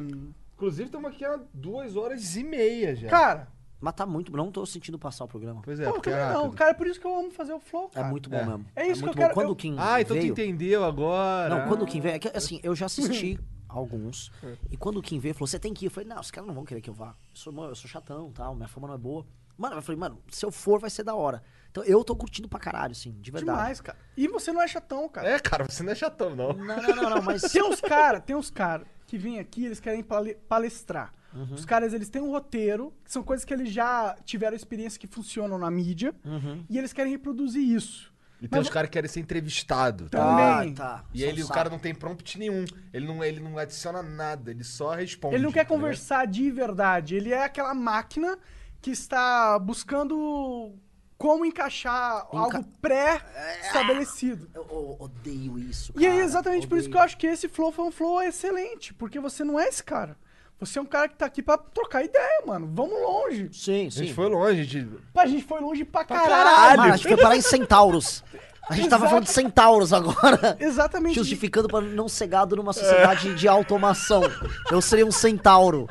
Inclusive, 0.56 0.86
estamos 0.86 1.12
aqui 1.12 1.24
há 1.26 1.40
duas 1.54 1.96
horas 1.96 2.36
e 2.36 2.44
meia 2.44 2.96
já. 2.96 3.08
Cara, 3.10 3.48
Mas 3.80 3.94
tá 3.94 4.06
muito. 4.06 4.32
Não 4.36 4.52
tô 4.52 4.66
sentindo 4.66 4.98
passar 4.98 5.26
o 5.26 5.28
programa. 5.28 5.62
Pois 5.64 5.80
é, 5.80 5.86
pô, 5.86 5.94
porque 5.94 6.10
é 6.10 6.34
não. 6.34 6.50
Cara, 6.52 6.72
é 6.72 6.74
por 6.74 6.88
isso 6.88 7.00
que 7.00 7.06
eu 7.06 7.18
amo 7.18 7.30
fazer 7.32 7.54
o 7.54 7.60
flow. 7.60 7.90
É 7.92 7.96
Cara. 7.96 8.08
muito 8.08 8.30
bom 8.30 8.38
É. 8.38 8.46
mesmo. 8.46 8.66
É 8.76 8.88
isso 8.88 9.00
que 9.02 9.06
muito 9.06 9.08
eu 9.10 9.14
bom. 9.16 9.22
quero- 9.22 9.34
Quando 9.34 9.46
eu- 9.48 9.52
o 9.52 9.56
Kim 9.56 9.76
Ah, 9.78 10.02
então 10.02 10.16
veio... 10.18 10.34
tu 10.34 10.42
entendeu 10.42 10.84
agora. 10.84 11.50
Não, 11.60 11.68
quando 11.68 11.84
o 11.84 11.86
Kim 11.86 12.02
veio... 12.02 12.16
É 12.16 12.20
que, 12.20 12.28
assim, 12.36 12.60
eu 12.64 12.76
já 12.76 12.88
assisti 12.88 13.40
alguns. 13.70 14.32
É. 14.44 14.54
E 14.72 14.78
quando 14.78 14.98
o 14.98 15.02
Kim 15.02 15.20
veio, 15.20 15.36
falou, 15.36 15.48
você 15.48 15.60
tem 15.60 15.74
que 15.74 15.86
ir. 15.86 15.88
Eu 15.88 15.92
falei, 15.92 16.10
não, 16.10 16.20
os 16.20 16.32
caras 16.32 16.48
não 16.48 16.56
vão 16.56 16.66
querer 16.66 16.82
que 16.82 16.90
eu 16.90 16.94
vá. 16.94 17.10
Eu 17.10 17.14
sou, 17.36 17.54
eu 17.66 17.76
sou 17.76 17.88
chatão 17.90 18.32
tal, 18.32 18.56
minha 18.56 18.68
fama 18.68 18.88
não 18.88 18.96
é 18.96 18.98
boa. 18.98 19.26
Mano, 19.56 19.76
eu 19.76 19.82
falei, 19.82 20.00
mano, 20.00 20.20
se 20.32 20.44
eu 20.46 20.52
for, 20.52 20.80
vai 20.80 20.90
ser 20.90 21.04
da 21.04 21.14
hora. 21.16 21.44
Então 21.72 21.84
eu 21.84 22.04
tô 22.04 22.16
curtindo 22.16 22.48
pra 22.50 22.60
caralho, 22.60 22.92
assim, 22.94 23.12
de 23.22 23.30
verdade. 23.32 23.58
Demais, 23.60 23.82
cara. 23.82 23.98
E 24.16 24.28
você 24.28 24.52
não 24.52 24.62
é 24.62 24.68
chatão, 24.68 25.08
cara. 25.10 25.30
É, 25.30 25.40
cara, 25.40 25.66
você 25.70 25.84
não 25.84 25.92
é 25.92 25.96
chatão, 25.96 26.36
não. 26.36 26.54
Não, 26.54 26.66
não, 26.82 26.96
não, 26.96 27.10
não, 27.12 27.22
mas... 27.22 27.42
Tem 27.52 27.64
uns 27.64 27.80
caras, 27.82 28.24
tem 28.26 28.36
uns 28.36 28.50
caras 28.50 28.88
que 29.06 29.18
vêm 29.18 29.40
aqui, 29.40 29.66
eles 29.66 29.80
querem 29.80 30.04
pale- 30.04 30.36
palestrar. 30.48 31.12
Uhum. 31.38 31.54
Os 31.54 31.66
caras, 31.66 31.94
eles 31.94 32.10
têm 32.10 32.22
um 32.22 32.32
roteiro, 32.32 32.94
que 33.06 33.12
são 33.12 33.22
coisas 33.24 33.46
que 33.46 33.54
eles 33.54 33.70
já 33.72 34.16
tiveram 34.26 34.56
experiência 34.56 35.00
que 35.00 35.08
funcionam 35.08 35.58
na 35.58 35.70
mídia, 35.70 36.14
Uhum. 36.26 36.66
e 36.70 36.78
eles 36.78 36.92
querem 36.94 37.12
reproduzir 37.12 37.62
isso. 37.64 38.12
E 38.42 38.48
tem 38.48 38.62
os 38.62 38.70
caras 38.70 38.88
que 38.90 38.94
querem 38.94 39.10
ser 39.10 39.20
entrevistados. 39.20 40.10
Também. 40.12 40.72
Ah, 40.74 40.76
tá. 40.76 41.06
E 41.14 41.24
ele, 41.24 41.44
o 41.44 41.48
cara 41.48 41.70
não 41.72 41.80
tem 41.80 41.94
prompt 41.96 42.38
nenhum. 42.38 42.66
Ele 42.94 43.08
não, 43.08 43.24
ele 43.24 43.40
não 43.40 43.58
adiciona 43.58 44.04
nada, 44.04 44.52
ele 44.52 44.64
só 44.64 44.94
responde. 44.94 45.36
Ele 45.36 45.44
não 45.44 45.52
quer 45.52 45.64
tá 45.66 45.70
conversar 45.74 46.28
de 46.28 46.52
verdade. 46.52 47.16
Ele 47.16 47.34
é 47.34 47.44
aquela 47.44 47.74
máquina 47.74 48.38
que 48.80 48.92
está 48.92 49.58
buscando 49.58 50.72
como 51.18 51.46
encaixar 51.46 52.28
Enca- 52.32 52.38
algo 52.38 52.64
pré-estabelecido. 52.80 54.50
Eu, 54.54 54.68
eu 54.70 54.98
odeio 55.00 55.58
isso, 55.58 55.92
E 55.96 56.06
aí, 56.06 56.12
cara, 56.14 56.24
exatamente 56.24 56.68
por 56.68 56.78
isso 56.78 56.88
odeio. 56.88 56.92
que 56.92 56.98
eu 56.98 57.02
acho 57.06 57.18
que 57.18 57.28
esse 57.28 57.48
flow 57.48 57.72
foi 57.72 57.86
um 57.86 57.92
flow 57.92 58.22
excelente. 58.22 58.94
Porque 58.94 59.20
você 59.20 59.44
não 59.44 59.60
é 59.60 59.68
esse 59.68 59.84
cara. 59.84 60.18
Você 60.60 60.80
é 60.80 60.82
um 60.82 60.86
cara 60.86 61.08
que 61.08 61.16
tá 61.16 61.26
aqui 61.28 61.44
pra 61.44 61.58
trocar 61.58 62.04
ideia, 62.04 62.42
mano. 62.46 62.68
Vamos 62.74 63.00
longe. 63.00 63.50
Sim, 63.54 63.88
A 63.88 63.92
sim. 63.92 63.98
gente 64.00 64.14
foi 64.14 64.28
longe, 64.28 64.62
a 64.62 64.64
gente... 64.64 64.88
Pô, 65.14 65.20
A 65.20 65.26
gente 65.28 65.44
foi 65.44 65.62
longe 65.62 65.86
pra, 65.86 66.04
caralho. 66.04 66.30
caralho. 66.30 66.78
Mano, 66.80 66.94
a 66.94 66.98
gente 66.98 67.08
foi 67.08 67.18
parar 67.18 67.36
em 67.38 67.42
centauros. 67.42 68.24
A 68.70 68.74
gente 68.76 68.90
tava 68.90 69.04
Exato. 69.06 69.10
falando 69.12 69.24
de 69.26 69.32
centauros 69.32 69.94
agora. 69.94 70.58
Exatamente. 70.60 71.16
Justificando 71.16 71.68
pra 71.68 71.80
não 71.80 72.10
ser 72.10 72.28
gado 72.28 72.56
numa 72.56 72.74
sociedade 72.74 73.36
de 73.36 73.48
automação. 73.48 74.24
Eu 74.72 74.82
seria 74.82 75.06
um 75.06 75.12
centauro. 75.12 75.88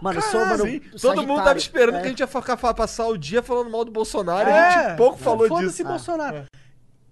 Mano, 0.00 0.18
eu 0.18 0.22
sou, 0.22 0.44
mano. 0.44 0.64
Todo 1.00 1.22
mundo 1.22 1.44
tava 1.44 1.58
esperando 1.58 1.96
É. 1.96 2.00
que 2.00 2.06
a 2.06 2.08
gente 2.10 2.20
ia 2.20 2.26
fa- 2.26 2.74
passar 2.74 3.06
o 3.06 3.16
dia 3.16 3.42
falando 3.42 3.70
mal 3.70 3.84
do 3.84 3.90
Bolsonaro 3.92 4.48
e 4.48 4.52
a 4.52 4.56
É, 4.56 4.88
gente 4.88 4.96
pouco 4.96 5.18
falou 5.18 5.46
foda-se 5.46 5.68
disso. 5.76 5.84
Bolsonaro. 5.84 6.44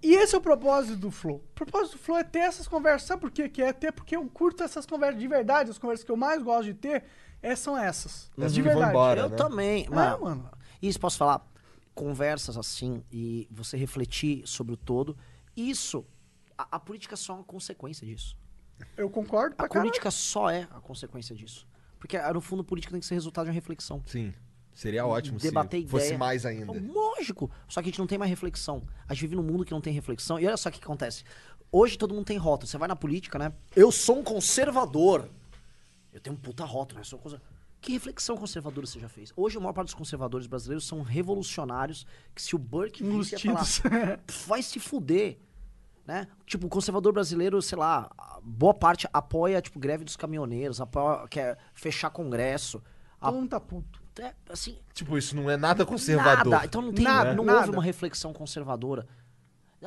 E 0.01 0.13
esse 0.13 0.35
é 0.35 0.37
o 0.37 0.41
propósito 0.41 0.95
do 0.97 1.09
Flow. 1.09 1.37
O 1.37 1.53
propósito 1.55 1.93
do 1.93 1.99
Flow 1.99 2.17
é 2.17 2.23
ter 2.23 2.39
essas 2.39 2.67
conversas. 2.67 3.07
Sabe 3.07 3.21
por 3.21 3.31
quê? 3.31 3.49
Que 3.49 3.61
é 3.61 3.73
ter 3.73 3.91
porque 3.91 4.15
eu 4.15 4.25
curto 4.29 4.63
essas 4.63 4.85
conversas 4.85 5.19
de 5.19 5.27
verdade. 5.27 5.71
As 5.71 5.77
conversas 5.77 6.03
que 6.03 6.11
eu 6.11 6.17
mais 6.17 6.41
gosto 6.43 6.65
de 6.65 6.73
ter 6.73 7.03
é, 7.41 7.55
são 7.55 7.77
essas. 7.77 8.31
Essas 8.37 8.53
de 8.53 8.61
verdade. 8.61 8.89
embora. 8.89 9.21
Eu 9.21 9.29
né? 9.29 9.35
também. 9.35 9.85
É, 9.85 9.89
Mano, 9.89 10.23
mano. 10.23 10.51
Isso 10.81 10.99
posso 10.99 11.17
falar? 11.17 11.45
Conversas 11.93 12.57
assim 12.57 13.03
e 13.11 13.47
você 13.49 13.77
refletir 13.77 14.45
sobre 14.45 14.73
o 14.73 14.77
todo. 14.77 15.17
Isso. 15.55 16.05
A, 16.57 16.75
a 16.75 16.79
política 16.79 17.15
só 17.15 17.33
é 17.33 17.35
uma 17.37 17.43
consequência 17.43 18.05
disso. 18.05 18.37
Eu 18.97 19.09
concordo 19.09 19.55
pra 19.55 19.65
A 19.65 19.69
caralho. 19.69 19.87
política 19.89 20.11
só 20.11 20.49
é 20.49 20.67
a 20.71 20.81
consequência 20.81 21.33
disso. 21.35 21.65
Porque, 21.97 22.17
ah, 22.17 22.31
no 22.33 22.41
fundo, 22.41 22.63
política 22.63 22.91
tem 22.91 22.99
que 22.99 23.05
ser 23.05 23.15
resultado 23.15 23.45
de 23.45 23.49
uma 23.49 23.55
reflexão. 23.55 24.03
Sim, 24.05 24.33
seria 24.75 25.07
ótimo 25.07 25.39
Debater 25.39 25.81
se 25.81 25.87
fosse 25.87 26.05
ideia. 26.05 26.19
mais 26.19 26.45
ainda. 26.45 26.71
Lógico. 26.93 27.49
Só 27.67 27.81
que 27.81 27.87
a 27.87 27.89
gente 27.91 27.99
não 27.99 28.05
tem 28.05 28.17
mais 28.19 28.29
reflexão. 28.29 28.83
A 29.07 29.13
gente 29.15 29.21
vive 29.21 29.35
num 29.35 29.41
mundo 29.43 29.65
que 29.65 29.71
não 29.71 29.81
tem 29.81 29.91
reflexão. 29.93 30.39
E 30.39 30.45
olha 30.45 30.57
só 30.57 30.69
o 30.69 30.71
que 30.71 30.79
acontece. 30.83 31.23
Hoje 31.71 31.97
todo 31.97 32.13
mundo 32.13 32.25
tem 32.25 32.37
rótulo. 32.37 32.67
Você 32.67 32.77
vai 32.77 32.87
na 32.87 32.95
política, 32.95 33.39
né? 33.39 33.51
Eu 33.75 33.91
sou 33.91 34.19
um 34.19 34.23
conservador. 34.23 35.27
Eu 36.13 36.19
tenho 36.21 36.35
um 36.35 36.39
puta 36.39 36.63
rótulo, 36.63 36.97
né? 36.97 37.01
Eu 37.01 37.05
sou 37.05 37.17
um 37.17 37.21
conser- 37.21 37.41
Que 37.81 37.91
reflexão 37.93 38.37
conservadora 38.37 38.85
você 38.87 38.99
já 38.99 39.09
fez? 39.09 39.31
Hoje 39.35 39.57
a 39.57 39.59
maior 39.59 39.73
parte 39.73 39.87
dos 39.87 39.95
conservadores 39.95 40.47
brasileiros 40.47 40.85
são 40.87 41.01
revolucionários 41.01 42.05
que 42.33 42.41
se 42.41 42.55
o 42.55 42.59
Burke 42.59 43.03
visse 43.03 43.35
ia 43.35 43.39
falar, 43.39 43.53
Enlustidos. 43.55 43.79
"Pff, 44.25 44.47
vai 44.47 44.61
se 44.63 44.79
fuder. 44.79 45.37
Né? 46.07 46.27
Tipo, 46.45 46.67
o 46.67 46.69
conservador 46.69 47.11
brasileiro, 47.11 47.59
sei 47.63 47.77
lá, 47.79 48.11
a 48.15 48.39
boa 48.43 48.75
parte 48.75 49.07
apoia, 49.11 49.59
tipo, 49.59 49.79
greve 49.79 50.03
dos 50.03 50.15
caminhoneiros, 50.15 50.79
apoia, 50.79 51.27
quer 51.27 51.57
fechar 51.73 52.11
congresso. 52.11 52.81
A- 53.19 53.25
Todo 53.31 53.39
mundo 53.39 53.49
tá 53.49 53.59
puto. 53.59 54.04
É, 54.19 54.33
assim, 54.49 54.77
Tipo, 54.93 55.17
isso 55.17 55.35
não 55.35 55.49
é 55.49 55.57
nada 55.57 55.85
conservador. 55.85 56.51
Nada. 56.51 56.65
Então 56.65 56.81
não 56.81 56.93
tem, 56.93 57.03
Nada, 57.03 57.33
não 57.33 57.43
nada. 57.43 57.59
houve 57.59 57.71
uma 57.71 57.83
reflexão 57.83 58.31
conservadora. 58.33 59.05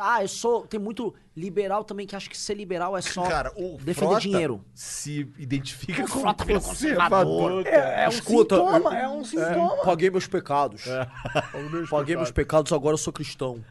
Ah, 0.01 0.23
eu 0.23 0.29
sou. 0.29 0.65
Tem 0.67 0.79
muito 0.79 1.13
liberal 1.35 1.83
também 1.83 2.07
que 2.07 2.15
acha 2.15 2.29
que 2.31 2.37
ser 2.37 2.55
liberal 2.55 2.97
é 2.97 3.01
só 3.01 3.23
Cara, 3.27 3.51
o 3.57 3.79
defender 3.79 3.95
Frota 3.95 4.21
dinheiro. 4.21 4.65
se 4.73 5.21
identifica 5.39 6.05
O 6.05 6.09
como 6.09 6.21
Frota 6.21 6.45
conservador. 6.45 7.51
conservador. 7.65 7.67
É, 7.67 8.05
é 8.05 8.07
um 8.07 8.11
Escuta, 8.11 8.57
sintoma, 8.57 8.91
eu- 8.91 8.93
é 8.93 9.09
um 9.09 9.25
sintoma. 9.25 9.83
Paguei 9.83 10.11
meus 10.11 10.27
pecados. 10.29 10.85
Paguei 11.91 12.17
meus 12.17 12.31
pecados, 12.31 12.73
agora 12.73 12.95
eu 12.95 12.99
sou 12.99 13.13
cristão. 13.13 13.65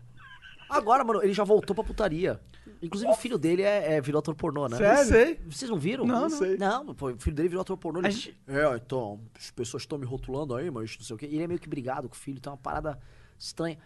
Agora, 0.69 1.03
mano, 1.03 1.23
ele 1.23 1.33
já 1.33 1.43
voltou 1.45 1.73
pra 1.73 1.83
putaria. 1.83 2.41
Inclusive, 2.81 3.11
o 3.11 3.15
filho 3.15 3.37
dele 3.37 3.61
é, 3.63 3.93
é- 3.95 4.01
virou 4.01 4.19
ator 4.19 4.35
pornô, 4.35 4.67
né? 4.67 4.77
Sério? 4.77 4.97
Não 4.97 5.05
sei. 5.05 5.39
Vocês 5.49 5.71
não 5.71 5.79
viram? 5.79 6.05
Não, 6.05 6.21
não. 6.21 6.29
sei. 6.29 6.57
Não, 6.57 6.93
pô, 6.95 7.11
o 7.11 7.19
filho 7.19 7.35
dele 7.35 7.49
virou 7.49 7.61
ator 7.61 7.77
pornô. 7.77 7.99
Ele... 7.99 8.07
A 8.07 8.09
gente- 8.11 8.37
É, 8.47 8.75
então, 8.75 9.19
as 9.37 9.49
pessoas 9.51 9.83
estão 9.83 9.97
me 9.97 10.05
rotulando 10.05 10.55
aí, 10.55 10.69
mas 10.71 10.95
não 10.97 11.05
sei 11.05 11.15
o 11.15 11.19
quê. 11.19 11.25
E 11.27 11.35
ele 11.35 11.43
é 11.43 11.47
meio 11.47 11.59
que 11.59 11.67
brigado 11.69 12.07
com 12.09 12.15
o 12.15 12.17
filho, 12.17 12.39
tem 12.39 12.51
uma 12.51 12.57
parada 12.57 12.99
estranha. 13.39 13.77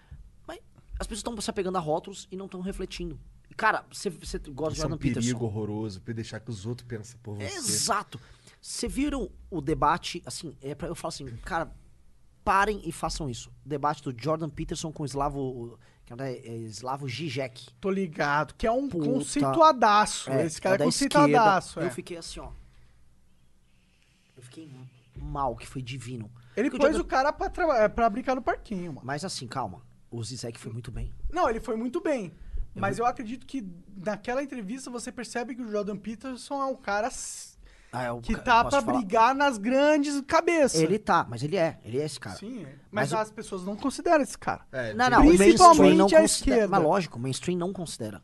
Mas 0.47 0.59
as 0.99 1.07
pessoas 1.07 1.19
estão 1.19 1.39
se 1.41 1.49
apegando 1.49 1.77
a 1.77 1.79
rótulos 1.79 2.27
e 2.31 2.35
não 2.35 2.45
estão 2.45 2.61
refletindo. 2.61 3.19
Cara, 3.57 3.85
você, 3.91 4.09
gosta 4.09 4.29
de 4.29 4.33
Isso 4.39 4.47
é 4.47 4.69
um 4.69 4.73
Jordan 4.91 4.97
perigo 4.97 5.19
Peterson. 5.19 5.43
horroroso 5.45 6.01
pra 6.01 6.13
deixar 6.13 6.39
que 6.39 6.49
os 6.49 6.65
outros 6.65 6.87
pensem 6.87 7.17
por 7.21 7.35
você. 7.35 7.43
Exato. 7.57 8.19
Você 8.61 8.87
viram 8.87 9.29
o 9.49 9.59
debate, 9.59 10.21
assim, 10.25 10.55
é 10.61 10.73
pra, 10.73 10.87
eu 10.87 10.95
falo 10.95 11.09
assim, 11.09 11.25
cara, 11.43 11.69
parem 12.43 12.81
e 12.85 12.91
façam 12.91 13.29
isso. 13.29 13.49
O 13.65 13.69
debate 13.69 14.01
do 14.03 14.15
Jordan 14.17 14.49
Peterson 14.49 14.91
com 14.91 15.03
o 15.03 15.05
Slavo, 15.05 15.77
que 16.17 16.23
é, 16.23 16.48
é 16.48 16.56
Slavo 16.67 17.07
Zizek. 17.07 17.69
Tô 17.80 17.90
ligado. 17.90 18.53
Que 18.56 18.65
é 18.67 18.72
um 18.72 18.88
Puta. 18.90 19.06
conceituadaço. 19.09 20.30
É, 20.31 20.45
Esse 20.45 20.61
cara 20.61 20.75
é, 20.75 20.77
da 20.80 20.85
conceituadaço. 20.85 21.80
é. 21.80 21.85
Eu 21.85 21.91
fiquei 21.91 22.17
assim, 22.17 22.40
ó. 22.40 22.49
Eu 24.35 24.43
fiquei 24.43 24.72
mal, 25.15 25.56
que 25.56 25.67
foi 25.67 25.81
divino. 25.81 26.30
Ele 26.56 26.69
Porque 26.69 26.81
pôs 26.83 26.95
Jordan- 26.95 27.06
o 27.06 27.09
cara 27.09 27.31
pra, 27.33 27.49
traba- 27.49 27.77
é, 27.77 27.88
pra 27.88 28.09
brincar 28.09 28.35
no 28.35 28.41
parquinho, 28.41 28.93
mano. 28.93 29.06
Mas 29.06 29.23
assim, 29.23 29.48
calma. 29.48 29.81
O 30.09 30.22
Zizek 30.23 30.59
foi 30.59 30.72
muito 30.73 30.91
bem. 30.91 31.14
Não, 31.31 31.49
ele 31.49 31.59
foi 31.59 31.75
muito 31.77 32.01
bem. 32.01 32.33
Mas 32.73 32.98
eu 32.99 33.06
acredito 33.06 33.45
que 33.45 33.65
naquela 33.98 34.41
entrevista 34.41 34.90
você 34.90 35.11
percebe 35.11 35.53
que 35.56 35.61
o 35.61 35.69
Jordan 35.69 35.98
Peterson 35.98 36.61
é 36.61 36.65
um 36.65 36.75
cara 36.75 37.09
Ah, 37.91 38.03
é 38.03 38.11
o 38.11 38.21
que 38.21 38.35
tá 38.37 38.63
pra 38.63 38.81
falar? 38.81 38.97
brigar 38.97 39.35
nas 39.35 39.57
grandes 39.57 40.21
cabeças. 40.21 40.79
Ele 40.79 40.97
tá, 40.97 41.25
mas 41.29 41.43
ele 41.43 41.57
é. 41.57 41.77
Ele 41.83 41.99
é 41.99 42.05
esse 42.05 42.19
cara. 42.19 42.37
Sim, 42.37 42.61
é. 42.63 42.75
mas, 42.89 43.11
Mas 43.11 43.11
o- 43.11 43.17
as 43.17 43.31
pessoas 43.31 43.63
não 43.65 43.75
consideram 43.75 44.23
esse 44.23 44.37
cara. 44.37 44.65
É, 44.71 44.93
Não, 44.93 45.09
não, 45.09 45.21
Principalmente 45.35 45.97
não 45.97 46.05
a 46.05 46.09
considera. 46.09 46.23
esquerda. 46.25 46.67
Mas 46.69 46.83
lógico, 46.83 47.17
o 47.17 47.21
mainstream 47.21 47.57
não 47.57 47.73
considera. 47.73 48.21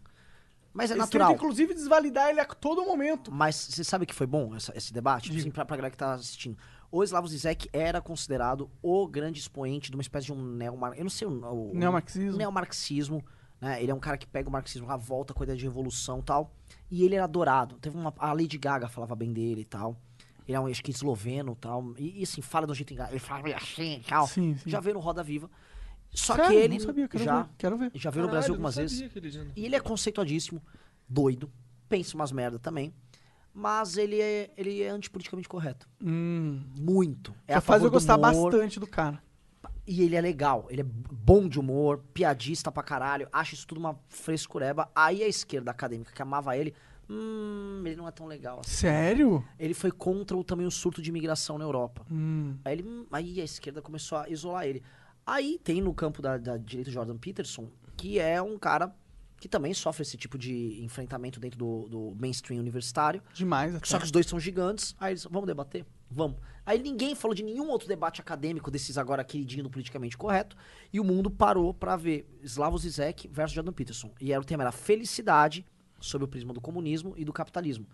Mas 0.73 0.89
é 0.91 0.93
Eles 0.93 0.99
natural. 1.05 1.29
tentam, 1.29 1.43
inclusive, 1.43 1.73
desvalidar 1.73 2.29
ele 2.29 2.39
a 2.39 2.45
todo 2.45 2.85
momento. 2.85 3.31
Mas 3.31 3.55
você 3.55 3.83
sabe 3.83 4.05
que 4.05 4.13
foi 4.15 4.27
bom 4.27 4.55
essa- 4.55 4.71
esse 4.77 4.93
debate? 4.93 5.35
Assim, 5.35 5.49
pra, 5.51 5.65
pra 5.65 5.75
galera 5.75 5.91
que 5.91 5.97
tá 5.97 6.13
assistindo. 6.13 6.57
O 6.89 7.03
Slavoj 7.03 7.29
Zizek 7.31 7.67
era 7.73 7.99
considerado 7.99 8.69
o 8.81 9.05
grande 9.07 9.39
expoente 9.39 9.89
de 9.91 9.97
uma 9.97 10.01
espécie 10.01 10.27
de 10.27 10.33
um 10.33 10.41
neomar... 10.41 10.93
Eu 10.95 11.03
não 11.03 11.09
sei 11.09 11.27
o... 11.27 11.31
o 11.31 11.71
Neomarxismo. 11.73 12.37
Neomarxismo. 12.37 13.25
Né? 13.59 13.81
Ele 13.81 13.91
é 13.91 13.95
um 13.95 13.99
cara 13.99 14.17
que 14.17 14.27
pega 14.27 14.47
o 14.47 14.51
marxismo, 14.51 14.87
volta 14.99 15.33
com 15.33 15.43
a 15.43 15.45
ideia 15.45 15.57
de 15.57 15.63
revolução 15.65 16.19
e 16.19 16.23
tal. 16.23 16.53
E 16.91 17.03
ele 17.03 17.15
era 17.15 17.23
adorado. 17.23 17.77
Teve 17.79 17.97
uma... 17.97 18.13
A 18.17 18.31
Lady 18.33 18.57
Gaga 18.57 18.87
falava 18.87 19.15
bem 19.15 19.33
dele 19.33 19.61
e 19.61 19.65
tal. 19.65 19.97
Ele 20.47 20.55
é 20.55 20.59
um, 20.59 20.67
acho 20.67 20.83
que, 20.83 20.91
esloveno 20.91 21.53
e 21.53 21.55
tal. 21.55 21.93
E, 21.97 22.19
e, 22.19 22.23
assim, 22.23 22.41
fala 22.41 22.65
de 22.65 22.71
um 22.71 22.75
jeito 22.75 22.93
engraçado. 22.93 23.13
Ele 23.13 23.19
fala 23.19 23.43
meio 23.43 23.55
assim 23.57 23.97
e 23.97 24.03
tal. 24.03 24.27
Sim, 24.27 24.55
sim. 24.57 24.69
Já 24.69 24.79
veio 24.79 24.93
no 24.93 24.99
Roda 25.01 25.21
Viva. 25.23 25.49
Só 26.11 26.35
Sério? 26.35 26.51
que 26.51 26.57
ele 26.57 26.77
Não 26.79 26.85
sabia, 26.85 27.07
quero 27.07 27.23
já, 27.23 27.41
ver, 27.43 27.49
quero 27.57 27.77
ver. 27.77 27.91
já 27.93 28.09
veio 28.09 28.25
no 28.25 28.31
Brasil 28.31 28.53
algumas 28.53 28.75
vezes. 28.77 29.01
ele 29.01 29.51
E 29.57 29.65
ele 29.65 29.75
é 29.75 29.79
conceituadíssimo, 29.79 30.61
doido, 31.07 31.51
pensa 31.89 32.15
umas 32.15 32.31
merda 32.31 32.57
também. 32.57 32.93
mas 33.53 33.97
ele 33.97 34.19
é, 34.21 34.49
ele 34.55 34.81
é 34.81 34.89
antipoliticamente 34.89 35.49
correto. 35.49 35.87
Hum. 36.01 36.63
Muito. 36.79 37.35
É 37.45 37.53
Já 37.53 37.57
a 37.57 37.61
faz 37.61 37.83
eu 37.83 37.91
gostar 37.91 38.15
do 38.15 38.25
humor, 38.25 38.51
bastante 38.51 38.79
do 38.79 38.87
cara. 38.87 39.21
E 39.87 40.03
ele 40.03 40.17
é 40.17 40.21
legal, 40.21 40.67
ele 40.69 40.81
é 40.81 40.85
bom 40.85 41.47
de 41.47 41.57
humor, 41.57 42.03
piadista 42.13 42.69
pra 42.69 42.83
caralho, 42.83 43.29
acha 43.31 43.55
isso 43.55 43.65
tudo 43.65 43.77
uma 43.77 43.97
frescureba. 44.09 44.91
Aí 44.93 45.23
a 45.23 45.27
esquerda 45.27 45.71
acadêmica 45.71 46.11
que 46.11 46.21
amava 46.21 46.57
ele, 46.57 46.73
hum, 47.09 47.81
ele 47.85 47.95
não 47.95 48.05
é 48.05 48.11
tão 48.11 48.25
legal 48.25 48.59
assim. 48.59 48.69
Sério? 48.69 49.43
Ele 49.57 49.73
foi 49.73 49.89
contra 49.89 50.35
o, 50.35 50.43
também 50.43 50.67
o 50.67 50.71
surto 50.71 51.01
de 51.01 51.09
imigração 51.09 51.57
na 51.57 51.63
Europa. 51.63 52.05
Hum. 52.11 52.57
Aí, 52.65 52.73
ele, 52.73 53.07
aí 53.09 53.39
a 53.39 53.45
esquerda 53.45 53.81
começou 53.81 54.17
a 54.17 54.29
isolar 54.29 54.65
ele. 54.65 54.83
Aí 55.25 55.57
tem 55.63 55.81
no 55.81 55.93
campo 55.93 56.21
da, 56.21 56.37
da 56.37 56.57
direita 56.57 56.91
Jordan 56.91 57.17
Peterson, 57.17 57.69
que 57.95 58.19
é 58.19 58.41
um 58.41 58.57
cara 58.57 58.93
que 59.39 59.47
também 59.47 59.73
sofre 59.73 60.01
esse 60.01 60.17
tipo 60.17 60.37
de 60.37 60.83
enfrentamento 60.83 61.39
dentro 61.39 61.57
do, 61.57 61.87
do 61.87 62.15
mainstream 62.19 62.59
universitário. 62.59 63.21
Demais 63.33 63.75
até. 63.75 63.85
Só 63.85 63.99
que 63.99 64.05
os 64.05 64.11
dois 64.11 64.25
são 64.25 64.39
gigantes. 64.39 64.95
Aí 64.99 65.13
eles, 65.13 65.23
vamos 65.25 65.47
debater? 65.47 65.85
Vamos. 66.09 66.37
Aí 66.67 66.83
ninguém 66.83 67.15
falou 67.15 67.33
de 67.33 67.43
nenhum 67.43 67.69
outro 67.69 67.87
debate 67.87 68.19
acadêmico 68.19 68.69
desses 68.69 68.97
agora 68.97 69.23
queridinho 69.23 69.63
do 69.63 69.69
politicamente 69.69 70.17
correto. 70.17 70.57
E 70.91 70.99
o 70.99 71.03
mundo 71.03 71.31
parou 71.31 71.73
pra 71.73 71.95
ver 71.95 72.27
Slavoj 72.43 72.81
Zizek 72.81 73.25
versus 73.29 73.55
Jordan 73.55 73.71
Peterson. 73.71 74.11
E 74.19 74.33
era 74.33 74.41
o 74.41 74.43
tema 74.43 74.63
era 74.63 74.71
felicidade 74.73 75.65
sob 75.97 76.25
o 76.25 76.27
prisma 76.27 76.53
do 76.53 76.59
comunismo 76.59 77.13
e 77.15 77.23
do 77.23 77.31
capitalismo. 77.31 77.87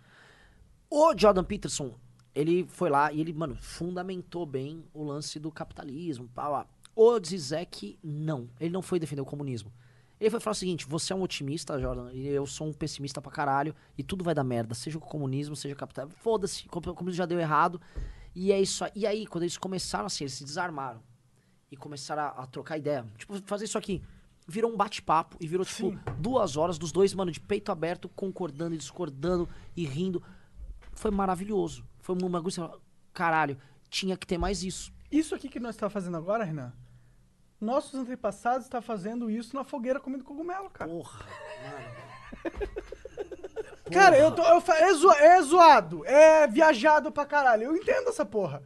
O 0.89 1.15
Jordan 1.15 1.43
Peterson, 1.43 1.93
ele 2.33 2.65
foi 2.67 2.89
lá 2.89 3.13
e 3.13 3.21
ele, 3.21 3.31
mano, 3.31 3.55
fundamentou 3.61 4.43
bem 4.43 4.83
o 4.91 5.03
lance 5.03 5.37
do 5.37 5.51
capitalismo. 5.51 6.27
Pá. 6.29 6.65
O 6.95 7.23
Zizek, 7.23 7.99
não. 8.03 8.49
Ele 8.59 8.71
não 8.71 8.81
foi 8.81 8.99
defender 8.99 9.21
o 9.21 9.25
comunismo. 9.25 9.71
Ele 10.19 10.31
foi 10.31 10.39
falar 10.39 10.53
o 10.53 10.55
seguinte: 10.55 10.87
você 10.87 11.13
é 11.13 11.15
um 11.15 11.21
otimista, 11.21 11.79
Jordan, 11.79 12.11
e 12.11 12.25
eu 12.27 12.47
sou 12.47 12.65
um 12.65 12.73
pessimista 12.73 13.21
pra 13.21 13.31
caralho, 13.31 13.75
e 13.95 14.01
tudo 14.01 14.23
vai 14.23 14.33
dar 14.33 14.43
merda, 14.43 14.73
seja 14.73 14.97
o 14.97 15.01
comunismo, 15.01 15.55
seja 15.55 15.75
o 15.75 15.77
capitalismo. 15.77 16.17
Foda-se, 16.17 16.65
o 16.65 16.69
comunismo 16.69 17.11
já 17.11 17.27
deu 17.27 17.39
errado. 17.39 17.79
E 18.35 18.51
é 18.51 18.61
isso 18.61 18.83
aí. 18.83 18.91
E 18.95 19.07
aí, 19.07 19.27
quando 19.27 19.43
eles 19.43 19.57
começaram 19.57 20.05
assim, 20.05 20.23
eles 20.23 20.33
se 20.33 20.43
desarmaram 20.43 21.01
e 21.71 21.77
começaram 21.77 22.23
a, 22.23 22.27
a 22.43 22.47
trocar 22.47 22.77
ideia. 22.77 23.05
Tipo, 23.17 23.41
fazer 23.45 23.65
isso 23.65 23.77
aqui. 23.77 24.01
Virou 24.47 24.71
um 24.71 24.75
bate-papo 24.75 25.37
e 25.39 25.47
virou, 25.47 25.65
tipo, 25.65 25.91
duas 26.19 26.57
horas 26.57 26.77
dos 26.77 26.91
dois, 26.91 27.13
mano, 27.13 27.31
de 27.31 27.39
peito 27.39 27.71
aberto, 27.71 28.09
concordando 28.09 28.75
e 28.75 28.77
discordando 28.77 29.47
e 29.75 29.85
rindo. 29.85 30.21
Foi 30.91 31.11
maravilhoso. 31.11 31.85
Foi 31.99 32.15
um 32.15 32.29
bagulho, 32.29 32.51
você 32.51 32.59
fala, 32.59 32.79
caralho, 33.13 33.57
tinha 33.89 34.17
que 34.17 34.27
ter 34.27 34.37
mais 34.37 34.63
isso. 34.63 34.91
Isso 35.09 35.33
aqui 35.33 35.47
que 35.47 35.59
nós 35.59 35.75
estamos 35.75 35.93
fazendo 35.93 36.17
agora, 36.17 36.43
Renan, 36.43 36.73
nossos 37.61 37.93
antepassados 37.93 38.65
estão 38.65 38.81
fazendo 38.81 39.29
isso 39.29 39.55
na 39.55 39.63
fogueira 39.63 39.99
comendo 39.99 40.23
cogumelo, 40.23 40.69
cara. 40.69 40.91
Porra, 40.91 41.25
Cara, 43.93 44.17
eu 44.17 44.31
tô, 44.31 44.41
eu 44.43 44.59
fa- 44.61 44.77
é, 44.77 44.93
zo- 44.93 45.11
é 45.11 45.41
zoado, 45.41 46.05
é 46.05 46.47
viajado 46.47 47.11
pra 47.11 47.25
caralho. 47.25 47.63
Eu 47.63 47.75
entendo 47.75 48.09
essa 48.09 48.25
porra. 48.25 48.61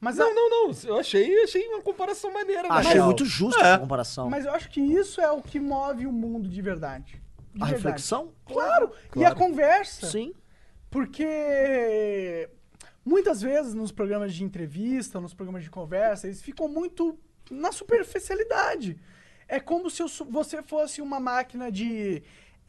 Mas, 0.00 0.16
Não, 0.16 0.30
a- 0.30 0.34
não, 0.34 0.48
não. 0.50 0.70
Eu 0.84 0.98
achei, 0.98 1.42
achei 1.44 1.66
uma 1.68 1.82
comparação 1.82 2.32
maneira, 2.32 2.68
na 2.68 2.76
Achei 2.76 2.94
real. 2.94 3.06
muito 3.06 3.24
justa 3.24 3.60
É. 3.60 3.68
essa 3.72 3.78
comparação. 3.78 4.30
mas 4.30 4.46
eu 4.46 4.52
acho 4.52 4.70
que 4.70 4.80
isso 4.80 5.20
é 5.20 5.30
o 5.30 5.42
que 5.42 5.60
move 5.60 6.06
o 6.06 6.12
mundo 6.12 6.48
de 6.48 6.62
verdade. 6.62 7.20
De 7.54 7.62
a 7.62 7.66
verdade. 7.66 7.72
reflexão? 7.74 8.32
Claro. 8.46 8.92
E 9.14 9.24
a 9.24 9.34
conversa. 9.34 10.06
Sim. 10.06 10.32
Porque 10.90 12.48
muitas 13.04 13.40
vezes 13.42 13.74
nos 13.74 13.92
programas 13.92 14.34
de 14.34 14.44
entrevista, 14.44 15.20
nos 15.20 15.34
programas 15.34 15.62
de 15.64 15.70
conversa, 15.70 16.26
eles 16.26 16.40
ficam 16.42 16.68
muito 16.68 17.18
na 17.50 17.72
superficialidade. 17.72 18.98
É 19.48 19.58
como 19.58 19.90
se 19.90 20.02
eu 20.02 20.06
você 20.30 20.62
fosse 20.62 21.00
uma 21.02 21.18
máquina 21.18 21.70
de 21.72 22.22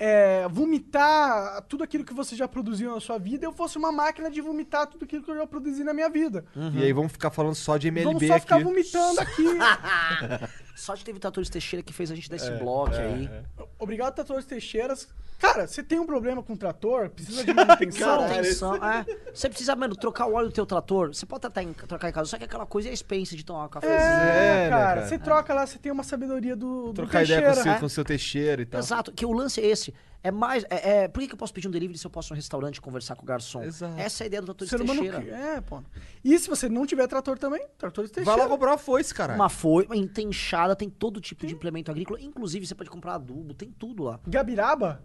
é, 0.03 0.47
vomitar 0.49 1.61
tudo 1.69 1.83
aquilo 1.83 2.03
que 2.03 2.11
você 2.13 2.35
já 2.35 2.47
produziu 2.47 2.91
na 2.91 2.99
sua 2.99 3.19
vida, 3.19 3.45
eu 3.45 3.51
fosse 3.53 3.77
uma 3.77 3.91
máquina 3.91 4.31
de 4.31 4.41
vomitar 4.41 4.87
tudo 4.87 5.05
aquilo 5.05 5.21
que 5.23 5.29
eu 5.29 5.35
já 5.37 5.45
produzi 5.45 5.83
na 5.83 5.93
minha 5.93 6.09
vida. 6.09 6.43
E 6.73 6.81
aí 6.83 6.91
vamos 6.91 7.11
ficar 7.11 7.29
falando 7.29 7.53
só 7.53 7.77
de 7.77 7.89
MLB 7.89 8.13
Vamos 8.13 8.27
só 8.27 8.39
ficar 8.39 8.55
aqui. 8.55 8.63
vomitando 8.63 9.19
aqui. 9.21 9.43
Só 10.75 10.95
de 10.95 11.03
teve 11.05 11.19
Tratores 11.19 11.47
Teixeira 11.47 11.83
que 11.83 11.93
fez 11.93 12.09
a 12.09 12.15
gente 12.15 12.27
dar 12.27 12.37
esse 12.37 12.47
É, 12.49 12.57
bloco 12.57 12.95
aí. 12.95 13.29
Obrigado, 13.77 14.15
Tratores 14.15 14.45
Teixeiras. 14.45 15.07
Cara, 15.37 15.67
você 15.67 15.83
tem 15.83 15.99
um 15.99 16.05
problema 16.07 16.41
com 16.41 16.53
o 16.53 16.57
trator? 16.57 17.09
Precisa 17.09 17.43
de 17.43 17.53
manutenção? 17.53 18.21
Manutenção, 18.21 18.75
é. 18.77 19.05
Você 19.33 19.49
precisa, 19.49 19.75
mano, 19.75 19.95
trocar 19.95 20.25
o 20.27 20.33
óleo 20.33 20.47
do 20.47 20.53
teu 20.53 20.65
trator. 20.65 21.13
Você 21.13 21.25
pode 21.25 21.41
tratar 21.41 21.61
em, 21.61 21.73
trocar 21.73 22.09
em 22.09 22.11
casa, 22.11 22.29
só 22.29 22.37
que 22.37 22.45
aquela 22.45 22.65
coisa 22.65 22.89
é 22.89 22.93
expensa 22.93 23.35
de 23.35 23.43
tomar 23.43 23.65
um 23.65 23.69
cafezinho. 23.69 23.99
É, 23.99 23.99
É, 24.01 24.63
né, 24.63 24.69
cara? 24.69 25.05
Você 25.07 25.19
troca 25.19 25.53
lá, 25.53 25.65
você 25.67 25.77
tem 25.77 25.91
uma 25.91 26.03
sabedoria 26.03 26.55
do, 26.55 26.87
do 26.87 26.93
Trocar 26.93 27.23
ideia 27.23 27.41
com 27.41 27.47
o, 27.47 27.53
Teixeira. 27.53 27.71
seu, 27.73 27.79
com 27.79 27.85
o 27.85 27.89
seu 27.89 28.05
Teixeira 28.05 28.61
e 28.61 28.65
tal. 28.65 28.79
Exato, 28.79 29.11
que 29.11 29.25
o 29.25 29.31
lance 29.31 29.59
é 29.61 29.65
esse. 29.67 29.90
É 30.23 30.29
mais. 30.29 30.63
É, 30.69 31.03
é- 31.03 31.07
por 31.07 31.19
que, 31.19 31.27
que 31.27 31.33
eu 31.33 31.37
posso 31.37 31.51
pedir 31.53 31.67
um 31.67 31.71
delivery 31.71 31.97
se 31.97 32.05
eu 32.05 32.11
posso 32.11 32.29
ir 32.29 32.33
no 32.33 32.35
restaurante 32.35 32.79
conversar 32.79 33.15
com 33.15 33.23
o 33.23 33.25
garçom? 33.25 33.63
Exato. 33.63 33.99
Essa 33.99 34.23
é 34.23 34.25
a 34.25 34.27
ideia 34.27 34.41
do 34.41 34.67
Ser 34.67 34.79
humano 34.81 35.01
Teixeira. 35.01 35.19
cri- 35.25 35.31
É, 35.31 35.61
pô. 35.61 35.81
E 36.23 36.37
se 36.37 36.47
você 36.47 36.69
não 36.69 36.85
tiver 36.85 37.07
trator 37.07 37.39
também, 37.39 37.65
tratores 37.77 38.11
Vai 38.11 38.23
Teixeira. 38.23 38.43
lá 38.43 38.47
comprar 38.49 38.71
uma 38.71 38.77
foice, 38.77 39.13
caralho. 39.13 39.39
Uma 39.39 39.49
foi, 39.49 39.87
tem 40.09 40.27
enxada, 40.27 40.75
tem 40.75 40.89
todo 40.89 41.19
tipo 41.19 41.45
de 41.47 41.53
implemento 41.55 41.89
agrícola. 41.89 42.21
Inclusive, 42.21 42.67
você 42.67 42.75
pode 42.75 42.89
comprar 42.89 43.15
adubo, 43.15 43.53
tem 43.55 43.71
tudo 43.71 44.03
lá. 44.03 44.19
Gabiraba? 44.27 45.01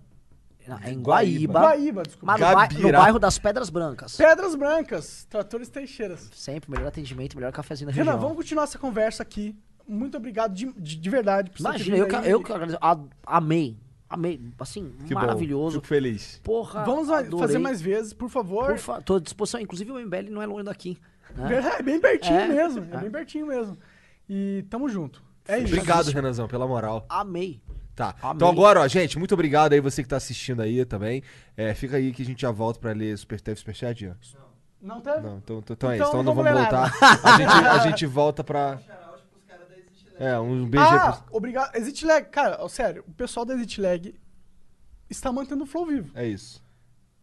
É 0.85 0.91
em 0.91 1.01
Guaíba. 1.01 1.61
Guaíba. 1.61 2.03
Desculpa. 2.03 2.37
Mas 2.39 2.75
no, 2.79 2.91
bairro 2.93 3.19
das 3.21 3.39
Pedras 3.39 3.71
Brancas. 3.71 4.17
Pedras 4.17 4.55
Brancas, 4.57 5.25
tratores 5.31 5.69
Teixeiras. 5.69 6.29
Sempre, 6.35 6.71
melhor 6.73 6.89
atendimento, 6.89 7.37
melhor 7.37 7.53
cafezinho 7.53 7.87
da 7.89 7.93
Renan, 7.95 8.11
região. 8.13 8.21
vamos 8.21 8.37
continuar 8.37 8.65
essa 8.65 8.77
conversa 8.79 9.23
aqui. 9.23 9.57
Muito 9.89 10.17
obrigado 10.17 10.53
de, 10.53 10.67
de, 10.73 10.97
de 10.97 11.09
verdade 11.11 11.51
por 11.53 11.61
Imagina, 11.61 11.97
eu, 11.97 12.09
que- 12.09 12.17
eu 12.29 12.43
que 12.43 12.53
agradeço. 12.53 12.79
A- 12.83 12.99
Amei. 13.25 13.79
Amei. 14.09 14.41
Assim, 14.59 14.93
Que 15.07 15.15
bom. 15.15 15.21
maravilhoso. 15.21 15.77
Fico 15.77 15.87
feliz. 15.89 16.41
Porra, 16.45 16.85
Vamos 16.85 17.11
adorei. 17.11 17.39
fazer 17.41 17.59
mais 17.59 17.81
vezes, 17.81 18.13
por 18.13 18.29
favor. 18.31 18.67
Por 18.69 18.79
fa- 18.79 19.01
Tô 19.01 19.17
à 19.17 19.21
disposição. 19.21 19.61
Inclusive, 19.61 19.91
o 19.91 19.99
MBL 19.99 20.31
não 20.31 20.41
é 20.43 20.47
longe 20.47 20.65
daqui. 20.65 20.97
né? 21.35 21.49
É 21.79 21.83
bem 21.83 22.01
pertinho 22.01 22.39
É. 22.39 22.47
mesmo, 22.49 22.87
é 22.93 22.97
É. 22.97 23.01
bem 23.01 23.11
pertinho 23.11 23.47
mesmo. 23.47 23.77
E 24.29 24.65
tamo 24.71 24.89
junto. 24.89 25.23
É 25.49 25.59
isso. 25.59 25.75
Obrigado, 25.75 26.09
Renanzão, 26.11 26.47
pela 26.49 26.67
moral. 26.67 27.05
Amei. 27.09 27.61
Tá. 27.95 28.15
Amei. 28.23 28.37
Então 28.37 28.49
agora, 28.49 28.81
ó, 28.81 28.89
gente, 28.89 29.19
muito 29.19 29.33
obrigado 29.35 29.73
aí 29.73 29.81
você 29.81 30.03
que 30.03 30.09
tá 30.09 30.17
assistindo 30.17 30.61
aí 30.63 30.85
também. 30.85 31.23
É, 31.57 31.75
fica 31.75 31.97
aí 31.97 32.13
que 32.13 32.23
a 32.23 32.25
gente 32.25 32.43
já 32.43 32.51
volta 32.51 32.79
pra 32.79 32.93
ler 32.93 33.17
super, 33.19 33.41
teve 33.41 33.59
superchat, 33.59 34.05
Ian? 34.05 34.17
Não 34.83 35.01
teve? 35.01 35.21
Não, 35.21 35.39
então, 35.39 35.59
então, 35.59 35.75
então 35.75 35.91
é 35.91 35.95
Então 35.97 36.07
isso. 36.07 36.17
Então 36.17 36.23
não 36.23 36.35
não 36.35 36.43
vamos 36.45 36.61
voltar. 36.61 36.93
A 37.25 37.37
gente, 37.39 37.53
a 37.53 37.79
gente 37.79 38.05
volta 38.07 38.45
pra. 38.45 38.79
É, 40.19 40.39
um 40.39 40.67
beijo 40.67 40.87
aí 40.87 40.99
Ah, 40.99 41.23
obrigado. 41.31 41.75
Exit 41.77 42.05
Lag, 42.05 42.29
cara, 42.29 42.69
sério, 42.69 43.05
o 43.07 43.13
pessoal 43.13 43.45
da 43.45 43.55
Exit 43.55 43.81
Lag 43.81 44.15
está 45.11 45.31
mantendo 45.33 45.65
o 45.65 45.67
flow 45.67 45.87
vivo. 45.87 46.11
É 46.15 46.27
isso. 46.27 46.65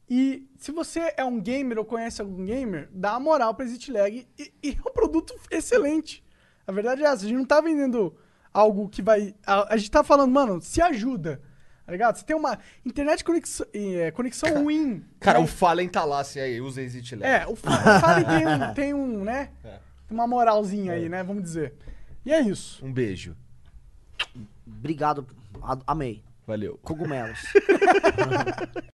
E 0.10 0.48
se 0.58 0.72
você 0.72 1.14
é 1.18 1.24
um 1.24 1.40
gamer 1.40 1.78
ou 1.80 1.86
conhece 1.86 2.22
algum 2.22 2.46
gamer, 2.46 2.90
dá 2.92 3.12
uma 3.14 3.20
moral 3.20 3.56
pra 3.56 3.66
Exit 3.66 3.92
Lag 3.92 4.28
e, 4.38 4.54
e 4.62 4.70
é 4.72 4.90
um 4.90 4.94
produto 4.94 5.34
excelente. 5.50 6.24
A 6.68 6.72
verdade 6.72 7.04
é 7.04 7.06
essa, 7.06 7.26
a 7.26 7.28
gente 7.28 7.38
não 7.38 7.46
tá 7.46 7.60
vendendo 7.62 8.16
algo 8.54 8.88
que 8.90 9.02
vai. 9.02 9.34
A, 9.46 9.74
a 9.74 9.78
gente 9.78 9.92
tá 9.92 10.04
falando, 10.04 10.32
mano, 10.32 10.62
se 10.62 10.82
ajuda. 10.82 11.42
Tá 11.86 11.92
ligado? 11.92 12.16
Você 12.16 12.24
tem 12.24 12.36
uma 12.36 12.58
internet 12.86 13.24
conexão, 13.26 13.66
é, 13.74 14.10
conexão 14.12 14.64
ruim. 14.64 15.04
Cara, 15.20 15.40
né? 15.40 15.44
o 15.44 15.48
Fallen 15.48 15.90
tá 15.90 16.06
lá, 16.06 16.22
assim, 16.22 16.40
aí, 16.40 16.62
usa 16.62 16.82
Exit 16.82 17.16
Lab. 17.16 17.26
É, 17.28 17.46
o 17.46 17.52
o 17.52 17.56
Fallen 17.56 18.26
tem 18.26 18.48
um, 18.48 18.74
tem 18.74 18.94
um, 18.94 19.24
né? 19.24 19.50
Uma 20.10 20.26
moralzinha 20.26 20.94
aí, 20.94 21.10
né? 21.10 21.24
Vamos 21.24 21.44
dizer. 21.44 21.74
E 22.26 22.32
é 22.32 22.42
isso. 22.42 22.86
Um 22.86 22.92
beijo. 22.92 23.36
Obrigado. 24.66 25.28
a- 25.62 25.80
Amei. 25.88 26.24
Valeu. 26.48 26.80
Cogumelos. 26.84 27.40